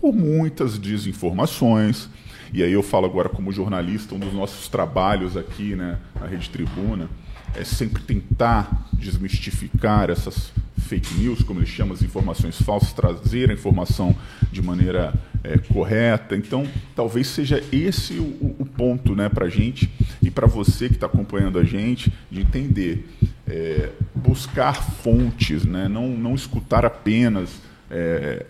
por 0.00 0.12
muitas 0.12 0.76
desinformações. 0.76 2.08
E 2.52 2.62
aí 2.62 2.72
eu 2.72 2.82
falo 2.82 3.06
agora 3.06 3.28
como 3.28 3.52
jornalista, 3.52 4.14
um 4.14 4.18
dos 4.18 4.32
nossos 4.32 4.68
trabalhos 4.68 5.36
aqui, 5.36 5.74
né, 5.74 5.98
na 6.18 6.26
Rede 6.26 6.48
Tribuna, 6.50 7.08
é 7.54 7.64
sempre 7.64 8.02
tentar 8.02 8.88
desmistificar 8.92 10.10
essas 10.10 10.52
fake 10.78 11.14
news, 11.14 11.42
como 11.42 11.58
eles 11.60 11.68
chamam, 11.70 11.94
as 11.94 12.02
informações 12.02 12.60
falsas, 12.62 12.92
trazer 12.92 13.50
a 13.50 13.54
informação 13.54 14.14
de 14.52 14.62
maneira 14.62 15.12
é, 15.42 15.58
correta. 15.58 16.36
Então, 16.36 16.66
talvez 16.94 17.26
seja 17.28 17.62
esse 17.72 18.14
o, 18.14 18.56
o- 18.58 18.66
ponto 18.76 19.14
né, 19.14 19.28
para 19.28 19.46
a 19.46 19.48
gente 19.48 19.90
e 20.22 20.30
para 20.30 20.46
você 20.46 20.88
que 20.88 20.94
está 20.94 21.06
acompanhando 21.06 21.58
a 21.58 21.64
gente, 21.64 22.12
de 22.30 22.40
entender, 22.40 23.08
é, 23.48 23.90
buscar 24.14 24.74
fontes, 24.74 25.64
né, 25.64 25.88
não, 25.88 26.08
não 26.08 26.34
escutar 26.34 26.84
apenas 26.84 27.50
é, 27.90 28.44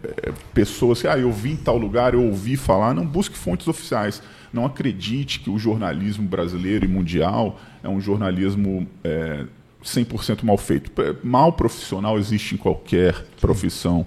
pessoas 0.54 1.00
que, 1.00 1.08
ah, 1.08 1.18
eu 1.18 1.30
vi 1.30 1.52
em 1.52 1.56
tal 1.56 1.76
lugar, 1.76 2.14
eu 2.14 2.22
ouvi 2.22 2.56
falar, 2.56 2.94
não 2.94 3.06
busque 3.06 3.36
fontes 3.36 3.68
oficiais. 3.68 4.22
Não 4.52 4.64
acredite 4.64 5.40
que 5.40 5.50
o 5.50 5.58
jornalismo 5.58 6.26
brasileiro 6.26 6.84
e 6.84 6.88
mundial 6.88 7.60
é 7.82 7.88
um 7.88 8.00
jornalismo 8.00 8.86
é, 9.04 9.44
100% 9.84 10.42
mal 10.42 10.56
feito. 10.56 10.90
É, 11.00 11.14
Mal 11.22 11.52
profissional 11.52 12.18
existe 12.18 12.54
em 12.54 12.58
qualquer 12.58 13.26
profissão, 13.40 14.06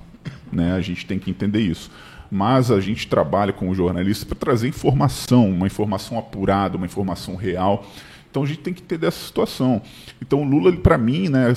né? 0.52 0.74
a 0.74 0.82
gente 0.82 1.06
tem 1.06 1.20
que 1.20 1.30
entender 1.30 1.60
isso. 1.60 1.92
Mas 2.32 2.70
a 2.70 2.80
gente 2.80 3.08
trabalha 3.08 3.52
como 3.52 3.74
jornalista 3.74 4.26
para 4.26 4.38
trazer 4.38 4.68
informação, 4.68 5.50
uma 5.50 5.66
informação 5.66 6.18
apurada, 6.18 6.78
uma 6.78 6.86
informação 6.86 7.36
real. 7.36 7.88
Então 8.32 8.44
a 8.44 8.46
gente 8.46 8.60
tem 8.60 8.74
que 8.74 8.84
entender 8.84 9.08
essa 9.08 9.26
situação. 9.26 9.82
Então 10.22 10.42
o 10.44 10.46
Lula, 10.46 10.72
para 10.74 10.98
mim, 11.00 11.30
né, 11.30 11.52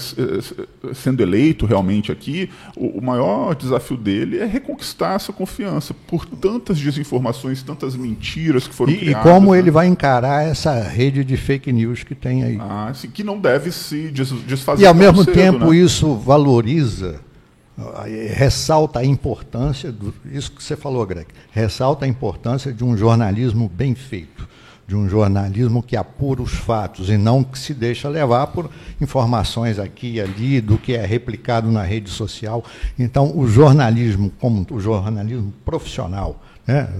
sendo 0.94 1.22
eleito 1.22 1.66
realmente 1.66 2.10
aqui, 2.10 2.48
o, 2.74 3.00
maior 3.02 3.54
desafio 3.54 3.96
dele 3.96 4.38
é 4.38 4.46
reconquistar 4.46 5.14
essa 5.16 5.32
confiança 5.32 5.92
por 5.92 6.24
tantas 6.24 6.78
desinformações, 6.78 7.62
tantas 7.62 7.94
mentiras 7.94 8.66
que 8.66 8.74
foram 8.74 8.92
E, 8.92 8.96
e 8.96 8.98
criadas. 9.00 9.22
como 9.30 9.52
né? 9.52 9.58
ele 9.58 9.70
vai 9.70 9.86
encarar 9.86 10.44
essa 10.46 10.72
rede 10.82 11.22
de 11.24 11.36
fake 11.36 11.70
news 11.72 12.02
que 12.04 12.14
tem 12.14 12.42
aí? 12.42 12.56
Ah, 12.58 12.88
assim, 12.88 13.10
que 13.10 13.22
não 13.22 13.38
deve 13.38 13.70
se 13.70 14.10
des- 14.10 14.30
desfazer 14.46 14.82
E 14.82 14.86
ao 14.86 14.94
mesmo 14.94 15.24
cedo, 15.24 15.34
tempo 15.34 15.70
né? 15.72 15.76
isso 15.76 16.14
valoriza, 16.14 17.20
ah, 17.76 18.04
ressalta 18.30 19.00
a 19.00 19.04
importância, 19.04 19.92
do, 19.92 20.14
isso 20.32 20.50
que 20.52 20.62
você 20.62 20.74
falou, 20.76 21.04
Greg, 21.06 21.26
ressalta 21.50 22.06
a 22.06 22.08
importância 22.08 22.72
de 22.72 22.82
um 22.82 22.96
jornalismo 22.96 23.68
bem 23.68 23.94
feito, 23.94 24.48
de 24.92 24.96
um 24.96 25.08
jornalismo 25.08 25.82
que 25.82 25.96
apura 25.96 26.42
os 26.42 26.52
fatos 26.52 27.08
e 27.08 27.16
não 27.16 27.42
que 27.42 27.58
se 27.58 27.72
deixa 27.72 28.10
levar 28.10 28.48
por 28.48 28.70
informações 29.00 29.78
aqui 29.78 30.16
e 30.16 30.20
ali, 30.20 30.60
do 30.60 30.76
que 30.76 30.92
é 30.92 31.06
replicado 31.06 31.72
na 31.72 31.82
rede 31.82 32.10
social. 32.10 32.62
Então, 32.98 33.32
o 33.34 33.48
jornalismo, 33.48 34.30
como 34.38 34.66
o 34.70 34.78
jornalismo 34.78 35.50
profissional, 35.64 36.42
né, 36.66 36.90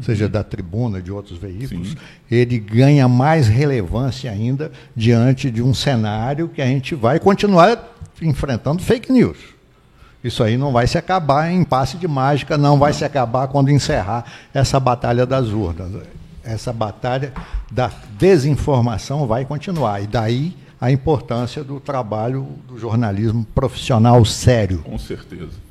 seja 0.00 0.28
da 0.28 0.44
tribuna, 0.44 1.02
de 1.02 1.10
outros 1.10 1.38
veículos, 1.38 1.96
ele 2.30 2.56
ganha 2.56 3.08
mais 3.08 3.48
relevância 3.48 4.30
ainda 4.30 4.70
diante 4.94 5.50
de 5.50 5.60
um 5.60 5.74
cenário 5.74 6.48
que 6.48 6.62
a 6.62 6.66
gente 6.66 6.94
vai 6.94 7.18
continuar 7.18 7.84
enfrentando 8.22 8.80
fake 8.80 9.10
news. 9.10 9.38
Isso 10.22 10.44
aí 10.44 10.56
não 10.56 10.70
vai 10.70 10.86
se 10.86 10.96
acabar 10.96 11.50
em 11.50 11.64
passe 11.64 11.96
de 11.96 12.06
mágica, 12.06 12.56
não 12.56 12.78
vai 12.78 12.92
se 12.92 13.04
acabar 13.04 13.48
quando 13.48 13.70
encerrar 13.70 14.24
essa 14.54 14.78
batalha 14.78 15.26
das 15.26 15.48
urnas. 15.48 16.19
Essa 16.52 16.72
batalha 16.72 17.32
da 17.70 17.90
desinformação 18.18 19.26
vai 19.26 19.44
continuar. 19.44 20.02
E 20.02 20.06
daí 20.06 20.56
a 20.80 20.90
importância 20.90 21.62
do 21.62 21.78
trabalho 21.78 22.48
do 22.66 22.78
jornalismo 22.78 23.46
profissional 23.54 24.24
sério. 24.24 24.78
Com 24.78 24.98
certeza. 24.98 25.70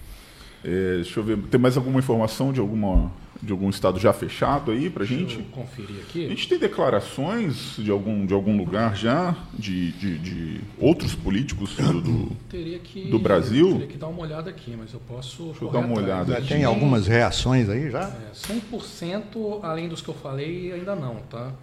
É, 0.63 0.95
deixa 0.95 1.19
eu 1.19 1.23
ver, 1.23 1.37
tem 1.49 1.59
mais 1.59 1.77
alguma 1.77 1.99
informação 1.99 2.53
de, 2.53 2.59
alguma, 2.59 3.11
de 3.41 3.51
algum 3.53 3.69
estado 3.69 3.97
já 3.99 4.11
fechado 4.11 4.71
aí 4.71 4.89
para 4.89 5.05
gente? 5.05 5.37
Deixa 5.37 5.39
eu 5.39 5.45
conferir 5.45 5.95
A 5.97 6.01
aqui. 6.01 6.27
gente 6.27 6.47
tem 6.49 6.59
declarações 6.59 7.75
de 7.77 7.89
algum, 7.89 8.25
de 8.25 8.33
algum 8.33 8.57
lugar 8.57 8.95
já, 8.97 9.35
de, 9.57 9.91
de, 9.93 10.17
de 10.17 10.61
outros 10.77 11.15
políticos 11.15 11.75
do, 11.75 12.01
do- 12.01 12.35
Teria 12.49 12.79
que, 12.79 13.09
Do 13.09 13.17
Brasil? 13.17 13.71
Teria 13.73 13.87
que 13.87 13.97
dar 13.97 14.07
uma 14.07 14.21
olhada 14.21 14.49
aqui, 14.49 14.75
mas 14.77 14.93
eu 14.93 14.99
posso. 14.99 15.43
Deixa 15.45 15.63
eu 15.63 15.71
dar 15.71 15.79
uma 15.79 15.95
olhada 15.97 16.33
Já 16.33 16.37
aqui. 16.39 16.47
tem 16.49 16.63
algumas 16.65 17.07
reações 17.07 17.69
aí 17.69 17.89
já? 17.89 18.03
É, 18.09 18.31
100% 18.33 19.59
além 19.63 19.87
dos 19.87 20.01
que 20.01 20.09
eu 20.09 20.15
falei, 20.15 20.71
ainda 20.73 20.95
não, 20.95 21.15
tá? 21.29 21.53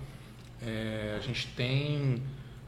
É, 0.67 1.17
a 1.19 1.21
gente 1.21 1.47
tem, 1.49 2.23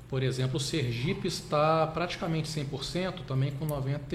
por 0.09 0.23
exemplo, 0.23 0.59
o 0.59 0.61
Sergipe 0.61 1.27
está 1.27 1.87
praticamente 1.87 2.49
100%, 2.49 3.21
também 3.27 3.51
com 3.53 3.65
90, 3.65 4.15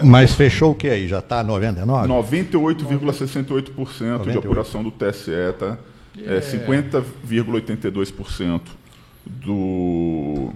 Mas 0.02 0.34
fechou 0.34 0.72
o 0.72 0.74
que 0.74 0.88
aí? 0.88 1.06
Já 1.08 1.20
está 1.20 1.42
99? 1.42 2.08
98,68% 2.08 3.62
de 3.62 3.70
98. 4.04 4.38
apuração 4.38 4.82
do 4.82 4.90
TSE, 4.90 5.30
tá? 5.58 5.78
É 6.18 6.40
50,82% 6.40 8.60
do 9.26 10.50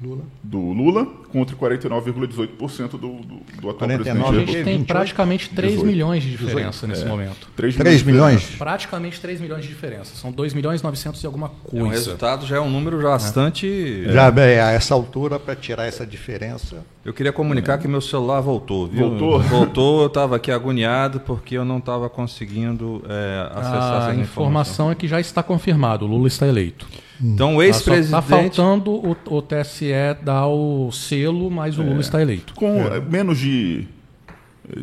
Lula. 0.00 0.24
do 0.42 0.58
Lula 0.72 1.06
contra 1.26 1.56
49,18% 1.56 2.90
do, 2.92 2.98
do, 2.98 3.18
do 3.60 3.70
atual 3.70 3.74
49. 3.74 3.88
A 3.88 4.30
presidente. 4.32 4.46
gente 4.52 4.64
tem 4.64 4.78
28, 4.78 4.86
praticamente 4.86 5.50
3 5.50 5.72
18. 5.72 5.86
milhões 5.92 6.22
de 6.22 6.30
diferença 6.30 6.86
nesse 6.86 7.04
momento. 7.04 7.48
3 7.56 7.76
3 7.76 8.02
milhões? 8.02 8.44
Praticamente 8.56 9.20
3 9.20 9.40
milhões 9.40 9.62
de 9.62 9.68
diferença. 9.68 10.14
São 10.16 10.32
2 10.32 10.54
milhões 10.54 10.80
e 10.80 10.84
900 10.84 11.22
e 11.22 11.26
alguma 11.26 11.46
É 11.46 11.76
um 11.76 11.80
coisa. 11.80 11.94
resultado, 11.94 12.46
já 12.46 12.56
é 12.56 12.60
um 12.60 12.70
número 12.70 13.02
bastante. 13.02 14.04
Já 14.10 14.28
é, 14.36 14.60
a 14.60 14.70
essa 14.72 14.94
altura, 14.94 15.38
para 15.38 15.54
tirar 15.54 15.86
essa 15.86 16.06
diferença. 16.06 16.84
Eu 17.04 17.12
queria 17.12 17.32
comunicar 17.32 17.78
que 17.78 17.86
meu 17.86 18.00
celular 18.00 18.40
voltou, 18.40 18.86
viu? 18.86 19.10
Voltou? 19.10 19.40
Voltou, 19.46 20.00
eu 20.02 20.06
estava 20.08 20.36
aqui 20.36 20.50
agoniado 20.50 21.20
porque 21.20 21.56
eu 21.56 21.64
não 21.64 21.78
estava 21.78 22.08
conseguindo 22.08 23.02
é, 23.08 23.48
acessar 23.52 23.92
a 24.08 24.10
essa 24.10 24.20
informação 24.20 24.90
é 24.90 24.94
que 24.94 25.06
já 25.06 25.20
está 25.20 25.42
confirmado. 25.42 26.04
O 26.04 26.08
Lula 26.08 26.26
está 26.26 26.46
eleito. 26.46 26.86
Então, 27.20 27.56
o 27.56 27.62
Está 27.62 27.78
ex-presidente. 27.78 28.26
faltando 28.28 28.90
o, 28.92 29.16
o 29.30 29.42
TSE 29.42 29.90
dar 30.22 30.46
o 30.48 30.90
selo, 31.20 31.50
mas 31.50 31.78
o 31.78 31.82
Lula 31.82 32.00
está 32.00 32.20
eleito. 32.22 32.54
Com 32.54 32.80
é, 32.86 33.00
menos 33.00 33.38
de, 33.38 33.86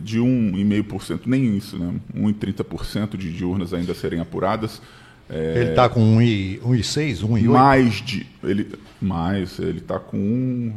de 0.01 0.19
1,5%, 0.19 1.21
nem 1.25 1.55
isso, 1.57 1.77
né? 1.77 1.93
1,30% 2.15 3.17
de, 3.17 3.31
de 3.31 3.43
urnas 3.45 3.73
ainda 3.73 3.93
serem 3.93 4.19
apuradas. 4.19 4.81
É, 5.29 5.53
Ele 5.61 5.69
está 5.69 5.87
com 5.87 6.17
1,6, 6.19 7.19
1,8. 7.25 7.43
mais 7.45 7.93
de. 8.01 8.25
Ele, 8.43 8.67
mais, 9.01 9.57
ele 9.57 9.77
está 9.79 9.97
com 9.97 10.17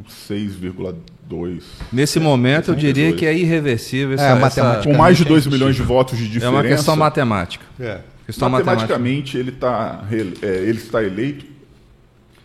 1,6,2%. 0.09 1.63
Nesse 1.93 2.21
momento, 2.21 2.71
eu 2.71 2.75
diria 2.75 3.11
1,18. 3.11 3.17
que 3.17 3.27
é 3.27 3.37
irreversível 3.37 4.15
essa, 4.15 4.23
É, 4.25 4.27
essa- 4.33 4.41
matemática. 4.41 4.83
Com 4.93 4.97
mais 4.99 5.17
de 5.17 5.25
2 5.25 5.47
é 5.47 5.51
milhões 5.51 5.77
de 5.77 5.83
votos 5.83 6.17
de 6.19 6.25
É 6.25 6.29
diferença. 6.29 6.51
uma 6.57 6.63
questão 6.63 6.97
matemática. 6.97 7.65
É. 7.79 8.01
Questão 8.25 8.49
matemática. 8.49 8.83
Matematicamente, 8.99 9.37
ele, 9.39 9.53
tá, 9.53 10.05
é, 10.11 10.47
ele 10.47 10.79
está 10.79 11.03
eleito 11.03 11.45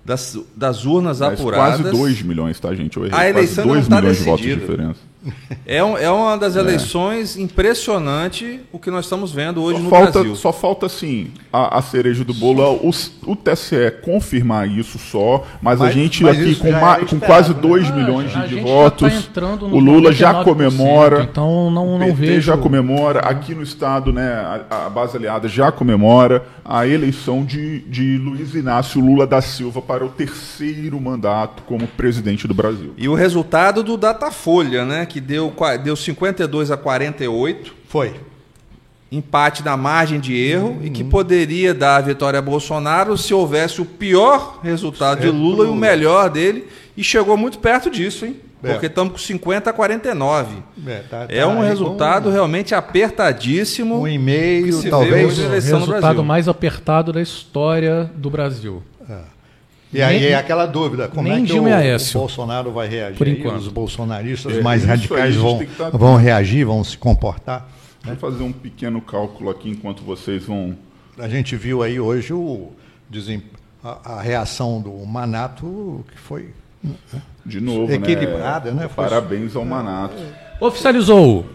das, 0.06 0.38
das 0.56 0.86
urnas 0.86 1.20
Mas 1.20 1.40
apuradas. 1.40 1.82
Quase 1.82 1.98
2 1.98 2.22
milhões, 2.22 2.60
tá, 2.60 2.76
gente? 2.76 2.96
Eu 2.96 3.08
errei. 3.08 3.20
A 3.20 3.28
eleição 3.28 3.66
quase 3.66 3.80
2 3.80 3.90
não 3.90 3.98
tá 3.98 4.02
milhões 4.02 4.18
de 4.18 4.24
votos 4.24 4.46
de 4.46 4.56
decidida. 4.56 4.72
diferença. 4.72 5.00
É, 5.66 5.84
um- 5.84 5.98
é 5.98 6.10
uma 6.12 6.38
das 6.38 6.56
eleições 6.56 7.36
impressionante 7.38 8.60
o 8.72 8.80
que 8.80 8.90
nós 8.92 9.06
estamos 9.06 9.32
vendo 9.32 9.62
hoje 9.62 9.78
Só 9.80 9.84
no 9.84 9.90
falta, 9.90 10.12
Brasil. 10.12 10.36
só 10.36 10.54
falta, 10.54 10.86
assim, 10.86 11.28
a, 11.52 11.80
a 11.80 11.82
cereja 11.82 12.24
do 12.24 12.34
bolo, 12.34 12.62
é 12.62 12.68
o, 12.68 12.92
o 13.32 13.36
TSE 13.36 13.92
confirmar 14.04 14.68
isso 14.70 14.98
só, 14.98 15.44
mas, 15.62 15.82
a 15.82 15.86
Mas- 15.86 15.94
gente 15.94 16.24
mas 16.24 16.40
aqui 16.40 16.56
com, 16.56 16.70
já 16.72 16.80
ma- 16.80 16.96
era 16.98 17.06
com 17.06 17.20
quase 17.20 17.54
né? 17.54 17.60
2 17.62 17.88
Ah, 17.90 17.96
milhões 17.96 18.36
a 18.36 18.42
de, 18.46 18.56
gente 18.56 18.64
votos, 18.64 19.28
tá 19.34 19.42
o 19.62 19.80
Lula 19.80 20.12
já 20.12 20.34
99%, 20.34 20.44
comemora, 20.44 21.22
então 21.24 21.70
não- 21.72 21.96
o 21.96 22.00
não 22.00 22.08
PT 22.08 22.14
vejo- 22.22 22.42
já 22.42 22.58
comemora, 22.58 23.20
aqui 23.20 23.54
no 23.56 23.64
estado, 23.64 24.12
né, 24.14 24.34
a, 24.70 24.86
a 24.86 24.90
base 24.90 25.18
aliada 25.18 25.48
já 25.48 25.72
comemora 25.72 26.44
a 26.64 26.88
eleição 26.88 27.44
de, 27.46 27.80
de 27.82 28.18
Luiz 28.18 28.54
Inácio 28.56 29.00
Lula 29.02 29.28
da 29.28 29.42
Silva 29.42 29.82
para 29.82 30.04
o 30.06 30.10
terceiro 30.10 31.00
mandato 31.00 31.64
como 31.64 31.88
presidente 31.88 32.48
do 32.48 32.54
Brasil. 32.54 32.94
E 32.98 33.08
o 33.08 33.14
resultado 33.14 33.84
do 33.84 33.98
Datafolha, 33.98 34.84
né, 34.86 35.06
que 35.16 35.22
deu, 35.22 35.54
deu 35.82 35.96
52 35.96 36.72
a 36.72 36.76
48, 36.76 37.74
Foi. 37.88 38.16
empate 39.10 39.64
na 39.64 39.78
margem 39.78 40.20
de 40.20 40.36
erro 40.36 40.82
e 40.84 40.90
que 40.90 41.06
poderia 41.06 41.74
dar 41.74 41.96
a 41.96 42.02
vitória 42.02 42.38
a 42.38 42.42
Bolsonaro 42.42 43.18
se 43.18 43.34
houvesse 43.34 43.80
o 43.82 43.86
pior 43.86 44.60
resultado 44.62 45.20
de 45.20 45.28
Certo, 45.28 45.38
Lula 45.38 45.68
e 45.68 45.70
o 45.70 45.76
melhor 45.76 46.30
dele 46.30 46.68
e 46.98 47.02
chegou 47.02 47.38
muito 47.38 47.60
perto 47.60 47.90
disso, 47.90 48.26
hein? 48.26 48.36
É. 48.62 48.74
Porque 48.74 48.88
estamos 48.88 49.14
com 49.14 49.18
50 49.20 49.70
a 49.70 49.74
49. 49.74 50.58
É, 50.86 51.00
tá- 51.10 51.26
É 51.30 51.40
tá 51.42 51.48
um 51.48 51.62
aí 51.62 51.70
resultado 51.70 52.30
realmente 52.30 52.76
apertadíssimo. 52.76 53.96
com 54.00 54.02
um 54.02 54.08
se 54.74 54.84
vê 54.84 54.90
talvez. 54.90 55.40
O 55.40 55.48
resultado 55.50 56.24
mais 56.26 56.50
apertado 56.50 57.14
da 57.14 57.22
história 57.22 58.12
do 58.18 58.30
Brasil. 58.30 58.84
E 59.98 60.02
aí 60.02 60.20
Nem- 60.20 60.30
é 60.30 60.36
aquela 60.36 60.66
dúvida, 60.66 61.08
como 61.08 61.28
é 61.28 61.42
que 61.42 61.54
o, 61.54 61.68
e 61.68 61.96
o. 61.96 62.14
Bolsonaro 62.20 62.72
vai 62.72 62.88
reagir? 62.88 63.18
Por 63.18 63.28
aí? 63.28 63.34
enquanto. 63.40 63.58
Os 63.58 63.68
bolsonaristas 63.68 64.58
É, 64.58 64.62
mais 64.62 64.84
aí 64.84 64.90
radicais 64.90 65.34
gente 65.34 65.42
vão, 65.44 65.66
tá- 65.78 65.90
vão 65.98 66.16
reagir, 66.16 66.66
vão 66.66 66.84
se 66.84 66.98
comportar. 66.98 67.70
Vou 68.04 68.16
fazer 68.18 68.44
um 68.44 68.52
pequeno 68.52 69.02
cálculo 69.02 69.50
aqui 69.50 69.70
enquanto 69.70 70.04
vocês 70.04 70.44
vão 70.46 70.76
A 71.18 71.28
gente 71.30 71.56
viu 71.56 71.82
aí 71.82 72.00
hoje 72.00 72.34
o 72.34 72.72
desem- 73.10 73.42
a, 73.84 74.16
a 74.18 74.22
reação 74.22 74.82
do 74.82 74.92
Manato, 75.06 76.04
que 76.12 76.18
foi 76.20 76.50
de 77.46 77.60
novo, 77.62 77.92
Equilibrada, 77.92 78.72
né? 78.72 78.88
Foi- 78.94 79.06
Parabéns 79.06 79.56
ao 79.56 79.64
Manato. 79.66 80.16
Oficializou. 80.60 81.46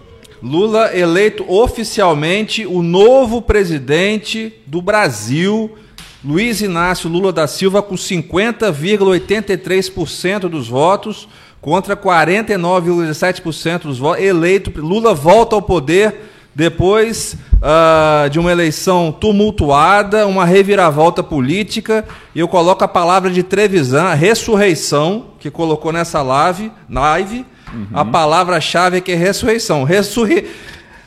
Lula 0.42 0.96
eleito 0.96 1.44
oficialmente 1.52 2.64
o 2.66 2.82
novo 2.82 3.42
presidente 3.42 4.52
do 4.66 4.80
Brasil, 4.80 5.76
Luiz 6.24 6.60
Inácio 6.60 7.08
Lula 7.08 7.32
da 7.32 7.46
Silva, 7.46 7.80
com 7.82 7.94
50,83% 7.94 10.48
dos 10.48 10.68
votos 10.68 11.26
contra 11.60 11.96
49,17% 11.96 13.82
dos 13.82 13.98
votos. 13.98 14.22
Eleito, 14.22 14.70
Lula 14.80 15.14
volta 15.14 15.56
ao 15.56 15.62
poder 15.62 16.30
depois 16.54 17.36
ah, 17.62 18.28
de 18.30 18.38
uma 18.38 18.52
eleição 18.52 19.10
tumultuada, 19.12 20.26
uma 20.26 20.44
reviravolta 20.44 21.22
política. 21.22 22.04
E 22.34 22.40
eu 22.40 22.48
coloco 22.48 22.84
a 22.84 22.88
palavra 22.88 23.30
de 23.30 23.42
Trevisan, 23.42 24.12
ressurreição, 24.14 25.28
que 25.38 25.50
colocou 25.50 25.92
nessa 25.92 26.22
live, 26.22 26.70
live 26.88 27.44
a 27.92 28.04
palavra-chave 28.04 28.98
é 28.98 29.00
que 29.00 29.12
é 29.12 29.16
ressurreição. 29.16 29.84
Ressurri... 29.84 30.48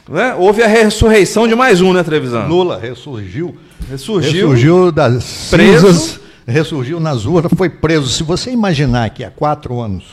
né? 0.10 0.34
Houve 0.36 0.62
a 0.64 0.68
ressurreição 0.68 1.48
de 1.48 1.56
mais 1.56 1.82
um, 1.82 1.94
né, 1.94 2.04
Trevisan? 2.04 2.46
Lula 2.46 2.80
ressurgiu, 2.80 3.56
Ressurgiu. 3.90 4.32
ressurgiu 4.50 4.92
das 4.92 5.48
Preso. 5.50 5.88
cinzas, 5.88 6.20
ressurgiu 6.48 7.00
nas 7.00 7.26
urnas, 7.26 7.52
foi 7.56 7.70
preso. 7.70 8.08
Se 8.10 8.24
você 8.24 8.52
imaginar 8.52 9.10
que 9.12 9.24
há 9.24 9.32
quatro 9.32 9.80
anos 9.80 10.06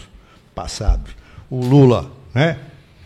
passados 0.54 1.12
o 1.50 1.64
Lula, 1.64 2.10
né, 2.34 2.56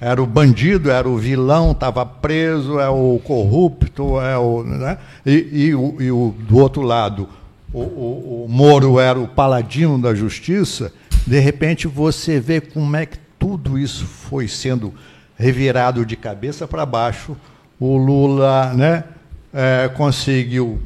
era 0.01 0.23
o 0.23 0.27
bandido, 0.27 0.91
era 0.91 1.09
o 1.09 1.17
vilão, 1.17 1.71
estava 1.73 2.05
preso, 2.05 2.79
é 2.79 2.89
o 2.89 3.19
corrupto, 3.25 4.21
é 4.21 4.37
o, 4.37 4.63
né, 4.63 4.99
e, 5.25 5.49
e 5.69 5.75
o, 5.75 5.97
e 6.01 6.11
o- 6.11 6.35
do 6.41 6.59
outro 6.59 6.83
lado 6.83 7.27
o, 7.73 7.81
o- 7.81 8.45
o 8.45 8.49
Moro 8.49 9.01
era 9.01 9.19
o 9.19 9.27
paladino 9.27 9.99
da 9.99 10.15
justiça. 10.15 10.93
De 11.27 11.39
repente 11.41 11.87
você 11.89 12.39
vê 12.39 12.61
como 12.61 12.95
é 12.97 13.07
que 13.07 13.17
tudo 13.39 13.79
isso 13.79 14.05
foi 14.05 14.47
sendo 14.47 14.93
revirado 15.37 16.05
de 16.07 16.17
cabeça 16.17 16.67
para 16.67 16.85
baixo. 16.87 17.37
O 17.79 17.97
Lula, 17.97 18.73
né, 18.75 19.05
eh, 19.53 19.91
conseguiu 19.97 20.81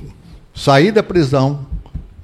sair 0.54 0.90
da 0.92 1.02
prisão, 1.02 1.60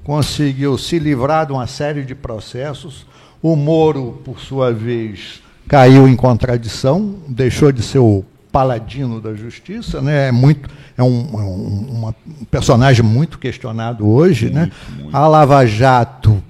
conseguiu 0.03 0.77
se 0.79 0.99
livrar 0.99 1.47
de 1.47 1.53
uma 1.53 1.67
série 1.67 2.03
de 2.03 2.15
processos. 2.15 3.07
O 3.43 3.55
Moro, 3.57 4.21
por 4.25 4.41
sua 4.41 4.73
vez, 4.73 5.43
caiu 5.69 6.09
em 6.09 6.17
contradição, 6.17 7.17
deixou 7.29 7.71
de 7.73 7.83
ser 7.83 7.99
o 7.99 8.25
paladino 8.51 9.21
da 9.21 9.35
justiça, 9.35 10.01
né? 10.01 10.29
É 10.29 10.33
muito, 10.33 10.69
é 10.97 11.03
um, 11.03 11.29
é 11.33 11.43
um- 11.43 11.87
uma- 11.91 12.15
um 12.41 12.45
personagem 12.45 13.05
muito 13.05 13.39
questionado 13.39 14.07
hoje, 14.09 14.49
né? 14.51 14.71
A 15.13 15.27
Lava 15.27 15.67
Jato 15.67 16.43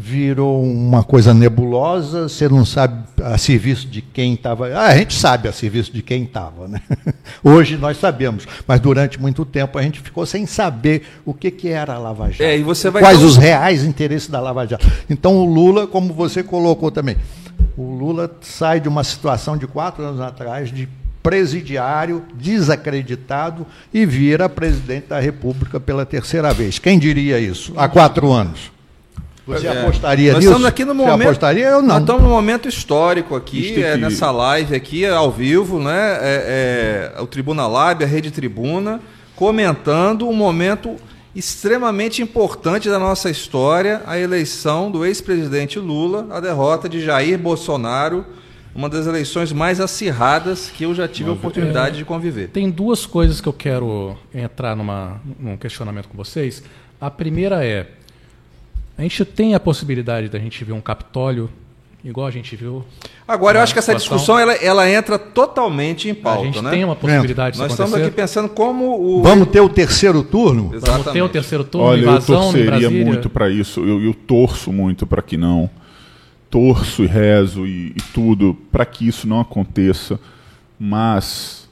virou 0.00 0.64
uma 0.64 1.04
coisa 1.04 1.34
nebulosa, 1.34 2.26
você 2.26 2.48
não 2.48 2.64
sabe 2.64 3.04
a 3.22 3.36
serviço 3.36 3.86
de 3.86 4.00
quem 4.00 4.32
estava. 4.32 4.68
Ah, 4.68 4.86
a 4.86 4.96
gente 4.96 5.12
sabe 5.12 5.46
a 5.46 5.52
serviço 5.52 5.92
de 5.92 6.00
quem 6.00 6.22
estava, 6.22 6.66
né? 6.66 6.80
Hoje 7.44 7.76
nós 7.76 7.98
sabemos, 7.98 8.46
mas 8.66 8.80
durante 8.80 9.20
muito 9.20 9.44
tempo 9.44 9.78
a 9.78 9.82
gente 9.82 10.00
ficou 10.00 10.24
sem 10.24 10.46
saber 10.46 11.02
o 11.22 11.34
que, 11.34 11.50
que 11.50 11.68
era 11.68 11.92
a 11.92 11.98
Lava 11.98 12.30
Jato. 12.30 12.42
É, 12.42 12.56
e 12.56 12.62
você 12.62 12.88
vai 12.88 13.02
Quais 13.02 13.18
ter 13.18 13.24
os 13.26 13.36
reais 13.36 13.84
interesses 13.84 14.30
da 14.30 14.40
Lava 14.40 14.66
Jato. 14.66 14.90
Então 15.10 15.36
o 15.36 15.44
Lula, 15.44 15.86
como 15.86 16.14
você 16.14 16.42
colocou 16.42 16.90
também, 16.90 17.16
O 17.76 17.94
Lula 17.94 18.30
sai 18.40 18.80
de 18.80 18.88
uma 18.88 19.04
situação 19.04 19.54
de 19.54 19.66
quatro 19.66 20.02
anos 20.02 20.20
atrás 20.22 20.72
de 20.72 20.88
presidiário, 21.22 22.24
desacreditado, 22.34 23.66
e 23.92 24.06
vira 24.06 24.48
presidente 24.48 25.08
da 25.08 25.20
República 25.20 25.78
pela 25.78 26.06
terceira 26.06 26.54
vez. 26.54 26.78
Quem 26.78 26.98
diria 26.98 27.38
isso 27.38 27.74
há 27.76 27.86
quatro 27.86 28.32
anos? 28.32 28.79
Você 29.58 29.66
É. 29.66 29.82
apostaria 29.82 30.32
Nós 30.32 30.38
nisso? 30.40 30.50
estamos 30.52 30.66
aqui 30.68 30.84
no 30.84 30.94
Você 30.94 31.06
momento. 31.06 31.22
apostaria? 31.28 31.66
Eu 31.66 31.82
Nós 31.82 31.86
não. 31.88 31.98
estamos 32.00 32.22
num 32.22 32.28
momento 32.30 32.68
histórico 32.68 33.34
aqui, 33.36 33.72
tem 33.74 33.84
é, 33.84 33.92
que- 33.92 33.98
nessa 33.98 34.30
live 34.30 34.74
aqui, 34.74 35.04
é 35.04 35.10
ao 35.10 35.30
vivo, 35.30 35.78
né? 35.80 36.18
É, 36.20 37.12
é, 37.16 37.20
o 37.22 37.26
Tribuna 37.26 37.66
Lab, 37.66 38.02
a 38.04 38.06
Rede 38.06 38.30
Tribuna, 38.30 39.00
comentando 39.36 40.28
um 40.28 40.32
momento 40.34 40.96
extremamente 41.34 42.20
importante 42.22 42.88
da 42.88 42.98
nossa 42.98 43.30
história, 43.30 44.02
a 44.06 44.18
eleição 44.18 44.90
do 44.90 45.04
ex-presidente 45.04 45.78
Lula, 45.78 46.26
a 46.30 46.40
derrota 46.40 46.88
de 46.88 47.00
Jair 47.00 47.38
Bolsonaro, 47.38 48.24
uma 48.74 48.88
das 48.88 49.06
eleições 49.06 49.52
mais 49.52 49.80
acirradas 49.80 50.70
que 50.70 50.84
eu 50.84 50.94
já 50.94 51.08
tive 51.08 51.30
a 51.30 51.32
oportunidade 51.32 51.96
de 51.98 52.04
conviver. 52.04 52.48
Tem 52.48 52.70
duas 52.70 53.06
coisas 53.06 53.40
que 53.40 53.48
eu 53.48 53.52
quero 53.52 54.16
entrar 54.34 54.76
numa, 54.76 55.20
num 55.38 55.56
questionamento 55.56 56.08
com 56.08 56.16
vocês. 56.16 56.62
A 57.00 57.10
primeira 57.10 57.64
é: 57.64 57.86
a 59.00 59.02
gente 59.02 59.24
tem 59.24 59.54
a 59.54 59.60
possibilidade 59.60 60.28
da 60.28 60.38
gente 60.38 60.62
ver 60.62 60.72
um 60.72 60.80
Capitólio, 60.80 61.48
igual 62.04 62.26
a 62.26 62.30
gente 62.30 62.54
viu. 62.54 62.84
Agora, 63.26 63.58
eu 63.58 63.62
acho 63.62 63.72
que 63.72 63.78
essa 63.78 63.92
situação? 63.98 64.16
discussão 64.16 64.38
ela, 64.38 64.52
ela 64.54 64.90
entra 64.90 65.18
totalmente 65.18 66.08
em 66.08 66.12
A 66.12 66.14
pauta, 66.16 66.44
gente 66.44 66.60
né? 66.60 66.70
tem 66.70 66.84
uma 66.84 66.94
possibilidade 66.96 67.58
Nós 67.58 67.68
disso 67.68 67.74
estamos 67.82 67.92
acontecer. 67.94 68.08
aqui 68.08 68.16
pensando 68.16 68.48
como 68.50 69.00
o. 69.00 69.22
Vamos 69.22 69.48
ter 69.48 69.60
o 69.60 69.68
terceiro 69.68 70.22
turno? 70.22 70.68
Vamos 70.68 70.82
ter 70.84 70.90
o 70.90 70.94
Exatamente. 70.96 71.32
terceiro 71.32 71.64
turno, 71.64 71.86
Olha, 71.86 72.00
eu 72.00 72.10
invasão 72.10 72.50
em 72.50 72.66
torceria 72.66 72.90
muito 72.90 73.30
para 73.30 73.48
isso. 73.48 73.80
Eu, 73.80 74.02
eu 74.02 74.12
torço 74.14 74.70
muito 74.72 75.06
para 75.06 75.22
que 75.22 75.36
não. 75.36 75.70
Torço 76.50 77.04
e 77.04 77.06
rezo 77.06 77.64
e, 77.66 77.88
e 77.96 78.02
tudo 78.12 78.54
para 78.72 78.84
que 78.84 79.06
isso 79.06 79.26
não 79.28 79.40
aconteça. 79.40 80.18
Mas 80.78 81.68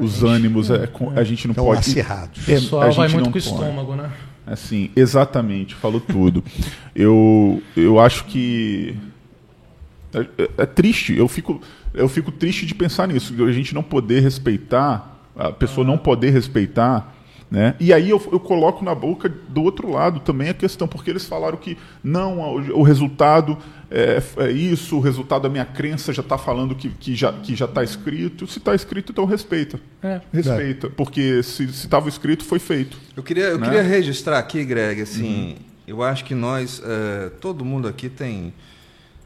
os 0.00 0.22
ânimos 0.22 0.70
é, 0.70 0.86
com- 0.86 1.10
a 1.16 1.22
gente 1.24 1.46
não 1.46 1.52
Estão 1.52 1.64
pode. 1.66 1.80
acirrados. 1.80 2.46
O 2.46 2.50
É, 2.50 2.54
pessoal 2.54 2.82
a 2.82 2.90
vai 2.90 3.08
gente 3.08 3.14
muito 3.20 3.26
não 3.26 3.32
com 3.32 3.38
o 3.38 3.42
pode. 3.42 3.54
estômago, 3.54 3.94
né? 3.96 4.10
Assim, 4.50 4.90
exatamente, 4.96 5.76
falou 5.76 6.00
tudo. 6.00 6.42
eu, 6.94 7.62
eu 7.76 8.00
acho 8.00 8.24
que 8.24 8.96
é, 10.12 10.20
é- 10.42 10.50
é 10.58 10.66
triste. 10.66 11.16
Eu 11.16 11.28
fico, 11.28 11.60
eu 11.94 12.08
fico 12.08 12.32
triste 12.32 12.66
de 12.66 12.74
pensar 12.74 13.06
nisso. 13.06 13.32
A 13.44 13.52
gente 13.52 13.72
não 13.72 13.82
poder 13.82 14.20
respeitar, 14.20 15.20
a 15.36 15.52
pessoa 15.52 15.86
não 15.86 15.96
poder 15.96 16.30
respeitar. 16.30 17.14
Né? 17.50 17.74
E 17.80 17.92
aí 17.92 18.08
eu, 18.10 18.22
eu 18.30 18.38
coloco 18.38 18.84
na 18.84 18.94
boca 18.94 19.28
do 19.28 19.62
outro 19.64 19.90
lado 19.90 20.20
também 20.20 20.50
a 20.50 20.54
questão, 20.54 20.86
porque 20.86 21.10
eles 21.10 21.24
falaram 21.26 21.56
que 21.58 21.76
não, 22.02 22.38
o, 22.38 22.78
o 22.78 22.82
resultado 22.82 23.58
é, 23.90 24.22
é 24.36 24.50
isso, 24.52 24.96
o 24.96 25.00
resultado 25.00 25.42
da 25.42 25.48
minha 25.48 25.64
crença 25.64 26.12
já 26.12 26.22
está 26.22 26.38
falando 26.38 26.76
que, 26.76 26.90
que 26.90 27.12
já 27.16 27.30
está 27.30 27.40
que 27.42 27.56
já 27.56 27.66
tá 27.66 27.82
escrito. 27.82 28.46
Se 28.46 28.58
está 28.58 28.72
escrito, 28.72 29.10
então 29.10 29.24
respeita. 29.24 29.80
É. 30.00 30.20
Respeita. 30.32 30.88
Porque 30.90 31.42
se 31.42 31.64
estava 31.64 32.08
escrito, 32.08 32.44
foi 32.44 32.60
feito. 32.60 32.96
Eu 33.16 33.22
queria, 33.24 33.46
eu 33.46 33.58
né? 33.58 33.66
queria 33.66 33.82
registrar 33.82 34.38
aqui, 34.38 34.64
Greg, 34.64 35.02
assim, 35.02 35.48
Uhum. 35.48 35.54
eu 35.88 36.02
acho 36.04 36.24
que 36.24 36.36
nós, 36.36 36.80
eh, 36.84 37.30
todo 37.40 37.64
mundo 37.64 37.88
aqui 37.88 38.08
tem, 38.08 38.54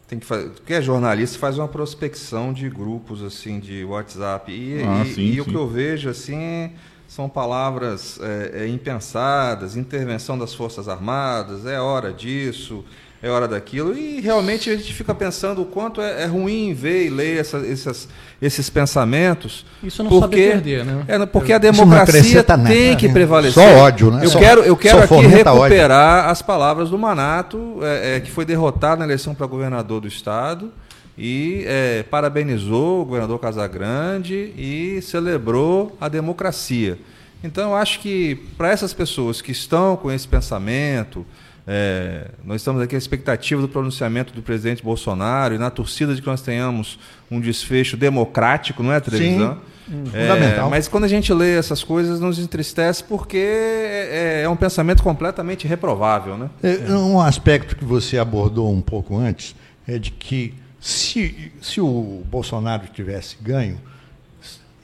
tem 0.08 0.18
que 0.18 0.24
fazer, 0.24 0.50
quem 0.64 0.76
é 0.76 0.80
jornalista 0.80 1.38
faz 1.38 1.58
uma 1.58 1.68
prospecção 1.68 2.54
de 2.54 2.70
grupos 2.70 3.22
assim 3.22 3.60
de 3.60 3.84
WhatsApp 3.84 4.50
e, 4.50 4.82
Ah, 4.82 5.02
e- 5.04 5.12
sim, 5.12 5.20
e 5.26 5.40
o 5.42 5.44
sim. 5.44 5.50
que 5.50 5.56
eu 5.56 5.68
vejo 5.68 6.08
assim 6.08 6.70
são 7.08 7.28
palavras 7.28 8.18
eh, 8.22 8.50
eh, 8.64 8.68
impensadas, 8.68 9.76
intervenção 9.76 10.36
das 10.38 10.52
forças 10.54 10.88
armadas, 10.88 11.64
é 11.66 11.78
hora 11.80 12.12
disso, 12.12 12.84
é 13.22 13.30
hora 13.30 13.46
daquilo 13.48 13.96
e 13.96 14.20
realmente 14.20 14.68
a 14.68 14.76
gente 14.76 14.92
fica 14.92 15.14
pensando 15.14 15.62
o 15.62 15.64
quanto 15.64 16.00
é, 16.00 16.24
é 16.24 16.26
ruim 16.26 16.74
ver 16.74 17.06
e 17.06 17.10
ler 17.10 17.38
essa- 17.40 17.58
essas- 17.66 18.08
esses 18.42 18.68
pensamentos. 18.68 19.64
Isso 19.82 20.02
não 20.02 20.10
porque, 20.10 20.50
saber 20.50 20.62
perder, 20.62 20.84
né? 20.84 21.04
É, 21.08 21.24
porque 21.26 21.52
a 21.52 21.58
democracia 21.58 22.44
nada, 22.46 22.68
tem 22.68 22.94
que 22.96 23.06
né? 23.06 23.12
prevalecer. 23.14 23.54
Só 23.54 23.76
ódio, 23.78 24.10
né? 24.10 24.24
Eu 24.26 24.30
Só- 24.30 24.38
quero, 24.38 24.60
eu 24.62 24.76
quero 24.76 24.98
aqui 24.98 25.08
fomenta 25.08 25.52
ódio. 25.52 25.62
recuperar 25.62 26.28
as 26.28 26.42
palavras 26.42 26.90
do 26.90 26.98
Manato, 26.98 27.78
é, 27.82 28.16
é, 28.16 28.20
que 28.20 28.30
foi 28.30 28.44
derrotado 28.44 28.98
na 28.98 29.04
eleição 29.06 29.34
para 29.34 29.46
governador 29.46 30.00
do 30.02 30.08
estado 30.08 30.70
e 31.16 31.64
é, 31.66 32.02
parabenizou 32.04 33.02
o 33.02 33.04
governador 33.04 33.38
Casagrande 33.38 34.52
e 34.56 35.00
celebrou 35.02 35.96
a 36.00 36.08
democracia. 36.08 36.98
Então, 37.42 37.70
eu 37.70 37.76
acho 37.76 38.00
que 38.00 38.36
para 38.56 38.70
essas 38.70 38.92
pessoas 38.92 39.40
que 39.42 39.52
estão 39.52 39.96
com 39.96 40.10
esse 40.10 40.26
pensamento, 40.26 41.26
é, 41.66 42.28
nós 42.42 42.60
estamos 42.60 42.82
aqui 42.82 42.94
à 42.94 42.98
expectativa 42.98 43.60
do 43.60 43.68
pronunciamento 43.68 44.32
do 44.32 44.42
presidente 44.42 44.82
Bolsonaro 44.82 45.54
e 45.54 45.58
na 45.58 45.70
torcida 45.70 46.14
de 46.14 46.22
que 46.22 46.26
nós 46.26 46.40
tenhamos 46.40 46.98
um 47.30 47.40
desfecho 47.40 47.96
democrático, 47.96 48.82
não 48.82 48.92
é, 48.92 48.98
Trevisan? 49.00 49.58
É, 50.14 50.28
fundamental. 50.28 50.70
mas 50.70 50.88
quando 50.88 51.04
a 51.04 51.08
gente 51.08 51.30
lê 51.32 51.58
essas 51.58 51.84
coisas, 51.84 52.18
nos 52.18 52.38
entristece 52.38 53.04
porque 53.04 53.36
é, 53.36 54.42
é 54.44 54.48
um 54.48 54.56
pensamento 54.56 55.02
completamente 55.02 55.68
reprovável, 55.68 56.38
né? 56.38 56.48
É, 56.62 56.90
Um 56.94 57.20
aspecto 57.20 57.76
que 57.76 57.84
você 57.84 58.16
abordou 58.16 58.72
um 58.72 58.80
pouco 58.80 59.18
antes 59.18 59.54
é 59.86 59.98
de 59.98 60.10
que 60.10 60.54
se, 60.84 61.50
se 61.62 61.80
o 61.80 62.22
Bolsonaro 62.26 62.86
tivesse 62.88 63.38
ganho, 63.40 63.78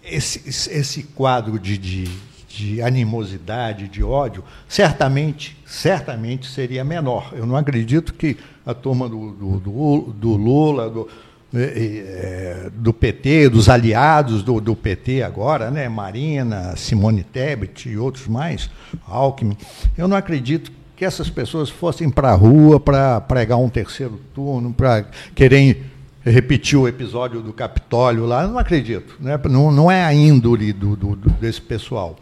esse, 0.03 0.49
esse 0.49 1.03
quadro 1.03 1.59
de, 1.59 1.77
de, 1.77 2.05
de 2.49 2.81
animosidade, 2.81 3.87
de 3.87 4.03
ódio, 4.03 4.43
certamente, 4.67 5.59
certamente 5.67 6.47
seria 6.47 6.83
menor. 6.83 7.35
Eu 7.37 7.45
não 7.45 7.55
acredito 7.55 8.15
que 8.15 8.39
a 8.65 8.73
turma 8.73 9.11
do, 9.11 9.33
do, 9.59 10.15
do, 10.15 10.37
Lula, 10.37 10.89
do, 10.89 11.07
eh, 11.53 12.71
do 12.73 12.95
PT, 12.95 13.51
dos 13.51 13.69
aliados 13.69 14.43
do, 14.43 14.59
do 14.59 14.75
PT 14.75 15.23
agora, 15.23 15.71
né, 15.71 15.87
Marina, 15.87 16.75
Simone 16.79 17.23
Tebet 17.23 17.91
e 17.91 17.99
outros 17.99 18.27
mais, 18.27 18.71
Alckmin, 19.07 19.55
eu 19.99 20.09
não 20.09 20.17
acredito 20.17 20.73
que 20.97 21.05
essas 21.07 21.31
pessoas 21.31 21.71
fossem 21.71 22.11
para 22.11 22.31
a 22.31 22.35
rua 22.35 22.79
para 22.79 23.21
pregar 23.23 23.57
um 23.57 23.71
terceiro 23.71 24.21
turno, 24.35 24.71
para 24.71 25.07
querer 25.35 25.90
repetir 26.25 26.79
o 26.79 26.87
episódio 26.87 27.41
do 27.41 27.53
Capitólio 27.53 28.27
lá, 28.27 28.47
não 28.47 28.59
acredito. 28.59 29.17
Né? 29.21 29.39
Não, 29.49 29.71
não 29.73 29.91
é 29.91 30.05
a 30.05 30.13
índole 30.13 30.73
do, 30.73 30.95
do- 30.97 31.17
desse 31.17 31.61
pessoal. 31.61 32.17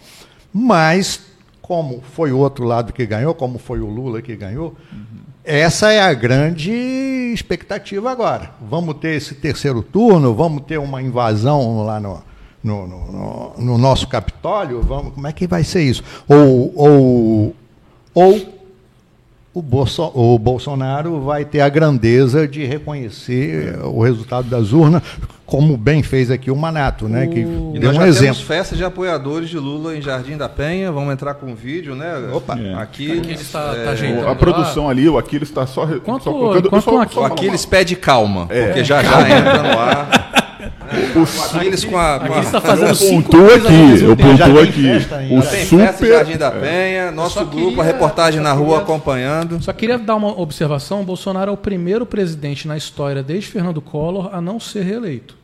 Mas, 0.52 1.20
como 1.60 2.02
foi 2.12 2.32
o 2.32 2.38
outro 2.38 2.64
lado 2.64 2.92
que 2.92 3.04
ganhou, 3.06 3.34
como 3.34 3.58
foi 3.58 3.80
o 3.80 3.86
Lula 3.86 4.22
que 4.22 4.34
ganhou, 4.36 4.74
essa 5.44 5.90
é 5.92 6.00
a 6.00 6.12
grande 6.14 6.70
expectativa 7.34 8.10
agora. 8.10 8.50
Vamos 8.68 8.96
ter 8.96 9.16
esse 9.16 9.34
terceiro 9.34 9.82
turno, 9.82 10.34
vamos 10.34 10.62
ter 10.62 10.78
uma 10.78 11.02
invasão 11.02 11.84
lá 11.84 11.98
no, 12.00 12.22
no, 12.62 12.86
no- 12.86 13.12
no- 13.12 13.54
no 13.58 13.78
nosso 13.78 14.06
Capitólio, 14.08 14.80
vamos, 14.82 15.14
como 15.14 15.26
é 15.26 15.32
que 15.32 15.46
vai 15.46 15.64
ser 15.64 15.82
isso? 15.82 16.02
Ou, 16.28 16.72
ou, 16.76 17.56
ou 18.14 18.57
o, 19.54 19.62
Bolso, 19.62 20.10
o 20.14 20.38
Bolsonaro 20.38 21.20
vai 21.20 21.44
ter 21.44 21.60
a 21.60 21.68
grandeza 21.68 22.46
de 22.46 22.64
reconhecer 22.64 23.78
o 23.82 24.02
resultado 24.02 24.48
das 24.48 24.72
urnas, 24.72 25.02
como 25.44 25.76
bem 25.76 26.02
fez 26.02 26.30
aqui 26.30 26.50
o 26.50 26.56
Manato, 26.56 27.08
né? 27.08 27.26
Que 27.26 27.40
E 27.40 27.78
deu 27.78 27.90
nós 27.92 27.92
um 27.92 27.94
já 27.94 28.00
temos 28.00 28.16
exemplo. 28.18 28.42
festa 28.42 28.76
de 28.76 28.84
apoiadores 28.84 29.48
de 29.48 29.58
Lula 29.58 29.96
em 29.96 30.02
Jardim 30.02 30.36
da 30.36 30.48
Penha. 30.48 30.92
Vamos 30.92 31.12
entrar 31.12 31.34
com 31.34 31.46
um 31.46 31.54
vídeo, 31.54 31.94
né? 31.96 32.12
Opa. 32.32 32.58
É. 32.58 32.74
Aqui, 32.74 33.22
está- 33.30 33.74
é, 33.74 33.84
tá 33.84 33.90
ajeitando. 33.92 34.28
a 34.28 34.34
produção 34.34 34.88
ali, 34.90 35.08
o 35.08 35.16
Aquiles 35.16 35.48
está 35.48 35.66
só, 35.66 35.84
Enquanto- 35.84 36.24
só 36.24 36.30
colocando. 36.32 36.66
enquanto 36.66 36.84
só- 36.84 36.90
o 36.90 36.94
só 36.94 37.00
Aquiles- 37.02 37.22
o 37.22 37.24
Aquiles 37.32 37.66
pede 37.66 37.96
calma, 37.96 38.46
porque 38.46 38.84
já 38.84 39.02
já 39.02 39.20
entra 39.30 39.62
no 39.62 39.78
ar. 39.78 40.37
O 41.16 41.56
Aquiles 41.56 41.84
com 41.84 41.96
a. 41.98 42.18
Com 42.20 42.24
Aqui 42.26 42.34
a 42.38 42.40
está 42.40 42.60
fazendo 42.60 42.90
Eu 42.90 43.22
pontuo 43.22 43.46
aqui, 43.54 44.02
eu 44.04 44.16
pontuo 44.16 44.60
aqui. 44.60 44.82
festa 44.82 45.16
O 45.16 45.18
Tem 45.28 45.42
festa 45.42 45.56
em 45.56 45.92
super. 45.92 46.08
Jardim 46.08 46.36
da 46.36 46.50
Penha, 46.50 47.10
nosso 47.10 47.44
grupo, 47.44 47.66
queria- 47.68 47.82
a 47.82 47.84
reportagem 47.86 48.40
na 48.40 48.52
rua 48.52 48.66
queria- 48.68 48.82
acompanhando. 48.82 49.62
Só 49.62 49.72
queria 49.72 49.98
dar 49.98 50.16
uma 50.16 50.40
observação: 50.40 51.00
o 51.00 51.04
Bolsonaro 51.04 51.50
é 51.50 51.54
o 51.54 51.56
primeiro 51.56 52.04
presidente 52.06 52.66
na 52.68 52.76
história 52.76 53.22
desde 53.22 53.48
Fernando 53.50 53.80
Collor 53.80 54.30
a 54.32 54.40
não 54.40 54.58
ser 54.60 54.82
reeleito. 54.82 55.36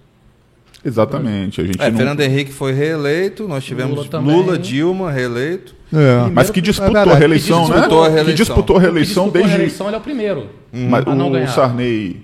Exatamente. 0.85 1.61
A 1.61 1.65
gente 1.65 1.81
É, 1.81 1.91
não- 1.91 1.97
Fernando 1.97 2.21
Henrique 2.21 2.53
foi 2.53 2.73
reeleito, 2.73 3.49
nós 3.49 3.65
tivemos 3.65 4.07
Lula 4.13 4.21
Lula. 4.21 4.59
Dilma 4.59 5.11
reeleito. 5.11 5.75
É. 5.93 6.29
Mas 6.33 6.51
que 6.51 6.61
disputou 6.61 6.95
É 6.97 7.01
a 7.01 7.05
verdade, 7.05 7.19
reeleição, 7.21 7.65
que 7.65 7.71
né? 7.71 7.77
disputou 7.77 8.03
a 8.03 8.07
Que 8.09 8.13
reeleição. 8.15 8.45
disputou 8.45 8.77
a 8.77 8.79
O 8.79 8.81
que 8.81 8.87
reeleição 8.87 9.25
disputou 9.25 9.41
a 9.41 9.43
desde. 9.45 9.57
reeleição, 9.57 9.87
ele 9.87 9.95
é 9.95 9.99
o 9.99 10.03
primeiro. 10.03 10.47
Mas 10.73 11.07
a 11.07 11.15
não 11.15 11.29
o 11.29 11.31
ganhar. 11.31 11.47
Sarney. 11.49 12.23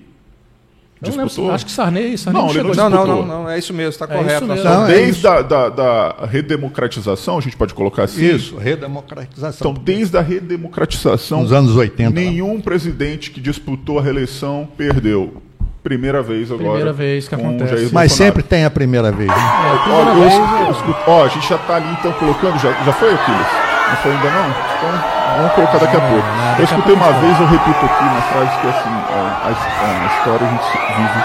Eu 1.03 1.11
disputou? 1.25 1.51
acho 1.51 1.65
que 1.65 1.71
Sarney, 1.71 2.15
Sarney 2.17 2.39
Não, 2.41 2.47
não, 2.47 2.55
ele 2.55 2.63
não 2.75 2.85
a 2.85 2.89
Não, 2.89 2.89
não, 2.89 3.05
disputou. 3.15 3.25
não, 3.43 3.49
é 3.49 3.57
isso 3.57 3.73
mesmo, 3.73 3.89
está 3.89 4.05
É 4.05 4.07
correto. 4.17 4.45
nós 4.45 4.63
mesmo. 4.63 4.83
é 4.83 4.87
desde 4.87 5.27
a 5.27 5.41
da, 5.41 5.69
da 5.69 6.15
redemocratização, 6.29 7.37
a 7.37 7.41
gente 7.41 7.57
pode 7.57 7.73
colocar 7.73 8.03
assim. 8.03 8.23
Isso, 8.23 8.55
redemocratização. 8.57 9.71
Então, 9.71 9.83
desde 9.83 10.15
a 10.17 10.21
redemocratização, 10.21 11.41
Nos 11.41 11.51
anos 11.51 11.75
80. 11.75 12.09
lá. 12.09 12.15
nenhum 12.15 12.61
presidente 12.61 13.31
que 13.31 13.41
disputou 13.41 13.97
a 13.97 14.01
reeleição 14.01 14.67
perdeu. 14.77 15.41
Primeira 15.83 16.21
vez 16.21 16.51
agora. 16.51 16.63
Primeira 16.69 16.93
vez 16.93 17.27
que 17.27 17.33
acontece. 17.33 17.71
Jair 17.71 17.89
Mas 17.91 18.11
Bolsonaro. 18.11 18.13
sempre 18.35 18.43
tem 18.43 18.65
a 18.65 18.69
primeira 18.69 19.11
vez. 19.11 19.27
né? 19.27 19.35
É, 19.35 19.39
a 19.39 19.73
Ó, 19.73 19.77
primeira 19.83 20.09
eu 20.11 20.15
vez- 20.21 20.33
escuto- 20.33 20.71
escuto- 20.91 21.09
ó, 21.09 21.25
a 21.25 21.27
gente 21.27 21.49
já 21.49 21.55
está 21.55 21.75
ali 21.77 21.91
então 21.99 22.11
colocando, 22.13 22.59
já, 22.59 22.71
já 22.83 22.93
foi 22.93 23.11
Aquiles? 23.11 23.47
Não 23.89 23.95
foi 23.97 24.11
ainda 24.11 24.29
não? 24.29 24.49
Então, 24.49 25.20
vamos 25.37 25.51
colocar 25.53 25.77
daqui 25.79 25.95
a 25.97 25.99
Não, 25.99 26.09
pouco. 26.09 26.27
eu 26.59 26.63
escutei 26.63 26.93
uma 26.95 27.11
vez, 27.13 27.39
eu 27.39 27.47
repito 27.47 27.85
aqui 27.85 28.03
uma 28.03 28.21
frase 28.21 28.59
que 28.61 28.67
é 28.67 28.69
assim, 28.69 28.89
a, 28.89 29.47
a 29.47 29.51
his- 29.51 30.01
a 30.01 30.17
história 30.17 30.47
a 30.47 30.51
gente 30.51 30.71
vive 30.97 31.19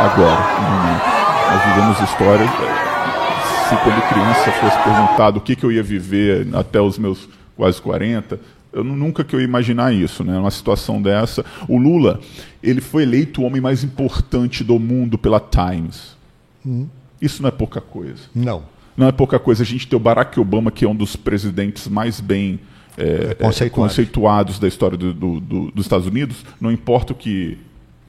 agora, 0.00 0.40
no 0.60 0.76
momento. 0.76 1.18
Nós 1.50 1.64
vivemos 1.64 2.00
história. 2.00 2.46
Se 3.68 3.76
quando 3.76 4.08
criança 4.08 4.52
fosse 4.52 4.78
perguntado 4.82 5.38
o 5.38 5.40
que, 5.40 5.54
que 5.54 5.64
eu 5.64 5.70
ia 5.72 5.82
viver 5.82 6.46
até 6.54 6.80
os 6.80 6.98
meus 6.98 7.28
quase 7.56 7.80
40, 7.82 8.40
eu 8.72 8.82
nu- 8.84 8.96
nunca 8.96 9.22
que 9.24 9.34
eu 9.34 9.40
ia 9.40 9.44
imaginar 9.44 9.92
isso, 9.92 10.24
né? 10.24 10.38
Uma 10.38 10.50
situação 10.50 11.02
dessa. 11.02 11.44
O 11.68 11.76
Lula, 11.78 12.20
ele 12.62 12.80
foi 12.80 13.02
eleito 13.02 13.42
o 13.42 13.44
homem 13.44 13.60
mais 13.60 13.84
importante 13.84 14.64
do 14.64 14.78
mundo 14.78 15.18
pela 15.18 15.38
Times. 15.40 16.16
Isso 17.20 17.42
não 17.42 17.48
é 17.48 17.52
pouca 17.52 17.80
coisa. 17.80 18.22
Não. 18.34 18.62
Não 18.96 19.06
é 19.06 19.12
pouca 19.12 19.38
coisa 19.38 19.62
a 19.62 19.66
gente 19.66 19.86
ter 19.86 19.96
o 19.96 20.00
Barack 20.00 20.38
Obama, 20.40 20.70
que 20.70 20.84
é 20.84 20.88
um 20.88 20.94
dos 20.96 21.14
presidentes 21.16 21.88
mais 21.88 22.20
bem 22.20 22.58
é, 22.98 23.34
Conceituados. 23.34 23.60
é, 23.62 23.68
conceituados 23.70 24.58
da 24.58 24.68
história 24.68 24.96
do- 24.98 25.14
do- 25.14 25.40
do- 25.40 25.70
dos 25.70 25.84
Estados 25.84 26.06
Unidos, 26.06 26.44
não 26.60 26.70
importa 26.72 27.12
o 27.12 27.16
que, 27.16 27.56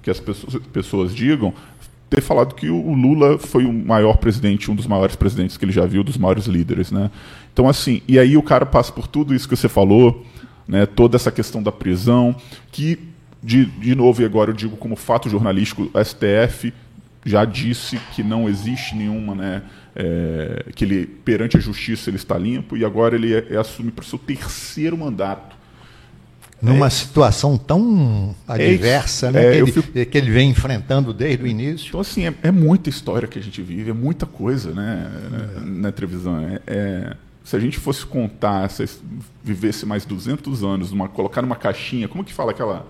que 0.01 0.09
as 0.09 0.19
pessoas, 0.19 0.56
pessoas 0.74 1.16
digam, 1.16 1.53
ter 2.09 2.22
falado 2.22 2.56
que 2.56 2.69
o 2.69 2.93
Lula 2.93 3.38
foi 3.38 3.66
o 3.66 3.72
maior 3.74 4.18
presidente, 4.18 4.72
um 4.72 4.76
dos 4.76 4.88
maiores 4.88 5.16
presidentes 5.16 5.58
que 5.58 5.64
ele 5.66 5.72
já 5.72 5.85
viu, 5.85 6.03
dos 6.03 6.18
maiores 6.18 6.45
líderes. 6.45 6.92
Né? 6.92 7.11
Então, 7.53 7.69
assim, 7.69 8.01
e 8.08 8.18
aí 8.18 8.35
o 8.35 8.42
cara 8.42 8.66
passa 8.66 8.92
por 8.92 9.06
tudo 9.08 9.34
isso 9.35 9.48
que 9.48 9.56
você 9.56 9.69
falou, 9.69 10.26
né, 10.68 10.85
toda 10.88 11.16
essa 11.18 11.32
questão 11.32 11.61
da 11.61 11.72
prisão, 11.72 12.35
que, 12.72 12.98
de, 13.43 13.66
de 13.66 13.93
novo, 13.93 14.22
e 14.22 14.26
agora 14.26 14.50
eu 14.50 14.56
digo 14.56 14.76
como 14.77 14.95
fato 14.95 15.30
jornalístico, 15.30 15.90
o 15.93 16.03
STF 16.03 16.74
já 17.26 17.45
disse 17.45 18.00
que 18.16 18.24
não 18.24 18.50
existe 18.50 18.95
nenhuma, 18.95 19.35
né, 19.35 19.61
é, 20.00 20.72
que 20.74 20.86
ele 20.86 21.06
perante 21.06 21.58
a 21.58 21.60
justiça 21.60 22.10
ele 22.10 22.16
está 22.16 22.38
limpo 22.38 22.78
e 22.78 22.86
agora 22.86 23.16
ele 23.16 23.36
é, 23.36 23.48
é 23.50 23.58
assume 23.58 23.92
para 23.92 24.02
o 24.02 24.06
seu 24.06 24.18
terceiro 24.18 24.98
mandato. 24.98 25.58
Numa 26.61 26.90
situação 26.90 27.58
tão 27.58 28.36
adversa, 28.48 29.32
né? 29.32 29.45
é, 29.45 29.52
que, 29.52 29.58
ele, 29.58 29.72
fico- 29.72 29.92
que 30.11 30.18
ele 30.18 30.30
vem 30.32 30.50
enfrentando 30.50 31.14
desde 31.14 31.44
o 31.44 31.48
início. 31.48 31.88
Então 31.88 32.00
assim 32.00 32.28
é, 32.28 32.34
é 32.44 32.52
muita 32.52 32.90
história 32.90 33.28
que 33.28 33.40
a 33.40 33.42
gente 33.42 33.61
vive, 33.61 33.92
é 33.92 33.94
muita 33.94 34.26
coisa, 34.26 34.74
né, 34.74 35.10
na, 35.66 35.92
televisão. 35.92 36.40
É, 36.40 36.61
é- 36.68 37.16
se 37.44 37.56
a 37.56 37.60
gente 37.60 37.80
fosse 37.80 38.06
contar, 38.06 38.69
se 38.69 38.86
vivesse 39.44 39.86
mais 39.86 40.06
200 40.06 40.64
anos, 40.64 40.92
numa, 40.92 41.10
colocar 41.10 41.42
numa 41.42 41.56
caixinha, 41.56 42.08
como 42.08 42.24
que 42.24 42.34
fala 42.34 42.52
aquela 42.52 42.86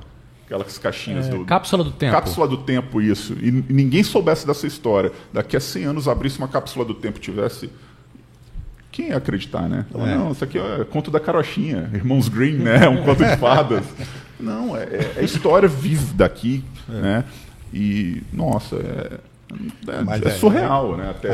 aquelas 0.49 0.77
caixinhas 0.79 1.27
É, 1.27 1.29
do 1.29 1.45
cápsula 1.45 1.83
do 1.83 1.91
tempo. 1.91 2.11
Cápsula 2.11 2.47
do 2.47 2.57
tempo, 2.57 2.99
isso. 2.99 3.33
E 3.39 3.51
ninguém 3.69 4.03
soubesse 4.03 4.47
dessa 4.47 4.65
história. 4.65 5.11
Daqui 5.31 5.55
a 5.55 5.59
100 5.59 5.83
anos 5.85 6.07
abrisse 6.07 6.39
uma 6.39 6.47
cápsula 6.47 6.83
do 6.83 6.95
tempo 6.95 7.19
e 7.19 7.21
tivesse. 7.21 7.69
Quem 8.91 9.09
ia 9.09 9.17
acreditar, 9.17 9.69
né? 9.69 9.85
Então, 9.89 10.05
É. 10.07 10.15
Não, 10.15 10.31
isso 10.31 10.43
aqui 10.43 10.57
é 10.57 10.83
conto 10.83 11.11
da 11.11 11.19
carochinha. 11.19 11.89
Irmãos 11.93 12.27
Green, 12.27 12.55
né? 12.57 12.89
Um 12.89 13.03
conto 13.05 13.23
de 13.23 13.37
fadas. 13.37 13.85
Não, 14.39 14.75
é, 14.75 15.11
é 15.17 15.23
história 15.23 15.69
viva 15.69 16.13
daqui, 16.15 16.63
né? 16.87 17.23
E, 17.71 18.23
nossa, 18.33 18.75
é, 18.77 19.19
é- 19.91 20.01
Mas 20.01 20.21
é 20.23 20.27
é- 20.29 20.31
surreal, 20.31 20.97
né? 20.97 21.11
Até. 21.11 21.27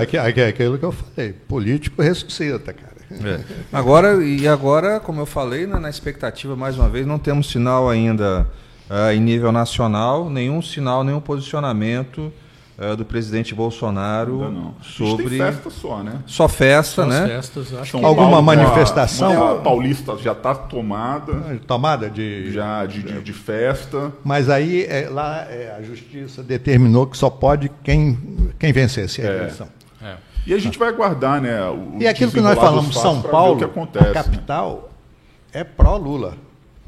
É 0.43 0.47
aquilo 0.49 0.77
que 0.77 0.83
eu 0.83 0.91
falei. 0.91 1.31
Político 1.47 2.01
ressuscita, 2.01 2.73
cara. 2.73 2.95
É. 3.11 3.39
Agora, 3.71 4.21
e 4.25 4.47
agora, 4.47 4.99
como 4.99 5.21
eu 5.21 5.25
falei, 5.25 5.65
né, 5.65 5.79
na 5.79 5.89
expectativa, 5.89 6.55
mais 6.55 6.77
uma 6.77 6.89
vez, 6.89 7.05
não 7.07 7.17
temos 7.19 7.49
sinal 7.49 7.89
ainda 7.89 8.45
ah, 8.89 9.13
em 9.13 9.19
nível 9.19 9.51
nacional, 9.51 10.29
nenhum 10.29 10.61
sinal, 10.61 11.03
nenhum 11.03 11.19
posicionamento 11.19 12.31
ah, 12.77 12.95
do 12.95 13.05
presidente 13.05 13.55
Bolsonaro 13.55 14.73
sobre. 14.81 15.29
tem 15.29 15.37
festa 15.37 15.69
só, 15.69 16.03
né? 16.03 16.19
Só 16.25 16.47
festa, 16.47 17.03
as 17.03 17.07
né? 17.07 17.27
festas, 17.27 17.73
acho 17.73 17.97
que 17.97 18.05
Alguma 18.05 18.29
Paulo, 18.31 18.43
manifestação? 18.43 19.51
A 19.51 19.61
Paulista 19.61 20.17
já 20.17 20.33
está 20.33 20.53
tomada, 20.53 21.59
Tomada 21.65 22.09
de. 22.09 22.51
já 22.51 22.85
de, 22.85 23.01
de, 23.01 23.21
de 23.21 23.33
festa. 23.33 24.11
Mas 24.23 24.49
aí 24.49 24.83
é, 24.85 25.07
lá 25.09 25.45
é, 25.49 25.75
a 25.77 25.81
justiça 25.81 26.43
determinou 26.43 27.07
que 27.07 27.17
só 27.17 27.29
pode 27.29 27.71
quem, 27.83 28.17
quem 28.59 28.71
vencesse 28.73 29.21
a 29.21 29.25
É. 29.25 29.37
eleição. 29.37 29.67
é. 30.01 30.15
E 30.45 30.53
a 30.53 30.59
gente 30.59 30.77
vai 30.77 30.91
guardar, 30.93 31.41
né? 31.41 31.57
E 31.99 32.07
aquilo 32.07 32.31
que 32.31 32.39
nós 32.39 32.53
falamos, 32.59 32.95
São 32.95 33.19
Paulo, 33.19 33.55
o 33.55 33.57
que 33.57 33.63
acontece, 33.63 34.05
a 34.05 34.07
né? 34.09 34.13
capital, 34.13 34.91
é 35.51 35.63
pró-Lula. 35.63 36.35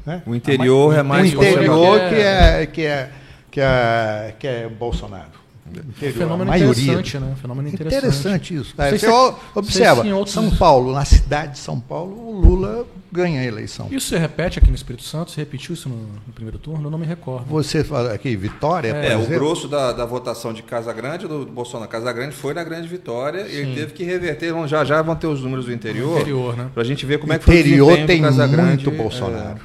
Né? 0.08 0.22
O 0.26 0.34
interior 0.34 0.96
é 0.96 1.02
O 1.02 1.04
mais 1.04 1.32
interior 1.32 1.54
conservador. 1.78 1.98
que 2.08 2.14
é, 2.16 2.66
que 2.66 2.82
é, 2.82 3.10
que 3.50 3.60
é, 3.60 4.34
que 4.38 4.46
é 4.46 4.68
Bolsonaro. 4.68 5.38
Interior, 5.70 6.16
Fenômeno 6.16 6.54
interessante, 6.56 7.18
né? 7.18 7.34
Fenômeno 7.42 7.68
interessante. 7.68 7.98
Interessante 8.06 8.54
isso. 8.54 8.74
É, 8.78 8.88
você 8.90 8.98
se- 9.00 9.34
observa, 9.54 10.00
se 10.02 10.08
em 10.08 10.12
outros- 10.14 10.32
São 10.32 10.50
Paulo, 10.50 10.94
na 10.94 11.04
cidade 11.04 11.52
de 11.52 11.58
São 11.58 11.78
Paulo, 11.78 12.16
o 12.26 12.40
Lula 12.40 12.86
ganha 13.12 13.42
a 13.42 13.44
eleição. 13.44 13.86
Isso 13.90 14.08
se 14.08 14.16
repete 14.16 14.58
aqui 14.58 14.70
no 14.70 14.74
Espírito 14.74 15.04
Santo? 15.04 15.30
Você 15.30 15.42
repetiu 15.42 15.74
isso 15.74 15.86
no, 15.90 15.94
no 15.96 16.32
primeiro 16.34 16.58
turno? 16.58 16.86
Eu 16.86 16.90
não 16.90 16.96
me 16.96 17.04
recordo. 17.04 17.44
Você 17.50 17.84
fala 17.84 18.14
aqui, 18.14 18.34
Vitória, 18.34 18.94
por 18.94 19.04
É, 19.04 19.14
o 19.18 19.26
grosso 19.26 19.68
da, 19.68 19.92
da 19.92 20.06
votação 20.06 20.54
de 20.54 20.62
Casa 20.62 20.90
Grande, 20.94 21.28
do 21.28 21.44
Bolsonaro 21.44 21.90
Casa 21.90 22.10
Grande, 22.14 22.34
foi 22.34 22.54
na 22.54 22.64
grande 22.64 22.88
vitória 22.88 23.42
e 23.46 23.54
ele 23.54 23.74
teve 23.74 23.92
que 23.92 24.04
reverter. 24.04 24.54
Vão- 24.54 24.66
Já 24.66 24.86
já 24.86 25.02
vão 25.02 25.16
ter 25.16 25.26
os 25.26 25.42
números 25.42 25.66
do 25.66 25.72
interior. 25.74 26.16
Interior, 26.18 26.56
né? 26.56 26.68
Pra 26.72 26.82
gente 26.82 27.04
ver 27.04 27.18
como 27.18 27.34
é 27.34 27.38
que 27.38 27.44
foi 27.44 27.56
o 27.56 27.58
interior 27.60 27.94
tem 28.06 28.22
do 28.22 28.28
Casa 28.28 28.46
Grande. 28.46 28.86
muito 28.86 28.90
Bolsonaro. 29.02 29.58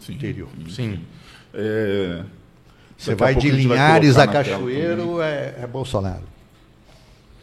Sim. 0.00 0.14
Interior. 0.14 0.48
Sim. 0.68 1.00
É, 1.54 2.24
Você 2.96 3.14
vai 3.14 3.34
de 3.34 3.50
vai 3.50 3.60
Linhares 3.60 4.16
a 4.16 4.26
Cachoeiro, 4.26 5.20
é, 5.20 5.56
é 5.62 5.66
Bolsonaro. 5.66 6.30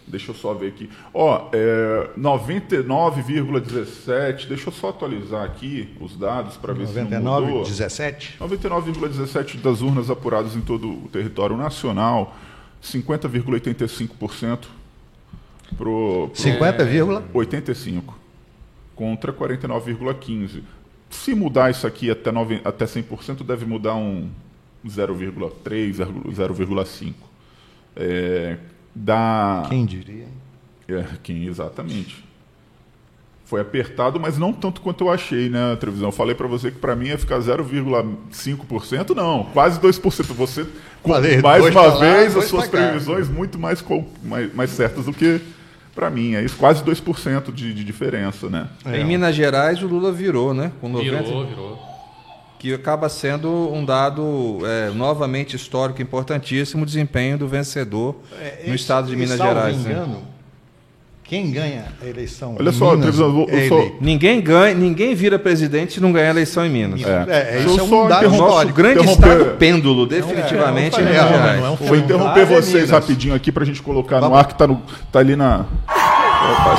Deixa 0.08 0.32
eu 0.32 0.36
só 0.36 0.54
ver 0.54 0.70
aqui. 0.70 0.90
Ó, 1.14 1.50
é, 1.52 2.10
99,17. 2.18 4.48
Deixa 4.48 4.70
eu 4.70 4.74
só 4.74 4.88
atualizar 4.90 5.44
aqui 5.44 5.94
os 6.00 6.16
dados 6.18 6.56
para 6.56 6.74
ver 6.74 6.88
se 6.88 6.94
não 6.94 7.04
99, 7.04 7.46
mudou. 7.46 7.64
17. 7.66 8.38
99,17 8.40 9.58
das 9.58 9.82
urnas 9.82 10.10
apuradas 10.10 10.56
em 10.56 10.62
todo 10.62 10.90
o 10.90 11.10
território 11.12 11.58
nacional, 11.58 12.38
50,85% 12.82 14.60
pro, 15.78 16.30
pro 16.30 16.32
50, 16.34 16.86
vírgula? 16.86 17.26
85 17.34 18.18
contra 18.96 19.34
49,15. 19.34 20.64
Se 21.10 21.34
mudar 21.34 21.72
isso 21.72 21.88
aqui 21.88 22.12
até, 22.12 22.32
9, 22.32 22.62
até 22.64 22.86
100%, 22.86 23.44
deve 23.44 23.66
mudar 23.66 23.96
um 23.96 24.30
0,3, 24.86 25.96
0,5. 25.96 27.14
É, 27.96 28.58
da 28.94 29.64
Quem 29.70 29.86
diria? 29.86 30.28
é, 30.88 31.06
quem 31.24 31.46
exatamente. 31.46 32.26
Foi 33.46 33.62
apertado, 33.62 34.20
mas 34.20 34.38
não 34.38 34.52
tanto 34.52 34.82
quanto 34.82 35.06
eu 35.06 35.10
achei, 35.10 35.50
né, 35.50 35.76
televisão. 35.78 36.10
Eu 36.10 36.12
falei 36.12 36.36
para 36.36 36.48
você 36.48 36.70
que 36.70 36.80
para 36.80 36.96
mim 36.96 37.08
ia 37.08 37.18
ficar 37.18 37.40
0,5%, 37.40 39.16
não, 39.16 39.46
quase 39.46 39.80
2%. 39.80 40.34
Você, 40.34 40.68
Falei, 41.02 41.42
mais 41.42 41.66
uma 41.66 41.98
vez, 41.98 42.36
as 42.36 42.46
suas 42.46 42.68
previsões 42.68 43.30
muito 43.30 43.58
mais, 43.58 43.84
mais, 44.22 44.54
mais 44.54 44.70
certas 44.72 45.06
do 45.06 45.14
que 45.14 45.40
para 45.98 46.10
mim. 46.12 46.36
É 46.36 46.44
isso, 46.44 46.56
quase 46.56 46.84
2% 46.84 47.52
de, 47.52 47.74
de 47.74 47.84
diferença, 47.84 48.48
né? 48.50 48.68
É. 48.86 49.00
Em 49.00 49.04
Minas 49.04 49.36
Gerais, 49.36 49.82
o 49.82 49.88
Lula 49.88 50.12
virou, 50.12 50.54
né? 50.54 50.72
Com 50.80 50.88
90, 50.90 51.24
Virou, 51.24 51.46
virou. 51.48 51.80
que 52.60 52.72
acaba 52.74 53.10
sendo 53.10 53.50
um 53.74 53.84
dado 53.84 54.60
é, 54.64 54.92
novamente 54.92 55.56
histórico 55.56 56.00
importantíssimo, 56.02 56.84
o 56.84 56.86
desempenho 56.86 57.38
do 57.38 57.48
vencedor 57.48 58.16
no 58.68 58.76
estado 58.76 59.08
de 59.08 59.14
É, 59.14 59.18
Minas 59.18 59.38
salvo 59.38 59.54
Gerais. 59.56 59.78
né? 59.84 60.18
Quem 61.28 61.52
ganha 61.52 61.86
a 62.02 62.06
eleição? 62.06 62.56
Olha 62.58 62.72
só, 62.72 62.96
Minas 62.96 63.16
televisão, 63.18 63.46
é. 63.50 63.92
Ninguém 64.00 64.40
ganha, 64.42 64.74
ninguém 64.74 65.14
vira 65.14 65.38
presidente 65.38 65.94
se 65.94 66.00
não 66.00 66.12
ganhar 66.14 66.28
a 66.28 66.32
eleição 66.32 66.66
em 66.66 66.70
Minas. 66.70 67.02
É. 67.04 67.56
É, 67.56 67.60
isso 67.60 67.78
eu 67.80 67.86
é 67.86 67.88
só 67.88 68.06
um 68.06 68.08
dado 68.08 68.30
nosso 68.30 68.68
grande 68.70 69.00
interromper- 69.02 69.32
estado 69.38 69.58
pêndulo, 69.58 70.06
definitivamente, 70.06 70.98
É, 71.00 71.02
em 71.02 71.06
não, 71.06 71.12
Minas 71.12 71.32
não, 71.32 71.58
não 71.60 71.66
é 71.66 71.70
um 71.72 71.76
Vou 71.76 71.96
interromper 71.98 72.46
vocês 72.46 72.90
rapidinho 72.90 73.36
aqui 73.36 73.52
para 73.52 73.64
a 73.64 73.66
gente 73.66 73.82
colocar 73.82 74.22
no 74.22 74.34
ar 74.36 74.46
que 74.46 74.56
tá, 74.56 74.66
no, 74.68 74.82
tá 75.12 75.20
ali 75.20 75.36
na. 75.36 75.66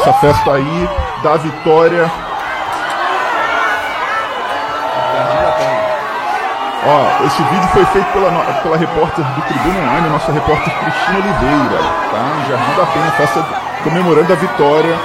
Essa 0.00 0.12
festa 0.14 0.52
aí 0.54 0.88
da 1.22 1.36
vitória. 1.36 2.10
Ó, 6.86 7.26
esse 7.26 7.42
vídeo 7.42 7.68
foi 7.72 7.84
feito 7.86 8.06
pela, 8.12 8.30
no- 8.30 8.62
pela 8.62 8.76
repórter 8.78 9.22
do 9.24 9.42
Tribuna 9.42 9.78
Online, 9.80 10.08
nossa 10.08 10.32
repórter 10.32 10.72
Cristina 10.78 11.18
Oliveira, 11.18 11.82
tá? 12.10 12.44
Em 12.44 12.48
Jardim 12.48 12.76
da 12.78 12.86
Penha, 12.86 13.10
festa 13.12 13.67
comemorando 13.82 14.32
a 14.32 14.36
vitória 14.36 14.96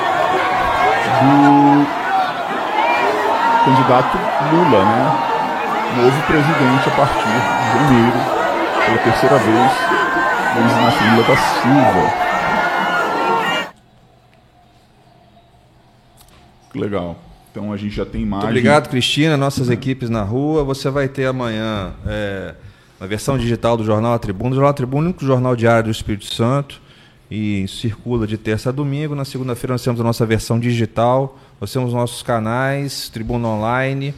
do 1.21 1.85
candidato 3.65 4.17
Lula, 4.51 4.85
né? 4.85 5.29
Novo 5.95 6.23
presidente 6.23 6.87
a 6.87 6.91
partir 6.91 7.23
de 7.23 7.77
janeiro, 7.77 8.17
pela 8.85 8.97
terceira 8.97 9.37
vez, 9.37 9.71
Luiz 10.55 10.71
Inácio 10.71 11.11
Lula 11.11 11.23
da 11.27 11.37
Silva. 11.37 12.23
Legal. 16.75 17.15
Então 17.51 17.71
a 17.71 17.77
gente 17.77 17.95
já 17.95 18.03
tem 18.03 18.21
imagem. 18.21 18.47
Muito 18.47 18.57
obrigado, 18.57 18.89
Cristina. 18.89 19.37
Nossas 19.37 19.69
equipes 19.69 20.09
na 20.09 20.23
rua. 20.23 20.63
Você 20.63 20.89
vai 20.89 21.07
ter 21.07 21.27
amanhã 21.27 21.93
é, 22.07 22.55
a 22.99 23.05
versão 23.05 23.37
digital 23.37 23.77
do 23.77 23.83
Jornal 23.83 24.13
A 24.13 24.19
Tribuna. 24.19 24.49
O 24.49 24.55
Jornal 24.55 24.71
A 24.71 24.73
Tribuna 24.73 25.03
é 25.03 25.05
o 25.05 25.09
único 25.09 25.23
jornal 25.23 25.55
diário 25.55 25.83
do 25.83 25.91
Espírito 25.91 26.33
Santo 26.33 26.81
e 27.29 27.65
circula 27.67 28.27
de 28.27 28.37
terça 28.37 28.69
a 28.69 28.71
domingo. 28.71 29.15
Na 29.15 29.25
segunda-feira 29.25 29.73
nós 29.73 29.83
temos 29.83 29.99
a 29.99 30.03
nossa 30.03 30.25
versão 30.25 30.59
digital, 30.59 31.39
Nós 31.59 31.71
temos 31.71 31.93
nossos 31.93 32.21
canais, 32.21 33.09
Tribuna 33.09 33.47
Online, 33.47 34.13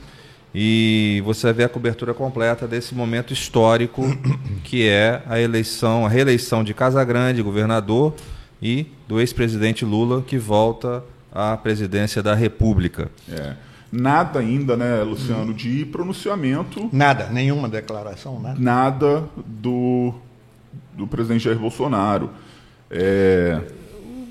e 0.53 1.22
você 1.25 1.48
vai 1.48 1.53
ver 1.53 1.64
a 1.66 1.69
cobertura 1.69 2.14
completa 2.14 2.67
desse 2.67 2.95
momento 2.95 3.34
histórico 3.34 4.03
que 4.64 4.88
é 4.88 5.22
a 5.27 5.40
eleição, 5.40 6.06
a 6.06 6.09
reeleição 6.09 6.64
de 6.64 6.74
Casagrande, 6.74 7.42
governador, 7.42 8.14
e 8.61 8.88
do 9.08 9.19
ex-presidente 9.19 9.85
Lula, 9.85 10.22
que 10.22 10.38
volta 10.38 11.03
à 11.32 11.56
presidência 11.58 12.24
da 12.24 12.34
República. 12.34 13.11
É. 13.30 13.53
Nada 13.92 14.40
ainda, 14.40 14.75
né, 14.75 15.03
Luciano, 15.03 15.53
de 15.53 15.85
pronunciamento, 15.85 16.90
Nada, 16.92 17.27
nenhuma 17.27 17.69
declaração, 17.69 18.40
nada. 18.40 18.59
nada 18.59 19.24
do, 19.45 20.14
do 20.93 21.08
presidente 21.08 21.43
Jair 21.43 21.59
Bolsonaro. 21.59 22.30
É, 22.89 23.59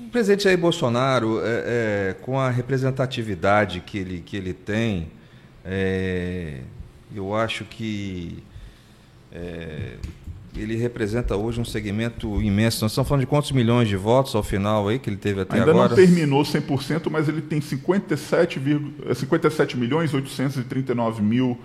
O 0.07 0.09
presidente 0.09 0.43
Jair 0.45 0.57
Bolsonaro, 0.57 1.39
é, 1.43 2.09
é, 2.11 2.15
com 2.21 2.39
a 2.39 2.49
representatividade 2.49 3.81
que 3.81 3.97
ele, 3.97 4.21
que 4.25 4.37
ele 4.37 4.53
tem, 4.53 5.07
é, 5.63 6.59
eu 7.13 7.35
acho 7.35 7.65
que 7.65 8.41
é, 9.31 9.95
ele 10.55 10.75
representa 10.77 11.35
hoje 11.35 11.59
um 11.59 11.65
segmento 11.65 12.41
imenso. 12.41 12.83
Nós 12.83 12.91
estamos 12.91 13.07
falando 13.09 13.21
de 13.21 13.27
quantos 13.27 13.51
milhões 13.51 13.89
de 13.89 13.97
votos 13.97 14.33
ao 14.35 14.43
final 14.43 14.87
aí 14.87 14.99
que 14.99 15.09
ele 15.09 15.17
teve 15.17 15.41
até 15.41 15.57
ainda 15.59 15.71
agora? 15.71 15.89
não 15.89 15.95
terminou 15.95 16.43
100%, 16.43 17.09
mas 17.11 17.27
ele 17.27 17.41
tem 17.41 17.59
57, 17.59 18.57
vírgula- 18.59 19.11
é, 19.11 19.13
57 19.13 19.77
milhões 19.77 20.13
839 20.13 21.21
mil, 21.21 21.59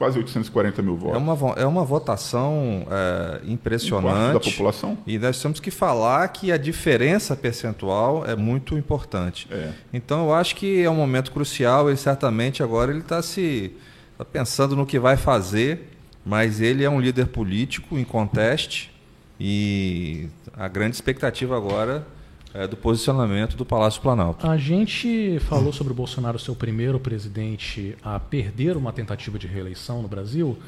quase 0.00 0.16
840 0.18 0.80
mil 0.80 0.94
É 0.94 0.96
votos. 0.96 1.18
uma, 1.18 1.34
vo- 1.34 1.54
é 1.58 1.66
uma 1.66 1.84
votação 1.84 2.86
é, 2.90 3.42
Um 3.46 3.52
impressionante. 3.52 4.32
da 4.32 4.40
população? 4.40 4.96
E 5.06 5.18
nós 5.18 5.40
temos 5.42 5.60
que 5.60 5.70
falar 5.70 6.26
que 6.28 6.50
a 6.50 6.56
diferença 6.56 7.36
percentual 7.36 8.24
é 8.26 8.34
muito 8.34 8.78
importante. 8.78 9.46
É. 9.50 9.72
Então 9.92 10.24
eu 10.24 10.32
acho 10.34 10.56
que 10.56 10.82
é 10.82 10.88
um 10.88 10.94
momento 10.94 11.30
crucial. 11.30 11.88
Ele 11.90 11.98
certamente 11.98 12.62
agora 12.62 12.90
ele 12.90 13.00
está 13.00 13.20
se 13.20 13.74
tá 14.16 14.24
pensando 14.24 14.74
no 14.74 14.86
que 14.86 14.98
vai 14.98 15.18
fazer, 15.18 15.90
mas 16.24 16.62
ele 16.62 16.82
é 16.82 16.88
um 16.88 16.98
líder 16.98 17.26
político 17.26 17.98
em 17.98 18.04
conteste 18.04 18.90
e 19.38 20.28
a 20.56 20.66
grande 20.66 20.94
expectativa 20.96 21.54
agora 21.56 22.06
é 22.52 22.66
do 22.66 22.76
posicionamento 22.76 23.56
do 23.56 23.64
Palácio 23.64 24.00
Planalto. 24.02 24.46
A 24.46 24.56
gente 24.56 25.38
falou 25.40 25.72
sobre 25.72 25.92
o 25.92 25.96
Bolsonaro 25.96 26.38
ser 26.38 26.50
o 26.50 26.56
primeiro 26.56 26.98
presidente 26.98 27.96
a 28.02 28.18
perder 28.18 28.76
uma 28.76 28.92
tentativa 28.92 29.38
de 29.38 29.46
reeleição 29.46 30.02
no 30.02 30.08
Brasil. 30.08 30.58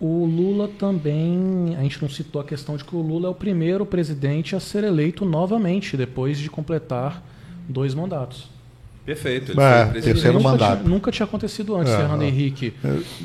O 0.00 0.24
Lula 0.24 0.66
também, 0.66 1.76
a 1.78 1.82
gente 1.82 2.00
não 2.00 2.08
citou 2.08 2.40
a 2.40 2.44
questão 2.44 2.76
de 2.76 2.84
que 2.84 2.96
o 2.96 3.02
Lula 3.02 3.28
é 3.28 3.30
o 3.30 3.34
primeiro 3.34 3.84
presidente 3.84 4.56
a 4.56 4.60
ser 4.60 4.82
eleito 4.82 5.26
novamente 5.26 5.96
depois 5.96 6.38
de 6.38 6.48
completar 6.48 7.22
dois 7.68 7.94
mandatos. 7.94 8.48
Perfeito. 9.04 9.58
É, 9.60 9.86
foi 9.86 10.02
terceiro 10.02 10.34
nunca, 10.38 10.48
mandato. 10.50 10.78
Tinha, 10.82 10.88
nunca 10.88 11.10
tinha 11.10 11.26
acontecido 11.26 11.74
antes. 11.76 11.92
É, 11.92 11.96
Fernando 11.96 12.22
é. 12.22 12.26
Henrique, 12.28 12.74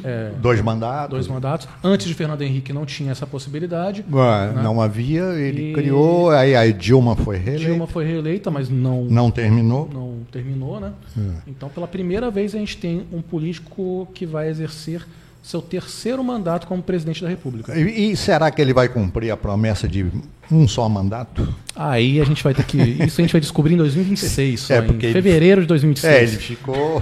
é, 0.03 0.31
Dois 0.41 0.61
mandatos. 0.61 1.09
dois 1.09 1.27
mandatos. 1.27 1.67
Antes 1.83 2.07
de 2.07 2.13
Fernando 2.13 2.41
Henrique 2.41 2.71
não 2.73 2.85
tinha 2.85 3.11
essa 3.11 3.27
possibilidade. 3.27 4.03
Ué, 4.11 4.51
né? 4.51 4.61
Não 4.63 4.81
havia, 4.81 5.23
ele 5.33 5.71
E- 5.71 5.73
criou, 5.73 6.29
aí 6.31 6.55
a 6.55 6.69
Dilma 6.71 7.15
foi 7.15 7.37
reeleita, 7.37 7.65
Dilma 7.69 7.87
foi 7.87 8.05
reeleita, 8.05 8.49
mas 8.49 8.69
não, 8.69 9.03
não 9.05 9.29
terminou. 9.29 9.89
não 9.93 10.19
terminou, 10.31 10.79
né? 10.79 10.93
É. 11.17 11.21
Então, 11.47 11.69
pela 11.69 11.87
primeira 11.87 12.31
vez, 12.31 12.55
a 12.55 12.57
gente 12.57 12.77
tem 12.77 13.05
um 13.11 13.21
político 13.21 14.07
que 14.13 14.25
vai 14.25 14.49
exercer 14.49 15.05
seu 15.45 15.61
terceiro 15.61 16.23
mandato 16.23 16.65
como 16.65 16.81
presidente 16.81 17.21
da 17.21 17.29
República. 17.29 17.77
E, 17.77 18.11
e 18.11 18.17
será 18.17 18.49
que 18.49 18.59
ele 18.59 18.73
vai 18.73 18.89
cumprir 18.89 19.29
a 19.29 19.37
promessa 19.37 19.87
de 19.87 20.03
um 20.51 20.67
só 20.67 20.89
mandato? 20.89 21.47
Aí 21.75 22.19
a 22.19 22.23
gente 22.23 22.43
vai 22.43 22.51
ter 22.55 22.63
que. 22.65 22.77
Isso 23.05 23.21
a 23.21 23.23
gente 23.23 23.31
vai 23.31 23.39
descobrir 23.41 23.75
em 23.75 23.77
2026, 23.77 24.59
só 24.59 24.73
É, 24.73 24.79
em 24.79 24.83
porque 24.87 25.05
ele- 25.05 25.13
fevereiro 25.13 25.61
de 25.61 25.67
2026. 25.67 26.13
É, 26.13 26.23
ele 26.23 26.37
ficou, 26.37 26.99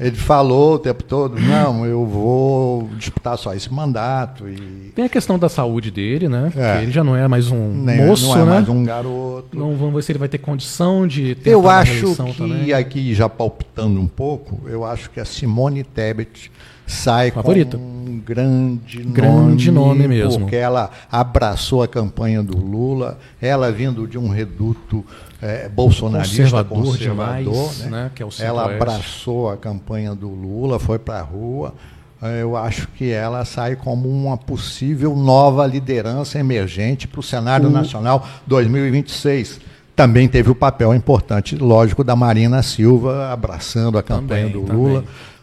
ele 0.00 0.16
falou 0.16 0.74
o 0.74 0.78
tempo 0.80 1.04
todo, 1.04 1.38
não, 1.38 1.86
eu 1.86 2.04
vou 2.04 2.90
disputar 2.98 3.38
só 3.38 3.54
esse 3.54 3.72
mandato 3.72 4.48
e 4.48 4.90
Tem 4.94 5.04
a 5.04 5.08
questão 5.08 5.38
da 5.38 5.48
saúde 5.48 5.92
dele, 5.92 6.28
né? 6.28 6.52
É. 6.56 6.82
Ele 6.82 6.90
já 6.90 7.04
não 7.04 7.14
é 7.14 7.28
mais 7.28 7.48
um 7.48 7.68
nem, 7.74 8.04
moço, 8.06 8.26
não 8.26 8.34
é 8.34 8.38
né? 8.44 8.44
mais 8.54 8.68
um 8.68 8.84
garoto. 8.84 9.56
Não 9.56 9.76
vamos 9.76 9.94
ver 9.94 10.02
se 10.02 10.10
ele 10.10 10.18
vai 10.18 10.28
ter 10.28 10.38
condição 10.38 11.06
de 11.06 11.36
ter 11.36 11.50
Eu 11.50 11.68
acho 11.70 12.16
que 12.16 12.36
também. 12.36 12.72
aqui 12.72 13.14
já 13.14 13.28
palpitando 13.28 14.00
um 14.00 14.08
pouco, 14.08 14.60
eu 14.68 14.84
acho 14.84 15.10
que 15.10 15.20
a 15.20 15.24
Simone 15.24 15.84
Tebet 15.84 16.50
sai 16.86 17.30
Favorita. 17.30 17.76
com 17.78 17.82
um 17.84 18.20
grande, 18.24 19.02
Grande 19.02 19.70
nome 19.70 20.06
mesmo. 20.08 20.40
porque 20.40 20.56
ela 20.56 20.90
abraçou 21.10 21.82
a 21.82 21.88
campanha 21.88 22.42
do 22.42 22.56
Lula, 22.56 23.18
ela 23.40 23.70
vindo 23.72 24.06
de 24.06 24.18
um 24.18 24.28
reduto 24.28 25.04
eh, 25.42 25.68
bolsonarista 25.68 26.42
Conservador 26.42 26.84
conservador, 26.84 27.42
demais, 27.42 27.78
né? 27.80 27.90
né, 27.90 28.10
que 28.14 28.22
é 28.22 28.26
o 28.26 28.30
ela 28.38 28.64
abraçou 28.74 29.50
a 29.50 29.56
campanha 29.56 30.14
do 30.14 30.28
Lula, 30.28 30.78
foi 30.78 30.98
para 30.98 31.18
a 31.18 31.22
rua. 31.22 31.74
Eh, 32.22 32.42
Eu 32.42 32.56
acho 32.56 32.88
que 32.88 33.10
ela 33.10 33.44
sai 33.44 33.76
como 33.76 34.08
uma 34.08 34.36
possível 34.36 35.14
nova 35.16 35.66
liderança 35.66 36.38
emergente 36.38 37.06
para 37.08 37.20
o 37.20 37.22
cenário 37.22 37.68
nacional 37.70 38.26
2026. 38.46 39.60
Também 39.96 40.26
teve 40.28 40.50
o 40.50 40.54
papel 40.56 40.92
importante, 40.94 41.56
lógico, 41.56 42.02
da 42.02 42.16
Marina 42.16 42.62
Silva 42.62 43.30
abraçando 43.32 43.96
a 43.96 44.02
campanha 44.02 44.46
Também, 44.48 44.60
do 44.62 44.66
também. 44.66 44.82
Lula. 44.82 45.04
Eh, 45.06 45.33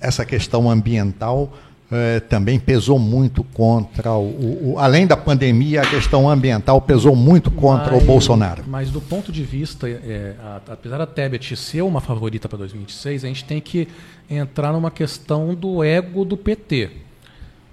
essa 0.00 0.24
questão 0.24 0.70
ambiental 0.70 1.52
eh, 1.94 2.20
também 2.20 2.58
pesou 2.58 2.98
muito 2.98 3.44
contra 3.44 4.12
o, 4.12 4.72
o- 4.72 4.78
Além 4.78 5.06
da 5.06 5.16
pandemia, 5.16 5.82
a 5.82 5.86
questão 5.86 6.28
ambiental 6.30 6.80
pesou 6.80 7.14
muito 7.14 7.50
contra 7.50 7.92
Mas- 7.92 8.02
o 8.02 8.06
Bolsonaro. 8.06 8.64
Mas 8.66 8.90
do 8.90 9.00
ponto 9.00 9.30
de 9.30 9.42
vista, 9.44 9.86
é, 9.88 10.34
a- 10.42 10.60
apesar 10.72 10.96
da 10.98 11.06
Tebet 11.06 11.54
ser 11.54 11.82
uma 11.82 12.00
favorita 12.00 12.48
para 12.48 12.58
2026, 12.58 13.24
a 13.24 13.28
gente 13.28 13.44
tem 13.44 13.60
que 13.60 13.86
entrar 14.30 14.72
numa 14.72 14.90
questão 14.90 15.54
do 15.54 15.84
ego 15.84 16.24
do 16.24 16.36
PT. 16.36 16.88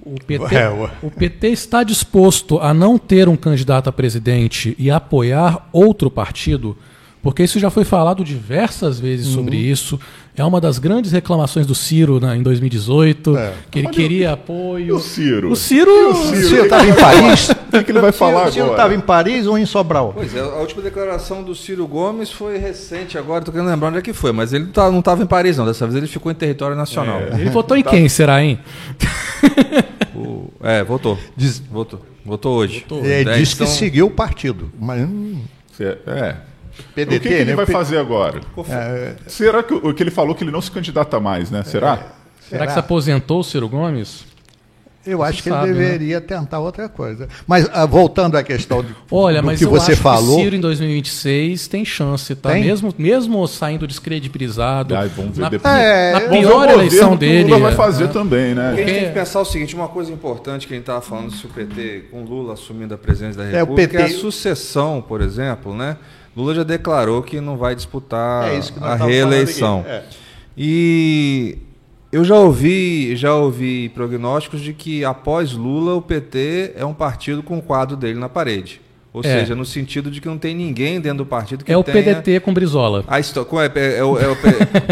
O 0.06 0.16
PT, 0.26 0.44
É, 0.56 0.70
ué. 0.70 0.90
o 1.02 1.10
PT 1.12 1.48
está 1.50 1.84
disposto 1.84 2.60
a 2.60 2.74
não 2.74 2.98
ter 2.98 3.30
um 3.30 3.38
candidato 3.38 3.88
a 3.90 3.92
presidente 3.94 4.76
e 4.78 4.92
apoiar 4.92 5.70
outro 5.72 6.12
partido, 6.12 6.76
porque 7.22 7.44
isso 7.44 7.60
já 7.60 7.70
foi 7.70 7.84
falado 7.84 8.24
diversas 8.24 9.00
vezes 9.00 9.28
sobre 9.28 9.58
Uhum. 9.58 9.64
isso. 9.64 10.00
É 10.38 10.44
uma 10.46 10.62
das 10.62 10.80
grandes 10.80 11.12
reclamações 11.12 11.66
do 11.68 11.76
Ciro 11.76 12.18
né, 12.18 12.38
em 12.38 12.42
2018, 12.42 13.36
É. 13.38 13.54
que 13.70 13.80
ele 13.80 13.88
Olha, 13.88 13.94
queria 13.96 14.32
apoio. 14.34 14.96
o 14.96 15.00
Ciro? 15.02 15.52
O 15.52 15.56
Ciro, 15.56 15.92
E 15.92 16.06
o 16.06 16.14
Ciro? 16.48 16.64
Estava 16.64 16.88
em 16.88 16.94
Paris? 16.96 17.50
O 17.70 17.72
que, 17.72 17.84
que 17.84 17.92
ele 17.92 18.00
vai 18.00 18.12
falar 18.12 18.48
O 18.48 18.52
Ciro 18.52 18.64
agora? 18.66 18.78
estava 18.80 18.96
em 18.96 19.00
Paris 19.00 19.46
ou 19.46 19.56
em 19.58 19.66
Sobral? 19.66 20.12
Pois 20.16 20.34
é, 20.34 20.40
a 20.40 20.56
última 20.56 20.82
declaração 20.82 21.44
do 21.44 21.54
Ciro 21.54 21.86
Gomes 21.88 22.32
foi 22.32 22.58
recente 22.58 23.16
agora, 23.18 23.40
estou 23.40 23.54
querendo 23.54 23.70
lembrar 23.70 23.90
onde 23.90 23.98
é 24.00 24.02
que 24.02 24.12
foi, 24.14 24.32
mas 24.32 24.54
ele 24.54 24.68
tá- 24.68 24.90
não 24.90 25.00
estava 25.00 25.22
em 25.22 25.28
Paris 25.28 25.58
não, 25.58 25.66
dessa 25.66 25.86
vez 25.86 25.96
ele 25.98 26.08
ficou 26.08 26.32
em 26.32 26.36
território 26.36 26.76
nacional. 26.76 27.20
É. 27.20 27.42
ele 27.42 27.50
votou 27.52 27.76
em 27.78 27.84
quem, 27.84 28.08
será, 28.10 28.42
hein? 28.44 28.58
O- 30.16 30.50
é, 30.64 30.84
votou. 30.84 31.18
Diz- 31.36 31.60
Votou. 31.72 32.02
Votou 32.26 32.56
hoje. 32.58 32.86
É, 33.04 33.22
É, 33.22 33.24
disse 33.38 33.56
então- 33.56 33.68
que 33.68 33.74
seguiu 33.74 34.08
o 34.08 34.12
partido. 34.12 34.72
Mas 34.80 35.02
É. 35.80 36.36
PDT, 36.84 37.16
o 37.18 37.20
que, 37.20 37.28
que 37.28 37.34
ele 37.34 37.46
né? 37.52 37.56
vai 37.56 37.66
P- 37.66 37.72
fazer 37.72 37.98
agora? 37.98 38.42
É, 38.70 39.16
Será 39.28 39.64
que 39.64 39.74
o 39.74 39.94
que 39.94 40.04
ele 40.04 40.12
falou 40.12 40.36
que 40.36 40.44
ele 40.44 40.52
não 40.52 40.62
se 40.62 40.72
candidata 40.72 41.20
mais, 41.20 41.50
né? 41.52 41.64
Será? 41.64 42.00
Será 42.50 42.66
que 42.66 42.74
se 42.74 42.80
aposentou 42.80 43.40
o 43.40 43.44
Ciro 43.44 43.70
Gomes? 43.70 44.30
Eu 45.06 45.24
acho 45.24 45.42
que 45.42 45.50
sabe, 45.50 45.70
ele 45.70 45.80
né? 45.80 45.86
deveria 45.86 46.20
tentar 46.22 46.60
outra 46.60 46.90
coisa. 46.90 47.30
Mas 47.48 47.70
ah, 47.72 47.86
voltando 47.86 48.36
à 48.36 48.44
questão 48.44 48.84
de, 48.84 48.94
Olha, 49.10 49.42
do 49.42 49.46
mas 49.46 49.58
que 49.58 49.66
eu 49.66 49.70
você 49.70 49.94
acho 49.94 50.02
falou, 50.02 50.36
que 50.38 50.44
Ciro 50.44 50.56
em 50.58 50.60
2026 50.60 51.68
tem 51.68 51.86
chance, 51.86 52.36
tá? 52.36 52.52
Tem? 52.52 52.64
Mesmo, 52.64 52.94
mesmo 52.98 53.48
saindo 53.48 53.88
descredibilizado. 53.88 54.96
Ai, 54.96 55.08
vamos 55.08 55.38
ver 55.38 55.44
na, 55.44 55.50
depois. 55.50 55.74
É, 55.74 56.12
na 56.12 56.20
vamos 56.20 56.30
Vamos 56.30 56.40
ver 56.42 56.46
o 56.46 56.50
pior 56.50 56.60
governo 56.60 56.82
eleição 56.82 57.10
que 57.10 57.16
o 57.16 57.18
dele. 57.18 57.44
Lula 57.46 57.60
vai 57.60 57.72
é, 57.72 57.76
fazer 57.76 58.04
é. 58.04 58.08
também, 58.08 58.54
né? 58.54 58.68
Porque 58.70 58.82
a 58.82 58.88
gente 58.88 59.00
tem 59.00 59.08
que 59.08 59.14
pensar 59.14 59.40
o 59.40 59.46
seguinte, 59.46 59.74
uma 59.74 59.88
coisa 59.88 60.12
importante 60.12 60.68
que 60.68 60.74
a 60.74 60.76
gente 60.76 60.84
estava 60.84 61.02
falando 61.02 61.32
se 61.32 61.46
o 61.46 61.50
PT, 61.50 62.06
com 62.12 62.24
Lula 62.24 62.54
assumindo 62.54 62.94
a 62.94 62.98
presidência 62.98 63.42
da 63.42 63.50
É, 63.50 63.64
o 63.64 63.68
República, 63.68 63.98
é, 64.00 64.04
PT 64.04 64.16
a 64.16 64.20
sucessão, 64.20 65.02
por 65.02 65.22
exemplo, 65.22 65.74
né? 65.74 65.96
Lula 66.36 66.56
já 66.56 66.64
declarou 66.64 67.22
que 67.22 67.42
não 67.42 67.58
vai 67.58 67.76
disputar 67.76 68.50
É 68.50 68.58
isso 68.58 68.74
que 68.74 68.80
nós 68.80 69.02
a 69.02 69.06
reeleição. 69.06 69.84
é. 69.88 70.04
E 70.58 71.58
eu 72.12 72.26
já 72.26 72.36
ouvi, 72.36 73.16
já 73.16 73.34
ouvi 73.34 73.90
prognósticos 73.90 74.62
de 74.62 74.74
que 74.74 75.06
após 75.06 75.54
Lula 75.54 75.94
o 75.96 76.02
PT 76.02 76.74
é 76.76 76.86
um 76.86 76.94
partido 76.94 77.42
com 77.42 77.58
o 77.58 77.62
quadro 77.62 77.96
dele 77.96 78.20
na 78.20 78.28
parede. 78.28 78.82
Ou 79.12 79.22
É. 79.22 79.40
seja, 79.40 79.56
no 79.56 79.66
sentido 79.66 80.12
de 80.12 80.22
que 80.22 80.28
não 80.28 80.38
tem 80.38 80.54
ninguém 80.56 81.02
dentro 81.02 81.20
do 81.20 81.26
partido 81.26 81.66
que 81.66 81.72
É 81.72 81.76
o 81.78 81.84
tenha 81.84 81.98
PDT 81.98 82.40
com 82.42 82.54
Brizola. 82.54 83.04
a 83.08 83.44
como 83.44 83.60
é, 83.60 83.66
é, 83.74 83.98
é, 83.98 84.04
o- 84.04 84.20
é 84.20 84.28
o 84.28 84.38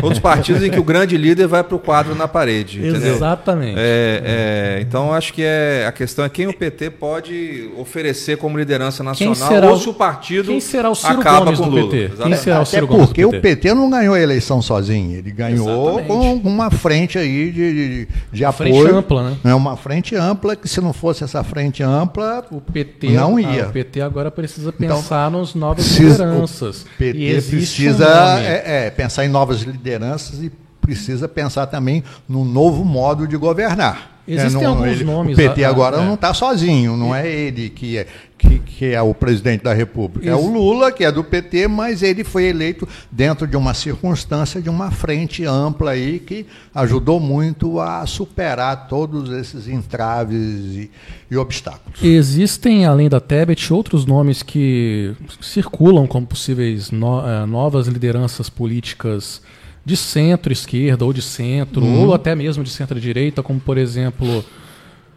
outros 0.02 0.20
partidos 0.20 0.64
em 0.64 0.72
que 0.72 0.80
o 0.80 0.84
grande 0.84 1.16
líder 1.16 1.46
vai 1.48 1.64
para 1.64 1.76
o 1.76 1.80
quadro 1.80 2.16
na 2.16 2.28
parede. 2.28 2.80
Entendeu? 2.80 3.14
Exatamente. 3.16 3.76
É, 3.78 4.78
é, 4.78 4.82
então 4.82 5.14
acho 5.14 5.32
que 5.34 5.44
é 5.44 5.86
a 5.88 5.92
questão 5.92 6.26
é 6.26 6.30
quem 6.30 6.48
o 6.48 6.54
PT 6.54 6.90
pode 6.90 7.70
oferecer 7.78 8.38
como 8.38 8.58
liderança 8.58 9.04
Quem 9.14 9.28
nacional 9.30 9.50
será 9.54 9.68
ou 9.70 9.76
o- 9.76 9.80
se 9.80 9.90
o 9.90 9.94
partido 9.94 10.48
quem 10.48 10.60
será 10.60 10.90
o 10.90 10.96
Ciro 10.96 11.20
acaba 11.20 11.46
Gomes 11.46 11.60
com 11.60 11.66
Lula. 11.68 11.84
PT? 11.92 11.98
Exatamente. 12.06 12.24
Quem 12.34 12.44
será 12.44 12.56
o 12.58 12.62
Até 12.64 12.70
Ciro 12.72 12.88
Gomes 12.88 13.02
do 13.04 13.08
porque 13.10 13.26
o 13.26 13.30
PT? 13.30 13.42
PT 13.56 13.74
não 13.76 13.90
ganhou 13.90 14.16
a 14.16 14.20
eleição 14.20 14.62
sozinho, 14.64 15.16
ele 15.20 15.32
ganhou 15.32 16.00
Exatamente. 16.00 16.42
com 16.42 16.50
uma 16.50 16.72
frente 16.72 17.20
aí 17.20 17.52
de, 17.52 17.74
de, 17.74 18.08
de 18.34 18.46
apoio. 18.46 18.74
frente 18.82 18.96
ampla, 18.96 19.30
né? 19.30 19.38
É 19.44 19.54
uma 19.54 19.78
frente 19.78 20.16
ampla, 20.16 20.56
que 20.56 20.68
se 20.68 20.82
não 20.82 20.92
fosse 20.92 21.24
essa 21.24 21.44
frente 21.44 21.84
ampla, 21.84 22.44
O 22.52 22.60
PT, 22.60 23.10
Não 23.12 23.38
ah, 23.38 23.42
ia. 23.42 23.68
o 23.68 23.72
PT 23.72 24.07
agora 24.08 24.32
precisa 24.32 24.72
pensar 24.74 25.30
nos 25.30 25.54
novas 25.54 25.86
Então, 25.86 25.98
Precisa- 26.06 26.24
lideranças. 26.26 26.82
O 26.82 26.86
PT 26.98 27.18
E 27.20 27.42
precisa 27.42 28.06
um 28.08 28.38
é, 28.40 28.86
é, 28.88 28.90
pensar 28.90 29.26
em 29.26 29.30
novas 29.30 29.62
lideranças 29.62 30.42
e 30.42 30.52
precisa 30.88 31.28
pensar 31.28 31.68
também 31.68 32.02
num 32.30 32.46
novo 32.46 32.86
modo 32.86 33.28
de 33.28 33.36
governar. 33.36 34.16
Existem 34.30 34.62
não- 34.64 34.72
alguns 34.72 35.02
nomes, 35.02 35.34
O 35.34 35.38
PT 35.38 35.64
a- 35.64 35.68
a- 35.68 35.72
agora 35.72 35.98
é. 35.98 36.06
não 36.06 36.16
está 36.16 36.34
sozinho, 36.34 36.98
não 36.98 37.16
é 37.16 37.26
ele 37.30 37.70
que 37.70 37.98
é, 37.98 38.06
que, 38.38 38.60
que 38.60 38.86
é 38.94 39.02
o 39.02 39.14
presidente 39.14 39.64
da 39.64 39.74
República. 39.74 40.30
É 40.30 40.34
Ex- 40.34 40.44
o 40.44 40.52
Lula, 40.52 40.92
que 40.92 41.06
é 41.06 41.12
do 41.12 41.24
PT, 41.24 41.70
mas 41.70 42.04
ele 42.04 42.26
foi 42.26 42.44
eleito 42.44 42.86
dentro 43.10 43.48
de 43.48 43.56
uma 43.56 43.74
circunstância 43.74 44.62
de 44.62 44.70
uma 44.70 44.92
frente 44.92 45.46
ampla 45.46 45.92
aí 45.92 46.20
que 46.20 46.46
ajudou 46.76 47.22
muito 47.22 47.80
a 47.80 48.06
superar 48.06 48.90
todos 48.90 49.30
esses 49.32 49.66
entraves 49.70 50.38
e, 50.76 50.92
e 51.32 51.38
obstáculos. 51.38 52.04
Existem, 52.04 52.86
além 52.86 53.08
da 53.08 53.22
Tebet, 53.22 53.72
outros 53.72 54.06
nomes 54.06 54.44
que 54.44 55.14
circulam 55.40 56.06
como 56.06 56.28
possíveis 56.28 56.92
no- 56.92 57.26
eh, 57.26 57.46
novas 57.46 57.88
lideranças 57.88 58.50
políticas 58.50 59.42
de 59.88 59.96
centro-esquerda 59.96 61.06
ou 61.06 61.14
de 61.14 61.22
centro, 61.22 61.82
ou 61.86 62.14
até 62.14 62.36
mesmo 62.36 62.62
de 62.62 62.70
centro-direita, 62.70 63.42
como, 63.42 63.58
por 63.58 63.78
exemplo, 63.78 64.44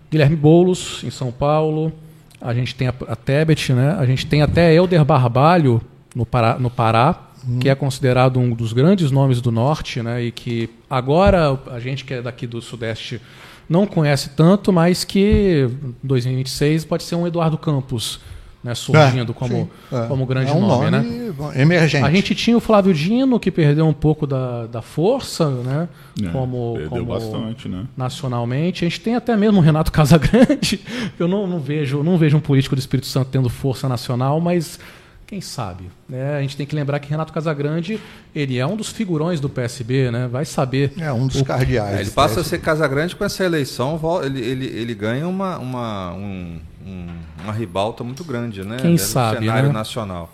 Guilherme 0.09 0.37
Boulos, 0.37 1.03
em 1.03 1.11
São 1.11 1.33
Paulo. 1.33 1.93
A 2.41 2.55
gente 2.55 2.77
tem 2.77 2.87
a, 2.87 2.95
a 3.09 3.17
Tebet, 3.17 3.73
né? 3.73 3.97
a 3.99 4.07
gente 4.07 4.27
tem 4.27 4.43
até 4.43 4.73
Helder 4.73 5.05
Barbalho, 5.05 5.83
no 6.15 6.25
Pará, 6.25 6.57
no 6.57 6.71
Pará 6.71 7.27
que 7.59 7.69
é 7.69 7.75
considerado 7.75 8.39
um 8.39 8.53
dos 8.53 8.73
grandes 8.73 9.11
nomes 9.11 9.41
do 9.41 9.51
Norte, 9.51 10.03
né? 10.03 10.23
e 10.23 10.31
que 10.31 10.71
agora 10.89 11.59
a 11.73 11.81
gente 11.81 12.05
que 12.05 12.15
é 12.15 12.23
daqui 12.23 12.47
do 12.47 12.63
Sudeste 12.63 13.21
não 13.69 13.89
conhece 13.89 14.31
tanto, 14.37 14.73
mas 14.73 15.03
que 15.03 15.69
em 15.83 15.95
2026 16.07 16.85
pode 16.85 17.03
ser 17.03 17.17
um 17.17 17.27
Eduardo 17.27 17.59
Campos 17.59 18.21
né? 18.63 18.75
surgindo 18.75 19.33
É, 19.33 19.35
como, 19.35 19.55
sim, 19.55 19.69
é. 19.93 20.07
como 20.07 20.27
grande 20.27 20.51
é 20.51 20.55
um 20.55 20.61
nome. 20.61 20.91
né? 20.91 21.33
emergente. 21.55 22.05
A 22.05 22.11
gente 22.11 22.35
tinha 22.35 22.57
o 22.57 22.61
Flávio 22.61 22.93
Dino, 22.93 23.41
que 23.41 23.51
perdeu 23.51 23.87
um 23.87 23.93
pouco 23.93 24.27
da, 24.27 24.67
da 24.67 24.83
força, 24.83 25.49
né? 25.49 25.89
É, 26.23 26.29
como, 26.29 26.75
perdeu 26.75 26.89
como 26.91 27.05
bastante, 27.07 27.69
né? 27.69 27.87
nacionalmente. 27.97 28.85
A 28.85 28.89
gente 28.89 29.01
tem 29.01 29.15
até 29.15 29.37
mesmo 29.37 29.59
o 29.59 29.63
Renato 29.63 29.91
Casagrande. 29.93 30.81
Eu 31.19 31.27
não, 31.29 31.47
não 31.47 31.59
vejo, 31.61 32.03
não 32.03 32.19
vejo 32.19 32.37
um 32.37 32.41
político 32.41 32.75
do 32.77 32.79
Espírito 32.79 33.07
Santo 33.07 33.29
tendo 33.31 33.49
força 33.49 33.89
nacional, 33.89 34.41
mas 34.41 34.79
quem 35.27 35.41
sabe? 35.41 35.85
Né? 36.09 36.37
A 36.37 36.41
gente 36.43 36.57
tem 36.57 36.67
que 36.67 36.75
lembrar 36.75 36.99
que 36.99 37.09
Renato 37.09 37.33
Casagrande 37.33 38.01
ele 38.35 38.59
é 38.59 38.67
um 38.67 38.75
dos 38.77 38.89
figurões 38.89 39.39
do 39.39 39.49
PSB, 39.49 40.11
né? 40.11 40.29
Vai 40.31 40.45
saber. 40.45 40.93
É 40.99 41.13
um 41.13 41.29
dos 41.29 41.41
o- 41.41 41.45
cardeais. 41.45 41.99
É, 41.99 42.01
ele 42.01 42.11
passa 42.11 42.41
a 42.41 42.45
ser 42.45 42.59
Casagrande 42.61 43.15
com 43.15 43.25
essa 43.25 43.45
eleição, 43.45 43.99
ele, 44.25 44.41
ele, 44.41 44.67
ele 44.67 44.93
ganha 44.95 45.29
uma, 45.29 45.57
uma, 45.59 46.13
um- 46.15 46.59
um- 46.91 47.43
uma 47.45 47.53
ribalta 47.53 48.03
muito 48.05 48.25
grande, 48.25 48.65
né? 48.65 48.77
Quem 48.81 48.95
do 48.97 49.01
sabe, 49.01 49.41
cenário 49.41 49.69
né? 49.69 49.75
nacional. 49.75 50.31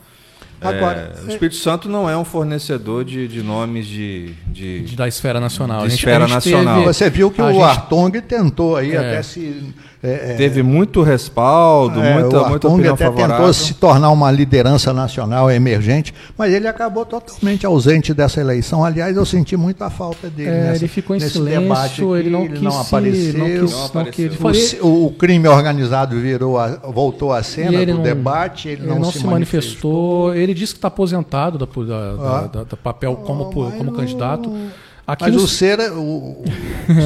Agora, 0.61 1.13
É, 1.23 1.27
o 1.27 1.29
Espírito 1.31 1.57
Santo 1.57 1.89
não 1.89 2.09
é 2.09 2.17
um 2.17 2.25
fornecedor 2.25 3.05
de, 3.05 3.29
de 3.29 3.43
nomes 3.43 3.87
de, 3.87 4.33
de- 4.47 4.81
de- 4.83 4.97
da 4.97 5.07
esfera 5.07 5.39
nacional. 5.39 5.81
De 5.81 5.87
A 5.87 5.89
gente- 5.91 5.99
esfera 5.99 6.25
a 6.25 6.27
gente 6.27 6.35
nacional. 6.35 6.75
teve- 6.81 6.93
Você 6.95 7.11
viu 7.11 7.31
que 7.31 7.41
a 7.41 7.45
o 7.47 7.53
gente- 7.53 7.63
Artong 7.63 8.21
tentou 8.23 8.77
aí 8.77 8.93
É. 8.93 8.99
até 8.99 9.23
se. 9.23 9.75
é, 10.03 10.33
é, 10.33 10.35
teve 10.35 10.63
muito 10.63 11.03
respaldo, 11.03 12.01
é, 12.01 12.15
muita, 12.15 12.29
o 12.29 12.49
muita 12.49 12.55
Artung 12.55 12.75
opinião 12.75 12.95
até 12.95 13.05
favorável. 13.07 13.37
tentou 13.37 13.53
se 13.53 13.75
tornar 13.75 14.11
uma 14.11 14.31
liderança 14.31 14.93
nacional 14.93 15.51
emergente, 15.51 16.15
mas 16.39 16.53
ele 16.53 16.69
acabou 16.69 17.05
totalmente 17.05 17.67
ausente 17.67 18.15
dessa 18.15 18.41
eleição. 18.41 18.85
Aliás, 18.85 19.17
eu 19.17 19.25
senti 19.27 19.57
muita 19.57 19.91
falta 19.91 20.29
dele. 20.31 20.49
É, 20.49 20.53
nessa- 20.65 20.77
ele 20.85 20.89
ficou 20.89 21.17
em 21.17 21.19
nesse 21.19 21.33
silêncio, 21.33 21.61
debate 21.63 22.03
aqui, 22.03 22.13
ele 22.13 22.31
não 22.31 22.41
ele 22.45 22.53
quis 22.55 22.63
não 22.63 22.71
se- 22.71 22.81
apareceu. 22.87 23.39
não 23.39 23.47
quis- 23.47 23.73
Não 23.73 23.79
não 23.79 23.87
apareceu. 23.87 24.31
quis- 24.53 24.77
O, 24.81 24.87
o- 24.87 25.07
o 25.07 25.11
crime 25.13 25.49
organizado 25.49 26.19
virou 26.21 26.57
a- 26.59 26.69
voltou 26.89 27.33
à 27.33 27.43
cena 27.43 27.75
ele 27.75 27.93
do 27.93 27.97
não- 27.99 28.03
debate, 28.05 28.69
ele, 28.69 28.87
não, 28.87 29.05
se, 29.11 29.27
manifestou. 29.27 30.35
Ele 30.47 30.55
disse 30.55 30.73
que 30.73 30.79
está 30.79 30.89
aposentado 30.89 31.59
da, 31.59 31.67
da, 31.67 31.73
Ah. 31.75 32.41
da- 32.43 32.47
da- 32.47 32.65
do 32.65 32.77
papel 32.77 33.17
como, 33.17 33.51
como 33.53 33.93
candidato. 33.93 34.51
Aqui 35.07 35.23
Mas 35.25 35.35
no- 35.37 35.43
o 35.45 35.47
ser, 35.47 35.79
o, 35.93 36.43
o 36.43 36.45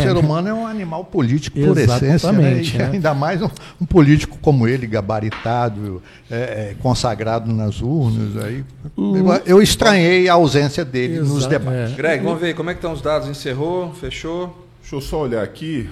ser 0.02 0.16
humano 0.16 0.48
é 0.48 0.54
um 0.54 0.66
animal 0.66 1.04
político 1.04 1.58
por 1.60 1.76
essência, 1.76 2.08
né? 2.08 2.14
Exatamente, 2.14 2.74
E 2.74 2.78
né? 2.78 2.90
ainda 2.94 3.12
mais 3.12 3.42
um, 3.42 3.48
um 3.78 3.84
político 3.84 4.38
como 4.40 4.66
ele, 4.66 4.86
gabaritado, 4.86 6.02
é, 6.30 6.36
é, 6.70 6.76
consagrado 6.82 7.52
nas 7.52 7.82
urnas. 7.82 8.42
Aí, 8.42 8.64
eu, 8.96 9.42
eu 9.44 9.62
estranhei 9.62 10.30
a 10.30 10.32
ausência 10.32 10.82
dele 10.82 11.18
nos 11.18 11.30
Exato, 11.44 11.48
debates. 11.50 11.92
é. 11.92 11.96
Greg, 11.96 12.24
vamos 12.24 12.40
ver 12.40 12.54
como 12.54 12.70
é 12.70 12.72
que 12.72 12.78
estão 12.78 12.94
os 12.94 13.02
dados? 13.02 13.28
Encerrou? 13.28 13.92
Fechou? 13.92 14.66
Deixa 14.80 14.96
eu 14.96 15.00
só 15.02 15.20
olhar 15.20 15.42
aqui. 15.44 15.90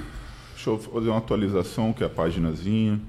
Deixa 0.55 0.70
eu 0.70 0.78
fazer 0.78 1.10
uma 1.10 1.18
atualização, 1.18 1.93
que 1.93 2.02
é 2.02 2.07
a 2.07 2.10
paginazinha. 2.10 2.93
Não 2.93 3.01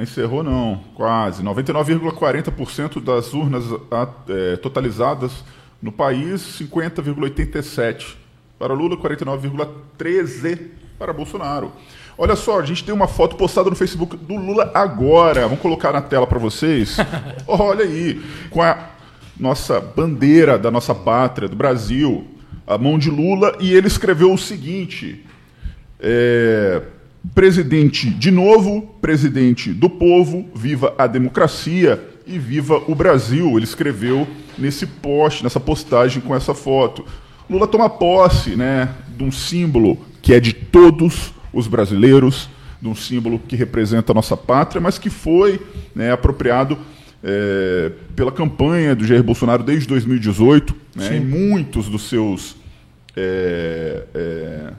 encerrou, 0.00 0.42
não. 0.42 0.80
Quase. 0.94 1.42
99,40% 1.42 3.02
das 3.02 3.34
urnas 3.34 3.64
eh, 4.28 4.56
totalizadas 4.56 5.44
no 5.82 5.92
país, 5.92 6.40
50,87%. 6.60 8.14
Para 8.58 8.72
Lula, 8.72 8.96
49,13% 8.96 10.60
para 10.98 11.12
Bolsonaro. 11.12 11.72
Olha 12.16 12.36
só, 12.36 12.60
a 12.60 12.64
gente 12.64 12.84
tem 12.84 12.94
uma 12.94 13.08
foto 13.08 13.36
postada 13.36 13.68
no 13.68 13.74
Facebook 13.74 14.16
do 14.16 14.36
Lula 14.36 14.70
agora. 14.74 15.42
Vamos 15.42 15.60
colocar 15.60 15.92
na 15.92 16.00
tela 16.00 16.26
para 16.26 16.38
vocês. 16.38 16.96
Olha 17.48 17.84
aí, 17.84 18.22
com 18.50 18.62
a 18.62 18.90
nossa 19.38 19.80
bandeira 19.80 20.58
da 20.58 20.70
nossa 20.70 20.94
pátria, 20.94 21.48
do 21.48 21.56
Brasil, 21.56 22.26
a 22.66 22.78
mão 22.78 22.98
de 22.98 23.10
Lula, 23.10 23.56
e 23.58 23.74
ele 23.74 23.88
escreveu 23.88 24.32
o 24.32 24.38
seguinte: 24.38 25.26
é, 25.98 26.82
presidente 27.34 28.10
de 28.10 28.30
novo, 28.30 28.82
presidente 29.00 29.72
do 29.72 29.88
povo, 29.88 30.46
viva 30.54 30.94
a 30.98 31.06
democracia 31.06 32.02
e 32.26 32.38
viva 32.38 32.82
o 32.86 32.94
Brasil. 32.94 33.56
Ele 33.56 33.64
escreveu 33.64 34.26
nesse 34.58 34.86
post, 34.86 35.42
nessa 35.42 35.60
postagem 35.60 36.20
com 36.20 36.34
essa 36.34 36.54
foto. 36.54 37.04
Lula 37.48 37.66
toma 37.66 37.88
posse, 37.88 38.56
né, 38.56 38.88
de 39.16 39.24
um 39.24 39.30
símbolo 39.30 39.98
que 40.20 40.32
é 40.32 40.40
de 40.40 40.52
todos 40.52 41.32
os 41.52 41.66
brasileiros, 41.66 42.48
de 42.80 42.88
um 42.88 42.94
símbolo 42.94 43.38
que 43.38 43.56
representa 43.56 44.12
a 44.12 44.14
nossa 44.14 44.36
pátria, 44.36 44.80
mas 44.80 44.98
que 44.98 45.10
foi 45.10 45.60
né, 45.94 46.12
apropriado 46.12 46.78
é, 47.22 47.92
pela 48.16 48.32
campanha 48.32 48.94
do 48.94 49.06
Jair 49.06 49.22
Bolsonaro 49.22 49.62
desde 49.62 49.86
2018, 49.86 50.74
né, 50.96 51.16
e 51.16 51.20
muitos 51.20 51.88
dos 51.88 52.08
seus 52.08 52.56
é, 53.16 54.04
é, 54.14 54.72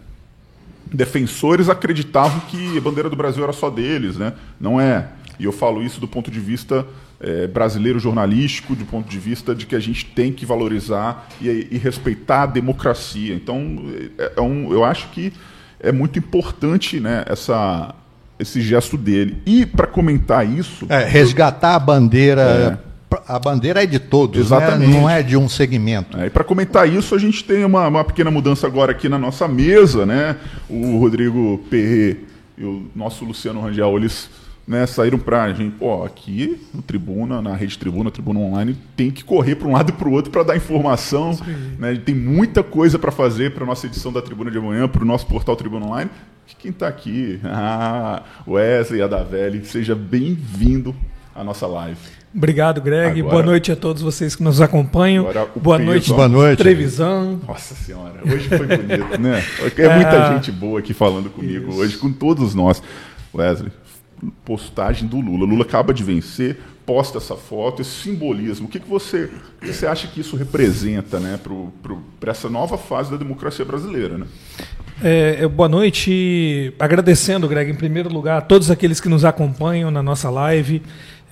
defensores 0.94 1.70
acreditavam 1.70 2.40
que 2.42 2.78
a 2.78 2.82
bandeira 2.82 3.10
do 3.10 3.16
Brasil 3.16 3.44
era 3.44 3.54
só 3.54 3.70
deles, 3.70 4.18
né? 4.18 4.34
Não 4.60 4.80
é. 4.80 5.08
E 5.40 5.46
eu 5.46 5.52
falo 5.52 5.82
isso 5.82 6.00
do 6.00 6.08
ponto 6.08 6.30
de 6.30 6.40
vista 6.40 6.86
eh, 7.20 7.48
brasileiro 7.48 8.00
jornalístico, 8.00 8.76
do 8.76 8.86
ponto 8.86 9.10
de 9.10 9.18
vista 9.18 9.56
de 9.56 9.66
que 9.66 9.76
a 9.76 9.80
gente 9.80 10.06
tem 10.06 10.32
que 10.32 10.46
valorizar 10.46 11.28
e, 11.42 11.68
e 11.72 11.78
respeitar 11.78 12.44
a 12.44 12.46
democracia. 12.46 13.34
Então, 13.34 13.84
é, 14.18 14.34
é 14.38 14.42
um, 14.42 14.72
eu 14.72 14.84
acho 14.84 15.10
que 15.10 15.34
é 15.80 15.92
muito 15.92 16.20
importante 16.20 17.00
né, 17.00 17.24
essa, 17.28 17.96
esse 18.38 18.62
gesto 18.62 18.98
dele. 18.98 19.42
E 19.46 19.66
para 19.66 19.88
comentar 19.88 20.48
isso, 20.48 20.86
É, 20.90 21.04
resgatar 21.04 21.76
a 21.76 21.80
bandeira. 21.80 22.93
A 23.27 23.40
bandeira 23.40 23.83
é 23.83 23.85
de 23.85 24.00
todos, 24.00 24.50
né? 24.50 24.58
Exatamente. 24.58 24.92
não 24.92 25.09
é 25.09 25.22
de 25.22 25.38
um 25.38 25.50
segmento. 25.50 26.17
É, 26.17 26.27
e 26.27 26.30
para 26.30 26.43
comentar 26.43 26.88
isso, 26.88 27.14
a 27.16 27.17
gente 27.17 27.43
tem 27.43 27.64
uma, 27.66 27.88
uma 27.88 28.03
pequena 28.03 28.32
mudança 28.32 28.67
agora 28.67 28.92
aqui 28.92 29.09
na 29.09 29.17
nossa 29.17 29.48
mesa, 29.48 30.06
né? 30.06 30.38
O 30.69 30.98
Rodrigo 31.00 31.59
Perret 31.69 32.19
e 32.58 32.64
o 32.64 32.85
nosso 32.95 33.25
Luciano 33.25 33.61
Rangel, 33.61 33.98
eles 33.98 34.30
né, 34.67 34.85
saíram 34.85 35.19
para 35.19 35.43
a 35.43 35.53
gente, 35.53 35.75
pô, 35.75 36.03
aqui 36.03 36.61
no 36.74 36.82
Tribuna, 36.82 37.42
na 37.42 37.56
Rede 37.56 37.77
Tribuna, 37.77 38.09
Tribuna 38.09 38.40
Online, 38.40 38.77
tem 38.95 39.11
que 39.11 39.24
correr 39.24 39.56
para 39.56 39.67
um 39.67 39.74
lado 39.74 39.90
e 39.90 39.92
para 39.92 40.08
o 40.08 40.11
outro 40.11 40.32
para 40.32 40.43
dar 40.43 40.56
informação. 40.56 41.38
Né? 41.77 41.95
Tem 41.95 42.16
muita 42.16 42.64
coisa 42.64 42.98
para 42.98 43.11
fazer 43.11 43.53
para 43.53 43.66
nossa 43.66 43.88
edição 43.88 44.11
da 44.11 44.22
Tribuna 44.22 44.50
de 44.50 44.58
amanhã, 44.58 44.88
para 44.88 45.03
o 45.03 45.06
nosso 45.06 45.25
portal 45.27 45.56
Tribuna 45.56 45.85
Online. 45.85 46.09
E 46.50 46.56
Quem 46.56 46.72
está 46.72 46.88
aqui? 46.88 47.40
Ah, 47.45 48.24
Wesley 48.48 49.01
Adavelli, 49.01 49.66
seja 49.66 49.95
bem-vindo 49.95 50.95
à 51.35 51.43
nossa 51.43 51.67
live. 51.67 52.23
Obrigado, 52.36 52.82
Greg. 52.82 53.20
Agora- 53.20 53.32
Boa 53.36 53.44
noite 53.44 53.72
a 53.72 53.76
todos 53.76 54.02
vocês 54.02 54.36
que 54.36 54.42
nos 54.44 54.60
acompanham. 54.60 55.28
Agora 55.30 55.48
Boa 55.56 55.78
peso, 55.78 55.90
noite. 55.90 56.10
Boa 56.10 56.28
noite. 56.28 56.58
Trevisan. 56.60 57.40
Nossa 57.48 57.76
senhora, 57.76 58.22
hoje 58.26 58.48
foi 58.50 58.66
bonito, 58.66 59.22
né? 59.22 59.44
É 59.78 59.95
muita 59.95 60.34
gente 60.34 60.52
boa 60.52 60.80
aqui 60.80 60.94
falando 60.94 61.30
comigo 61.30 61.76
hoje, 61.76 61.98
com 61.98 62.12
todos 62.12 62.56
nós. 62.56 62.82
Wesley, 63.34 63.72
postagem 64.44 65.08
do 65.08 65.20
Lula. 65.20 65.45
Lula 65.45 65.64
acaba 65.64 65.94
de 65.94 66.03
vencer, 66.03 66.58
posta 66.86 67.18
essa 67.20 67.36
foto, 67.36 67.82
esse 67.82 67.92
simbolismo. 67.92 68.68
O 68.68 68.70
que, 68.70 68.80
que, 68.80 68.90
você, 68.90 69.30
que 69.62 69.72
você 69.72 69.86
acha 69.86 70.08
que 70.08 70.22
isso 70.22 70.36
representa 70.36 71.20
né, 71.20 71.40
para 72.20 72.32
essa 72.32 72.50
nova 72.50 72.78
fase 72.78 73.12
da 73.12 73.18
democracia 73.18 73.66
brasileira? 73.66 74.18
Né? 74.18 74.26
É, 75.03 75.38
é, 75.42 75.48
boa 75.48 75.70
noite. 75.70 76.74
Agradecendo, 76.80 77.48
Greg, 77.48 77.72
em 77.72 77.76
primeiro 77.76 78.10
lugar, 78.12 78.38
a 78.38 78.42
todos 78.42 78.70
aqueles 78.72 79.00
que 79.00 79.10
nos 79.10 79.26
acompanham 79.26 79.90
na 79.92 80.02
nossa 80.03 80.30
live. 80.30 80.82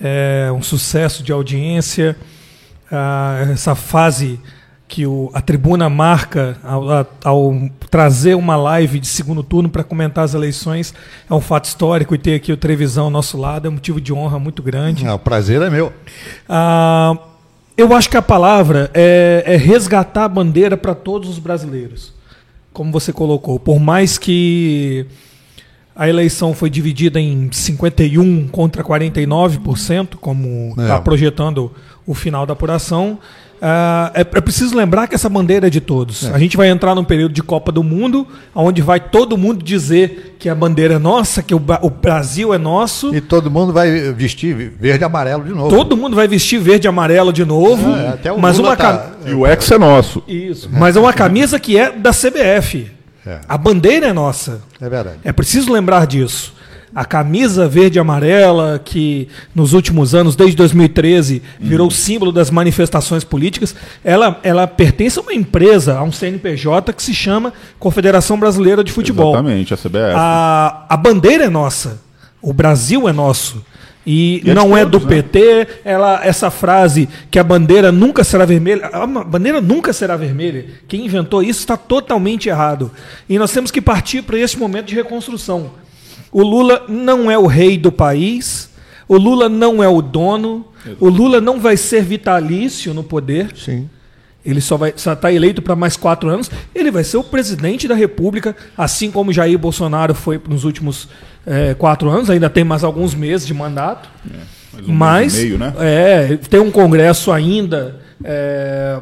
É 0.04 0.52
um 0.52 0.62
sucesso 0.62 1.22
de 1.24 1.32
audiência. 1.32 2.16
Ah, 2.92 3.48
essa 3.52 3.76
fase 3.76 4.40
que 4.88 5.06
o- 5.06 5.32
a 5.34 5.40
tribuna 5.40 5.90
marca 5.90 6.58
ao, 6.64 6.90
a- 6.92 7.06
ao 7.24 7.54
trazer 7.90 8.36
uma 8.36 8.58
live 8.58 9.00
de 9.00 9.08
segundo 9.08 9.42
turno 9.42 9.70
para 9.70 9.84
comentar 9.86 10.26
as 10.26 10.34
eleições 10.34 10.94
é 11.30 11.34
um 11.34 11.40
fato 11.40 11.66
histórico 11.66 12.14
e 12.14 12.18
ter 12.18 12.36
aqui 12.36 12.52
o 12.52 12.58
Trevisão 12.58 13.06
ao 13.06 13.10
nosso 13.10 13.38
lado 13.38 13.68
é 13.68 13.70
um 13.70 13.74
motivo 13.74 14.02
de 14.02 14.12
honra 14.12 14.38
muito 14.40 14.62
grande. 14.62 15.06
Ah, 15.08 15.14
o 15.16 15.20
prazer 15.20 15.62
é 15.62 15.70
meu. 15.70 15.94
Ah, 16.50 17.18
eu 17.78 17.96
acho 17.96 18.10
que 18.10 18.18
a 18.18 18.22
palavra 18.22 18.92
é, 18.94 19.44
é 19.46 19.56
resgatar 19.56 20.26
a 20.26 20.30
bandeira 20.30 20.76
para 20.76 20.94
todos 20.94 21.30
os 21.30 21.40
brasileiros, 21.40 22.14
como 22.74 22.92
você 22.92 23.14
colocou. 23.14 23.58
Por 23.60 23.80
mais 23.80 24.18
que 24.18 25.06
a 25.96 26.08
eleição 26.08 26.54
foi 26.54 26.70
dividida 26.70 27.20
em 27.20 27.50
51 27.52 28.48
contra 28.48 28.84
49%, 28.84 30.18
como 30.20 30.74
É. 30.78 30.82
está 30.84 31.02
projetando 31.02 31.72
o 32.06 32.14
final 32.14 32.46
da 32.46 32.54
apuração. 32.54 33.20
ah, 33.64 34.12
é, 34.16 34.22
é 34.22 34.42
preciso 34.42 34.76
lembrar 34.76 35.06
que 35.08 35.14
essa 35.14 35.30
bandeira 35.30 35.68
é 35.68 35.70
de 35.70 35.80
todos. 35.80 36.26
A 36.34 36.40
gente 36.40 36.58
vai 36.58 36.68
entrar 36.70 36.96
num 36.96 37.04
período 37.04 37.32
de 37.34 37.44
Copa 37.44 37.72
do 37.72 37.84
Mundo, 37.84 38.26
onde 38.56 38.82
vai 38.82 39.00
todo 39.00 39.38
mundo 39.38 39.64
dizer 39.64 40.36
que 40.40 40.50
a 40.50 40.56
bandeira 40.56 40.96
é 40.96 40.98
nossa, 40.98 41.44
que 41.44 41.54
o, 41.54 41.62
o 41.84 41.90
Brasil 41.92 42.56
é 42.56 42.58
nosso. 42.58 43.14
E 43.14 43.22
todo 43.22 43.52
mundo 43.52 43.72
vai 43.72 44.12
vestir 44.14 44.56
verde 44.56 45.04
e 45.04 45.06
amarelo 45.06 45.44
de 45.44 45.52
novo. 45.52 45.70
Todo 45.70 45.96
mundo 45.96 46.16
vai 46.16 46.28
vestir 46.28 46.60
verde 46.60 46.88
e 46.88 46.90
amarelo 46.90 47.32
de 47.32 47.46
novo. 47.46 47.92
É, 47.92 48.08
até 48.10 48.32
o 48.32 48.40
mas 48.40 48.58
Lula 48.58 48.70
uma 48.70 48.76
tá- 48.76 49.12
E 49.28 49.32
o 49.32 49.46
ex 49.46 49.70
é 49.70 49.78
nosso. 49.78 50.24
Isso. 50.28 50.68
Mas 50.74 50.96
é 50.96 51.00
uma 51.00 51.14
camisa 51.14 51.60
que 51.60 51.78
é 51.78 51.92
da 51.92 52.10
CBF. 52.12 52.90
É. 53.26 53.40
A 53.48 53.58
bandeira 53.58 54.08
é 54.08 54.14
nossa. 54.14 54.62
É 54.80 54.90
verdade. 54.90 55.18
É 55.24 55.32
preciso 55.32 55.72
lembrar 55.72 56.08
disso. 56.08 56.54
A 56.94 57.06
camisa 57.06 57.70
verde 57.70 57.98
e 57.98 58.02
amarela, 58.02 58.82
que 58.84 59.30
nos 59.56 59.72
últimos 59.72 60.14
anos, 60.14 60.36
desde 60.36 60.58
2013, 60.58 61.42
virou 61.58 61.90
símbolo 61.90 62.34
das 62.34 62.52
manifestações 62.52 63.24
políticas, 63.24 63.74
ela, 64.04 64.38
ela 64.44 64.68
pertence 64.68 65.18
a 65.18 65.22
uma 65.22 65.34
empresa, 65.34 65.98
a 65.98 66.04
um 66.04 66.12
CNPJ 66.12 66.92
que 66.92 67.02
se 67.02 67.14
chama 67.14 67.54
Confederação 67.80 68.38
Brasileira 68.38 68.84
de 68.84 68.92
Futebol. 68.92 69.34
Exatamente, 69.34 69.74
a 69.74 69.78
CBF. 69.78 70.14
A, 70.16 70.86
a 70.90 70.98
bandeira 70.98 71.46
é 71.46 71.50
nossa. 71.50 72.02
O 72.42 72.52
Brasil 72.52 73.08
é 73.08 73.14
nosso. 73.14 73.64
E, 74.06 74.42
E 74.44 74.50
é 74.50 74.54
não 74.54 74.76
é 74.76 74.86
do 74.86 75.00
né? 75.00 75.08
PT, 75.08 75.68
ela, 75.86 76.22
essa 76.24 76.50
frase 76.50 77.08
que 77.30 77.38
a 77.38 77.44
bandeira 77.44 77.92
nunca 77.92 78.24
será 78.24 78.46
vermelha. 78.46 78.88
A 78.88 79.06
bandeira 79.06 79.62
nunca 79.62 79.94
será 79.94 80.16
vermelha. 80.16 80.66
Quem 80.88 81.06
inventou 81.06 81.44
isso 81.44 81.60
está 81.60 81.78
totalmente 81.78 82.50
errado. 82.50 82.92
E 83.30 83.38
nós 83.38 83.52
temos 83.52 83.72
que 83.72 83.82
partir 83.82 84.24
para 84.24 84.40
esse 84.40 84.58
momento 84.58 84.88
de 84.88 84.96
reconstrução. 84.96 85.72
O 86.32 86.42
Lula 86.42 86.86
não 86.88 87.30
é 87.30 87.38
o 87.38 87.46
rei 87.46 87.78
do 87.78 87.92
país, 87.92 88.70
o 89.08 89.18
Lula 89.18 89.50
não 89.50 89.84
é 89.84 89.90
o 89.90 90.02
dono, 90.02 90.66
o 91.00 91.10
Lula 91.10 91.42
não 91.42 91.60
vai 91.60 91.76
ser 91.76 92.04
vitalício 92.04 92.94
no 92.94 93.04
poder. 93.04 93.50
Sim. 93.56 93.90
Ele 94.44 94.60
só 94.60 94.76
vai 94.76 94.94
estar 94.96 95.32
eleito 95.32 95.62
para 95.62 95.76
mais 95.76 95.96
quatro 95.96 96.30
anos. 96.30 96.50
Ele 96.74 96.90
vai 96.90 97.04
ser 97.04 97.18
o 97.18 97.24
presidente 97.24 97.88
da 97.88 97.96
República, 97.96 98.56
assim 98.78 99.12
como 99.12 99.32
Jair 99.32 99.58
Bolsonaro 99.58 100.16
foi 100.16 100.42
nos 100.48 100.64
últimos 100.64 101.08
eh, 101.46 101.76
quatro 101.78 102.10
anos. 102.10 102.30
Ainda 102.30 102.50
tem 102.50 102.64
mais 102.64 102.84
alguns 102.84 103.14
meses 103.14 103.46
de 103.46 103.54
mandato. 103.54 104.10
Mais 104.74 104.88
um 104.88 104.94
Mas 104.94 105.36
meio, 105.36 105.58
né? 105.58 105.74
é, 105.80 106.38
tem 106.38 106.60
um 106.60 106.72
Congresso 106.72 107.32
ainda 107.32 108.00
é, 108.24 109.00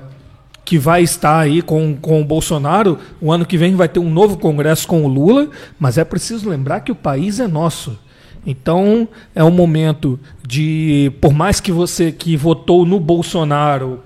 que 0.65 0.77
vai 0.77 1.03
estar 1.03 1.39
aí 1.39 1.61
com, 1.61 1.95
com 1.95 2.21
o 2.21 2.25
Bolsonaro. 2.25 2.99
O 3.21 3.31
ano 3.31 3.45
que 3.45 3.57
vem 3.57 3.75
vai 3.75 3.87
ter 3.87 3.99
um 3.99 4.09
novo 4.09 4.37
Congresso 4.37 4.87
com 4.87 5.05
o 5.05 5.07
Lula, 5.07 5.49
mas 5.79 5.97
é 5.97 6.03
preciso 6.03 6.49
lembrar 6.49 6.81
que 6.81 6.91
o 6.91 6.95
país 6.95 7.39
é 7.39 7.47
nosso. 7.47 7.97
Então 8.45 9.07
é 9.35 9.43
um 9.43 9.51
momento 9.51 10.19
de, 10.45 11.11
por 11.21 11.33
mais 11.33 11.59
que 11.59 11.71
você 11.71 12.11
que 12.11 12.35
votou 12.35 12.85
no 12.85 12.99
Bolsonaro 12.99 14.01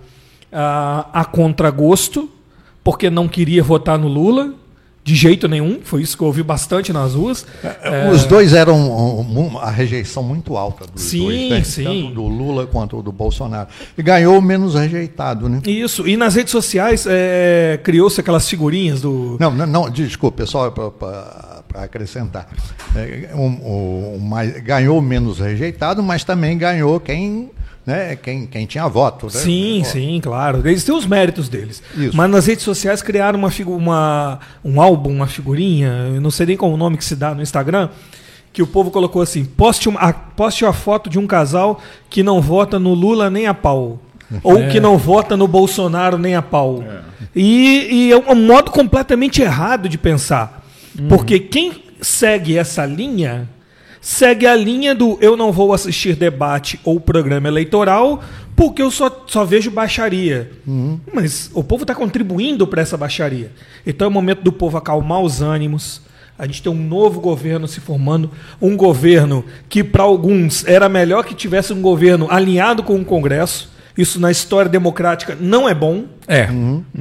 ah, 0.53 1.07
a 1.13 1.25
contragosto, 1.25 2.29
porque 2.83 3.09
não 3.09 3.27
queria 3.27 3.63
votar 3.63 3.97
no 3.97 4.07
Lula, 4.07 4.53
de 5.05 5.15
jeito 5.15 5.49
nenhum, 5.49 5.79
foi 5.83 6.01
isso 6.01 6.15
que 6.15 6.23
eu 6.23 6.27
ouvi 6.27 6.41
bastante 6.43 6.93
nas 6.93 7.13
ruas. 7.13 7.45
É, 7.81 8.09
Os 8.09 8.23
dois 8.25 8.53
eram 8.53 8.77
um, 9.19 9.57
a 9.59 9.69
rejeição 9.69 10.23
muito 10.23 10.55
alta 10.55 10.85
dos 10.87 11.01
Sim, 11.03 11.23
dois, 11.25 11.49
né? 11.49 11.63
sim. 11.65 11.83
tanto 11.83 12.13
do 12.15 12.23
Lula 12.27 12.65
quanto 12.67 13.01
do 13.01 13.11
Bolsonaro. 13.11 13.67
E 13.97 14.01
ganhou 14.01 14.41
menos 14.41 14.75
rejeitado, 14.75 15.49
né? 15.49 15.61
Isso, 15.67 16.07
e 16.07 16.15
nas 16.15 16.35
redes 16.35 16.51
sociais 16.51 17.05
é, 17.05 17.77
criou-se 17.83 18.17
aquelas 18.21 18.47
figurinhas 18.47 19.01
do. 19.01 19.35
Não, 19.41 19.51
não, 19.51 19.65
não 19.67 19.89
desculpe, 19.89 20.37
pessoal, 20.37 20.71
para 20.71 21.83
acrescentar. 21.83 22.47
É, 22.95 23.31
um- 23.35 24.15
um- 24.15 24.19
mais- 24.19 24.57
ganhou 24.61 25.01
menos 25.01 25.39
rejeitado, 25.39 26.01
mas 26.01 26.23
também 26.23 26.57
ganhou 26.57 26.97
quem, 27.01 27.51
né, 27.85 28.15
quem, 28.15 28.45
quem 28.45 28.65
tinha 28.65 28.87
voto. 28.87 29.25
Né? 29.25 29.31
Sim, 29.31 29.83
sim, 29.83 30.19
claro. 30.21 30.61
Eles 30.65 30.83
têm 30.83 30.95
os 30.95 31.05
méritos 31.05 31.49
deles. 31.49 31.83
Isso. 31.95 32.15
Mas 32.15 32.29
nas 32.29 32.47
redes 32.47 32.63
sociais 32.63 33.01
criaram 33.01 33.39
uma, 33.39 33.49
uma, 33.67 34.39
um 34.63 34.81
álbum, 34.81 35.11
uma 35.11 35.27
figurinha, 35.27 36.11
eu 36.13 36.21
não 36.21 36.31
sei 36.31 36.45
nem 36.45 36.57
qual 36.57 36.71
o 36.71 36.77
nome 36.77 36.97
que 36.97 37.05
se 37.05 37.15
dá 37.15 37.35
no 37.35 37.41
Instagram, 37.41 37.89
que 38.53 38.61
o 38.61 38.67
povo 38.67 38.91
colocou 38.91 39.21
assim: 39.21 39.43
poste, 39.43 39.89
uma, 39.89 39.99
a, 39.99 40.13
poste 40.13 40.65
a 40.65 40.71
foto 40.71 41.09
de 41.09 41.19
um 41.19 41.27
casal 41.27 41.81
que 42.09 42.23
não 42.23 42.39
vota 42.39 42.79
no 42.79 42.93
Lula 42.93 43.29
nem 43.29 43.47
a 43.47 43.53
pau. 43.53 43.99
Ou 44.41 44.67
que 44.69 44.79
não 44.79 44.97
vota 44.97 45.37
no 45.37 45.47
Bolsonaro 45.47 46.17
nem 46.17 46.35
a 46.35 46.41
pau. 46.41 46.83
E, 47.35 47.87
e 47.91 48.11
é 48.11 48.17
um 48.17 48.35
modo 48.35 48.71
completamente 48.71 49.41
errado 49.41 49.87
de 49.87 49.97
pensar. 49.97 50.65
Porque 51.07 51.39
quem 51.39 51.83
segue 52.01 52.57
essa 52.57 52.85
linha 52.85 53.47
segue 54.03 54.45
a 54.45 54.53
linha 54.53 54.93
do 54.93 55.17
eu 55.21 55.37
não 55.37 55.49
vou 55.49 55.71
assistir 55.71 56.13
debate 56.13 56.77
ou 56.83 56.99
programa 56.99 57.47
eleitoral 57.47 58.21
porque 58.53 58.81
eu 58.81 58.91
só, 58.91 59.23
só 59.27 59.45
vejo 59.45 59.71
baixaria. 59.71 60.51
Mas 61.11 61.49
o 61.53 61.63
povo 61.63 61.83
está 61.83 61.95
contribuindo 61.95 62.67
para 62.67 62.81
essa 62.81 62.97
baixaria. 62.97 63.51
Então 63.87 64.05
é 64.05 64.09
o 64.09 64.13
momento 64.13 64.41
do 64.43 64.51
povo 64.51 64.77
acalmar 64.77 65.21
os 65.21 65.41
ânimos. 65.41 66.01
A 66.37 66.45
gente 66.45 66.61
tem 66.61 66.71
um 66.71 66.75
novo 66.75 67.21
governo 67.21 67.65
se 67.65 67.79
formando, 67.79 68.29
um 68.61 68.75
governo 68.75 69.45
que 69.69 69.83
para 69.83 70.03
alguns 70.03 70.67
era 70.67 70.89
melhor 70.89 71.23
que 71.23 71.33
tivesse 71.33 71.71
um 71.71 71.81
governo 71.81 72.27
alinhado 72.29 72.83
com 72.83 72.99
o 72.99 73.05
Congresso. 73.05 73.71
Isso 73.97 74.19
na 74.19 74.31
história 74.31 74.69
democrática 74.69 75.37
não 75.39 75.69
é 75.69 75.73
bom. 75.73 76.05
É, 76.27 76.49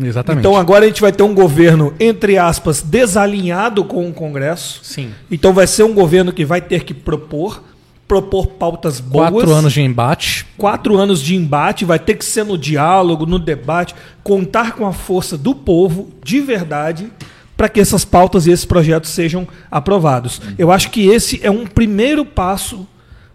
exatamente. 0.02 0.40
Então 0.40 0.56
agora 0.56 0.84
a 0.84 0.88
gente 0.88 1.00
vai 1.00 1.10
ter 1.10 1.22
um 1.22 1.34
governo, 1.34 1.94
entre 1.98 2.36
aspas, 2.36 2.82
desalinhado 2.82 3.84
com 3.84 4.08
o 4.08 4.12
Congresso. 4.12 4.80
Sim. 4.82 5.10
Então 5.30 5.54
vai 5.54 5.66
ser 5.66 5.84
um 5.84 5.94
governo 5.94 6.32
que 6.32 6.44
vai 6.44 6.60
ter 6.60 6.84
que 6.84 6.92
propor, 6.92 7.62
propor 8.06 8.48
pautas 8.48 9.00
boas. 9.00 9.30
Quatro 9.30 9.52
anos 9.54 9.72
de 9.72 9.80
embate. 9.80 10.46
Quatro 10.58 10.98
anos 10.98 11.22
de 11.22 11.34
embate, 11.34 11.86
vai 11.86 11.98
ter 11.98 12.14
que 12.14 12.24
ser 12.24 12.44
no 12.44 12.58
diálogo, 12.58 13.24
no 13.24 13.38
debate, 13.38 13.94
contar 14.22 14.72
com 14.72 14.86
a 14.86 14.92
força 14.92 15.38
do 15.38 15.54
povo, 15.54 16.10
de 16.22 16.40
verdade, 16.40 17.10
para 17.56 17.70
que 17.70 17.80
essas 17.80 18.04
pautas 18.04 18.46
e 18.46 18.50
esses 18.50 18.66
projetos 18.66 19.10
sejam 19.10 19.48
aprovados. 19.70 20.42
Eu 20.58 20.70
acho 20.70 20.90
que 20.90 21.06
esse 21.06 21.40
é 21.42 21.50
um 21.50 21.64
primeiro 21.64 22.22
passo 22.22 22.86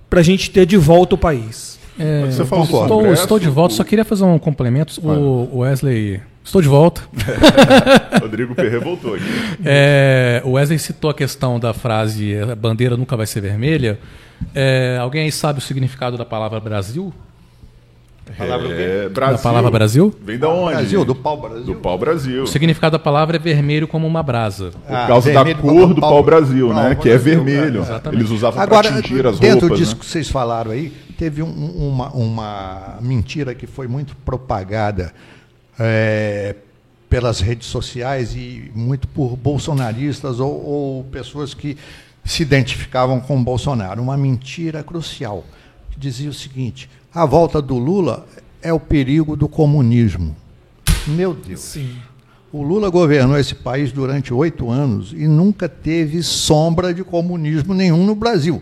para 0.07 0.19
a 0.19 0.23
gente 0.23 0.51
ter 0.51 0.67
de 0.67 0.77
volta 0.77 1.15
o 1.15 1.17
país. 1.17 1.76
É, 1.99 2.25
Você 2.25 2.45
falou 2.45 2.63
estou, 2.65 2.87
Congresso, 2.87 3.23
estou 3.23 3.39
de 3.39 3.49
volta, 3.49 3.73
o- 3.73 3.77
só 3.77 3.83
queria 3.83 4.05
fazer 4.05 4.23
um 4.23 4.37
complemento. 4.39 4.93
O 5.03 5.49
o 5.51 5.57
Wesley. 5.59 6.21
Estou 6.43 6.61
de 6.61 6.67
volta. 6.69 7.01
Rodrigo 8.21 8.55
Perret 8.55 8.79
voltou 8.83 9.15
aqui. 9.15 9.23
É, 9.65 10.41
o 10.45 10.51
Wesley 10.51 10.79
citou 10.79 11.09
a 11.09 11.13
questão 11.13 11.59
da 11.59 11.73
frase 11.73 12.37
a 12.39 12.55
bandeira 12.55 12.95
nunca 12.95 13.17
vai 13.17 13.25
ser 13.25 13.41
vermelha. 13.41 13.99
É, 14.55 14.97
alguém 15.01 15.23
aí 15.23 15.31
sabe 15.31 15.59
o 15.59 15.61
significado 15.61 16.17
da 16.17 16.23
palavra 16.23 16.59
Brasil? 16.59 17.13
É, 18.39 19.07
Brasil. 19.09 19.37
Da 19.37 19.41
palavra 19.41 19.71
Brasil? 19.71 20.13
Vem 20.21 20.37
da 20.37 20.49
onde? 20.49 20.75
Brasil, 20.75 21.05
do 21.05 21.15
pau 21.15 21.37
Brasil. 21.39 21.63
Do 21.65 21.75
pau 21.75 21.97
Brasil. 21.97 22.43
O 22.43 22.47
significado 22.47 22.91
da 22.93 22.99
palavra 22.99 23.37
é 23.37 23.39
vermelho 23.39 23.87
como 23.87 24.05
uma 24.05 24.21
brasa. 24.21 24.71
Por 24.85 24.93
Ah, 24.95 25.07
causa 25.07 25.31
da 25.31 25.55
cor 25.55 25.93
do 25.93 26.01
pau- 26.01 26.09
pau 26.11 26.23
Brasil, 26.23 26.73
né? 26.73 26.93
pau 26.93 27.03
Que 27.03 27.09
é 27.09 27.17
vermelho. 27.17 27.81
exatamente. 27.81 28.19
Eles 28.21 28.31
usavam 28.31 28.61
Agora, 28.61 28.91
para 28.91 29.01
tingir 29.01 29.25
as 29.25 29.39
dentro 29.39 29.61
roupas, 29.67 29.79
disso 29.79 29.93
né? 29.93 29.99
que 30.01 30.05
vocês 30.05 30.27
falaram 30.29 30.71
aí, 30.71 30.91
teve 31.17 31.41
um- 31.43 31.89
uma, 31.89 32.09
uma 32.11 32.97
mentira 33.01 33.53
que 33.55 33.65
foi 33.67 33.87
muito 33.87 34.15
propagada 34.17 35.13
é, 35.79 36.55
pelas 37.09 37.39
redes 37.39 37.67
sociais 37.67 38.35
e 38.35 38.71
muito 38.75 39.07
por 39.07 39.35
bolsonaristas 39.35 40.39
ou, 40.39 40.51
ou 40.65 41.03
pessoas 41.05 41.53
que 41.53 41.77
se 42.25 42.41
identificavam 42.43 43.19
com 43.19 43.41
Bolsonaro. 43.43 44.01
Uma 44.01 44.17
mentira 44.17 44.83
crucial, 44.83 45.45
que 45.91 45.99
dizia 45.99 46.29
o 46.29 46.33
seguinte: 46.33 46.89
a 47.13 47.25
volta 47.25 47.61
do 47.61 47.77
Lula 47.77 48.25
é 48.61 48.73
o 48.73 48.79
perigo 48.79 49.35
do 49.35 49.47
comunismo. 49.47 50.35
Meu 51.07 51.33
Deus. 51.33 51.61
Sim. 51.61 51.95
O 52.51 52.61
Lula 52.63 52.89
governou 52.89 53.37
esse 53.37 53.53
país 53.55 53.91
durante 53.91 54.33
oito 54.33 54.69
anos 54.69 55.11
e 55.13 55.27
nunca 55.27 55.67
teve 55.69 56.23
sombra 56.23 56.93
de 56.93 57.03
comunismo 57.03 57.73
nenhum 57.73 58.05
no 58.05 58.15
Brasil. 58.15 58.61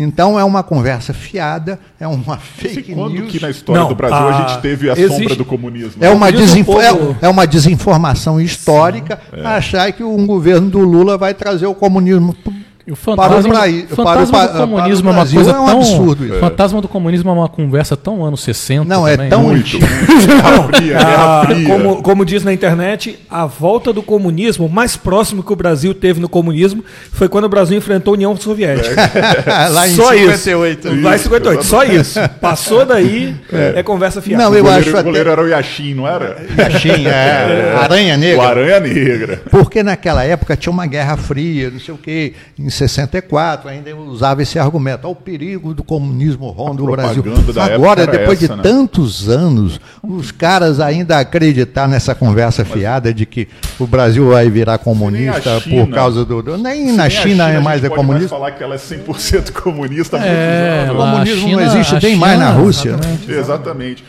Então 0.00 0.38
é 0.38 0.44
uma 0.44 0.62
conversa 0.62 1.12
fiada, 1.12 1.78
é 1.98 2.06
uma 2.06 2.36
fake 2.38 2.94
Quando 2.94 3.14
news. 3.14 3.32
que 3.32 3.40
na 3.40 3.50
história 3.50 3.82
Não, 3.82 3.88
do 3.88 3.96
Brasil 3.96 4.16
a, 4.16 4.28
a- 4.28 4.48
gente 4.48 4.62
teve 4.62 4.88
a 4.88 4.92
existe- 4.92 5.16
sombra 5.18 5.34
do 5.34 5.44
comunismo? 5.44 6.04
É 6.04 6.08
uma, 6.08 6.28
isso 6.30 6.38
o 6.38 6.40
desinfo- 6.40 6.80
é, 6.80 6.90
é 7.22 7.28
uma 7.28 7.46
desinformação 7.46 8.40
histórica 8.40 9.18
achar 9.44 9.90
que 9.92 10.04
um 10.04 10.24
governo 10.24 10.70
do 10.70 10.78
Lula 10.78 11.18
vai 11.18 11.34
trazer 11.34 11.66
o 11.66 11.74
comunismo 11.74 12.32
E 12.88 12.90
o 12.90 12.96
fantasma, 12.96 13.50
para 13.50 13.68
o 13.68 13.68
Bra- 13.68 13.96
fantasma 13.96 14.38
para 14.38 14.48
o 14.48 14.48
do 14.48 14.58
comunismo 14.60 15.10
para 15.10 15.10
o 15.10 15.20
é 15.20 15.22
uma 15.22 15.26
coisa 15.34 15.50
é 15.50 15.60
um 15.60 15.66
tão. 15.66 15.78
absurdo 15.78 16.24
isso. 16.24 16.34
fantasma 16.40 16.80
do 16.80 16.88
comunismo 16.88 17.28
é 17.28 17.32
uma 17.34 17.48
conversa 17.48 17.94
tão 17.98 18.24
anos 18.24 18.40
60. 18.40 18.84
Não, 18.86 19.06
é 19.06 19.14
também, 19.14 19.28
tão 19.28 19.42
né? 19.42 19.48
Muito, 19.48 19.76
Ah, 20.98 21.42
como, 21.66 22.02
como 22.02 22.24
diz 22.24 22.42
na 22.42 22.50
internet, 22.50 23.18
a 23.28 23.44
volta 23.44 23.92
do 23.92 24.02
comunismo, 24.02 24.64
o 24.64 24.70
mais 24.70 24.96
próximo 24.96 25.42
que 25.42 25.52
o 25.52 25.56
Brasil 25.56 25.92
teve 25.92 26.18
no 26.18 26.30
comunismo, 26.30 26.82
foi 27.12 27.28
quando 27.28 27.44
o 27.44 27.48
Brasil 27.50 27.76
enfrentou 27.76 28.12
a 28.12 28.16
União 28.16 28.34
Soviética. 28.36 28.88
Lá 29.70 29.86
em 29.86 29.90
Só 29.94 30.12
58. 30.14 30.88
isso. 30.88 31.02
Lá 31.02 31.14
em 31.14 31.18
58, 31.18 31.64
só 31.64 31.84
isso. 31.84 32.18
Passou 32.40 32.86
daí, 32.86 33.36
é, 33.52 33.82
conversa 33.82 34.22
fiada. 34.22 34.44
Não, 34.44 34.50
O 34.52 34.54
eu 34.56 34.62
goleiro, 34.64 34.88
acho 34.88 34.98
o 34.98 35.02
goleiro 35.04 35.30
até... 35.30 35.40
era 35.42 35.46
o 35.46 35.50
Yashin, 35.50 35.92
não 35.94 36.06
era? 36.08 36.38
Yashin, 36.56 37.06
é, 37.06 37.74
Aranha 37.84 38.14
O 38.14 38.18
Negra. 38.18 38.46
Aranha 38.48 38.80
Negra. 38.80 39.42
Porque 39.50 39.82
naquela 39.82 40.24
época 40.24 40.56
tinha 40.56 40.72
uma 40.72 40.86
guerra 40.86 41.18
fria, 41.18 41.70
não 41.70 41.80
sei 41.80 41.92
o 41.94 41.98
quê. 41.98 42.32
Em 42.58 42.70
64 42.78 43.68
ainda 43.68 43.94
usava 43.96 44.42
esse 44.42 44.58
argumento. 44.58 45.04
Olha 45.06 45.12
o 45.12 45.16
perigo 45.16 45.74
do 45.74 45.82
comunismo 45.82 46.48
ronda 46.50 46.82
o 46.82 46.86
Brasil. 46.90 47.24
Agora, 47.74 48.06
depois 48.06 48.42
essa, 48.42 48.52
de 48.52 48.56
né? 48.56 48.62
tantos 48.62 49.28
anos, 49.28 49.80
os 50.02 50.30
caras 50.30 50.80
ainda 50.80 51.18
acreditar 51.18 51.88
nessa 51.88 52.14
conversa 52.14 52.64
fiada 52.64 53.12
de 53.12 53.26
que 53.26 53.48
o 53.78 53.86
Brasil 53.86 54.28
vai 54.30 54.48
virar 54.50 54.78
comunista 54.78 55.60
China- 55.60 55.86
por 55.86 55.92
causa 55.94 56.24
do. 56.24 56.42
nem 56.56 56.86
na 56.86 56.92
nem 56.92 57.00
a 57.06 57.10
China, 57.10 57.48
é 57.50 57.58
mais 57.60 57.82
a 57.82 57.86
é 57.86 57.90
comunista. 57.90 58.28
falar 58.28 58.52
que 58.52 58.62
ela 58.62 58.74
é 58.74 58.78
100% 58.78 59.52
comunista 59.52 60.16
É. 60.18 60.88
O 60.92 60.96
comunismo 60.96 61.48
China- 61.48 61.60
não 61.66 61.66
existe 61.80 62.06
nem 62.06 62.16
mais 62.16 62.38
na 62.38 62.46
China- 62.52 62.58
Rússia. 62.60 62.88
exatamente. 62.90 63.32
Exatamente. 63.32 64.04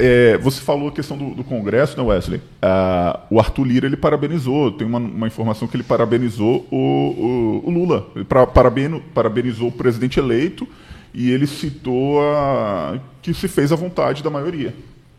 É, 0.00 0.38
você 0.38 0.60
falou 0.60 0.88
a 0.88 0.92
questão 0.92 1.16
do, 1.16 1.34
do 1.34 1.44
Congresso, 1.44 1.96
né, 1.96 2.02
Wesley? 2.02 2.40
Ah, 2.62 3.20
o 3.30 3.38
Arthur 3.38 3.64
Lira 3.64 3.86
ele 3.86 3.96
parabenizou. 3.96 4.72
Tem 4.72 4.86
uma, 4.86 4.98
uma 4.98 5.26
informação 5.26 5.68
que 5.68 5.76
ele 5.76 5.84
parabenizou 5.84 6.66
o, 6.70 6.76
o- 6.76 7.62
o 7.68 7.70
Lula. 7.70 8.06
Ele 8.16 8.24
pra- 8.24 8.46
parabeno- 8.46 9.02
parabenizou 9.14 9.68
o 9.68 9.72
presidente 9.72 10.18
eleito 10.18 10.66
e 11.14 11.30
ele 11.30 11.46
citou 11.46 12.20
a, 12.22 12.98
que 13.22 13.34
se 13.34 13.46
fez 13.48 13.72
à 13.72 13.76
vontade 13.76 14.22
da 14.22 14.30
maioria. 14.30 14.74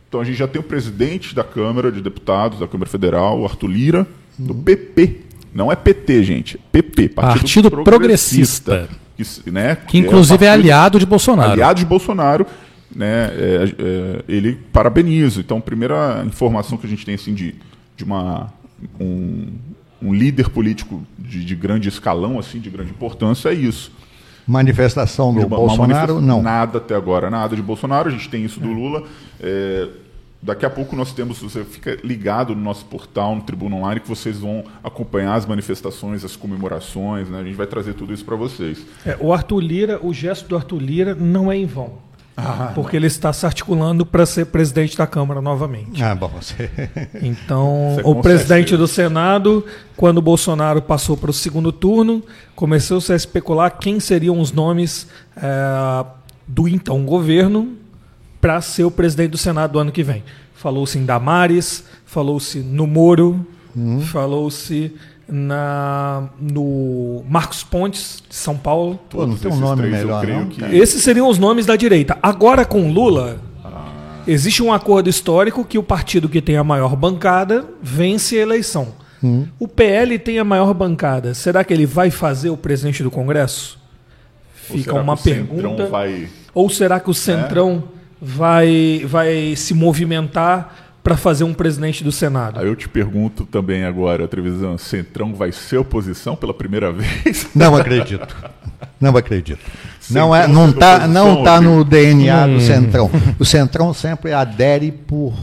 Então 0.10 0.20
a 0.20 0.24
gente 0.24 0.38
já 0.38 0.48
tem 0.48 0.60
o 0.60 0.64
presidente 0.64 1.34
da 1.34 1.44
Câmara 1.44 1.92
de 1.92 2.02
Deputados, 2.02 2.60
da 2.60 2.68
Câmara 2.68 2.90
Federal, 2.90 3.40
o 3.40 3.46
Arthur 3.46 3.68
Lira, 3.68 4.08
do 4.38 4.54
PP. 4.56 5.22
Não 5.54 5.72
é 5.72 5.76
PT, 5.76 6.24
gente. 6.24 6.58
é 6.58 6.60
PP, 6.72 7.10
Partido 7.10 7.70
Progressista. 7.70 8.90
Que, 9.16 9.22
s- 9.22 9.42
né, 9.52 9.76
Que 9.88 9.98
inclusive 10.00 10.46
é, 10.46 10.48
partido- 10.48 10.64
aliado 10.66 10.98
de 11.00 11.06
Bolsonaro. 11.06 11.52
aliado 11.52 11.80
de 11.80 11.86
Bolsonaro, 11.86 12.46
né, 12.96 13.26
é, 13.34 13.76
é, 13.78 14.24
ele 14.28 14.58
parabeniza. 14.74 15.40
Então, 15.42 15.58
a 15.58 15.62
primeira 15.62 16.24
informação 16.26 16.78
que 16.78 16.86
a 16.86 16.90
gente 16.90 17.06
tem 17.06 17.16
assim, 17.16 17.34
de, 17.34 17.56
de 17.96 18.04
uma, 18.04 18.52
um, 19.00 19.48
um 20.02 20.14
líder 20.14 20.50
político 20.50 21.02
de, 21.18 21.44
de 21.46 21.56
grande 21.56 21.88
escalão, 21.90 22.40
assim, 22.40 22.60
de 22.60 22.70
grande 22.70 22.92
importância, 22.92 23.50
é 23.50 23.54
isso. 23.54 23.92
Manifestação 24.48 25.34
do 25.34 25.40
De 25.40 25.46
uma- 25.46 25.58
uma 25.58 25.68
Bolsonaro, 25.68 25.90
manifestação- 26.16 26.22
não. 26.22 26.42
Nada 26.42 26.78
até 26.80 26.96
agora, 26.96 27.30
nada 27.30 27.56
de 27.56 27.62
Bolsonaro. 27.62 28.10
A 28.10 28.12
gente 28.12 28.28
tem 28.30 28.44
isso 28.44 28.60
do 28.60 28.72
Lula. 28.74 29.04
É, 29.40 29.88
daqui 30.42 30.66
a 30.66 30.70
pouco 30.70 30.96
nós 30.96 31.14
temos, 31.14 31.40
você 31.40 31.64
fica 31.64 31.98
ligado 32.04 32.56
no 32.56 32.62
nosso 32.62 32.84
portal, 32.86 33.36
no 33.36 33.44
Tribuna 33.44 33.76
Online, 33.76 34.00
que 34.02 34.10
vocês 34.10 34.40
vão 34.40 34.64
acompanhar 34.84 35.36
as 35.36 35.46
manifestações, 35.46 36.26
as 36.26 36.36
comemorações. 36.36 37.30
Né? 37.30 37.40
A 37.40 37.44
gente 37.44 37.56
vai 37.56 37.68
trazer 37.68 37.94
tudo 37.94 38.12
isso 38.14 38.26
para 38.26 38.36
vocês. 38.36 38.84
É, 39.06 39.16
o 39.20 39.32
Arthur 39.32 39.60
Lira, 39.60 40.00
o 40.04 40.12
gesto 40.12 40.48
do 40.50 40.56
Arthur 40.58 40.80
Lira 40.82 41.16
não 41.16 41.52
é 41.52 41.56
em 41.56 41.68
vão. 41.68 41.94
Porque 42.74 42.96
ele 42.96 43.08
está 43.08 43.32
se 43.34 43.46
articulando 43.46 44.06
para 44.06 44.26
ser 44.26 44.46
presidente 44.46 44.98
da 44.98 45.06
Câmara 45.06 45.42
novamente. 45.42 46.02
Ah, 46.04 46.16
bom, 46.16 46.28
você. 46.28 46.70
Então, 47.22 47.98
é 48.00 48.02
o 48.08 48.16
presidente 48.16 48.76
do 48.76 48.88
Senado, 48.88 49.66
quando 49.96 50.18
o 50.18 50.22
Bolsonaro 50.22 50.82
passou 50.82 51.16
para 51.16 51.30
o 51.30 51.34
segundo 51.34 51.72
turno, 51.72 52.24
começou-se 52.56 53.12
a 53.12 53.16
especular 53.16 53.78
quem 53.78 54.00
seriam 54.00 54.40
os 54.40 54.52
nomes 54.52 55.08
eh, 55.38 56.06
do 56.48 56.68
então 56.68 57.04
governo 57.06 57.76
para 58.40 58.60
ser 58.62 58.84
o 58.84 58.92
presidente 58.92 59.32
do 59.32 59.38
Senado 59.38 59.74
do 59.74 59.80
ano 59.80 59.92
que 59.92 60.04
vem. 60.04 60.24
Falou-se 60.56 60.98
em 60.98 61.06
Damares, 61.06 61.84
falou-se 62.06 62.60
no 62.60 62.88
Moro, 62.88 63.46
falou-se 64.12 64.94
na 65.32 66.30
no 66.40 67.24
Marcos 67.28 67.64
Pontes, 67.64 68.22
de 68.28 68.36
São 68.36 68.58
Paulo. 68.58 69.00
Pô, 69.10 69.26
não 69.26 69.38
tem 69.38 69.50
um 69.50 69.54
esses 69.54 69.62
nome 69.62 69.82
três, 69.84 69.98
melhor, 69.98 70.28
não, 70.28 70.48
que-? 70.48 70.64
Esses 70.76 71.02
seriam 71.02 71.28
os 71.28 71.38
nomes 71.40 71.66
da 71.66 71.76
direita. 71.76 72.18
Agora 72.22 72.66
com 72.66 72.92
Lula, 72.92 73.40
existe 74.28 74.62
um 74.62 74.74
acordo 74.74 75.10
histórico 75.10 75.64
que 75.64 75.78
o 75.78 75.84
partido 75.84 76.28
que 76.28 76.42
tem 76.42 76.58
a 76.58 76.64
maior 76.64 76.96
bancada 76.96 77.66
vence 77.82 78.38
a 78.38 78.42
eleição. 78.42 79.02
O 79.60 79.68
PL 79.68 80.18
tem 80.18 80.40
a 80.40 80.44
maior 80.44 80.74
bancada. 80.74 81.36
Será 81.36 81.64
que 81.64 81.72
ele 81.72 81.86
vai 81.86 82.10
fazer 82.10 82.50
o 82.50 82.58
presidente 82.58 83.04
do 83.04 83.12
Congresso? 83.12 83.80
Fica 84.54 84.96
uma 84.96 85.16
pergunta. 85.16 85.86
Vai... 85.88 86.28
Ou 86.54 86.70
será 86.70 87.00
que 87.00 87.10
o 87.10 87.14
Centrão 87.14 87.84
vai, 88.20 89.04
vai 89.06 89.56
se 89.56 89.74
movimentar 89.74 90.91
para 91.04 91.18
fazer 91.18 91.44
um 91.44 91.54
presidente 91.54 92.04
do 92.04 92.12
Senado? 92.12 92.60
Aí 92.60 92.68
eu 92.68 92.76
te 92.76 92.88
pergunto 92.88 93.46
também 93.46 93.84
agora, 93.84 94.28
Trevisan, 94.28 94.78
Centrão 94.78 95.34
vai 95.34 95.52
ser 95.52 95.78
oposição 95.78 96.36
pela 96.36 96.54
primeira 96.54 96.92
vez? 96.94 97.48
Não 97.56 97.76
acredito. 97.76 98.36
Não 99.00 99.16
acredito. 99.18 99.60
Não, 100.10 100.36
é, 100.36 100.48
não 100.48 100.72
tá, 100.72 100.96
oposição, 100.96 101.14
não 101.14 101.44
tá 101.44 101.62
no. 101.62 101.84
DNA 101.84 102.48
do 102.48 102.62
Centrão. 102.62 103.10
O 103.40 103.46
Centrão 103.46 103.94
sempre 103.94 104.34
adere 104.34 104.92
por, 104.92 105.34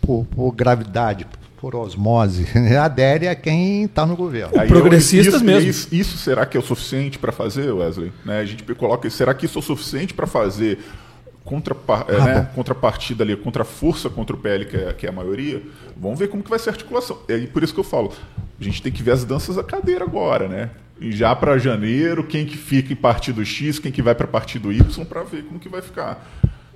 por, 0.00 0.26
por 0.26 0.52
gravidade, 0.52 1.26
por 1.58 1.74
osmose. 1.74 2.46
Adere 2.80 3.28
a 3.28 3.34
quem 3.34 3.84
está 3.84 4.04
no 4.04 4.16
governo. 4.16 4.58
Aí 4.58 4.68
progressistas 4.68 5.36
isso, 5.36 5.44
mesmo. 5.44 5.70
Isso, 5.70 5.88
isso 5.90 6.18
será 6.18 6.44
que 6.46 6.56
é 6.56 6.60
o 6.60 6.62
suficiente 6.62 7.18
para 7.18 7.32
fazer, 7.32 7.70
Wesley? 7.72 8.12
Né, 8.24 8.40
a 8.40 8.44
gente 8.44 8.62
coloca, 8.74 9.08
será 9.10 9.34
que 9.34 9.46
isso 9.46 9.58
é 9.58 9.60
o 9.60 9.64
suficiente 9.64 10.14
para 10.14 10.26
fazer 10.26 10.78
contrapar, 11.48 12.04
é, 12.08 12.16
Ah, 12.16 12.24
né, 12.24 12.48
contrapartida 12.54 13.24
ali, 13.24 13.34
contra 13.36 13.62
a 13.62 13.64
força 13.64 14.10
contra 14.10 14.36
o 14.36 14.38
PL, 14.38 14.64
que 14.66 14.76
é, 14.76 14.92
que 14.92 15.06
é 15.06 15.08
a 15.08 15.12
maioria? 15.12 15.62
Vamos 15.96 16.18
ver 16.18 16.28
como 16.28 16.42
que 16.42 16.50
vai 16.50 16.58
ser 16.58 16.68
a 16.70 16.72
articulação. 16.72 17.18
É 17.28 17.38
por 17.46 17.62
isso 17.62 17.72
que 17.72 17.80
eu 17.80 17.84
falo, 17.84 18.12
a 18.60 18.64
gente 18.64 18.82
tem 18.82 18.92
que 18.92 19.02
ver 19.02 19.12
as 19.12 19.24
danças 19.24 19.56
da 19.56 19.62
cadeira 19.62 20.04
agora, 20.04 20.46
né? 20.46 20.70
E 21.00 21.10
já 21.12 21.34
para 21.34 21.56
janeiro, 21.58 22.22
quem 22.24 22.44
que 22.44 22.56
fica 22.56 22.92
em 22.92 22.96
partido 22.96 23.44
X, 23.44 23.78
quem 23.78 23.90
que 23.90 24.02
vai 24.02 24.14
para 24.14 24.26
partido 24.26 24.72
Y, 24.72 25.04
para 25.06 25.22
ver 25.22 25.44
como 25.44 25.58
que 25.58 25.68
vai 25.68 25.80
ficar. 25.80 26.26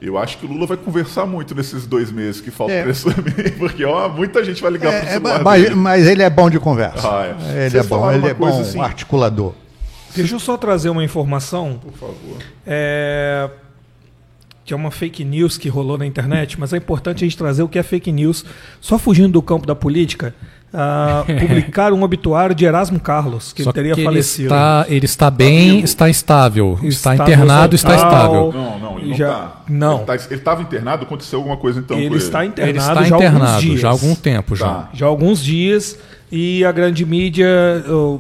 Eu 0.00 0.16
acho 0.18 0.38
que 0.38 0.46
o 0.46 0.48
Lula 0.48 0.66
vai 0.66 0.76
conversar 0.76 1.26
muito 1.26 1.54
nesses 1.54 1.86
dois 1.86 2.10
meses 2.10 2.40
que 2.40 2.50
faltam 2.50 2.74
É. 2.74 2.82
para 2.82 2.90
isso 2.90 3.12
também, 3.12 3.52
porque 3.58 3.84
ó, 3.84 4.08
muita 4.08 4.44
gente 4.44 4.60
vai 4.62 4.72
ligar 4.72 4.90
para 4.92 5.04
o 5.06 5.08
É, 5.08 5.14
é, 5.36 5.42
mas, 5.42 5.70
mas 5.74 6.06
ele 6.06 6.22
é 6.22 6.30
bom 6.30 6.48
de 6.50 6.58
conversa. 6.58 7.06
Ah, 7.08 7.26
é. 7.26 7.30
Ele 7.66 7.70
Vocês 7.70 7.84
é 7.84 7.88
bom, 7.88 8.10
ele 8.12 8.26
é 8.28 8.34
bom 8.34 8.60
assim- 8.60 8.80
articulador. 8.80 9.52
Deixa 10.14 10.34
eu 10.34 10.40
só 10.40 10.56
trazer 10.58 10.90
uma 10.90 11.02
informação 11.02 11.80
Por 11.82 11.92
favor. 11.94 12.36
é, 12.66 13.48
que 14.64 14.72
é 14.72 14.76
uma 14.76 14.90
fake 14.90 15.24
news 15.24 15.58
que 15.58 15.68
rolou 15.68 15.98
na 15.98 16.06
internet, 16.06 16.58
mas 16.58 16.72
é 16.72 16.76
importante 16.76 17.24
a 17.24 17.26
gente 17.26 17.36
trazer 17.36 17.62
o 17.62 17.68
que 17.68 17.78
é 17.78 17.82
fake 17.82 18.12
news. 18.12 18.44
Só 18.80 18.98
fugindo 18.98 19.32
do 19.32 19.42
campo 19.42 19.66
da 19.66 19.74
política, 19.74 20.34
ah, 20.72 21.24
publicaram 21.40 21.96
um 21.96 22.02
obituário 22.02 22.54
de 22.54 22.64
Erasmo 22.64 23.00
Carlos, 23.00 23.52
que 23.52 23.64
Só 23.64 23.72
teria 23.72 23.94
que 23.94 24.04
falecido. 24.04 24.42
Ele 24.42 24.54
está, 24.54 24.86
ele 24.88 25.04
está 25.06 25.30
bem, 25.30 25.70
Amigo. 25.70 25.84
está 25.84 26.08
estável. 26.08 26.78
Está, 26.82 27.12
Está 27.14 27.24
internado, 27.24 27.74
está 27.74 27.94
estável. 27.96 28.52
Não, 28.54 28.78
não, 28.78 28.98
ele 28.98 29.08
não 29.10 29.16
Já- 29.16 29.32
tá. 29.34 29.62
não. 29.68 29.96
Ele 29.98 30.04
tá- 30.06 30.14
Ele 30.14 30.34
estava 30.36 30.62
internado, 30.62 31.02
aconteceu 31.04 31.38
alguma 31.40 31.56
coisa 31.56 31.80
então 31.80 31.98
ele 31.98 32.10
com 32.10 32.16
está 32.16 32.44
ele. 32.44 32.52
internado, 32.52 32.70
Ele 32.70 32.78
está 32.78 32.94
já 32.94 33.00
há 33.00 33.02
alguns 33.16 33.28
internado 33.28 33.60
dias. 33.60 33.80
já 33.80 33.88
há 33.88 33.90
algum 33.90 34.14
tempo 34.14 34.56
já. 34.56 34.66
Tá. 34.68 34.88
Já 34.94 35.06
há 35.06 35.08
alguns 35.08 35.42
dias. 35.42 35.98
E 36.34 36.64
a 36.64 36.72
grande 36.72 37.04
mídia, 37.04 37.46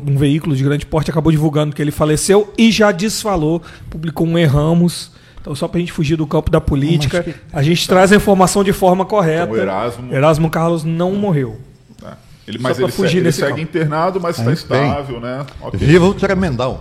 um 0.06 0.18
veículo 0.18 0.54
de 0.54 0.62
grande 0.62 0.84
porte, 0.84 1.10
acabou 1.10 1.32
divulgando 1.32 1.74
que 1.74 1.80
ele 1.80 1.90
faleceu 1.90 2.52
e 2.58 2.70
já 2.70 2.92
desfalou, 2.92 3.62
publicou 3.88 4.26
um 4.26 4.36
erramos. 4.36 5.10
Então, 5.42 5.54
só 5.54 5.66
para 5.68 5.78
a 5.78 5.80
gente 5.80 5.92
fugir 5.92 6.16
do 6.16 6.26
campo 6.26 6.50
da 6.50 6.60
política, 6.60 7.26
a 7.52 7.62
gente 7.62 7.86
traz 7.86 8.12
a 8.12 8.16
informação 8.16 8.62
de 8.64 8.72
forma 8.72 9.04
correta. 9.04 9.42
Então, 9.42 9.54
o 9.56 9.60
Erasmo- 9.60 10.14
Erasmo 10.14 10.48
Carlos 10.50 10.84
não 10.84 11.12
morreu. 11.12 11.60
Tá. 12.00 12.16
Ele, 12.46 12.58
mas 12.60 12.78
ele, 12.78 12.90
fugir 12.92 13.08
segue, 13.16 13.18
ele 13.26 13.32
segue 13.32 13.60
internado, 13.60 14.20
mas 14.20 14.38
está 14.38 14.52
estável, 14.52 15.20
né? 15.20 15.44
Ok. 15.60 15.78
Viva 15.78 16.06
o 16.06 16.14
Tremendão. 16.14 16.80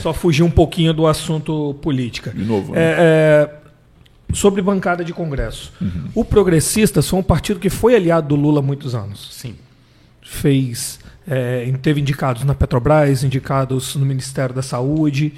Só 0.00 0.12
fugir 0.12 0.42
um 0.42 0.50
pouquinho 0.50 0.92
do 0.92 1.06
assunto 1.06 1.74
política. 1.80 2.30
De 2.30 2.44
novo, 2.44 2.72
né? 2.72 2.80
É, 2.80 2.94
é, 2.98 4.34
sobre 4.34 4.60
bancada 4.60 5.04
de 5.04 5.12
Congresso. 5.12 5.72
O 6.14 6.24
Progressistas 6.24 7.08
foi 7.08 7.18
um 7.20 7.22
partido 7.22 7.60
que 7.60 7.70
foi 7.70 7.94
aliado 7.94 8.28
do 8.28 8.36
Lula 8.36 8.58
há 8.58 8.62
muitos 8.62 8.94
anos. 8.96 9.28
Sim. 9.32 9.54
Fez, 10.22 10.98
é, 11.28 11.72
teve 11.80 12.00
indicados 12.00 12.42
na 12.44 12.54
Petrobras, 12.54 13.22
indicados 13.22 13.94
no 13.94 14.04
Ministério 14.04 14.54
da 14.54 14.62
Saúde. 14.62 15.32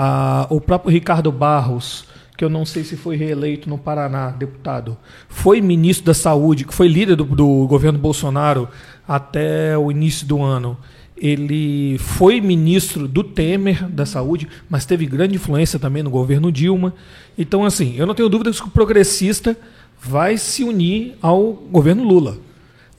Ah, 0.00 0.46
o 0.48 0.60
próprio 0.60 0.92
Ricardo 0.92 1.32
Barros, 1.32 2.04
que 2.36 2.44
eu 2.44 2.48
não 2.48 2.64
sei 2.64 2.84
se 2.84 2.96
foi 2.96 3.16
reeleito 3.16 3.68
no 3.68 3.76
Paraná, 3.76 4.30
deputado, 4.30 4.96
foi 5.28 5.60
ministro 5.60 6.06
da 6.06 6.14
Saúde, 6.14 6.64
que 6.64 6.72
foi 6.72 6.86
líder 6.86 7.16
do, 7.16 7.24
do 7.24 7.66
governo 7.66 7.98
Bolsonaro 7.98 8.68
até 9.08 9.76
o 9.76 9.90
início 9.90 10.24
do 10.24 10.40
ano. 10.40 10.78
Ele 11.16 11.98
foi 11.98 12.40
ministro 12.40 13.08
do 13.08 13.24
Temer 13.24 13.88
da 13.88 14.06
Saúde, 14.06 14.46
mas 14.70 14.86
teve 14.86 15.04
grande 15.04 15.34
influência 15.34 15.80
também 15.80 16.04
no 16.04 16.10
governo 16.10 16.52
Dilma. 16.52 16.94
Então, 17.36 17.64
assim, 17.64 17.96
eu 17.96 18.06
não 18.06 18.14
tenho 18.14 18.28
dúvidas 18.28 18.60
que 18.60 18.68
o 18.68 18.70
progressista 18.70 19.58
vai 20.00 20.38
se 20.38 20.62
unir 20.62 21.16
ao 21.20 21.54
governo 21.54 22.04
Lula. 22.04 22.38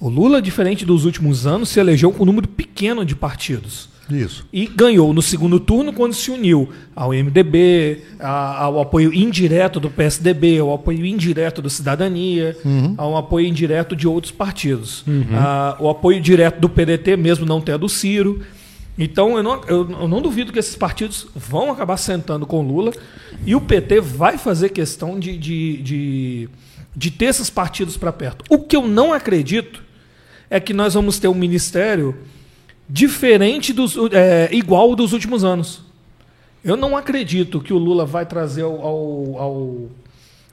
O 0.02 0.10
Lula, 0.10 0.42
diferente 0.42 0.86
dos 0.86 1.06
últimos 1.06 1.48
anos, 1.48 1.70
se 1.70 1.80
elegeu 1.80 2.12
com 2.12 2.24
um 2.24 2.26
número 2.26 2.50
pequeno 2.50 3.06
de 3.06 3.16
partidos. 3.16 3.88
Isso. 4.10 4.46
E 4.52 4.66
ganhou 4.66 5.14
no 5.14 5.22
segundo 5.22 5.60
turno 5.60 5.94
quando 5.94 6.14
se 6.14 6.32
uniu 6.32 6.70
ao 6.96 7.14
MDB, 7.14 8.02
a- 8.20 8.64
ao 8.64 8.80
apoio 8.82 9.14
indireto 9.14 9.80
do 9.80 9.90
PSDB, 9.90 10.60
ao 10.60 10.74
apoio 10.74 11.06
indireto 11.06 11.62
do 11.62 11.70
Cidadania, 11.70 12.58
ao 12.98 13.16
apoio 13.16 13.46
indireto 13.48 13.96
de 13.96 14.08
outros 14.08 14.32
partidos. 14.32 15.04
Ah, 15.34 15.78
o 15.80 15.90
apoio 15.90 16.20
direto 16.20 16.60
do 16.60 16.68
PDT, 16.70 17.16
mesmo 17.18 17.46
não 17.46 17.62
tendo 17.62 17.86
o 17.86 17.90
Ciro. 17.90 18.42
Então, 18.98 19.38
eu 19.38 19.44
não, 19.44 19.62
eu, 19.68 19.90
eu 20.02 20.08
não 20.10 20.22
duvido 20.22 20.52
que 20.52 20.60
esses 20.60 20.76
partidos 20.76 21.28
vão 21.34 21.72
acabar 21.72 21.96
sentando 21.96 22.46
com 22.46 22.62
Lula 22.62 22.92
e 23.46 23.56
o 23.56 23.62
PT 23.62 24.02
vai 24.02 24.38
fazer 24.38 24.70
questão 24.70 25.18
de, 25.18 25.38
de, 25.38 25.78
de, 25.82 26.50
de 26.96 27.10
ter 27.12 27.26
esses 27.26 27.50
partidos 27.50 27.96
para 27.96 28.12
perto. 28.12 28.44
O 28.50 28.60
que 28.60 28.76
eu 28.76 28.86
não 28.86 29.14
acredito 29.14 29.82
é 30.50 30.60
que 30.60 30.74
nós 30.74 30.96
vamos 30.96 31.18
ter 31.18 31.30
um 31.30 31.34
ministério 31.34 32.14
diferente 32.90 33.72
dos 33.72 33.96
é, 34.12 34.50
igual 34.52 34.96
dos 34.96 35.14
últimos 35.14 35.44
anos. 35.44 35.82
Eu 36.64 36.76
não 36.76 36.98
acredito 36.98 37.62
que 37.62 37.72
o 37.72 37.78
Lula 37.78 38.06
vai 38.06 38.26
trazer 38.26 38.64
ao, 38.64 38.82
ao, 38.82 39.38
ao, 39.38 39.90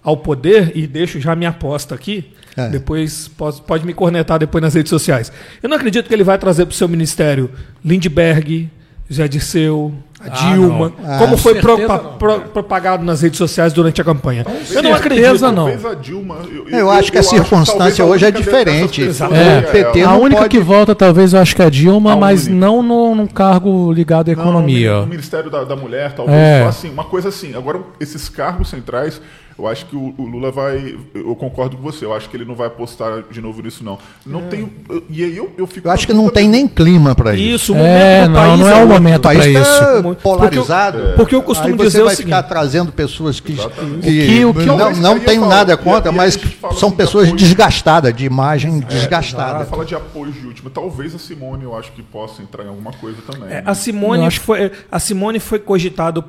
ao 0.02 0.16
poder, 0.16 0.70
e 0.76 0.86
deixo 0.86 1.18
já 1.20 1.34
minha 1.34 1.50
aposta 1.50 1.94
aqui, 1.94 2.31
É. 2.56 2.68
depois 2.68 3.26
pode, 3.28 3.60
pode 3.62 3.84
me 3.84 3.92
cornetar 3.92 4.39
depois 4.39 4.62
nas 4.62 4.74
redes 4.74 4.90
sociais. 4.90 5.32
Eu 5.62 5.68
não 5.68 5.76
acredito 5.76 6.06
que 6.06 6.15
ele 6.15 6.23
vai 6.24 6.39
trazer 6.39 6.65
para 6.65 6.73
o 6.73 6.76
seu 6.76 6.89
ministério 6.89 7.50
Lindbergh, 7.84 8.70
Zé 9.12 9.28
Dirceu, 9.28 9.93
a 10.20 10.25
Ah, 10.26 10.28
Dilma, 10.31 10.93
não. 10.99 11.18
como 11.18 11.35
Ah, 11.35 11.39
foi 11.39 11.52
certeza 11.55 11.76
pro- 11.86 12.02
não. 12.02 12.12
pro- 12.18 12.41
propagado 12.49 13.05
nas 13.05 13.23
redes 13.23 13.39
sociais 13.39 13.73
durante 13.73 14.01
a 14.01 14.05
campanha. 14.05 14.44
Eu 14.70 14.83
não 14.83 14.93
acredito. 14.94 15.52
não. 15.52 15.68
A 15.68 15.94
Dilma. 15.94 16.39
Eu, 16.52 16.68
Eu 16.68 16.91
acho 16.91 17.12
que 17.12 17.18
a 17.18 17.23
circunstância 17.23 18.05
a 18.05 18.09
hoje 18.09 18.25
é 18.25 18.31
diferente. 18.33 19.02
É. 19.05 19.59
O 19.68 19.70
PT 19.70 20.02
a 20.02 20.07
não 20.09 20.23
única 20.23 20.41
pode- 20.43 20.51
que 20.51 20.59
volta, 20.59 20.93
talvez, 20.94 21.33
eu 21.35 21.39
acho 21.41 21.55
que 21.55 21.62
é 21.62 21.67
a 21.67 21.70
Dilma, 21.70 22.15
A 22.15 22.17
mas 22.17 22.47
única. 22.49 22.57
não 22.67 22.83
no, 22.83 23.15
num 23.15 23.26
cargo 23.28 23.93
ligado 23.93 24.28
à 24.31 24.35
Não, 24.35 24.43
economia. 24.43 24.94
No, 24.94 25.01
no 25.02 25.07
Ministério 25.07 25.51
da, 25.51 25.62
da 25.62 25.76
Mulher, 25.76 26.12
talvez. 26.12 26.36
É. 26.36 26.65
Assim, 26.67 26.91
uma 26.91 27.05
coisa 27.05 27.28
assim. 27.28 27.55
Agora, 27.55 27.81
esses 28.01 28.28
cargos 28.28 28.68
centrais, 28.70 29.20
eu 29.59 29.67
acho 29.67 29.86
que 29.86 29.97
o, 29.97 30.15
o 30.18 30.23
Lula 30.26 30.51
vai. 30.51 30.97
Eu 31.15 31.35
concordo 31.35 31.76
com 31.76 31.83
você. 31.83 32.05
Eu 32.05 32.12
acho 32.15 32.28
que 32.28 32.36
ele 32.36 32.44
não 32.44 32.55
vai 32.55 32.67
apostar 32.67 33.23
de 33.31 33.41
novo 33.41 33.62
nisso, 33.62 33.83
não. 33.83 33.99
Não 34.25 34.43
tem. 34.49 34.70
E 35.09 35.25
aí 35.25 35.36
eu, 35.36 35.52
eu 35.57 35.67
fico. 35.67 35.89
Eu 35.89 35.93
acho 35.93 36.07
que 36.07 36.12
não 36.12 36.28
tem 36.28 36.49
nem 36.49 36.67
clima 36.68 37.15
para 37.15 37.35
isso. 37.35 37.47
Isso, 37.57 37.73
o 37.73 37.76
momento 37.76 37.91
É, 37.97 38.23
do 38.25 38.28
não, 38.31 38.41
país 38.41 38.60
não 38.60 38.68
é 38.68 38.85
o 38.85 38.89
momento 38.89 39.18
O 39.18 39.23
país 39.23 39.41
pra 39.41 39.49
está 39.62 40.01
isso. 40.01 40.15
polarizado. 40.23 40.99
Porque 41.17 41.35
eu 41.35 41.43
costumo 41.43 41.70
Aí 41.70 41.76
você 41.78 41.85
dizer 41.86 42.02
o 42.02 42.05
vai 42.07 42.15
seguinte- 42.17 42.35
ficar 42.35 42.43
trazendo 42.43 42.93
pessoas 42.93 43.41
que, 43.41 43.55
que, 43.57 44.26
que- 44.26 44.44
o 44.44 44.52
que 44.55 44.60
eu- 44.67 44.76
não, 44.76 44.91
não 44.93 45.12
eu 45.12 45.18
ia 45.18 45.25
tenho 45.25 45.41
falar, 45.43 45.55
nada 45.57 45.76
contra, 45.76 46.10
e 46.10 46.15
a 46.15 46.17
mas 46.17 46.39
são 46.78 46.91
pessoas 46.91 47.25
apoio. 47.28 47.36
desgastadas, 47.39 48.15
de 48.15 48.25
imagem 48.26 48.73
Ela 48.78 48.81
desgastada. 48.83 49.65
fala 49.65 49.85
de 49.85 49.94
apoio 49.94 50.33
de 50.33 50.47
última. 50.47 50.68
Talvez 50.70 51.15
a 51.15 51.18
Simone, 51.18 51.65
eu 51.65 51.76
acho 51.76 51.93
que 51.93 52.02
possa 52.02 52.43
entrar 52.43 52.65
em 52.65 52.68
alguma 52.68 52.93
coisa 52.93 53.18
também. 53.26 53.44
É, 53.49 53.55
né? 53.55 53.62
a 53.65 53.75
Simone 53.75 54.20
Eu 54.23 54.26
acho- 54.26 54.41
foi 54.41 54.70
a 54.91 54.99
Simone 54.99 55.39
foi 55.41 55.59
cogitado 55.59 56.23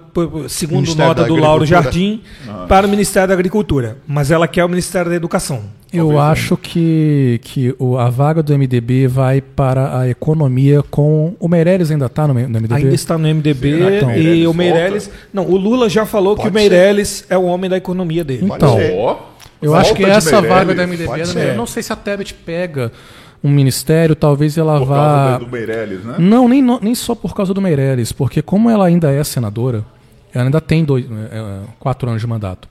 segundo 0.48 0.82
Ministério 0.82 1.08
nota 1.10 1.24
do 1.26 1.36
Lauro. 1.36 1.66
Jardim 1.66 2.22
para 2.68 2.86
o 2.88 2.90
Ministério 2.90 3.17
da 3.26 3.34
Agricultura, 3.34 3.98
mas 4.06 4.30
ela 4.30 4.48
quer 4.48 4.64
o 4.66 4.70
Ministério 4.70 5.10
da 5.10 5.16
Educação. 5.16 5.64
Eu 5.92 6.20
acho 6.20 6.58
que, 6.58 7.40
que 7.44 7.74
o, 7.80 7.98
a 7.98 8.10
vaga 8.10 8.44
do 8.44 8.56
MDB 8.58 9.08
vai 9.08 9.40
para 9.40 10.00
a 10.00 10.10
economia 10.10 10.84
com. 10.84 11.34
O 11.40 11.48
Meirelles 11.48 11.90
ainda 11.90 12.08
está 12.08 12.28
no, 12.28 12.34
no 12.34 12.40
MDB? 12.40 12.74
Ainda 12.74 12.94
está 12.94 13.18
no 13.18 13.28
MDB 13.28 13.78
Será 13.78 13.90
que 13.90 14.06
o 14.06 14.10
e 14.10 14.14
Meirelles 14.14 14.48
o 14.48 14.54
Meirelles, 14.54 15.06
volta? 15.06 15.22
não, 15.34 15.46
o 15.46 15.56
Lula 15.56 15.90
já 15.90 16.06
falou 16.06 16.36
que 16.36 16.42
Pode 16.42 16.52
o 16.52 16.54
Meirelles 16.54 17.26
é 17.30 17.38
o 17.38 17.44
homem 17.44 17.70
da 17.70 17.78
economia 17.78 18.24
dele. 18.24 18.46
Então, 18.46 18.78
eu 18.80 19.72
volta 19.72 19.80
acho 19.80 19.94
que 19.96 20.04
essa 20.04 20.42
Meirelles, 20.42 20.68
vaga 20.68 20.76
do 20.76 20.88
MDB. 20.88 21.22
Eu 21.22 21.26
ser. 21.26 21.56
não 21.56 21.66
sei 21.66 21.82
se 21.82 21.94
a 21.94 21.96
Tebet 21.96 22.34
pega 22.34 22.92
um 23.44 23.50
ministério, 23.50 24.16
talvez 24.16 24.58
ela 24.58 24.78
Por 24.80 24.88
vá. 24.88 24.96
causa 24.96 25.46
do, 25.46 25.52
Meirelles, 25.52 26.04
né? 26.04 26.16
Não, 26.20 26.50
nem, 26.50 26.62
nem 26.62 26.96
só 26.96 27.16
por 27.16 27.34
causa 27.34 27.54
do 27.54 27.62
Meirelles, 27.62 28.12
porque 28.12 28.42
como 28.42 28.70
ela 28.70 28.86
ainda 28.86 29.12
é 29.12 29.24
senadora, 29.24 29.86
ela 30.34 30.46
ainda 30.46 30.60
tem 30.60 30.84
dois, 30.84 31.06
é, 31.06 31.60
quatro 31.80 32.10
anos 32.10 32.22
de 32.22 32.28
mandato. 32.28 32.68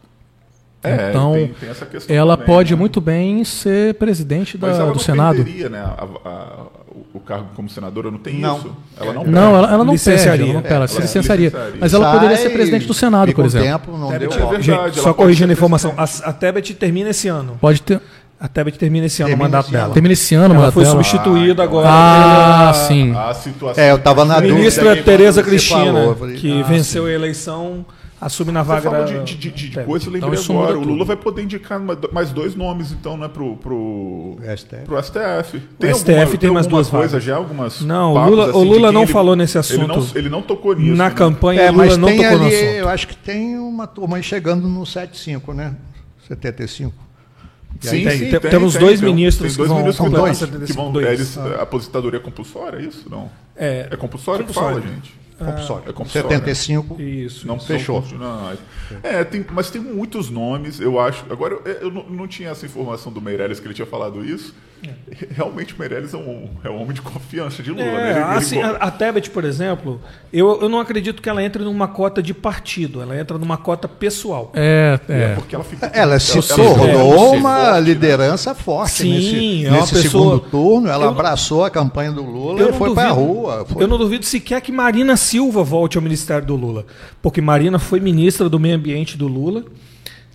É, 0.89 1.09
então, 1.11 1.33
tem- 1.33 1.49
tem 1.61 1.69
essa 1.71 1.87
questão 1.87 2.15
ela 2.17 2.37
também, 2.37 2.47
pode 2.55 2.75
né? 2.75 2.79
muito 2.81 3.01
bem 3.01 3.45
ser 3.45 3.95
presidente 3.95 4.57
da- 4.59 4.69
Mas 4.69 4.77
ela 4.79 4.89
do 4.89 4.95
não 4.95 4.99
Senado. 5.01 5.37
perderia, 5.37 5.69
né, 5.69 5.79
a- 5.81 6.05
a- 6.29 6.67
o- 6.89 7.07
o 7.15 7.21
cargo 7.21 7.47
como 7.55 7.69
senadora, 7.69 8.11
não 8.11 8.19
tem 8.19 8.39
Não. 8.39 8.59
isso? 8.59 8.77
Ela 9.01 9.13
não, 9.13 9.25
Não, 9.25 9.57
ela, 9.57 9.73
ela 9.73 9.85
não 9.85 9.93
Licenciaria. 9.93 10.31
perde, 10.31 10.43
ela, 10.45 10.53
não 10.55 10.63
perde, 10.63 10.77
ela 10.77 10.89
se 10.89 11.01
licenciaria. 11.01 11.47
licenciaria. 11.49 11.79
Mas 11.81 11.93
ela 11.95 12.13
poderia 12.13 12.37
ser 12.37 12.51
presidente 12.51 12.87
do 12.87 12.95
Senado, 12.95 13.33
por 13.33 13.45
exemplo. 13.45 13.67
tempo, 13.69 13.99
não 13.99 14.09
deu 14.19 14.31
é 14.31 14.59
verdade. 14.59 15.01
Só 15.01 15.13
corrigindo 15.13 15.51
a 15.51 15.53
informação, 15.53 15.93
a, 15.97 16.05
a 16.05 16.33
Tebet 16.33 16.75
termina 16.75 17.11
esse 17.11 17.29
ano. 17.29 17.57
Pode 17.61 17.83
ter. 17.83 18.01
A 18.39 18.49
Tebet 18.49 18.79
termina 18.79 19.07
esse 19.07 19.23
ano 19.23 19.31
Termina 19.31 19.49
o 19.49 19.51
mandato 19.51 19.71
dela. 19.73 19.95
Termina 19.95 20.13
esse 20.13 20.35
ano, 20.35 20.45
Ela 20.47 20.55
mandato 20.57 20.75
foi 20.75 20.85
dela. 20.85 20.95
substituída 21.03 21.63
agora 21.63 21.89
Ah, 21.91 22.59
pela 22.71 22.75
sim. 22.75 23.15
A 23.17 23.33
situação 23.33 23.83
É, 23.83 23.91
eu 23.93 23.99
tava 23.99 24.27
na 24.27 24.39
ministra 24.43 24.95
Tereza 25.03 25.43
Cristina, 25.43 25.85
falou, 25.87 26.17
falei, 26.17 26.37
que 26.37 26.61
ah, 26.61 26.65
venceu 26.65 27.07
a 27.07 27.11
eleição, 27.11 27.87
assume 28.21 28.51
na 28.53 28.63
vaga 28.63 28.89
da 28.91 29.03
de, 29.05 29.23
de, 29.25 29.51
de, 29.51 29.69
de 29.71 29.85
coisa, 29.85 30.07
eu 30.09 30.13
lembrei 30.13 30.39
Então 30.41 30.63
agora. 30.63 30.79
O 30.79 30.83
Lula 30.85 31.05
vai 31.05 31.17
poder 31.17 31.43
indicar 31.43 31.79
ma- 31.79 31.97
mais 32.13 32.31
dois 32.31 32.55
nomes, 32.55 32.91
então, 32.93 33.17
né, 33.17 33.29
pro, 33.29 33.57
pro, 33.57 34.39
STF. 34.57 34.85
pro 34.85 35.03
STF. 35.03 35.57
O 35.79 35.87
STF 35.95 36.39
tem 36.39 36.51
mais 36.51 36.67
alguma 36.67 36.83
duas 36.83 36.89
coisa 36.91 37.09
vagas. 37.09 37.25
já, 37.25 37.37
algumas 37.37 37.81
Não, 37.83 38.15
o 38.15 38.29
Lula- 38.31 38.47
o 38.47 38.51
assim, 38.51 38.61
de 38.63 38.67
Lula 38.69 38.93
não 38.93 39.03
ele- 39.03 39.13
falou 39.13 39.37
nesse 39.37 39.59
Ele 39.59 39.87
não, 39.87 39.95
assunto. 39.97 40.19
ele 40.19 40.29
não 40.29 40.43
tocou 40.43 40.75
nisso. 40.75 40.97
Na 40.97 41.09
né? 41.09 41.15
campanha, 41.15 41.61
É, 41.63 41.69
o 41.71 41.73
Lula 41.73 41.85
mas 41.87 41.97
não 41.99 42.09
tem 42.09 42.17
tocou 42.23 42.39
no 42.39 42.45
ali, 42.47 42.55
assunto. 42.55 42.69
eu 42.71 42.89
acho 42.89 43.09
que 43.09 43.17
tem 43.17 43.59
uma 43.59 43.87
turma 43.87 44.17
aí 44.17 44.23
chegando 44.23 44.67
no 44.69 44.87
75, 44.87 45.53
né? 45.53 45.75
75. 46.27 46.93
E 47.85 47.89
aí 47.89 47.99
Sim, 47.99 48.05
tem- 48.05 48.19
sim, 48.19 48.31
tem- 48.31 48.41
tem, 48.41 48.51
temos 48.51 48.73
tem, 48.73 48.81
dois 48.81 49.01
tem, 49.01 49.09
ministros 49.15 49.49
tem 49.49 49.53
que 49.53 49.59
dois 49.59 49.69
vão 49.69 49.79
ministros 49.79 49.97
que 50.09 50.17
completar 50.17 50.27
vão, 50.27 50.35
75, 50.35 50.67
que 50.67 50.73
vão 50.73 50.93
dois. 50.93 51.07
eles, 51.07 51.39
a 51.39 51.63
aposentadoria 51.63 52.21
compulsória, 52.21 52.79
é 52.79 52.83
isso? 52.83 53.05
Não. 53.11 53.31
É, 53.55 53.89
É 53.91 53.97
compulsório 53.97 54.47
que 54.47 54.53
compulsório. 54.55 54.83
fala, 54.83 54.95
gente. 54.95 55.15
Compulsório. 55.39 55.85
É 55.89 55.93
compulsório. 55.93 56.29
75. 56.31 57.01
isso. 57.01 57.47
Não 57.47 57.59
Fechou. 57.61 58.03
Não, 58.19 58.53
é, 59.03 59.23
tem, 59.25 59.45
mas 59.53 59.71
tem 59.71 59.81
muitos 59.81 60.31
nomes, 60.31 60.81
eu 60.81 60.99
acho. 60.99 61.25
Agora, 61.31 61.59
eu, 61.65 61.73
eu 61.73 61.91
não, 61.91 62.05
não 62.05 62.27
tinha 62.27 62.51
essa 62.51 62.65
informação 62.65 63.13
do 63.13 63.21
Meirelles 63.21 63.61
que 63.61 63.67
ele 63.67 63.75
tinha 63.75 63.87
falado 63.87 64.25
isso. 64.25 64.55
Realmente 65.31 65.75
o 65.75 65.79
Meirelles 65.79 66.13
é 66.13 66.17
um, 66.19 66.51
é 66.63 66.69
um 66.71 66.77
homem 66.83 66.93
de 66.93 67.01
confiança 67.03 67.63
de 67.63 67.71
Lula. 67.71 67.83
É, 67.83 67.93
né? 67.93 68.11
Ele- 68.13 68.21
assim, 68.39 68.61
a, 68.61 68.71
a 68.73 68.91
Tebet, 68.91 69.31
por 69.31 69.45
exemplo, 69.45 70.01
eu, 70.33 70.61
eu 70.61 70.69
não 70.69 70.79
acredito 70.79 71.23
que 71.23 71.29
ela 71.29 71.43
entre 71.43 71.65
numa 71.65 71.89
cota 71.89 72.23
de 72.23 72.35
partido, 72.35 73.01
ela 73.01 73.19
entra 73.19 73.39
numa 73.39 73.57
cota 73.57 73.89
pessoal. 73.89 74.53
É, 74.55 75.01
é 75.09 75.23
é. 75.23 75.35
porque 75.35 75.55
ela 75.55 75.65
fica. 75.65 75.87
Ela 75.87 76.19
se 76.21 76.39
ela- 76.39 76.47
tornou 76.47 76.89
ela- 76.89 77.31
uma 77.31 77.57
forte, 77.57 77.73
né? 77.73 77.81
liderança 77.81 78.55
forte 78.55 79.03
Sim, 79.03 79.15
nesse, 79.15 79.67
é 79.67 79.71
nesse 79.71 79.95
pessoa- 79.95 80.03
segundo 80.37 80.41
turno. 80.41 80.89
Ela 80.89 81.07
Eu- 81.07 81.11
abraçou 81.11 81.65
a 81.65 81.71
campanha 81.71 82.13
do 82.13 82.23
Lula 82.23 82.69
e 82.69 82.73
foi 82.75 82.95
para 82.95 83.09
a 83.09 83.13
rua. 83.13 83.65
Foi- 83.67 83.83
Eu 83.83 83.89
não 83.89 83.97
duvido 83.99 84.25
sequer 84.27 84.61
que 84.61 84.71
Marina 84.71 85.17
Silva 85.27 85.65
volte 85.65 85.99
ao 85.99 86.03
Ministério 86.03 86.47
do 86.47 86.55
Lula. 86.55 86.87
Porque 87.21 87.41
Marina 87.41 87.79
foi 87.79 87.99
ministra 87.99 88.49
do 88.49 88.61
Meio 88.61 88.77
Ambiente 88.77 89.19
do 89.19 89.27
Lula, 89.27 89.65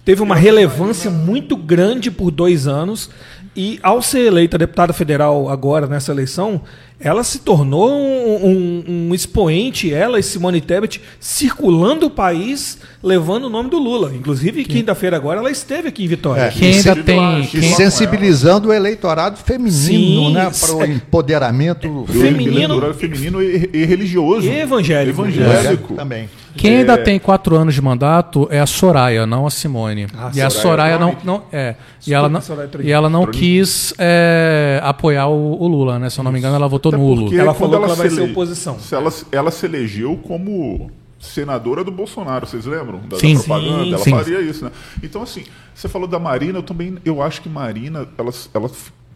teve 0.03 0.21
uma 0.21 0.35
relevância 0.35 1.09
muito 1.09 1.55
grande 1.55 2.11
por 2.11 2.29
dois 2.29 2.67
anos, 2.67 3.09
e 3.55 3.79
ao 3.81 4.01
ser 4.01 4.27
eleita 4.27 4.57
deputada 4.57 4.91
federal 4.91 5.49
agora 5.49 5.87
nessa 5.87 6.11
eleição, 6.11 6.61
ela 7.03 7.23
se 7.23 7.39
tornou 7.39 7.89
um, 7.91 8.45
um- 8.45 8.83
um 9.09 9.15
expoente, 9.15 9.93
ela 9.93 10.19
e 10.19 10.23
Simone 10.23 10.61
Tebet, 10.61 11.01
circulando 11.19 12.05
o 12.05 12.09
país, 12.09 12.77
levando 13.03 13.45
o 13.45 13.49
nome 13.49 13.69
do 13.69 13.77
Lula. 13.79 14.11
Inclusive, 14.15 14.63
quinta-feira 14.65 15.15
agora, 15.17 15.39
ela 15.39 15.51
esteve 15.51 15.87
aqui 15.87 16.03
em 16.03 16.07
Vitória. 16.07 16.41
É, 16.43 16.49
Quem 16.49 16.71
e 16.71 16.75
ainda 16.77 16.95
tem. 16.97 17.45
Quem, 17.47 17.61
sensibilizando 17.75 18.69
o 18.69 18.73
eleitorado 18.73 19.37
feminino, 19.37 19.71
Sim, 19.71 20.33
né? 20.33 20.47
é- 20.47 20.65
Para 20.65 20.75
o 20.75 20.85
empoderamento 20.85 22.05
Feminino- 22.07 22.57
Eleitorado 22.57 22.93
feminino 22.93 23.41
e, 23.41 23.69
e 23.73 23.85
religioso. 23.85 24.47
E 24.47 24.59
evangélico. 24.59 25.21
Evangélico. 25.21 25.93
também. 25.95 26.29
quem 26.55 26.77
ainda 26.79 26.93
É. 26.93 26.97
tem 26.97 27.17
quatro 27.17 27.55
anos 27.55 27.73
de 27.73 27.81
mandato 27.81 28.47
é 28.51 28.59
a 28.59 28.65
Soraya, 28.65 29.25
não 29.25 29.47
a 29.47 29.49
Simone. 29.49 30.07
Ah, 30.17 30.31
e 30.33 30.41
a 30.41 30.49
Soraya 30.49 30.97
Soraya 30.97 30.99
não, 30.99 31.15
não 31.23 31.43
é. 31.51 31.75
E 32.05 32.13
ela 32.13 32.27
não, 32.27 32.41
e 32.83 32.91
ela 32.91 33.09
não 33.09 33.25
quis 33.27 33.93
é, 33.97 34.79
apoiar 34.83 35.27
o, 35.27 35.61
o 35.61 35.67
Lula, 35.67 35.97
né? 35.97 36.09
Se 36.09 36.19
eu 36.19 36.23
não 36.23 36.31
me 36.31 36.39
engano, 36.39 36.55
ela 36.55 36.67
votou 36.67 36.90
Até 36.93 37.03
nulo. 37.03 37.21
porque 37.23 37.35
Ela 37.37 37.53
quando 37.53 37.71
falou 37.71 37.79
que 37.79 37.85
ela 37.85 37.95
vai 37.95 38.09
se 38.09 38.15
ser 38.15 38.21
oposição. 38.31 38.79
se 38.79 38.95
ela, 38.95 39.13
ela 39.31 39.51
se 39.51 39.65
elegeu 39.65 40.17
como 40.17 40.91
senadora 41.19 41.83
do 41.83 41.91
Bolsonaro, 41.91 42.47
vocês 42.47 42.65
lembram? 42.65 42.99
Da, 43.01 43.09
da 43.09 43.19
Sim. 43.19 43.35
propaganda, 43.37 43.83
Sim, 43.83 43.93
ela 43.93 44.03
sim. 44.03 44.11
faria 44.11 44.41
isso, 44.41 44.65
né? 44.65 44.71
Então, 45.03 45.21
assim, 45.21 45.43
você 45.73 45.87
falou 45.87 46.07
da 46.07 46.17
Marina, 46.19 46.59
eu 46.59 46.63
também, 46.63 46.97
eu 47.05 47.21
acho 47.21 47.41
que 47.41 47.49
Marina, 47.49 48.07
ela, 48.17 48.31
ela 48.53 48.71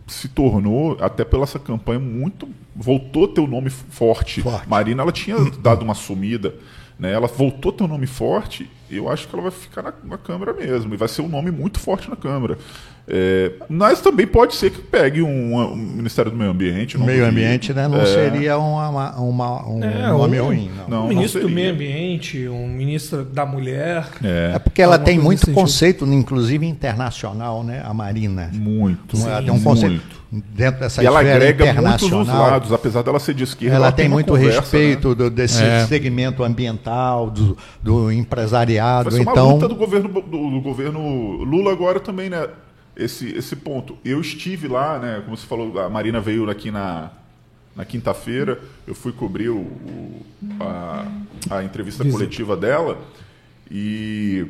se 0.07 0.27
tornou, 0.27 0.97
até 1.01 1.23
pela 1.25 1.43
essa 1.43 1.57
campanha, 1.57 1.99
muito, 1.99 2.47
voltou 2.75 3.25
a 3.25 3.27
ter 3.27 3.41
o 3.41 3.47
nome 3.47 3.69
forte. 3.69 4.41
Forte. 4.41 4.69
Marina, 4.69 5.01
ela 5.01 5.11
tinha 5.11 5.35
dado 5.59 5.81
uma 5.83 5.95
sumida, 5.95 6.53
né? 6.99 7.11
Ela 7.11 7.27
voltou 7.27 7.71
a 7.71 7.75
ter 7.75 7.83
um 7.83 7.87
nome 7.87 8.05
forte 8.07 8.69
eu 8.89 9.09
acho 9.09 9.27
que 9.27 9.35
ela 9.35 9.43
vai 9.43 9.51
ficar 9.51 9.81
na, 9.81 9.93
na 10.03 10.17
Câmara 10.17 10.53
mesmo, 10.53 10.93
e 10.93 10.97
vai 10.97 11.07
ser 11.07 11.21
um 11.21 11.27
nome 11.27 11.51
muito 11.51 11.79
forte 11.79 12.09
na 12.09 12.15
Câmara. 12.15 12.57
É, 13.07 13.51
mas 13.69 14.01
também 14.01 14.25
pode 14.25 14.55
ser 14.55 14.71
que 14.71 14.81
pegue 14.81 15.21
um, 15.21 15.55
um 15.59 15.75
Ministério 15.75 16.31
do 16.31 16.37
Meio 16.37 16.49
Ambiente. 16.49 16.97
Meio 16.97 17.27
ambiente 17.27 17.71
né, 17.71 17.87
não 17.87 18.01
É, 18.01 18.05
seria 18.07 18.57
uma, 18.57 18.89
uma- 19.19 19.69
um 19.69 19.83
É, 19.83 20.07
nome 20.07 20.41
um- 20.41 20.45
ruim. 20.45 20.71
Não. 20.75 20.87
Não, 20.89 20.97
um 20.97 21.01
não 21.01 21.07
ministro 21.09 21.41
do 21.41 21.49
meio 21.49 21.71
ambiente, 21.71 22.47
um 22.47 22.67
ministro 22.67 23.23
da 23.23 23.45
mulher. 23.45 24.07
É, 24.23 24.53
É 24.55 24.59
porque 24.59 24.81
ela 24.81 24.97
tem 24.97 25.19
muito 25.19 25.33
nesse 25.41 25.45
sentido. 25.45 25.61
conceito, 25.61 26.05
inclusive 26.05 26.65
internacional, 26.65 27.63
né? 27.63 27.83
A 27.85 27.93
Marina. 27.93 28.49
muito. 28.51 29.15
Ela 29.17 29.39
sim, 29.39 29.45
tem 29.45 29.53
um 29.53 29.61
conceito 29.61 30.01
muito. 30.31 30.45
dentro 30.55 30.79
dessa 30.79 31.03
E 31.03 31.05
ela 31.05 31.21
esfera 31.21 31.35
agrega 31.37 31.65
muito 31.65 31.77
dos 31.77 32.01
internacional. 32.09 32.49
lados, 32.49 32.73
apesar 32.73 33.03
dela 33.03 33.19
ser 33.19 33.35
de 33.35 33.43
esquerda. 33.43 33.75
ela 33.75 33.91
tem 33.91 34.07
uma 34.07 34.15
muito 34.15 34.27
conversa, 34.33 34.61
respeito 34.61 35.09
né? 35.09 35.15
do- 35.15 35.29
desse 35.29 35.61
É. 35.63 35.85
segmento 35.85 36.43
ambiental, 36.43 37.29
do, 37.29 37.55
do 37.83 38.11
empresariado. 38.11 38.74
Vai 39.03 39.13
ser 39.13 39.21
uma 39.23 39.31
Então, 39.31 39.51
luta 39.53 39.67
do 39.67 39.75
governo, 39.75 40.09
do, 40.09 40.21
do 40.21 40.61
governo 40.61 40.99
Lula 41.43 41.71
agora 41.71 41.99
também, 41.99 42.29
né? 42.29 42.47
Esse, 42.95 43.29
esse 43.35 43.55
ponto. 43.55 43.97
Eu 44.05 44.21
estive 44.21 44.67
lá, 44.67 44.97
né? 44.99 45.21
Como 45.25 45.35
você 45.35 45.45
falou, 45.45 45.79
a 45.79 45.89
Marina 45.89 46.19
veio 46.21 46.49
aqui 46.49 46.71
na, 46.71 47.11
na 47.75 47.83
quinta-feira. 47.85 48.59
Eu 48.87 48.95
fui 48.95 49.11
cobrir 49.11 49.49
o, 49.49 49.57
o- 49.57 50.25
a, 50.61 51.05
a 51.57 51.63
entrevista 51.63 52.03
Visita. 52.03 52.17
coletiva 52.19 52.55
dela 52.55 52.97
e 53.69 54.45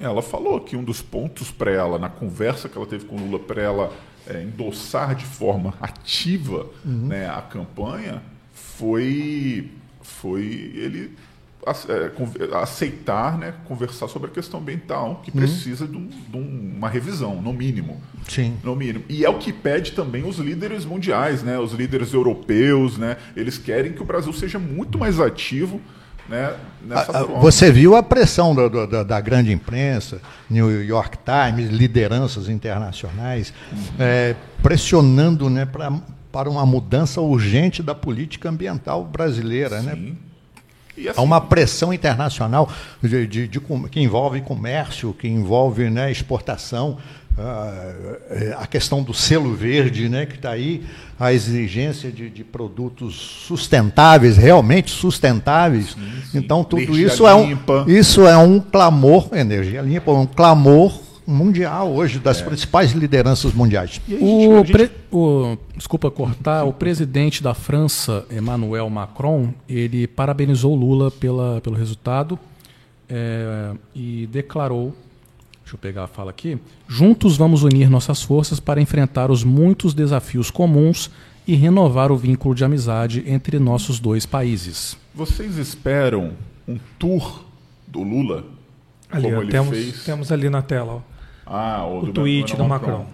ela 0.00 0.22
falou 0.22 0.60
que 0.60 0.76
um 0.76 0.82
dos 0.82 1.00
pontos 1.02 1.50
para 1.50 1.70
ela, 1.70 1.98
na 1.98 2.08
conversa 2.08 2.68
que 2.68 2.76
ela 2.76 2.86
teve 2.86 3.04
com 3.04 3.16
o 3.16 3.20
Lula, 3.20 3.38
para 3.38 3.62
ela 3.62 3.92
é, 4.26 4.42
endossar 4.42 5.14
de 5.14 5.24
forma 5.24 5.74
ativa 5.80 6.66
né, 6.84 7.28
a 7.28 7.40
campanha, 7.42 8.22
foi, 8.52 9.70
foi 10.00 10.42
ele 10.74 11.12
aceitar, 12.60 13.38
né, 13.38 13.54
conversar 13.66 14.08
sobre 14.08 14.28
a 14.30 14.32
questão 14.32 14.60
ambiental, 14.60 15.20
que 15.24 15.30
precisa 15.30 15.86
de, 15.86 15.96
um- 15.96 16.06
de 16.08 16.36
um- 16.36 16.74
uma 16.76 16.88
revisão, 16.88 17.40
no 17.40 17.52
mínimo. 17.52 18.00
sim. 18.28 18.56
No 18.62 18.74
mínimo. 18.76 19.04
E 19.08 19.24
é 19.24 19.28
o 19.28 19.38
que 19.38 19.52
pede 19.52 19.92
também 19.92 20.24
os 20.24 20.38
líderes 20.38 20.84
mundiais, 20.84 21.42
né? 21.42 21.58
Os 21.58 21.72
líderes 21.72 22.12
europeus, 22.12 22.96
né? 22.96 23.16
Eles 23.36 23.58
querem 23.58 23.92
que 23.92 24.00
o 24.02 24.04
Brasil 24.04 24.32
seja 24.32 24.58
muito 24.58 24.96
mais 24.98 25.18
ativo, 25.20 25.80
né? 26.28 26.54
Nessa 26.86 27.12
Ah, 27.12 27.20
ah, 27.20 27.24
forma. 27.24 27.40
Você 27.40 27.70
viu 27.72 27.96
a 27.96 28.02
pressão 28.02 28.54
do- 28.54 28.86
da, 28.86 29.02
da 29.02 29.20
grande 29.20 29.52
imprensa, 29.52 30.20
New 30.48 30.82
York 30.84 31.18
Times, 31.24 31.70
lideranças 31.70 32.48
internacionais, 32.48 33.52
eh, 33.98 34.34
pressionando 34.62 35.50
né, 35.50 35.66
pra, 35.66 35.92
para 36.30 36.48
uma 36.48 36.64
mudança 36.64 37.20
urgente 37.20 37.82
da 37.82 37.94
política 37.94 38.48
ambiental 38.48 39.04
brasileira. 39.04 39.82
Né? 39.82 39.94
Sim. 39.94 40.16
E 40.16 40.31
assim, 40.98 41.10
Há 41.16 41.22
uma 41.22 41.40
pressão 41.40 41.92
internacional 41.92 42.68
de- 43.02 43.26
de- 43.26 43.48
de 43.48 43.60
que 43.90 44.00
envolve 44.00 44.40
comércio, 44.42 45.12
que 45.12 45.26
envolve 45.28 45.88
né, 45.90 46.10
exportação, 46.10 46.98
ah, 47.38 47.92
a 48.58 48.66
questão 48.66 49.02
do 49.02 49.14
selo 49.14 49.54
verde, 49.54 50.08
né, 50.08 50.26
que 50.26 50.34
está 50.34 50.50
aí, 50.50 50.82
a 51.18 51.32
exigência 51.32 52.10
de, 52.12 52.28
de 52.28 52.44
produtos 52.44 53.14
sustentáveis, 53.46 54.36
realmente 54.36 54.90
sustentáveis. 54.90 55.96
sim. 56.30 56.38
Então, 56.38 56.62
tudo 56.64 56.82
Energia 56.82 57.06
isso 57.06 57.26
é, 57.26 57.34
um, 57.34 57.58
isso 57.86 58.26
é 58.26 58.36
um 58.36 58.60
clamor, 58.60 59.28
energia 59.32 59.80
limpa, 59.80 60.12
um 60.12 60.26
clamor 60.26 60.92
mundial 61.32 61.92
hoje 61.92 62.18
das 62.18 62.40
É. 62.40 62.44
principais 62.44 62.92
lideranças 62.92 63.52
mundiais. 63.52 64.00
e 64.06 64.14
aí, 64.14 64.20
gente, 64.20 64.48
O, 64.48 64.56
gente- 64.58 64.72
pre- 64.72 64.90
o- 65.10 65.56
desculpa 65.76 66.10
cortar, 66.10 66.64
o 66.64 66.72
presidente 66.72 67.42
da 67.42 67.54
França, 67.54 68.24
Emmanuel 68.30 68.88
Macron, 68.90 69.52
ele 69.68 70.06
parabenizou 70.06 70.72
o 70.72 70.76
Lula 70.76 71.10
pela, 71.10 71.60
pelo 71.60 71.76
resultado 71.76 72.38
é, 73.08 73.72
e 73.94 74.28
declarou, 74.30 74.94
deixa 75.62 75.74
eu 75.74 75.78
pegar 75.78 76.04
a 76.04 76.06
fala 76.06 76.30
aqui, 76.30 76.58
juntos 76.88 77.36
vamos 77.36 77.62
unir 77.62 77.90
nossas 77.90 78.22
forças 78.22 78.60
para 78.60 78.80
enfrentar 78.80 79.30
os 79.30 79.44
muitos 79.44 79.94
desafios 79.94 80.50
comuns 80.50 81.10
e 81.46 81.54
renovar 81.54 82.12
o 82.12 82.16
vínculo 82.16 82.54
de 82.54 82.64
amizade 82.64 83.24
entre 83.26 83.58
nossos 83.58 83.98
dois 83.98 84.24
países. 84.24 84.96
Vocês 85.14 85.58
esperam 85.58 86.32
um 86.68 86.78
tour 86.98 87.44
do 87.86 88.02
Lula? 88.02 88.44
Ali, 89.10 89.24
como 89.24 89.36
ó, 89.36 89.42
ele 89.42 89.50
temos, 89.50 89.68
fez? 89.70 90.04
temos 90.04 90.32
ali 90.32 90.48
na 90.48 90.62
tela. 90.62 90.94
ó. 90.94 91.11
Ah, 91.54 91.84
o, 91.84 91.98
O 91.98 92.06
do 92.06 92.12
tweet 92.12 92.56
do 92.56 92.62
Emmanuel 92.64 92.80
Macron. 92.80 93.06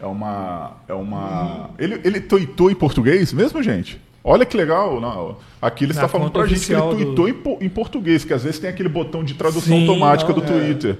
É 0.00 0.06
uma. 0.06 0.72
É 0.86 0.92
uma. 0.94 1.70
Ele, 1.78 2.00
ele 2.04 2.20
tweetou 2.20 2.70
em 2.70 2.74
português 2.74 3.32
mesmo, 3.32 3.62
gente? 3.62 4.00
Olha 4.22 4.44
que 4.44 4.56
legal. 4.56 5.00
Não, 5.00 5.36
aqui 5.60 5.84
ele 5.84 5.92
está 5.92 6.06
falando 6.06 6.28
conta 6.28 6.40
pra 6.40 6.48
gente 6.48 6.66
que 6.66 6.72
ele 6.72 6.80
do- 6.82 6.90
tweetou 6.90 7.28
em, 7.28 7.34
po- 7.34 7.58
em 7.60 7.68
português, 7.68 8.24
que 8.24 8.32
às 8.34 8.44
vezes 8.44 8.58
tem 8.60 8.68
aquele 8.70 8.88
botão 8.88 9.24
de 9.24 9.34
tradução 9.34 9.76
Sim, 9.76 9.88
automática 9.88 10.32
não, 10.32 10.40
do 10.40 10.44
é. 10.44 10.46
Twitter. 10.46 10.98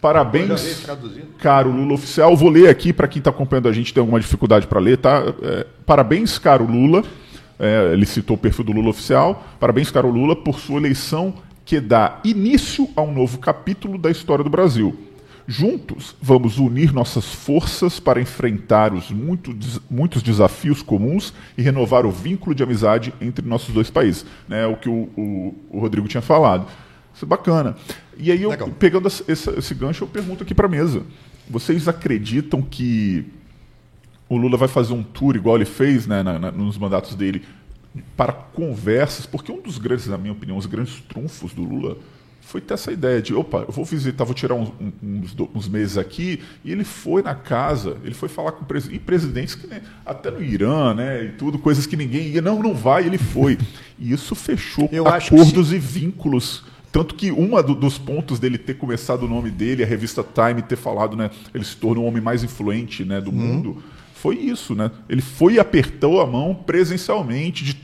Parabéns, 0.00 0.86
caro 1.38 1.70
Lula 1.70 1.94
oficial. 1.94 2.36
Vou 2.36 2.50
ler 2.50 2.68
aqui 2.68 2.92
para 2.92 3.08
quem 3.08 3.20
está 3.20 3.30
acompanhando 3.30 3.68
a 3.68 3.72
gente 3.72 3.92
tem 3.94 4.00
alguma 4.00 4.20
dificuldade 4.20 4.66
para 4.66 4.78
ler, 4.78 4.98
tá? 4.98 5.22
É, 5.42 5.66
parabéns, 5.86 6.38
caro 6.38 6.66
Lula. 6.66 7.02
É, 7.58 7.90
ele 7.92 8.04
citou 8.04 8.36
o 8.36 8.38
perfil 8.38 8.64
do 8.64 8.72
Lula 8.72 8.90
oficial. 8.90 9.42
Parabéns, 9.58 9.90
caro 9.90 10.10
Lula, 10.10 10.36
por 10.36 10.58
sua 10.60 10.76
eleição 10.78 11.32
que 11.74 11.80
dá 11.80 12.20
início 12.24 12.88
a 12.94 13.02
um 13.02 13.12
novo 13.12 13.38
capítulo 13.38 13.98
da 13.98 14.08
história 14.08 14.44
do 14.44 14.48
Brasil. 14.50 14.96
Juntos, 15.44 16.14
vamos 16.22 16.56
unir 16.60 16.92
nossas 16.92 17.24
forças 17.26 17.98
para 17.98 18.20
enfrentar 18.20 18.94
os 18.94 19.10
muito 19.10 19.52
muitos 19.90 20.22
desafios 20.22 20.82
comuns 20.82 21.34
e 21.58 21.62
renovar 21.62 22.06
o 22.06 22.12
vínculo 22.12 22.54
de 22.54 22.62
amizade 22.62 23.12
entre 23.20 23.44
nossos 23.44 23.74
dois 23.74 23.90
países. 23.90 24.24
Né, 24.48 24.64
o 24.68 24.76
que 24.76 24.88
o, 24.88 25.08
o- 25.16 25.54
o 25.68 25.80
Rodrigo 25.80 26.06
tinha 26.06 26.22
falado. 26.22 26.64
Isso 27.12 27.24
é 27.24 27.28
bacana. 27.28 27.74
E 28.16 28.30
aí, 28.30 28.40
eu, 28.40 28.50
Legal. 28.50 28.68
pegando 28.78 29.08
essa- 29.08 29.24
esse 29.58 29.74
gancho, 29.74 30.04
eu 30.04 30.08
pergunto 30.08 30.44
aqui 30.44 30.54
para 30.54 30.66
a 30.66 30.70
mesa. 30.70 31.02
Vocês 31.50 31.88
acreditam 31.88 32.62
que 32.62 33.26
o 34.28 34.36
Lula 34.36 34.56
vai 34.56 34.68
fazer 34.68 34.92
um 34.94 35.02
tour 35.02 35.34
igual 35.34 35.56
ele 35.56 35.64
fez 35.64 36.06
né, 36.06 36.22
na- 36.22 36.38
na- 36.38 36.52
nos 36.52 36.78
mandatos 36.78 37.16
dele 37.16 37.42
para 38.16 38.32
conversas? 38.32 39.26
Porque 39.26 39.50
um 39.52 39.60
dos 39.60 39.78
grandes, 39.78 40.06
na 40.06 40.18
minha 40.18 40.32
opinião, 40.32 40.56
os 40.56 40.66
grandes 40.66 41.00
trunfos 41.08 41.52
do 41.52 41.62
Lula 41.62 41.96
foi 42.40 42.60
ter 42.60 42.74
essa 42.74 42.92
ideia 42.92 43.22
de, 43.22 43.32
opa, 43.34 43.64
eu 43.66 43.72
vou 43.72 43.84
visitar, 43.86 44.22
vou 44.24 44.34
tirar 44.34 44.54
uns, 44.54 44.70
uns, 45.02 45.32
do- 45.32 45.48
uns 45.54 45.66
meses 45.66 45.96
aqui, 45.96 46.40
e 46.62 46.70
ele 46.70 46.84
foi 46.84 47.22
na 47.22 47.34
casa, 47.34 47.96
ele 48.04 48.12
foi 48.14 48.28
falar 48.28 48.52
com 48.52 48.64
presi- 48.66 48.92
e 48.94 48.98
presidentes 48.98 49.54
que, 49.54 49.66
né, 49.66 49.80
até 50.04 50.30
no 50.30 50.42
Irã, 50.42 50.92
né, 50.92 51.24
e 51.24 51.28
tudo, 51.30 51.58
coisas 51.58 51.86
que 51.86 51.96
ninguém 51.96 52.28
ia, 52.28 52.42
não, 52.42 52.62
não 52.62 52.74
vai, 52.74 53.06
ele 53.06 53.16
foi. 53.16 53.56
E 53.98 54.12
isso 54.12 54.34
fechou 54.34 54.88
Eu 54.92 55.08
acordos 55.08 55.72
e 55.72 55.78
vínculos. 55.78 56.64
Tanto 56.92 57.14
que 57.14 57.32
um 57.32 57.50
dos 57.74 57.96
pontos 57.98 58.38
dele 58.38 58.58
ter 58.58 58.74
começado 58.74 59.22
o 59.24 59.28
nome 59.28 59.50
dele, 59.50 59.82
a 59.82 59.86
revista 59.86 60.22
Time 60.22 60.60
ter 60.62 60.76
falado, 60.76 61.16
né, 61.16 61.30
ele 61.54 61.64
se 61.64 61.74
tornou 61.76 62.04
o 62.04 62.08
homem 62.08 62.22
mais 62.22 62.44
influente 62.44 63.04
né, 63.06 63.22
do 63.22 63.30
Uhum. 63.30 63.36
mundo, 63.36 63.82
foi 64.24 64.36
isso, 64.36 64.74
né? 64.74 64.90
Ele 65.06 65.20
foi 65.20 65.54
e 65.54 65.60
apertou 65.60 66.18
a 66.18 66.26
mão 66.26 66.54
presencialmente 66.54 67.62
de, 67.62 67.76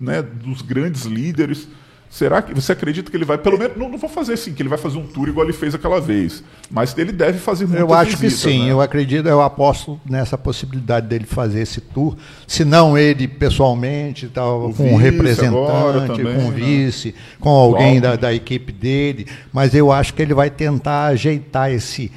né, 0.00 0.22
dos 0.22 0.62
grandes 0.62 1.02
líderes. 1.02 1.68
Será 2.08 2.40
que 2.40 2.54
você 2.54 2.72
acredita 2.72 3.10
que 3.10 3.16
ele 3.16 3.26
vai, 3.26 3.36
pelo 3.36 3.58
menos, 3.58 3.76
não, 3.76 3.90
não 3.90 3.98
vou 3.98 4.08
fazer 4.08 4.32
assim, 4.32 4.54
que 4.54 4.62
ele 4.62 4.70
vai 4.70 4.78
fazer 4.78 4.96
um 4.96 5.06
tour 5.06 5.28
igual 5.28 5.44
ele 5.44 5.52
fez 5.52 5.74
aquela 5.74 6.00
vez, 6.00 6.42
mas 6.70 6.96
ele 6.96 7.12
deve 7.12 7.38
fazer 7.38 7.66
muitas 7.66 7.80
Eu 7.82 7.92
acho 7.92 8.16
que 8.16 8.22
visitas, 8.22 8.52
sim, 8.52 8.64
né? 8.64 8.72
eu 8.72 8.80
acredito, 8.80 9.28
eu 9.28 9.42
aposto 9.42 10.00
nessa 10.08 10.38
possibilidade 10.38 11.06
dele 11.06 11.26
fazer 11.26 11.60
esse 11.60 11.82
tour, 11.82 12.16
se 12.46 12.64
não 12.64 12.96
ele 12.96 13.28
pessoalmente, 13.28 14.28
tal, 14.28 14.70
O 14.70 14.74
com 14.74 14.94
um 14.94 14.96
representante, 14.96 16.06
também, 16.06 16.36
com 16.36 16.42
um 16.44 16.50
né? 16.50 16.56
vice, 16.56 17.14
com 17.38 17.50
alguém 17.50 18.00
da, 18.00 18.16
da 18.16 18.32
equipe 18.32 18.72
dele, 18.72 19.26
mas 19.52 19.74
eu 19.74 19.92
acho 19.92 20.14
que 20.14 20.22
ele 20.22 20.34
vai 20.34 20.48
tentar 20.50 21.06
ajeitar 21.06 21.70
esse, 21.70 22.10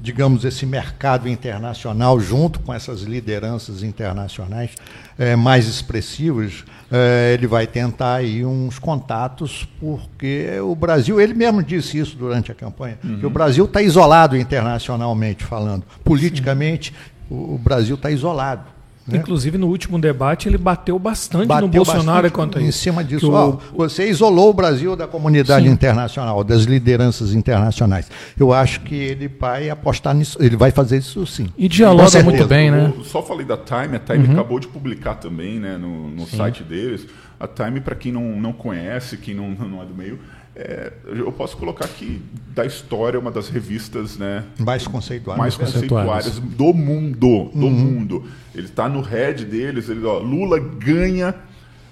digamos, 0.00 0.44
esse 0.44 0.64
mercado 0.64 1.28
internacional 1.28 2.18
junto 2.18 2.58
com 2.60 2.72
essas 2.72 3.02
lideranças 3.02 3.82
internacionais 3.82 4.70
eh, 5.18 5.36
mais 5.36 5.66
expressivas, 5.66 6.64
eh, 6.90 7.34
ele 7.34 7.46
vai 7.46 7.66
tentar 7.66 8.14
aí 8.14 8.44
uns 8.44 8.78
contatos, 8.78 9.68
porque 9.78 10.58
o 10.60 10.74
Brasil, 10.74 11.20
ele 11.20 11.34
mesmo 11.34 11.62
disse 11.62 11.98
isso 11.98 12.16
durante 12.16 12.50
a 12.50 12.54
campanha, 12.54 12.98
que 13.18 13.26
o 13.26 13.30
Brasil 13.30 13.66
está 13.66 13.82
isolado 13.82 14.36
internacionalmente 14.36 15.44
falando. 15.44 15.84
Politicamente, 16.02 16.94
o, 17.28 17.54
o 17.54 17.58
Brasil 17.58 17.94
está 17.94 18.10
isolado. 18.10 18.79
Né? 19.14 19.18
Inclusive, 19.22 19.58
no 19.58 19.66
último 19.68 19.98
debate, 19.98 20.48
ele 20.48 20.58
bateu 20.58 20.98
bastante 20.98 21.46
Bateu 21.46 21.66
no 21.66 21.72
Bolsonaro 21.72 22.04
bastante 22.22 22.32
quanto 22.32 22.58
a 22.58 22.62
em 22.62 22.68
isso. 22.68 22.78
cima 22.78 23.02
Que 23.02 23.10
disso. 23.14 23.30
o- 23.32 23.60
você 23.76 24.08
isolou 24.08 24.50
o 24.50 24.54
Brasil 24.54 24.94
da 24.96 25.06
comunidade 25.06 25.66
Sim. 25.66 25.72
internacional, 25.72 26.42
das 26.44 26.62
lideranças 26.64 27.34
internacionais. 27.34 28.10
Eu 28.38 28.52
acho 28.52 28.80
que 28.80 28.94
ele 28.94 29.28
vai 29.28 29.70
apostar 29.70 30.14
nisso, 30.14 30.38
ele 30.40 30.56
vai 30.56 30.70
fazer 30.70 30.98
isso 30.98 31.26
sim. 31.26 31.48
E 31.56 31.68
dialoga 31.68 32.22
muito 32.22 32.46
bem, 32.46 32.70
né? 32.70 32.92
Eu 32.96 33.04
só 33.04 33.22
falei 33.22 33.44
da 33.46 33.56
Time, 33.56 33.96
a 33.96 33.98
Time 33.98 34.32
acabou 34.32 34.58
de 34.60 34.68
publicar 34.68 35.14
também 35.16 35.58
né, 35.58 35.76
no, 35.76 36.08
no 36.08 36.26
site 36.26 36.62
deles. 36.62 37.06
A 37.38 37.46
Time, 37.48 37.80
para 37.80 37.94
quem 37.94 38.12
não, 38.12 38.38
não 38.40 38.52
conhece, 38.52 39.16
quem 39.16 39.34
não, 39.34 39.50
não 39.68 39.82
é 39.82 39.84
do 39.86 39.94
meio, 39.94 40.18
é, 40.60 40.92
eu 41.06 41.32
posso 41.32 41.56
colocar 41.56 41.88
que 41.88 42.22
da 42.54 42.66
história 42.66 43.16
é 43.16 43.20
uma 43.20 43.30
das 43.30 43.48
revistas 43.48 44.18
né, 44.18 44.44
Mais 44.58 44.86
conceituado. 44.86 45.38
mais 45.38 45.56
conceituadas. 45.56 46.26
conceituadas 46.26 46.56
do 46.56 46.74
mundo. 46.74 47.50
Do 47.54 47.70
mundo. 47.70 48.24
Ele 48.54 48.66
está 48.66 48.88
no 48.88 49.00
head 49.00 49.46
deles. 49.46 49.88
Ele, 49.88 50.04
ó, 50.04 50.18
Lula 50.18 50.58
ganha 50.58 51.34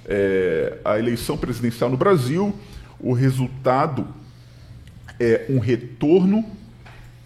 é, 0.07 0.79
a 0.85 0.99
eleição 0.99 1.37
presidencial 1.39 1.89
no 1.89 1.97
Brasil. 1.97 2.55
o 3.01 3.13
resultado 3.13 4.07
é 5.19 5.47
um 5.49 5.59
retorno 5.59 6.45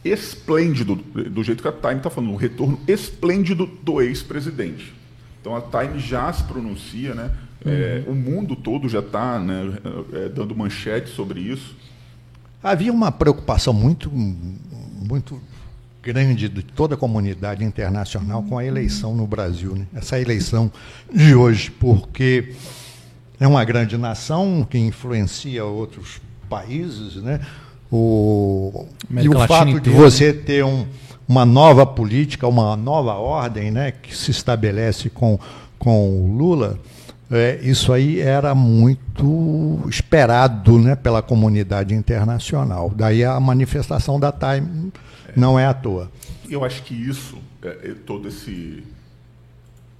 esplêndido, 0.04 0.96
do 0.96 1.42
jeito 1.42 1.62
que 1.62 1.68
a 1.68 1.72
Time 1.72 1.96
está 1.96 2.10
falando, 2.10 2.32
um 2.32 2.36
retorno 2.36 2.80
esplêndido 2.86 3.66
do 3.66 4.00
ex-presidente. 4.00 4.92
Então 5.40 5.56
a 5.56 5.60
Time 5.60 5.98
já 5.98 6.32
se 6.32 6.44
pronuncia, 6.44 7.14
né? 7.14 7.30
É, 7.64 8.02
o 8.06 8.14
mundo 8.14 8.56
todo 8.56 8.88
já 8.88 9.00
está 9.00 9.38
né, 9.38 9.78
é, 10.12 10.28
dando 10.28 10.54
manchete 10.54 11.10
sobre 11.10 11.40
isso. 11.40 11.76
Havia 12.62 12.92
uma 12.92 13.10
preocupação 13.10 13.72
muito, 13.72 14.10
muito 14.10 15.40
grande 16.02 16.48
de 16.48 16.62
toda 16.62 16.94
a 16.94 16.98
comunidade 16.98 17.64
internacional 17.64 18.42
com 18.42 18.58
a 18.58 18.64
eleição 18.64 19.14
no 19.14 19.26
Brasil, 19.26 19.74
né? 19.76 19.86
essa 19.94 20.18
eleição 20.18 20.70
de 21.12 21.34
hoje, 21.34 21.70
porque 21.70 22.54
é 23.38 23.46
uma 23.46 23.64
grande 23.64 23.96
nação 23.96 24.66
que 24.68 24.78
influencia 24.78 25.64
outros 25.64 26.20
países, 26.48 27.16
né? 27.16 27.40
O, 27.90 28.86
e 29.10 29.28
o 29.28 29.46
fato 29.46 29.66
de 29.66 29.72
inteira, 29.72 29.98
você 29.98 30.32
ter 30.32 30.64
um, 30.64 30.86
uma 31.28 31.44
nova 31.44 31.84
política, 31.84 32.48
uma 32.48 32.76
nova 32.76 33.14
ordem, 33.14 33.70
né, 33.70 33.92
que 33.92 34.16
se 34.16 34.30
estabelece 34.30 35.10
com, 35.10 35.38
com 35.78 36.08
o 36.08 36.36
Lula, 36.36 36.78
é, 37.32 37.58
isso 37.62 37.94
aí 37.94 38.20
era 38.20 38.54
muito 38.54 39.82
esperado 39.88 40.78
né, 40.78 40.94
pela 40.94 41.22
comunidade 41.22 41.94
internacional. 41.94 42.92
Daí 42.94 43.24
a 43.24 43.40
manifestação 43.40 44.20
da 44.20 44.30
Time 44.30 44.92
não 45.34 45.58
é 45.58 45.64
à 45.64 45.72
toa. 45.72 46.12
Eu 46.48 46.62
acho 46.62 46.82
que 46.82 46.94
isso, 46.94 47.38
é, 47.62 47.68
é, 47.68 47.94
todo 48.04 48.28
esse 48.28 48.84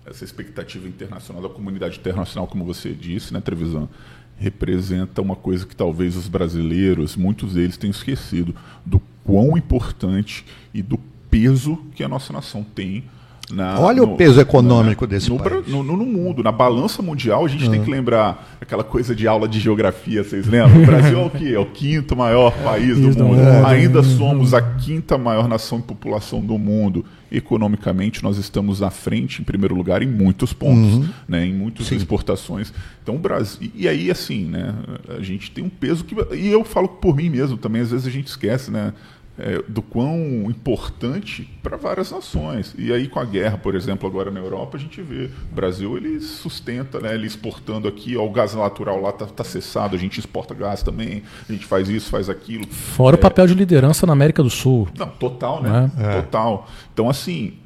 essa 0.05 0.25
expectativa 0.25 0.86
internacional 0.86 1.43
da 1.43 1.49
comunidade 1.49 1.99
internacional, 1.99 2.47
como 2.49 2.65
você 2.65 2.93
disse, 2.93 3.33
né, 3.33 3.41
Trevisan, 3.41 3.89
representa 4.36 5.23
uma 5.23 5.36
coisa 5.36 5.65
que 5.65 5.77
talvez 5.77 6.17
os 6.17 6.28
brasileiros, 6.28 7.17
muitos 7.17 7.55
deles 7.55 7.77
tenham 7.77 7.93
esquecido, 7.93 8.55
do 8.85 9.01
quão 9.25 9.57
importante 9.57 10.44
e 10.75 10.83
do 10.83 10.99
peso 11.31 11.77
que 11.94 12.02
a 12.02 12.09
nossa 12.09 12.33
nação 12.33 12.65
tem 12.65 13.05
na, 13.52 13.78
Olha 13.78 14.02
o 14.02 14.16
peso 14.16 14.40
econômico 14.40 15.06
desse 15.06 15.28
no, 15.28 15.39
país. 15.39 15.66
No, 15.68 15.82
no- 15.82 15.97
no 15.97 16.06
mundo, 16.06 16.42
na 16.42 16.50
balança 16.50 17.02
mundial, 17.02 17.44
a 17.44 17.48
gente 17.48 17.68
tem 17.70 17.82
que 17.82 17.90
lembrar 17.90 18.56
aquela 18.60 18.82
coisa 18.82 19.14
de 19.14 19.28
aula 19.28 19.47
de 19.47 19.60
geografia, 19.60 20.24
vocês 20.24 20.47
lembram? 20.47 20.82
O 20.82 20.86
Brasil 20.86 21.18
é 21.18 21.24
o 21.26 21.31
quê? 21.31 21.52
É 21.55 21.58
o 21.58 21.66
quinto 21.66 22.16
maior 22.16 22.50
país 22.64 22.98
do 22.98 23.24
mundo. 23.24 23.40
Ainda 23.66 24.02
somos 24.02 24.55
a 24.55 24.62
quinta 24.62 25.18
maior 25.18 25.47
nação 25.48 25.78
em 25.78 25.82
população 25.82 26.40
do 26.40 26.58
mundo. 26.58 27.05
Economicamente, 27.31 28.22
nós 28.22 28.36
estamos 28.36 28.82
à 28.82 28.90
frente, 28.90 29.40
em 29.40 29.44
primeiro 29.44 29.74
lugar, 29.74 30.02
em 30.02 30.06
muitos 30.06 30.52
pontos, 30.52 31.08
né? 31.26 31.47
em 31.47 31.52
muitas 31.55 31.90
exportações. 31.90 32.72
Então, 33.02 33.16
o 33.16 33.18
Brasil. 33.18 33.70
E 33.74 33.89
aí, 33.89 34.10
assim, 34.10 34.44
né? 34.44 34.74
A 35.18 35.22
gente 35.22 35.50
tem 35.50 35.64
um 35.64 35.68
peso 35.68 36.05
que. 36.05 36.14
E 36.36 36.48
eu 36.48 36.62
falo 36.64 36.89
por 36.89 37.16
mim 37.16 37.31
mesmo 37.31 37.56
também, 37.56 37.81
às 37.82 37.90
vezes 37.90 38.06
a 38.06 38.10
gente 38.10 38.26
esquece, 38.28 38.70
né? 38.70 38.92
É, 39.39 39.62
do 39.69 39.81
quão 39.81 40.17
importante 40.49 41.49
para 41.62 41.77
várias 41.77 42.11
nações. 42.11 42.75
E 42.77 42.93
aí 42.93 43.09
com 43.09 43.19
a 43.19 43.25
guerra, 43.25 43.57
por 43.57 43.75
exemplo, 43.75 44.09
agora 44.09 44.31
na 44.31 44.41
Europa, 44.41 44.77
a 44.77 44.81
gente 44.81 45.01
vê 45.01 45.31
o 45.51 45.55
Brasil 45.55 45.97
ele 45.97 46.20
sustenta, 46.20 47.01
né, 47.01 47.15
ele 47.15 47.27
exportando 47.27 47.89
aqui, 47.89 48.17
ó, 48.17 48.25
o 48.25 48.31
gás 48.31 48.55
natural 48.55 49.01
lá 49.01 49.12
tá, 49.12 49.27
tá 49.27 49.44
cessado, 49.44 49.97
a 49.97 49.99
gente 49.99 50.19
exporta 50.19 50.55
gás 50.55 50.83
também, 50.83 51.23
a 51.49 51.52
gente 51.52 51.67
faz 51.67 51.89
isso, 51.89 52.11
faz 52.11 52.28
aquilo. 52.28 52.67
Fora 52.67 53.17
o 53.17 53.19
papel 53.19 53.47
de 53.47 53.55
liderança 53.55 54.07
na 54.07 54.12
América 54.12 54.43
do 54.43 54.51
Sul. 54.51 54.89
Não, 54.99 55.09
total, 55.09 55.62
né? 55.62 55.91
É. 55.99 56.20
Total. 56.23 56.69
Então, 56.93 57.09
assim, 57.09 57.55
é, 57.55 57.61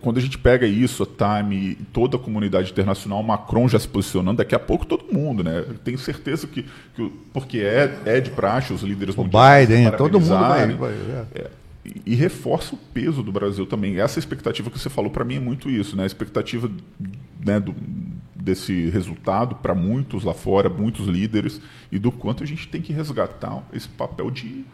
quando 0.00 0.18
a 0.18 0.20
gente 0.20 0.38
pega 0.38 0.66
isso, 0.66 1.02
a 1.02 1.40
Time, 1.42 1.76
toda 1.92 2.16
a 2.16 2.20
comunidade 2.20 2.70
internacional, 2.70 3.22
Macron 3.22 3.68
já 3.68 3.78
se 3.78 3.88
posicionando, 3.88 4.38
daqui 4.38 4.54
a 4.54 4.58
pouco 4.58 4.84
todo 4.86 5.04
mundo, 5.12 5.42
né? 5.44 5.64
Tenho 5.84 5.98
certeza 5.98 6.46
que, 6.46 6.64
que 6.94 7.12
porque 7.32 7.58
é, 7.58 7.98
é 8.04 8.20
de 8.20 8.30
praxe 8.30 8.72
os 8.72 8.82
líderes 8.82 9.14
O 9.16 9.22
mundiais 9.24 9.68
Biden, 9.68 9.90
todo 9.92 10.20
mundo 10.20 10.28
vai. 10.28 10.66
vai- 10.74 10.92
é. 10.92 11.26
É, 11.40 11.50
e, 11.84 12.02
e 12.12 12.14
reforça 12.14 12.74
o 12.74 12.78
peso 12.78 13.22
do 13.22 13.32
Brasil 13.32 13.66
também. 13.66 13.98
Essa 14.00 14.18
expectativa 14.18 14.70
que 14.70 14.78
você 14.78 14.90
falou, 14.90 15.10
para 15.10 15.24
mim, 15.24 15.36
é 15.36 15.40
muito 15.40 15.70
isso, 15.70 15.96
né? 15.96 16.02
A 16.02 16.06
expectativa 16.06 16.70
né, 17.44 17.58
do- 17.60 17.74
desse 18.34 18.88
resultado 18.90 19.54
para 19.56 19.74
muitos 19.74 20.24
lá 20.24 20.32
fora, 20.34 20.68
muitos 20.68 21.06
líderes, 21.06 21.60
e 21.92 21.98
do 21.98 22.10
quanto 22.10 22.42
a 22.42 22.46
gente 22.46 22.68
tem 22.68 22.80
que 22.80 22.92
resgatar 22.92 23.62
esse 23.72 23.88
papel 23.88 24.30
de, 24.30 24.64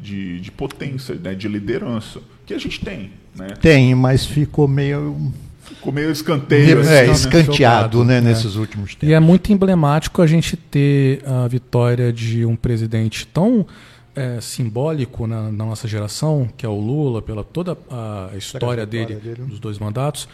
de, 0.00 0.40
de 0.40 0.50
potência, 0.50 1.14
né, 1.14 1.32
de 1.34 1.46
liderança, 1.48 2.20
que 2.44 2.52
a 2.52 2.58
gente 2.58 2.84
tem. 2.84 3.12
Né? 3.34 3.48
Tem, 3.60 3.94
mas 3.94 4.24
ficou 4.26 4.68
meio 4.68 5.32
Ficou 5.62 5.92
meio 5.92 6.10
escanteio. 6.10 6.80
assim, 6.80 6.90
é, 6.90 7.06
né? 7.06 7.12
escanteado 7.12 7.98
jogado, 7.98 8.04
né, 8.04 8.18
é. 8.18 8.20
nesses 8.20 8.56
últimos 8.56 8.92
E 8.92 8.96
tempos. 8.96 9.14
é 9.14 9.20
muito 9.20 9.52
emblemático 9.52 10.20
a 10.20 10.26
gente 10.26 10.56
ter 10.56 11.22
a 11.26 11.48
vitória 11.48 12.12
de 12.12 12.44
um 12.44 12.54
presidente 12.54 13.26
tão 13.26 13.66
é, 14.14 14.40
simbólico 14.40 15.26
na, 15.26 15.44
na 15.44 15.64
nossa 15.64 15.88
geração, 15.88 16.48
que 16.56 16.66
é 16.66 16.68
o 16.68 16.78
Lula, 16.78 17.22
pela 17.22 17.42
toda 17.42 17.76
a 17.90 18.36
história 18.36 18.84
dele, 18.84 19.14
dele. 19.14 19.42
dos 19.42 19.58
dois 19.58 19.78
mandatos. 19.78 20.28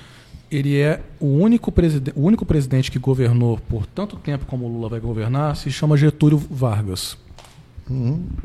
Ele 0.50 0.78
é 0.78 1.00
o 1.20 1.26
único, 1.26 1.72
o 2.16 2.22
único 2.26 2.44
presidente 2.44 2.90
que 2.90 2.98
governou 2.98 3.58
por 3.68 3.86
tanto 3.86 4.16
tempo 4.16 4.46
como 4.46 4.64
o 4.64 4.68
Lula 4.68 4.88
vai 4.88 4.98
governar, 4.98 5.54
se 5.56 5.70
chama 5.70 5.96
Getúlio 5.96 6.38
Vargas. 6.50 7.16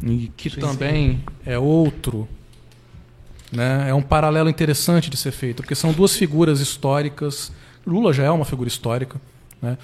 E 0.04 0.32
que 0.38 0.50
também 0.60 1.22
é 1.46 1.58
outro. 1.58 2.28
Né? 3.56 3.90
É 3.90 3.94
um 3.94 4.02
paralelo 4.02 4.50
interessante 4.50 5.10
de 5.10 5.18
ser 5.18 5.32
feito, 5.32 5.58
porque 5.58 5.76
são 5.76 5.92
duas 5.92 6.16
figuras 6.16 6.60
históricas. 6.60 7.52
Lula 7.86 8.12
já 8.14 8.24
é 8.24 8.32
uma 8.32 8.46
figura 8.46 8.68
histórica. 8.68 9.20
Né? 9.62 9.78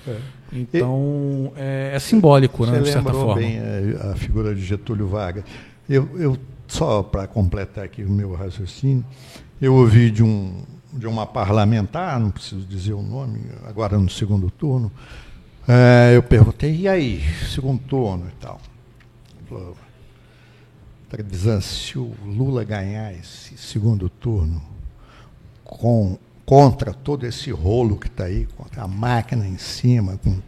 Então 0.51 1.53
é, 1.55 1.91
é 1.93 1.99
simbólico, 1.99 2.65
né, 2.65 2.79
de 2.79 2.91
certa 2.91 3.13
forma. 3.13 3.35
bem 3.35 3.59
a, 3.59 4.11
a 4.11 4.15
figura 4.15 4.53
de 4.53 4.61
Getúlio 4.61 5.07
Vargas. 5.07 5.43
Eu, 5.87 6.09
eu 6.17 6.37
só 6.67 7.01
para 7.01 7.27
completar 7.27 7.85
aqui 7.85 8.03
o 8.03 8.09
meu 8.09 8.33
raciocínio, 8.33 9.05
eu 9.61 9.73
ouvi 9.73 10.11
de 10.11 10.23
um 10.23 10.63
de 10.91 11.05
uma 11.07 11.25
parlamentar, 11.25 12.19
não 12.19 12.31
preciso 12.31 12.65
dizer 12.65 12.93
o 12.93 13.01
nome, 13.01 13.41
agora 13.67 13.97
no 13.97 14.09
segundo 14.09 14.49
turno, 14.49 14.91
eh, 15.67 16.13
eu 16.15 16.23
perguntei, 16.23 16.75
e 16.75 16.87
aí, 16.87 17.21
segundo 17.53 17.79
turno 17.83 18.27
e 18.27 18.41
tal? 18.41 18.59
Falou, 19.47 19.77
Trevisan, 21.09 21.59
se 21.59 21.97
o 21.97 22.13
Lula 22.23 22.63
ganhar 22.63 23.11
esse 23.13 23.57
segundo 23.57 24.09
turno 24.09 24.61
com, 25.63 26.19
contra 26.45 26.93
todo 26.93 27.25
esse 27.25 27.49
rolo 27.49 27.97
que 27.97 28.05
está 28.05 28.25
aí, 28.25 28.47
contra 28.55 28.83
a 28.83 28.87
máquina 28.87 29.47
em 29.47 29.57
cima, 29.57 30.19
com 30.23 30.39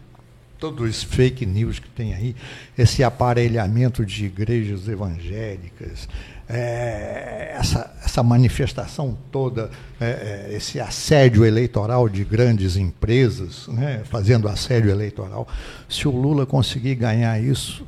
todos 0.59 0.87
os 0.87 1.01
fake 1.01 1.47
news 1.47 1.79
que 1.79 1.89
tem 1.89 2.13
aí, 2.13 2.35
esse 2.77 3.03
aparelhamento 3.03 4.05
de 4.05 4.25
igrejas 4.25 4.87
evangélicas, 4.87 6.07
é, 6.47 7.55
essa, 7.57 7.91
essa 8.05 8.21
manifestação 8.21 9.17
toda, 9.31 9.71
é, 9.99 10.49
é, 10.51 10.55
esse 10.55 10.79
assédio 10.79 11.43
eleitoral 11.43 12.07
de 12.07 12.23
grandes 12.23 12.75
empresas, 12.75 13.67
né, 13.67 14.03
fazendo 14.05 14.47
assédio 14.47 14.91
eleitoral, 14.91 15.47
se 15.89 16.07
o 16.07 16.11
Lula 16.11 16.45
conseguir 16.45 16.93
ganhar 16.93 17.41
isso, 17.41 17.83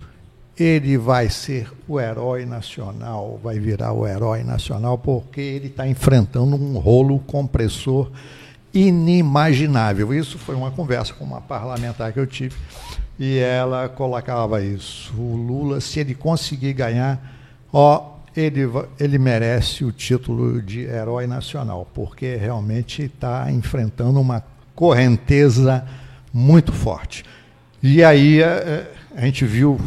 ele 0.58 0.98
vai 0.98 1.30
ser 1.30 1.72
o 1.88 2.00
herói 2.00 2.46
nacional, 2.46 3.40
vai 3.44 3.60
virar 3.60 3.92
o 3.94 4.08
herói 4.08 4.44
nacional, 4.44 4.98
porque 4.98 5.42
ele 5.42 5.68
está 5.68 5.88
enfrentando 5.88 6.56
um 6.56 6.78
rolo 6.78 7.20
compressor 7.20 8.12
inimaginável. 8.74 10.14
Isso 10.14 10.38
foi 10.38 10.56
uma 10.56 10.72
conversa 10.72 11.14
com 11.14 11.24
uma 11.24 11.42
parlamentar 11.42 12.14
que 12.14 12.20
eu 12.20 12.28
tive, 12.28 12.56
e 13.18 13.38
ela 13.38 13.90
colocava 13.90 14.62
isso. 14.64 15.14
O 15.18 15.36
Lula, 15.36 15.82
se 15.82 16.00
ele 16.00 16.14
conseguir 16.14 16.74
ganhar, 16.74 17.20
ó, 17.72 18.14
ele, 18.36 18.62
ele 19.00 19.18
merece 19.18 19.84
o 19.84 19.92
título 19.92 20.62
de 20.62 20.82
herói 20.82 21.28
nacional, 21.28 21.88
porque 21.94 22.36
realmente 22.36 23.04
está 23.04 23.52
enfrentando 23.52 24.20
uma 24.20 24.44
correnteza 24.76 25.86
muito 26.32 26.72
forte. 26.72 27.24
E 27.82 28.04
aí 28.04 28.42
eh, 28.42 28.92
a 29.16 29.22
gente 29.22 29.46
viu 29.46 29.80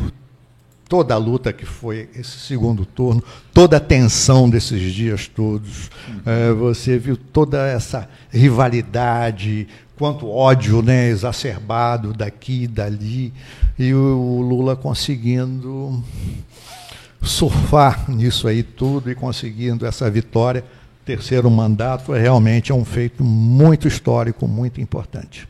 toda 0.89 1.15
a 1.15 1.19
luta 1.19 1.53
que 1.53 1.67
foi 1.67 2.09
esse 2.15 2.39
segundo 2.39 2.87
turno, 2.87 3.23
toda 3.53 3.77
a 3.77 3.81
tensão 3.81 4.49
desses 4.49 4.93
dias 4.93 5.27
todos. 5.27 5.91
Eh, 6.25 6.53
você 6.53 6.99
viu 6.99 7.17
toda 7.17 7.67
essa 7.67 8.09
rivalidade, 8.31 9.67
quanto 9.97 10.29
ódio 10.29 10.83
né, 10.83 11.09
exacerbado 11.09 12.13
daqui 12.13 12.65
e 12.65 12.67
dali, 12.69 13.33
e 13.79 13.93
o 13.93 14.41
Lula 14.41 14.77
conseguindo 14.77 16.03
surfar 17.23 18.09
nisso 18.11 18.47
aí 18.47 18.63
tudo 18.63 19.11
e 19.11 19.15
conseguindo 19.15 19.87
essa 19.87 20.11
vitória. 20.11 20.65
Terceiro 21.05 21.51
mandato 21.51 22.15
é 22.15 22.21
realmente 22.21 22.73
é 22.73 22.75
um 22.75 22.85
feito 22.85 23.23
muito 23.25 23.87
histórico, 23.87 24.47
muito 24.49 24.81
importante. 24.81 25.49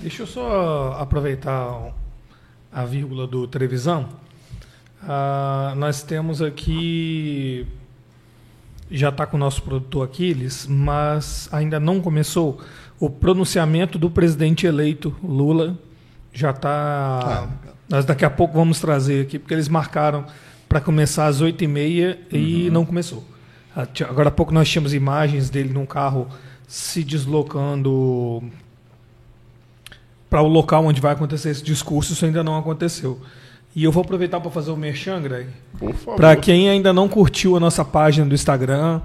Deixa 0.00 0.22
eu 0.22 0.26
só 0.26 0.96
aproveitar 0.98 1.92
a 2.72 2.84
vírgula 2.84 3.26
do 3.26 3.46
televisão. 3.46 4.08
Ah, 5.02 5.74
nós 5.76 6.02
temos 6.02 6.42
aqui. 6.42 7.66
Já 8.90 9.10
está 9.10 9.26
com 9.26 9.36
o 9.36 9.40
nosso 9.40 9.62
produtor 9.62 10.04
Aquiles, 10.04 10.66
mas 10.66 11.48
ainda 11.52 11.78
não 11.78 12.00
começou 12.00 12.60
o 12.98 13.10
pronunciamento 13.10 13.98
do 13.98 14.10
presidente 14.10 14.66
eleito 14.66 15.14
Lula. 15.22 15.78
Já 16.32 16.50
está 16.50 17.48
Nós 17.88 18.04
daqui 18.04 18.24
a 18.24 18.30
pouco 18.30 18.54
vamos 18.54 18.80
trazer 18.80 19.22
aqui, 19.22 19.38
porque 19.38 19.54
eles 19.54 19.68
marcaram 19.68 20.24
para 20.68 20.80
começar 20.80 21.26
às 21.26 21.42
8h30 21.42 22.18
e 22.32 22.70
não 22.70 22.84
começou. 22.84 23.24
Ah, 23.76 23.86
Agora 24.08 24.28
há 24.28 24.32
pouco 24.32 24.52
nós 24.52 24.68
tínhamos 24.68 24.94
imagens 24.94 25.50
dele 25.50 25.72
num 25.72 25.86
carro 25.86 26.28
se 26.66 27.02
deslocando 27.02 28.42
para 30.28 30.42
o 30.42 30.48
local 30.48 30.84
onde 30.84 31.00
vai 31.00 31.12
acontecer 31.12 31.50
esse 31.50 31.62
discurso, 31.62 32.12
isso 32.12 32.24
ainda 32.24 32.44
não 32.44 32.56
aconteceu. 32.56 33.20
E 33.74 33.84
eu 33.84 33.92
vou 33.92 34.02
aproveitar 34.02 34.40
para 34.40 34.50
fazer 34.50 34.70
o 34.70 34.76
merchan, 34.76 35.20
Greg. 35.22 35.48
Por 35.78 35.94
favor. 35.94 36.16
Para 36.16 36.36
quem 36.36 36.68
ainda 36.68 36.92
não 36.92 37.08
curtiu 37.08 37.56
a 37.56 37.60
nossa 37.60 37.84
página 37.84 38.26
do 38.26 38.34
Instagram, 38.34 39.00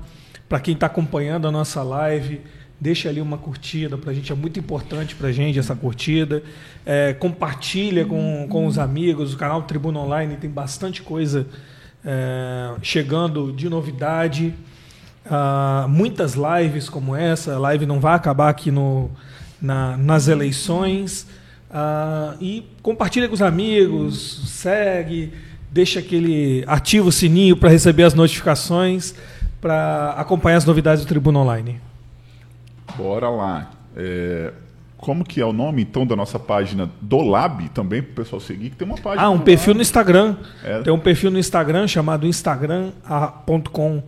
para 0.49 0.59
quem 0.59 0.73
está 0.73 0.87
acompanhando 0.87 1.47
a 1.47 1.51
nossa 1.51 1.83
live, 1.83 2.41
deixa 2.79 3.09
ali 3.09 3.21
uma 3.21 3.37
curtida 3.37 3.97
para 3.97 4.11
a 4.11 4.13
gente, 4.13 4.31
é 4.31 4.35
muito 4.35 4.59
importante 4.59 5.15
para 5.15 5.29
a 5.29 5.31
gente 5.31 5.59
essa 5.59 5.75
curtida. 5.75 6.43
É, 6.85 7.13
compartilha 7.13 8.05
com, 8.05 8.47
com 8.49 8.65
os 8.65 8.77
amigos, 8.77 9.33
o 9.33 9.37
canal 9.37 9.61
Tribuna 9.63 9.99
Online 9.99 10.35
tem 10.37 10.49
bastante 10.49 11.01
coisa 11.01 11.47
é, 12.03 12.73
chegando 12.81 13.53
de 13.53 13.69
novidade. 13.69 14.53
Ah, 15.25 15.85
muitas 15.87 16.35
lives 16.35 16.89
como 16.89 17.15
essa, 17.15 17.55
a 17.55 17.59
live 17.59 17.85
não 17.85 17.99
vai 17.99 18.15
acabar 18.15 18.49
aqui 18.49 18.69
no, 18.69 19.09
na- 19.63 19.97
nas 19.97 20.27
eleições. 20.27 21.25
Ah, 21.71 22.35
e 22.39 22.67
compartilha 22.83 23.27
com 23.27 23.33
os 23.33 23.41
amigos, 23.41 24.43
segue, 24.47 25.33
deixa 25.71 25.99
aquele 25.99 26.63
ativa 26.67 27.07
o 27.07 27.11
sininho 27.11 27.57
para 27.57 27.69
receber 27.69 28.03
as 28.03 28.13
notificações, 28.13 29.15
para 29.59 30.11
acompanhar 30.17 30.57
as 30.57 30.65
novidades 30.65 31.03
do 31.03 31.07
Tribuna 31.07 31.39
Online. 31.39 31.81
Bora 32.95 33.29
lá. 33.29 33.71
É, 33.95 34.53
como 34.97 35.23
que 35.23 35.41
é 35.41 35.45
o 35.45 35.51
nome, 35.51 35.81
então, 35.81 36.05
da 36.05 36.15
nossa 36.15 36.37
página 36.37 36.89
do 37.01 37.21
Lab 37.21 37.67
também, 37.69 38.01
para 38.03 38.11
o 38.11 38.15
pessoal 38.15 38.39
seguir? 38.39 38.69
Que 38.69 38.75
tem 38.75 38.87
uma 38.87 38.97
página 38.97 39.23
Ah, 39.23 39.29
um 39.31 39.39
perfil 39.39 39.69
Lab. 39.71 39.77
no 39.77 39.81
Instagram. 39.81 40.35
É. 40.63 40.79
Tem 40.81 40.93
um 40.93 40.99
perfil 40.99 41.31
no 41.31 41.39
Instagram 41.39 41.87
chamado 41.87 42.27
instagram.com 42.27 44.03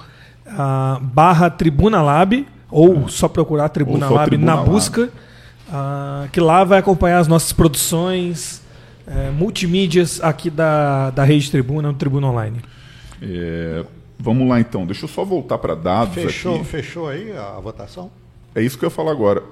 ah, 0.47 0.99
barra 1.01 1.49
Tribuna 1.49 2.01
Lab, 2.01 2.47
ou 2.69 3.07
só 3.09 3.27
procurar 3.27 3.69
Tribuna 3.69 4.05
Ou 4.05 4.09
só 4.11 4.15
Lab 4.17 4.29
Tribuna 4.29 4.51
na 4.53 4.57
Lab. 4.59 4.69
busca, 4.69 5.09
ah, 5.71 6.27
que 6.31 6.39
lá 6.39 6.63
vai 6.63 6.79
acompanhar 6.79 7.19
as 7.19 7.27
nossas 7.27 7.51
produções 7.53 8.61
eh, 9.07 9.29
multimídias 9.31 10.19
aqui 10.21 10.49
da, 10.49 11.11
da 11.11 11.23
Rede 11.23 11.51
Tribuna, 11.51 11.89
no 11.91 11.97
Tribuna 11.97 12.27
Online. 12.27 12.59
É, 13.21 13.85
vamos 14.19 14.47
lá, 14.47 14.59
então. 14.59 14.85
Deixa 14.85 15.05
eu 15.05 15.09
só 15.09 15.23
voltar 15.23 15.57
para 15.57 15.75
dados 15.75 16.13
Fechou, 16.13 16.55
aqui. 16.55 16.65
fechou 16.65 17.07
aí 17.07 17.31
a 17.31 17.59
votação? 17.59 18.09
É 18.53 18.61
isso 18.61 18.77
que 18.77 18.85
eu 18.85 18.87
ia 18.87 18.91
falar 18.91 19.11
agora. 19.11 19.43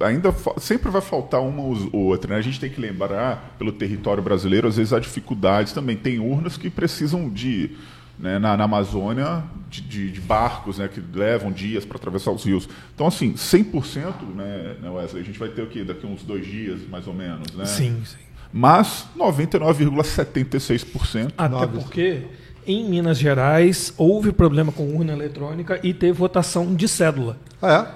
Ainda 0.00 0.34
sempre 0.58 0.90
vai 0.90 1.02
faltar 1.02 1.40
uma 1.42 1.62
ou 1.62 2.06
outra, 2.06 2.32
né? 2.32 2.38
A 2.38 2.42
gente 2.42 2.58
tem 2.58 2.70
que 2.70 2.80
lembrar, 2.80 3.54
pelo 3.58 3.70
território 3.70 4.22
brasileiro, 4.22 4.66
às 4.66 4.76
vezes 4.76 4.92
há 4.92 4.98
dificuldades 4.98 5.72
também. 5.72 5.96
Tem 5.96 6.18
urnas 6.18 6.56
que 6.56 6.70
precisam 6.70 7.28
de, 7.28 7.70
né, 8.18 8.38
na, 8.38 8.56
na 8.56 8.64
Amazônia, 8.64 9.42
de, 9.70 9.80
de- 9.80 10.10
de 10.12 10.20
barcos, 10.20 10.78
né, 10.78 10.88
que 10.88 11.02
levam 11.14 11.50
dias 11.50 11.84
para 11.84 11.96
atravessar 11.96 12.30
os 12.30 12.44
rios. 12.44 12.68
Então, 12.94 13.06
assim, 13.06 13.32
100%, 13.34 14.12
né, 14.34 14.76
né, 14.82 14.90
Wesley? 14.90 15.22
A 15.22 15.24
gente 15.24 15.38
vai 15.38 15.48
ter 15.48 15.62
o 15.62 15.66
quê? 15.66 15.82
Daqui 15.84 16.06
uns 16.06 16.22
dois 16.22 16.46
dias, 16.46 16.80
mais 16.90 17.06
ou 17.06 17.14
menos, 17.14 17.52
né? 17.54 17.64
Sim, 17.64 18.02
sim. 18.04 18.18
Mas 18.52 19.06
99,76%. 19.16 21.32
Até 21.36 21.48
Nove. 21.54 21.78
porque 21.78 22.22
em 22.66 22.88
Minas 22.88 23.18
Gerais 23.18 23.92
houve 23.96 24.30
problema 24.32 24.70
com 24.72 24.94
urna 24.94 25.12
eletrônica 25.12 25.80
e 25.82 25.92
teve 25.94 26.12
votação 26.12 26.74
de 26.74 26.86
cédula. 26.86 27.36
É. 27.62 27.86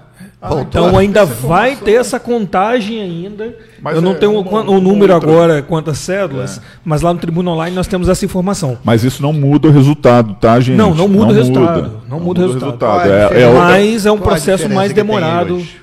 Então 0.61 0.97
ainda 0.97 1.25
vai 1.25 1.75
ter 1.77 1.95
essa 1.95 2.21
contagem 2.21 3.01
ainda. 3.01 3.57
Mas 3.81 3.97
Eu 3.97 4.03
não 4.03 4.13
é 4.13 4.15
tenho 4.15 4.33
o, 4.33 4.41
uma- 4.41 4.63
número 4.81 5.13
outra. 5.15 5.31
agora, 5.31 5.63
quantas 5.63 5.99
cédulas, 5.99 6.61
mas 6.85 7.03
lá 7.03 7.13
no 7.13 7.19
Tribunal 7.19 7.55
Online 7.55 7.75
nós 7.75 7.87
temos 7.87 8.09
essa 8.09 8.25
informação. 8.25 8.79
Mas 8.85 9.03
isso 9.05 9.21
não 9.23 9.33
muda 9.33 9.69
o 9.69 9.71
resultado, 9.71 10.35
tá, 10.35 10.59
gente? 10.61 10.77
Não, 10.77 10.95
não 10.95 11.09
muda 11.09 11.33
o 11.33 11.35
resultado. 11.35 12.01
Não 12.09 12.21
muda 12.21 12.47
o 12.47 12.53
resultado. 12.53 13.09
É, 13.11 13.43
é, 13.43 13.53
Mas 13.53 14.07
é 14.07 14.13
um 14.13 14.19
processo 14.19 14.69
mais 14.69 14.89
que 14.93 14.95
tem 14.95 15.05
demorado. 15.05 15.57
hoje? 15.57 15.81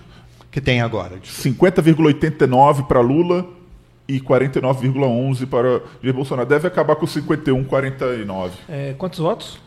Que 0.51 0.61
tem 0.61 0.81
agora. 0.81 1.13
50,89 1.23 2.83
para 2.87 3.01
Lula 3.01 3.45
e 4.07 4.19
49,11 4.19 5.45
para 5.47 5.81
Jair 6.01 6.13
Bolsonaro. 6.15 6.47
Deve 6.47 6.67
acabar 6.67 6.95
com 6.95 7.05
51,49. 7.05 8.49
É, 8.69 8.93
quantos 8.97 9.19
votos? 9.19 9.57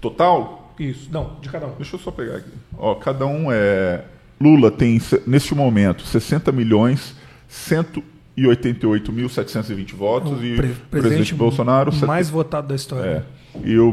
Total? 0.00 0.61
Isso. 0.78 1.08
Não, 1.12 1.36
de 1.40 1.48
cada 1.48 1.66
um. 1.66 1.74
Deixa 1.76 1.96
eu 1.96 2.00
só 2.00 2.10
pegar 2.10 2.36
aqui. 2.36 2.50
Ó, 2.78 2.94
cada 2.96 3.26
um 3.26 3.50
é. 3.52 4.04
Lula 4.40 4.70
tem, 4.70 4.98
neste 5.26 5.54
momento, 5.54 6.02
60 6.04 6.50
milhões 6.50 7.14
188.720 7.50 9.94
votos 9.94 10.42
e 10.42 10.54
O 10.54 10.56
pre- 10.56 10.68
o 10.70 10.74
presidente 10.90 11.34
Bolsonaro. 11.34 11.94
mais 12.06 12.26
sete- 12.26 12.34
votado 12.34 12.66
da 12.68 12.74
história. 12.74 13.08
É. 13.08 13.22
E 13.64 13.78
o, 13.78 13.90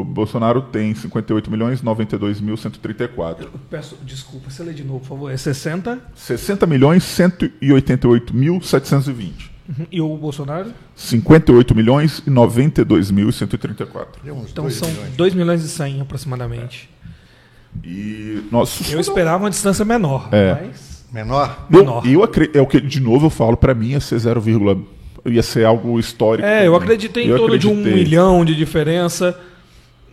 o 0.00 0.04
Bolsonaro 0.04 0.60
tem 0.62 0.94
58 0.94 1.50
milhões 1.50 1.80
92.134. 1.82 3.42
Eu 3.44 3.50
peço 3.70 3.96
desculpa, 4.04 4.50
você 4.50 4.62
lê 4.62 4.74
de 4.74 4.84
novo, 4.84 5.00
por 5.00 5.06
favor. 5.08 5.32
É 5.32 5.36
60 5.38 5.98
60 6.14 6.66
milhões 6.66 7.02
188.720. 7.04 9.49
e 9.90 10.00
o 10.00 10.16
Bolsonaro? 10.16 10.72
58 10.96 11.74
milhões 11.74 12.18
e 12.26 12.30
92.134. 12.30 14.06
Deu 14.24 14.34
uns 14.34 14.50
Então 14.50 14.64
dois 14.64 14.74
são 14.76 14.88
milhões. 14.88 15.10
2 15.16 15.34
milhões 15.34 15.62
e 15.64 15.68
100 15.68 16.00
aproximadamente. 16.00 16.88
E 17.84 18.42
nós 18.50 18.90
Eu 18.90 18.98
esperava 19.00 19.44
uma 19.44 19.50
distância 19.50 19.84
menor, 19.84 20.28
É. 20.32 20.54
mas 20.66 21.04
Menor? 21.12 21.66
Eu, 21.70 21.78
menor. 21.80 22.06
eu 22.06 22.22
acre- 22.24 22.50
é 22.54 22.60
o 22.60 22.66
que 22.66 22.80
de 22.80 23.00
novo 23.00 23.26
eu 23.26 23.30
falo 23.30 23.56
para 23.56 23.74
mim 23.74 23.90
ia 23.90 24.00
ser 24.00 24.18
0, 24.18 24.42
ia 25.26 25.42
ser 25.42 25.64
algo 25.64 25.98
histórico. 25.98 26.46
É, 26.46 26.66
eu 26.66 26.74
acreditei 26.74 27.24
em 27.24 27.28
Eu 27.28 27.36
torno 27.36 27.58
de 27.58 27.66
um 27.68 27.72
acreditei. 27.72 28.04
milhão 28.04 28.44
de 28.44 28.54
diferença. 28.56 29.38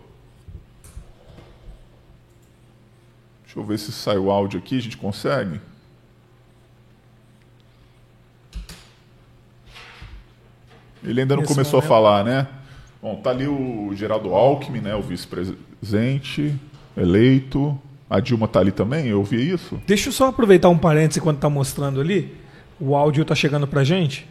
Deixa 3.44 3.60
eu 3.60 3.66
ver 3.66 3.78
se 3.78 3.92
sai 3.92 4.18
o 4.18 4.32
áudio 4.32 4.58
aqui, 4.58 4.78
a 4.78 4.82
gente 4.82 4.96
consegue. 4.96 5.60
Ele 11.04 11.20
ainda 11.20 11.36
não 11.36 11.44
começou 11.44 11.82
momento. 11.82 11.86
a 11.86 11.88
falar, 11.88 12.24
né? 12.24 12.48
Bom, 13.02 13.18
tá 13.18 13.30
ali 13.30 13.46
o 13.46 13.92
Geraldo 13.94 14.34
Alckmin, 14.34 14.80
né, 14.80 14.96
o 14.96 15.02
vice-presidente 15.02 16.58
eleito. 16.96 17.78
A 18.10 18.22
Dilma 18.22 18.48
tá 18.48 18.62
ali 18.62 18.72
também, 18.72 19.08
eu 19.08 19.18
ouvi 19.18 19.52
isso. 19.52 19.82
Deixa 19.86 20.08
eu 20.08 20.14
só 20.14 20.30
aproveitar 20.30 20.70
um 20.70 20.78
parêntese 20.78 21.20
enquanto 21.20 21.40
tá 21.40 21.50
mostrando 21.50 22.00
ali. 22.00 22.34
O 22.80 22.96
áudio 22.96 23.26
tá 23.26 23.36
chegando 23.36 23.68
pra 23.68 23.84
gente. 23.84 24.26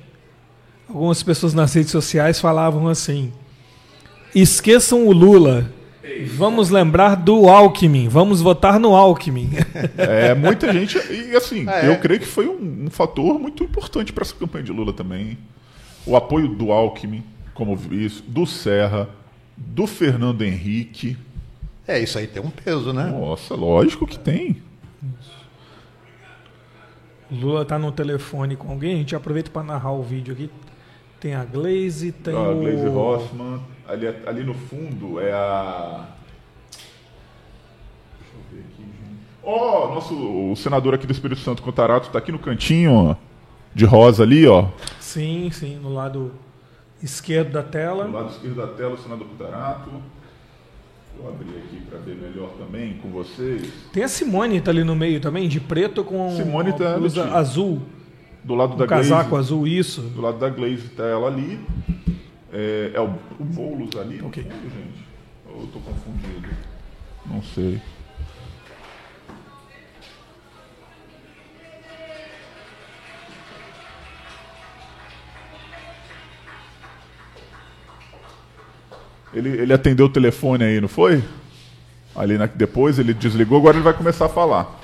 Algumas 0.89 1.23
pessoas 1.23 1.53
nas 1.53 1.75
redes 1.75 1.91
sociais 1.91 2.41
falavam 2.41 2.89
assim: 2.89 3.33
esqueçam 4.35 5.07
o 5.07 5.13
Lula. 5.13 5.71
Vamos 6.37 6.71
lembrar 6.71 7.17
do 7.17 7.49
Alckmin. 7.49 8.09
Vamos 8.09 8.41
votar 8.41 8.79
no 8.79 8.95
Alckmin. 8.95 9.51
É, 9.97 10.35
muita 10.35 10.73
gente. 10.73 10.97
E 11.11 11.35
assim, 11.35 11.69
É. 11.69 11.89
eu 11.89 11.99
creio 11.99 12.21
que 12.21 12.27
foi 12.27 12.47
um, 12.47 12.85
um 12.87 12.91
fator 12.91 13.39
muito 13.39 13.65
importante 13.65 14.13
para 14.13 14.23
essa 14.23 14.35
campanha 14.35 14.65
de 14.65 14.73
Lula 14.73 14.93
também. 14.93 15.37
O 16.07 16.15
apoio 16.17 16.49
do 16.49 16.71
Alckmin, 16.71 17.25
como 17.55 17.75
vice, 17.75 18.23
do 18.27 18.47
Serra, 18.47 19.09
do 19.57 19.87
Fernando 19.87 20.43
Henrique. 20.43 21.17
É, 21.87 21.99
isso 21.99 22.19
aí 22.19 22.27
tem 22.27 22.43
um 22.43 22.51
peso, 22.51 22.93
né? 22.93 23.05
Nossa, 23.07 23.55
lógico 23.55 24.07
que 24.07 24.19
tem. 24.19 24.57
O 27.31 27.35
Lula 27.35 27.65
tá 27.65 27.79
no 27.79 27.91
telefone 27.91 28.55
com 28.57 28.71
alguém. 28.71 28.95
A 28.95 28.99
gente 28.99 29.17
aproveita 29.17 29.51
para 29.51 29.63
narrar 29.63 29.93
o 29.93 30.03
vídeo 30.03 30.33
aqui. 30.35 30.51
Tem 31.25 31.35
a 31.35 31.43
Glaze, 31.43 32.13
tem 32.13 32.37
a 32.37 32.39
o. 32.39 32.51
Ah, 32.51 32.53
Glaze 32.53 32.87
Rossman. 32.87 33.61
Ali, 33.89 34.09
ali 34.27 34.45
no 34.45 34.53
fundo 34.53 35.19
é 35.19 35.33
a. 35.33 36.05
Deixa 38.21 38.35
eu 38.35 38.41
ver 38.53 38.65
aqui, 38.67 38.83
gente. 38.83 39.23
Ó, 39.43 39.95
nosso 39.95 40.15
o 40.53 40.55
senador 40.55 40.93
aqui 40.93 41.07
do 41.07 41.15
Espírito 41.15 41.41
Santo, 41.41 41.63
Contarato, 41.63 42.11
tá 42.11 42.19
aqui 42.19 42.31
no 42.31 42.39
cantinho, 42.39 42.93
ó, 42.93 43.17
de 43.75 43.87
rosa 43.87 44.23
ali, 44.23 44.47
ó. 44.47 44.69
Sim, 45.01 45.49
sim, 45.51 45.77
no 45.77 45.95
lado 45.95 46.31
esquerdo 47.03 47.53
da 47.53 47.63
tela. 47.63 48.05
Do 48.05 48.13
lado 48.13 48.29
esquerdo 48.29 48.57
da 48.57 48.67
tela, 48.67 48.93
o 48.93 48.99
senador 48.99 49.27
Contarato. 49.27 49.91
Vou 51.19 51.31
abrir 51.31 51.57
aqui 51.57 51.81
para 51.89 52.01
ver 52.01 52.17
melhor 52.17 52.51
também 52.59 52.99
com 52.99 53.09
vocês. 53.09 53.73
Tem 53.95 54.03
a 54.03 54.09
Simone 54.09 54.61
tá 54.61 54.71
ali 54.71 54.85
no 54.85 54.95
meio 54.95 55.19
também, 55.23 55.49
de 55.49 55.59
preto 55.59 56.05
com 56.05 56.37
Simone 56.37 56.75
tá 56.75 56.99
blusa 56.99 57.35
azul, 57.35 57.81
Do 58.45 58.55
lado 58.55 58.77
da 58.77 58.85
um 58.85 58.87
casaco 58.87 59.31
Glaze, 59.31 59.47
azul, 59.47 59.67
isso. 59.67 60.03
do 60.03 60.21
lado 60.21 60.39
da 60.39 60.51
Glaze 60.51 60.89
tá 60.91 61.05
ela 61.05 61.27
ali. 61.29 61.59
É, 62.53 62.93
é 62.95 63.01
o, 63.01 63.07
o 63.41 63.45
Boulos 63.45 63.97
ali 63.97 64.21
Ok. 64.23 64.43
fundo, 64.43 64.63
gente. 64.71 65.05
Eu 65.47 65.67
tô 65.73 65.79
confundido? 65.81 66.49
Não 67.27 67.43
sei. 67.43 67.81
Ele, 79.33 79.49
ele 79.49 79.73
atendeu 79.73 80.07
o 80.07 80.09
telefone 80.09 80.65
aí, 80.65 80.81
não 80.81 80.89
foi? 80.89 81.23
Ali 82.15 82.39
na, 82.39 82.47
depois 82.47 82.99
ele 82.99 83.13
desligou, 83.13 83.59
agora 83.59 83.77
ele 83.77 83.83
vai 83.85 83.93
começar 83.93 84.27
a 84.27 84.29
falar. 84.29 84.81